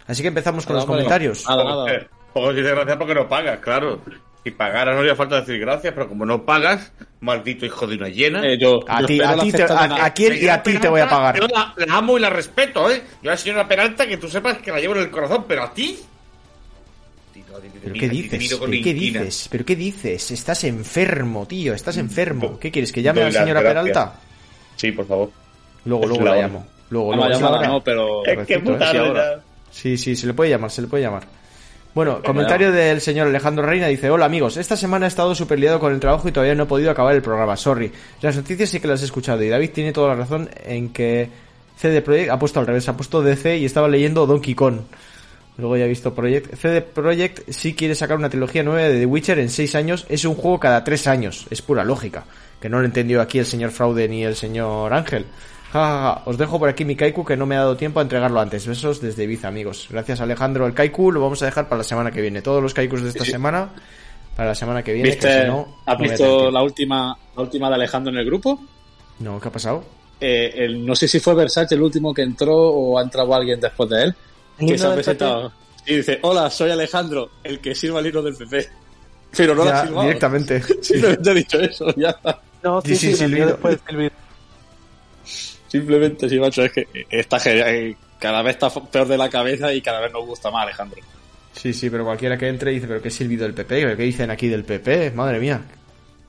Así 0.09 0.23
que 0.23 0.29
empezamos 0.29 0.67
con 0.67 0.75
Nada, 0.75 0.87
los 0.87 0.91
comentarios. 0.97 1.45
Nada, 1.47 1.65
nada. 1.65 2.07
Poco 2.33 2.53
dice 2.53 2.71
gracias 2.71 2.97
porque 2.97 3.15
no 3.15 3.29
pagas, 3.29 3.59
claro. 3.61 4.01
Si 4.43 4.51
pagaras 4.51 4.95
no 4.95 5.01
haría 5.03 5.15
falta 5.15 5.41
decir 5.41 5.59
gracias, 5.61 5.93
pero 5.93 6.09
como 6.09 6.25
no 6.25 6.45
pagas, 6.45 6.93
maldito 7.21 7.67
hijo 7.67 7.87
de 7.87 7.97
una 7.97 8.09
llena. 8.09 8.47
Eh, 8.47 8.57
yo, 8.59 8.81
A 8.89 9.05
ti, 9.05 9.21
a 9.21 9.37
ti, 9.37 9.53
a, 9.61 10.05
a 10.07 10.15
quién 10.15 10.43
y 10.43 10.49
a 10.49 10.63
ti 10.63 10.79
te 10.79 10.89
voy 10.89 11.03
a 11.03 11.09
pagar. 11.09 11.39
Yo 11.39 11.47
la, 11.49 11.75
la 11.77 11.97
amo 11.97 12.17
y 12.17 12.21
la 12.21 12.31
respeto, 12.31 12.91
¿eh? 12.91 13.03
Yo 13.23 13.31
a 13.31 13.35
la 13.35 13.37
señora 13.37 13.69
Peralta, 13.69 14.07
que 14.07 14.17
tú 14.17 14.29
sepas 14.29 14.59
que 14.59 14.71
la 14.71 14.81
llevo 14.81 14.95
en 14.95 15.03
el 15.03 15.11
corazón, 15.11 15.45
pero 15.47 15.65
a 15.65 15.75
ti. 15.75 15.99
¿Pero 17.83 17.95
qué 17.95 18.09
dices? 18.09 18.57
¿Pero 18.59 18.71
qué 18.83 18.95
dices? 18.95 19.49
¿Pero 19.51 19.65
qué 19.65 19.77
dices? 19.77 20.31
Estás 20.31 20.65
enfermo, 20.65 21.47
tío, 21.47 21.75
estás 21.75 21.97
enfermo. 21.97 22.59
¿Qué 22.59 22.71
quieres? 22.71 22.93
¿Que 22.93 23.03
llame 23.03 23.23
a 23.23 23.25
la 23.27 23.33
señora. 23.33 23.61
Peralta? 23.61 24.15
Sí, 24.77 24.93
por 24.93 25.07
favor. 25.07 25.31
Luego, 25.85 26.07
luego 26.07 26.25
la 26.25 26.37
llamo. 26.37 26.67
Luego, 26.91 27.15
luego. 27.15 27.67
no, 27.67 27.81
pero... 27.83 28.25
Es 28.25 28.47
que 28.47 28.61
puta 28.61 28.93
¿eh? 28.93 28.99
ahora. 28.99 29.41
Sí, 29.71 29.97
sí, 29.97 30.17
se 30.17 30.27
le 30.27 30.35
puede 30.35 30.51
llamar, 30.51 30.71
se 30.71 30.83
le 30.83 30.89
puede 30.89 31.05
llamar. 31.05 31.25
Bueno, 31.95 32.23
comentario 32.23 32.71
del 32.71 33.01
señor 33.01 33.27
Alejandro 33.27 33.67
Reina 33.67 33.89
dice, 33.89 34.09
hola 34.09 34.27
amigos, 34.27 34.57
esta 34.57 34.77
semana 34.77 35.07
he 35.07 35.09
estado 35.09 35.35
súper 35.35 35.59
liado 35.59 35.81
con 35.81 35.93
el 35.93 35.99
trabajo 35.99 36.29
y 36.29 36.33
todavía 36.33 36.55
no 36.55 36.65
he 36.65 36.67
podido 36.67 36.91
acabar 36.91 37.15
el 37.15 37.23
programa, 37.23 37.57
sorry. 37.57 37.91
Las 38.21 38.37
noticias 38.37 38.69
sí 38.69 38.79
que 38.79 38.87
las 38.87 39.03
he 39.03 39.07
escuchado 39.07 39.43
y 39.43 39.49
David 39.49 39.71
tiene 39.71 39.93
toda 39.93 40.09
la 40.09 40.15
razón 40.15 40.49
en 40.65 40.91
que 40.91 41.29
CD 41.77 42.03
Projekt 42.03 42.31
ha 42.31 42.39
puesto 42.39 42.61
al 42.61 42.67
revés, 42.67 42.89
ha 42.89 42.97
puesto 42.97 43.23
DC 43.23 43.59
y 43.59 43.65
estaba 43.65 43.89
leyendo 43.89 44.27
Donkey 44.27 44.55
Kong. 44.55 44.81
Luego 45.57 45.77
ya 45.77 45.87
he 45.87 45.89
visto 45.89 46.15
Project. 46.15 46.55
CD 46.55 46.83
Projekt 46.83 47.51
sí 47.51 47.75
quiere 47.75 47.97
sacar 47.97 48.17
una 48.17 48.31
trilogía 48.31 48.63
nueva 48.63 48.83
de 48.83 49.01
The 49.01 49.07
Witcher 49.07 49.41
en 49.41 49.49
6 49.49 49.75
años, 49.75 50.07
es 50.09 50.25
un 50.25 50.37
juego 50.37 50.61
cada 50.61 50.85
3 50.85 51.07
años, 51.09 51.47
es 51.51 51.63
pura 51.63 51.83
lógica. 51.85 52.25
Que 52.61 52.69
no 52.69 52.79
lo 52.79 52.85
entendió 52.85 53.21
aquí 53.21 53.41
el 53.41 53.47
señor 53.47 53.73
Fraude 53.73 54.09
ni 54.09 54.25
el 54.25 54.37
señor 54.37 54.93
Ángel. 54.93 55.27
Ja, 55.73 55.81
ja, 55.81 56.03
ja. 56.03 56.23
Os 56.25 56.39
dejo 56.39 56.59
por 56.59 56.69
aquí 56.69 56.85
mi 56.85 56.97
Kaiku 56.97 57.25
que 57.25 57.37
no 57.37 57.45
me 57.47 57.57
ha 57.57 57.61
dado 57.61 57.77
tiempo 57.77 58.01
a 58.01 58.03
entregarlo 58.03 58.41
antes. 58.41 58.67
Besos 58.67 59.01
desde 59.01 59.25
Ibiza, 59.25 59.49
amigos. 59.49 59.87
Gracias 59.91 60.21
Alejandro. 60.21 60.67
El 60.67 60.75
Kaiku 60.75 61.13
lo 61.13 61.21
vamos 61.21 61.43
a 61.43 61.47
dejar 61.47 61.69
para 61.69 61.79
la 61.79 61.85
semana 61.85 62.11
que 62.11 62.21
viene. 62.23 62.41
Todos 62.43 62.63
los 62.63 62.73
Kaikus 62.75 63.03
de 63.03 63.09
esta 63.11 63.25
Sí. 63.25 63.33
semana 63.33 63.71
para 64.37 64.51
la 64.51 64.55
semana 64.55 64.83
que 64.83 64.93
viene. 64.95 65.11
que 65.11 65.15
¿Viste, 65.17 65.43
si 65.43 65.47
no, 65.49 65.77
¿Has 65.85 65.99
no 65.99 66.03
visto 66.05 66.51
la 66.51 66.63
última, 66.63 67.17
la 67.37 67.43
última 67.43 67.69
de 67.69 67.75
Alejandro 67.75 68.13
en 68.13 68.19
el 68.19 68.25
grupo? 68.25 68.59
No, 69.19 69.41
¿qué 69.41 69.49
ha 69.49 69.53
pasado? 69.53 69.85
Eh, 70.21 70.53
el- 70.57 70.85
no 70.87 70.97
sé 70.97 71.07
si 71.07 71.21
fue 71.21 71.35
Versace 71.35 71.75
el 71.75 71.83
último 71.83 72.13
que 72.15 72.23
entró 72.23 72.57
o 72.57 72.99
ha 72.99 73.03
entrado 73.03 73.35
alguien 73.35 73.61
después 73.61 73.91
de 73.91 74.05
él. 74.05 74.15
Que 74.59 74.77
se 74.79 74.87
ha 74.87 74.95
presentado. 74.95 75.53
Y 75.87 75.97
dice, 75.97 76.19
hola, 76.23 76.51
soy 76.51 76.71
Alejandro, 76.71 77.31
el 77.45 77.61
que 77.61 77.75
sirva 77.75 78.01
el 78.01 78.07
hilo 78.07 78.23
del 78.23 78.35
PP. 78.37 78.69
Pero 79.37 79.55
no 79.55 79.65
lo 79.65 79.71
Ya, 79.71 79.81
ha 79.83 79.87
silbado. 79.87 80.03
directamente. 80.07 80.63
Simplemente 80.83 81.31
ha 81.31 81.35
dicho 81.35 81.61
eso, 81.61 81.95
ya 81.97 82.11
está. 82.11 82.41
No, 82.63 82.81
sí, 82.81 82.97
Sí, 82.97 83.13
sí, 83.13 83.15
sí, 83.17 83.27
me 83.29 84.11
Simplemente 85.69 86.29
sí, 86.29 86.41
macho, 86.41 86.65
es 86.65 86.73
que 86.73 86.87
está 87.11 87.39
eh, 87.45 87.97
cada 88.19 88.43
vez 88.43 88.57
está 88.57 88.71
peor 88.71 89.07
de 89.07 89.19
la 89.19 89.29
cabeza 89.29 89.73
y 89.73 89.81
cada 89.81 90.01
vez 90.01 90.13
nos 90.13 90.27
gusta 90.27 90.51
más 90.51 90.65
Alejandro. 90.65 91.01
Sí, 91.53 91.73
sí, 91.73 91.91
pero 91.91 92.05
cualquiera 92.05 92.37
que 92.37 92.49
entre 92.49 92.71
dice, 92.73 92.87
pero 92.87 93.03
qué 93.03 93.11
silbido 93.11 93.45
del 93.45 93.55
PP, 93.55 93.83
¿Pero 93.83 93.97
qué 93.97 94.03
dicen 94.05 94.31
aquí 94.31 94.49
del 94.49 94.65
PP, 94.65 95.11
madre 95.13 95.39
mía. 95.39 95.61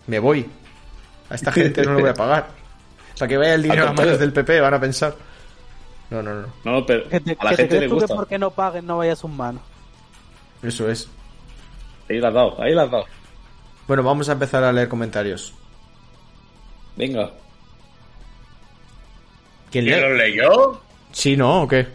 Me 0.07 0.19
voy. 0.19 0.45
A 1.29 1.35
esta 1.35 1.51
gente 1.51 1.83
no 1.83 1.95
le 1.95 2.01
voy 2.01 2.09
a 2.09 2.13
pagar. 2.13 2.47
O 3.13 3.17
sea, 3.17 3.27
que 3.27 3.37
vaya 3.37 3.55
el 3.55 3.63
dinero 3.63 3.89
a 3.89 3.93
manos 3.93 4.19
del 4.19 4.33
PP, 4.33 4.59
van 4.59 4.73
a 4.73 4.79
pensar. 4.79 5.15
No, 6.09 6.23
no, 6.23 6.33
no. 6.33 6.47
No, 6.63 6.85
pero 6.85 7.03
a 7.05 7.45
la 7.45 7.49
te 7.51 7.57
gente 7.57 7.79
le 7.81 7.87
tú 7.87 7.95
que 7.95 8.01
gusta. 8.01 8.15
porque 8.15 8.39
no 8.39 8.49
paguen 8.49 8.85
no 8.87 8.97
vaya 8.97 9.13
a 9.13 9.15
sus 9.15 9.29
manos. 9.29 9.61
Eso 10.63 10.89
es. 10.89 11.07
Ahí 12.09 12.19
la 12.19 12.29
has 12.29 12.33
dado, 12.33 12.61
ahí 12.61 12.73
la 12.73 12.83
has 12.83 12.91
dado. 12.91 13.05
Bueno, 13.87 14.03
vamos 14.03 14.29
a 14.29 14.31
empezar 14.31 14.63
a 14.63 14.71
leer 14.71 14.89
comentarios. 14.89 15.53
Venga. 16.95 17.31
¿Quién 19.71 19.85
¿Quién 19.85 19.95
lee? 19.97 20.01
lo 20.01 20.13
leyó? 20.15 20.81
Sí, 21.11 21.35
¿no? 21.37 21.63
¿O 21.63 21.67
qué? 21.67 21.87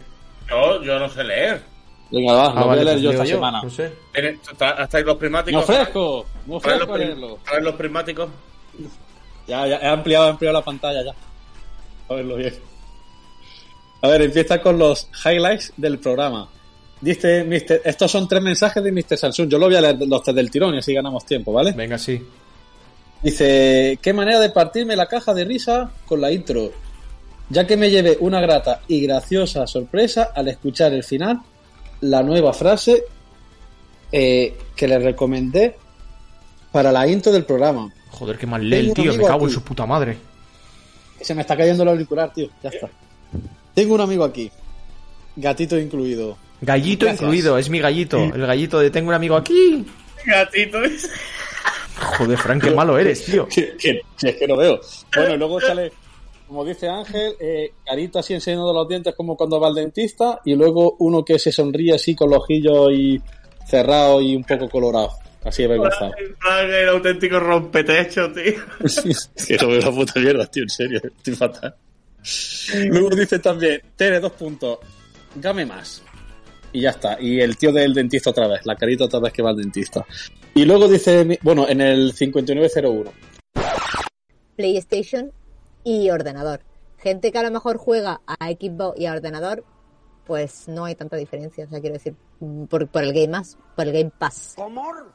Yo, 0.49 0.81
yo 0.83 0.99
no 0.99 1.09
sé 1.09 1.23
leer. 1.23 1.61
Venga, 2.11 2.33
va, 2.33 2.45
Ah, 2.51 2.59
lo 2.61 2.65
voy 2.67 2.79
a 2.79 2.83
leer 2.83 2.95
pues 2.95 3.01
yo 3.01 3.11
esta 3.11 3.25
semana. 3.25 3.61
No 3.63 3.69
sé. 3.69 3.91
¿Tienes- 4.13 4.39
está- 4.51 4.69
¿Hasta 4.71 4.97
ahí 4.97 5.03
los 5.03 5.17
prismáticos? 5.17 5.61
me 5.61 5.65
¿Traes 5.65 5.79
ofrezco 5.89 6.25
los, 6.47 6.65
a 6.65 6.97
leerlo. 6.97 7.39
traes 7.43 7.63
los 7.63 7.75
prismáticos? 7.75 8.29
Ya, 9.47 9.67
ya, 9.67 9.77
he 9.77 9.87
ampliado, 9.87 10.27
he 10.27 10.29
ampliado 10.31 10.53
la 10.59 10.63
pantalla 10.63 11.03
ya. 11.03 11.11
A 12.09 12.13
verlo 12.15 12.35
bien. 12.35 12.53
A 14.01 14.07
ver, 14.07 14.21
empieza 14.21 14.61
con 14.61 14.77
los 14.77 15.09
highlights 15.25 15.73
del 15.77 15.97
programa. 15.99 16.47
Dice 17.01 17.43
Mr. 17.43 17.81
Estos 17.83 18.11
son 18.11 18.27
tres 18.27 18.41
mensajes 18.41 18.83
de 18.83 18.91
Mr. 18.91 19.17
Samsung. 19.17 19.49
Yo 19.49 19.57
lo 19.57 19.65
voy 19.65 19.75
a 19.75 19.81
leer 19.81 19.97
los 20.07 20.21
tres 20.23 20.35
del 20.35 20.49
tirón 20.51 20.75
y 20.75 20.77
así 20.79 20.93
ganamos 20.93 21.25
tiempo, 21.25 21.51
¿vale? 21.51 21.71
Venga, 21.71 21.97
sí. 21.97 22.21
Dice, 23.21 23.97
qué 24.01 24.13
manera 24.13 24.39
de 24.39 24.49
partirme 24.51 24.95
la 24.95 25.07
caja 25.07 25.33
de 25.33 25.45
risa 25.45 25.91
con 26.05 26.21
la 26.21 26.31
intro, 26.31 26.71
ya 27.49 27.65
que 27.67 27.77
me 27.77 27.89
llevé 27.91 28.17
una 28.19 28.41
grata 28.41 28.81
y 28.87 29.01
graciosa 29.01 29.65
sorpresa 29.67 30.31
al 30.35 30.47
escuchar 30.47 30.93
el 30.93 31.03
final, 31.03 31.39
la 32.01 32.21
nueva 32.23 32.53
frase 32.53 33.03
eh, 34.11 34.57
que 34.75 34.87
le 34.87 34.99
recomendé 34.99 35.75
para 36.71 36.91
la 36.91 37.07
intro 37.07 37.31
del 37.31 37.45
programa. 37.45 37.91
Joder, 38.11 38.37
qué 38.37 38.45
mal 38.47 38.67
lee 38.67 38.77
el 38.77 38.93
tío, 38.93 39.13
me 39.13 39.23
cago 39.23 39.39
en 39.41 39.45
aquí. 39.45 39.53
su 39.53 39.61
puta 39.63 39.85
madre. 39.85 40.17
Se 41.21 41.33
me 41.33 41.41
está 41.41 41.55
cayendo 41.57 41.83
el 41.83 41.89
auricular, 41.89 42.31
tío, 42.33 42.49
ya 42.63 42.69
está. 42.69 42.89
Tengo 43.73 43.95
un 43.95 44.01
amigo 44.01 44.23
aquí, 44.23 44.51
gatito 45.35 45.77
incluido. 45.79 46.37
Gallito 46.61 47.05
Gracias. 47.05 47.21
incluido, 47.21 47.57
es 47.57 47.69
mi 47.69 47.79
gallito. 47.79 48.17
El 48.17 48.45
gallito 48.47 48.79
de 48.79 48.89
tengo 48.89 49.09
un 49.09 49.15
amigo 49.15 49.35
aquí. 49.35 49.85
Gatito. 50.25 50.79
Joder, 52.17 52.37
Frank, 52.37 52.63
qué 52.63 52.71
malo 52.71 52.97
eres, 52.97 53.23
tío. 53.25 53.47
que, 53.47 53.75
que- 53.77 54.01
que 54.17 54.29
es 54.29 54.35
que 54.35 54.47
no 54.47 54.57
veo. 54.57 54.79
Bueno, 55.15 55.37
luego 55.37 55.59
sale, 55.61 55.91
como 56.47 56.63
dice 56.63 56.87
Ángel, 56.87 57.33
eh, 57.39 57.71
carita 57.85 58.19
así 58.19 58.33
enseñando 58.33 58.73
los 58.73 58.87
dientes 58.87 59.15
como 59.15 59.35
cuando 59.35 59.59
va 59.59 59.67
al 59.67 59.75
dentista, 59.75 60.41
y 60.45 60.55
luego 60.55 60.95
uno 60.99 61.23
que 61.23 61.39
se 61.39 61.51
sonríe 61.51 61.95
así 61.95 62.15
con 62.15 62.29
los 62.29 62.39
ojillos 62.39 62.91
y 62.91 63.21
cerrados 63.65 64.23
y 64.23 64.35
un 64.35 64.43
poco 64.43 64.69
colorado. 64.69 65.11
Así 65.43 65.61
de 65.61 65.67
vergonzado. 65.69 66.11
El 66.67 66.89
auténtico 66.89 67.39
rompetecho, 67.39 68.31
tío. 68.31 68.55
que 69.47 69.57
no 69.57 69.67
veo 69.67 69.79
la 69.79 69.91
puta 69.91 70.19
mierda, 70.19 70.45
tío, 70.47 70.63
en 70.63 70.69
serio, 70.69 71.01
estoy 71.03 71.35
fatal. 71.35 71.75
Luego 72.89 73.09
dice 73.09 73.39
también, 73.39 73.81
Tere, 73.95 74.19
dos 74.19 74.31
puntos, 74.31 74.79
game 75.35 75.65
más. 75.65 76.01
Y 76.73 76.81
ya 76.81 76.89
está. 76.89 77.21
Y 77.21 77.39
el 77.39 77.57
tío 77.57 77.71
del 77.71 77.93
dentista 77.93 78.31
otra 78.31 78.47
vez, 78.47 78.65
la 78.65 78.75
carita 78.75 79.05
otra 79.05 79.19
vez 79.19 79.31
que 79.31 79.43
va 79.43 79.51
al 79.51 79.57
dentista. 79.57 80.05
Y 80.55 80.65
luego 80.65 80.87
dice, 80.87 81.39
bueno, 81.43 81.69
en 81.69 81.81
el 81.81 82.11
5901. 82.13 83.11
PlayStation 84.55 85.31
y 85.85 86.09
ordenador. 86.09 86.59
Gente 86.97 87.31
que 87.31 87.37
a 87.37 87.43
lo 87.43 87.51
mejor 87.51 87.77
juega 87.77 88.19
a 88.27 88.47
Xbox 88.47 88.99
y 88.99 89.05
a 89.05 89.13
ordenador 89.13 89.63
pues 90.25 90.67
no 90.67 90.85
hay 90.85 90.95
tanta 90.95 91.15
diferencia. 91.17 91.65
O 91.65 91.69
sea, 91.69 91.79
quiero 91.79 91.93
decir, 91.93 92.15
por, 92.69 92.87
por 92.87 93.03
el 93.03 93.13
Game 93.13 93.29
Pass, 93.29 93.57
por 93.75 93.87
el 93.87 93.93
Game 93.93 94.11
Pass, 94.17 94.55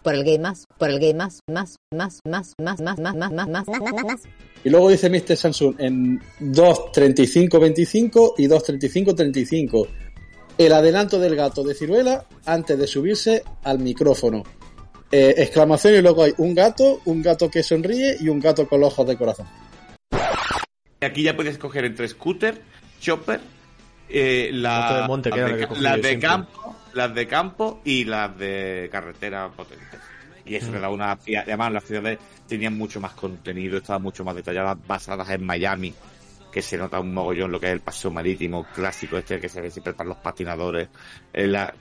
por 0.03 0.15
el 0.15 0.25
Game 0.25 0.41
Pass, 0.41 0.65
por 0.79 0.89
el 0.89 1.01
Game 1.01 1.19
Pass, 1.19 1.41
más, 1.51 1.77
más, 1.93 2.21
más, 2.25 2.55
más, 2.59 2.81
más, 2.81 2.99
más, 2.99 3.15
más, 3.17 3.33
más, 3.33 3.33
más, 3.33 3.49
más, 3.49 3.69
más, 3.69 4.05
más. 4.05 4.21
Y 4.63 4.71
luego 4.71 4.89
dice 4.89 5.11
Mr. 5.11 5.37
Samsung 5.37 5.75
en 5.79 6.21
2.35.25 6.41 8.35
y 8.39 8.47
2.35.35. 8.47 9.89
El 10.59 10.73
adelanto 10.73 11.19
del 11.19 11.37
gato 11.37 11.63
de 11.65 11.75
ciruela 11.75 12.27
antes 12.45 12.79
de 12.79 12.87
subirse 12.87 13.43
al 13.65 13.79
micrófono. 13.79 14.45
Eh, 15.11 15.35
exclamación 15.39 15.95
y 15.95 16.03
luego 16.03 16.23
hay 16.23 16.35
un 16.39 16.55
gato, 16.55 17.01
un 17.07 17.21
gato 17.21 17.51
que 17.51 17.65
sonríe 17.65 18.17
y 18.21 18.29
un 18.29 18.39
gato 18.39 18.69
con 18.69 18.81
los 18.81 18.93
ojos 18.93 19.09
de 19.09 19.17
corazón. 19.17 19.47
Aquí 21.03 21.23
ya 21.23 21.35
puedes 21.35 21.55
escoger 21.55 21.87
entre 21.87 22.07
scooter, 22.09 22.61
chopper, 23.01 23.41
eh, 24.11 24.51
la- 24.53 25.01
de 25.03 25.09
monte, 25.09 25.31
las 25.31 25.39
era 25.39 25.97
de, 25.97 26.19
campo, 26.19 26.77
las 26.93 27.15
de 27.15 27.27
campo 27.27 27.81
y 27.87 28.05
las 28.05 28.37
de 28.37 28.89
carretera 28.93 29.49
potentes. 29.49 29.99
Y 30.45 30.57
eso 30.57 30.71
Mm. 30.71 30.75
le 30.75 30.81
da 30.81 30.89
una 30.91 31.19
y 31.25 31.37
además 31.37 31.73
las 31.73 31.85
ciudades 31.85 32.19
tenían 32.47 32.77
mucho 32.77 33.01
más 33.01 33.13
contenido, 33.13 33.79
estaban 33.79 34.03
mucho 34.03 34.25
más 34.25 34.35
detalladas, 34.37 34.77
basadas 34.87 35.31
en 35.31 35.43
Miami, 35.47 35.95
que 36.53 36.61
se 36.61 36.77
nota 36.77 37.01
un 37.01 37.15
mogollón 37.15 37.51
lo 37.51 37.59
que 37.59 37.67
es 37.69 37.73
el 37.73 37.81
paseo 37.81 38.11
marítimo 38.11 38.67
clásico 38.75 39.17
este 39.17 39.41
que 39.41 39.49
se 39.49 39.63
ve 39.63 39.71
siempre 39.71 39.95
para 39.95 40.11
los 40.11 40.19
patinadores. 40.19 40.89
Eh, 41.33 41.47
la- 41.47 41.73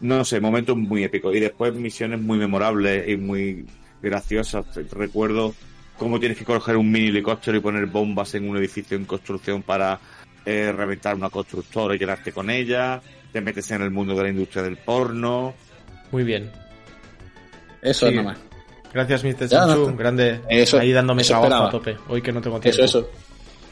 no 0.00 0.24
sé, 0.24 0.40
momentos 0.40 0.78
muy 0.78 1.04
épicos. 1.04 1.34
Y 1.36 1.40
después 1.40 1.74
misiones 1.74 2.20
muy 2.22 2.38
memorables 2.38 3.06
y 3.06 3.18
muy 3.18 3.66
graciosas. 4.00 4.64
Recuerdo 4.92 5.54
cómo 6.02 6.18
tienes 6.20 6.36
que 6.38 6.44
coger 6.44 6.76
un 6.76 6.90
mini 6.90 7.08
helicóptero 7.08 7.56
y 7.56 7.60
poner 7.60 7.86
bombas 7.86 8.34
en 8.34 8.48
un 8.48 8.56
edificio 8.56 8.96
en 8.96 9.04
construcción 9.04 9.62
para 9.62 9.98
eh, 10.44 10.72
reventar 10.76 11.14
una 11.14 11.30
constructora 11.30 11.94
y 11.94 11.98
quedarte 11.98 12.32
con 12.32 12.50
ella. 12.50 13.00
Te 13.32 13.40
metes 13.40 13.70
en 13.70 13.82
el 13.82 13.90
mundo 13.90 14.14
de 14.14 14.22
la 14.24 14.28
industria 14.28 14.62
del 14.62 14.76
porno. 14.76 15.54
Muy 16.10 16.24
bien. 16.24 16.50
Eso 17.80 18.06
Sí. 18.06 18.10
es 18.12 18.16
nada 18.16 18.28
más. 18.34 18.38
Gracias, 18.92 19.24
Mr. 19.24 19.48
Samsung. 19.48 19.90
no, 19.92 19.96
grande. 19.96 20.40
Eso- 20.48 20.78
Ahí 20.78 20.92
dándome 20.92 21.22
eso 21.22 21.30
trabajo 21.40 21.66
esperaba. 21.66 21.68
a 21.68 21.70
tope. 21.70 22.12
Hoy 22.12 22.20
que 22.22 22.32
no 22.32 22.40
tengo 22.42 22.60
tiempo. 22.60 22.82
Eso, 22.82 22.84
eso. 23.00 23.10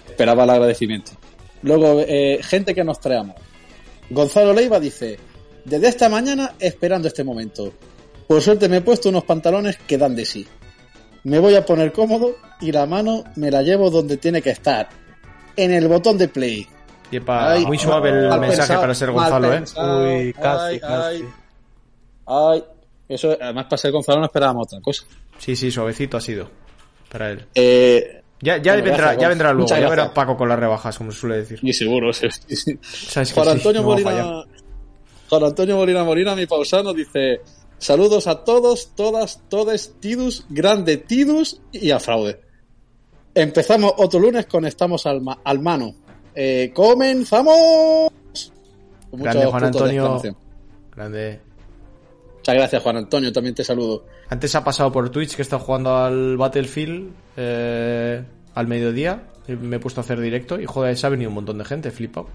Esperaba 0.08 0.44
el 0.44 0.50
agradecimiento. 0.50 1.12
Luego, 1.62 2.00
eh, 2.06 2.40
gente 2.42 2.74
que 2.74 2.82
nos 2.82 2.98
traemos. 3.00 3.36
Gonzalo 4.08 4.54
Leiva 4.54 4.80
dice, 4.80 5.18
desde 5.64 5.88
esta 5.88 6.08
mañana 6.08 6.52
esperando 6.58 7.06
este 7.08 7.22
momento. 7.22 7.72
Por 8.26 8.40
suerte 8.40 8.68
me 8.68 8.78
he 8.78 8.80
puesto 8.80 9.08
unos 9.10 9.24
pantalones 9.24 9.76
que 9.76 9.98
dan 9.98 10.16
de 10.16 10.24
sí. 10.24 10.46
Me 11.24 11.38
voy 11.38 11.54
a 11.54 11.64
poner 11.64 11.92
cómodo 11.92 12.36
y 12.60 12.72
la 12.72 12.86
mano 12.86 13.24
me 13.36 13.50
la 13.50 13.62
llevo 13.62 13.90
donde 13.90 14.16
tiene 14.16 14.40
que 14.42 14.50
estar. 14.50 14.88
En 15.56 15.72
el 15.72 15.88
botón 15.88 16.16
de 16.16 16.28
play. 16.28 16.66
Yepa, 17.10 17.52
Ay, 17.52 17.66
muy 17.66 17.76
suave 17.78 18.10
el 18.10 18.28
mensaje 18.38 18.56
pensado, 18.58 18.80
para 18.80 18.94
ser 18.94 19.10
Gonzalo, 19.10 19.52
¿eh? 19.52 19.62
Uy, 20.26 20.32
casi, 20.32 20.74
Ay, 20.74 20.80
casi. 20.80 21.16
ay. 21.16 21.24
Ay, 22.26 22.64
eso, 23.08 23.36
además 23.40 23.64
para 23.64 23.76
ser 23.78 23.90
Gonzalo 23.92 24.20
no 24.20 24.26
esperábamos 24.26 24.66
otra 24.68 24.80
cosa. 24.80 25.04
Sí, 25.38 25.56
sí, 25.56 25.70
suavecito 25.70 26.16
ha 26.16 26.20
sido. 26.20 26.48
Para 27.10 27.30
él. 27.32 27.44
Eh, 27.54 28.22
Ya, 28.40 28.56
ya, 28.58 28.72
Bueno, 28.72 28.84
vendrá, 28.86 28.96
gracias, 29.06 29.20
ya 29.22 29.28
vendrá 29.28 29.52
luego. 29.52 29.68
Ya 29.68 29.88
verá. 29.88 30.14
Paco 30.14 30.36
con 30.36 30.48
las 30.48 30.58
rebajas, 30.58 30.96
como 30.96 31.10
se 31.10 31.18
suele 31.18 31.36
decir. 31.38 31.58
y 31.62 31.72
seguro, 31.72 32.12
sí, 32.12 32.28
Juan 33.12 33.26
sí, 33.26 33.34
Antonio 33.50 33.82
no. 33.82 33.88
Molina, 33.88 34.44
Juan 35.28 35.44
Antonio 35.44 35.76
Molina 35.76 36.04
Molina, 36.04 36.34
mi 36.36 36.46
pausano, 36.46 36.94
dice 36.94 37.40
saludos 37.80 38.26
a 38.28 38.44
todos, 38.44 38.94
todas, 38.94 39.42
todes, 39.48 39.94
tidus, 39.98 40.46
grande 40.48 40.96
tidus 40.98 41.60
y 41.72 41.90
a 41.90 41.98
fraude. 41.98 42.40
Empezamos 43.34 43.92
otro 43.96 44.20
lunes 44.20 44.46
con 44.46 44.64
Estamos 44.64 45.06
al, 45.06 45.20
ma- 45.20 45.38
al 45.44 45.58
mano. 45.60 45.94
Eh, 46.34 46.70
¡Comenzamos! 46.74 48.12
Con 49.10 49.20
Grande 49.20 49.46
Juan 49.46 49.64
Antonio. 49.64 50.22
Grande. 50.94 51.40
Muchas 52.36 52.54
gracias, 52.54 52.82
Juan 52.82 52.96
Antonio, 52.96 53.32
también 53.32 53.54
te 53.54 53.64
saludo. 53.64 54.06
Antes 54.28 54.54
ha 54.54 54.62
pasado 54.64 54.90
por 54.92 55.10
Twitch 55.10 55.34
que 55.36 55.42
está 55.42 55.58
jugando 55.58 55.94
al 55.96 56.36
Battlefield 56.36 57.10
eh, 57.36 58.22
al 58.54 58.66
mediodía. 58.66 59.24
Y 59.48 59.52
Me 59.52 59.76
he 59.76 59.78
puesto 59.80 60.00
a 60.00 60.04
hacer 60.04 60.20
directo 60.20 60.60
y 60.60 60.66
joder, 60.66 60.96
se 60.96 61.06
ha 61.06 61.10
venido 61.10 61.28
un 61.30 61.34
montón 61.34 61.58
de 61.58 61.64
gente, 61.64 61.90
flipado. 61.90 62.28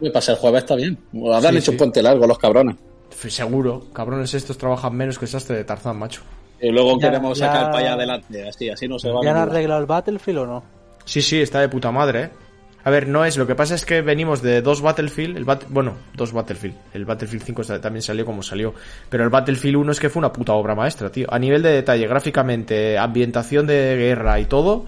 Me 0.00 0.10
pasa 0.10 0.32
el 0.32 0.38
jueves, 0.38 0.62
está 0.62 0.76
bien. 0.76 0.96
Habrán 1.32 1.52
Sí, 1.54 1.58
hecho 1.58 1.72
sí. 1.72 1.76
puente 1.78 2.02
largo 2.02 2.26
los 2.26 2.38
cabrones. 2.38 2.76
F- 3.20 3.30
Seguro, 3.30 3.84
cabrones 3.92 4.32
estos 4.34 4.56
trabajan 4.56 4.94
menos 4.96 5.18
que 5.18 5.26
sastre 5.26 5.56
de 5.58 5.64
Tarzán, 5.64 5.98
macho. 5.98 6.22
Y 6.60 6.70
luego 6.70 6.98
Ya- 6.98 7.08
queremos 7.08 7.38
ya- 7.38 7.46
sacar 7.48 7.66
para 7.70 7.78
allá 7.78 7.92
adelante, 7.94 8.48
así, 8.48 8.68
así 8.70 8.88
no 8.88 8.98
se 8.98 9.10
va. 9.10 9.20
¿Ya 9.22 9.30
han 9.30 9.36
arreglado 9.36 9.80
el 9.80 9.86
Battlefield 9.86 10.38
o 10.40 10.46
no? 10.46 10.62
Sí, 11.04 11.20
sí, 11.22 11.40
está 11.40 11.60
de 11.60 11.68
puta 11.68 11.90
madre, 11.90 12.22
¿eh? 12.24 12.30
A 12.82 12.88
ver, 12.88 13.08
no 13.08 13.26
es, 13.26 13.36
lo 13.36 13.46
que 13.46 13.54
pasa 13.54 13.74
es 13.74 13.84
que 13.84 14.00
venimos 14.00 14.40
de 14.40 14.62
dos 14.62 14.80
Battlefield, 14.80 15.36
el 15.36 15.44
Bat- 15.44 15.66
bueno, 15.68 15.96
dos 16.14 16.32
Battlefield, 16.32 16.74
el 16.94 17.04
Battlefield 17.04 17.42
5 17.44 17.60
está- 17.62 17.78
también 17.80 18.00
salió 18.02 18.24
como 18.24 18.42
salió, 18.42 18.72
pero 19.10 19.22
el 19.24 19.28
Battlefield 19.28 19.76
1 19.76 19.92
es 19.92 20.00
que 20.00 20.08
fue 20.08 20.20
una 20.20 20.32
puta 20.32 20.54
obra 20.54 20.74
maestra, 20.74 21.10
tío. 21.12 21.26
A 21.30 21.38
nivel 21.38 21.62
de 21.62 21.72
detalle, 21.72 22.06
gráficamente, 22.06 22.96
ambientación 22.96 23.66
de 23.66 23.96
guerra 23.96 24.40
y 24.40 24.46
todo, 24.46 24.86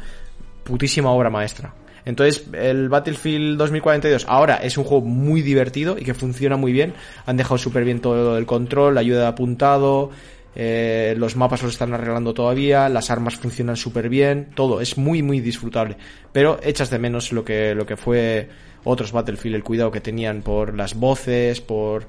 putísima 0.65 1.11
obra 1.11 1.29
maestra. 1.29 1.75
Entonces, 2.05 2.45
el 2.53 2.89
Battlefield 2.89 3.57
2042 3.59 4.25
ahora 4.29 4.57
es 4.57 4.77
un 4.77 4.85
juego 4.85 5.05
muy 5.07 5.41
divertido 5.43 5.97
y 5.99 6.03
que 6.05 6.15
funciona 6.15 6.57
muy 6.57 6.73
bien. 6.73 6.95
Han 7.27 7.37
dejado 7.37 7.59
súper 7.59 7.85
bien 7.85 8.01
todo 8.01 8.37
el 8.39 8.47
control, 8.47 8.95
la 8.97 9.01
ayuda 9.03 9.21
de 9.21 9.27
apuntado, 9.29 10.11
eh, 10.57 11.15
los 11.17 11.37
mapas 11.37 11.63
los 11.63 11.73
están 11.73 11.95
arreglando 11.95 12.35
todavía, 12.35 12.89
las 12.89 13.11
armas 13.11 13.37
funcionan 13.37 13.77
súper 13.77 14.09
bien, 14.09 14.49
todo 14.55 14.81
es 14.81 14.99
muy 14.99 15.23
muy 15.23 15.41
disfrutable. 15.41 15.97
Pero 16.33 16.59
echas 16.63 16.91
de 16.91 16.99
menos 16.99 17.33
lo 17.33 17.45
que, 17.45 17.75
lo 17.75 17.87
que 17.87 17.97
fue 17.97 18.49
otros 18.85 19.13
Battlefield, 19.13 19.55
el 19.57 19.63
cuidado 19.65 19.91
que 19.93 20.01
tenían 20.01 20.43
por 20.43 20.75
las 20.77 20.95
voces, 20.97 21.61
por 21.61 22.09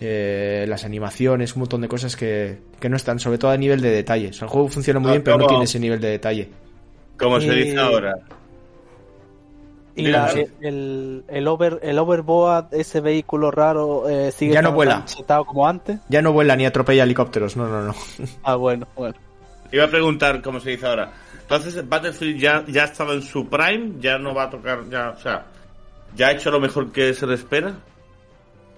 eh, 0.00 0.64
las 0.68 0.84
animaciones, 0.84 1.54
un 1.56 1.60
montón 1.60 1.80
de 1.80 1.88
cosas 1.88 2.14
que, 2.14 2.58
que 2.78 2.88
no 2.88 2.96
están, 2.96 3.18
sobre 3.18 3.38
todo 3.38 3.50
a 3.50 3.56
nivel 3.56 3.80
de 3.80 3.90
detalle. 3.90 4.28
O 4.28 4.32
sea, 4.32 4.46
el 4.46 4.50
juego 4.50 4.68
funciona 4.68 5.00
muy 5.00 5.08
Ah, 5.08 5.12
bien, 5.14 5.24
pero 5.24 5.38
no 5.38 5.46
tiene 5.48 5.64
ese 5.64 5.80
nivel 5.80 6.00
de 6.00 6.08
detalle. 6.10 6.48
Como 7.18 7.40
se 7.40 7.48
Y- 7.48 7.64
dice 7.64 7.78
ahora. 7.78 8.14
Y 9.98 10.06
la- 10.08 10.30
el, 10.60 11.24
el, 11.28 11.48
over, 11.48 11.80
el 11.82 11.98
Overboard, 11.98 12.66
ese 12.72 13.00
vehículo 13.00 13.50
raro, 13.50 14.08
eh, 14.08 14.30
sigue 14.32 14.54
Ya 14.54 14.62
no 14.62 14.72
vuela. 14.72 15.04
como 15.46 15.66
antes. 15.66 15.98
Ya 16.08 16.22
no 16.22 16.32
vuela 16.32 16.54
ni 16.56 16.66
atropella 16.66 17.02
helicópteros, 17.04 17.56
no, 17.56 17.66
no, 17.68 17.82
no. 17.82 17.94
Ah, 18.42 18.54
bueno, 18.54 18.86
bueno. 18.96 19.14
Iba 19.72 19.84
a 19.84 19.88
preguntar 19.88 20.40
cómo 20.40 20.60
se 20.60 20.70
dice 20.70 20.86
ahora. 20.86 21.12
Entonces, 21.42 21.86
Battlefield 21.88 22.38
ya, 22.40 22.64
ya 22.68 22.82
ha 22.82 22.86
estado 22.86 23.12
en 23.14 23.22
su 23.22 23.46
prime, 23.48 23.94
ya 24.00 24.18
no 24.18 24.34
va 24.34 24.44
a 24.44 24.50
tocar, 24.50 24.80
ya, 24.90 25.10
o 25.10 25.18
sea, 25.18 25.44
ya 26.14 26.28
ha 26.28 26.32
hecho 26.32 26.50
lo 26.50 26.60
mejor 26.60 26.92
que 26.92 27.12
se 27.14 27.26
le 27.26 27.34
espera. 27.34 27.72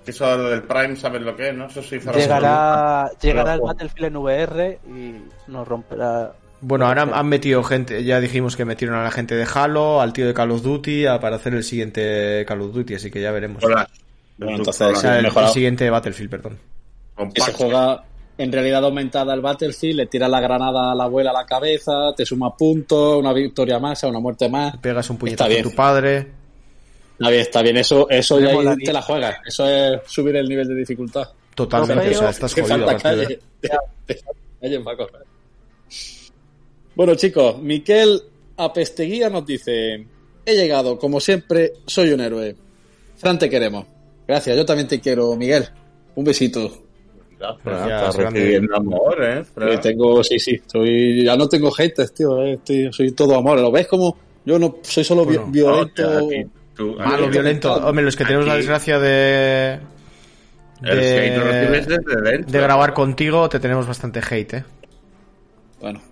Que 0.05 0.13
eso 0.13 0.39
del 0.49 0.63
prime, 0.63 0.97
¿sabes 0.97 1.21
lo 1.23 1.37
que 1.37 1.51
es, 1.51 1.55
no? 1.55 1.67
Eso 1.67 1.83
sí, 1.83 1.99
Llegará, 1.99 3.11
llegará 3.21 3.55
el 3.55 3.61
Battlefield 3.61 4.07
en 4.07 4.17
VR 4.17 4.79
y 4.87 5.15
nos 5.51 5.69
romperá. 5.69 6.33
Bueno, 6.63 6.87
ahora 6.87 7.03
han 7.03 7.27
metido 7.29 7.63
gente, 7.63 8.05
ya 8.05 8.21
dijimos 8.21 8.57
que 8.57 8.65
metieron 8.65 8.97
a 8.99 9.03
la 9.03 9.11
gente 9.11 9.35
de 9.35 9.47
Halo, 9.53 10.01
al 10.01 10.13
tío 10.13 10.27
de 10.27 10.35
Call 10.35 10.51
of 10.51 10.63
Duty, 10.63 11.07
a- 11.07 11.19
para 11.21 11.37
hacer 11.37 11.55
el 11.55 11.65
siguiente 11.65 12.45
Call 12.47 12.61
of 12.61 12.75
Duty, 12.75 12.95
así 12.95 13.11
que 13.11 13.21
ya 13.23 13.31
veremos. 13.33 13.65
Hola. 13.65 13.89
Bueno, 14.37 14.55
O 14.55 14.57
entonces, 14.59 14.99
sea, 14.99 15.19
el, 15.19 15.27
el 15.27 15.49
siguiente 15.49 15.89
Battlefield, 15.91 16.31
perdón. 16.31 16.59
Que 17.35 17.41
se 17.43 17.53
juega 17.53 18.05
en 18.39 18.51
realidad 18.53 18.83
aumentada 18.85 19.33
al 19.35 19.41
Battlefield, 19.43 19.97
le 19.97 20.07
tiras 20.07 20.31
la 20.31 20.41
granada 20.41 20.93
a 20.93 20.95
la 20.95 21.05
abuela 21.05 21.31
a 21.31 21.35
la 21.35 21.45
cabeza, 21.47 22.13
te 22.17 22.25
suma 22.25 22.57
puntos, 22.57 23.19
una 23.19 23.33
victoria 23.35 23.79
más, 23.79 24.03
una 24.05 24.19
muerte 24.21 24.49
más. 24.49 24.77
Pegas 24.79 25.09
un 25.11 25.19
puñetazo 25.19 25.59
a 25.59 25.63
tu 25.63 25.75
padre. 25.75 26.17
Está 27.19 27.29
bien, 27.31 27.41
está 27.43 27.63
bien, 27.63 27.77
eso, 27.77 28.09
eso 28.09 28.41
ya 28.41 28.49
ahí 28.51 28.77
te 28.83 28.93
la 28.95 29.03
juegas, 29.03 29.37
eso 29.47 29.67
es 29.69 30.01
subir 30.07 30.37
el 30.37 30.49
nivel 30.49 30.67
de 30.69 30.75
dificultad. 30.75 31.29
Totalmente, 31.55 32.17
o 32.17 32.19
sea, 32.19 32.31
estás 32.31 32.55
Te 32.55 32.63
jodido. 32.63 32.79
falta 32.87 32.93
a 32.93 32.99
partir 32.99 33.19
de- 33.21 33.25
calle, 33.27 33.41
te 34.07 34.15
falta 34.15 34.41
calle 34.61 34.83
correr. 34.85 35.30
Bueno 37.01 37.15
chicos, 37.15 37.57
Miquel 37.63 38.21
Apesteguía 38.59 39.31
nos 39.31 39.47
dice, 39.47 40.05
he 40.45 40.55
llegado, 40.55 40.99
como 40.99 41.19
siempre, 41.19 41.73
soy 41.87 42.11
un 42.13 42.21
héroe. 42.21 42.55
Fran, 43.17 43.39
te 43.39 43.49
queremos. 43.49 43.87
Gracias, 44.29 44.55
yo 44.55 44.67
también 44.67 44.87
te 44.87 45.01
quiero, 45.01 45.35
Miguel. 45.35 45.67
Un 46.15 46.25
besito. 46.27 46.71
Gracias, 47.65 48.17
recibiendo 48.17 48.77
amor, 48.77 49.17
¿eh? 49.25 49.79
Tengo, 49.81 50.23
sí, 50.23 50.39
sí, 50.39 50.61
soy, 50.67 51.25
ya 51.25 51.37
no 51.37 51.49
tengo 51.49 51.71
haters, 51.71 52.13
tío, 52.13 52.43
eh, 52.43 52.53
estoy- 52.53 52.93
soy 52.93 53.13
todo 53.13 53.35
amor. 53.35 53.59
¿Lo 53.59 53.73
ves 53.73 53.87
como 53.87 54.19
yo 54.45 54.59
no 54.59 54.77
soy 54.83 55.03
solo 55.03 55.25
Bueno. 55.25 55.47
violento? 55.47 56.07
Hostia, 56.07 56.47
tú- 56.77 56.97
Malo, 56.99 57.25
aquí- 57.25 57.33
violento. 57.33 57.73
Hombre, 57.77 58.05
los 58.05 58.15
que 58.15 58.27
tenemos 58.27 58.45
la 58.47 58.53
aquí- 58.53 58.59
desgracia 58.59 58.99
de. 58.99 59.79
El 60.83 60.99
hate 60.99 61.37
lo 61.39 61.45
recibes 61.45 61.87
De, 61.87 61.97
desde 61.97 62.31
dentro. 62.31 62.53
de 62.53 62.61
grabar 62.61 62.93
contigo, 62.93 63.49
te 63.49 63.59
tenemos 63.59 63.87
bastante 63.87 64.21
hate, 64.21 64.53
eh. 64.59 64.65
Bueno, 65.81 66.03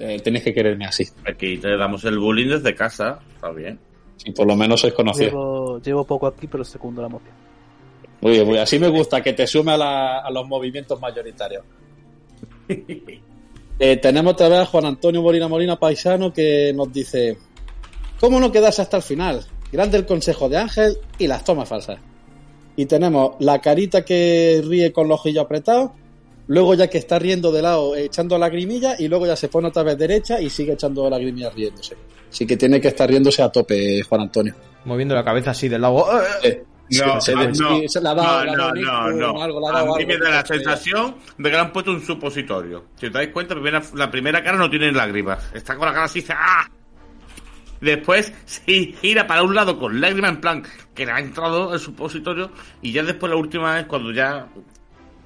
eh, 0.00 0.18
tenéis 0.20 0.44
que 0.44 0.52
quererme 0.54 0.86
así. 0.86 1.04
Aquí 1.26 1.58
te 1.58 1.76
damos 1.76 2.04
el 2.04 2.18
bullying 2.18 2.48
desde 2.48 2.74
casa. 2.74 3.20
Está 3.34 3.50
bien. 3.50 3.78
Si 4.16 4.32
por 4.32 4.46
lo 4.46 4.56
menos 4.56 4.80
sois 4.80 4.92
conocidos. 4.94 5.32
Llevo, 5.32 5.80
llevo 5.82 6.04
poco 6.04 6.26
aquí, 6.26 6.46
pero 6.46 6.64
segundo 6.64 7.00
la 7.02 7.08
moción. 7.08 7.32
Muy 8.20 8.32
bien, 8.32 8.44
muy 8.44 8.52
bien. 8.54 8.62
Así 8.62 8.78
me 8.78 8.88
gusta 8.88 9.22
que 9.22 9.32
te 9.32 9.46
sume 9.46 9.72
a, 9.72 9.76
la- 9.78 10.18
a 10.20 10.30
los 10.30 10.46
movimientos 10.48 11.00
mayoritarios. 11.00 11.62
Eh, 13.82 13.96
tenemos 13.96 14.34
otra 14.34 14.50
vez 14.50 14.58
a 14.58 14.66
Juan 14.66 14.84
Antonio 14.84 15.22
Molina 15.22 15.48
Molina 15.48 15.78
Paisano 15.78 16.30
que 16.34 16.70
nos 16.74 16.92
dice: 16.92 17.38
¿Cómo 18.20 18.38
no 18.38 18.52
quedarse 18.52 18.82
hasta 18.82 18.98
el 18.98 19.02
final? 19.02 19.42
Grande 19.72 19.96
el 19.96 20.04
consejo 20.04 20.50
de 20.50 20.58
Ángel 20.58 20.98
y 21.18 21.26
las 21.26 21.44
tomas 21.44 21.66
falsas. 21.66 21.98
y 22.76 22.84
tenemos 22.84 23.36
la 23.40 23.58
carita 23.60 24.04
que 24.04 24.62
ríe 24.66 24.92
con 24.92 25.08
los 25.08 25.20
ojillos 25.20 25.44
apretados, 25.46 25.92
luego 26.50 26.74
ya 26.74 26.88
que 26.88 26.98
está 26.98 27.18
riendo 27.18 27.50
de 27.52 27.62
lado 27.62 27.94
eh, 27.96 28.04
echando 28.06 28.36
lagrimilla 28.36 28.96
y 28.98 29.08
luego 29.08 29.26
ya 29.26 29.36
se 29.36 29.48
pone 29.48 29.68
otra 29.68 29.82
vez 29.84 29.96
derecha 29.96 30.40
y 30.40 30.50
sigue 30.50 30.72
echando 30.74 31.08
lagrimilla 31.08 31.50
riéndose. 31.50 31.96
Así 32.30 32.46
que 32.46 32.56
tiene 32.56 32.80
que 32.80 32.88
estar 32.88 33.08
riéndose 33.08 33.42
a 33.42 33.48
tope 33.50 34.02
Juan 34.02 34.22
Antonio. 34.22 34.54
Moviendo 34.84 35.14
la 35.14 35.24
cabeza 35.24 35.50
así 35.52 35.68
del 35.68 35.80
lado. 35.82 36.06
Eh, 36.42 36.64
No, 36.90 37.06
no, 37.14 37.20
se- 37.20 37.34
no, 37.36 37.54
se 37.88 38.00
no, 38.00 38.10
algo, 39.40 39.68
A 39.68 39.96
mí 39.96 40.06
me 40.06 40.18
da 40.18 40.30
la 40.30 40.44
sensación 40.44 41.14
de 41.38 41.44
que 41.50 41.54
le 41.56 41.62
han 41.62 41.72
puesto 41.72 41.92
un 41.92 42.04
supositorio. 42.04 42.86
Si 42.96 43.06
os 43.06 43.12
dais 43.12 43.28
cuenta, 43.28 43.54
la 43.54 43.60
primera, 43.60 43.82
la 43.94 44.10
primera 44.10 44.42
cara 44.42 44.58
no 44.58 44.68
tiene 44.68 44.90
lágrimas. 44.90 45.38
Está 45.54 45.76
con 45.76 45.86
la 45.86 45.92
cara 45.92 46.06
así, 46.06 46.20
dice 46.20 46.32
¡ah! 46.36 46.68
Después 47.80 48.32
se 48.44 48.62
gira 49.00 49.26
para 49.26 49.42
un 49.44 49.54
lado 49.54 49.78
con 49.78 50.00
lágrimas 50.00 50.32
en 50.32 50.40
plan 50.40 50.62
que 50.94 51.06
le 51.06 51.12
ha 51.12 51.20
entrado 51.20 51.72
el 51.72 51.78
supositorio 51.80 52.50
y 52.82 52.92
ya 52.92 53.02
después 53.04 53.30
la 53.30 53.36
última 53.36 53.76
vez 53.76 53.86
cuando 53.86 54.12
ya 54.12 54.48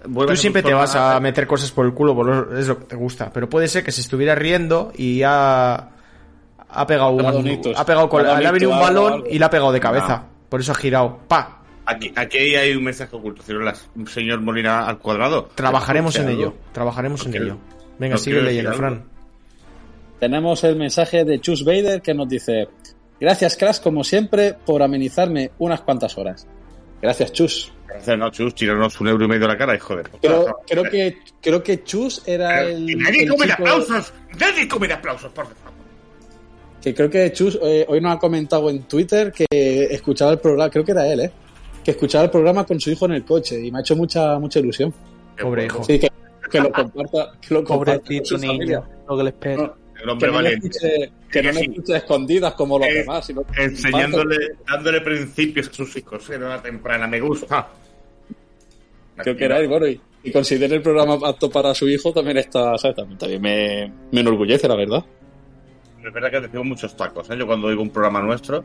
Tú 0.04 0.36
siempre 0.36 0.62
te 0.62 0.74
vas 0.74 0.94
a 0.96 1.18
meter 1.20 1.46
cosas 1.46 1.70
por 1.72 1.86
el 1.86 1.94
culo, 1.94 2.14
por 2.14 2.56
es 2.58 2.68
lo 2.68 2.78
que 2.78 2.84
te 2.84 2.96
gusta. 2.96 3.30
Pero 3.32 3.48
puede 3.48 3.68
ser 3.68 3.82
que 3.82 3.92
se 3.92 4.00
estuviera 4.00 4.34
riendo 4.34 4.92
y 4.96 5.22
ha, 5.22 5.74
ha 6.68 6.86
pegado 6.86 7.10
un, 7.10 7.24
ha 7.76 7.84
pegado 7.86 8.08
con, 8.08 8.26
Ha 8.26 8.40
le 8.40 8.52
venido 8.52 8.70
un 8.72 8.80
balón 8.80 9.12
algo. 9.14 9.26
y 9.30 9.38
le 9.38 9.44
ha 9.44 9.50
pegado 9.50 9.72
de 9.72 9.80
cabeza. 9.80 10.24
Por 10.48 10.60
eso 10.60 10.72
ha 10.72 10.74
girado. 10.74 11.18
¡Pa! 11.26 11.62
Aquí, 11.86 12.12
aquí 12.16 12.38
hay 12.54 12.74
un 12.74 12.84
mensaje 12.84 13.14
oculto. 13.14 13.42
Señor 14.06 14.40
Molina 14.40 14.86
al 14.86 14.98
cuadrado. 14.98 15.50
Trabajaremos 15.54 16.16
en 16.16 16.28
ello. 16.30 16.54
Trabajaremos 16.72 17.26
en 17.26 17.34
ello. 17.34 17.58
Venga, 17.98 18.14
no 18.14 18.18
sigue 18.18 18.42
leyendo. 18.42 18.72
Fran. 18.74 19.04
Tenemos 20.20 20.64
el 20.64 20.76
mensaje 20.76 21.24
de 21.24 21.40
Chus 21.40 21.64
Vader 21.64 22.00
que 22.00 22.14
nos 22.14 22.28
dice: 22.28 22.68
Gracias, 23.20 23.56
Crash, 23.56 23.80
como 23.80 24.04
siempre, 24.04 24.54
por 24.54 24.82
amenizarme 24.82 25.50
unas 25.58 25.80
cuantas 25.82 26.16
horas. 26.16 26.46
Gracias, 27.02 27.32
Chus. 27.32 27.72
No, 28.18 28.30
chus, 28.30 28.54
tiranos 28.54 29.00
un 29.00 29.08
euro 29.08 29.24
y 29.24 29.28
medio 29.28 29.44
a 29.46 29.48
la 29.48 29.56
cara, 29.56 29.74
hijo 29.74 29.96
de 29.96 30.02
puta. 30.04 30.18
Creo, 30.20 30.60
creo 30.66 30.84
que 30.84 31.18
creo 31.40 31.62
que 31.62 31.84
Chus 31.84 32.22
era 32.26 32.62
el. 32.62 32.86
que 32.86 32.96
nadie 32.96 33.22
el 33.22 33.28
come 33.28 33.46
de 33.46 33.52
aplausos. 33.52 34.12
Nadie 34.38 34.68
come 34.68 34.88
de 34.88 34.94
aplausos, 34.94 35.32
por 35.32 35.46
favor. 35.46 35.72
Que 36.82 36.94
creo 36.94 37.08
que 37.08 37.32
Chus 37.32 37.58
eh, 37.62 37.86
hoy 37.88 38.00
nos 38.00 38.16
ha 38.16 38.18
comentado 38.18 38.68
en 38.68 38.82
Twitter 38.82 39.32
que 39.32 39.88
escuchaba 39.90 40.32
el 40.32 40.38
programa, 40.38 40.70
creo 40.70 40.84
que 40.84 40.92
era 40.92 41.06
él, 41.06 41.20
¿eh? 41.20 41.32
Que 41.84 41.92
escuchaba 41.92 42.24
el 42.24 42.30
programa 42.30 42.64
con 42.64 42.80
su 42.80 42.90
hijo 42.90 43.06
en 43.06 43.12
el 43.12 43.24
coche 43.24 43.64
y 43.64 43.70
me 43.70 43.78
ha 43.78 43.80
hecho 43.80 43.94
mucha 43.96 44.38
mucha 44.38 44.58
ilusión. 44.58 44.92
Pobre 45.40 45.66
hijo. 45.66 45.82
Sí, 45.84 45.98
que, 45.98 46.10
que 46.50 46.60
lo 46.60 46.72
comparta, 46.72 47.32
que 47.40 47.54
lo 47.54 47.64
comparta 47.64 48.00
con 48.00 48.24
su 48.24 48.38
familia. 48.38 48.80
niño, 48.80 48.88
lo 49.08 49.16
que 49.16 49.22
le 49.22 49.30
espera. 49.30 49.56
No, 49.56 49.83
El 50.04 50.18
que 50.18 50.26
hombre 50.26 50.28
no 50.28 50.32
me 50.38 50.42
valiente. 50.42 50.66
escuche, 50.68 51.12
que 51.30 51.42
no 51.42 51.52
me 51.52 51.60
escuche 51.62 51.96
escondidas 51.96 52.54
como 52.54 52.78
los 52.78 52.88
Eh, 52.88 52.94
demás. 52.94 53.26
sino 53.26 53.42
que 53.44 53.62
Enseñándole, 53.64 54.36
dándole 54.68 55.00
principios 55.00 55.68
a 55.68 55.72
sus 55.72 55.96
hijos 55.96 56.28
en 56.30 56.42
edad 56.42 56.62
temprana. 56.62 57.06
Me 57.06 57.20
gusta. 57.20 57.68
Que 59.22 59.30
él, 59.30 59.68
bueno, 59.68 59.86
y, 59.86 60.00
y 60.24 60.32
considere 60.32 60.74
el 60.76 60.82
programa 60.82 61.14
apto 61.28 61.48
para 61.48 61.72
su 61.74 61.88
hijo 61.88 62.12
también 62.12 62.38
está, 62.38 62.76
¿sabes? 62.76 62.96
También, 62.96 63.18
también 63.18 63.40
me, 63.42 63.92
me 64.10 64.20
enorgullece, 64.20 64.66
la 64.68 64.74
verdad. 64.76 65.04
Es 66.04 66.12
verdad 66.12 66.30
que 66.30 66.40
decimos 66.40 66.66
muchos 66.66 66.96
tacos. 66.96 67.30
¿eh? 67.30 67.36
Yo 67.38 67.46
cuando 67.46 67.68
oigo 67.68 67.80
un 67.80 67.90
programa 67.90 68.20
nuestro, 68.20 68.62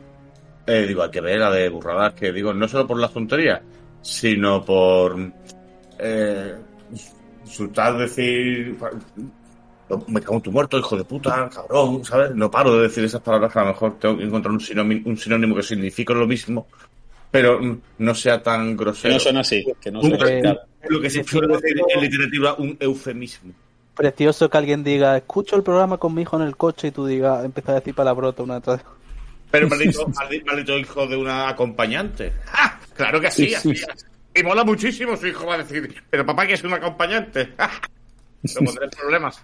eh, 0.66 0.84
digo, 0.86 1.02
hay 1.04 1.10
que 1.10 1.20
ver 1.20 1.38
la 1.38 1.50
de 1.50 1.68
burradas 1.68 2.12
que 2.14 2.32
digo, 2.32 2.52
no 2.52 2.66
solo 2.68 2.86
por 2.86 2.98
las 2.98 3.12
tonterías, 3.12 3.60
sino 4.02 4.62
por 4.64 5.16
eh, 5.98 6.54
insultar, 7.44 7.96
decir, 7.96 8.76
"No, 9.16 9.30
me 10.08 10.20
cago 10.20 10.36
en 10.36 10.42
tu 10.42 10.52
muerto, 10.52 10.78
hijo 10.78 10.96
de 10.96 11.04
puta, 11.04 11.48
cabrón, 11.48 12.04
¿sabes? 12.04 12.34
No 12.34 12.50
paro 12.50 12.76
de 12.76 12.82
decir 12.82 13.04
esas 13.04 13.20
palabras 13.20 13.52
que 13.52 13.58
a 13.58 13.62
lo 13.62 13.68
mejor 13.68 13.98
tengo 13.98 14.16
que 14.18 14.24
encontrar 14.24 14.52
un 14.52 14.60
sinónimo, 14.60 15.08
un 15.08 15.16
sinónimo 15.16 15.54
que 15.56 15.62
signifique 15.62 16.12
lo 16.14 16.26
mismo, 16.26 16.66
pero 17.30 17.60
no 17.98 18.14
sea 18.14 18.42
tan 18.42 18.70
Que 18.76 18.84
grosero. 18.84 19.14
no 19.14 19.20
suena 19.20 19.40
así, 19.40 19.64
que 19.80 19.90
no 19.90 20.00
así, 20.00 20.10
claro. 20.16 20.60
lo 20.88 21.00
que 21.00 21.10
se 21.10 21.24
suele 21.24 21.56
decir 21.56 21.80
en 21.94 22.00
literatura 22.00 22.54
un 22.54 22.76
eufemismo. 22.80 23.52
Precioso 23.94 24.48
que 24.48 24.56
alguien 24.58 24.82
diga, 24.82 25.16
escucho 25.16 25.56
el 25.56 25.62
programa 25.62 25.98
con 25.98 26.14
mi 26.14 26.22
hijo 26.22 26.36
en 26.40 26.46
el 26.46 26.56
coche 26.56 26.88
y 26.88 26.90
tú 26.90 27.04
digas, 27.06 27.44
empiezas 27.44 27.70
a 27.70 27.74
decir 27.74 27.94
palabrotas 27.94 28.44
una 28.44 28.54
detrás 28.54 28.78
de 28.78 28.84
Pero 29.50 29.68
maldito, 29.68 30.06
maldi- 30.06 30.44
maldito 30.46 30.78
hijo 30.78 31.06
de 31.06 31.16
una 31.16 31.48
acompañante. 31.48 32.32
¡Ah! 32.52 32.78
Claro 32.94 33.20
que 33.20 33.30
sí, 33.30 33.48
Sí, 33.48 33.54
así 33.54 33.74
sí. 33.74 33.84
es. 33.92 34.06
Y 34.34 34.42
mola 34.44 34.62
muchísimo 34.64 35.16
su 35.16 35.26
hijo 35.26 35.44
va 35.46 35.54
a 35.56 35.58
decir, 35.58 36.02
pero 36.08 36.24
papá 36.24 36.46
que 36.46 36.54
es 36.54 36.62
un 36.64 36.72
acompañante. 36.72 37.52
¡Ah! 37.58 37.70
No 38.42 38.64
pondré 38.64 38.88
problemas. 38.88 39.42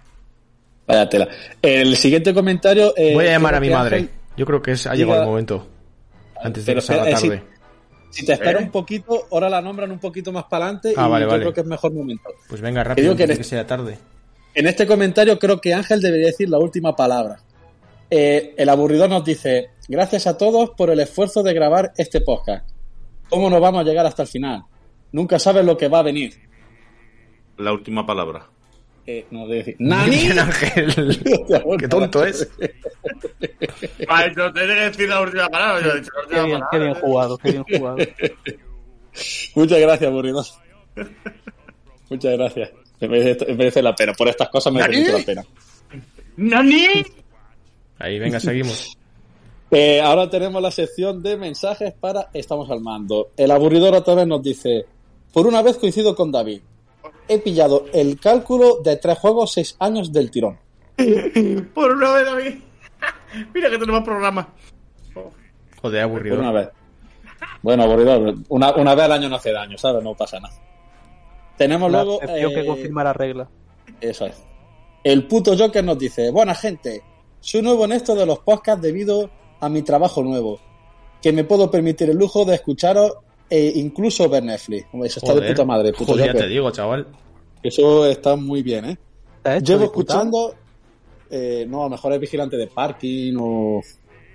Vaya 0.87 1.09
tela. 1.09 1.27
El 1.61 1.95
siguiente 1.97 2.33
comentario. 2.33 2.93
eh, 2.95 3.13
Voy 3.13 3.25
a 3.27 3.31
llamar 3.31 3.55
a 3.55 3.59
mi 3.59 3.69
madre. 3.69 3.97
Ángel, 3.97 4.11
Yo 4.37 4.45
creo 4.45 4.61
que 4.61 4.71
es, 4.71 4.87
ha 4.87 4.95
llegado 4.95 5.21
el 5.21 5.27
momento. 5.27 5.67
Antes 6.41 6.65
de 6.65 6.75
que 6.75 6.81
sea 6.81 6.97
la 7.03 7.09
eh, 7.09 7.13
tarde. 7.13 7.43
Si 8.09 8.25
te 8.25 8.33
espera 8.33 8.59
¿Eh? 8.59 8.63
un 8.63 8.71
poquito, 8.71 9.27
ahora 9.31 9.49
la 9.49 9.61
nombran 9.61 9.91
un 9.91 9.99
poquito 9.99 10.31
más 10.31 10.45
para 10.45 10.65
adelante 10.65 10.93
Ah, 10.95 11.07
y 11.07 11.11
vale, 11.11 11.25
yo 11.25 11.29
vale. 11.31 11.41
creo 11.43 11.53
que 11.53 11.61
es 11.61 11.67
mejor 11.67 11.91
momento. 11.93 12.29
Pues 12.47 12.61
venga, 12.61 12.81
digo 12.81 12.89
rápido, 12.89 13.15
que 13.17 13.23
antes 13.23 13.37
que 13.39 13.43
sea 13.43 13.67
tarde. 13.67 13.97
En 14.53 14.65
este 14.65 14.87
comentario 14.87 15.37
creo 15.37 15.59
que 15.59 15.73
Ángel 15.73 16.01
debería 16.01 16.27
decir 16.27 16.49
la 16.49 16.57
última 16.57 16.95
palabra. 16.95 17.39
Eh, 18.09 18.53
el 18.57 18.69
aburridor 18.69 19.09
nos 19.09 19.25
dice, 19.25 19.71
gracias 19.89 20.25
a 20.25 20.37
todos 20.37 20.69
por 20.71 20.89
el 20.89 20.99
esfuerzo 21.01 21.43
de 21.43 21.53
grabar 21.53 21.91
este 21.97 22.21
podcast. 22.21 22.65
¿Cómo 23.29 23.49
nos 23.49 23.59
vamos 23.59 23.81
a 23.81 23.83
llegar 23.83 24.05
hasta 24.05 24.21
el 24.23 24.29
final? 24.29 24.63
Nunca 25.11 25.37
sabes 25.37 25.65
lo 25.65 25.75
que 25.77 25.89
va 25.89 25.99
a 25.99 26.03
venir. 26.03 26.33
La 27.57 27.73
última 27.73 28.05
palabra. 28.05 28.47
Eh, 29.09 29.25
nos 29.31 29.47
debe 29.47 29.59
decir, 29.59 29.75
¡Nani! 29.79 30.29
Ángel. 30.37 30.93
Qué 31.79 31.87
tonto 31.87 32.25
es. 32.25 32.47
Ay, 34.09 34.31
no 34.35 34.51
tenés 34.51 34.75
que 34.75 34.83
decir 34.83 35.09
la 35.09 35.21
última 35.21 35.47
palabra. 35.47 35.81
Yo 35.85 35.91
he 35.93 35.99
dicho 36.01 36.11
la 36.23 36.27
Qué 36.27 36.43
bien, 36.43 36.59
palabra. 36.59 36.67
qué 36.71 36.79
bien 36.79 36.93
jugado, 36.95 37.37
qué 37.37 37.51
bien 37.51 37.63
jugado. 37.63 37.97
Muchas 39.55 39.79
gracias, 39.79 40.09
aburridor. 40.11 40.45
Muchas 42.09 42.33
gracias. 42.37 42.71
Me 42.99 43.07
merece, 43.07 43.45
me 43.45 43.53
merece 43.55 43.81
la 43.81 43.95
pena. 43.95 44.13
Por 44.13 44.27
estas 44.27 44.49
cosas 44.49 44.73
me 44.73 44.81
merece 44.81 45.11
la 45.11 45.25
pena. 45.25 45.45
¡Nani! 46.35 46.85
Ahí, 47.99 48.19
venga, 48.19 48.39
seguimos. 48.39 48.97
Eh, 49.71 49.99
ahora 50.01 50.29
tenemos 50.29 50.61
la 50.61 50.71
sección 50.71 51.21
de 51.21 51.35
mensajes 51.37 51.93
para 51.93 52.29
Estamos 52.33 52.69
al 52.69 52.81
mando. 52.81 53.31
El 53.37 53.51
aburridor 53.51 53.95
otra 53.95 54.15
vez 54.15 54.27
nos 54.27 54.41
dice, 54.43 54.85
por 55.33 55.47
una 55.47 55.61
vez 55.61 55.77
coincido 55.77 56.15
con 56.15 56.31
David. 56.31 56.61
He 57.27 57.39
pillado 57.39 57.85
el 57.93 58.19
cálculo 58.19 58.79
de 58.83 58.97
tres 58.97 59.17
juegos, 59.17 59.51
seis 59.53 59.75
años 59.79 60.11
del 60.11 60.31
tirón. 60.31 60.57
Por 61.73 61.91
una 61.91 62.13
vez, 62.13 62.25
David. 62.25 62.55
Mira 63.53 63.69
que 63.69 63.77
tenemos 63.77 64.03
programa. 64.03 64.47
Joder, 65.13 65.33
Por 65.81 65.95
aburrido. 65.97 66.39
una 66.39 66.51
vez. 66.51 66.69
Bueno, 67.61 67.83
aburridor, 67.83 68.35
una, 68.49 68.75
una 68.75 68.95
vez 68.95 69.05
al 69.05 69.11
año 69.11 69.29
no 69.29 69.35
hace 69.35 69.51
daño, 69.51 69.77
¿sabes? 69.77 70.03
No 70.03 70.15
pasa 70.15 70.39
nada. 70.39 70.55
Tenemos 71.57 71.91
La 71.91 72.03
luego... 72.03 72.21
excepción 72.21 72.53
que 72.53 72.61
eh, 72.61 72.65
confirma 72.65 73.03
la 73.03 73.13
regla. 73.13 73.49
Eso 73.99 74.25
es. 74.25 74.35
El 75.03 75.27
puto 75.27 75.57
Joker 75.57 75.83
nos 75.83 75.97
dice, 75.97 76.31
buena 76.31 76.55
gente, 76.55 77.03
soy 77.39 77.61
nuevo 77.61 77.85
en 77.85 77.93
esto 77.93 78.15
de 78.15 78.25
los 78.25 78.39
podcasts 78.39 78.81
debido 78.81 79.29
a 79.59 79.69
mi 79.69 79.81
trabajo 79.81 80.23
nuevo, 80.23 80.59
que 81.21 81.31
me 81.31 81.43
puedo 81.43 81.71
permitir 81.71 82.09
el 82.09 82.17
lujo 82.17 82.45
de 82.45 82.55
escucharos 82.55 83.13
e 83.49 83.73
incluso 83.75 84.27
ver 84.29 84.43
Netflix. 84.43 84.87
Eso 84.93 85.19
está 85.19 85.33
de 85.33 85.39
Joder, 85.39 85.53
puta 85.53 85.65
madre, 85.65 85.91
puto 85.93 86.13
joder, 86.13 86.33
ya 86.33 86.33
te 86.33 86.47
digo, 86.47 86.71
chaval. 86.71 87.07
Eso 87.63 88.05
está 88.05 88.35
muy 88.35 88.61
bien, 88.61 88.85
¿eh? 88.85 88.97
¿Te 89.41 89.49
has 89.49 89.57
hecho 89.57 89.73
Llevo 89.73 89.85
escuchando, 89.85 90.55
eh, 91.29 91.65
no, 91.67 91.81
a 91.81 91.83
lo 91.85 91.89
mejor 91.91 92.13
es 92.13 92.19
vigilante 92.19 92.57
de 92.57 92.67
parking 92.67 93.35
o, 93.39 93.81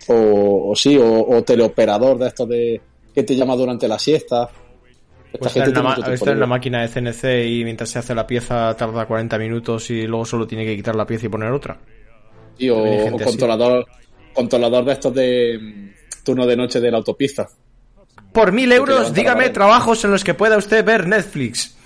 o, 0.08 0.70
o 0.70 0.76
sí, 0.76 0.96
o, 0.96 1.28
o 1.28 1.42
teleoperador 1.42 2.18
de 2.18 2.28
estos 2.28 2.48
de 2.48 2.80
que 3.14 3.22
te 3.22 3.36
llama 3.36 3.56
durante 3.56 3.86
la 3.88 3.98
siesta. 3.98 4.48
Esta 5.32 5.38
Pues 5.38 5.56
está 5.56 5.60
en, 5.60 5.74
gente 5.74 5.82
la, 5.82 6.14
está 6.14 6.32
en 6.32 6.40
la 6.40 6.46
máquina 6.46 6.82
de 6.82 6.88
CNC 6.88 7.46
y 7.46 7.64
mientras 7.64 7.88
se 7.90 7.98
hace 7.98 8.14
la 8.14 8.26
pieza 8.26 8.74
tarda 8.76 9.06
40 9.06 9.38
minutos 9.38 9.90
y 9.90 10.06
luego 10.06 10.24
solo 10.24 10.46
tiene 10.46 10.64
que 10.64 10.76
quitar 10.76 10.94
la 10.94 11.06
pieza 11.06 11.26
y 11.26 11.28
poner 11.30 11.52
otra. 11.52 11.78
Sí, 12.58 12.68
o, 12.68 12.84
así. 12.84 13.24
controlador, 13.24 13.86
controlador 14.34 14.84
de 14.84 14.92
estos 14.92 15.14
de 15.14 15.58
mm, 15.58 16.24
turno 16.24 16.46
de 16.46 16.56
noche 16.56 16.80
de 16.80 16.90
la 16.90 16.98
autopista. 16.98 17.48
Por 18.32 18.52
mil 18.52 18.72
euros, 18.72 19.08
la 19.08 19.14
dígame 19.14 19.50
trabajos 19.50 20.04
en 20.04 20.10
los 20.10 20.24
que 20.24 20.34
pueda 20.34 20.56
usted 20.56 20.84
ver 20.84 21.06
Netflix. 21.06 21.76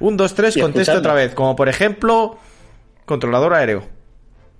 Un, 0.00 0.16
dos, 0.16 0.34
tres, 0.34 0.56
conteste 0.58 0.96
otra 0.96 1.14
vez. 1.14 1.34
Como 1.34 1.54
por 1.54 1.68
ejemplo, 1.68 2.36
controlador 3.04 3.54
aéreo. 3.54 3.84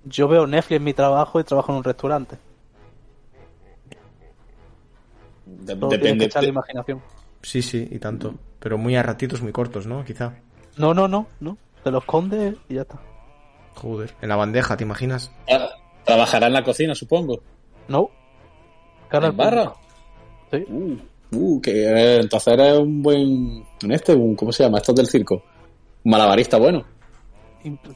Yo 0.05 0.29
veo 0.29 0.47
Netflix 0.47 0.77
en 0.79 0.85
mi 0.85 0.95
trabajo 0.95 1.41
y 1.41 1.45
trabajo 1.45 1.73
en 1.73 1.79
un 1.79 1.85
restaurante. 1.85 2.37
De- 5.47 5.77
Todo 5.77 5.89
tiene 5.89 6.03
que 6.03 6.07
depende. 6.09 6.25
echarle 6.27 6.49
imaginación. 6.51 7.03
Sí, 7.43 7.63
sí, 7.63 7.87
y 7.91 7.99
tanto. 7.99 8.35
Pero 8.59 8.79
muy 8.79 8.97
a 8.97 9.03
ratitos 9.03 9.43
muy 9.43 9.53
cortos, 9.53 9.87
¿no? 9.87 10.05
Quizá. 10.05 10.33
No, 10.77 10.95
no, 10.95 11.09
no, 11.09 11.27
no. 11.41 11.59
Te 11.83 11.91
lo 11.91 11.99
escondes 11.99 12.55
y 12.69 12.75
ya 12.75 12.83
está. 12.83 12.99
Joder. 13.75 14.15
En 14.23 14.29
la 14.29 14.37
bandeja, 14.37 14.77
¿te 14.77 14.85
imaginas? 14.85 15.31
Ah, 15.51 15.69
Trabajará 16.05 16.47
en 16.47 16.53
la 16.53 16.63
cocina, 16.65 16.95
supongo. 16.95 17.41
No. 17.89 18.11
¿En 19.11 19.37
barra? 19.37 19.73
Sí. 20.51 20.65
Uh, 20.69 20.97
uh, 21.35 21.61
que 21.61 22.17
entonces 22.17 22.55
eres 22.55 22.79
un 22.79 23.03
buen. 23.03 23.65
Un 23.83 23.93
este, 23.93 24.15
un, 24.15 24.35
¿cómo 24.35 24.53
se 24.53 24.65
llama? 24.65 24.79
Estos 24.79 24.95
del 24.95 25.07
circo. 25.07 25.43
Un 26.05 26.11
malabarista 26.11 26.59
bueno. 26.59 26.85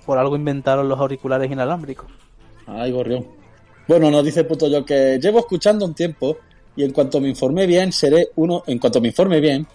Por 0.04 0.18
algo 0.18 0.36
inventaron 0.36 0.88
los 0.88 0.98
auriculares 0.98 1.50
inalámbricos. 1.50 2.10
Ay, 2.66 2.90
gorrión. 2.90 3.26
Bueno, 3.86 4.10
nos 4.10 4.24
dice 4.24 4.44
puto 4.44 4.68
yo 4.68 4.84
que 4.84 5.18
llevo 5.20 5.40
escuchando 5.40 5.84
un 5.84 5.94
tiempo 5.94 6.38
y 6.76 6.84
en 6.84 6.92
cuanto 6.92 7.20
me 7.20 7.28
informe 7.28 7.66
bien, 7.66 7.92
seré 7.92 8.28
uno. 8.36 8.62
En 8.66 8.78
cuanto 8.78 9.00
me 9.00 9.08
informe 9.08 9.40
bien, 9.40 9.66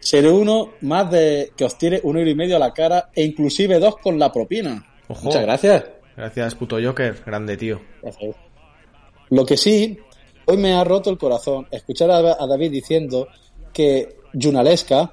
Seré 0.00 0.30
uno 0.30 0.72
más 0.80 1.10
de 1.10 1.52
que 1.54 1.64
os 1.64 1.76
tire 1.76 2.00
un 2.02 2.16
euro 2.16 2.30
y 2.30 2.34
medio 2.34 2.56
a 2.56 2.58
la 2.58 2.72
cara 2.72 3.10
e 3.14 3.22
inclusive 3.22 3.78
dos 3.78 3.98
con 3.98 4.18
la 4.18 4.32
propina. 4.32 4.84
Ojo. 5.08 5.24
Muchas 5.24 5.42
gracias. 5.42 5.84
Gracias, 6.16 6.54
puto 6.54 6.78
Joker. 6.82 7.22
Grande, 7.24 7.56
tío. 7.56 7.80
Gracias. 8.02 8.34
Lo 9.28 9.44
que 9.44 9.56
sí, 9.56 9.98
hoy 10.50 10.56
me 10.56 10.72
ha 10.74 10.84
roto 10.84 11.10
el 11.10 11.18
corazón 11.18 11.66
escuchar 11.70 12.10
a, 12.10 12.46
David 12.46 12.70
diciendo 12.70 13.28
que 13.72 14.16
Yunalesca 14.32 15.12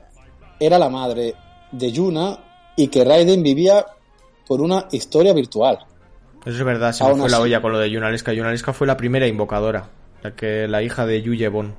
era 0.59 0.77
la 0.79 0.89
madre 0.89 1.33
de 1.71 1.91
Yuna 1.91 2.37
y 2.75 2.87
que 2.87 3.03
Raiden 3.03 3.43
vivía 3.43 3.85
por 4.47 4.61
una 4.61 4.87
historia 4.91 5.33
virtual. 5.33 5.79
Eso 6.45 6.57
es 6.57 6.63
verdad, 6.63 6.91
se 6.93 7.03
me 7.03 7.15
fue 7.15 7.29
la 7.29 7.39
olla 7.41 7.61
con 7.61 7.71
lo 7.73 7.79
de 7.79 7.89
Yunalesca. 7.89 8.33
Yunalesca 8.33 8.73
fue 8.73 8.87
la 8.87 8.95
primera 8.95 9.27
invocadora. 9.27 9.89
La 10.23 10.35
que 10.35 10.67
la 10.67 10.81
hija 10.81 11.05
de 11.05 11.21
Yuye 11.21 11.47
Bon. 11.49 11.75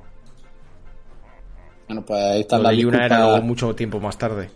Bueno, 1.87 2.05
pues 2.05 2.19
ahí 2.23 2.41
están 2.41 2.59
Lo 2.59 2.63
las 2.69 2.77
de 2.77 2.83
Yuna 2.83 3.05
era 3.05 3.41
mucho 3.41 3.73
tiempo 3.75 3.99
más 3.99 4.17
tarde. 4.17 4.49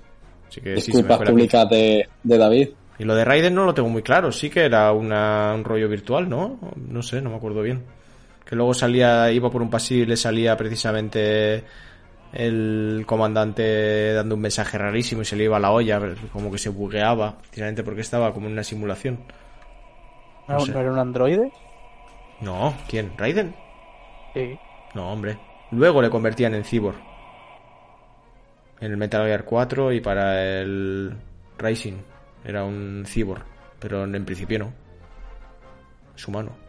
Así 0.48 0.62
que 0.62 0.80
sí, 0.80 0.92
se 0.92 1.02
me 1.02 1.10
la 1.10 1.18
públicas 1.18 1.68
de, 1.70 2.08
de 2.22 2.38
David. 2.38 2.70
Y 3.00 3.06
lo 3.06 3.16
de 3.16 3.26
Raiden 3.26 3.56
no 3.56 3.66
lo 3.66 3.74
tengo 3.74 3.90
muy 3.90 4.04
claro. 4.04 4.32
Sí 4.32 4.50
que 4.52 4.66
era 4.66 4.92
una- 4.92 5.54
un 5.56 5.64
rollo 5.64 5.90
virtual, 5.90 6.30
¿no? 6.30 6.60
No 6.78 7.02
sé, 7.02 7.22
no 7.22 7.32
me 7.32 7.38
acuerdo 7.38 7.64
bien. 7.64 7.84
Que 8.54 8.58
luego 8.58 8.76
salía, 8.76 9.32
iba 9.32 9.50
por 9.50 9.64
un 9.64 9.70
pasillo 9.72 10.04
y 10.04 10.06
le 10.06 10.16
salía 10.16 10.56
precisamente 10.56 11.64
el 12.32 13.04
comandante 13.08 14.14
dando 14.14 14.36
un 14.36 14.42
mensaje 14.42 14.78
rarísimo 14.78 15.24
y 15.24 15.26
se 15.26 15.36
le 15.36 15.46
iba 15.46 15.58
la 15.58 15.72
olla, 15.72 16.00
como 16.32 16.52
que 16.52 16.60
se 16.60 16.70
bugueaba, 16.70 17.36
precisamente 17.40 17.84
porque 17.84 18.02
estaba 18.02 18.32
como 18.32 18.46
en 18.46 18.54
una 18.54 18.64
simulación. 18.64 19.24
¿No, 20.48 20.54
No 20.54 20.60
sé. 20.60 20.72
¿No 20.72 20.80
era 20.82 20.92
un 20.92 21.00
androide? 21.00 21.52
No, 22.42 22.76
¿quién? 22.88 23.18
¿Raiden? 23.18 23.56
Sí. 24.36 24.56
No, 24.94 25.12
hombre. 25.12 25.40
Luego 25.72 26.00
le 26.00 26.12
convertían 26.12 26.54
en 26.54 26.64
cyborg. 26.64 26.98
En 28.82 28.92
el 28.92 28.98
Metal 28.98 29.26
Gear 29.26 29.46
4 29.46 29.94
y 29.94 30.00
para 30.00 30.62
el 30.62 31.12
Rising 31.58 31.98
era 32.46 32.64
un 32.64 33.04
cyborg, 33.08 33.44
pero 33.80 34.04
en 34.04 34.26
principio 34.26 34.60
no. 34.60 34.74
Es 36.16 36.28
humano. 36.28 36.63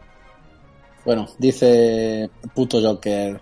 Bueno, 1.05 1.27
dice 1.37 2.29
puto 2.53 2.81
Joker. 2.81 3.39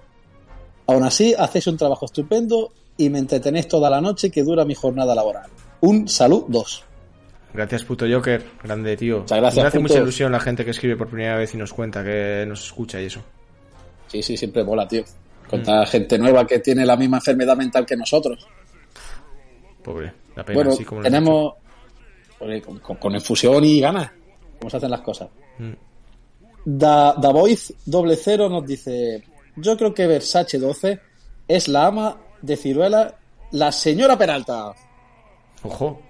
Aún 0.88 1.04
así, 1.04 1.34
hacéis 1.38 1.68
un 1.68 1.78
trabajo 1.78 2.06
estupendo 2.06 2.72
y 2.98 3.10
me 3.10 3.20
entretenéis 3.20 3.68
toda 3.68 3.90
la 3.90 4.02
noche 4.02 4.30
que 4.30 4.44
dura 4.44 4.66
mi 4.66 4.76
jornada 4.76 5.16
laboral. 5.16 5.50
Un 5.82 6.08
salud 6.08 6.44
dos. 6.48 6.84
Gracias, 7.54 7.84
puto 7.84 8.06
Joker. 8.12 8.44
Grande, 8.64 8.98
tío. 8.98 9.20
Muchas 9.20 9.38
gracias, 9.40 9.64
Me 9.64 9.68
hace 9.68 9.78
puto. 9.80 9.90
mucha 9.94 10.02
ilusión 10.02 10.32
la 10.32 10.40
gente 10.40 10.66
que 10.66 10.72
escribe 10.72 10.98
por 10.98 11.08
primera 11.08 11.38
vez 11.38 11.54
y 11.54 11.58
nos 11.58 11.72
cuenta 11.74 12.04
que 12.04 12.46
nos 12.48 12.64
escucha 12.66 13.00
y 13.02 13.06
eso. 13.06 13.22
Sí, 14.08 14.22
sí, 14.22 14.36
siempre 14.36 14.64
mola, 14.64 14.88
tío. 14.88 15.04
Mm. 15.04 15.50
Contar 15.50 15.88
gente 15.88 16.18
nueva 16.18 16.46
que 16.48 16.60
tiene 16.60 16.86
la 16.86 16.98
misma 16.98 17.18
enfermedad 17.18 17.56
mental 17.56 17.86
que 17.86 17.96
nosotros. 17.96 18.46
Pobre. 19.84 20.12
La 20.36 20.44
pena, 20.44 20.56
Bueno, 20.56 20.72
así 20.72 20.84
como 20.84 21.02
tenemos 21.02 21.54
con, 22.40 22.80
con- 22.80 22.98
con 22.98 23.14
infusión 23.14 23.64
y 23.64 23.80
ganas. 23.80 24.12
¿Cómo 24.60 24.70
se 24.70 24.78
hacen 24.78 24.90
las 24.92 25.02
cosas? 25.02 25.30
Mm. 25.60 25.72
Da, 26.66 27.14
da 27.14 27.30
Voice 27.32 27.74
doble 27.86 28.16
cero 28.16 28.48
nos 28.50 28.66
dice: 28.66 29.24
Yo 29.56 29.76
creo 29.78 29.94
que 29.94 30.08
Versace 30.08 30.58
12 30.60 31.00
es 31.48 31.68
la 31.68 31.88
ama 31.88 32.18
de 32.42 32.56
Ciruela, 32.58 33.16
la 33.52 33.72
señora 33.72 34.18
Peralta. 34.18 34.74
Ojo. 35.64 36.02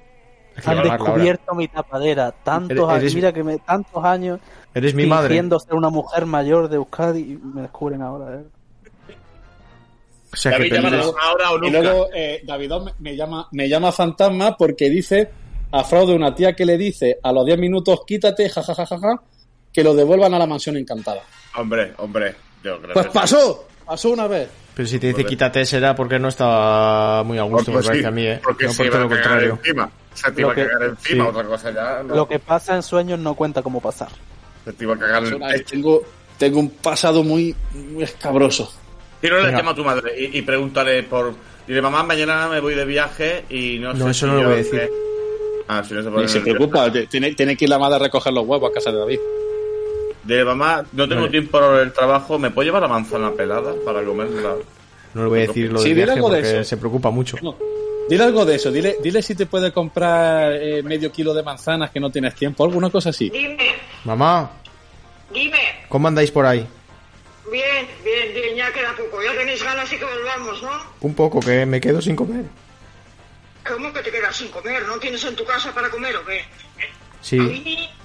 Que 0.55 0.69
Han 0.69 0.77
ahora. 0.77 0.97
descubierto 0.97 1.55
mi 1.55 1.67
tapadera. 1.67 2.31
Tantos 2.31 2.71
Eres- 2.77 2.83
años, 2.89 3.01
eres- 3.01 3.15
mira 3.15 3.33
que 3.33 3.43
me, 3.43 3.57
tantos 3.57 4.03
años 4.05 4.39
Eres 4.75 4.93
mi 4.93 5.07
madre. 5.07 5.35
ser 5.59 5.73
una 5.73 5.89
mujer 5.89 6.27
mayor 6.27 6.69
de 6.69 6.75
Euskadi 6.75 7.19
y 7.21 7.37
me 7.43 7.63
descubren 7.63 8.03
ahora. 8.03 8.35
¿eh? 8.39 8.43
O 10.31 10.35
sea 10.35 10.51
que 10.57 10.69
David, 10.69 10.91
dices- 10.91 11.13
ahora 11.23 11.51
o 11.51 11.57
Y 11.57 11.61
nunca. 11.61 11.81
luego 11.81 12.07
eh, 12.13 12.41
Davidón 12.45 12.91
me, 12.99 13.15
llama, 13.15 13.47
me 13.51 13.67
llama 13.69 13.91
fantasma 13.91 14.55
porque 14.57 14.89
dice 14.89 15.29
a 15.71 15.83
fraude 15.83 16.13
una 16.15 16.33
tía 16.35 16.55
que 16.55 16.65
le 16.65 16.77
dice 16.77 17.19
a 17.21 17.31
los 17.31 17.45
10 17.45 17.57
minutos 17.57 18.01
quítate, 18.05 18.47
jajajaja, 18.49 19.21
que 19.73 19.83
lo 19.83 19.93
devuelvan 19.95 20.33
a 20.33 20.39
la 20.39 20.45
mansión 20.47 20.77
encantada. 20.77 21.21
Hombre, 21.55 21.93
hombre. 21.97 22.35
Yo 22.63 22.79
creo 22.79 22.93
Pues 22.93 23.07
que- 23.07 23.11
pasó, 23.11 23.67
pasó 23.85 24.09
una 24.11 24.27
vez. 24.27 24.47
Pero 24.75 24.87
si 24.87 24.97
te 24.99 25.07
dice 25.07 25.23
quítate 25.25 25.65
será 25.65 25.93
porque 25.95 26.17
no 26.17 26.29
estaba 26.29 27.23
muy 27.23 27.37
a 27.37 27.43
gusto, 27.43 27.71
Pues 27.71 27.85
me 27.85 27.89
parece 27.89 28.01
sí, 28.03 28.07
a 28.07 28.11
mí, 28.11 28.25
¿eh? 28.25 28.39
Porque 28.43 28.65
no 28.65 28.71
se 28.71 28.77
por 28.77 28.85
iba 28.87 28.93
todo 28.95 29.01
a 29.01 29.03
lo 29.03 29.09
contrario. 29.15 29.59
encima. 29.61 29.91
Se 30.13 30.31
te 30.31 30.41
Lo 30.41 30.47
iba 30.47 30.51
a 30.51 30.55
que- 30.55 30.65
cagar 30.67 30.83
encima, 30.89 31.23
sí. 31.25 31.29
otra 31.29 31.43
cosa 31.43 31.71
ya. 31.71 32.03
No. 32.03 32.15
Lo 32.15 32.27
que 32.27 32.39
pasa 32.39 32.75
en 32.75 32.83
sueños 32.83 33.19
no 33.19 33.33
cuenta 33.35 33.61
como 33.61 33.81
pasar. 33.81 34.09
Se 34.65 34.73
te 34.73 34.83
iba 34.85 34.93
a 34.95 34.97
cagar 34.97 35.23
en 35.25 35.43
el. 35.43 35.65
Tengo, 35.65 36.01
tengo 36.37 36.59
un 36.59 36.69
pasado 36.69 37.23
muy, 37.23 37.55
muy 37.73 38.03
escabroso. 38.03 38.71
Tiro 39.21 39.37
le 39.37 39.45
Venga. 39.47 39.57
llama 39.59 39.71
a 39.71 39.75
tu 39.75 39.83
madre 39.83 40.13
y, 40.19 40.37
y 40.37 40.41
pregúntale 40.41 41.03
por. 41.03 41.33
Dile, 41.67 41.81
mamá, 41.81 42.03
mañana 42.03 42.47
me 42.49 42.59
voy 42.59 42.73
de 42.75 42.85
viaje 42.85 43.45
y 43.49 43.77
no, 43.79 43.93
No, 43.93 44.05
sé. 44.05 44.11
eso 44.11 44.25
si 44.25 44.25
no 44.25 44.33
lo 44.35 44.41
yo 44.41 44.47
voy 44.47 44.53
a 44.55 44.57
decir. 44.57 44.89
Ah, 45.67 45.83
si 45.87 45.93
no 45.93 46.03
se 46.03 46.09
Ni 46.09 46.27
se 46.27 46.39
preocupa, 46.41 46.91
tiene, 47.09 47.33
tiene 47.35 47.55
que 47.55 47.65
ir 47.65 47.69
la 47.69 47.79
madre 47.79 47.95
a 47.95 47.99
recoger 47.99 48.33
los 48.33 48.45
huevos 48.45 48.69
a 48.71 48.73
casa 48.73 48.91
de 48.91 48.97
David. 48.99 49.19
Dile, 50.23 50.45
mamá, 50.45 50.85
no 50.93 51.07
tengo 51.07 51.21
Vale. 51.21 51.31
tiempo 51.31 51.51
para 51.59 51.81
el 51.81 51.91
trabajo, 51.91 52.39
¿me 52.39 52.49
puedo 52.49 52.65
llevar 52.65 52.81
la 52.81 52.87
manzana 52.87 53.31
pelada 53.31 53.73
para 53.85 54.03
comerla? 54.03 54.55
No 55.13 55.23
le 55.23 55.29
voy 55.29 55.39
a 55.39 55.47
decir 55.47 55.71
lo 55.71 55.79
Sí, 55.79 55.89
del 55.89 55.93
dile 55.95 56.05
viaje 56.05 56.19
algo 56.19 56.29
de 56.29 56.41
porque 56.41 56.59
eso. 56.61 56.69
se 56.69 56.77
preocupa 56.77 57.09
mucho. 57.11 57.37
No, 57.41 57.57
dile 58.09 58.23
algo 58.23 58.45
de 58.45 58.55
eso, 58.55 58.71
dile, 58.71 58.97
dile 59.03 59.21
si 59.21 59.35
te 59.35 59.45
puede 59.45 59.71
comprar 59.73 60.53
eh, 60.53 60.81
medio 60.81 61.11
kilo 61.11 61.33
de 61.33 61.43
manzanas 61.43 61.91
que 61.91 61.99
no 61.99 62.09
tienes 62.09 62.35
tiempo, 62.35 62.63
alguna 62.63 62.89
cosa 62.89 63.09
así. 63.09 63.29
Dime, 63.29 63.57
Mamá, 64.05 64.49
dime. 65.33 65.59
¿cómo 65.89 66.07
andáis 66.07 66.31
por 66.31 66.45
ahí? 66.45 66.65
Bien, 67.51 67.85
bien, 68.03 68.33
bien, 68.33 68.55
ya 68.55 68.71
queda 68.71 68.93
poco. 68.95 69.21
Ya 69.21 69.37
tenéis 69.37 69.61
ganas 69.63 69.91
y 69.91 69.97
que 69.97 70.05
volvamos, 70.05 70.63
¿no? 70.63 70.69
Un 71.01 71.13
poco, 71.13 71.39
que 71.41 71.65
me 71.65 71.81
quedo 71.81 72.01
sin 72.01 72.15
comer. 72.15 72.45
¿Cómo 73.67 73.91
que 73.93 74.01
te 74.01 74.09
quedas 74.11 74.35
sin 74.35 74.47
comer? 74.49 74.83
¿No 74.87 74.97
tienes 74.97 75.23
en 75.25 75.35
tu 75.35 75.43
casa 75.45 75.73
para 75.73 75.89
comer 75.89 76.15
o 76.15 76.25
qué? 76.25 76.41
Sí, 77.23 77.39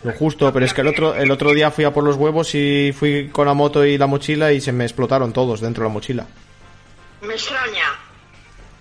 A 0.04 0.06
lo 0.06 0.12
justo, 0.14 0.52
pero 0.52 0.64
es 0.64 0.72
que 0.72 0.80
el 0.80 0.86
otro, 0.86 1.12
el 1.14 1.28
otro 1.32 1.52
día 1.52 1.72
fui 1.72 1.84
a 1.84 1.92
por 1.92 2.04
los 2.04 2.14
huevos 2.16 2.54
y 2.54 2.92
fui 2.96 3.28
con 3.30 3.46
la 3.46 3.52
moto 3.54 3.84
y 3.84 3.98
la 3.98 4.06
mochila 4.06 4.52
y 4.52 4.60
se 4.60 4.70
me 4.70 4.84
explotaron 4.84 5.32
todos 5.32 5.60
dentro 5.60 5.82
de 5.82 5.88
la 5.90 5.92
mochila. 5.92 6.26
me 7.22 7.34
extraña. 7.34 7.98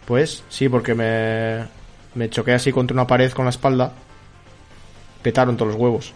Pues 0.05 0.43
sí, 0.47 0.69
porque 0.69 0.93
me, 0.93 1.65
me 2.13 2.29
choqué 2.29 2.53
así 2.53 2.71
contra 2.71 2.93
una 2.93 3.07
pared 3.07 3.31
con 3.31 3.45
la 3.45 3.49
espalda. 3.49 3.91
Petaron 5.23 5.57
todos 5.57 5.71
los 5.73 5.81
huevos. 5.81 6.13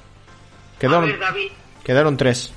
A 0.75 0.79
Quedaron, 0.79 1.07
ver, 1.07 1.19
David, 1.19 1.51
quedaron 1.83 2.15
tres. 2.15 2.53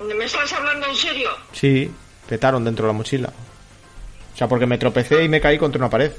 ¿me 0.00 0.24
estás 0.24 0.52
hablando 0.54 0.86
en 0.86 0.94
serio? 0.96 1.30
Sí, 1.52 1.90
petaron 2.28 2.64
dentro 2.64 2.86
de 2.86 2.92
la 2.92 2.96
mochila. 2.96 3.28
O 4.34 4.36
sea, 4.36 4.48
porque 4.48 4.66
me 4.66 4.78
tropecé 4.78 5.22
y 5.22 5.28
me 5.28 5.40
caí 5.40 5.58
contra 5.58 5.78
una 5.78 5.90
pared. 5.90 6.12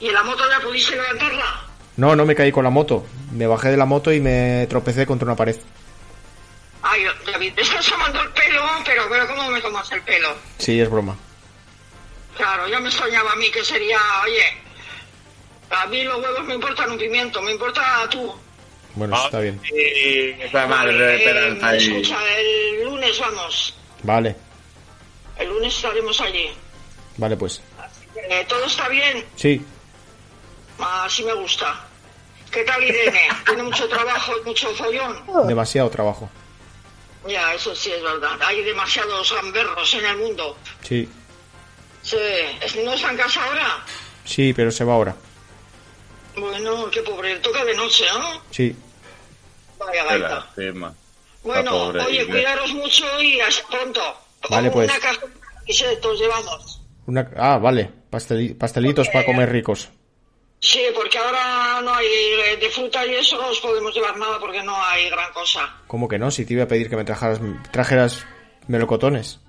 ¿Y 0.00 0.08
en 0.08 0.14
la 0.14 0.22
moto 0.24 0.42
ya 0.50 0.60
pudiste 0.66 0.96
levantarla? 0.96 1.69
No, 2.00 2.16
no 2.16 2.24
me 2.24 2.34
caí 2.34 2.50
con 2.50 2.64
la 2.64 2.70
moto. 2.70 3.04
Me 3.32 3.46
bajé 3.46 3.68
de 3.68 3.76
la 3.76 3.84
moto 3.84 4.10
y 4.10 4.20
me 4.20 4.66
tropecé 4.70 5.04
contra 5.04 5.26
una 5.26 5.36
pared. 5.36 5.54
Ay, 6.80 7.02
David, 7.30 7.52
me 7.54 7.60
estás 7.60 7.84
tomando 7.86 8.22
el 8.22 8.30
pelo, 8.30 8.62
pero, 8.86 9.02
pero 9.10 9.26
¿cómo 9.28 9.50
me 9.50 9.60
tomas 9.60 9.92
el 9.92 10.00
pelo? 10.00 10.34
Sí, 10.56 10.80
es 10.80 10.88
broma. 10.88 11.14
Claro, 12.38 12.66
ya 12.68 12.80
me 12.80 12.88
extrañaba 12.88 13.32
a 13.32 13.36
mí 13.36 13.50
que 13.50 13.62
sería, 13.62 13.98
oye, 14.24 14.44
a 15.70 15.86
mí 15.88 16.02
los 16.04 16.22
huevos 16.22 16.42
me 16.44 16.54
importan 16.54 16.90
un 16.90 16.96
pimiento, 16.96 17.42
me 17.42 17.52
importa 17.52 18.08
tú. 18.08 18.34
Bueno, 18.94 19.14
eso 19.14 19.26
está 19.26 19.40
bien. 19.40 19.60
Sí, 19.62 20.34
madre 20.54 20.94
de 20.94 21.24
Eh, 21.24 21.58
ahí. 21.60 21.76
escucha, 21.86 22.16
el 22.38 22.82
lunes 22.84 23.20
vamos, 23.20 23.74
Vale, 24.04 24.34
el 25.38 25.48
lunes 25.50 25.76
estaremos 25.76 26.18
allí. 26.22 26.48
vale 27.18 27.36
pues. 27.36 27.60
Eh, 28.30 28.46
¿Todo 28.48 28.64
está 28.64 28.88
bien? 28.88 29.22
Sí, 29.36 29.62
Así 30.78 31.22
me 31.24 31.34
gusta. 31.34 31.78
¿Qué 32.50 32.64
tal 32.64 32.82
Irene? 32.82 33.28
Tiene 33.46 33.62
mucho 33.62 33.88
trabajo 33.88 34.32
y 34.42 34.46
mucho 34.46 34.68
follón. 34.74 35.46
demasiado 35.46 35.88
trabajo. 35.90 36.28
Ya, 37.28 37.52
eso 37.54 37.74
sí 37.74 37.90
es 37.92 38.02
verdad. 38.02 38.38
Hay 38.46 38.62
demasiados 38.64 39.32
gamberros 39.32 39.94
en 39.94 40.04
el 40.06 40.16
mundo. 40.16 40.56
Sí, 40.82 41.08
Sí. 42.02 42.16
¿No 42.84 42.92
está 42.94 43.10
en 43.10 43.16
casa 43.18 43.44
ahora? 43.44 43.84
sí, 44.24 44.52
pero 44.54 44.70
se 44.70 44.84
va 44.84 44.94
ahora. 44.94 45.14
Bueno, 46.36 46.90
qué 46.90 47.02
pobre. 47.02 47.36
Toca 47.40 47.64
de 47.64 47.74
noche, 47.74 48.04
¿no? 48.14 48.42
Sí, 48.50 48.74
Vaya 49.78 50.04
lástima. 50.18 50.94
Bueno, 51.42 51.70
pobre 51.70 52.00
oye, 52.04 52.14
Irene. 52.16 52.30
cuidaros 52.32 52.72
mucho 52.74 53.04
y 53.22 53.40
hasta 53.40 53.66
pronto. 53.68 54.00
Vale, 54.48 54.70
pues. 54.70 54.88
Una 54.90 54.98
caja 55.00 55.20
de 55.66 56.00
llevamos. 56.18 56.80
una... 57.06 57.30
Ah, 57.36 57.58
vale. 57.58 57.90
Pasteli- 58.10 58.54
pastelitos 58.56 59.08
para 59.08 59.24
comer 59.26 59.50
ricos. 59.50 59.88
Sí, 60.60 60.82
porque 60.94 61.16
ahora 61.18 61.80
no 61.82 61.94
hay 61.94 62.06
eh, 62.06 62.56
de 62.60 62.68
fruta 62.68 63.04
y 63.06 63.14
eso 63.14 63.36
no 63.40 63.48
os 63.48 63.60
podemos 63.60 63.94
llevar 63.94 64.16
nada 64.18 64.38
porque 64.38 64.62
no 64.62 64.76
hay 64.84 65.08
gran 65.08 65.32
cosa. 65.32 65.74
¿Cómo 65.86 66.06
que 66.06 66.18
no? 66.18 66.30
Si 66.30 66.44
te 66.44 66.52
iba 66.52 66.64
a 66.64 66.68
pedir 66.68 66.90
que 66.90 66.96
me 66.96 67.04
trajeras, 67.04 67.40
trajeras 67.72 68.26
melocotones. 68.68 69.40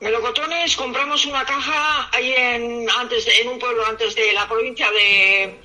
Melocotones, 0.00 0.76
compramos 0.76 1.24
una 1.26 1.44
caja 1.44 2.08
ahí 2.12 2.32
en, 2.36 2.86
antes 2.98 3.26
de, 3.26 3.40
en 3.40 3.48
un 3.48 3.58
pueblo 3.58 3.84
antes 3.86 4.14
de 4.14 4.32
la 4.32 4.48
provincia 4.48 4.90
de, 4.90 5.60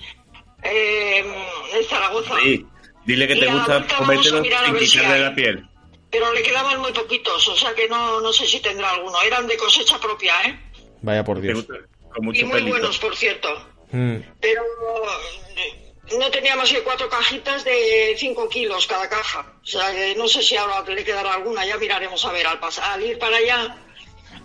eh, 0.63 1.25
de 1.73 1.83
Zaragoza. 1.85 2.35
Sí, 2.43 2.65
dile 3.05 3.27
que 3.27 3.35
Y 3.35 3.39
te 3.39 3.45
gusta 3.47 3.77
vuelta 3.77 3.93
vamos 3.93 3.93
a 3.93 3.97
comértelo 3.97 4.41
mirar 4.41 4.63
a 4.65 4.67
sin 4.67 4.77
quitarle 4.79 5.19
la 5.19 5.35
piel. 5.35 5.67
Pero 6.11 6.33
le 6.33 6.43
quedaban 6.43 6.79
muy 6.81 6.91
poquitos, 6.91 7.47
o 7.47 7.55
sea 7.55 7.73
que 7.73 7.87
no, 7.87 8.19
no 8.19 8.33
sé 8.33 8.45
si 8.45 8.59
tendrá 8.59 8.91
alguno. 8.91 9.21
Eran 9.21 9.47
de 9.47 9.55
cosecha 9.55 9.97
propia, 9.99 10.33
¿eh? 10.45 10.59
Vaya 11.01 11.23
por 11.23 11.39
Dios. 11.39 11.65
Con 12.13 12.35
Y 12.35 12.43
muy 12.43 12.51
pelito. 12.51 12.69
buenos, 12.69 12.97
por 12.99 13.15
cierto. 13.15 13.70
Mm. 13.91 14.17
Pero 14.39 14.63
eh, 15.57 15.93
no 16.17 16.29
tenía 16.31 16.55
más 16.55 16.69
que 16.71 16.81
cuatro 16.83 17.09
cajitas 17.09 17.63
de 17.63 18.15
5 18.17 18.47
kilos 18.49 18.87
cada 18.87 19.07
caja. 19.09 19.45
O 19.61 19.65
sea, 19.65 19.91
que 19.91 20.15
no 20.15 20.27
sé 20.27 20.41
si 20.41 20.55
ahora 20.57 20.81
le 20.87 21.03
quedará 21.03 21.33
alguna. 21.33 21.65
Ya 21.65 21.77
miraremos 21.77 22.23
a 22.25 22.31
ver 22.31 22.47
al, 22.47 22.59
pas- 22.59 22.79
al 22.79 23.03
ir 23.03 23.17
para 23.19 23.37
allá. 23.37 23.77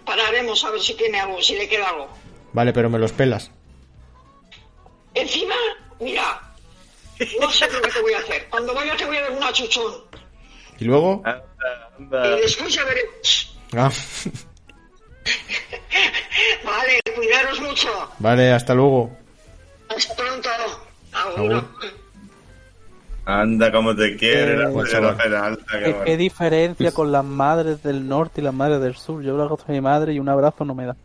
Pararemos 0.04 0.64
a 0.64 0.70
ver 0.70 0.80
si 0.80 0.94
tiene 0.94 1.18
algo, 1.20 1.40
si 1.42 1.56
le 1.56 1.68
queda 1.68 1.88
algo. 1.90 2.08
Vale, 2.52 2.72
pero 2.72 2.88
me 2.90 2.98
los 2.98 3.12
pelas. 3.12 3.50
Encima, 5.14 5.54
mira, 6.00 6.42
no 7.40 7.50
sé 7.50 7.70
lo 7.72 7.80
que 7.82 7.90
te 7.90 8.00
voy 8.00 8.12
a 8.12 8.18
hacer. 8.18 8.48
Cuando 8.48 8.74
vaya 8.74 8.96
te 8.96 9.04
voy 9.06 9.16
a 9.16 9.22
dar 9.22 9.32
un 9.32 9.42
achuchón. 9.42 9.94
¿Y 10.78 10.84
luego? 10.84 11.22
Anda, 11.98 12.36
Y 12.36 12.40
después 12.42 12.72
ya 12.74 12.84
veremos. 12.84 13.56
Ah, 13.76 13.90
Vale, 16.64 17.00
cuidaros 17.14 17.60
mucho. 17.60 17.88
vale, 18.18 18.52
hasta 18.52 18.74
luego. 18.74 19.16
Hasta 19.94 20.14
pronto. 20.14 20.48
Agur. 21.12 21.64
Anda, 23.24 23.72
como 23.72 23.94
te 23.96 24.16
quiere 24.16 24.52
Eh, 24.54 24.56
la 24.56 24.66
señora 24.68 24.88
chaval. 24.90 25.16
Peralta, 25.16 25.64
qué 25.72 25.78
¿Qué, 25.84 25.90
bueno. 25.90 26.04
qué 26.04 26.16
diferencia 26.16 26.92
con 26.92 27.10
las 27.10 27.24
madres 27.24 27.82
del 27.82 28.06
norte 28.08 28.40
y 28.40 28.44
las 28.44 28.54
madres 28.54 28.80
del 28.80 28.94
sur? 28.94 29.22
Yo 29.22 29.34
abrazo 29.40 29.64
a 29.66 29.72
mi 29.72 29.80
madre 29.80 30.12
y 30.12 30.20
un 30.20 30.28
abrazo 30.28 30.64
no 30.64 30.74
me 30.74 30.86
da. 30.86 30.96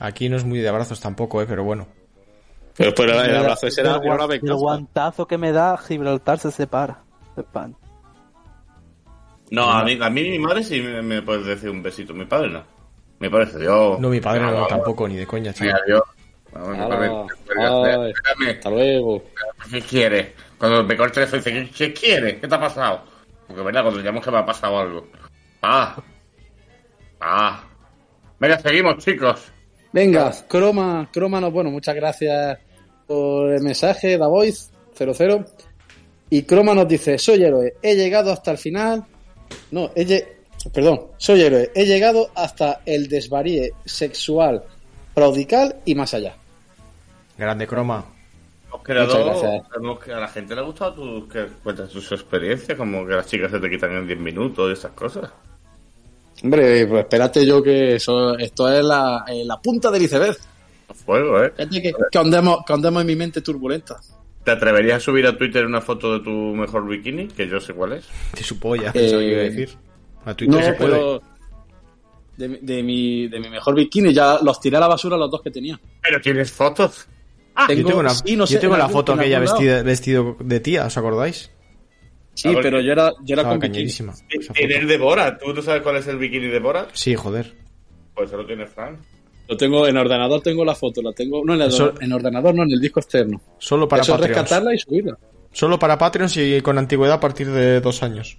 Aquí 0.00 0.28
no 0.28 0.36
es 0.36 0.44
muy 0.44 0.58
de 0.58 0.68
abrazos 0.68 0.98
tampoco, 1.00 1.40
eh, 1.40 1.46
pero 1.48 1.62
bueno. 1.62 1.86
Pero, 2.76 2.92
pero 2.94 3.20
el 3.22 3.36
abrazo 3.36 3.66
ese 3.68 3.82
era, 3.82 3.98
una 3.98 4.24
El 4.34 4.54
guantazo 4.54 5.26
que 5.26 5.38
me 5.38 5.52
da, 5.52 5.76
Gibraltar 5.78 6.38
se 6.38 6.50
separa 6.50 6.98
de 7.36 7.42
España. 7.42 7.74
No, 9.50 9.70
a 9.70 9.84
mí, 9.84 9.98
a 10.00 10.08
mí 10.10 10.22
mi 10.30 10.38
madre 10.38 10.64
sí 10.64 10.80
me, 10.80 11.02
me 11.02 11.20
puede 11.22 11.44
decir 11.44 11.68
un 11.70 11.82
besito. 11.82 12.14
Mi 12.14 12.24
padre 12.24 12.48
no. 12.48 12.64
Mi 13.20 13.28
padre 13.28 13.46
se 13.48 13.58
dio. 13.60 13.98
No, 14.00 14.08
mi 14.08 14.20
padre 14.20 14.40
no, 14.40 14.64
Ah, 14.64 14.66
tampoco, 14.68 15.06
ni 15.06 15.16
de 15.16 15.26
coña, 15.26 15.52
tío. 15.52 15.72
Vamos, 16.52 16.76
padre- 16.88 17.10
ay. 17.58 18.10
Espérame, 18.12 18.50
Hasta 18.56 18.70
luego. 18.70 19.22
¿Qué 19.70 19.80
quiere? 19.80 20.34
Cuando 20.58 20.84
me 20.84 20.96
corta 20.96 21.20
el 21.22 21.28
teléfono 21.30 21.60
dice, 21.60 21.72
¿qué, 21.72 21.92
qué 21.92 21.92
quiere? 22.00 22.40
¿Qué 22.40 22.46
te 22.48 22.54
ha 22.54 22.60
pasado? 22.60 23.02
Porque 23.46 23.62
verdad, 23.62 23.82
cuando 23.82 24.00
llamo 24.00 24.20
que 24.20 24.30
me 24.30 24.38
ha 24.38 24.44
pasado 24.46 24.78
algo. 24.78 25.08
Ah. 25.62 25.96
Ah. 27.20 27.64
Venga, 28.38 28.58
seguimos, 28.58 28.98
chicos. 29.04 29.40
Venga, 29.92 30.32
Croma, 30.48 31.08
Croma, 31.12 31.40
no, 31.40 31.50
bueno, 31.50 31.70
muchas 31.70 31.94
gracias 31.94 32.58
por 33.06 33.52
el 33.52 33.62
mensaje, 33.62 34.16
Da 34.18 34.26
Voice 34.26 34.70
00. 34.96 35.44
Y 36.30 36.42
Croma 36.44 36.74
nos 36.74 36.88
dice, 36.88 37.18
soy 37.18 37.44
héroe, 37.44 37.74
he 37.82 37.94
llegado 37.94 38.32
hasta 38.32 38.50
el 38.52 38.58
final. 38.58 39.04
No, 39.70 39.90
he 39.94 40.06
lle- 40.06 40.26
perdón, 40.72 41.08
soy 41.18 41.42
héroe, 41.42 41.70
he 41.74 41.84
llegado 41.84 42.30
hasta 42.34 42.80
el 42.86 43.06
desvaríe 43.08 43.72
sexual, 43.84 44.64
radical 45.14 45.76
y 45.84 45.94
más 45.94 46.14
allá. 46.14 46.34
Grande 47.38 47.66
croma. 47.66 48.04
Hemos 48.68 48.82
creado, 48.82 49.62
hemos 49.76 49.98
que 50.00 50.12
a 50.12 50.20
la 50.20 50.28
gente 50.28 50.54
le 50.54 50.60
ha 50.60 50.64
gustado 50.64 50.94
tu, 50.94 51.28
que 51.28 51.46
cuentas 51.62 51.90
tus 51.90 52.10
experiencias, 52.12 52.76
como 52.78 53.06
que 53.06 53.12
las 53.14 53.26
chicas 53.26 53.50
se 53.50 53.60
te 53.60 53.68
quitan 53.70 53.92
en 53.92 54.06
10 54.06 54.18
minutos 54.18 54.70
y 54.70 54.72
esas 54.72 54.92
cosas. 54.92 55.30
Hombre, 56.42 56.86
pues 56.86 57.00
espérate 57.00 57.44
yo 57.46 57.62
que 57.62 57.96
eso, 57.96 58.36
esto 58.38 58.72
es 58.72 58.82
la, 58.82 59.24
eh, 59.28 59.44
la 59.44 59.60
punta 59.60 59.90
del 59.90 60.02
iceberg. 60.02 60.36
A 60.88 60.94
fuego, 60.94 61.42
¿eh? 61.42 61.46
Espérate 61.48 61.82
que, 61.82 61.92
que 62.10 62.18
andemos, 62.18 62.58
que 62.66 62.72
andemos 62.72 63.00
en 63.02 63.06
mi 63.06 63.16
mente 63.16 63.42
turbulenta. 63.42 64.00
¿Te 64.42 64.50
atreverías 64.50 64.96
a 64.96 65.00
subir 65.00 65.26
a 65.26 65.36
Twitter 65.36 65.64
una 65.66 65.80
foto 65.80 66.14
de 66.18 66.24
tu 66.24 66.30
mejor 66.30 66.88
bikini? 66.88 67.28
Que 67.28 67.46
yo 67.46 67.60
sé 67.60 67.74
cuál 67.74 67.92
es. 67.92 68.08
De 68.34 68.42
su 68.42 68.58
polla, 68.58 68.90
pensaba 68.92 69.20
que 69.20 69.28
iba 69.30 69.40
a 69.40 69.44
decir. 69.44 69.70
A 70.24 70.34
Twitter 70.34 70.56
No, 70.58 70.64
se 70.64 70.72
puede. 70.72 70.90
pero 70.92 71.22
de, 72.38 72.48
mi- 72.48 72.58
de 72.60 72.82
mi, 72.82 73.28
de 73.28 73.38
mi 73.38 73.50
mejor 73.50 73.74
bikini 73.74 74.12
ya 74.14 74.38
los 74.42 74.58
tiré 74.60 74.78
a 74.78 74.80
la 74.80 74.88
basura 74.88 75.16
los 75.16 75.30
dos 75.30 75.42
que 75.42 75.50
tenía. 75.50 75.78
Pero 76.00 76.20
tienes 76.20 76.50
fotos. 76.50 77.06
Yo 77.68 77.86
tengo, 77.86 77.98
una, 78.00 78.10
sí, 78.10 78.36
no 78.36 78.44
yo 78.44 78.46
sé, 78.46 78.58
tengo 78.58 78.74
en 78.74 78.80
la 78.80 78.88
foto 78.88 79.12
aquella 79.12 79.38
vestida, 79.38 79.82
vestido 79.82 80.36
de 80.40 80.60
tía, 80.60 80.86
¿os 80.86 80.96
acordáis? 80.96 81.50
Sí, 82.34 82.48
ver, 82.48 82.62
pero 82.62 82.80
yo 82.80 82.92
era, 82.92 83.12
yo 83.22 83.34
era 83.34 83.44
con 83.44 83.58
bikini. 83.58 83.90
el 84.56 84.86
de 84.88 84.96
Borat. 84.98 85.38
¿Tú 85.42 85.52
no 85.52 85.60
sabes 85.60 85.82
cuál 85.82 85.96
es 85.96 86.06
el 86.06 86.16
bikini 86.16 86.48
de 86.48 86.58
Borat? 86.60 86.88
Sí, 86.94 87.14
joder. 87.14 87.54
Pues 88.14 88.28
eso 88.28 88.38
lo 88.38 88.46
tiene 88.46 88.66
Fran. 88.66 88.98
Lo 89.48 89.56
tengo 89.56 89.86
en 89.86 89.96
ordenador, 89.98 90.40
tengo 90.40 90.64
la 90.64 90.74
foto, 90.74 91.02
la 91.02 91.12
tengo. 91.12 91.44
No, 91.44 91.54
en, 91.54 91.60
el, 91.62 91.68
Eso- 91.68 91.92
en 92.00 92.10
ordenador, 92.12 92.54
no, 92.54 92.62
en 92.62 92.70
el 92.72 92.80
disco 92.80 93.00
externo. 93.00 93.38
Solo 93.58 93.86
para 93.86 94.00
Eso 94.02 94.12
Patreons. 94.12 94.38
rescatarla 94.38 94.74
y 94.74 94.78
subirla. 94.78 95.18
Solo 95.52 95.78
para 95.78 95.98
Patreons 95.98 96.34
y 96.38 96.62
con 96.62 96.78
antigüedad 96.78 97.16
a 97.16 97.20
partir 97.20 97.50
de 97.50 97.80
dos 97.82 98.02
años. 98.02 98.38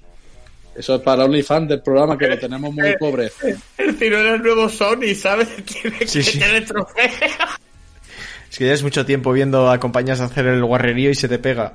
Eso 0.76 0.96
es 0.96 1.02
para 1.02 1.26
OnlyFans 1.26 1.70
del 1.70 1.84
programa 1.84 2.18
que 2.18 2.28
lo 2.28 2.40
tenemos 2.40 2.74
muy 2.74 2.96
pobre. 2.98 3.30
El 3.78 3.96
tiro 3.96 4.18
era 4.20 4.34
el 4.34 4.42
nuevo 4.42 4.68
Sony, 4.70 5.14
¿sabes? 5.16 5.50
Tiene 5.66 5.98
Sí, 6.08 6.18
que 6.20 6.24
sí. 6.24 6.40
tener 6.40 6.66
trofeo. 6.66 7.12
Es 8.54 8.60
que 8.60 8.68
ya 8.68 8.74
es 8.74 8.84
mucho 8.84 9.04
tiempo 9.04 9.32
viendo 9.34 9.68
a 9.72 9.80
compañías 9.80 10.20
hacer 10.20 10.46
el 10.46 10.64
guarrerío 10.64 11.10
y 11.10 11.16
se 11.16 11.28
te 11.28 11.40
pega. 11.40 11.74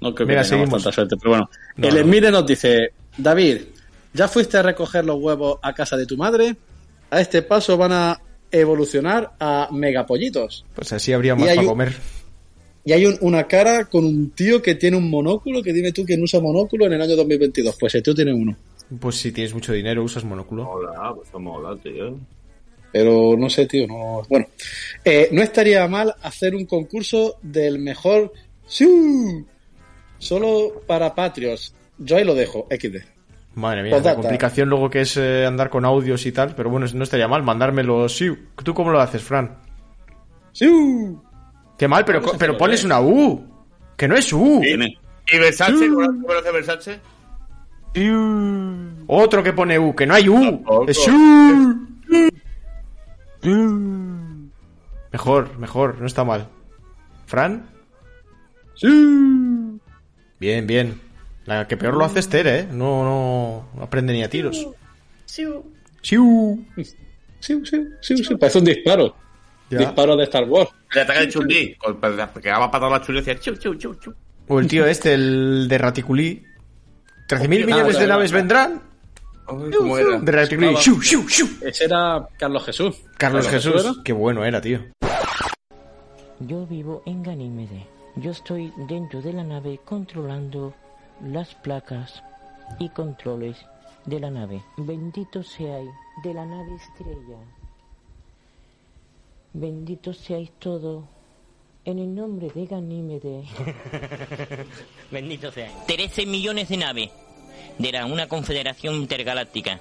No 0.00 0.12
creo 0.12 0.26
Mira, 0.26 0.42
que 0.42 0.48
tengamos 0.48 0.48
seguimos. 0.48 0.82
tanta 0.82 0.92
suerte, 0.92 1.16
pero 1.16 1.30
bueno. 1.30 1.50
No, 1.76 1.86
el. 1.88 1.96
Emire 1.98 2.32
nos 2.32 2.44
dice, 2.44 2.92
David, 3.16 3.58
¿ya 4.12 4.26
fuiste 4.26 4.56
a 4.58 4.62
recoger 4.62 5.04
los 5.04 5.20
huevos 5.20 5.60
a 5.62 5.72
casa 5.72 5.96
de 5.96 6.04
tu 6.04 6.16
madre? 6.16 6.56
A 7.10 7.20
este 7.20 7.42
paso 7.42 7.76
van 7.76 7.92
a 7.92 8.20
evolucionar 8.50 9.34
a 9.38 9.68
megapollitos. 9.70 10.64
Pues 10.74 10.92
así 10.94 11.12
habría 11.12 11.36
más 11.36 11.46
para 11.48 11.60
un- 11.60 11.66
comer. 11.68 11.94
Y 12.84 12.90
hay 12.92 13.06
un- 13.06 13.18
una 13.20 13.46
cara 13.46 13.84
con 13.84 14.04
un 14.04 14.30
tío 14.30 14.60
que 14.60 14.74
tiene 14.74 14.96
un 14.96 15.08
monóculo, 15.08 15.62
que 15.62 15.72
dime 15.72 15.92
tú 15.92 16.04
quién 16.04 16.20
usa 16.24 16.40
monóculo 16.40 16.86
en 16.86 16.94
el 16.94 17.02
año 17.02 17.14
2022. 17.14 17.76
Pues 17.78 17.94
el 17.94 18.02
tío 18.02 18.16
tiene 18.16 18.32
uno. 18.32 18.56
Pues 18.98 19.14
si 19.14 19.30
tienes 19.30 19.54
mucho 19.54 19.72
dinero, 19.72 20.02
usas 20.02 20.24
monóculo. 20.24 20.68
Hola, 20.68 21.14
pues 21.14 21.28
mola, 21.40 21.76
tío. 21.80 22.18
Pero 22.92 23.36
no 23.38 23.48
sé, 23.48 23.66
tío, 23.66 23.86
no. 23.86 24.22
Bueno, 24.28 24.46
Eh, 25.04 25.28
no 25.32 25.42
estaría 25.42 25.86
mal 25.88 26.14
hacer 26.22 26.54
un 26.54 26.66
concurso 26.66 27.36
del 27.42 27.78
mejor. 27.78 28.32
¡Sí! 28.66 28.86
Solo 30.18 30.82
para 30.86 31.14
Patriots. 31.14 31.74
Yo 31.98 32.16
ahí 32.16 32.24
lo 32.24 32.34
dejo, 32.34 32.66
XD. 32.70 32.96
Madre 33.54 33.82
mía, 33.82 33.90
la 33.92 33.96
Postdata. 33.96 34.16
complicación 34.16 34.68
luego 34.68 34.88
que 34.90 35.00
es 35.00 35.16
eh, 35.16 35.44
andar 35.46 35.70
con 35.70 35.84
audios 35.84 36.24
y 36.26 36.32
tal, 36.32 36.54
pero 36.54 36.70
bueno, 36.70 36.86
no 36.94 37.02
estaría 37.04 37.26
mal 37.28 37.42
mandármelo. 37.42 38.08
Sí, 38.08 38.30
¿tú 38.62 38.74
cómo 38.74 38.90
lo 38.90 39.00
haces, 39.00 39.22
Fran? 39.22 39.56
¡Sí! 40.52 40.66
Qué 41.78 41.88
mal, 41.88 42.04
pero, 42.04 42.20
pero 42.38 42.56
pones 42.56 42.82
eh. 42.82 42.86
una 42.86 43.00
U. 43.00 43.44
Que 43.96 44.06
no 44.08 44.16
es 44.16 44.32
U. 44.32 44.62
¿Y 44.62 45.38
Versace? 45.38 45.88
¿Cómo 45.88 46.02
lo 46.02 46.38
hace 46.38 46.52
Versace? 46.52 47.00
Otro 49.06 49.42
que 49.42 49.52
pone 49.52 49.78
U, 49.78 49.94
que 49.94 50.06
no 50.06 50.14
hay 50.14 50.28
U. 50.28 50.40
Tampoco. 50.42 50.88
Es 50.88 51.08
U. 51.08 51.86
Mejor, 55.12 55.58
mejor, 55.58 56.00
no 56.00 56.06
está 56.06 56.24
mal. 56.24 56.48
¿Fran? 57.26 57.66
¡Sí! 58.74 58.88
Bien, 60.38 60.66
bien. 60.66 61.00
La 61.44 61.66
que 61.66 61.76
peor 61.76 61.94
lo 61.94 62.04
hace 62.04 62.20
es 62.20 62.28
Tere, 62.28 62.60
¿eh? 62.60 62.68
No, 62.70 63.04
no, 63.04 63.68
no 63.74 63.82
aprende 63.82 64.12
ni 64.12 64.22
a 64.22 64.30
tiros. 64.30 64.68
Siu. 65.24 65.64
Sí, 66.02 66.16
sí, 67.40 67.62
sí, 68.00 68.16
sí. 68.24 68.34
Parece 68.36 68.58
un 68.58 68.64
disparo. 68.64 69.14
Ya. 69.70 69.78
Disparo 69.78 70.16
de 70.16 70.24
Star 70.24 70.44
Wars. 70.44 70.70
El 70.92 71.00
ataque 71.00 71.20
de 71.20 71.28
Chun-Li. 71.28 71.76
Que 72.42 72.48
daba 72.48 72.70
patada 72.70 72.94
a 72.94 72.98
la 72.98 73.04
Chun-Li 73.04 73.20
y 73.20 73.24
decía 73.24 73.40
chu, 73.40 73.54
chu, 73.56 73.74
chu, 73.74 73.94
chu. 73.94 74.14
O 74.48 74.58
el 74.58 74.66
tío 74.66 74.86
este, 74.86 75.14
el 75.14 75.68
de 75.68 75.78
Raticulí. 75.78 76.42
¿13.000 77.28 77.66
millones 77.66 77.98
de 77.98 78.06
naves 78.06 78.32
vendrán? 78.32 78.82
Ay, 79.46 79.70
¿Cómo 79.76 79.98
era? 79.98 80.18
De 80.18 80.32
Raticulí. 80.32 80.74
Va. 80.74 80.80
Shu, 80.80 81.00
shu, 81.00 81.28
shu. 81.28 81.46
Ese 81.62 81.84
era 81.84 82.28
Carlos 82.38 82.64
Jesús. 82.64 83.02
Carlos 83.16 83.48
Jesús. 83.48 84.00
Qué 84.04 84.12
bueno 84.12 84.44
era, 84.44 84.60
tío. 84.60 84.80
Yo 86.40 86.66
vivo 86.66 87.02
en 87.06 87.22
Ganímede. 87.22 87.86
Yo 88.16 88.30
estoy 88.30 88.72
dentro 88.88 89.20
de 89.22 89.32
la 89.32 89.44
nave 89.44 89.80
controlando 89.84 90.74
las 91.24 91.54
placas 91.56 92.22
y 92.78 92.88
controles 92.90 93.56
de 94.06 94.20
la 94.20 94.30
nave. 94.30 94.62
Bendito 94.76 95.42
seáis 95.42 95.90
de 96.24 96.34
la 96.34 96.46
nave 96.46 96.74
estrella. 96.76 97.38
Bendito 99.52 100.12
seáis 100.14 100.50
todos 100.58 101.04
en 101.84 101.98
el 101.98 102.14
nombre 102.14 102.50
de 102.54 102.66
Ganímede. 102.66 103.44
Bendito 105.10 105.50
seáis. 105.52 105.72
13 105.86 106.26
millones 106.26 106.68
de 106.68 106.76
naves 106.76 107.10
de 107.80 107.92
la, 107.92 108.04
una 108.06 108.28
confederación 108.28 108.94
intergaláctica. 108.94 109.80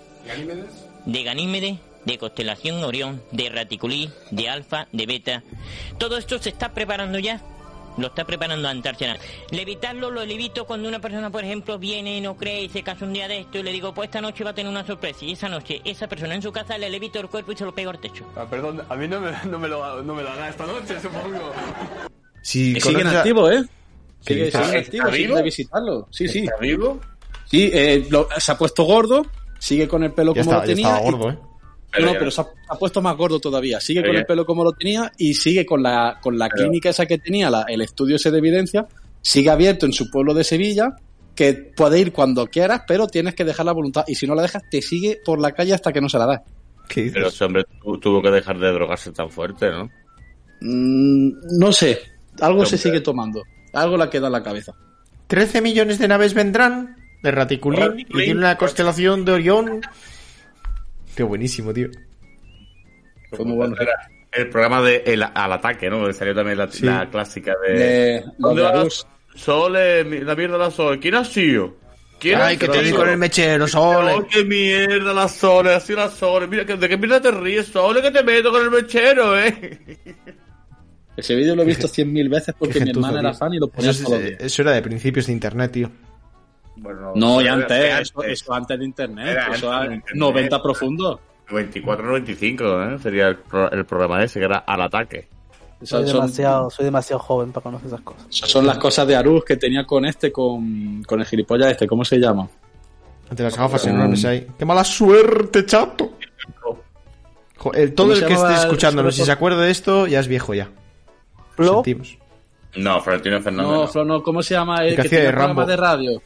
De 1.06 1.24
Ganímede, 1.24 1.80
de 2.06 2.18
Constelación 2.18 2.84
Orión, 2.84 3.22
de 3.32 3.50
Raticulí, 3.50 4.10
de 4.32 4.50
Alfa, 4.50 4.88
de 4.92 5.06
Beta. 5.06 5.44
Todo 5.98 6.18
esto 6.18 6.40
se 6.40 6.50
está 6.50 6.70
preparando 6.74 7.20
ya. 7.20 7.42
Lo 7.98 8.08
está 8.08 8.24
preparando 8.24 8.70
Antártida. 8.70 9.18
Levitarlo 9.52 10.10
lo 10.10 10.24
levito 10.24 10.66
cuando 10.66 10.88
una 10.88 11.00
persona, 11.02 11.30
por 11.30 11.44
ejemplo, 11.44 11.78
viene 11.78 12.16
y 12.18 12.22
no 12.22 12.38
cree 12.38 12.64
y 12.64 12.70
se 12.70 12.82
casa 12.84 13.04
un 13.04 13.12
día 13.12 13.28
de 13.28 13.40
esto 13.40 13.58
y 13.58 13.64
le 13.64 13.72
digo, 13.74 13.94
pues 13.94 14.08
esta 14.08 14.22
noche 14.22 14.46
va 14.46 14.52
a 14.52 14.54
tener 14.54 14.72
una 14.72 14.86
sorpresa. 14.86 15.26
Y 15.26 15.34
esa 15.34 15.50
noche, 15.50 15.82
esa 15.84 16.08
persona 16.08 16.34
en 16.36 16.42
su 16.42 16.52
casa 16.54 16.78
le 16.78 16.90
levito 16.90 17.20
el 17.20 17.28
cuerpo 17.28 17.52
y 17.52 17.58
se 17.58 17.66
lo 17.66 17.76
pego 17.76 17.90
al 17.92 18.00
techo. 18.00 18.26
Ah, 18.38 18.46
perdón, 18.50 18.82
a 18.88 18.96
mí 18.96 19.06
no 19.10 19.20
me, 19.20 19.32
no 19.46 19.60
me 19.60 19.68
lo, 19.68 20.02
no 20.02 20.16
me 20.16 20.24
lo 20.24 20.30
haga 20.30 20.48
esta 20.48 20.66
noche, 20.66 20.98
supongo. 21.02 21.52
Si 22.42 22.74
Que 22.76 22.80
siguen 22.82 23.08
activos, 23.08 23.52
¿eh? 23.52 23.64
¿Qué 24.26 24.34
Sigue, 24.34 24.46
dices? 24.46 24.66
sigue 24.66 24.78
¿Está 24.78 24.88
activo, 24.88 25.06
sigue 25.12 25.24
vivo? 25.24 25.36
de 25.38 25.44
visitarlo. 25.44 26.08
Sí, 26.12 26.28
sí. 26.30 26.40
¿Está 26.40 26.58
vivo? 26.62 27.00
Sí, 27.50 27.70
eh, 27.74 28.06
lo- 28.10 28.28
se 28.38 28.52
ha 28.52 28.58
puesto 28.58 28.84
gordo, 28.84 29.26
sigue 29.60 29.88
con 29.88 30.04
el 30.04 30.12
pelo 30.14 30.34
Ya 30.34 30.44
como 30.44 30.56
lo 30.56 30.62
ya 30.62 30.66
tenía. 30.68 30.88
estaba 30.88 31.02
y- 31.02 31.12
gordo, 31.12 31.30
¿eh? 31.32 31.38
No, 32.00 32.06
no, 32.06 32.14
pero 32.20 32.30
se 32.30 32.42
ha, 32.42 32.44
se 32.44 32.52
ha 32.68 32.76
puesto 32.76 33.02
más 33.02 33.18
gordo 33.18 33.40
todavía. 33.40 33.80
Sigue 33.82 34.04
con 34.06 34.16
el 34.16 34.24
pelo 34.26 34.46
como 34.46 34.64
lo 34.64 34.74
tenía 34.74 35.12
y 35.18 35.34
sigue 35.34 35.66
con 35.66 35.82
la, 35.82 36.20
con 36.22 36.38
la 36.38 36.48
Pero- 36.48 36.66
clínica 36.66 36.90
esa 36.90 37.08
que 37.08 37.18
tenía, 37.18 37.50
la- 37.50 37.66
el 37.68 37.82
estudio 37.82 38.18
ese 38.18 38.30
de 38.30 38.38
evidencia. 38.38 38.88
Sigue 39.22 39.50
abierto 39.50 39.86
en 39.88 39.94
su 39.94 40.10
pueblo 40.12 40.34
de 40.36 40.44
Sevilla, 40.44 40.96
que 41.36 41.54
puede 41.54 42.00
ir 42.00 42.12
cuando 42.14 42.46
quieras, 42.48 42.84
pero 42.88 43.08
tienes 43.08 43.34
que 43.34 43.44
dejar 43.44 43.66
la 43.66 43.72
voluntad. 43.72 44.04
Y 44.08 44.14
si 44.16 44.28
no 44.28 44.36
la 44.36 44.44
dejas, 44.44 44.62
te 44.70 44.82
sigue 44.84 45.20
por 45.26 45.40
la 45.42 45.52
calle 45.54 45.74
hasta 45.74 45.92
que 45.92 46.00
no 46.02 46.10
se 46.10 46.20
la 46.20 46.26
das. 46.28 46.42
¿Qué 46.88 47.02
dices? 47.02 47.16
Pero 47.16 47.28
ese 47.30 47.44
hombre 47.46 47.66
tu- 47.82 47.98
tuvo 48.00 48.22
que 48.22 48.30
dejar 48.30 48.60
de 48.60 48.72
drogarse 48.72 49.12
tan 49.12 49.30
fuerte, 49.32 49.70
¿no? 49.72 49.90
Mm, 50.62 51.58
no 51.60 51.72
sé, 51.72 52.00
algo 52.42 52.66
se 52.66 52.76
Hombre. 52.76 52.78
sigue 52.78 53.02
tomando. 53.02 53.42
Algo 53.74 53.98
le 53.98 54.10
queda 54.10 54.28
en 54.28 54.34
la 54.34 54.44
cabeza. 54.44 54.74
13 55.28 55.62
millones 55.62 56.00
de 56.00 56.08
naves 56.08 56.34
vendrán 56.34 56.98
de 57.22 57.32
Raticulín 57.32 57.80
y 57.82 57.88
Raticulín. 57.88 58.26
tiene 58.26 58.40
una 58.40 58.58
constelación 58.58 59.26
de 59.26 59.32
Orión. 59.34 59.82
Qué 61.16 61.24
buenísimo, 61.24 61.74
tío. 61.74 61.90
Fue 63.32 63.46
muy 63.46 63.56
bueno. 63.56 63.76
El 64.32 64.50
programa 64.50 64.82
de 64.82 65.04
el, 65.06 65.24
Al 65.24 65.54
Ataque, 65.54 65.90
¿no? 65.90 66.06
Que 66.06 66.14
salió 66.14 66.36
también 66.36 66.58
la, 66.58 66.70
Sí. 66.72 66.86
la 66.86 67.10
clásica 67.10 67.54
de... 67.68 67.74
De, 67.74 68.24
¿Dónde 68.38 68.62
de 68.62 68.68
va 68.68 68.74
la 70.26 70.36
mierda 70.36 70.54
de 70.58 70.60
la 70.66 70.72
Sole. 70.72 71.00
¿Quién 71.00 71.16
ha 71.16 71.26
sido? 71.26 71.78
¿Quién 72.20 72.40
Ay, 72.40 72.56
ha 72.56 72.60
que 72.60 72.68
te 72.68 72.84
di 72.84 72.92
con 72.92 73.08
el 73.10 73.18
mechero, 73.18 73.68
Sole. 73.68 74.14
Oh, 74.14 74.28
qué 74.28 74.44
mierda 74.44 75.14
la 75.14 75.28
Sole, 75.28 75.74
así 75.74 75.94
la 75.94 76.10
Sole. 76.10 76.48
Mira, 76.48 76.66
que- 76.66 76.76
¿de 76.76 76.90
qué 76.90 76.98
mierda 76.98 77.22
te 77.22 77.32
ríes, 77.32 77.68
Sole? 77.68 78.02
Que 78.02 78.12
te 78.12 78.24
meto 78.24 78.52
con 78.52 78.62
el 78.62 78.70
mechero, 78.72 79.40
¿eh? 79.40 79.80
Ese 81.18 81.36
vídeo 81.36 81.56
lo 81.56 81.64
he 81.64 81.66
visto 81.66 81.88
cien 81.88 82.12
mil 82.14 82.30
veces 82.30 82.54
porque 82.58 82.80
mi 82.82 82.92
hermana 82.92 83.20
era 83.20 83.34
fan 83.34 83.54
y 83.54 83.58
lo 83.60 83.68
ponía 83.68 83.92
Eso, 83.92 84.04
todos 84.06 84.20
los 84.20 84.28
días. 84.30 84.42
eso 84.42 84.62
era 84.62 84.72
de 84.72 84.82
principios 84.82 85.26
de 85.28 85.34
internet, 85.34 85.72
tío. 85.72 85.92
Bueno, 86.82 87.12
No, 87.16 87.42
ya 87.42 87.54
era- 87.54 87.62
antes, 87.64 88.00
eso, 88.10 88.24
eso 88.24 88.54
antes 88.54 88.80
de 88.80 88.86
internet. 88.86 89.28
Era 89.28 89.48
eso 89.56 89.72
antes 89.72 89.90
de 89.90 89.96
internet. 89.96 90.20
90 90.20 90.62
profundo. 90.62 91.20
24-95, 91.50 92.96
¿eh? 92.96 93.00
Sería 93.02 93.28
el, 93.30 93.38
pro- 93.38 93.72
el 93.72 93.86
programa 93.86 94.24
ese, 94.24 94.40
que 94.40 94.46
era 94.46 94.58
Al 94.60 94.82
Ataque. 94.82 95.28
Soy 95.82 95.88
Son, 95.88 96.08
son- 96.08 96.16
demasiado, 96.22 96.70
soy 96.70 96.86
demasiado 96.86 97.20
joven 97.20 97.52
para 97.52 97.64
conocer 97.64 97.88
esas 97.88 98.02
cosas. 98.02 98.26
son 98.30 98.66
las 98.68 98.78
cosas 98.78 99.08
de 99.08 99.16
Arús 99.16 99.44
que 99.46 99.56
tenía 99.58 99.86
con 99.86 100.06
este, 100.06 100.32
con, 100.32 101.02
con 101.04 101.20
el 101.22 101.26
gilipollas 101.26 101.72
este, 101.72 101.88
¿cómo 101.88 102.04
se 102.04 102.18
llama? 102.18 102.48
Ante 103.30 103.44
las 103.44 103.58
gafas 103.58 103.84
Um, 103.86 103.92
enormes 103.92 104.26
ahí. 104.26 104.46
¡Qué 104.58 104.66
mala 104.66 104.84
suerte, 104.84 105.66
chato! 105.66 106.12
Jo, 107.58 107.74
el- 107.74 107.94
todo 107.94 108.08
¿Cómo 108.08 108.20
el 108.20 108.26
que 108.26 108.34
esté 108.34 108.54
escuchándonos, 108.56 109.16
si 109.16 109.24
se 109.26 109.32
acuerda 109.32 109.62
de 109.64 109.72
esto, 109.72 110.08
ya 110.08 110.20
es 110.20 110.28
viejo 110.28 110.54
ya. 110.54 110.66
Lo 110.66 111.44
Flo, 111.56 111.74
sentimos. 111.76 112.18
No, 112.76 113.02
Florentino 113.02 113.42
Fernández. 113.42 113.72
No, 113.72 113.82
no. 113.82 113.88
Flo, 113.88 114.06
no, 114.06 114.22
¿cómo 114.24 114.42
se 114.44 114.54
llama? 114.54 114.78
El 114.84 114.90
El 114.90 114.90
que 114.92 114.96
que 114.96 115.02
hacía 115.08 115.10
tenía 115.20 115.24
de 115.32 115.34
programa 115.34 115.62
Rambo. 115.62 115.70
de 115.72 115.78
radio. 115.78 116.22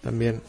También. 0.00 0.40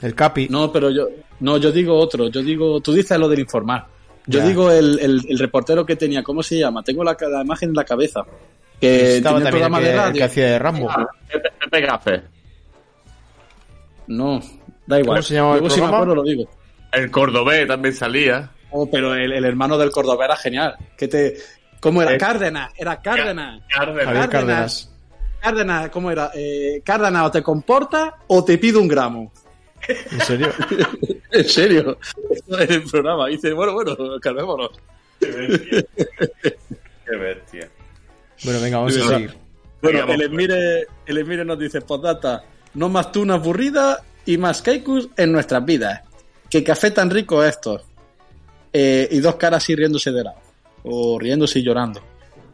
El 0.00 0.14
Capi. 0.14 0.48
No, 0.48 0.70
pero 0.72 0.90
yo, 0.90 1.08
no, 1.40 1.56
yo 1.58 1.72
digo 1.72 1.96
otro, 1.98 2.28
yo 2.28 2.42
digo, 2.42 2.80
tú 2.80 2.92
dices 2.92 3.18
lo 3.18 3.28
del 3.28 3.40
informar. 3.40 3.86
Yo 4.26 4.38
Ya. 4.40 4.46
digo 4.46 4.70
el, 4.70 4.98
el, 5.00 5.20
el 5.28 5.38
reportero 5.38 5.84
que 5.86 5.96
tenía, 5.96 6.22
¿cómo 6.22 6.42
se 6.42 6.58
llama? 6.58 6.82
Tengo 6.82 7.02
la, 7.02 7.16
la 7.20 7.42
imagen 7.42 7.70
en 7.70 7.74
la 7.74 7.84
cabeza. 7.84 8.22
Que 8.80 9.16
Estaba 9.16 9.38
tenía 9.38 9.38
el 9.38 9.44
también 9.44 9.46
el 9.46 9.50
programa 9.50 9.78
que, 9.78 9.84
de 9.84 9.90
el 9.90 9.96
radio. 9.98 10.14
que 10.14 10.24
hacía 10.24 10.44
de 10.46 10.58
Rambo. 10.58 10.90
Ah, 10.90 11.06
Pepe, 11.32 11.48
Pepe 11.60 11.80
Gafe. 11.80 12.22
No, 14.06 14.40
da 14.86 14.98
igual. 15.00 15.16
¿Cómo 15.18 15.22
se 15.22 15.34
llamaba 15.34 15.54
el 15.56 15.60
si 15.62 15.64
me 15.64 15.68
programa? 15.70 15.96
acuerdo 15.96 16.14
lo 16.14 16.22
digo. 16.22 16.44
El 16.92 17.10
Cordobés 17.10 17.66
también 17.66 17.94
salía. 17.94 18.50
Oh, 18.70 18.88
pero 18.90 19.14
el, 19.14 19.32
el 19.32 19.44
hermano 19.44 19.76
del 19.78 19.90
Córdoba 19.90 20.26
era 20.26 20.36
genial. 20.36 20.76
Que 20.96 21.08
te, 21.08 21.36
¿Cómo 21.80 22.02
era? 22.02 22.14
Eh, 22.14 22.18
Cárdenas, 22.18 22.70
era 22.76 23.00
Cárdenas. 23.00 23.62
Cárdenas. 23.68 24.28
Cárdenas. 24.28 24.94
Cárdenas, 25.40 25.90
¿cómo 25.90 26.10
era? 26.10 26.30
Eh, 26.34 26.82
Cárdenas, 26.84 27.26
o 27.26 27.30
te 27.30 27.42
comporta 27.42 28.16
o 28.26 28.44
te 28.44 28.58
pido 28.58 28.80
un 28.80 28.88
gramo. 28.88 29.32
¿En 29.86 30.20
serio? 30.20 30.52
En 31.30 31.44
serio. 31.44 31.98
Esto 32.30 32.58
es 32.58 32.70
el 32.70 32.82
programa. 32.84 33.30
Y 33.30 33.34
dice, 33.34 33.52
bueno, 33.52 33.74
bueno, 33.74 33.96
calmémonos. 34.20 34.70
Qué 35.20 35.26
bestia. 35.26 35.84
Qué 37.04 37.16
bestia. 37.16 37.70
Bueno, 38.44 38.60
venga, 38.60 38.78
vamos 38.78 38.96
a 38.96 39.08
seguir. 39.08 39.34
Bueno, 39.82 40.04
el 40.12 40.22
Emire, 40.22 40.86
el 41.06 41.18
Emire 41.18 41.44
nos 41.44 41.58
dice, 41.58 41.82
postdata, 41.82 42.44
no 42.74 42.88
más 42.88 43.12
tunas 43.12 43.40
aburridas 43.40 43.98
y 44.24 44.38
más 44.38 44.62
kaikus 44.62 45.10
en 45.16 45.32
nuestras 45.32 45.64
vidas. 45.64 46.00
Qué 46.50 46.64
café 46.64 46.90
tan 46.90 47.10
rico 47.10 47.44
estos. 47.44 47.82
Eh, 48.72 49.08
y 49.10 49.20
dos 49.20 49.36
caras 49.36 49.62
así 49.62 49.74
riéndose 49.74 50.10
de 50.10 50.24
lado. 50.24 50.38
O 50.84 51.18
riéndose 51.18 51.58
y 51.58 51.62
llorando. 51.62 52.00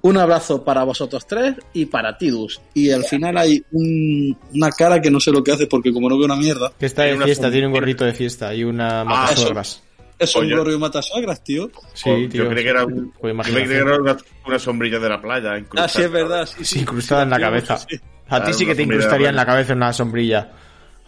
Un 0.06 0.18
abrazo 0.18 0.62
para 0.62 0.84
vosotros 0.84 1.26
tres 1.26 1.54
y 1.72 1.86
para 1.86 2.18
Tidus. 2.18 2.60
Y 2.74 2.90
al 2.90 3.04
final 3.04 3.38
hay 3.38 3.64
un- 3.72 4.36
una 4.54 4.70
cara 4.70 5.00
que 5.00 5.10
no 5.10 5.18
sé 5.18 5.30
lo 5.32 5.42
que 5.42 5.52
hace 5.52 5.66
porque 5.66 5.94
como 5.94 6.10
no 6.10 6.18
veo 6.18 6.26
una 6.26 6.36
mierda. 6.36 6.70
Que 6.78 6.84
está 6.84 7.04
de 7.04 7.16
fiesta, 7.16 7.50
tiene 7.50 7.66
un 7.68 7.72
gorrito 7.72 8.04
de 8.04 8.12
fiesta 8.12 8.54
y 8.54 8.64
una 8.64 9.00
Ah, 9.00 9.04
matasuegras. 9.04 9.82
Es 10.18 10.36
un 10.36 10.42
Oye. 10.42 10.52
glorio 10.52 10.78
matasagras, 10.78 11.42
tío. 11.42 11.70
Sí, 11.94 12.10
Oh, 12.10 12.28
tío. 12.28 12.44
Yo 12.44 12.50
creí 12.50 12.64
que 12.64 12.70
era, 12.70 12.84
un- 12.84 13.12
Con 13.18 13.34
yo 13.34 13.42
creí 13.42 13.66
que 13.66 13.76
era 13.76 13.96
una, 13.96 14.16
una 14.46 14.58
sombrilla 14.58 14.98
de 14.98 15.08
la 15.08 15.20
playa. 15.22 15.56
incluso. 15.58 15.82
Ah, 15.84 15.88
sí, 15.88 16.02
es 16.02 16.10
verdad. 16.10 16.46
Sí, 16.46 16.64
Sí, 16.66 16.80
incrustada 16.80 17.22
en 17.22 17.30
la 17.30 17.40
cabeza. 17.40 17.78
Sí. 17.78 17.96
A 17.96 17.96
ti 17.96 18.02
Claro, 18.28 18.52
sí 18.52 18.66
que 18.66 18.74
te 18.74 18.82
incrustaría 18.82 19.26
de 19.28 19.30
en 19.30 19.36
la 19.36 19.46
cabeza 19.46 19.72
una 19.72 19.92
sombrilla. 19.94 20.50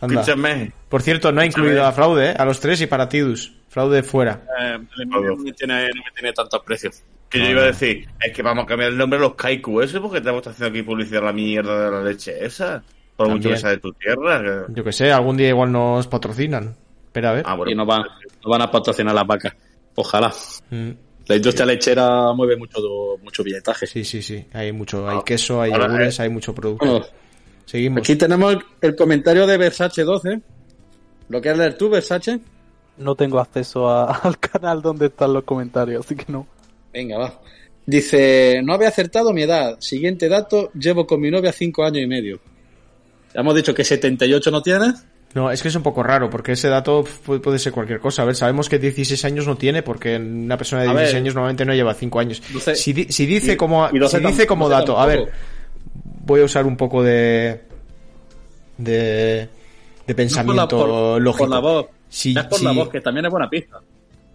Anda. 0.00 0.20
Escúchame. 0.22 0.72
Por 0.88 1.02
cierto, 1.02 1.32
no 1.32 1.42
ha 1.42 1.46
incluido 1.46 1.84
a 1.84 1.92
Fraude, 1.92 2.30
¿eh? 2.30 2.34
a 2.36 2.44
los 2.46 2.60
tres 2.60 2.80
y 2.80 2.86
para 2.86 3.08
Tidus. 3.10 3.52
Fraude 3.68 4.02
fuera. 4.02 4.42
Eh, 4.58 4.78
no 5.06 5.36
me 5.36 5.52
tiene, 5.52 5.82
no 5.88 6.02
me 6.02 6.10
tiene 6.14 6.32
tanto 6.32 6.56
aprecio. 6.56 6.90
Que 7.28 7.38
yo 7.40 7.46
iba 7.50 7.62
a 7.62 7.66
decir, 7.66 8.06
es 8.20 8.32
que 8.32 8.42
vamos 8.42 8.64
a 8.64 8.66
cambiar 8.66 8.90
el 8.92 8.96
nombre 8.98 9.18
a 9.18 9.22
los 9.22 9.34
Kaiku, 9.34 9.80
eso 9.80 10.00
porque 10.00 10.20
te 10.20 10.28
estamos 10.28 10.46
haciendo 10.46 10.66
aquí 10.78 10.82
publicidad 10.82 11.24
la 11.24 11.32
mierda 11.32 11.84
de 11.86 11.90
la 11.90 12.02
leche 12.02 12.44
esa. 12.44 12.82
Por 13.16 13.28
mucho 13.28 13.48
que 13.48 13.56
sea 13.56 13.70
de 13.70 13.78
tu 13.78 13.92
tierra. 13.94 14.66
Yo 14.68 14.84
que 14.84 14.92
sé, 14.92 15.10
algún 15.10 15.36
día 15.36 15.48
igual 15.48 15.72
nos 15.72 16.06
patrocinan. 16.06 16.76
Espera, 17.06 17.30
a 17.30 17.32
ver. 17.32 17.42
Ah, 17.46 17.54
bueno. 17.56 17.72
Y 17.72 17.74
nos 17.74 17.86
van, 17.86 18.02
nos 18.02 18.50
van 18.50 18.62
a 18.62 18.70
patrocinar 18.70 19.14
las 19.14 19.26
vacas. 19.26 19.54
Ojalá. 19.94 20.32
Mm, 20.70 20.90
La 21.26 21.36
industria 21.36 21.64
lechera 21.66 22.32
mueve 22.34 22.56
mucho, 22.56 22.78
mucho 23.22 23.42
billetaje. 23.42 23.86
Sí, 23.86 24.04
sí, 24.04 24.20
sí. 24.22 24.46
Hay 24.52 24.70
mucho. 24.72 25.08
Hay 25.08 25.18
queso, 25.24 25.60
hay 25.62 25.72
yogures, 25.72 26.20
hay 26.20 26.28
mucho 26.28 26.54
producto. 26.54 26.84
Bueno, 26.86 27.06
Seguimos. 27.64 28.00
aquí 28.00 28.14
tenemos 28.16 28.52
el, 28.52 28.60
el 28.82 28.94
comentario 28.94 29.46
de 29.46 29.56
Versace 29.56 30.04
12. 30.04 30.40
¿Lo 31.30 31.40
quieres 31.40 31.58
leer 31.58 31.76
tú, 31.78 31.88
Versace? 31.90 32.38
no 32.98 33.14
tengo 33.14 33.40
acceso 33.40 33.88
a- 33.90 34.14
al 34.22 34.38
canal 34.38 34.80
donde 34.80 35.06
están 35.06 35.32
los 35.32 35.44
comentarios, 35.44 36.04
así 36.06 36.14
que 36.16 36.30
no. 36.32 36.46
Venga, 36.96 37.18
va. 37.18 37.40
Dice, 37.84 38.60
no 38.64 38.72
había 38.72 38.88
acertado 38.88 39.32
mi 39.34 39.42
edad. 39.42 39.76
Siguiente 39.80 40.28
dato, 40.30 40.70
llevo 40.72 41.06
con 41.06 41.20
mi 41.20 41.30
novia 41.30 41.52
cinco 41.52 41.84
años 41.84 42.02
y 42.02 42.06
medio. 42.06 42.40
Ya 43.34 43.40
hemos 43.42 43.54
dicho 43.54 43.74
que 43.74 43.84
78 43.84 44.50
no 44.50 44.62
tienes. 44.62 45.04
No, 45.34 45.50
es 45.50 45.60
que 45.60 45.68
es 45.68 45.74
un 45.76 45.82
poco 45.82 46.02
raro, 46.02 46.30
porque 46.30 46.52
ese 46.52 46.68
dato 46.68 47.04
pu- 47.04 47.40
puede 47.42 47.58
ser 47.58 47.72
cualquier 47.74 48.00
cosa. 48.00 48.22
A 48.22 48.24
ver, 48.24 48.34
sabemos 48.34 48.70
que 48.70 48.78
16 48.78 49.22
años 49.26 49.46
no 49.46 49.56
tiene, 49.56 49.82
porque 49.82 50.16
una 50.16 50.56
persona 50.56 50.82
de 50.82 50.88
A 50.88 50.92
16 50.92 51.12
ver. 51.12 51.22
años 51.22 51.34
normalmente 51.34 51.64
no 51.66 51.74
lleva 51.74 51.92
5 51.92 52.18
años. 52.18 52.42
Si, 52.74 52.92
di- 52.94 53.12
si 53.12 53.26
dice 53.26 53.52
y- 53.52 53.56
como, 53.56 53.86
y 53.92 54.08
si 54.08 54.18
dice 54.20 54.46
como 54.46 54.70
dato, 54.70 54.98
a 54.98 55.04
ver, 55.04 55.30
voy 56.24 56.40
a 56.40 56.44
usar 56.44 56.64
un 56.64 56.78
poco 56.78 57.02
de. 57.02 57.60
de. 58.78 59.48
de 60.06 60.14
pensamiento 60.14 60.62
No 60.62 60.68
por 60.68 60.88
la- 60.88 60.94
por- 60.94 61.22
lógico. 61.22 61.44
Por 61.44 61.50
la 61.54 61.58
voz. 61.60 61.86
Si, 62.08 62.32
Ya 62.34 62.40
es 62.40 62.46
por 62.46 62.58
si- 62.58 62.64
la 62.64 62.72
voz, 62.72 62.88
que 62.88 63.00
también 63.02 63.26
es 63.26 63.30
buena 63.30 63.50
pista. 63.50 63.80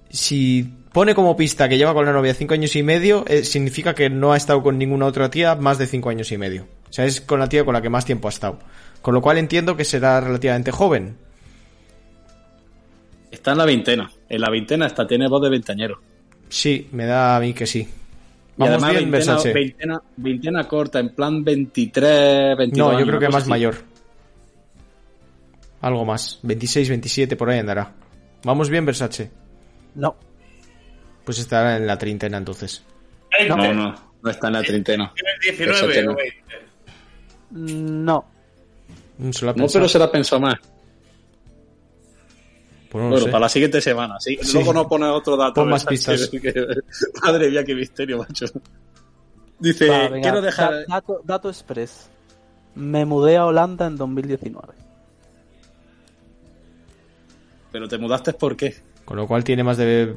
si 0.10 0.68
pone 0.92 1.16
como 1.16 1.36
pista 1.38 1.70
que 1.70 1.78
lleva 1.78 1.94
con 1.94 2.06
la 2.06 2.14
novia 2.14 2.34
5 2.34 2.54
años 2.54 2.76
y 2.76 2.84
medio, 2.84 3.24
eh, 3.28 3.44
significa 3.44 3.94
que 3.96 4.10
no 4.10 4.34
ha 4.34 4.38
estado 4.38 4.62
con 4.62 4.78
ninguna 4.78 5.06
otra 5.06 5.30
tía 5.30 5.56
más 5.56 5.78
de 5.78 5.88
5 5.88 6.10
años 6.10 6.32
y 6.32 6.38
medio. 6.38 6.68
O 6.90 6.94
sea, 6.94 7.06
es 7.06 7.22
con 7.22 7.40
la 7.40 7.48
tía 7.48 7.64
con 7.64 7.74
la 7.74 7.82
que 7.82 7.90
más 7.90 8.06
tiempo 8.06 8.28
ha 8.28 8.32
estado. 8.32 8.60
Con 9.02 9.14
lo 9.14 9.22
cual 9.22 9.38
entiendo 9.38 9.76
que 9.78 9.86
será 9.86 10.20
relativamente 10.22 10.72
joven. 10.72 11.16
Está 13.32 13.52
en 13.54 13.58
la 13.58 13.66
veintena. 13.66 14.12
En 14.30 14.42
la 14.42 14.50
veintena 14.50 14.88
está, 14.88 15.08
tiene 15.08 15.28
voz 15.28 15.42
de 15.42 15.50
veinteañero. 15.50 16.00
Sí, 16.50 16.90
me 16.92 17.06
da 17.06 17.38
a 17.38 17.40
mí 17.40 17.54
que 17.54 17.66
sí. 17.66 17.80
Y 17.80 17.88
Vamos 18.58 18.74
además, 18.84 18.92
bien, 18.92 19.12
veintena, 19.12 19.34
Versace. 19.34 19.54
veintena, 19.54 20.02
veintena 20.18 20.68
corta, 20.68 21.00
en 21.00 21.16
plan 21.16 21.44
23, 21.44 22.58
22 22.58 22.78
No, 22.78 22.92
yo 22.92 22.98
años, 22.98 23.08
creo 23.08 23.20
que 23.22 23.30
más 23.30 23.44
así. 23.44 23.50
mayor. 23.50 23.76
Algo 25.80 26.06
más. 26.06 26.40
26, 26.44 26.90
27, 26.90 27.36
por 27.38 27.50
ahí 27.50 27.60
andará. 27.60 27.94
¿Vamos 28.44 28.70
bien, 28.70 28.86
Versace? 28.86 29.32
No, 29.96 30.16
Pues 31.24 31.40
estará 31.40 31.78
en 31.78 31.88
la 31.88 31.98
treintena 31.98 32.38
entonces. 32.38 32.84
No, 33.48 33.56
no, 33.74 33.96
no 34.22 34.30
está 34.30 34.48
en 34.48 34.54
la 34.54 34.62
treintena. 34.64 35.14
Versace 35.58 36.02
19 36.02 36.04
no. 36.04 36.12
o 36.12 36.16
20. 36.16 36.36
no. 37.52 38.26
Mm, 39.18 39.32
se 39.32 39.46
lo 39.46 39.52
ha 39.52 39.54
No, 39.54 39.68
pero 39.72 39.88
se 39.88 40.00
la 40.00 40.12
pensó 40.12 40.40
más. 40.40 40.56
Pues 42.90 43.04
no 43.04 43.10
bueno, 43.10 43.26
sé. 43.26 43.32
para 43.32 43.42
la 43.42 43.50
siguiente 43.50 43.80
semana. 43.80 44.20
¿sí? 44.20 44.38
Sí. 44.42 44.54
Luego 44.54 44.74
no 44.74 44.88
pone 44.88 45.06
otro 45.06 45.38
dato. 45.38 45.54
Pon 45.62 45.70
más 45.70 45.86
pistas. 45.86 46.28
que- 46.32 46.54
Madre 47.24 47.50
mía, 47.50 47.64
qué 47.64 47.74
misterio, 47.76 48.18
macho. 48.18 48.46
Dice, 49.60 49.88
Va, 49.88 50.10
venga, 50.10 50.22
quiero 50.22 50.42
dejar... 50.42 50.72
da- 50.72 50.84
dato, 50.88 51.22
dato 51.24 51.50
express. 51.50 52.10
Me 52.76 53.06
mudé 53.06 53.38
a 53.38 53.46
Holanda 53.46 53.86
en 53.88 53.96
2019. 53.96 54.74
Pero 57.72 57.88
te 57.88 57.98
mudaste 57.98 58.34
¿por 58.34 58.58
qué? 58.58 58.76
Con 59.06 59.18
lo 59.18 59.28
cual 59.28 59.44
tiene 59.44 59.64
más 59.64 59.78
de... 59.78 60.16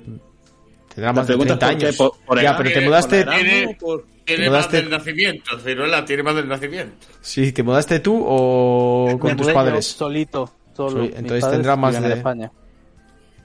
Tendrá 0.95 1.13
más 1.13 1.27
de 1.27 1.33
preguntas 1.33 1.59
30 1.59 1.67
por 1.75 1.79
qué, 1.79 1.87
años. 1.87 1.97
por- 1.97 2.13
por 2.27 2.37
ya, 2.37 2.43
edad, 2.51 2.57
pero 2.59 2.71
te 2.73 2.81
mudaste... 2.81 3.21
edad, 3.21 3.33
Tiene-. 3.35 3.77
Por- 3.81 4.05
Tiene 4.25 4.45
Te 4.45 4.51
más 4.51 4.59
mudaste- 4.65 4.77
del 4.77 4.91
nacimiento, 4.91 5.59
Ciruela 5.61 6.05
tiene 6.05 6.23
más 6.23 6.35
del 6.37 6.49
nacimiento. 6.49 7.07
Sí, 7.21 7.53
¿te 7.53 7.63
mudaste 7.63 8.01
tú 8.01 8.25
o 8.27 9.19
con 9.21 9.33
Me 9.33 9.37
tus 9.37 9.49
padres? 9.53 9.85
solito. 9.87 10.51
Solo. 10.75 10.91
Soy- 11.05 11.15
entonces 11.17 11.51
tendrá 11.51 11.77
más 11.77 12.01
de- 12.01 12.13
España. 12.15 12.51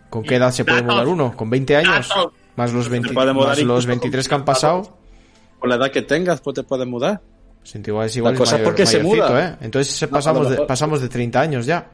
¿Con 0.09 0.23
qué 0.23 0.35
edad 0.35 0.51
se 0.51 0.63
puede 0.65 0.81
mudar 0.81 1.07
uno? 1.07 1.35
¿Con 1.35 1.49
20 1.49 1.75
años? 1.75 2.07
Datos. 2.09 2.33
Más 2.55 2.73
los, 2.73 2.89
20 2.89 3.13
puede 3.13 3.33
mudar 3.33 3.49
más 3.49 3.57
los 3.59 3.83
incluso 3.83 3.87
23 3.89 4.27
que 4.27 4.35
han 4.35 4.45
pasado. 4.45 4.97
Con 5.59 5.69
la 5.69 5.75
edad 5.75 5.91
que 5.91 6.01
tengas, 6.01 6.41
pues 6.41 6.55
te 6.55 6.63
puedes 6.63 6.87
mudar. 6.87 7.21
Pues 7.61 7.75
igual 7.75 8.05
es 8.07 8.15
igual 8.17 8.33
La 8.33 8.39
cosa 8.39 8.55
es 8.55 8.61
mayor- 8.61 8.71
porque 8.71 8.85
se 8.85 8.97
mayorcito, 9.03 9.27
muda. 9.27 9.45
¿eh? 9.49 9.55
Entonces 9.61 9.93
se 9.95 10.05
No, 10.07 10.11
pasamos, 10.13 10.49
de, 10.49 10.57
pasamos 10.65 11.01
de 11.01 11.09
30 11.09 11.41
años 11.41 11.65
ya. 11.65 11.89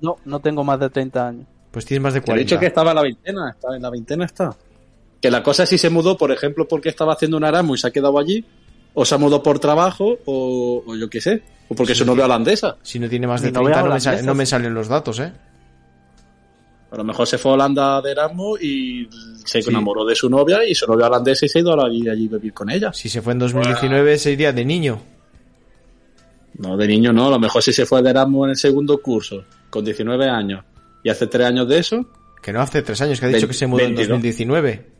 No, 0.00 0.16
no 0.26 0.38
tengo 0.40 0.62
más 0.62 0.78
de 0.78 0.90
30 0.90 1.26
años. 1.28 1.46
Pues 1.70 1.84
tienes 1.86 2.02
más 2.02 2.14
de 2.14 2.20
Te 2.20 2.24
he 2.24 2.26
40. 2.26 2.44
dicho 2.46 2.60
que 2.60 2.66
estaba 2.66 2.90
en 2.90 2.96
la 2.96 3.02
veintena, 3.02 3.50
está 3.50 3.74
en 3.74 3.82
la 3.82 3.90
veintena 3.90 4.24
está. 4.26 4.54
Que 5.20 5.30
la 5.30 5.42
cosa 5.42 5.64
es 5.64 5.68
si 5.70 5.78
se 5.78 5.90
mudó, 5.90 6.16
por 6.16 6.30
ejemplo, 6.32 6.68
porque 6.68 6.88
estaba 6.88 7.12
haciendo 7.14 7.36
un 7.36 7.44
Erasmus 7.44 7.78
y 7.78 7.82
se 7.82 7.86
ha 7.88 7.90
quedado 7.90 8.18
allí, 8.18 8.44
o 8.94 9.04
se 9.04 9.14
ha 9.14 9.18
mudado 9.18 9.42
por 9.42 9.58
trabajo, 9.58 10.18
o, 10.24 10.82
o 10.86 10.94
yo 10.96 11.10
qué 11.10 11.20
sé, 11.20 11.42
o 11.68 11.74
porque 11.74 11.94
su 11.94 12.04
novia 12.04 12.24
holandesa. 12.26 12.76
Si 12.82 12.98
no 12.98 13.08
tiene 13.08 13.26
más 13.26 13.42
de 13.42 13.48
Mi 13.48 13.52
novia 13.54 13.82
30 13.82 14.10
no 14.12 14.16
me, 14.16 14.22
no 14.22 14.34
me 14.34 14.46
sí. 14.46 14.50
salen 14.50 14.74
los 14.74 14.88
datos, 14.88 15.18
¿eh? 15.20 15.32
A 16.90 16.96
lo 16.96 17.04
mejor 17.04 17.26
se 17.26 17.36
fue 17.36 17.50
a 17.50 17.54
Holanda 17.54 18.00
de 18.00 18.12
Erasmus 18.12 18.62
y 18.62 19.08
se 19.44 19.60
Sí. 19.60 19.68
enamoró 19.68 20.06
de 20.06 20.14
su 20.14 20.30
novia 20.30 20.64
y 20.66 20.74
su 20.74 20.86
novia 20.86 21.06
holandesa 21.08 21.44
y 21.44 21.48
se 21.50 21.58
ha 21.58 21.62
ido 21.62 21.84
allí, 21.84 22.08
allí 22.08 22.26
a 22.28 22.36
vivir 22.36 22.54
con 22.54 22.70
ella. 22.70 22.92
Si 22.94 23.10
se 23.10 23.20
fue 23.20 23.34
en 23.34 23.40
2019 23.40 24.16
se 24.18 24.32
iría 24.32 24.52
de 24.54 24.64
niño. 24.64 24.98
No, 26.58 26.76
de 26.78 26.88
niño 26.88 27.12
no, 27.12 27.26
a 27.26 27.30
lo 27.30 27.38
mejor 27.38 27.62
si 27.62 27.72
se 27.74 27.84
fue 27.84 28.02
de 28.02 28.10
Erasmus 28.10 28.44
en 28.46 28.50
el 28.50 28.56
segundo 28.56 28.98
curso, 29.02 29.44
con 29.68 29.84
19 29.84 30.28
años, 30.30 30.64
y 31.04 31.10
hace 31.10 31.26
3 31.26 31.46
años 31.48 31.68
de 31.68 31.78
eso, 31.78 32.06
Que 32.42 32.52
no 32.52 32.60
hace 32.62 32.80
3 32.82 33.00
años, 33.02 33.20
que 33.20 33.26
ha 33.26 33.28
dicho 33.28 33.46
que 33.48 33.52
se 33.54 33.66
mudó 33.66 33.80
en 33.82 33.88
22. 33.94 34.08
2019. 34.08 34.97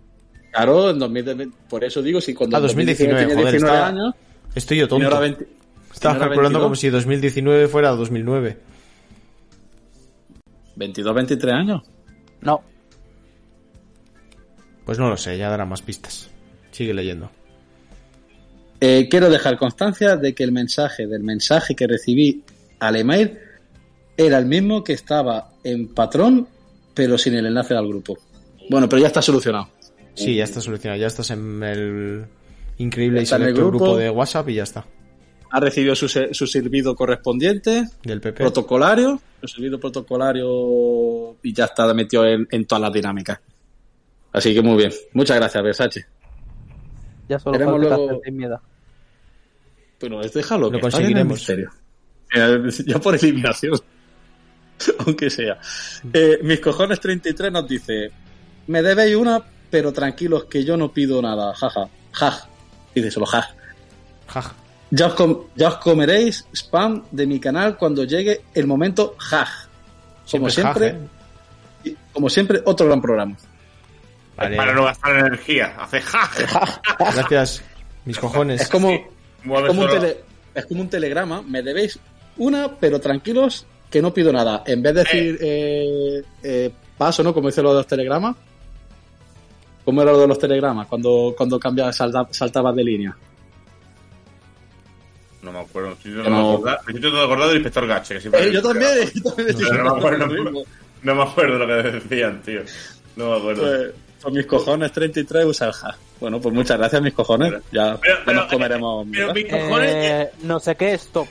Claro, 0.52 0.90
en 0.90 0.98
2020, 0.98 1.56
por 1.68 1.84
eso 1.84 2.02
digo, 2.02 2.20
si 2.20 2.34
cuando 2.34 2.56
Ah, 2.56 2.60
en 2.60 2.62
2019, 2.66 3.20
tenía 3.20 3.34
joder, 3.34 3.52
19 3.52 3.76
está- 3.76 3.86
años, 3.88 4.14
Estoy 4.54 4.78
yo 4.78 4.88
tonto. 4.88 5.04
ahora 5.06 5.20
20 5.20 5.46
Estaba 5.92 6.18
calculando 6.18 6.58
22. 6.60 6.62
como 6.62 6.74
si 6.76 6.88
2019 6.90 7.68
fuera 7.68 7.90
2009. 7.90 8.58
22, 10.76 11.14
23 11.14 11.54
años. 11.54 11.82
No, 12.40 12.62
Pues 14.84 14.98
no 14.98 15.10
lo 15.10 15.16
sé, 15.18 15.36
ya 15.36 15.50
dará 15.50 15.66
más 15.66 15.82
pistas. 15.82 16.30
Sigue 16.70 16.94
leyendo. 16.94 17.30
Eh, 18.80 19.06
quiero 19.10 19.28
dejar 19.28 19.58
constancia 19.58 20.16
de 20.16 20.34
que 20.34 20.44
el 20.44 20.52
mensaje 20.52 21.06
del 21.06 21.22
mensaje 21.22 21.74
que 21.74 21.86
recibí 21.86 22.42
al 22.78 22.96
email 22.96 23.38
era 24.16 24.38
el 24.38 24.46
mismo 24.46 24.82
que 24.82 24.94
estaba 24.94 25.50
en 25.62 25.88
patrón, 25.88 26.48
pero 26.94 27.18
sin 27.18 27.34
el 27.34 27.44
enlace 27.46 27.74
al 27.74 27.86
grupo. 27.86 28.16
Bueno, 28.70 28.88
pero 28.88 29.02
ya 29.02 29.08
está 29.08 29.20
solucionado. 29.20 29.68
Sí, 30.18 30.34
ya 30.36 30.44
está 30.44 30.60
solucionado. 30.60 31.00
Ya 31.00 31.06
estás 31.06 31.30
en 31.30 31.62
el 31.62 32.24
increíble 32.78 33.18
y 33.18 33.22
en 33.22 33.26
selecto 33.26 33.60
grupo. 33.68 33.84
grupo. 33.84 33.96
de 33.98 34.10
WhatsApp 34.10 34.48
y 34.50 34.54
ya 34.54 34.62
está. 34.64 34.84
Ha 35.50 35.60
recibido 35.60 35.94
su, 35.94 36.08
su 36.08 36.46
servido 36.46 36.94
correspondiente, 36.94 37.84
Del 38.02 38.20
PP. 38.20 38.36
protocolario, 38.44 39.20
su 39.40 39.48
servido 39.48 39.80
protocolario 39.80 41.36
y 41.42 41.52
ya 41.54 41.64
está 41.64 41.92
metido 41.94 42.26
en, 42.26 42.46
en 42.50 42.66
todas 42.66 42.82
las 42.82 42.92
dinámicas. 42.92 43.38
Así 44.32 44.52
que 44.52 44.60
muy 44.60 44.76
bien. 44.76 44.92
Muchas 45.14 45.36
gracias, 45.38 45.62
Versace. 45.64 46.06
ya 47.28 47.38
solo 47.38 47.58
falta 47.58 47.78
luego- 47.78 48.20
miedo. 48.30 48.60
Bueno, 50.00 50.20
déjalo. 50.22 50.70
Lo 50.70 50.78
que 50.80 50.86
está 50.86 50.98
bien 50.98 51.18
el 51.18 51.26
conseguiremos. 51.28 51.38
misterio. 51.38 51.70
Eh, 52.34 52.84
Ya 52.86 52.98
por 53.00 53.14
eliminación. 53.16 53.80
Aunque 55.06 55.30
sea. 55.30 55.58
Eh, 56.12 56.38
mis 56.42 56.60
cojones 56.60 57.00
33 57.00 57.50
nos 57.50 57.66
dice: 57.66 58.10
Me 58.68 58.82
debéis 58.82 59.16
una, 59.16 59.42
pero 59.70 59.92
tranquilos 59.92 60.44
que 60.44 60.64
yo 60.64 60.76
no 60.76 60.92
pido 60.92 61.20
nada. 61.22 61.54
Jaja. 61.54 61.88
Jaj. 62.12 62.34
Dice 62.94 63.10
solo 63.10 63.26
jaj. 63.26 63.44
Jaja. 64.28 64.54
Ya 64.90 65.06
os, 65.08 65.14
com- 65.14 65.44
ya 65.54 65.68
os 65.68 65.74
comeréis 65.76 66.46
spam 66.54 67.04
de 67.10 67.26
mi 67.26 67.38
canal 67.38 67.76
cuando 67.76 68.04
llegue 68.04 68.42
el 68.54 68.66
momento 68.66 69.14
jaj. 69.18 69.48
Como 70.30 70.48
Siempre 70.48 70.48
es 70.48 70.54
siempre, 70.54 70.90
jaj, 70.90 71.86
¿eh? 71.92 71.96
como 72.12 72.28
siempre, 72.30 72.62
otro 72.64 72.86
gran 72.86 73.00
programa. 73.00 73.36
Vale. 74.36 74.56
Para 74.56 74.72
no 74.72 74.84
gastar 74.84 75.16
energía. 75.18 75.74
Hace 75.78 76.00
ja. 76.00 76.30
Gracias. 77.14 77.62
Mis 78.04 78.18
cojones. 78.18 78.60
Es 78.62 78.68
como, 78.68 78.88
Mueve 79.44 79.68
es 79.68 79.68
como, 79.68 79.82
un 79.82 79.88
tele- 79.90 80.16
es 80.54 80.66
como 80.66 80.80
un 80.80 80.88
telegrama. 80.88 81.42
Me 81.42 81.62
debéis 81.62 81.98
una, 82.38 82.72
pero 82.76 83.00
tranquilos 83.00 83.66
que 83.90 84.00
no 84.00 84.12
pido 84.14 84.32
nada. 84.32 84.62
En 84.66 84.82
vez 84.82 84.94
de 84.94 85.02
decir 85.04 85.38
eh, 85.40 86.22
eh, 86.42 86.70
paso, 86.96 87.22
¿no? 87.22 87.34
Como 87.34 87.48
dice 87.48 87.62
lo 87.62 87.70
de 87.70 87.76
los 87.78 87.86
telegramas. 87.86 88.36
¿Cómo 89.88 90.02
era 90.02 90.12
lo 90.12 90.20
de 90.20 90.26
los 90.26 90.38
telegramas? 90.38 90.86
Cuando, 90.86 91.32
cuando 91.34 91.58
cambiaba, 91.58 91.90
salta- 91.94 92.28
saltabas 92.30 92.76
de 92.76 92.84
línea. 92.84 93.16
No 95.40 95.50
me 95.50 95.60
acuerdo. 95.60 95.96
De 96.04 96.10
no- 96.28 96.58
me 96.58 96.68
estoy 96.68 96.92
tratando 97.00 97.16
de 97.20 97.24
acordar 97.24 97.48
del 97.48 97.56
inspector 97.56 97.86
Gache. 97.86 98.14
Que 98.16 98.20
siempre 98.20 98.48
Eh, 98.48 98.52
yo 98.52 98.60
también, 98.62 98.90
yo 99.14 99.34
Pero 99.34 99.84
no, 99.84 99.94
me 99.94 99.98
acuerdo, 99.98 100.26
no 101.02 101.14
me 101.14 101.22
acuerdo 101.22 101.58
lo 101.58 101.66
que 101.66 101.90
decían, 101.90 102.42
tío. 102.42 102.60
No 103.16 103.30
me 103.30 103.36
acuerdo. 103.38 103.62
Pues, 103.62 103.92
pues 104.20 104.34
mis 104.34 104.44
cojones 104.44 104.92
33 104.92 105.46
usa 105.46 105.68
el 105.68 105.72
ja. 105.72 105.96
Bueno, 106.20 106.38
pues 106.38 106.54
muchas 106.54 106.76
gracias, 106.76 107.00
mis 107.00 107.14
cojones. 107.14 107.54
Ya, 107.72 107.96
Pero- 107.98 108.14
ya 108.18 108.22
pero- 108.26 108.40
nos 108.42 108.52
comeremos. 108.52 109.06
pero 109.10 109.26
¿verdad? 109.28 109.42
mis 109.42 109.50
cojones. 109.50 109.90
Eh, 109.94 110.30
no 110.42 110.60
sé 110.60 110.76
qué, 110.76 110.92
stop. 110.92 111.28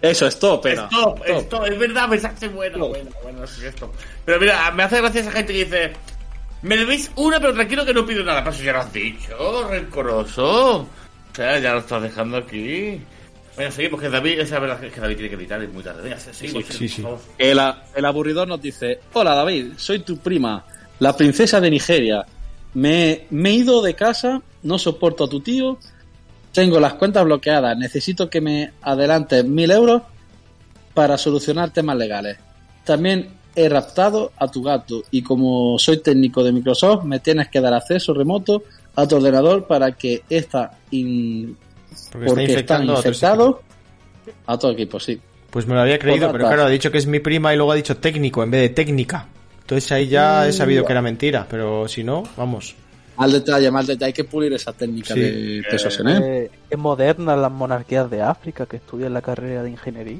Eso, 0.00 0.26
stop, 0.26 0.66
era. 0.66 0.88
Stop, 0.90 1.20
stop, 1.24 1.66
es 1.66 1.78
verdad, 1.78 2.08
mensaje 2.08 2.48
bueno, 2.48 2.88
bueno, 2.88 3.10
bueno, 3.22 3.46
sí, 3.46 3.64
stop. 3.66 3.92
Pero 4.24 4.40
mira, 4.40 4.72
me 4.72 4.82
hace 4.82 4.98
gracia 5.00 5.20
esa 5.20 5.30
gente 5.30 5.52
que 5.52 5.64
dice, 5.66 5.92
me 6.62 6.76
debéis 6.76 7.10
una, 7.16 7.40
pero 7.40 7.52
tranquilo 7.54 7.84
que 7.84 7.94
no 7.94 8.06
pido 8.06 8.22
nada. 8.24 8.48
Eso 8.48 8.62
ya 8.62 8.72
lo 8.72 8.80
has 8.80 8.92
dicho, 8.92 9.68
rencoroso. 9.68 10.76
O 10.78 10.88
sea, 11.34 11.58
ya 11.58 11.72
lo 11.72 11.80
estás 11.80 12.02
dejando 12.02 12.36
aquí. 12.36 13.00
Bueno, 13.56 13.70
seguimos, 13.70 14.00
que 14.00 14.08
David, 14.08 14.40
esa 14.40 14.58
verdad 14.58 14.82
es 14.82 14.92
que 14.92 15.00
David 15.00 15.14
tiene 15.16 15.28
que 15.30 15.36
editar, 15.36 15.62
es 15.62 15.72
muy 15.72 15.82
tarde. 15.82 16.02
Venga, 16.02 16.18
seguimos, 16.18 16.64
Sí, 16.66 16.88
sí. 16.88 17.02
favor. 17.02 17.20
El, 17.38 17.60
el 17.94 18.04
aburridor 18.04 18.48
nos 18.48 18.62
dice, 18.62 19.00
hola 19.12 19.34
David, 19.34 19.72
soy 19.76 19.98
tu 20.00 20.16
prima, 20.18 20.64
la 21.00 21.14
princesa 21.16 21.60
de 21.60 21.70
Nigeria. 21.70 22.24
Me, 22.74 23.26
me 23.30 23.50
he 23.50 23.54
ido 23.54 23.82
de 23.82 23.94
casa, 23.94 24.40
no 24.62 24.78
soporto 24.78 25.24
a 25.24 25.28
tu 25.28 25.40
tío, 25.40 25.78
tengo 26.52 26.80
las 26.80 26.94
cuentas 26.94 27.24
bloqueadas, 27.24 27.76
necesito 27.76 28.30
que 28.30 28.40
me 28.40 28.72
adelantes 28.80 29.44
mil 29.44 29.70
euros 29.70 30.02
para 30.94 31.18
solucionar 31.18 31.70
temas 31.70 31.96
legales. 31.96 32.38
También 32.84 33.28
he 33.54 33.68
raptado 33.68 34.32
a 34.38 34.48
tu 34.48 34.62
gato 34.62 35.02
y 35.10 35.22
como 35.22 35.78
soy 35.78 35.98
técnico 35.98 36.42
de 36.42 36.52
Microsoft, 36.52 37.04
me 37.04 37.20
tienes 37.20 37.48
que 37.48 37.60
dar 37.60 37.74
acceso 37.74 38.14
remoto 38.14 38.62
a 38.94 39.06
tu 39.06 39.16
ordenador 39.16 39.66
para 39.66 39.92
que 39.92 40.22
esta 40.30 40.78
in- 40.90 41.56
Porque, 42.10 42.26
porque, 42.26 42.42
está 42.44 42.52
infectando 42.52 42.92
a 42.94 42.96
infectados 42.98 43.56
a 44.46 44.58
todo 44.58 44.72
equipo, 44.72 44.98
sí. 45.00 45.20
Pues 45.50 45.66
me 45.66 45.74
lo 45.74 45.80
había 45.82 45.98
creído, 45.98 46.32
pero 46.32 46.46
claro, 46.46 46.64
ha 46.64 46.68
dicho 46.70 46.90
que 46.90 46.98
es 46.98 47.06
mi 47.06 47.20
prima 47.20 47.52
y 47.52 47.56
luego 47.56 47.72
ha 47.72 47.76
dicho 47.76 47.96
técnico 47.98 48.42
en 48.42 48.50
vez 48.50 48.62
de 48.62 48.68
técnica. 48.70 49.26
Entonces 49.60 49.92
ahí 49.92 50.08
ya 50.08 50.48
he 50.48 50.52
sabido 50.52 50.84
que 50.84 50.92
era 50.92 51.02
mentira, 51.02 51.46
pero 51.48 51.86
si 51.88 52.02
no, 52.02 52.22
vamos. 52.36 52.74
Mal 53.18 53.30
detalle, 53.30 53.70
mal 53.70 53.86
detalle. 53.86 54.06
Hay 54.06 54.12
que 54.14 54.24
pulir 54.24 54.52
esa 54.54 54.72
técnica 54.72 55.12
Sí. 55.14 55.20
de 55.20 55.62
persuasión, 55.68 56.08
¿eh? 56.08 56.18
Eh, 56.22 56.50
es 56.70 56.78
moderna 56.78 57.36
las 57.36 57.52
monarquías 57.52 58.10
de 58.10 58.22
África 58.22 58.64
que 58.66 58.76
estudian 58.76 59.12
la 59.12 59.20
carrera 59.20 59.62
de 59.62 59.70
ingeniería. 59.70 60.18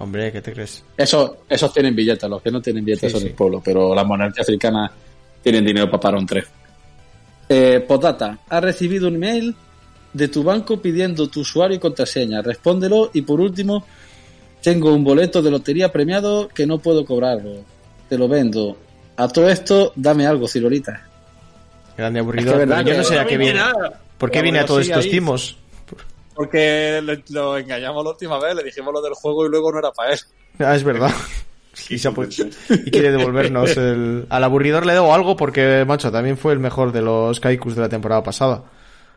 Hombre, 0.00 0.32
¿qué 0.32 0.40
te 0.42 0.52
crees? 0.52 0.82
Eso, 0.96 1.44
esos 1.48 1.72
tienen 1.72 1.94
billetes, 1.94 2.28
los 2.28 2.40
que 2.42 2.50
no 2.50 2.60
tienen 2.60 2.84
billetes 2.84 3.10
Sí, 3.10 3.12
son 3.12 3.20
sí. 3.20 3.28
el 3.28 3.34
pueblo, 3.34 3.60
pero 3.64 3.94
las 3.94 4.04
monarquías 4.06 4.48
africanas 4.48 4.90
tienen 5.42 5.64
dinero 5.64 5.86
para 5.90 6.00
parar 6.00 6.18
un 6.20 6.26
tres. 6.26 6.44
Eh, 7.48 7.84
Potata, 7.86 8.38
has 8.48 8.62
recibido 8.62 9.08
un 9.08 9.16
email 9.16 9.54
de 10.12 10.28
tu 10.28 10.42
banco 10.42 10.80
pidiendo 10.80 11.28
tu 11.28 11.40
usuario 11.40 11.76
y 11.76 11.80
contraseña. 11.80 12.40
Respóndelo 12.42 13.10
y 13.12 13.22
por 13.22 13.40
último, 13.40 13.84
tengo 14.62 14.92
un 14.94 15.04
boleto 15.04 15.42
de 15.42 15.50
lotería 15.50 15.92
premiado 15.92 16.48
que 16.48 16.66
no 16.66 16.78
puedo 16.78 17.04
cobrarlo. 17.04 17.56
Te 18.08 18.16
lo 18.16 18.26
vendo. 18.28 18.76
A 19.16 19.28
todo 19.28 19.48
esto, 19.50 19.92
dame 19.96 20.26
algo, 20.26 20.48
Cirolita. 20.48 21.06
Grande 21.96 22.20
Es 22.20 22.24
aburrido. 22.24 22.52
que 22.52 22.58
verdad 22.58 22.76
pero 22.84 22.90
yo 22.96 22.96
no 23.02 23.04
sé 23.04 23.18
a 23.18 23.26
qué 23.26 23.36
viene. 23.36 23.60
¿Por 24.16 24.30
qué 24.30 24.40
viene 24.42 24.60
a 24.60 24.64
todos 24.66 24.82
estos 24.86 25.04
ahí. 25.04 25.10
timos? 25.10 25.56
Porque 26.34 27.02
lo, 27.30 27.58
engañamos 27.58 28.04
la 28.04 28.10
última 28.10 28.38
vez, 28.38 28.54
le 28.54 28.62
dijimos 28.62 28.92
lo 28.94 29.02
del 29.02 29.14
juego 29.14 29.46
y 29.46 29.50
luego 29.50 29.72
no 29.72 29.78
era 29.80 29.90
para 29.92 30.12
él. 30.14 30.20
Ah, 30.58 30.74
es 30.74 30.84
verdad. 30.84 31.10
Y, 31.88 31.98
se 31.98 32.08
ha 32.08 32.10
puesto- 32.10 32.42
y 32.68 32.90
quiere 32.90 33.12
devolvernos 33.12 33.76
el... 33.76 34.26
Al 34.28 34.42
aburridor 34.44 34.84
le 34.84 34.92
debo 34.92 35.14
algo 35.14 35.36
porque, 35.36 35.84
macho, 35.86 36.10
también 36.10 36.36
fue 36.36 36.52
el 36.52 36.58
mejor 36.58 36.90
de 36.90 37.00
los 37.00 37.38
Kaikus 37.38 37.76
de 37.76 37.80
la 37.82 37.88
temporada 37.88 38.24
pasada. 38.24 38.64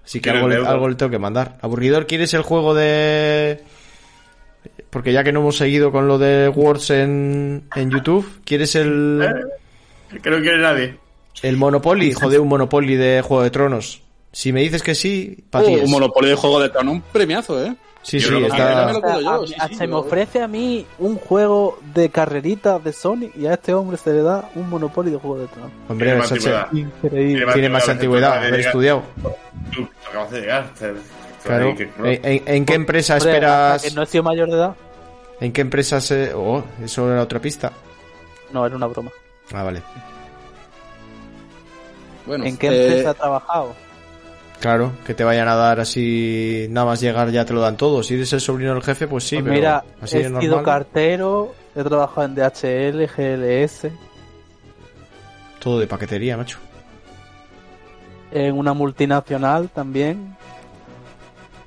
Así 0.06 0.22
que 0.22 0.30
algo, 0.30 0.48
le- 0.48 0.56
euro. 0.58 0.70
algo 0.70 0.88
le 0.88 0.94
tengo 0.96 1.10
que 1.10 1.18
mandar. 1.18 1.58
Aburridor, 1.62 2.06
¿quieres 2.06 2.32
el 2.36 2.44
juego 2.44 2.76
de...? 2.76 3.64
Porque 4.92 5.12
ya 5.12 5.24
que 5.24 5.32
no 5.34 5.40
hemos 5.42 5.58
seguido 5.58 5.92
con 5.92 6.08
lo 6.08 6.20
de 6.20 6.48
Words 6.48 6.92
en, 6.92 7.64
en 7.76 7.90
YouTube, 7.90 8.42
¿quieres 8.46 8.76
el, 8.76 9.28
Que 10.22 10.30
no 10.30 10.38
quiere 10.40 10.60
nadie. 10.60 10.98
el 11.42 11.58
Monopoly? 11.58 12.14
Joder, 12.14 12.40
un 12.40 12.50
Monopoly 12.50 12.96
de 12.96 13.22
Juego 13.24 13.42
de 13.44 13.50
Tronos. 13.50 14.03
Si 14.34 14.52
me 14.52 14.62
dices 14.62 14.82
que 14.84 14.96
sí, 14.96 15.46
para 15.50 15.64
ti 15.66 15.76
es. 15.76 15.84
un 15.84 15.92
monopolio 15.92 16.32
de 16.32 16.36
juego 16.36 16.60
de 16.60 16.70
trono, 16.70 16.92
un 16.92 17.02
premiazo, 17.02 17.64
¿eh? 17.64 17.74
Sí, 18.02 18.20
Yo 18.20 18.28
sí, 18.30 18.34
no 18.42 18.48
está... 18.48 18.88
Me 18.88 19.24
yo, 19.24 19.48
sí, 19.48 19.54
a- 19.58 19.68
sí, 19.70 19.76
se 19.76 19.88
me 19.88 19.94
yo- 19.94 20.00
ofrece 20.00 20.42
a 20.42 20.48
mí 20.50 20.86
un 21.00 21.16
juego 21.18 21.80
de 21.94 22.10
carreritas 22.10 22.84
de 22.84 22.92
Sony 22.92 23.30
y 23.36 23.46
a 23.46 23.54
este 23.54 23.74
hombre 23.74 23.96
se 23.96 24.12
le 24.12 24.22
da 24.24 24.50
un 24.56 24.70
monopolio 24.70 25.14
de 25.14 25.20
juego 25.20 25.38
de 25.40 25.48
tronos. 25.48 25.72
Hombre, 25.88 26.12
antigüedad. 26.12 26.68
Increíble. 26.74 27.46
tiene 27.54 27.70
más 27.70 27.88
antigüedad, 27.88 28.34
haber 28.40 28.60
estudiado. 28.60 29.04
Tú 29.74 29.88
acabas 30.10 30.32
de 30.32 30.42
llegar. 30.42 30.70
te- 30.78 30.94
Claro. 31.46 31.76
¿En, 31.78 32.20
en- 32.26 32.44
en 32.46 32.66
qué 32.66 32.74
empresa 32.74 33.16
Hombre, 33.16 33.32
esperas? 33.34 33.82
que 33.84 33.92
no 33.92 34.02
he 34.04 34.06
sido 34.06 34.24
mayor 34.24 34.50
de 34.50 34.56
edad. 34.56 34.76
¿En 35.42 35.52
qué 35.52 35.60
empresa 35.62 36.00
se.? 36.02 36.34
Oh, 36.34 36.64
eso 36.84 37.12
era 37.12 37.22
otra 37.22 37.40
pista. 37.40 37.72
No, 38.52 38.66
era 38.66 38.76
una 38.76 38.88
broma. 38.88 39.12
Ah, 39.54 39.64
vale. 39.64 39.82
Bueno, 42.26 42.46
¿En 42.46 42.58
qué 42.58 42.68
eh, 42.68 42.86
empresa 42.88 43.10
ha 43.10 43.14
trabajado? 43.14 43.76
Claro, 44.60 44.94
que 45.06 45.14
te 45.14 45.24
vayan 45.26 45.48
a 45.50 45.56
dar 45.56 45.80
así, 45.82 46.68
nada 46.70 46.86
más 46.88 47.02
llegar 47.02 47.30
ya 47.32 47.44
te 47.46 47.54
lo 47.54 47.60
dan 47.60 47.76
todo. 47.76 48.02
Si 48.02 48.14
eres 48.14 48.32
el 48.34 48.40
sobrino 48.42 48.74
del 48.74 48.84
jefe, 48.84 49.08
pues 49.08 49.26
sí, 49.26 49.36
Pues 49.36 49.44
pero 49.46 49.56
mira, 49.56 49.84
así 50.02 50.18
he 50.18 50.24
sido 50.28 50.40
normal. 50.40 50.64
cartero, 50.64 51.54
he 51.76 51.84
trabajado 51.84 52.28
en 52.28 52.36
DHL, 52.36 53.08
GLS, 53.08 53.92
Todo 55.60 55.80
de 55.80 55.88
paquetería, 55.88 56.38
macho. 56.38 56.60
en 58.32 58.58
una 58.58 58.74
multinacional 58.74 59.70
también, 59.70 60.36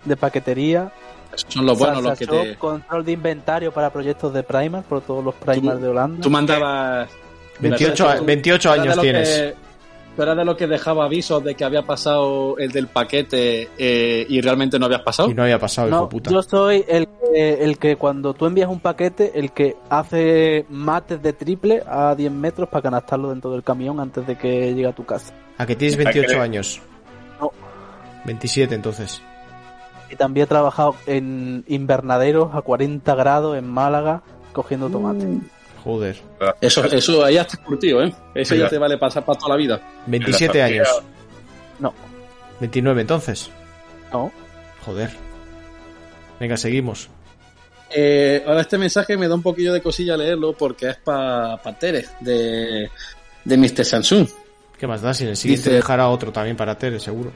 de 0.04 0.16
paquetería. 0.16 0.90
esos 1.34 1.52
son 1.52 1.66
los 1.66 1.78
buenos 1.78 2.02
los 2.02 2.18
que 2.18 2.24
Shop, 2.24 2.42
te... 2.42 2.56
Control 2.56 3.04
de 3.04 3.12
inventario 3.12 3.72
para 3.72 3.90
proyectos 3.90 4.32
de 4.32 4.42
Primark, 4.42 4.86
por 4.86 5.02
todos 5.02 5.22
los 5.22 5.34
Primark 5.34 5.80
de 5.80 5.88
Holanda. 5.88 6.22
Tú 6.22 6.30
mandabas... 6.30 7.08
28 7.60 8.08
a- 8.08 8.20
28 8.20 8.68
Tú 8.68 8.72
eras 8.74 8.84
de 8.84 8.90
años 8.90 9.00
tienes. 9.02 9.28
que- 9.28 9.65
tú 10.16 10.22
eras 10.22 10.36
de 10.36 10.44
los 10.44 10.56
que 10.56 10.66
dejaba 10.66 11.04
avisos 11.04 11.44
de 11.44 11.54
que 11.54 11.64
había 11.64 11.82
pasado 11.82 12.56
el 12.58 12.72
del 12.72 12.88
paquete 12.88 13.68
eh, 13.78 14.26
y 14.28 14.40
realmente 14.40 14.78
no 14.78 14.86
habías 14.86 15.02
pasado. 15.02 15.28
Y 15.30 15.34
no 15.34 15.42
había 15.42 15.58
pasado, 15.58 15.88
hijo 15.88 15.96
No, 15.96 16.02
de 16.04 16.08
puta. 16.08 16.30
yo 16.30 16.42
soy 16.42 16.84
el 16.88 17.06
que, 17.06 17.64
el 17.64 17.78
que 17.78 17.96
cuando 17.96 18.32
tú 18.34 18.46
envías 18.46 18.68
un 18.70 18.80
paquete, 18.80 19.38
el 19.38 19.52
que 19.52 19.76
hace 19.90 20.64
mates 20.70 21.22
de 21.22 21.32
triple 21.34 21.82
a 21.86 22.14
10 22.14 22.32
metros 22.32 22.68
para 22.68 22.82
canastarlo 22.82 23.30
dentro 23.30 23.50
del 23.52 23.62
camión 23.62 24.00
antes 24.00 24.26
de 24.26 24.36
que 24.36 24.74
llegue 24.74 24.86
a 24.88 24.92
tu 24.94 25.04
casa. 25.04 25.32
¿A 25.58 25.66
que 25.66 25.76
tienes 25.76 25.94
Hay 25.98 26.04
que 26.06 26.20
28 26.20 26.28
ver. 26.34 26.40
años? 26.42 26.80
No. 27.40 27.50
27 28.24 28.74
entonces. 28.74 29.22
Y 30.10 30.16
también 30.16 30.44
he 30.44 30.46
trabajado 30.46 30.94
en 31.06 31.64
invernaderos 31.66 32.54
a 32.54 32.62
40 32.62 33.14
grados 33.16 33.56
en 33.58 33.68
Málaga 33.68 34.22
cogiendo 34.52 34.88
tomate. 34.88 35.26
Joder. 35.86 36.16
Eso, 36.60 36.84
eso 36.86 37.24
ahí 37.24 37.34
ya 37.34 37.42
estás 37.42 37.60
curtido, 37.60 38.02
¿eh? 38.02 38.12
Eso 38.34 38.54
Mira. 38.54 38.66
ya 38.66 38.70
te 38.70 38.78
vale 38.78 38.98
pasar 38.98 39.24
para 39.24 39.38
toda 39.38 39.50
la 39.50 39.56
vida. 39.56 39.80
27 40.08 40.58
En 40.58 40.58
la 40.58 40.66
años. 40.66 40.88
No, 41.78 41.94
29 42.58 43.00
entonces. 43.02 43.48
no. 44.12 44.32
Joder. 44.84 45.10
Venga, 46.40 46.56
seguimos. 46.56 47.08
Eh, 47.90 48.42
ahora 48.46 48.62
este 48.62 48.78
mensaje 48.78 49.16
me 49.16 49.28
da 49.28 49.36
un 49.36 49.42
poquillo 49.42 49.72
de 49.72 49.80
cosilla 49.80 50.16
leerlo 50.16 50.52
porque 50.54 50.90
es 50.90 50.96
para 50.96 51.56
pa 51.62 51.72
Tere, 51.78 52.04
de, 52.20 52.90
de 53.44 53.56
Mr. 53.56 53.84
Samsung. 53.84 54.26
¿Qué 54.76 54.86
más 54.88 55.02
da? 55.02 55.14
Si 55.14 55.22
en 55.22 55.30
el 55.30 55.36
siguiente 55.36 55.70
Dice- 55.70 55.76
dejará 55.76 56.08
otro 56.08 56.32
también 56.32 56.56
para 56.56 56.76
Tere, 56.76 56.98
seguro. 56.98 57.30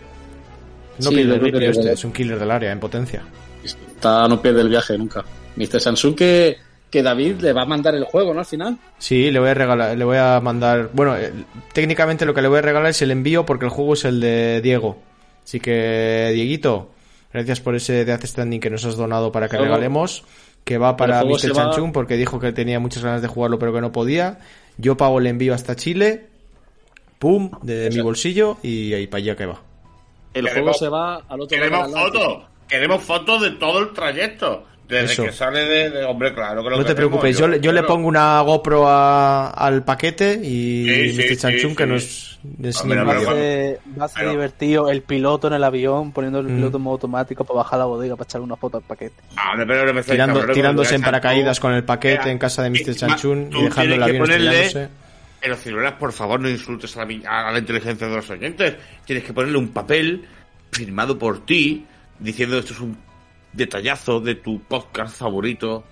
No 0.99 1.09
Sí, 1.11 1.15
pierde 1.17 1.35
el 1.35 1.41
ritmo 1.41 1.61
este, 1.61 1.93
es 1.93 2.05
un 2.05 2.13
killer 2.13 2.39
del 2.39 2.51
área 2.51 2.73
en 2.73 2.81
potencia. 2.81 3.23
Está, 3.65 4.27
no 4.27 4.43
pierde 4.43 4.61
el 4.63 4.69
viaje 4.69 4.99
nunca. 4.99 5.25
Mr. 5.57 5.81
Samsung 5.81 6.15
que, 6.17 6.57
que 6.91 7.03
David 7.03 7.41
le 7.41 7.53
va 7.53 7.63
a 7.63 7.67
mandar 7.67 7.95
el 7.95 8.05
juego, 8.05 8.35
¿no? 8.35 8.41
Al 8.41 8.47
final. 8.47 8.79
Sí, 8.99 9.31
le 9.31 9.39
voy 9.39 9.49
a 9.51 9.55
regalar, 9.55 9.97
le 9.97 10.05
voy 10.05 10.17
a 10.17 10.41
mandar. 10.41 10.91
Bueno, 10.93 11.17
eh, 11.17 11.33
técnicamente 11.73 12.27
lo 12.27 12.35
que 12.35 12.43
le 12.43 12.49
voy 12.49 12.59
a 12.59 12.63
regalar 12.63 12.91
es 12.91 13.01
el 13.03 13.11
envío 13.11 13.47
porque 13.47 13.65
el 13.67 13.71
juego 13.71 13.95
es 13.95 14.05
el 14.05 14.21
de 14.21 14.61
Diego. 14.61 14.99
Así 15.45 15.61
que, 15.61 16.31
Dieguito, 16.35 16.91
gracias 17.33 17.61
por 17.61 17.75
ese 17.77 18.05
Death 18.05 18.25
Standing 18.25 18.61
que 18.61 18.71
nos 18.71 18.85
has 18.85 18.97
donado 18.97 19.31
para 19.33 19.49
que 19.49 19.57
Luego- 19.57 19.73
regalemos. 19.75 20.25
Que 20.65 20.77
va 20.77 20.95
para 20.97 21.25
Mr. 21.25 21.51
va- 21.53 21.55
Chanchun 21.55 21.91
porque 21.93 22.17
dijo 22.19 22.39
que 22.39 22.53
tenía 22.53 22.79
muchas 22.79 23.03
ganas 23.03 23.23
de 23.23 23.29
jugarlo 23.29 23.59
pero 23.59 23.73
que 23.73 23.81
no 23.81 23.93
podía. 23.93 24.41
Yo 24.77 24.97
pago 24.97 25.19
el 25.19 25.27
envío 25.27 25.55
hasta 25.55 25.75
Chile. 25.75 26.27
Pum, 27.19 27.51
de 27.63 27.91
mi 27.91 28.01
bolsillo 28.01 28.57
y 28.63 28.93
ahí 28.95 29.07
para 29.07 29.23
allá 29.23 29.37
que 29.37 29.47
va. 29.47 29.61
El 30.35 30.45
Queremos- 30.47 30.53
juego 30.53 30.75
se 30.75 30.89
va 30.89 31.17
al 31.29 31.41
otro 31.41 31.59
lado 31.59 31.71
Queremos 31.87 31.91
fotos. 31.93 32.43
Queremos 32.69 33.03
fotos 33.03 33.43
de 33.43 33.51
todo 33.53 33.79
el 33.81 33.93
trayecto. 33.93 34.65
Desde 34.91 35.13
Eso. 35.13 35.25
que 35.25 35.33
sale 35.33 35.65
de, 35.65 35.91
de- 35.91 36.05
Hombre, 36.05 36.35
claro 36.35 36.63
que 36.65 36.71
lo 36.71 36.77
No 36.79 36.85
te 36.85 36.95
preocupes, 36.97 37.39
yo, 37.39 37.47
le- 37.47 37.61
yo 37.61 37.73
le 37.73 37.83
pongo 37.85 38.09
una 38.09 38.41
GoPro 38.41 38.89
a- 38.89 39.51
al 39.51 39.85
paquete 39.85 40.35
y 40.43 40.85
Sí, 40.85 41.13
sí, 41.15 41.29
Mr. 41.31 41.37
Chanchun 41.37 41.71
sí, 41.71 41.77
que 41.77 41.83
Hombre, 41.85 43.05
Va 43.05 43.21
ser, 43.21 43.81
va 44.01 44.05
a 44.07 44.09
ser 44.09 44.19
Pero- 44.21 44.31
divertido 44.33 44.89
el 44.91 45.03
piloto 45.03 45.47
en 45.49 45.53
el 45.55 45.63
avión, 45.65 46.11
poniendo 46.13 46.41
el 46.41 46.47
Mm. 46.47 46.57
piloto 46.57 46.77
en 46.79 46.83
modo 46.83 46.95
automático 46.95 47.45
para 47.45 47.59
bajar 47.59 47.79
la 47.79 47.85
bodega, 47.85 48.17
para 48.17 48.27
echar 48.27 48.41
una 48.41 48.57
foto 48.57 48.79
al 48.79 48.83
paquete. 48.83 49.15
Ah, 49.37 49.53
pero 49.57 49.87
no 49.87 49.93
me 49.95 50.03
Tirando- 50.03 50.41
cabrón, 50.41 50.55
tirándose 50.55 50.95
en 50.97 51.03
paracaídas 51.03 51.57
tú- 51.59 51.63
con 51.63 51.73
el 51.75 51.85
paquete 51.85 52.19
Mira, 52.21 52.31
en 52.33 52.39
casa 52.39 52.63
de 52.63 52.71
Mr. 52.71 52.95
Chanchun 52.97 53.39
y 53.53 53.63
dejando 53.65 53.65
el 53.65 53.71
tienes 53.73 53.99
que 53.99 54.03
avión 54.05 54.19
ponerle- 54.23 54.61
estrellándose. 54.65 55.01
En 55.43 55.51
los 55.51 55.61
ciruelas, 55.61 55.93
por 55.95 56.13
favor, 56.13 56.41
no 56.41 56.49
insultes 56.51 56.97
a 56.97 57.05
la, 57.05 57.49
a 57.49 57.53
la 57.53 57.59
inteligencia 57.59 58.07
de 58.09 58.15
los 58.17 58.29
oyentes. 58.29 58.75
Tienes 59.07 59.25
que 59.25 59.33
ponerle 59.33 59.57
un 59.59 59.69
papel 59.69 60.25
firmado 60.73 61.19
por 61.19 61.45
ti 61.47 61.87
diciendo 62.19 62.59
esto 62.59 62.73
es 62.75 62.81
un 62.81 62.97
detallazo 63.53 64.21
de 64.21 64.35
tu 64.37 64.61
podcast 64.61 65.17
favorito 65.17 65.85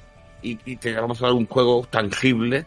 y, 0.43 0.59
y 0.65 0.77
te 0.77 0.93
vamos 0.95 1.21
a 1.23 1.27
dar 1.27 1.35
un 1.35 1.47
juego 1.47 1.87
tangible 1.91 2.67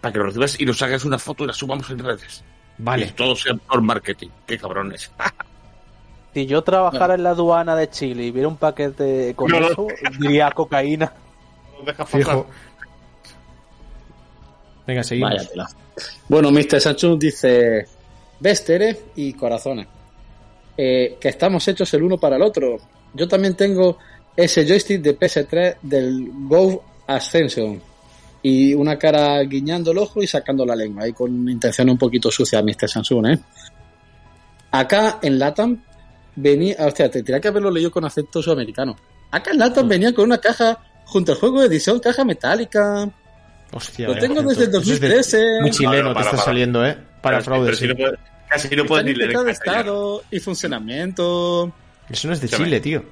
para 0.00 0.12
que 0.12 0.18
lo 0.18 0.26
recibas 0.26 0.60
y 0.60 0.64
nos 0.64 0.80
hagas 0.82 1.04
una 1.04 1.18
foto 1.18 1.44
y 1.44 1.48
la 1.48 1.52
subamos 1.52 1.90
en 1.90 1.98
redes. 1.98 2.44
Vale. 2.78 3.06
Y 3.06 3.10
todo 3.12 3.34
sea 3.34 3.54
por 3.54 3.80
marketing. 3.80 4.28
Qué 4.46 4.58
cabrones. 4.58 5.10
Si 6.34 6.44
yo 6.44 6.60
trabajara 6.60 7.14
en 7.14 7.22
la 7.22 7.30
aduana 7.30 7.74
de 7.74 7.88
Chile 7.88 8.24
y 8.26 8.30
viera 8.30 8.46
un 8.46 8.58
paquete 8.58 9.32
con 9.34 9.50
No, 9.50 9.58
no. 9.58 9.68
eso, 9.68 9.86
diría 10.20 10.50
cocaína. 10.50 11.10
Deja 11.82 12.04
pasar. 12.04 12.20
Fijo. 12.20 12.46
Venga, 14.86 15.02
seguimos. 15.02 15.30
Vaya 15.30 15.48
tela. 15.48 15.66
Bueno, 16.28 16.50
Mr. 16.50 16.78
Samsung 16.78 17.18
dice: 17.18 17.86
¿Ves, 18.38 18.64
Tere? 18.66 19.00
Y 19.16 19.32
corazones. 19.32 19.86
Eh, 20.76 21.16
que 21.18 21.28
estamos 21.30 21.66
hechos 21.68 21.92
el 21.94 22.02
uno 22.02 22.18
para 22.18 22.36
el 22.36 22.42
otro. 22.42 22.76
Yo 23.16 23.26
también 23.26 23.54
tengo 23.54 23.98
ese 24.36 24.66
joystick 24.66 25.00
de 25.02 25.18
PS3 25.18 25.76
del 25.82 26.30
Go 26.48 26.84
Ascension. 27.06 27.80
Y 28.42 28.74
una 28.74 28.96
cara 28.98 29.40
guiñando 29.42 29.90
el 29.90 29.98
ojo 29.98 30.22
y 30.22 30.26
sacando 30.26 30.64
la 30.64 30.76
lengua. 30.76 31.04
Ahí 31.04 31.12
con 31.12 31.48
intención 31.48 31.90
un 31.90 31.98
poquito 31.98 32.30
sucia, 32.30 32.62
Mr. 32.62 32.88
Samsung, 32.88 33.26
¿eh? 33.26 33.38
Acá 34.70 35.18
en 35.22 35.38
Latam 35.38 35.82
venía. 36.36 36.76
Hostia, 36.80 37.06
te 37.06 37.18
tendría 37.18 37.40
que 37.40 37.48
haberlo 37.48 37.70
leído 37.70 37.90
con 37.90 38.04
acento 38.04 38.42
sudamericano. 38.42 38.96
Acá 39.30 39.50
en 39.52 39.58
Latam 39.58 39.88
venía 39.88 40.12
con 40.14 40.26
una 40.26 40.38
caja 40.38 40.78
junto 41.06 41.32
al 41.32 41.38
juego 41.38 41.60
de 41.60 41.66
edición, 41.66 41.98
caja 41.98 42.24
metálica. 42.24 43.08
Hostia, 43.72 44.06
Lo 44.08 44.14
vaya 44.14 44.28
tengo 44.28 44.42
desde 44.42 44.64
el 44.64 44.70
Eso 44.70 44.80
es 44.92 45.00
de- 45.00 45.08
2013. 45.08 45.42
Muy 45.62 45.70
chileno 45.70 45.94
No, 45.96 46.08
no, 46.10 46.14
te 46.14 46.20
está 46.20 46.30
para. 46.32 46.42
saliendo, 46.44 46.86
¿eh? 46.86 46.96
Para 47.22 47.38
sí, 47.40 47.44
fraude, 47.46 47.64
pero 47.66 47.76
sí. 47.76 47.82
si 47.82 47.88
no 47.88 47.96
puedes- 47.96 48.18
casi 48.48 48.76
no 48.76 48.84
puedes 48.86 49.04
ni 49.06 49.14
leer 49.14 49.48
estado 49.48 50.22
y 50.30 50.38
funcionamiento. 50.40 51.72
Eso 52.10 52.28
no 52.28 52.34
es 52.34 52.40
de. 52.40 52.48
Chile, 52.48 52.80
tío. 52.80 53.02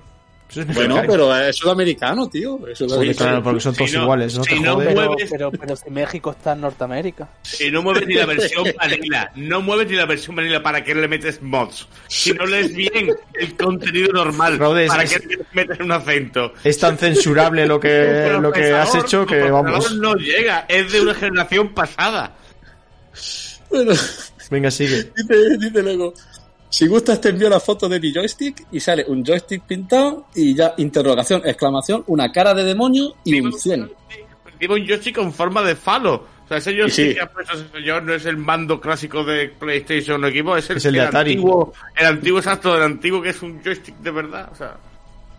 Eso 0.48 0.60
es 0.60 0.74
Bueno, 0.74 1.02
pero 1.06 1.34
es 1.36 1.56
sudamericano, 1.56 2.28
tío. 2.28 2.68
Es 2.68 2.78
sudamericano. 2.78 3.30
claro, 3.30 3.42
porque 3.42 3.60
son 3.60 3.74
todos 3.74 3.90
Si 3.90 3.96
no- 3.96 4.02
iguales, 4.02 4.36
no 4.38 4.44
si 4.44 4.50
te 4.54 4.60
no 4.60 4.76
mueves- 4.76 5.28
pero, 5.30 5.50
pero 5.50 5.74
si 5.74 5.90
México 5.90 6.30
está 6.32 6.52
en 6.52 6.60
Norteamérica. 6.60 7.28
Si 7.42 7.70
no 7.70 7.82
mueves 7.82 8.06
ni 8.06 8.14
la 8.14 8.26
versión 8.26 8.64
vanilla, 8.78 9.32
no 9.36 9.62
mueves 9.62 9.88
ni 9.88 9.96
la 9.96 10.04
versión 10.04 10.36
vanilla, 10.36 10.62
¿para 10.62 10.84
qué 10.84 10.94
le 10.94 11.08
metes 11.08 11.40
mods? 11.42 11.88
Si 12.08 12.32
no 12.34 12.44
lees 12.46 12.74
bien 12.74 13.08
el 13.40 13.56
contenido 13.56 14.12
normal, 14.12 14.58
¿para 14.58 15.02
es- 15.02 15.18
qué 15.18 15.26
le 15.26 15.38
metes 15.54 15.80
un 15.80 15.90
acento? 15.90 16.52
Es 16.62 16.78
tan 16.78 16.98
censurable 16.98 17.66
lo 17.66 17.80
que, 17.80 18.36
lo 18.38 18.52
que 18.52 18.70
has 18.70 18.94
hecho 18.94 19.24
que 19.26 19.50
vamos. 19.50 19.94
no 19.96 20.14
llega, 20.14 20.66
es 20.68 20.92
de 20.92 21.00
una 21.00 21.14
generación 21.14 21.72
pasada. 21.74 22.36
Bueno, 23.70 23.92
Venga, 24.50 24.70
sigue. 24.70 25.10
dice, 25.16 25.56
dice 25.58 25.82
luego. 25.82 26.12
Si 26.74 26.88
gustas 26.88 27.20
te 27.20 27.28
envío 27.28 27.48
la 27.48 27.60
foto 27.60 27.88
de 27.88 28.00
mi 28.00 28.12
joystick 28.12 28.66
y 28.72 28.80
sale 28.80 29.04
un 29.06 29.24
joystick 29.24 29.62
pintado 29.62 30.26
y 30.34 30.56
ya 30.56 30.74
interrogación, 30.78 31.42
exclamación, 31.44 32.02
una 32.08 32.32
cara 32.32 32.52
de 32.52 32.64
demonio 32.64 33.14
y 33.22 33.40
un 33.40 33.52
100. 33.52 33.92
Tiene 34.58 34.74
un 34.74 34.84
joystick 34.84 35.14
con 35.14 35.32
forma 35.32 35.62
de 35.62 35.76
falo. 35.76 36.14
O 36.14 36.48
sea, 36.48 36.56
ese 36.56 36.76
joystick 36.76 37.10
sí. 37.10 37.14
que 37.14 37.20
ha 37.20 37.30
puesto 37.30 37.54
ese 37.54 37.68
señor 37.68 38.02
no 38.02 38.12
es 38.12 38.26
el 38.26 38.38
mando 38.38 38.80
clásico 38.80 39.22
de 39.22 39.50
PlayStation 39.50 40.24
o 40.24 40.26
equipo, 40.26 40.56
es 40.56 40.68
el, 40.68 40.78
Es 40.78 40.84
el 40.86 40.94
de 40.94 41.00
Atari. 41.02 41.30
antiguo, 41.34 41.72
el 41.96 42.06
antiguo 42.06 42.38
exacto, 42.40 42.76
el 42.76 42.82
antiguo 42.82 43.22
que 43.22 43.28
es 43.28 43.40
un 43.40 43.62
joystick 43.62 43.94
de 43.98 44.10
verdad. 44.10 44.48
O 44.50 44.56
sea, 44.56 44.76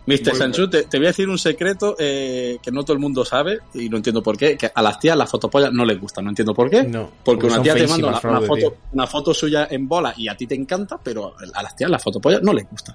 Mr. 0.06 0.36
Sanchu, 0.36 0.70
te, 0.70 0.84
te 0.84 0.98
voy 0.98 1.06
a 1.06 1.10
decir 1.10 1.28
un 1.28 1.38
secreto 1.38 1.96
eh, 1.98 2.58
que 2.62 2.70
no 2.70 2.84
todo 2.84 2.92
el 2.92 3.00
mundo 3.00 3.24
sabe 3.24 3.58
y 3.74 3.88
no 3.88 3.96
entiendo 3.96 4.22
por 4.22 4.36
qué. 4.38 4.56
Que 4.56 4.70
a 4.72 4.80
las 4.82 4.98
tías 5.00 5.16
las 5.16 5.28
fotopollas 5.30 5.72
no 5.72 5.84
les 5.84 6.00
gustan, 6.00 6.24
no 6.24 6.30
entiendo 6.30 6.54
por 6.54 6.70
qué. 6.70 6.84
No, 6.84 7.10
porque, 7.24 7.40
porque 7.42 7.46
una 7.46 7.62
tía 7.62 7.74
te 7.74 7.86
manda 7.88 8.08
una, 8.08 8.20
fraude, 8.20 8.38
una 8.38 8.46
foto, 8.46 8.60
tío. 8.60 8.76
una 8.92 9.06
foto 9.06 9.34
suya 9.34 9.66
en 9.70 9.88
bola 9.88 10.14
y 10.16 10.28
a 10.28 10.36
ti 10.36 10.46
te 10.46 10.54
encanta, 10.54 10.98
pero 11.02 11.34
a 11.54 11.62
las 11.62 11.74
tías 11.74 11.90
las 11.90 12.02
fotopollas 12.02 12.40
no 12.42 12.52
les 12.52 12.70
gustan. 12.70 12.94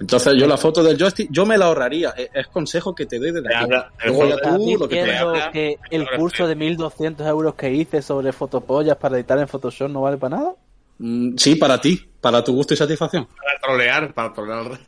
Entonces 0.00 0.34
yo 0.36 0.46
la 0.46 0.56
foto 0.56 0.82
del 0.82 0.96
joystick, 0.96 1.28
yo 1.30 1.44
me 1.44 1.58
la 1.58 1.66
ahorraría. 1.66 2.10
Es, 2.10 2.30
es 2.32 2.46
consejo 2.46 2.94
que 2.94 3.04
te 3.06 3.18
doy 3.18 3.32
desde 3.32 3.52
aquí. 3.54 3.64
el 4.04 4.12
Luego 4.14 4.28
ya 4.28 4.36
juego 4.38 4.56
tú, 4.56 4.70
¿Estás 4.70 4.80
lo 4.80 4.88
que 4.88 4.94
te 4.94 5.02
diciendo 5.02 5.28
habla- 5.30 5.50
que 5.50 5.76
el 5.90 6.02
ahora 6.02 6.16
curso 6.16 6.46
de 6.46 6.54
1200 6.54 7.26
euros 7.26 7.54
que 7.56 7.72
hice 7.74 8.00
sobre 8.00 8.32
fotopollas 8.32 8.96
para 8.96 9.16
editar 9.16 9.38
en 9.40 9.48
Photoshop 9.48 9.90
no 9.90 10.02
vale 10.02 10.16
para 10.16 10.36
nada? 10.36 10.52
Mm, 10.98 11.36
sí, 11.36 11.56
para 11.56 11.80
ti, 11.80 12.00
para 12.20 12.42
tu 12.44 12.54
gusto 12.54 12.74
y 12.74 12.76
satisfacción. 12.76 13.26
para 13.26 13.60
trolear, 13.60 14.14
para 14.14 14.32
trolear. 14.32 14.78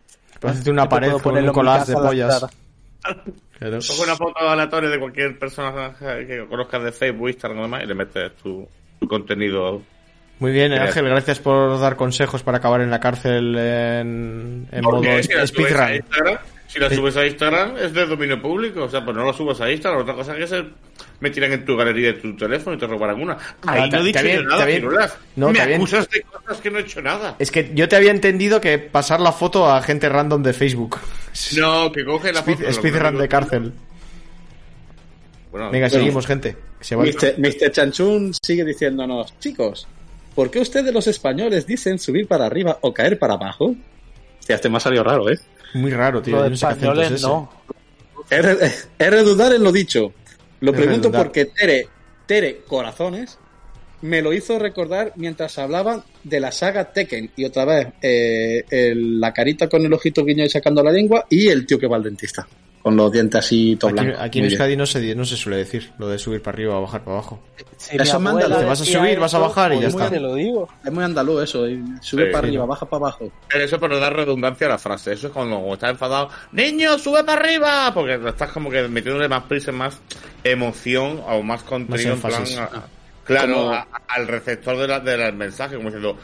Hacerte 0.42 0.70
una 0.70 0.84
Yo 0.84 0.88
pared 0.88 1.08
puedo 1.08 1.22
con 1.22 1.30
ponerlo 1.32 1.50
un 1.50 1.54
collage 1.54 1.92
de 1.92 1.98
a 1.98 2.02
pollas. 2.02 2.46
Claro. 3.58 3.78
Coge 3.78 4.02
una 4.02 4.16
foto 4.16 4.38
aleatoria 4.40 4.90
de 4.90 4.98
cualquier 4.98 5.38
persona 5.38 5.94
que 5.98 6.46
conozcas 6.48 6.82
de 6.82 6.92
Facebook, 6.92 7.28
Instagram 7.28 7.58
o 7.58 7.62
demás 7.62 7.82
y 7.84 7.86
le 7.86 7.94
metes 7.94 8.36
tu, 8.36 8.66
tu 8.98 9.06
contenido. 9.06 9.82
Muy 10.38 10.52
bien. 10.52 10.72
Ángel, 10.72 11.04
gracias 11.04 11.38
por 11.38 11.78
dar 11.78 11.96
consejos 11.96 12.42
para 12.42 12.58
acabar 12.58 12.80
en 12.80 12.90
la 12.90 13.00
cárcel 13.00 13.56
en, 13.56 14.68
en 14.72 14.82
modo 14.82 15.02
a 15.10 15.46
speedrun. 15.46 16.02
Si 16.72 16.78
la 16.78 16.88
subes 16.88 17.16
a 17.16 17.26
Instagram 17.26 17.76
es 17.78 17.92
de 17.92 18.06
dominio 18.06 18.40
público, 18.40 18.84
o 18.84 18.88
sea, 18.88 19.04
pues 19.04 19.16
no 19.16 19.24
lo 19.24 19.32
subas 19.32 19.60
a 19.60 19.70
Instagram. 19.70 20.02
Otra 20.02 20.14
cosa 20.14 20.34
es 20.34 20.38
que 20.38 20.46
se 20.46 20.64
metieran 21.18 21.50
en 21.52 21.64
tu 21.64 21.76
galería 21.76 22.12
de 22.12 22.20
tu 22.20 22.36
teléfono 22.36 22.76
y 22.76 22.78
te 22.78 22.86
robaran 22.86 23.20
una. 23.20 23.32
Ahí 23.66 23.82
Ah, 23.82 23.86
no 23.90 23.98
he 23.98 24.04
dicho 24.04 24.22
nada, 24.44 25.10
no, 25.34 25.50
Me 25.50 25.60
acusas 25.60 26.08
de 26.08 26.22
cosas 26.22 26.60
que 26.60 26.70
no 26.70 26.78
he 26.78 26.82
hecho 26.82 27.02
nada. 27.02 27.34
Es 27.40 27.50
que 27.50 27.72
yo 27.74 27.88
te 27.88 27.96
había 27.96 28.12
entendido 28.12 28.60
que 28.60 28.78
pasar 28.78 29.20
la 29.20 29.32
foto 29.32 29.68
a 29.68 29.82
gente 29.82 30.08
random 30.08 30.44
de 30.44 30.52
Facebook. 30.52 30.98
No, 31.58 31.90
que 31.90 32.04
coge 32.04 32.32
la 32.32 32.42
foto. 32.44 32.72
speedrun 32.72 33.18
de 33.18 33.28
cárcel. 33.28 33.72
Bueno, 35.50 35.70
Venga, 35.70 35.88
Bueno. 35.88 36.00
seguimos, 36.04 36.26
gente. 36.26 36.56
Se 36.80 36.94
va- 36.94 37.02
Mr. 37.04 37.34
Mr. 37.38 37.72
Chanchun 37.72 38.32
sigue 38.40 38.64
diciéndonos, 38.64 39.36
chicos, 39.40 39.88
¿por 40.36 40.50
qué 40.50 40.60
ustedes 40.60 40.94
los 40.94 41.08
españoles 41.08 41.66
dicen 41.66 41.98
subir 41.98 42.28
para 42.28 42.46
arriba 42.46 42.78
o 42.82 42.94
caer 42.94 43.18
para 43.18 43.34
abajo? 43.34 43.74
Hostia, 44.38 44.54
este 44.54 44.68
me 44.68 44.76
ha 44.76 44.80
salido 44.80 45.02
raro, 45.02 45.28
¿eh? 45.28 45.38
Muy 45.74 45.90
raro, 45.90 46.20
tío. 46.22 46.36
Los 46.36 46.50
no 46.50 46.56
sé 46.56 46.66
es 46.66 46.72
españoles 46.72 47.22
no. 47.22 47.52
Es, 48.28 48.44
re- 48.44 48.66
es 48.66 49.10
redundar 49.10 49.52
en 49.54 49.62
lo 49.64 49.72
dicho. 49.72 50.12
Lo 50.60 50.70
Es 50.72 50.76
pregunto 50.76 51.08
redundar. 51.08 51.22
porque 51.24 51.44
Tere, 51.46 51.88
Tere 52.26 52.60
Corazones, 52.66 53.38
me 54.02 54.22
lo 54.22 54.32
hizo 54.32 54.58
recordar 54.58 55.12
mientras 55.16 55.58
hablaban 55.58 56.02
de 56.24 56.40
la 56.40 56.52
saga 56.52 56.92
Tekken. 56.92 57.30
Y 57.36 57.44
otra 57.44 57.64
vez, 57.64 57.88
eh, 58.02 58.64
el- 58.70 59.20
la 59.20 59.32
carita 59.32 59.68
con 59.68 59.84
el 59.84 59.92
ojito 59.92 60.24
guiño 60.24 60.44
y 60.44 60.50
sacando 60.50 60.82
la 60.82 60.92
lengua 60.92 61.26
y 61.28 61.48
el 61.48 61.66
tío 61.66 61.78
que 61.78 61.86
va 61.86 61.96
al 61.96 62.02
dentista. 62.02 62.46
Con 62.82 62.96
los 62.96 63.12
dientes 63.12 63.38
así 63.38 63.76
todo 63.76 63.90
Aquí, 63.90 64.00
blancos. 64.00 64.22
aquí 64.22 64.38
en. 64.38 64.44
Euskadi 64.46 64.74
no 64.76 64.86
se, 64.86 65.14
no 65.14 65.24
se 65.26 65.36
suele 65.36 65.58
decir 65.58 65.92
lo 65.98 66.08
de 66.08 66.18
subir 66.18 66.40
para 66.40 66.54
arriba 66.56 66.78
o 66.78 66.80
bajar 66.82 67.02
para 67.04 67.18
abajo. 67.18 67.38
Si 67.76 67.94
Eso 67.96 68.16
abuela 68.16 68.58
te 68.58 68.64
vas 68.64 68.80
a 68.80 68.84
subir, 68.86 69.18
vas 69.18 69.34
a 69.34 69.38
bajar 69.38 69.72
y 69.72 69.74
ya 69.76 69.80
pues 69.90 69.94
está. 69.96 70.08
Te 70.10 70.18
lo 70.18 70.34
digo. 70.34 70.66
Es 70.82 70.90
muy 70.90 71.04
andaluz 71.04 71.42
eso, 71.42 71.68
y 71.68 71.76
sube 72.00 72.26
Sí, 72.26 72.32
para 72.32 72.40
sí, 72.44 72.48
arriba, 72.48 72.62
¿no? 72.64 72.68
baja 72.68 72.86
para 72.86 72.96
abajo. 73.04 73.30
Pero 73.48 73.64
eso 73.64 73.78
para 73.78 73.98
dar 73.98 74.16
redundancia 74.16 74.66
a 74.66 74.70
la 74.70 74.78
frase. 74.78 75.12
Eso 75.12 75.26
es 75.26 75.32
cuando 75.34 75.74
estás 75.74 75.90
enfadado. 75.90 76.30
¡Niño, 76.52 76.98
sube 76.98 77.22
para 77.22 77.42
arriba! 77.42 77.90
Porque 77.92 78.14
estás 78.28 78.50
como 78.50 78.70
que 78.70 78.88
metiéndole 78.88 79.28
más 79.28 79.42
prisa, 79.44 79.72
más 79.72 79.98
emoción 80.42 81.20
o 81.28 81.42
más 81.42 81.62
contenido 81.62 82.14
en 82.14 82.20
plan. 82.20 82.32
énfasis. 82.32 82.58
a- 82.58 82.64
a- 82.64 82.84
claro, 83.24 83.54
Como- 83.56 83.72
a- 83.72 83.86
al 84.08 84.26
receptor 84.26 84.76
de 84.78 84.88
la- 84.88 85.00
del 85.00 85.34
mensaje, 85.34 85.76
como 85.76 85.90
diciendo, 85.90 86.16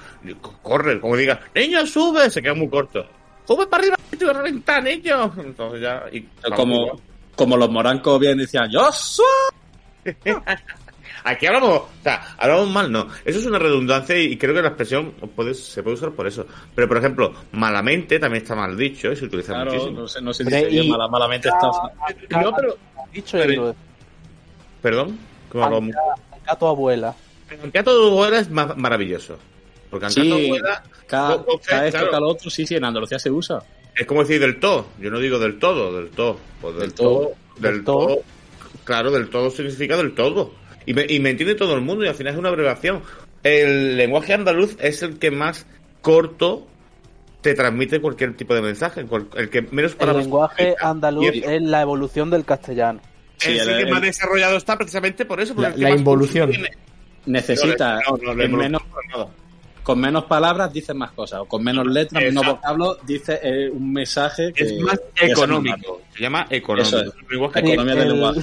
corre, 0.62 0.98
como 1.00 1.16
diga, 1.16 1.38
¡Niño, 1.54 1.86
sube! 1.86 2.30
Se 2.30 2.40
queda 2.40 2.54
muy 2.54 2.68
corto. 2.70 3.06
¡Sube 3.46 3.66
para 3.66 3.82
arriba! 3.82 3.95
¡Te 4.18 4.24
voy 4.24 4.28
a 4.34 4.38
reventar, 4.38 4.82
niño! 4.82 5.32
Entonces 5.38 5.80
ya. 5.80 6.04
Y, 6.12 6.22
Como, 6.54 7.00
como 7.34 7.56
los 7.56 7.70
morancos 7.70 8.18
bien 8.20 8.38
decían, 8.38 8.70
¡Yo 8.70 8.90
soy! 8.92 9.24
Aquí 11.24 11.44
hablamos, 11.46 11.70
o 11.78 11.88
sea, 12.04 12.36
hablamos 12.38 12.70
mal, 12.70 12.92
no. 12.92 13.08
Eso 13.24 13.40
es 13.40 13.46
una 13.46 13.58
redundancia 13.58 14.16
y, 14.16 14.36
creo 14.36 14.54
que 14.54 14.62
la 14.62 14.68
expresión 14.68 15.10
puede, 15.34 15.54
se 15.54 15.82
puede 15.82 15.94
usar 15.96 16.12
por 16.12 16.26
eso. 16.28 16.46
Pero, 16.72 16.86
por 16.86 16.98
ejemplo, 16.98 17.32
malamente 17.52 18.20
también 18.20 18.42
está 18.44 18.54
mal 18.54 18.76
dicho 18.76 19.10
y 19.10 19.16
se 19.16 19.24
utiliza 19.24 19.54
Claro, 19.54 19.72
muchísimo. 19.72 20.00
no 20.02 20.06
se, 20.08 20.20
no 20.22 20.32
se 20.32 20.44
dice 20.44 20.70
y- 20.70 20.88
mala- 20.88 21.08
malamente 21.08 21.48
está. 21.48 21.66
No, 22.40 22.52
pero, 22.54 22.76
Dicho 23.12 23.38
de- 23.38 23.74
perdón, 24.82 25.18
tu 25.50 25.60
abuela. 25.62 27.14
Ancato 27.62 27.98
de 28.02 28.06
abuela 28.10 28.38
es 28.38 28.50
ma- 28.50 28.74
maravilloso. 28.76 29.36
Porque 29.90 30.10
Sí, 30.10 30.30
abuela 30.46 30.82
cada, 31.08 31.44
cada 31.66 31.86
esto, 31.86 31.98
claro, 31.98 32.06
cada 32.10 32.20
lo 32.20 32.28
otro, 32.28 32.50
sí, 32.50 32.66
sí, 32.66 32.76
en 32.76 32.84
Andalucía 32.84 33.18
se 33.18 33.30
usa. 33.30 33.60
Es 33.96 34.06
como 34.06 34.22
decir 34.22 34.40
del 34.40 34.58
todo. 34.60 34.86
Yo 35.00 35.10
no 35.10 35.18
digo 35.18 35.38
del 35.38 35.58
todo, 35.58 35.96
del 36.00 36.10
todo. 36.10 36.38
Pues 36.60 36.74
del, 36.74 36.82
Del 36.88 36.94
todo, 36.94 37.10
todo. 37.20 37.34
del 37.60 37.72
Del 37.74 37.84
todo. 37.84 38.06
todo. 38.06 38.22
Claro, 38.84 39.10
del 39.10 39.28
todo 39.30 39.50
significa 39.50 39.96
del 39.96 40.14
todo. 40.14 40.52
Y 40.84 40.94
me, 40.94 41.04
y 41.08 41.18
me 41.20 41.30
entiende 41.30 41.54
todo 41.54 41.74
el 41.74 41.80
mundo 41.80 42.04
y 42.04 42.08
al 42.08 42.14
final 42.14 42.34
es 42.34 42.38
una 42.38 42.48
abreviación. 42.50 43.02
El 43.42 43.96
lenguaje 43.96 44.34
andaluz 44.34 44.76
es 44.80 45.02
el 45.02 45.18
que 45.18 45.30
más 45.30 45.66
corto 46.00 46.66
te 47.40 47.54
transmite 47.54 48.00
cualquier 48.00 48.36
tipo 48.36 48.54
de 48.54 48.62
mensaje. 48.62 49.04
El 49.36 49.50
que 49.50 49.62
menos 49.62 49.92
El 49.92 49.98
palabras 49.98 50.24
lenguaje 50.24 50.62
utiliza. 50.62 50.88
andaluz 50.90 51.26
el- 51.26 51.44
es 51.44 51.62
la 51.62 51.82
evolución 51.82 52.30
del 52.30 52.44
castellano. 52.44 53.00
Sí, 53.38 53.50
el, 53.58 53.68
el- 53.68 53.76
que 53.76 53.82
el- 53.84 53.90
más 53.90 54.02
desarrollado 54.02 54.56
está 54.56 54.76
precisamente 54.76 55.24
por 55.24 55.40
eso. 55.40 55.54
porque 55.54 55.70
La- 55.70 55.74
el 55.74 55.80
la 55.82 55.90
involución. 55.90 56.52
Necesita 57.26 58.00
No, 58.08 58.16
no, 58.34 58.44
involución 58.44 58.58
menos. 58.58 58.82
Con 59.86 60.00
menos 60.00 60.24
palabras 60.24 60.72
dices 60.72 60.96
más 60.96 61.12
cosas, 61.12 61.38
o 61.42 61.44
con 61.44 61.62
menos 61.62 61.86
letras, 61.86 62.20
menos 62.20 62.42
Exacto. 62.42 62.60
vocablo, 62.60 62.96
dices 63.06 63.38
eh, 63.40 63.70
un 63.72 63.92
mensaje 63.92 64.52
que 64.52 64.64
Es 64.64 64.80
más 64.80 65.00
económico. 65.20 66.00
Se 66.12 66.22
llama 66.24 66.44
económico. 66.50 66.98
Eso 66.98 67.04
es. 67.04 67.14
Economía 67.54 67.92
el, 67.92 67.98
del 68.00 68.08
lenguaje. 68.08 68.40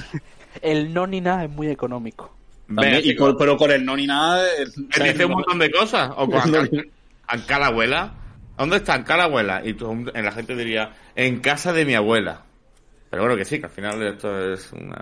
el 0.62 0.94
no 0.94 1.06
ni 1.06 1.20
nada 1.20 1.44
es 1.44 1.50
muy 1.50 1.68
económico. 1.68 2.32
También, 2.66 3.00
y 3.04 3.14
con- 3.14 3.36
pero 3.36 3.58
con 3.58 3.70
el 3.70 3.84
no 3.84 3.94
ni 3.94 4.06
nada. 4.06 4.42
el- 4.56 4.68
Él 4.96 5.12
dice 5.12 5.26
un 5.26 5.32
montón 5.32 5.58
de 5.58 5.70
cosas. 5.70 6.10
O 6.16 6.26
con 6.30 6.40
Anca, 7.28 7.58
la 7.58 7.66
abuela. 7.66 8.14
¿Dónde 8.56 8.76
está 8.76 8.94
Anca 8.94 9.18
la 9.18 9.24
abuela? 9.24 9.60
Y 9.62 9.74
tú, 9.74 9.90
en 10.14 10.24
la 10.24 10.32
gente 10.32 10.56
diría, 10.56 10.92
en 11.14 11.40
casa 11.40 11.74
de 11.74 11.84
mi 11.84 11.94
abuela. 11.94 12.40
Pero 13.10 13.24
bueno, 13.24 13.36
que 13.36 13.44
sí, 13.44 13.58
que 13.58 13.66
al 13.66 13.70
final 13.72 14.02
esto 14.02 14.52
es 14.54 14.72
una... 14.72 14.96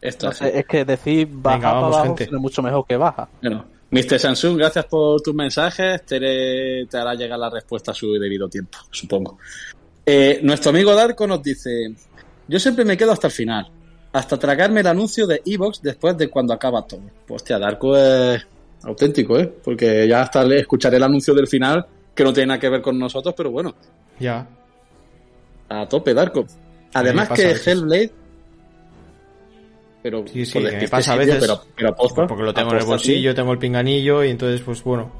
Esto 0.00 0.26
No 0.26 0.32
es- 0.32 0.38
sé, 0.38 0.58
es 0.58 0.66
que 0.66 0.84
decir 0.84 1.28
baja 1.30 1.56
Venga, 1.58 1.72
vamos, 1.74 1.90
para 1.90 2.02
abajo 2.02 2.16
gente. 2.16 2.24
es 2.34 2.40
mucho 2.40 2.60
mejor 2.60 2.84
que 2.88 2.96
baja. 2.96 3.28
Bueno, 3.40 3.64
Mr. 3.90 4.18
Samsung, 4.18 4.58
gracias 4.58 4.84
por 4.86 5.20
tus 5.22 5.34
mensajes. 5.34 6.04
Te 6.04 6.86
hará 6.92 7.14
llegar 7.14 7.38
la 7.38 7.50
respuesta 7.50 7.92
a 7.92 7.94
su 7.94 8.12
debido 8.14 8.48
tiempo, 8.48 8.78
supongo. 8.90 9.38
Eh, 10.04 10.40
nuestro 10.42 10.70
amigo 10.70 10.94
Darko 10.94 11.26
nos 11.26 11.42
dice: 11.42 11.70
Yo 12.48 12.58
siempre 12.58 12.84
me 12.84 12.96
quedo 12.96 13.12
hasta 13.12 13.28
el 13.28 13.32
final, 13.32 13.70
hasta 14.12 14.38
tragarme 14.38 14.80
el 14.80 14.86
anuncio 14.86 15.26
de 15.26 15.40
Evox 15.44 15.80
después 15.82 16.16
de 16.16 16.28
cuando 16.28 16.52
acaba 16.52 16.86
todo. 16.86 17.02
Hostia, 17.28 17.58
Darko 17.58 17.96
es 17.96 18.44
auténtico, 18.82 19.38
¿eh? 19.38 19.46
Porque 19.62 20.06
ya 20.08 20.22
hasta 20.22 20.44
le 20.44 20.60
escucharé 20.60 20.96
el 20.96 21.02
anuncio 21.04 21.32
del 21.34 21.46
final, 21.46 21.86
que 22.14 22.24
no 22.24 22.32
tiene 22.32 22.48
nada 22.48 22.60
que 22.60 22.68
ver 22.68 22.82
con 22.82 22.98
nosotros, 22.98 23.34
pero 23.36 23.50
bueno, 23.50 23.74
Ya. 24.18 24.46
a 25.68 25.88
tope, 25.88 26.12
Darko. 26.14 26.44
Además 26.92 27.28
que. 27.30 27.50
Hellblade. 27.52 28.12
Pero 30.06 30.24
Sí, 30.24 30.46
sí, 30.46 30.52
por 30.52 30.70
que 30.70 30.76
me 30.76 30.88
pasa 30.88 31.14
a 31.14 31.16
veces. 31.16 31.38
Pero, 31.40 31.60
pero 31.74 31.88
aposta, 31.88 32.28
Porque 32.28 32.44
lo 32.44 32.54
tengo 32.54 32.70
en 32.70 32.78
el 32.78 32.84
bolsillo, 32.84 33.34
tengo 33.34 33.50
el 33.50 33.58
pinganillo 33.58 34.22
y 34.22 34.30
entonces, 34.30 34.60
pues 34.60 34.84
bueno. 34.84 35.10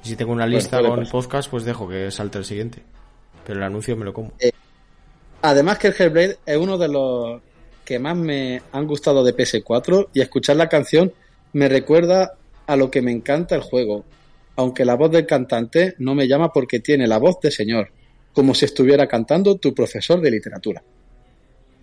Si 0.00 0.16
tengo 0.16 0.32
una 0.32 0.46
lista 0.46 0.80
con 0.80 1.00
pasar. 1.00 1.12
podcast, 1.12 1.50
pues 1.50 1.64
dejo 1.66 1.86
que 1.86 2.10
salte 2.10 2.38
el 2.38 2.46
siguiente. 2.46 2.82
Pero 3.46 3.58
el 3.58 3.64
anuncio 3.66 3.94
me 3.94 4.06
lo 4.06 4.14
como. 4.14 4.32
Además 5.42 5.78
que 5.78 5.88
el 5.88 5.94
Hellblade 5.98 6.38
es 6.46 6.56
uno 6.56 6.78
de 6.78 6.88
los 6.88 7.42
que 7.84 7.98
más 7.98 8.16
me 8.16 8.62
han 8.72 8.86
gustado 8.86 9.22
de 9.22 9.36
PS4 9.36 10.08
y 10.14 10.22
escuchar 10.22 10.56
la 10.56 10.70
canción 10.70 11.12
me 11.52 11.68
recuerda 11.68 12.38
a 12.66 12.74
lo 12.74 12.90
que 12.90 13.02
me 13.02 13.12
encanta 13.12 13.54
el 13.54 13.60
juego, 13.60 14.06
aunque 14.56 14.86
la 14.86 14.94
voz 14.94 15.10
del 15.10 15.26
cantante 15.26 15.94
no 15.98 16.14
me 16.14 16.26
llama 16.26 16.54
porque 16.54 16.80
tiene 16.80 17.06
la 17.06 17.18
voz 17.18 17.38
de 17.42 17.50
señor, 17.50 17.92
como 18.32 18.54
si 18.54 18.64
estuviera 18.64 19.06
cantando 19.06 19.58
tu 19.58 19.74
profesor 19.74 20.22
de 20.22 20.30
literatura. 20.30 20.82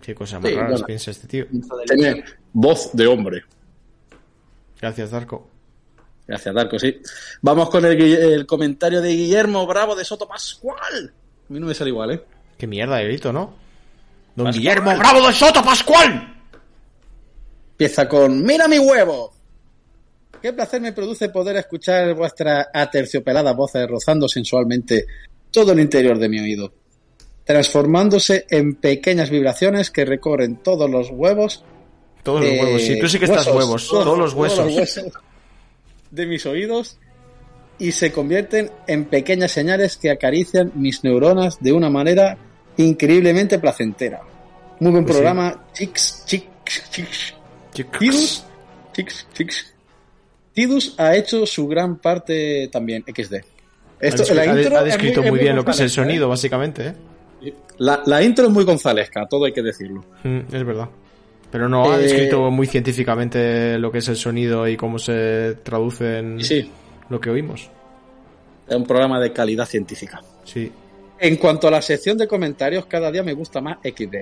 Qué 0.06 0.14
cosas 0.14 0.40
más 0.40 0.52
Sí, 0.52 0.56
bueno. 0.56 0.86
piensa 0.86 1.10
este 1.10 1.26
tío. 1.26 1.46
Tiene 1.84 2.22
voz 2.52 2.90
de 2.92 3.08
hombre. 3.08 3.42
Gracias, 4.80 5.10
Darko. 5.10 5.50
Gracias, 6.28 6.54
Darko, 6.54 6.78
sí. 6.78 7.00
Vamos 7.42 7.68
con 7.70 7.84
el, 7.84 8.46
comentario 8.46 9.02
de 9.02 9.08
Guillermo 9.08 9.66
Bravo 9.66 9.96
de 9.96 10.04
Soto 10.04 10.28
Pascual. 10.28 11.12
A 11.50 11.52
mí 11.52 11.58
no 11.58 11.66
me 11.66 11.74
sale 11.74 11.90
igual, 11.90 12.12
¿eh? 12.12 12.22
Qué 12.56 12.68
mierda 12.68 12.98
de 12.98 13.04
grito, 13.06 13.32
¿no? 13.32 13.52
Don 14.36 14.44
Pascual. 14.44 14.52
Guillermo 14.52 14.96
Bravo 14.96 15.26
de 15.26 15.32
Soto 15.32 15.64
Pascual. 15.64 16.36
Empieza 17.72 18.08
con 18.08 18.44
¡Mira 18.44 18.68
mi 18.68 18.78
huevo! 18.78 19.34
Qué 20.40 20.52
placer 20.52 20.80
me 20.80 20.92
produce 20.92 21.30
poder 21.30 21.56
escuchar 21.56 22.14
vuestras 22.14 22.68
aterciopeladas 22.72 23.56
voces 23.56 23.88
rozando 23.88 24.28
sensualmente 24.28 25.04
todo 25.50 25.72
el 25.72 25.80
interior 25.80 26.16
de 26.16 26.28
mi 26.28 26.38
oído, 26.38 26.72
transformándose 27.46 28.44
en 28.50 28.74
pequeñas 28.74 29.30
vibraciones 29.30 29.90
que 29.90 30.04
recorren 30.04 30.56
todos 30.56 30.90
los 30.90 31.08
huevos. 31.10 31.64
Todos 32.22 32.42
los 32.42 32.50
eh, 32.50 32.60
huevos. 32.62 32.82
Si 32.82 32.98
tú 33.00 33.08
sí 33.08 33.18
que 33.18 33.24
estás 33.26 33.46
huesos, 33.46 33.56
huevos. 33.56 33.88
Todos 33.88 34.18
los 34.18 34.34
huesos. 34.34 34.74
huesos 34.76 35.12
de 36.10 36.26
mis 36.26 36.44
oídos 36.44 36.98
y 37.78 37.92
se 37.92 38.10
convierten 38.12 38.70
en 38.86 39.04
pequeñas 39.04 39.52
señales 39.52 39.96
que 39.96 40.10
acarician 40.10 40.72
mis 40.74 41.04
neuronas 41.04 41.58
de 41.60 41.72
una 41.72 41.88
manera 41.90 42.36
increíblemente 42.76 43.58
placentera. 43.58 44.20
Muy 44.80 44.90
buen 44.92 45.04
Pues 45.04 45.16
sí. 45.16 45.22
programa, 45.22 45.64
chicks, 45.72 46.24
chicks, 46.26 46.90
chicks. 46.90 47.34
Chicos. 47.72 47.98
Tidus, 47.98 48.44
chicks, 48.92 49.26
chicks. 49.34 49.74
Tidus 50.52 50.94
ha 50.98 51.14
hecho 51.14 51.46
su 51.46 51.68
gran 51.68 51.98
parte 51.98 52.68
también, 52.72 53.04
XD. 53.06 53.34
Esto, 54.00 54.22
ha, 54.30 54.34
la 54.34 54.46
intro 54.46 54.76
ha 54.76 54.80
es 54.80 54.84
descrito 54.86 55.20
muy- 55.22 55.30
muy, 55.32 55.40
bien 55.40 55.54
lo 55.56 55.64
que 55.64 55.70
es 55.70 55.76
el 55.80 55.84
gonzalesca, 55.86 56.02
sonido, 56.02 56.28
básicamente, 56.28 56.86
¿eh? 56.88 56.94
La, 57.78 58.02
la 58.06 58.22
intro 58.22 58.46
es 58.46 58.50
muy 58.52 58.64
gonzalesca, 58.64 59.26
todo 59.28 59.44
hay 59.44 59.52
que 59.52 59.62
decirlo. 59.62 60.04
Mm, 60.24 60.40
es 60.54 60.64
verdad. 60.64 60.88
Pero 61.50 61.68
no 61.68 61.90
ha 61.90 61.98
Eh, 61.98 62.02
descrito 62.02 62.50
muy 62.50 62.66
científicamente 62.66 63.78
lo 63.78 63.90
que 63.92 63.98
es 63.98 64.08
el 64.08 64.16
sonido 64.16 64.66
y 64.68 64.76
cómo 64.76 64.98
se 64.98 65.54
traduce 65.62 66.18
en 66.18 66.42
sí, 66.42 66.70
lo 67.08 67.20
que 67.20 67.30
oímos. 67.30 67.70
es 68.68 68.74
un 68.76 68.84
programa 68.84 69.20
de 69.20 69.32
calidad 69.32 69.66
científica. 69.66 70.20
Sí. 70.44 70.70
En 71.18 71.36
cuanto 71.36 71.68
a 71.68 71.70
la 71.70 71.80
sección 71.80 72.18
de 72.18 72.26
comentarios, 72.26 72.86
cada 72.86 73.10
día 73.10 73.22
me 73.22 73.32
gusta 73.32 73.60
más 73.60 73.78
XD. 73.82 74.14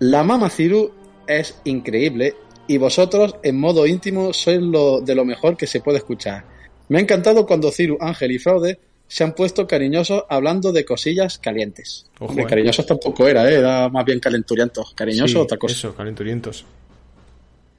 La 0.00 0.22
Mama 0.24 0.50
Ciru 0.50 0.90
es 1.26 1.60
increíble 1.64 2.34
y 2.66 2.78
vosotros 2.78 3.36
en 3.42 3.58
modo 3.58 3.86
íntimo 3.86 4.32
sois 4.32 4.60
lo 4.60 5.00
de 5.00 5.14
lo 5.14 5.24
mejor 5.24 5.56
que 5.56 5.66
se 5.66 5.80
puede 5.80 5.98
escuchar. 5.98 6.44
Me 6.88 6.98
ha 6.98 7.00
encantado 7.00 7.46
cuando 7.46 7.70
Ciru, 7.70 7.96
Ángel 8.00 8.32
y 8.32 8.38
Fraude 8.38 8.78
se 9.08 9.24
han 9.24 9.34
puesto 9.34 9.66
cariñosos 9.66 10.24
hablando 10.28 10.72
de 10.72 10.84
cosillas 10.84 11.38
calientes. 11.38 12.06
Ojo, 12.18 12.30
Hombre, 12.30 12.44
eh. 12.44 12.48
cariñosos 12.48 12.86
tampoco 12.86 13.28
era, 13.28 13.48
¿eh? 13.50 13.56
era 13.56 13.88
más 13.88 14.04
bien 14.04 14.20
calenturientos. 14.20 14.94
Cariñoso 14.94 15.28
Sí, 15.28 15.36
otra 15.36 15.58
cosa. 15.58 15.74
Eso, 15.74 15.94
calenturientos. 15.94 16.64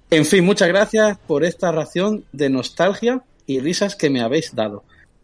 En 0.10 0.26
fin, 0.26 0.46
muchas 0.46 0.70
gracias 0.70 1.18
por 1.28 1.44
esta 1.44 1.72
ración 1.72 2.24
de 2.32 2.50
nostalgia 2.50 3.24
y 3.46 3.60
risas 3.60 3.96
que 3.96 4.10
me 4.10 4.22
habéis 4.22 4.56
dado. 4.56 4.84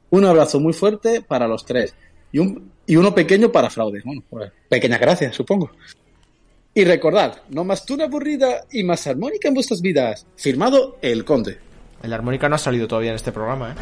Un 0.09 0.25
abrazo 0.25 0.59
muy 0.59 0.73
fuerte 0.73 1.21
para 1.21 1.47
los 1.47 1.65
tres 1.65 1.95
y, 2.31 2.39
un, 2.39 2.71
y 2.85 2.97
uno 2.97 3.15
pequeño 3.15 3.51
para 3.51 3.69
fraude. 3.69 4.01
Bueno, 4.03 4.23
pues, 4.29 4.51
pequeñas 4.67 4.99
gracias, 4.99 5.35
supongo. 5.35 5.71
Y 6.73 6.83
recordad, 6.85 7.43
no 7.49 7.63
más 7.63 7.85
tuna 7.85 8.05
aburrida 8.05 8.65
y 8.71 8.83
más 8.83 9.05
armónica 9.07 9.47
en 9.47 9.53
vuestras 9.53 9.81
vidas. 9.81 10.25
Firmado 10.35 10.97
El 11.01 11.23
Conde. 11.23 11.59
El 12.01 12.11
armónica 12.11 12.49
no 12.49 12.55
ha 12.55 12.59
salido 12.59 12.87
todavía 12.87 13.11
en 13.11 13.15
este 13.15 13.31
programa, 13.31 13.71
¿eh? 13.71 13.75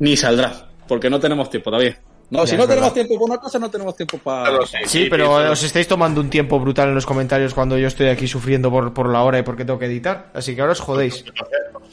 Ni 0.00 0.16
saldrá, 0.16 0.69
porque 0.90 1.08
no 1.08 1.20
tenemos 1.20 1.48
tiempo 1.48 1.70
todavía. 1.70 1.96
No, 2.30 2.40
Ya, 2.44 2.50
si 2.50 2.56
no 2.56 2.66
tenemos 2.66 2.92
tiempo 2.92 3.14
para 3.14 3.24
una 3.24 3.38
cosa, 3.38 3.58
no 3.60 3.70
tenemos 3.70 3.94
tiempo 3.96 4.18
para... 4.18 4.48
Claro, 4.50 4.66
sí. 4.66 4.76
Sí, 4.86 5.06
pero 5.08 5.32
os 5.52 5.62
estáis 5.62 5.86
tomando 5.86 6.20
un 6.20 6.28
tiempo 6.30 6.58
brutal 6.58 6.88
en 6.88 6.96
los 6.96 7.06
comentarios 7.06 7.54
cuando 7.54 7.78
yo 7.78 7.86
estoy 7.86 8.08
aquí 8.08 8.26
sufriendo 8.26 8.70
por, 8.72 8.92
por 8.92 9.08
la 9.08 9.22
hora 9.22 9.38
y 9.38 9.42
porque 9.42 9.64
tengo 9.64 9.78
que 9.78 9.86
editar. 9.86 10.30
Así 10.34 10.54
que 10.56 10.60
ahora 10.60 10.72
os 10.72 10.80
jodéis. 10.80 11.24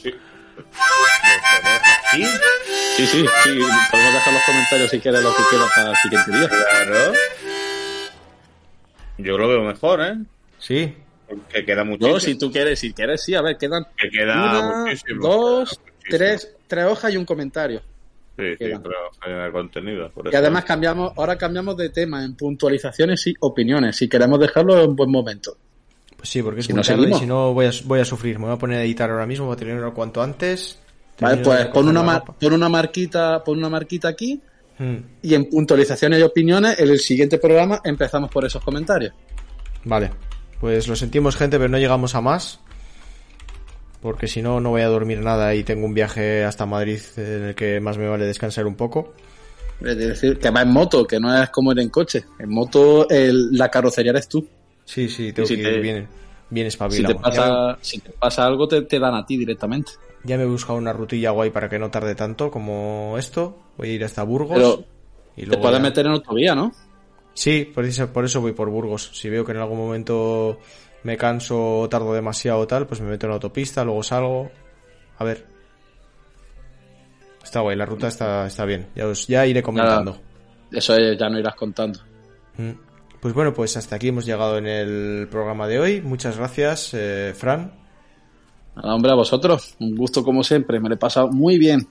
Sí. 0.02 0.12
Sí, 2.96 3.06
sí, 3.06 3.26
sí. 3.44 3.58
Podemos 3.90 4.12
dejar 4.14 4.32
los 4.34 4.42
comentarios 4.44 4.90
si 4.90 4.98
quieres 5.00 5.22
lo 5.22 5.30
que 5.30 5.42
queda 5.50 5.66
para 5.76 5.90
el 5.90 5.96
siguiente 5.96 6.30
día. 6.38 6.48
Claro. 6.48 7.12
Yo 9.18 9.38
lo 9.38 9.48
veo 9.48 9.62
mejor, 9.62 10.00
¿eh? 10.02 10.16
Sí. 10.58 10.94
Que 11.52 11.64
queda 11.64 11.84
muchísimo. 11.84 12.14
No, 12.14 12.20
si 12.20 12.36
tú 12.38 12.50
quieres, 12.50 12.78
si 12.80 12.92
quieres, 12.92 13.22
sí. 13.22 13.34
A 13.34 13.42
ver, 13.42 13.56
quedan 13.58 13.86
Que 13.96 14.08
queda 14.10 14.34
una, 14.34 14.84
muchísimo. 14.84 15.20
dos, 15.28 15.70
queda 15.70 15.82
muchísimo. 15.84 16.08
tres, 16.18 16.56
tres 16.66 16.84
hojas 16.86 17.12
y 17.12 17.16
un 17.16 17.24
comentario. 17.24 17.82
Sí, 18.38 18.70
contenido. 19.52 20.10
por 20.10 20.26
Y 20.26 20.28
eso. 20.28 20.38
además 20.38 20.64
cambiamos, 20.64 21.12
ahora 21.16 21.36
cambiamos 21.36 21.76
de 21.76 21.90
tema 21.90 22.24
en 22.24 22.34
puntualizaciones 22.36 23.26
y 23.26 23.34
opiniones, 23.40 23.96
si 23.96 24.08
queremos 24.08 24.38
dejarlo 24.38 24.80
en 24.82 24.94
buen 24.94 25.10
momento. 25.10 25.56
Pues 26.16 26.28
sí, 26.28 26.42
porque 26.42 26.60
es 26.60 26.66
Si 26.66 26.72
muy 26.72 26.78
no 26.82 26.86
tarde 26.86 27.14
si 27.14 27.26
no 27.26 27.52
voy 27.52 27.66
a, 27.66 27.70
voy 27.84 28.00
a 28.00 28.04
sufrir. 28.04 28.38
Me 28.38 28.46
voy 28.46 28.54
a 28.54 28.58
poner 28.58 28.78
a 28.78 28.82
editar 28.84 29.10
ahora 29.10 29.26
mismo, 29.26 29.46
voy 29.46 29.54
a 29.54 29.56
terminar 29.58 29.92
cuanto 29.92 30.22
antes. 30.22 30.78
Vale, 31.20 31.42
pues 31.42 31.66
pon 31.66 31.88
una, 31.88 32.02
mar- 32.02 32.22
pon 32.38 32.52
una 32.52 32.68
marquita, 32.68 33.42
pon 33.44 33.58
una 33.58 33.68
marquita 33.68 34.08
aquí 34.08 34.40
Hmm. 34.80 34.98
y 35.22 35.34
en 35.34 35.50
puntualizaciones 35.50 36.20
y 36.20 36.22
opiniones, 36.22 36.78
en 36.78 36.88
el 36.88 37.00
siguiente 37.00 37.38
programa 37.38 37.80
empezamos 37.82 38.30
por 38.30 38.44
esos 38.44 38.62
comentarios. 38.62 39.12
Vale. 39.82 40.08
Pues 40.60 40.86
lo 40.86 40.94
sentimos, 40.94 41.34
gente, 41.34 41.56
pero 41.58 41.68
no 41.68 41.78
llegamos 41.78 42.14
a 42.14 42.20
más. 42.20 42.60
Porque 44.00 44.28
si 44.28 44.42
no, 44.42 44.60
no 44.60 44.70
voy 44.70 44.82
a 44.82 44.88
dormir 44.88 45.20
nada 45.20 45.54
y 45.54 45.64
tengo 45.64 45.84
un 45.86 45.94
viaje 45.94 46.44
hasta 46.44 46.66
Madrid 46.66 47.00
en 47.16 47.42
el 47.44 47.54
que 47.54 47.80
más 47.80 47.98
me 47.98 48.08
vale 48.08 48.26
descansar 48.26 48.66
un 48.66 48.76
poco. 48.76 49.12
Es 49.80 49.96
decir, 49.96 50.38
que 50.38 50.50
va 50.50 50.62
en 50.62 50.70
moto, 50.72 51.06
que 51.06 51.18
no 51.20 51.36
es 51.42 51.50
como 51.50 51.72
ir 51.72 51.80
en 51.80 51.88
coche. 51.88 52.24
En 52.38 52.50
moto 52.50 53.08
el- 53.08 53.50
la 53.56 53.68
carrocería 53.70 54.10
eres 54.10 54.28
tú. 54.28 54.46
Sí, 54.84 55.08
sí, 55.08 55.32
tengo 55.32 55.46
si 55.48 55.56
que 55.56 55.62
te- 55.62 55.74
ir 55.74 55.80
bien, 55.80 56.08
bien 56.50 56.64
Si 56.66 56.68
espabilado. 56.68 57.14
te, 57.16 57.20
pasa, 57.20 57.78
si 57.80 57.98
te 57.98 58.10
pasa 58.12 58.46
algo, 58.46 58.66
te, 58.68 58.82
te 58.82 58.98
dan 58.98 59.14
a 59.14 59.26
ti 59.26 59.36
directamente. 59.36 59.92
Ya 60.24 60.36
me 60.36 60.44
he 60.44 60.46
buscado 60.46 60.78
una 60.78 60.92
rutilla 60.92 61.30
guay 61.30 61.50
para 61.50 61.68
que 61.68 61.78
no 61.78 61.90
tarde 61.90 62.14
tanto 62.14 62.50
como 62.50 63.16
esto. 63.18 63.56
Voy 63.76 63.90
a 63.90 63.92
ir 63.94 64.04
hasta 64.04 64.22
Burgos. 64.22 64.58
Pero 64.58 64.84
y 65.36 65.46
te 65.46 65.56
puedes 65.58 65.78
ya- 65.78 65.82
meter 65.82 66.06
en 66.06 66.12
autovía, 66.12 66.54
¿no? 66.54 66.72
Sí, 67.34 67.64
por 67.72 67.84
eso, 67.84 68.12
por 68.12 68.24
eso 68.24 68.40
voy 68.40 68.52
por 68.52 68.68
Burgos. 68.68 69.10
Si 69.14 69.28
veo 69.28 69.44
que 69.44 69.52
en 69.52 69.58
algún 69.58 69.78
momento 69.78 70.58
me 71.02 71.16
canso 71.16 71.80
o 71.80 71.88
tardo 71.88 72.12
demasiado 72.12 72.60
o 72.60 72.66
tal, 72.66 72.86
pues 72.86 73.00
me 73.00 73.08
meto 73.08 73.26
en 73.26 73.30
la 73.30 73.34
autopista, 73.34 73.84
luego 73.84 74.02
salgo. 74.02 74.50
A 75.18 75.24
ver. 75.24 75.46
Está 77.42 77.60
guay, 77.60 77.76
la 77.76 77.86
ruta 77.86 78.08
está, 78.08 78.46
está 78.46 78.64
bien. 78.64 78.88
Ya, 78.94 79.06
os, 79.06 79.26
ya 79.26 79.46
iré 79.46 79.62
comentando. 79.62 80.20
Eso 80.70 80.94
es, 80.94 81.18
ya 81.18 81.28
no 81.28 81.38
irás 81.38 81.54
contando. 81.54 82.00
Mm. 82.56 82.72
Pues 83.20 83.34
bueno, 83.34 83.52
pues 83.52 83.76
hasta 83.76 83.96
aquí 83.96 84.08
hemos 84.08 84.26
llegado 84.26 84.58
en 84.58 84.66
el 84.66 85.28
programa 85.30 85.66
de 85.66 85.80
hoy. 85.80 86.00
Muchas 86.00 86.36
gracias, 86.36 86.92
eh, 86.94 87.32
Fran. 87.34 87.72
Nada, 88.76 88.94
hombre, 88.94 89.10
a 89.10 89.14
vosotros. 89.14 89.74
Un 89.80 89.96
gusto 89.96 90.22
como 90.22 90.44
siempre. 90.44 90.78
Me 90.78 90.88
lo 90.88 90.94
he 90.94 90.98
pasado 90.98 91.28
muy 91.28 91.58
bien. 91.58 91.88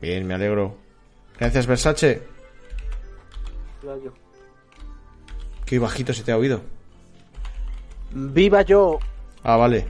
Bien, 0.00 0.26
me 0.26 0.34
alegro. 0.34 0.76
Gracias, 1.38 1.66
Versace. 1.66 2.22
Qué 5.64 5.78
bajito 5.78 6.12
se 6.12 6.24
te 6.24 6.32
ha 6.32 6.36
oído. 6.36 6.62
Viva 8.12 8.62
yo. 8.62 8.98
Ah, 9.42 9.56
vale. 9.56 9.86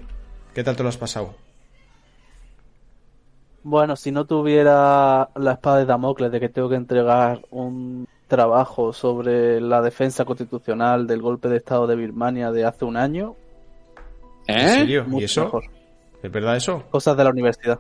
¿Qué 0.55 0.62
tal 0.65 0.76
te 0.76 0.82
lo 0.82 0.89
has 0.89 0.97
pasado? 0.97 1.34
Bueno, 3.62 3.94
si 3.97 4.10
no 4.10 4.24
tuviera 4.24 5.28
la 5.36 5.52
espada 5.52 5.78
de 5.78 5.84
Damocles 5.86 6.32
de 6.32 6.40
que 6.40 6.49
tengo 6.49 6.68
que 6.68 6.76
entregar 6.76 7.42
un 7.50 8.07
trabajo 8.26 8.92
sobre 8.92 9.60
la 9.60 9.82
defensa 9.82 10.24
constitucional 10.24 11.07
del 11.07 11.20
golpe 11.20 11.49
de 11.49 11.58
Estado 11.58 11.86
de 11.86 11.97
Birmania 11.97 12.50
de 12.52 12.65
hace 12.65 12.84
un 12.84 12.97
año, 12.97 13.36
¿En 14.47 14.58
¿Eh? 14.58 14.68
serio? 14.70 15.07
¿Y 15.12 15.24
eso? 15.24 15.44
mejor. 15.44 15.65
¿Es 16.23 16.32
verdad 16.32 16.57
eso? 16.57 16.82
Cosas 16.90 17.16
de 17.16 17.24
la 17.24 17.31
universidad. 17.31 17.78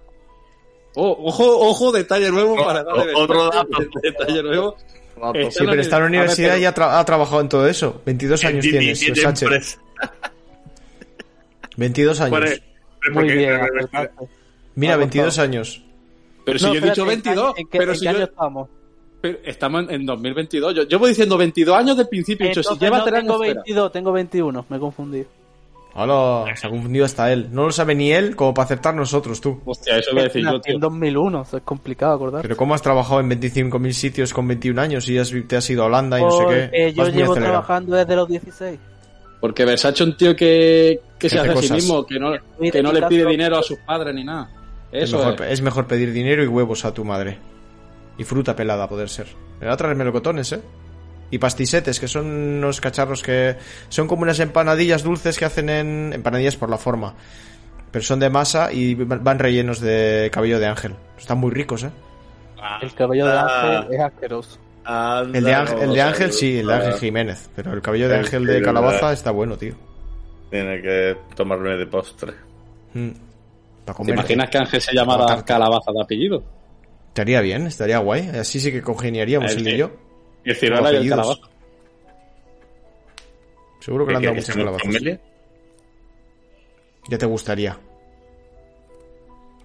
Oh, 0.96 1.16
ojo, 1.24 1.44
ojo, 1.68 1.92
detalle 1.92 2.30
nuevo 2.30 2.56
para 2.56 2.82
darle 2.82 3.12
otro 3.14 3.44
dato. 3.48 3.68
Detalle 4.02 4.42
nuevo. 4.42 4.76
Sí, 5.50 5.64
pero 5.66 5.80
está 5.80 5.96
en 5.96 6.02
la 6.02 6.08
universidad 6.08 6.56
y 6.56 6.64
ha, 6.64 6.74
tra- 6.74 6.98
ha 6.98 7.04
trabajado 7.04 7.40
en 7.40 7.48
todo 7.48 7.66
eso. 7.68 8.00
22 8.06 8.44
años 8.44 8.62
tienes, 8.64 9.02
empresa. 9.02 9.78
22 11.76 12.20
años. 12.20 12.40
Muy 12.40 13.14
porque- 13.14 13.34
bien. 13.34 13.60
Mira, 14.74 14.94
Ah, 14.94 14.96
22 14.98 15.36
por 15.36 15.44
años. 15.44 15.82
Pero 16.44 16.58
si 16.58 16.64
No, 16.66 16.72
yo 16.74 16.78
he 16.78 16.80
dicho 16.82 16.92
espérate, 16.92 17.12
¿en 17.12 17.22
qué 17.22 17.28
22, 17.30 17.44
año- 17.46 17.54
¿En 17.56 17.68
qué, 17.68 17.78
pero 17.78 17.92
en 17.92 17.98
si 17.98 18.06
qué 18.06 18.12
yo- 18.12 18.16
año 18.18 18.24
estamos? 18.24 18.68
pero 19.20 19.38
estamos 19.44 19.82
en, 19.84 19.90
en 19.90 20.06
2022. 20.06 20.74
Yo 20.74 20.82
llevo 20.84 21.06
diciendo 21.06 21.36
22 21.36 21.76
años 21.76 21.96
del 21.96 22.08
principio. 22.08 22.46
dicho, 22.48 22.62
si 22.62 22.68
Entonces 22.68 22.86
lleva 22.86 22.98
no 22.98 23.04
tres 23.04 23.20
tengo 23.20 23.32
años 23.34 23.38
fuera. 23.38 23.54
22, 23.54 23.92
tengo 23.92 24.12
21, 24.12 24.66
me 24.68 24.76
he 24.76 24.80
confundido. 24.80 25.26
Hola, 25.92 26.44
se 26.56 26.66
ha 26.66 26.70
confundido 26.70 27.04
hasta 27.04 27.32
él. 27.32 27.48
No 27.50 27.64
lo 27.64 27.72
sabe 27.72 27.94
ni 27.96 28.12
él 28.12 28.36
como 28.36 28.54
para 28.54 28.64
acertar 28.64 28.94
nosotros, 28.94 29.40
tú. 29.40 29.60
Hostia, 29.64 29.98
eso 29.98 30.12
voy 30.12 30.20
a 30.20 30.24
decir 30.24 30.44
yo, 30.44 30.60
tío. 30.60 30.74
en 30.74 30.80
2001, 30.80 31.42
eso 31.42 31.56
es 31.56 31.62
complicado 31.64 32.14
acordar. 32.14 32.42
Pero 32.42 32.56
¿cómo 32.56 32.74
has 32.74 32.80
trabajado 32.82 33.18
en 33.20 33.28
25.000 33.28 33.92
sitios 33.92 34.32
con 34.32 34.46
21 34.46 34.78
años 34.78 35.08
y 35.08 35.18
has- 35.18 35.32
te 35.48 35.56
has 35.56 35.68
ido 35.68 35.82
a 35.82 35.86
Holanda 35.86 36.18
y 36.20 36.22
no 36.22 36.30
sé 36.30 36.42
Porque 36.44 36.70
qué? 36.72 36.92
yo 36.94 37.04
llevo 37.08 37.32
acelerado. 37.32 37.40
trabajando 37.62 37.96
desde 37.96 38.16
los 38.16 38.28
16. 38.28 38.78
Porque 39.40 39.64
Versace 39.64 39.94
es 39.94 40.00
un 40.08 40.16
tío 40.16 40.36
que, 40.36 41.00
que 41.18 41.28
se 41.30 41.38
hace 41.38 41.50
a 41.50 41.56
sí 41.56 41.72
mismo, 41.72 42.04
que 42.04 42.18
no, 42.18 42.32
que 42.70 42.82
no 42.82 42.92
le 42.92 43.02
pide 43.06 43.24
dinero 43.26 43.58
a 43.58 43.62
sus 43.62 43.78
padres 43.78 44.14
ni 44.14 44.22
nada. 44.24 44.50
Es 44.92 45.12
mejor, 45.12 45.34
es. 45.42 45.52
es 45.52 45.62
mejor 45.62 45.86
pedir 45.86 46.12
dinero 46.12 46.42
y 46.44 46.46
huevos 46.46 46.84
a 46.84 46.92
tu 46.92 47.04
madre. 47.04 47.38
Y 48.18 48.24
fruta 48.24 48.54
pelada, 48.54 48.84
a 48.84 48.88
poder 48.88 49.08
ser. 49.08 49.28
Me 49.60 49.66
va 49.66 49.72
a 49.72 49.76
traer 49.76 49.96
melocotones, 49.96 50.52
¿eh? 50.52 50.60
Y 51.30 51.38
pastisetes, 51.38 52.00
que 52.00 52.08
son 52.08 52.26
unos 52.26 52.80
cacharros 52.80 53.22
que 53.22 53.56
son 53.88 54.08
como 54.08 54.22
unas 54.22 54.40
empanadillas 54.40 55.02
dulces 55.04 55.38
que 55.38 55.44
hacen 55.44 55.70
en 55.70 56.12
empanadillas 56.12 56.56
por 56.56 56.68
la 56.68 56.76
forma. 56.76 57.14
Pero 57.92 58.04
son 58.04 58.20
de 58.20 58.28
masa 58.30 58.72
y 58.72 58.94
van 58.94 59.38
rellenos 59.38 59.80
de 59.80 60.28
cabello 60.32 60.58
de 60.58 60.66
ángel. 60.66 60.96
Están 61.16 61.38
muy 61.38 61.50
ricos, 61.52 61.84
¿eh? 61.84 61.90
El 62.82 62.92
cabello 62.94 63.26
de 63.26 63.32
Ah. 63.32 63.78
Ángel 63.78 63.94
es 63.94 64.00
asqueroso. 64.00 64.58
Anda, 64.90 65.38
El 65.38 65.44
de 65.44 65.54
Ángel, 65.54 65.78
el 65.82 65.94
de 65.94 66.32
sí, 66.32 66.58
el 66.58 66.66
de 66.66 66.74
Ángel. 66.74 66.92
Jiménez. 66.94 67.50
Pero 67.54 67.72
el 67.72 67.80
cabello 67.80 68.08
de 68.08 68.14
El 68.14 68.20
Ángel 68.24 68.46
de 68.46 68.62
calabaza 68.62 69.12
está 69.12 69.30
bueno, 69.30 69.56
tío. 69.56 69.74
Tiene 70.50 70.82
que 70.82 71.16
tomarme 71.36 71.76
de 71.76 71.86
postre. 71.86 72.32
Mm. 72.94 73.10
¿Te 74.04 74.10
imaginas 74.12 74.50
que 74.50 74.58
Ángel 74.58 74.80
se 74.80 74.94
llamara. 74.94 75.42
Calabaza 75.44 75.92
de 75.92 76.02
apellido? 76.02 76.42
Estaría 77.08 77.40
bien, 77.40 77.66
estaría 77.66 77.98
guay. 77.98 78.28
Así 78.28 78.58
sí 78.60 78.70
que 78.72 78.82
congeniaríamos 78.82 79.52
Eh, 79.52 79.54
él 79.58 79.64
sí. 79.64 79.70
y 79.70 79.76
yo. 79.76 79.90
Y 80.44 80.50
el 80.50 80.56
ciruela 80.56 80.92
y 80.92 80.96
el 80.96 81.08
calabaza. 81.08 81.40
Seguro 83.80 84.06
que 84.06 84.12
le 84.12 84.16
han 84.16 84.22
¿Qué 84.22 84.26
dado 84.28 84.36
muchas 84.36 84.56
calabazas. 84.56 84.82
familia? 84.86 85.20
Ya 87.08 87.18
te 87.18 87.26
gustaría. 87.26 87.78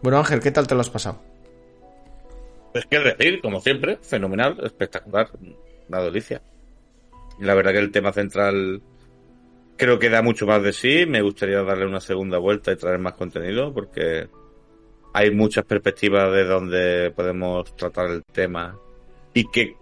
Bueno, 0.01 0.17
Ángel, 0.19 0.39
¿qué 0.39 0.51
tal 0.51 0.67
te 0.67 0.75
lo 0.75 0.81
has 0.81 0.89
pasado? 0.89 1.19
Pues 2.75 2.87
qué 2.87 2.99
decir, 2.99 3.39
como 3.39 3.61
siempre, 3.61 3.99
fenomenal, 4.01 4.59
espectacular, 4.61 5.29
una 5.87 6.01
delicia. 6.01 6.41
La 7.39 7.53
verdad 7.53 7.71
que 7.71 7.79
el 7.79 7.89
tema 7.89 8.11
central 8.11 8.81
creo 9.77 9.97
que 9.97 10.09
da 10.09 10.21
mucho 10.21 10.45
más 10.45 10.61
de 10.61 10.73
sí. 10.73 11.05
Me 11.07 11.21
gustaría 11.21 11.63
darle 11.63 11.85
una 11.85 12.01
segunda 12.01 12.37
vuelta 12.37 12.73
y 12.73 12.75
traer 12.75 12.99
más 12.99 13.13
contenido 13.13 13.73
porque 13.73 14.27
hay 15.13 15.31
muchas 15.31 15.63
perspectivas 15.63 16.29
de 16.33 16.43
donde 16.43 17.13
podemos 17.15 17.73
tratar 17.77 18.07
el 18.07 18.25
tema 18.25 18.77
y 19.33 19.49
que 19.49 19.77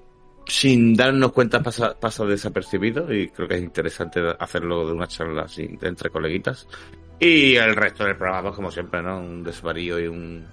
sin 0.46 0.94
darnos 0.94 1.32
cuenta 1.32 1.64
pasa, 1.64 2.00
pasa 2.00 2.26
desapercibido 2.26 3.12
y 3.12 3.30
creo 3.30 3.48
que 3.48 3.56
es 3.56 3.64
interesante 3.64 4.22
hacerlo 4.38 4.86
de 4.86 4.94
una 4.94 5.08
charla 5.08 5.46
así 5.46 5.68
entre 5.82 6.12
coleguitas. 6.12 6.68
Y 7.20 7.56
el 7.56 7.76
resto 7.76 8.06
del 8.06 8.18
programa, 8.18 8.44
pues 8.44 8.56
como 8.56 8.70
siempre, 8.70 9.02
¿no? 9.02 9.18
Un 9.18 9.44
desvarío 9.44 10.00
y 10.00 10.06
un, 10.06 10.46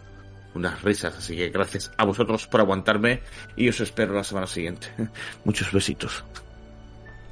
unas 0.54 0.82
risas. 0.82 1.16
Así 1.16 1.36
que 1.36 1.48
gracias 1.50 1.92
a 1.96 2.04
vosotros 2.04 2.46
por 2.46 2.60
aguantarme 2.60 3.20
y 3.56 3.68
os 3.68 3.80
espero 3.80 4.14
la 4.14 4.24
semana 4.24 4.46
siguiente. 4.46 4.88
Muchos 5.44 5.72
besitos. 5.72 6.24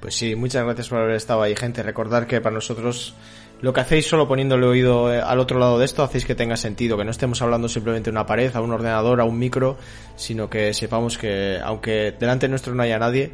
Pues 0.00 0.14
sí, 0.14 0.36
muchas 0.36 0.64
gracias 0.64 0.88
por 0.88 0.98
haber 0.98 1.16
estado 1.16 1.42
ahí, 1.42 1.56
gente. 1.56 1.82
Recordar 1.82 2.28
que 2.28 2.40
para 2.40 2.54
nosotros 2.54 3.14
lo 3.60 3.72
que 3.72 3.80
hacéis 3.80 4.06
solo 4.06 4.28
poniéndole 4.28 4.66
oído 4.66 5.12
eh, 5.12 5.20
al 5.20 5.40
otro 5.40 5.58
lado 5.58 5.78
de 5.78 5.84
esto, 5.84 6.04
hacéis 6.04 6.24
que 6.24 6.36
tenga 6.36 6.56
sentido, 6.56 6.96
que 6.96 7.04
no 7.04 7.10
estemos 7.10 7.42
hablando 7.42 7.68
simplemente 7.68 8.10
a 8.10 8.12
una 8.12 8.24
pared, 8.24 8.54
a 8.54 8.60
un 8.60 8.72
ordenador, 8.72 9.20
a 9.20 9.24
un 9.24 9.36
micro, 9.36 9.76
sino 10.14 10.48
que 10.48 10.72
sepamos 10.72 11.18
que, 11.18 11.58
aunque 11.62 12.14
delante 12.18 12.48
nuestro 12.48 12.74
no 12.74 12.84
haya 12.84 13.00
nadie, 13.00 13.32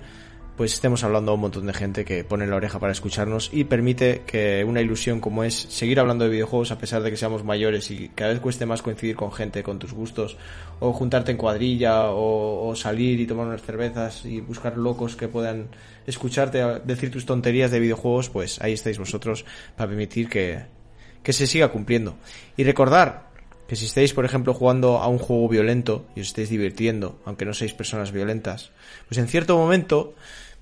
pues 0.56 0.74
estemos 0.74 1.02
hablando 1.02 1.32
a 1.32 1.34
un 1.34 1.40
montón 1.40 1.66
de 1.66 1.72
gente 1.72 2.04
que 2.04 2.22
pone 2.22 2.46
la 2.46 2.54
oreja 2.54 2.78
para 2.78 2.92
escucharnos 2.92 3.50
y 3.52 3.64
permite 3.64 4.22
que 4.24 4.64
una 4.64 4.80
ilusión 4.80 5.20
como 5.20 5.42
es 5.42 5.54
seguir 5.54 5.98
hablando 5.98 6.24
de 6.24 6.30
videojuegos 6.30 6.70
a 6.70 6.78
pesar 6.78 7.02
de 7.02 7.10
que 7.10 7.16
seamos 7.16 7.42
mayores 7.42 7.90
y 7.90 8.10
cada 8.14 8.30
vez 8.30 8.40
cueste 8.40 8.64
más 8.64 8.80
coincidir 8.80 9.16
con 9.16 9.32
gente 9.32 9.64
con 9.64 9.80
tus 9.80 9.92
gustos 9.92 10.36
o 10.78 10.92
juntarte 10.92 11.32
en 11.32 11.38
cuadrilla 11.38 12.10
o, 12.10 12.72
salir 12.76 13.20
y 13.20 13.26
tomar 13.26 13.46
unas 13.46 13.62
cervezas 13.62 14.24
y 14.24 14.40
buscar 14.40 14.76
locos 14.76 15.16
que 15.16 15.28
puedan 15.28 15.68
escucharte 16.06 16.62
decir 16.84 17.10
tus 17.10 17.24
tonterías 17.24 17.70
de 17.70 17.78
videojuegos, 17.78 18.30
pues 18.30 18.60
ahí 18.60 18.72
estáis 18.72 18.98
vosotros 18.98 19.44
para 19.76 19.88
permitir 19.88 20.28
que, 20.28 20.64
que 21.22 21.32
se 21.32 21.46
siga 21.46 21.68
cumpliendo. 21.68 22.16
Y 22.56 22.64
recordar 22.64 23.30
que 23.68 23.76
si 23.76 23.86
estáis, 23.86 24.12
por 24.12 24.24
ejemplo, 24.24 24.52
jugando 24.54 24.98
a 24.98 25.08
un 25.08 25.18
juego 25.18 25.48
violento 25.48 26.04
y 26.14 26.20
os 26.20 26.28
estáis 26.28 26.50
divirtiendo, 26.50 27.20
aunque 27.24 27.44
no 27.44 27.54
seáis 27.54 27.72
personas 27.72 28.12
violentas, 28.12 28.72
pues 29.08 29.18
en 29.18 29.28
cierto 29.28 29.56
momento 29.56 30.14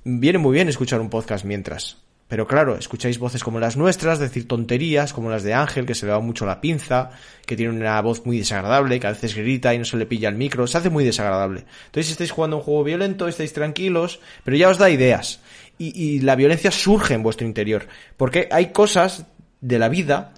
viene 0.05 0.39
muy 0.39 0.55
bien 0.55 0.69
escuchar 0.69 1.01
un 1.01 1.11
podcast 1.11 1.45
mientras. 1.45 1.99
Pero 2.33 2.47
claro, 2.47 2.77
escucháis 2.79 3.19
voces 3.19 3.45
como 3.45 3.61
las 3.61 3.77
nuestras, 3.77 4.19
decir 4.19 4.49
tonterías, 4.49 5.13
como 5.13 5.29
las 5.29 5.43
de 5.43 5.53
Ángel, 5.53 5.85
que 5.85 5.95
se 5.95 6.07
le 6.07 6.13
va 6.13 6.21
mucho 6.21 6.47
la 6.47 6.63
pinza, 6.63 7.11
que 7.45 7.57
tiene 7.57 7.77
una 7.77 8.01
voz 8.01 8.25
muy 8.25 8.39
desagradable, 8.39 8.99
que 8.99 9.07
a 9.07 9.13
veces 9.13 9.35
grita 9.35 9.75
y 9.75 9.79
no 9.79 9.85
se 9.85 9.99
le 9.99 10.07
pilla 10.07 10.31
el 10.31 10.37
micro, 10.37 10.67
se 10.67 10.79
hace 10.79 10.89
muy 10.89 11.05
desagradable. 11.05 11.67
Entonces, 11.87 12.13
estáis 12.13 12.31
jugando 12.31 12.57
un 12.57 12.63
juego 12.63 12.85
violento, 12.85 13.29
estáis 13.29 13.53
tranquilos, 13.53 14.21
pero 14.45 14.57
ya 14.57 14.71
os 14.71 14.79
da 14.79 14.89
ideas. 14.89 15.43
Y, 15.77 15.93
y 16.01 16.21
la 16.21 16.35
violencia 16.35 16.71
surge 16.71 17.13
en 17.13 17.23
vuestro 17.23 17.47
interior. 17.47 17.87
Porque 18.17 18.49
hay 18.51 18.73
cosas 18.73 19.27
de 19.61 19.79
la 19.79 19.91
vida 19.91 20.33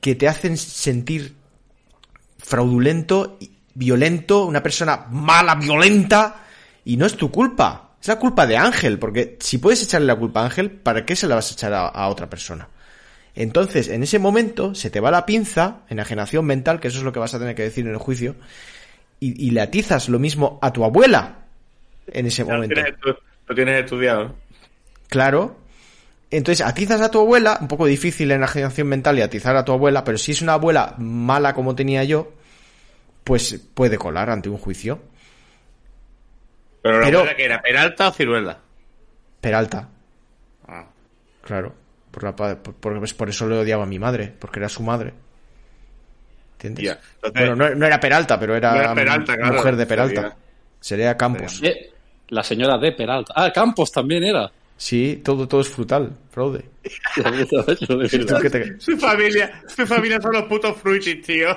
que 0.00 0.14
te 0.14 0.26
hacen 0.26 0.56
sentir 0.56 1.34
fraudulento, 2.38 3.38
violento, 3.74 4.46
una 4.46 4.62
persona 4.62 5.06
mala, 5.10 5.54
violenta, 5.56 6.46
y 6.82 6.96
no 6.96 7.04
es 7.04 7.14
tu 7.14 7.30
culpa. 7.30 7.83
Es 8.04 8.08
la 8.08 8.18
culpa 8.18 8.46
de 8.46 8.58
Ángel, 8.58 8.98
porque 8.98 9.38
si 9.40 9.56
puedes 9.56 9.82
echarle 9.82 10.06
la 10.06 10.16
culpa 10.16 10.42
a 10.42 10.44
Ángel, 10.44 10.70
¿para 10.70 11.06
qué 11.06 11.16
se 11.16 11.26
la 11.26 11.36
vas 11.36 11.50
a 11.50 11.54
echar 11.54 11.72
a, 11.72 11.88
a 11.88 12.08
otra 12.08 12.28
persona? 12.28 12.68
Entonces, 13.34 13.88
en 13.88 14.02
ese 14.02 14.18
momento, 14.18 14.74
se 14.74 14.90
te 14.90 15.00
va 15.00 15.10
la 15.10 15.24
pinza, 15.24 15.84
enajenación 15.88 16.44
mental, 16.44 16.80
que 16.80 16.88
eso 16.88 16.98
es 16.98 17.04
lo 17.04 17.14
que 17.14 17.18
vas 17.18 17.32
a 17.32 17.38
tener 17.38 17.54
que 17.54 17.62
decir 17.62 17.86
en 17.86 17.92
el 17.92 17.96
juicio, 17.96 18.36
y, 19.20 19.46
y 19.46 19.52
le 19.52 19.62
atizas 19.62 20.10
lo 20.10 20.18
mismo 20.18 20.58
a 20.60 20.70
tu 20.70 20.84
abuela 20.84 21.46
en 22.08 22.26
ese 22.26 22.44
momento. 22.44 22.74
tienes, 22.74 22.94
lo 23.48 23.54
tienes 23.54 23.84
estudiado. 23.84 24.34
Claro. 25.08 25.56
Entonces 26.30 26.62
atizas 26.62 27.00
a 27.00 27.10
tu 27.10 27.20
abuela, 27.20 27.56
un 27.58 27.68
poco 27.68 27.86
difícil 27.86 28.28
la 28.28 28.34
enajenación 28.34 28.86
mental 28.86 29.18
y 29.18 29.22
atizar 29.22 29.56
a 29.56 29.64
tu 29.64 29.72
abuela, 29.72 30.04
pero 30.04 30.18
si 30.18 30.32
es 30.32 30.42
una 30.42 30.52
abuela 30.52 30.94
mala 30.98 31.54
como 31.54 31.74
tenía 31.74 32.04
yo, 32.04 32.34
pues 33.24 33.58
puede 33.72 33.96
colar 33.96 34.28
ante 34.28 34.50
un 34.50 34.58
juicio. 34.58 35.13
Pero 36.84 37.00
la 37.00 37.06
Pero- 37.06 37.34
que 37.34 37.44
era 37.46 37.62
Peralta 37.62 38.08
o 38.08 38.12
Ciruela. 38.12 38.58
Peralta, 39.40 39.88
Ah. 40.68 40.84
claro. 41.42 41.74
Por, 42.10 42.22
la 42.24 42.36
por, 42.36 42.58
por- 42.74 43.14
por 43.16 43.28
eso 43.30 43.48
le 43.48 43.56
odiaba 43.58 43.84
a 43.84 43.86
mi 43.86 43.98
madre, 43.98 44.32
porque 44.38 44.58
era 44.60 44.68
su 44.68 44.82
madre. 44.82 45.14
¿Entiendes? 46.60 46.98
Entonces- 47.16 47.32
bueno, 47.48 47.56
no, 47.56 47.74
no 47.74 47.86
era 47.86 47.98
Peralta, 47.98 48.38
pero 48.38 48.54
era, 48.54 48.72
No 48.74 48.80
era 48.80 48.94
Peralta, 48.94 49.34
claro, 49.36 49.54
mujer 49.54 49.76
de 49.76 49.86
Peralta. 49.86 50.20
sería- 50.20 50.36
Sería 50.80 51.16
Campos. 51.16 51.60
Eh, 51.62 51.90
la 52.28 52.42
señora 52.42 52.76
de 52.76 52.92
Peralta. 52.92 53.32
Ah, 53.34 53.50
Campos 53.50 53.90
también 53.90 54.22
era. 54.24 54.50
Sí, 54.76 55.20
todo, 55.24 55.46
todo 55.46 55.60
es 55.60 55.68
frutal, 55.68 56.10
fraude. 56.30 56.64
¿Tú 57.16 58.36
qué 58.42 58.50
te- 58.50 58.80
Su 58.80 58.96
familia, 58.98 59.62
su 59.68 59.86
familia 59.86 60.20
son 60.20 60.32
los 60.32 60.42
putos 60.44 60.76
fruitis, 60.76 61.22
tío. 61.24 61.48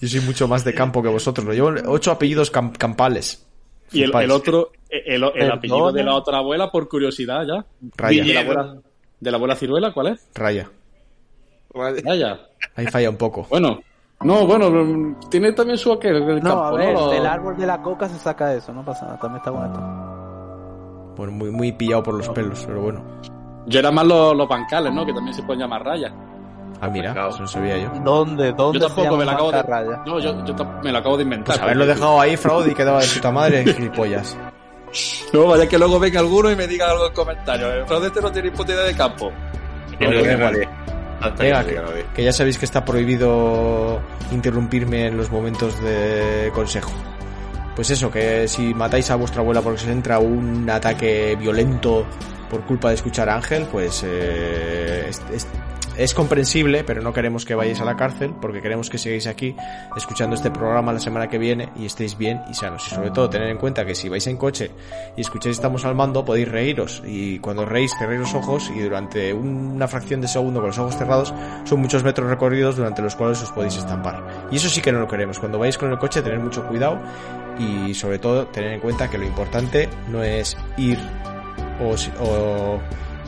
Yo 0.00 0.08
soy 0.08 0.20
mucho 0.20 0.46
más 0.48 0.64
de 0.64 0.74
campo 0.74 1.02
que 1.02 1.08
vosotros. 1.08 1.44
Lo 1.46 1.52
llevo 1.52 1.72
ocho 1.90 2.10
apellidos 2.12 2.52
cam- 2.52 2.76
campales. 2.76 3.44
Y 3.90 4.02
el, 4.02 4.30
otro, 4.30 4.70
el, 4.90 5.24
el 5.34 5.50
apellido 5.50 5.90
de 5.92 6.04
la 6.04 6.14
otra 6.14 6.38
abuela, 6.38 6.70
por 6.70 6.88
curiosidad 6.88 7.44
ya. 7.46 7.64
Raya. 7.96 8.24
De 8.24 8.34
la 8.34 8.40
abuela, 8.40 8.76
de 9.20 9.30
la 9.30 9.36
abuela 9.36 9.56
Ciruela, 9.56 9.92
¿cuál 9.92 10.06
es? 10.08 10.28
Raya. 10.34 10.70
Raya. 11.74 12.40
Ahí 12.76 12.86
falla 12.86 13.10
un 13.10 13.16
poco. 13.16 13.46
Bueno, 13.50 13.80
no, 14.20 14.46
bueno, 14.46 14.70
mm, 14.70 15.28
tiene 15.30 15.52
también 15.52 15.78
su 15.78 15.92
aquel. 15.92 16.16
El 16.16 16.36
No, 16.42 16.50
campo, 16.50 16.64
a 16.64 16.72
ver, 16.76 16.94
¿no? 16.94 17.10
del 17.10 17.26
árbol 17.26 17.56
de 17.56 17.66
la 17.66 17.80
coca 17.82 18.08
se 18.08 18.18
saca 18.18 18.54
eso, 18.54 18.72
no 18.72 18.84
pasa 18.84 19.06
nada, 19.06 19.18
también 19.18 19.38
está 19.38 19.50
bonito. 19.50 20.17
Bueno, 21.18 21.32
muy, 21.32 21.50
muy 21.50 21.72
pillado 21.72 22.04
por 22.04 22.14
los 22.14 22.28
pelos, 22.28 22.62
pero 22.64 22.80
bueno. 22.80 23.04
Yo 23.66 23.80
era 23.80 23.90
más 23.90 24.06
los, 24.06 24.36
los 24.36 24.48
bancales, 24.48 24.94
¿no? 24.94 25.04
Que 25.04 25.12
también 25.12 25.34
se 25.34 25.42
pueden 25.42 25.60
llamar 25.60 25.84
rayas. 25.84 26.12
Ah, 26.80 26.88
mira, 26.88 27.10
eso 27.28 27.40
no 27.40 27.46
sabía 27.48 27.76
yo. 27.76 27.90
¿Dónde? 28.04 28.52
¿Dónde 28.52 28.78
Yo 28.78 28.86
tampoco 28.86 29.16
me 29.16 29.24
la 29.24 29.32
acabo 29.32 29.50
de. 29.50 29.62
raya? 29.62 30.02
No, 30.06 30.20
yo, 30.20 30.32
me 30.84 30.92
lo 30.92 30.98
acabo 30.98 31.16
de 31.16 31.24
inventar. 31.24 31.56
Pues 31.56 31.60
haberlo 31.60 31.86
dejado 31.86 32.20
ahí, 32.20 32.36
fraude, 32.36 32.70
y 32.70 32.74
quedaba 32.74 33.00
de 33.00 33.08
puta 33.08 33.32
madre, 33.32 33.64
gilipollas. 33.74 34.38
No, 35.32 35.46
vaya 35.48 35.68
que 35.68 35.76
luego 35.76 35.98
venga 35.98 36.20
alguno 36.20 36.52
y 36.52 36.56
me 36.56 36.68
diga 36.68 36.88
algo 36.88 37.08
en 37.08 37.12
comentarios. 37.12 37.74
El 37.74 37.86
fraude 37.86 38.06
este 38.06 38.20
no 38.20 38.30
tiene 38.30 38.48
idea 38.50 38.84
de 38.84 38.94
campo. 38.94 39.32
No, 39.98 40.08
Venga, 41.36 41.64
que 42.14 42.22
ya 42.22 42.32
sabéis 42.32 42.58
que 42.58 42.64
está 42.64 42.84
prohibido 42.84 44.00
interrumpirme 44.30 45.08
en 45.08 45.16
los 45.16 45.32
momentos 45.32 45.82
de 45.82 46.52
consejo. 46.54 46.92
Pues 47.78 47.90
eso, 47.90 48.10
que 48.10 48.48
si 48.48 48.74
matáis 48.74 49.08
a 49.12 49.14
vuestra 49.14 49.40
abuela 49.40 49.62
porque 49.62 49.78
se 49.78 49.92
entra 49.92 50.18
un 50.18 50.68
ataque 50.68 51.36
violento 51.38 52.04
por 52.50 52.62
culpa 52.62 52.88
de 52.88 52.96
escuchar 52.96 53.28
a 53.28 53.36
Ángel, 53.36 53.68
pues 53.70 54.02
eh, 54.04 55.08
es 55.96 56.12
comprensible, 56.12 56.82
pero 56.82 57.02
no 57.02 57.12
queremos 57.12 57.44
que 57.44 57.54
vayáis 57.54 57.80
a 57.80 57.84
la 57.84 57.94
cárcel 57.94 58.34
porque 58.40 58.60
queremos 58.60 58.90
que 58.90 58.98
sigáis 58.98 59.28
aquí 59.28 59.54
escuchando 59.96 60.34
este 60.34 60.50
programa 60.50 60.92
la 60.92 60.98
semana 60.98 61.28
que 61.28 61.38
viene 61.38 61.68
y 61.76 61.86
estéis 61.86 62.18
bien 62.18 62.42
y 62.50 62.54
sanos. 62.54 62.84
Y 62.88 62.90
sobre 62.90 63.12
todo 63.12 63.30
tener 63.30 63.48
en 63.48 63.58
cuenta 63.58 63.86
que 63.86 63.94
si 63.94 64.08
vais 64.08 64.26
en 64.26 64.38
coche 64.38 64.72
y 65.16 65.20
escucháis 65.20 65.54
estamos 65.54 65.84
al 65.84 65.94
mando, 65.94 66.24
podéis 66.24 66.48
reíros 66.48 67.00
y 67.06 67.38
cuando 67.38 67.64
reís 67.64 67.92
cerréis 67.96 68.22
los 68.22 68.34
ojos 68.34 68.72
y 68.74 68.80
durante 68.80 69.32
una 69.32 69.86
fracción 69.86 70.20
de 70.20 70.26
segundo 70.26 70.58
con 70.58 70.70
los 70.70 70.78
ojos 70.80 70.96
cerrados 70.96 71.32
son 71.62 71.78
muchos 71.78 72.02
metros 72.02 72.28
recorridos 72.28 72.76
durante 72.76 73.02
los 73.02 73.14
cuales 73.14 73.40
os 73.40 73.52
podéis 73.52 73.76
estampar. 73.76 74.48
Y 74.50 74.56
eso 74.56 74.68
sí 74.68 74.80
que 74.80 74.90
no 74.90 74.98
lo 74.98 75.06
queremos. 75.06 75.38
Cuando 75.38 75.60
vais 75.60 75.78
con 75.78 75.92
el 75.92 75.98
coche 75.98 76.22
tener 76.22 76.40
mucho 76.40 76.66
cuidado 76.66 77.00
y 77.58 77.94
sobre 77.94 78.18
todo 78.18 78.46
tener 78.48 78.72
en 78.74 78.80
cuenta 78.80 79.10
que 79.10 79.18
lo 79.18 79.24
importante 79.24 79.88
no 80.08 80.22
es 80.22 80.56
ir 80.76 80.98
o, 81.80 82.80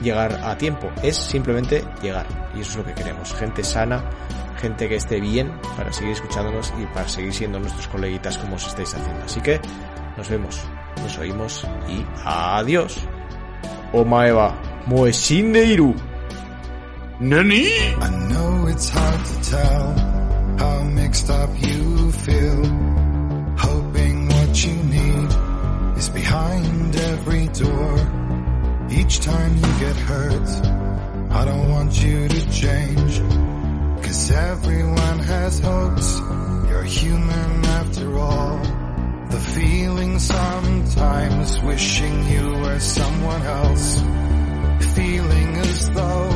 llegar 0.02 0.40
a 0.42 0.56
tiempo, 0.56 0.90
es 1.02 1.16
simplemente 1.16 1.84
llegar. 2.02 2.26
Y 2.54 2.60
eso 2.60 2.70
es 2.70 2.76
lo 2.78 2.84
que 2.84 2.94
queremos. 2.94 3.34
Gente 3.34 3.62
sana, 3.62 4.02
gente 4.60 4.88
que 4.88 4.96
esté 4.96 5.20
bien 5.20 5.52
para 5.76 5.92
seguir 5.92 6.12
escuchándonos 6.12 6.72
y 6.80 6.86
para 6.86 7.08
seguir 7.08 7.32
siendo 7.32 7.60
nuestros 7.60 7.86
coleguitas 7.88 8.38
como 8.38 8.56
os 8.56 8.66
estáis 8.66 8.94
haciendo. 8.94 9.24
Así 9.24 9.40
que 9.40 9.60
nos 10.16 10.28
vemos, 10.28 10.60
nos 11.02 11.18
oímos 11.18 11.66
y 11.88 12.04
adiós. 12.24 12.98
Omaeva, 13.92 14.54
Moesindeiru. 14.86 15.94
¡Nani! 17.20 17.66
I 18.00 18.08
know 18.28 18.66
it's 18.68 18.88
hard 18.88 19.24
to 19.26 19.50
tell 19.50 19.94
how 20.58 20.82
mixed 20.84 21.28
up 21.28 21.50
you 21.60 22.10
feel. 22.12 22.89
Behind 26.50 26.96
every 26.96 27.46
door. 27.48 27.96
Each 28.90 29.20
time 29.20 29.54
you 29.56 29.70
get 29.78 29.96
hurt, 29.96 30.48
I 31.30 31.44
don't 31.44 31.68
want 31.70 32.02
you 32.02 32.28
to 32.28 32.50
change. 32.50 33.20
Cause 34.04 34.30
everyone 34.30 35.18
has 35.20 35.60
hopes. 35.60 36.18
You're 36.68 36.82
human 36.82 37.64
after 37.64 38.18
all. 38.18 38.58
The 39.30 39.40
feeling 39.54 40.18
sometimes 40.18 41.60
wishing 41.60 42.24
you 42.28 42.48
were 42.62 42.80
someone 42.80 43.42
else. 43.42 44.00
Feeling 44.94 45.56
as 45.56 45.90
though 45.90 46.30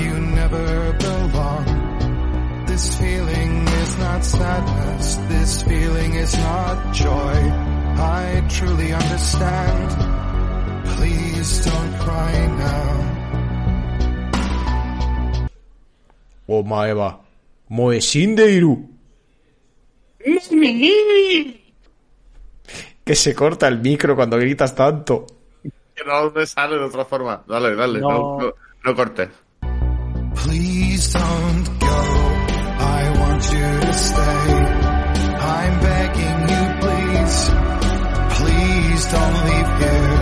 you 0.00 0.12
never 0.38 0.92
belong. 0.94 2.64
This 2.66 2.98
feeling 2.98 3.68
is 3.68 3.98
not 3.98 4.24
sadness, 4.24 5.16
this 5.28 5.62
feeling 5.62 6.14
is 6.14 6.34
not 6.38 6.94
joy. 6.94 7.79
I 7.98 8.42
truly 8.48 8.92
understand. 8.92 9.90
Please 10.96 11.64
don't 11.64 11.98
cry 11.98 12.46
now. 12.58 12.90
Omaeva, 16.46 17.20
Moesindeiru. 17.68 18.88
Que 23.04 23.14
se 23.14 23.34
corta 23.34 23.68
el 23.68 23.80
micro 23.80 24.14
cuando 24.16 24.36
gritas 24.38 24.74
tanto. 24.74 25.26
Que 25.62 26.04
no 26.04 26.30
me 26.30 26.46
sale 26.46 26.76
de 26.76 26.84
otra 26.84 27.04
forma. 27.04 27.42
Dale, 27.46 27.74
dale, 27.74 28.00
no, 28.00 28.08
No. 28.08 28.38
no, 28.40 28.52
no 28.84 28.94
cortes. 28.94 29.28
Please 30.44 31.12
don't 31.12 31.68
go. 31.80 31.86
I 32.78 33.10
want 33.18 33.44
you 33.52 33.80
to 33.86 33.92
stay. 33.92 34.59
don't 39.12 39.38
leave 39.48 39.70
here. 39.82 40.14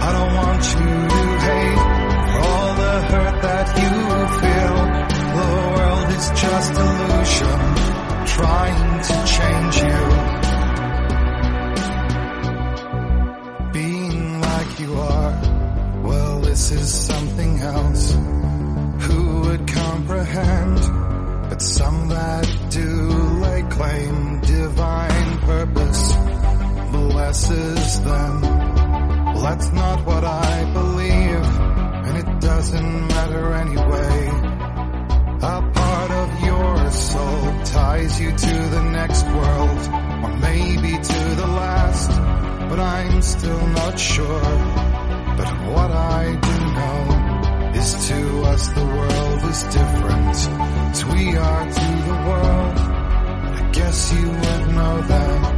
I 0.00 0.08
don't 0.16 0.32
want 0.42 0.62
you 0.74 0.88
to 1.14 1.22
hate 1.46 1.82
for 2.30 2.40
all 2.48 2.70
the 2.82 2.94
hurt 3.10 3.36
that 3.42 3.66
you 3.82 3.92
feel. 4.42 4.76
The 5.38 5.48
world 5.74 6.08
is 6.18 6.26
just 6.44 6.72
illusion, 6.86 7.60
trying 8.36 8.90
to 9.08 9.16
change 9.36 9.76
you. 9.88 10.02
Being 13.72 14.40
like 14.40 14.70
you 14.80 14.92
are, 14.94 15.32
well, 16.04 16.40
this 16.40 16.70
is 16.70 16.88
something 16.92 17.58
else. 17.60 18.27
Blesses 27.28 28.00
them. 28.00 28.40
Well, 28.40 29.42
that's 29.42 29.70
not 29.72 30.06
what 30.06 30.24
I 30.24 30.72
believe, 30.72 31.46
and 32.06 32.16
it 32.16 32.40
doesn't 32.40 33.08
matter 33.08 33.52
anyway. 33.52 34.28
A 35.42 35.60
part 35.80 36.10
of 36.10 36.28
your 36.48 36.90
soul 36.90 37.64
ties 37.64 38.18
you 38.18 38.30
to 38.30 38.54
the 38.76 38.82
next 38.92 39.26
world, 39.26 39.80
or 40.24 40.32
maybe 40.38 40.92
to 41.12 41.20
the 41.42 41.48
last, 41.62 42.10
but 42.70 42.80
I'm 42.80 43.20
still 43.20 43.66
not 43.80 43.98
sure. 43.98 44.50
But 45.36 45.48
what 45.74 45.90
I 45.90 46.22
do 46.48 46.56
know 46.78 47.78
is 47.78 48.08
to 48.08 48.42
us 48.52 48.68
the 48.68 48.86
world 48.86 49.40
is 49.52 49.62
different, 49.64 50.36
as 50.92 51.04
we 51.04 51.36
are 51.36 51.64
to 51.78 51.88
the 52.10 52.18
world. 52.28 52.78
I 53.58 53.70
guess 53.74 54.14
you 54.14 54.30
would 54.30 54.74
know 54.78 55.02
that. 55.02 55.57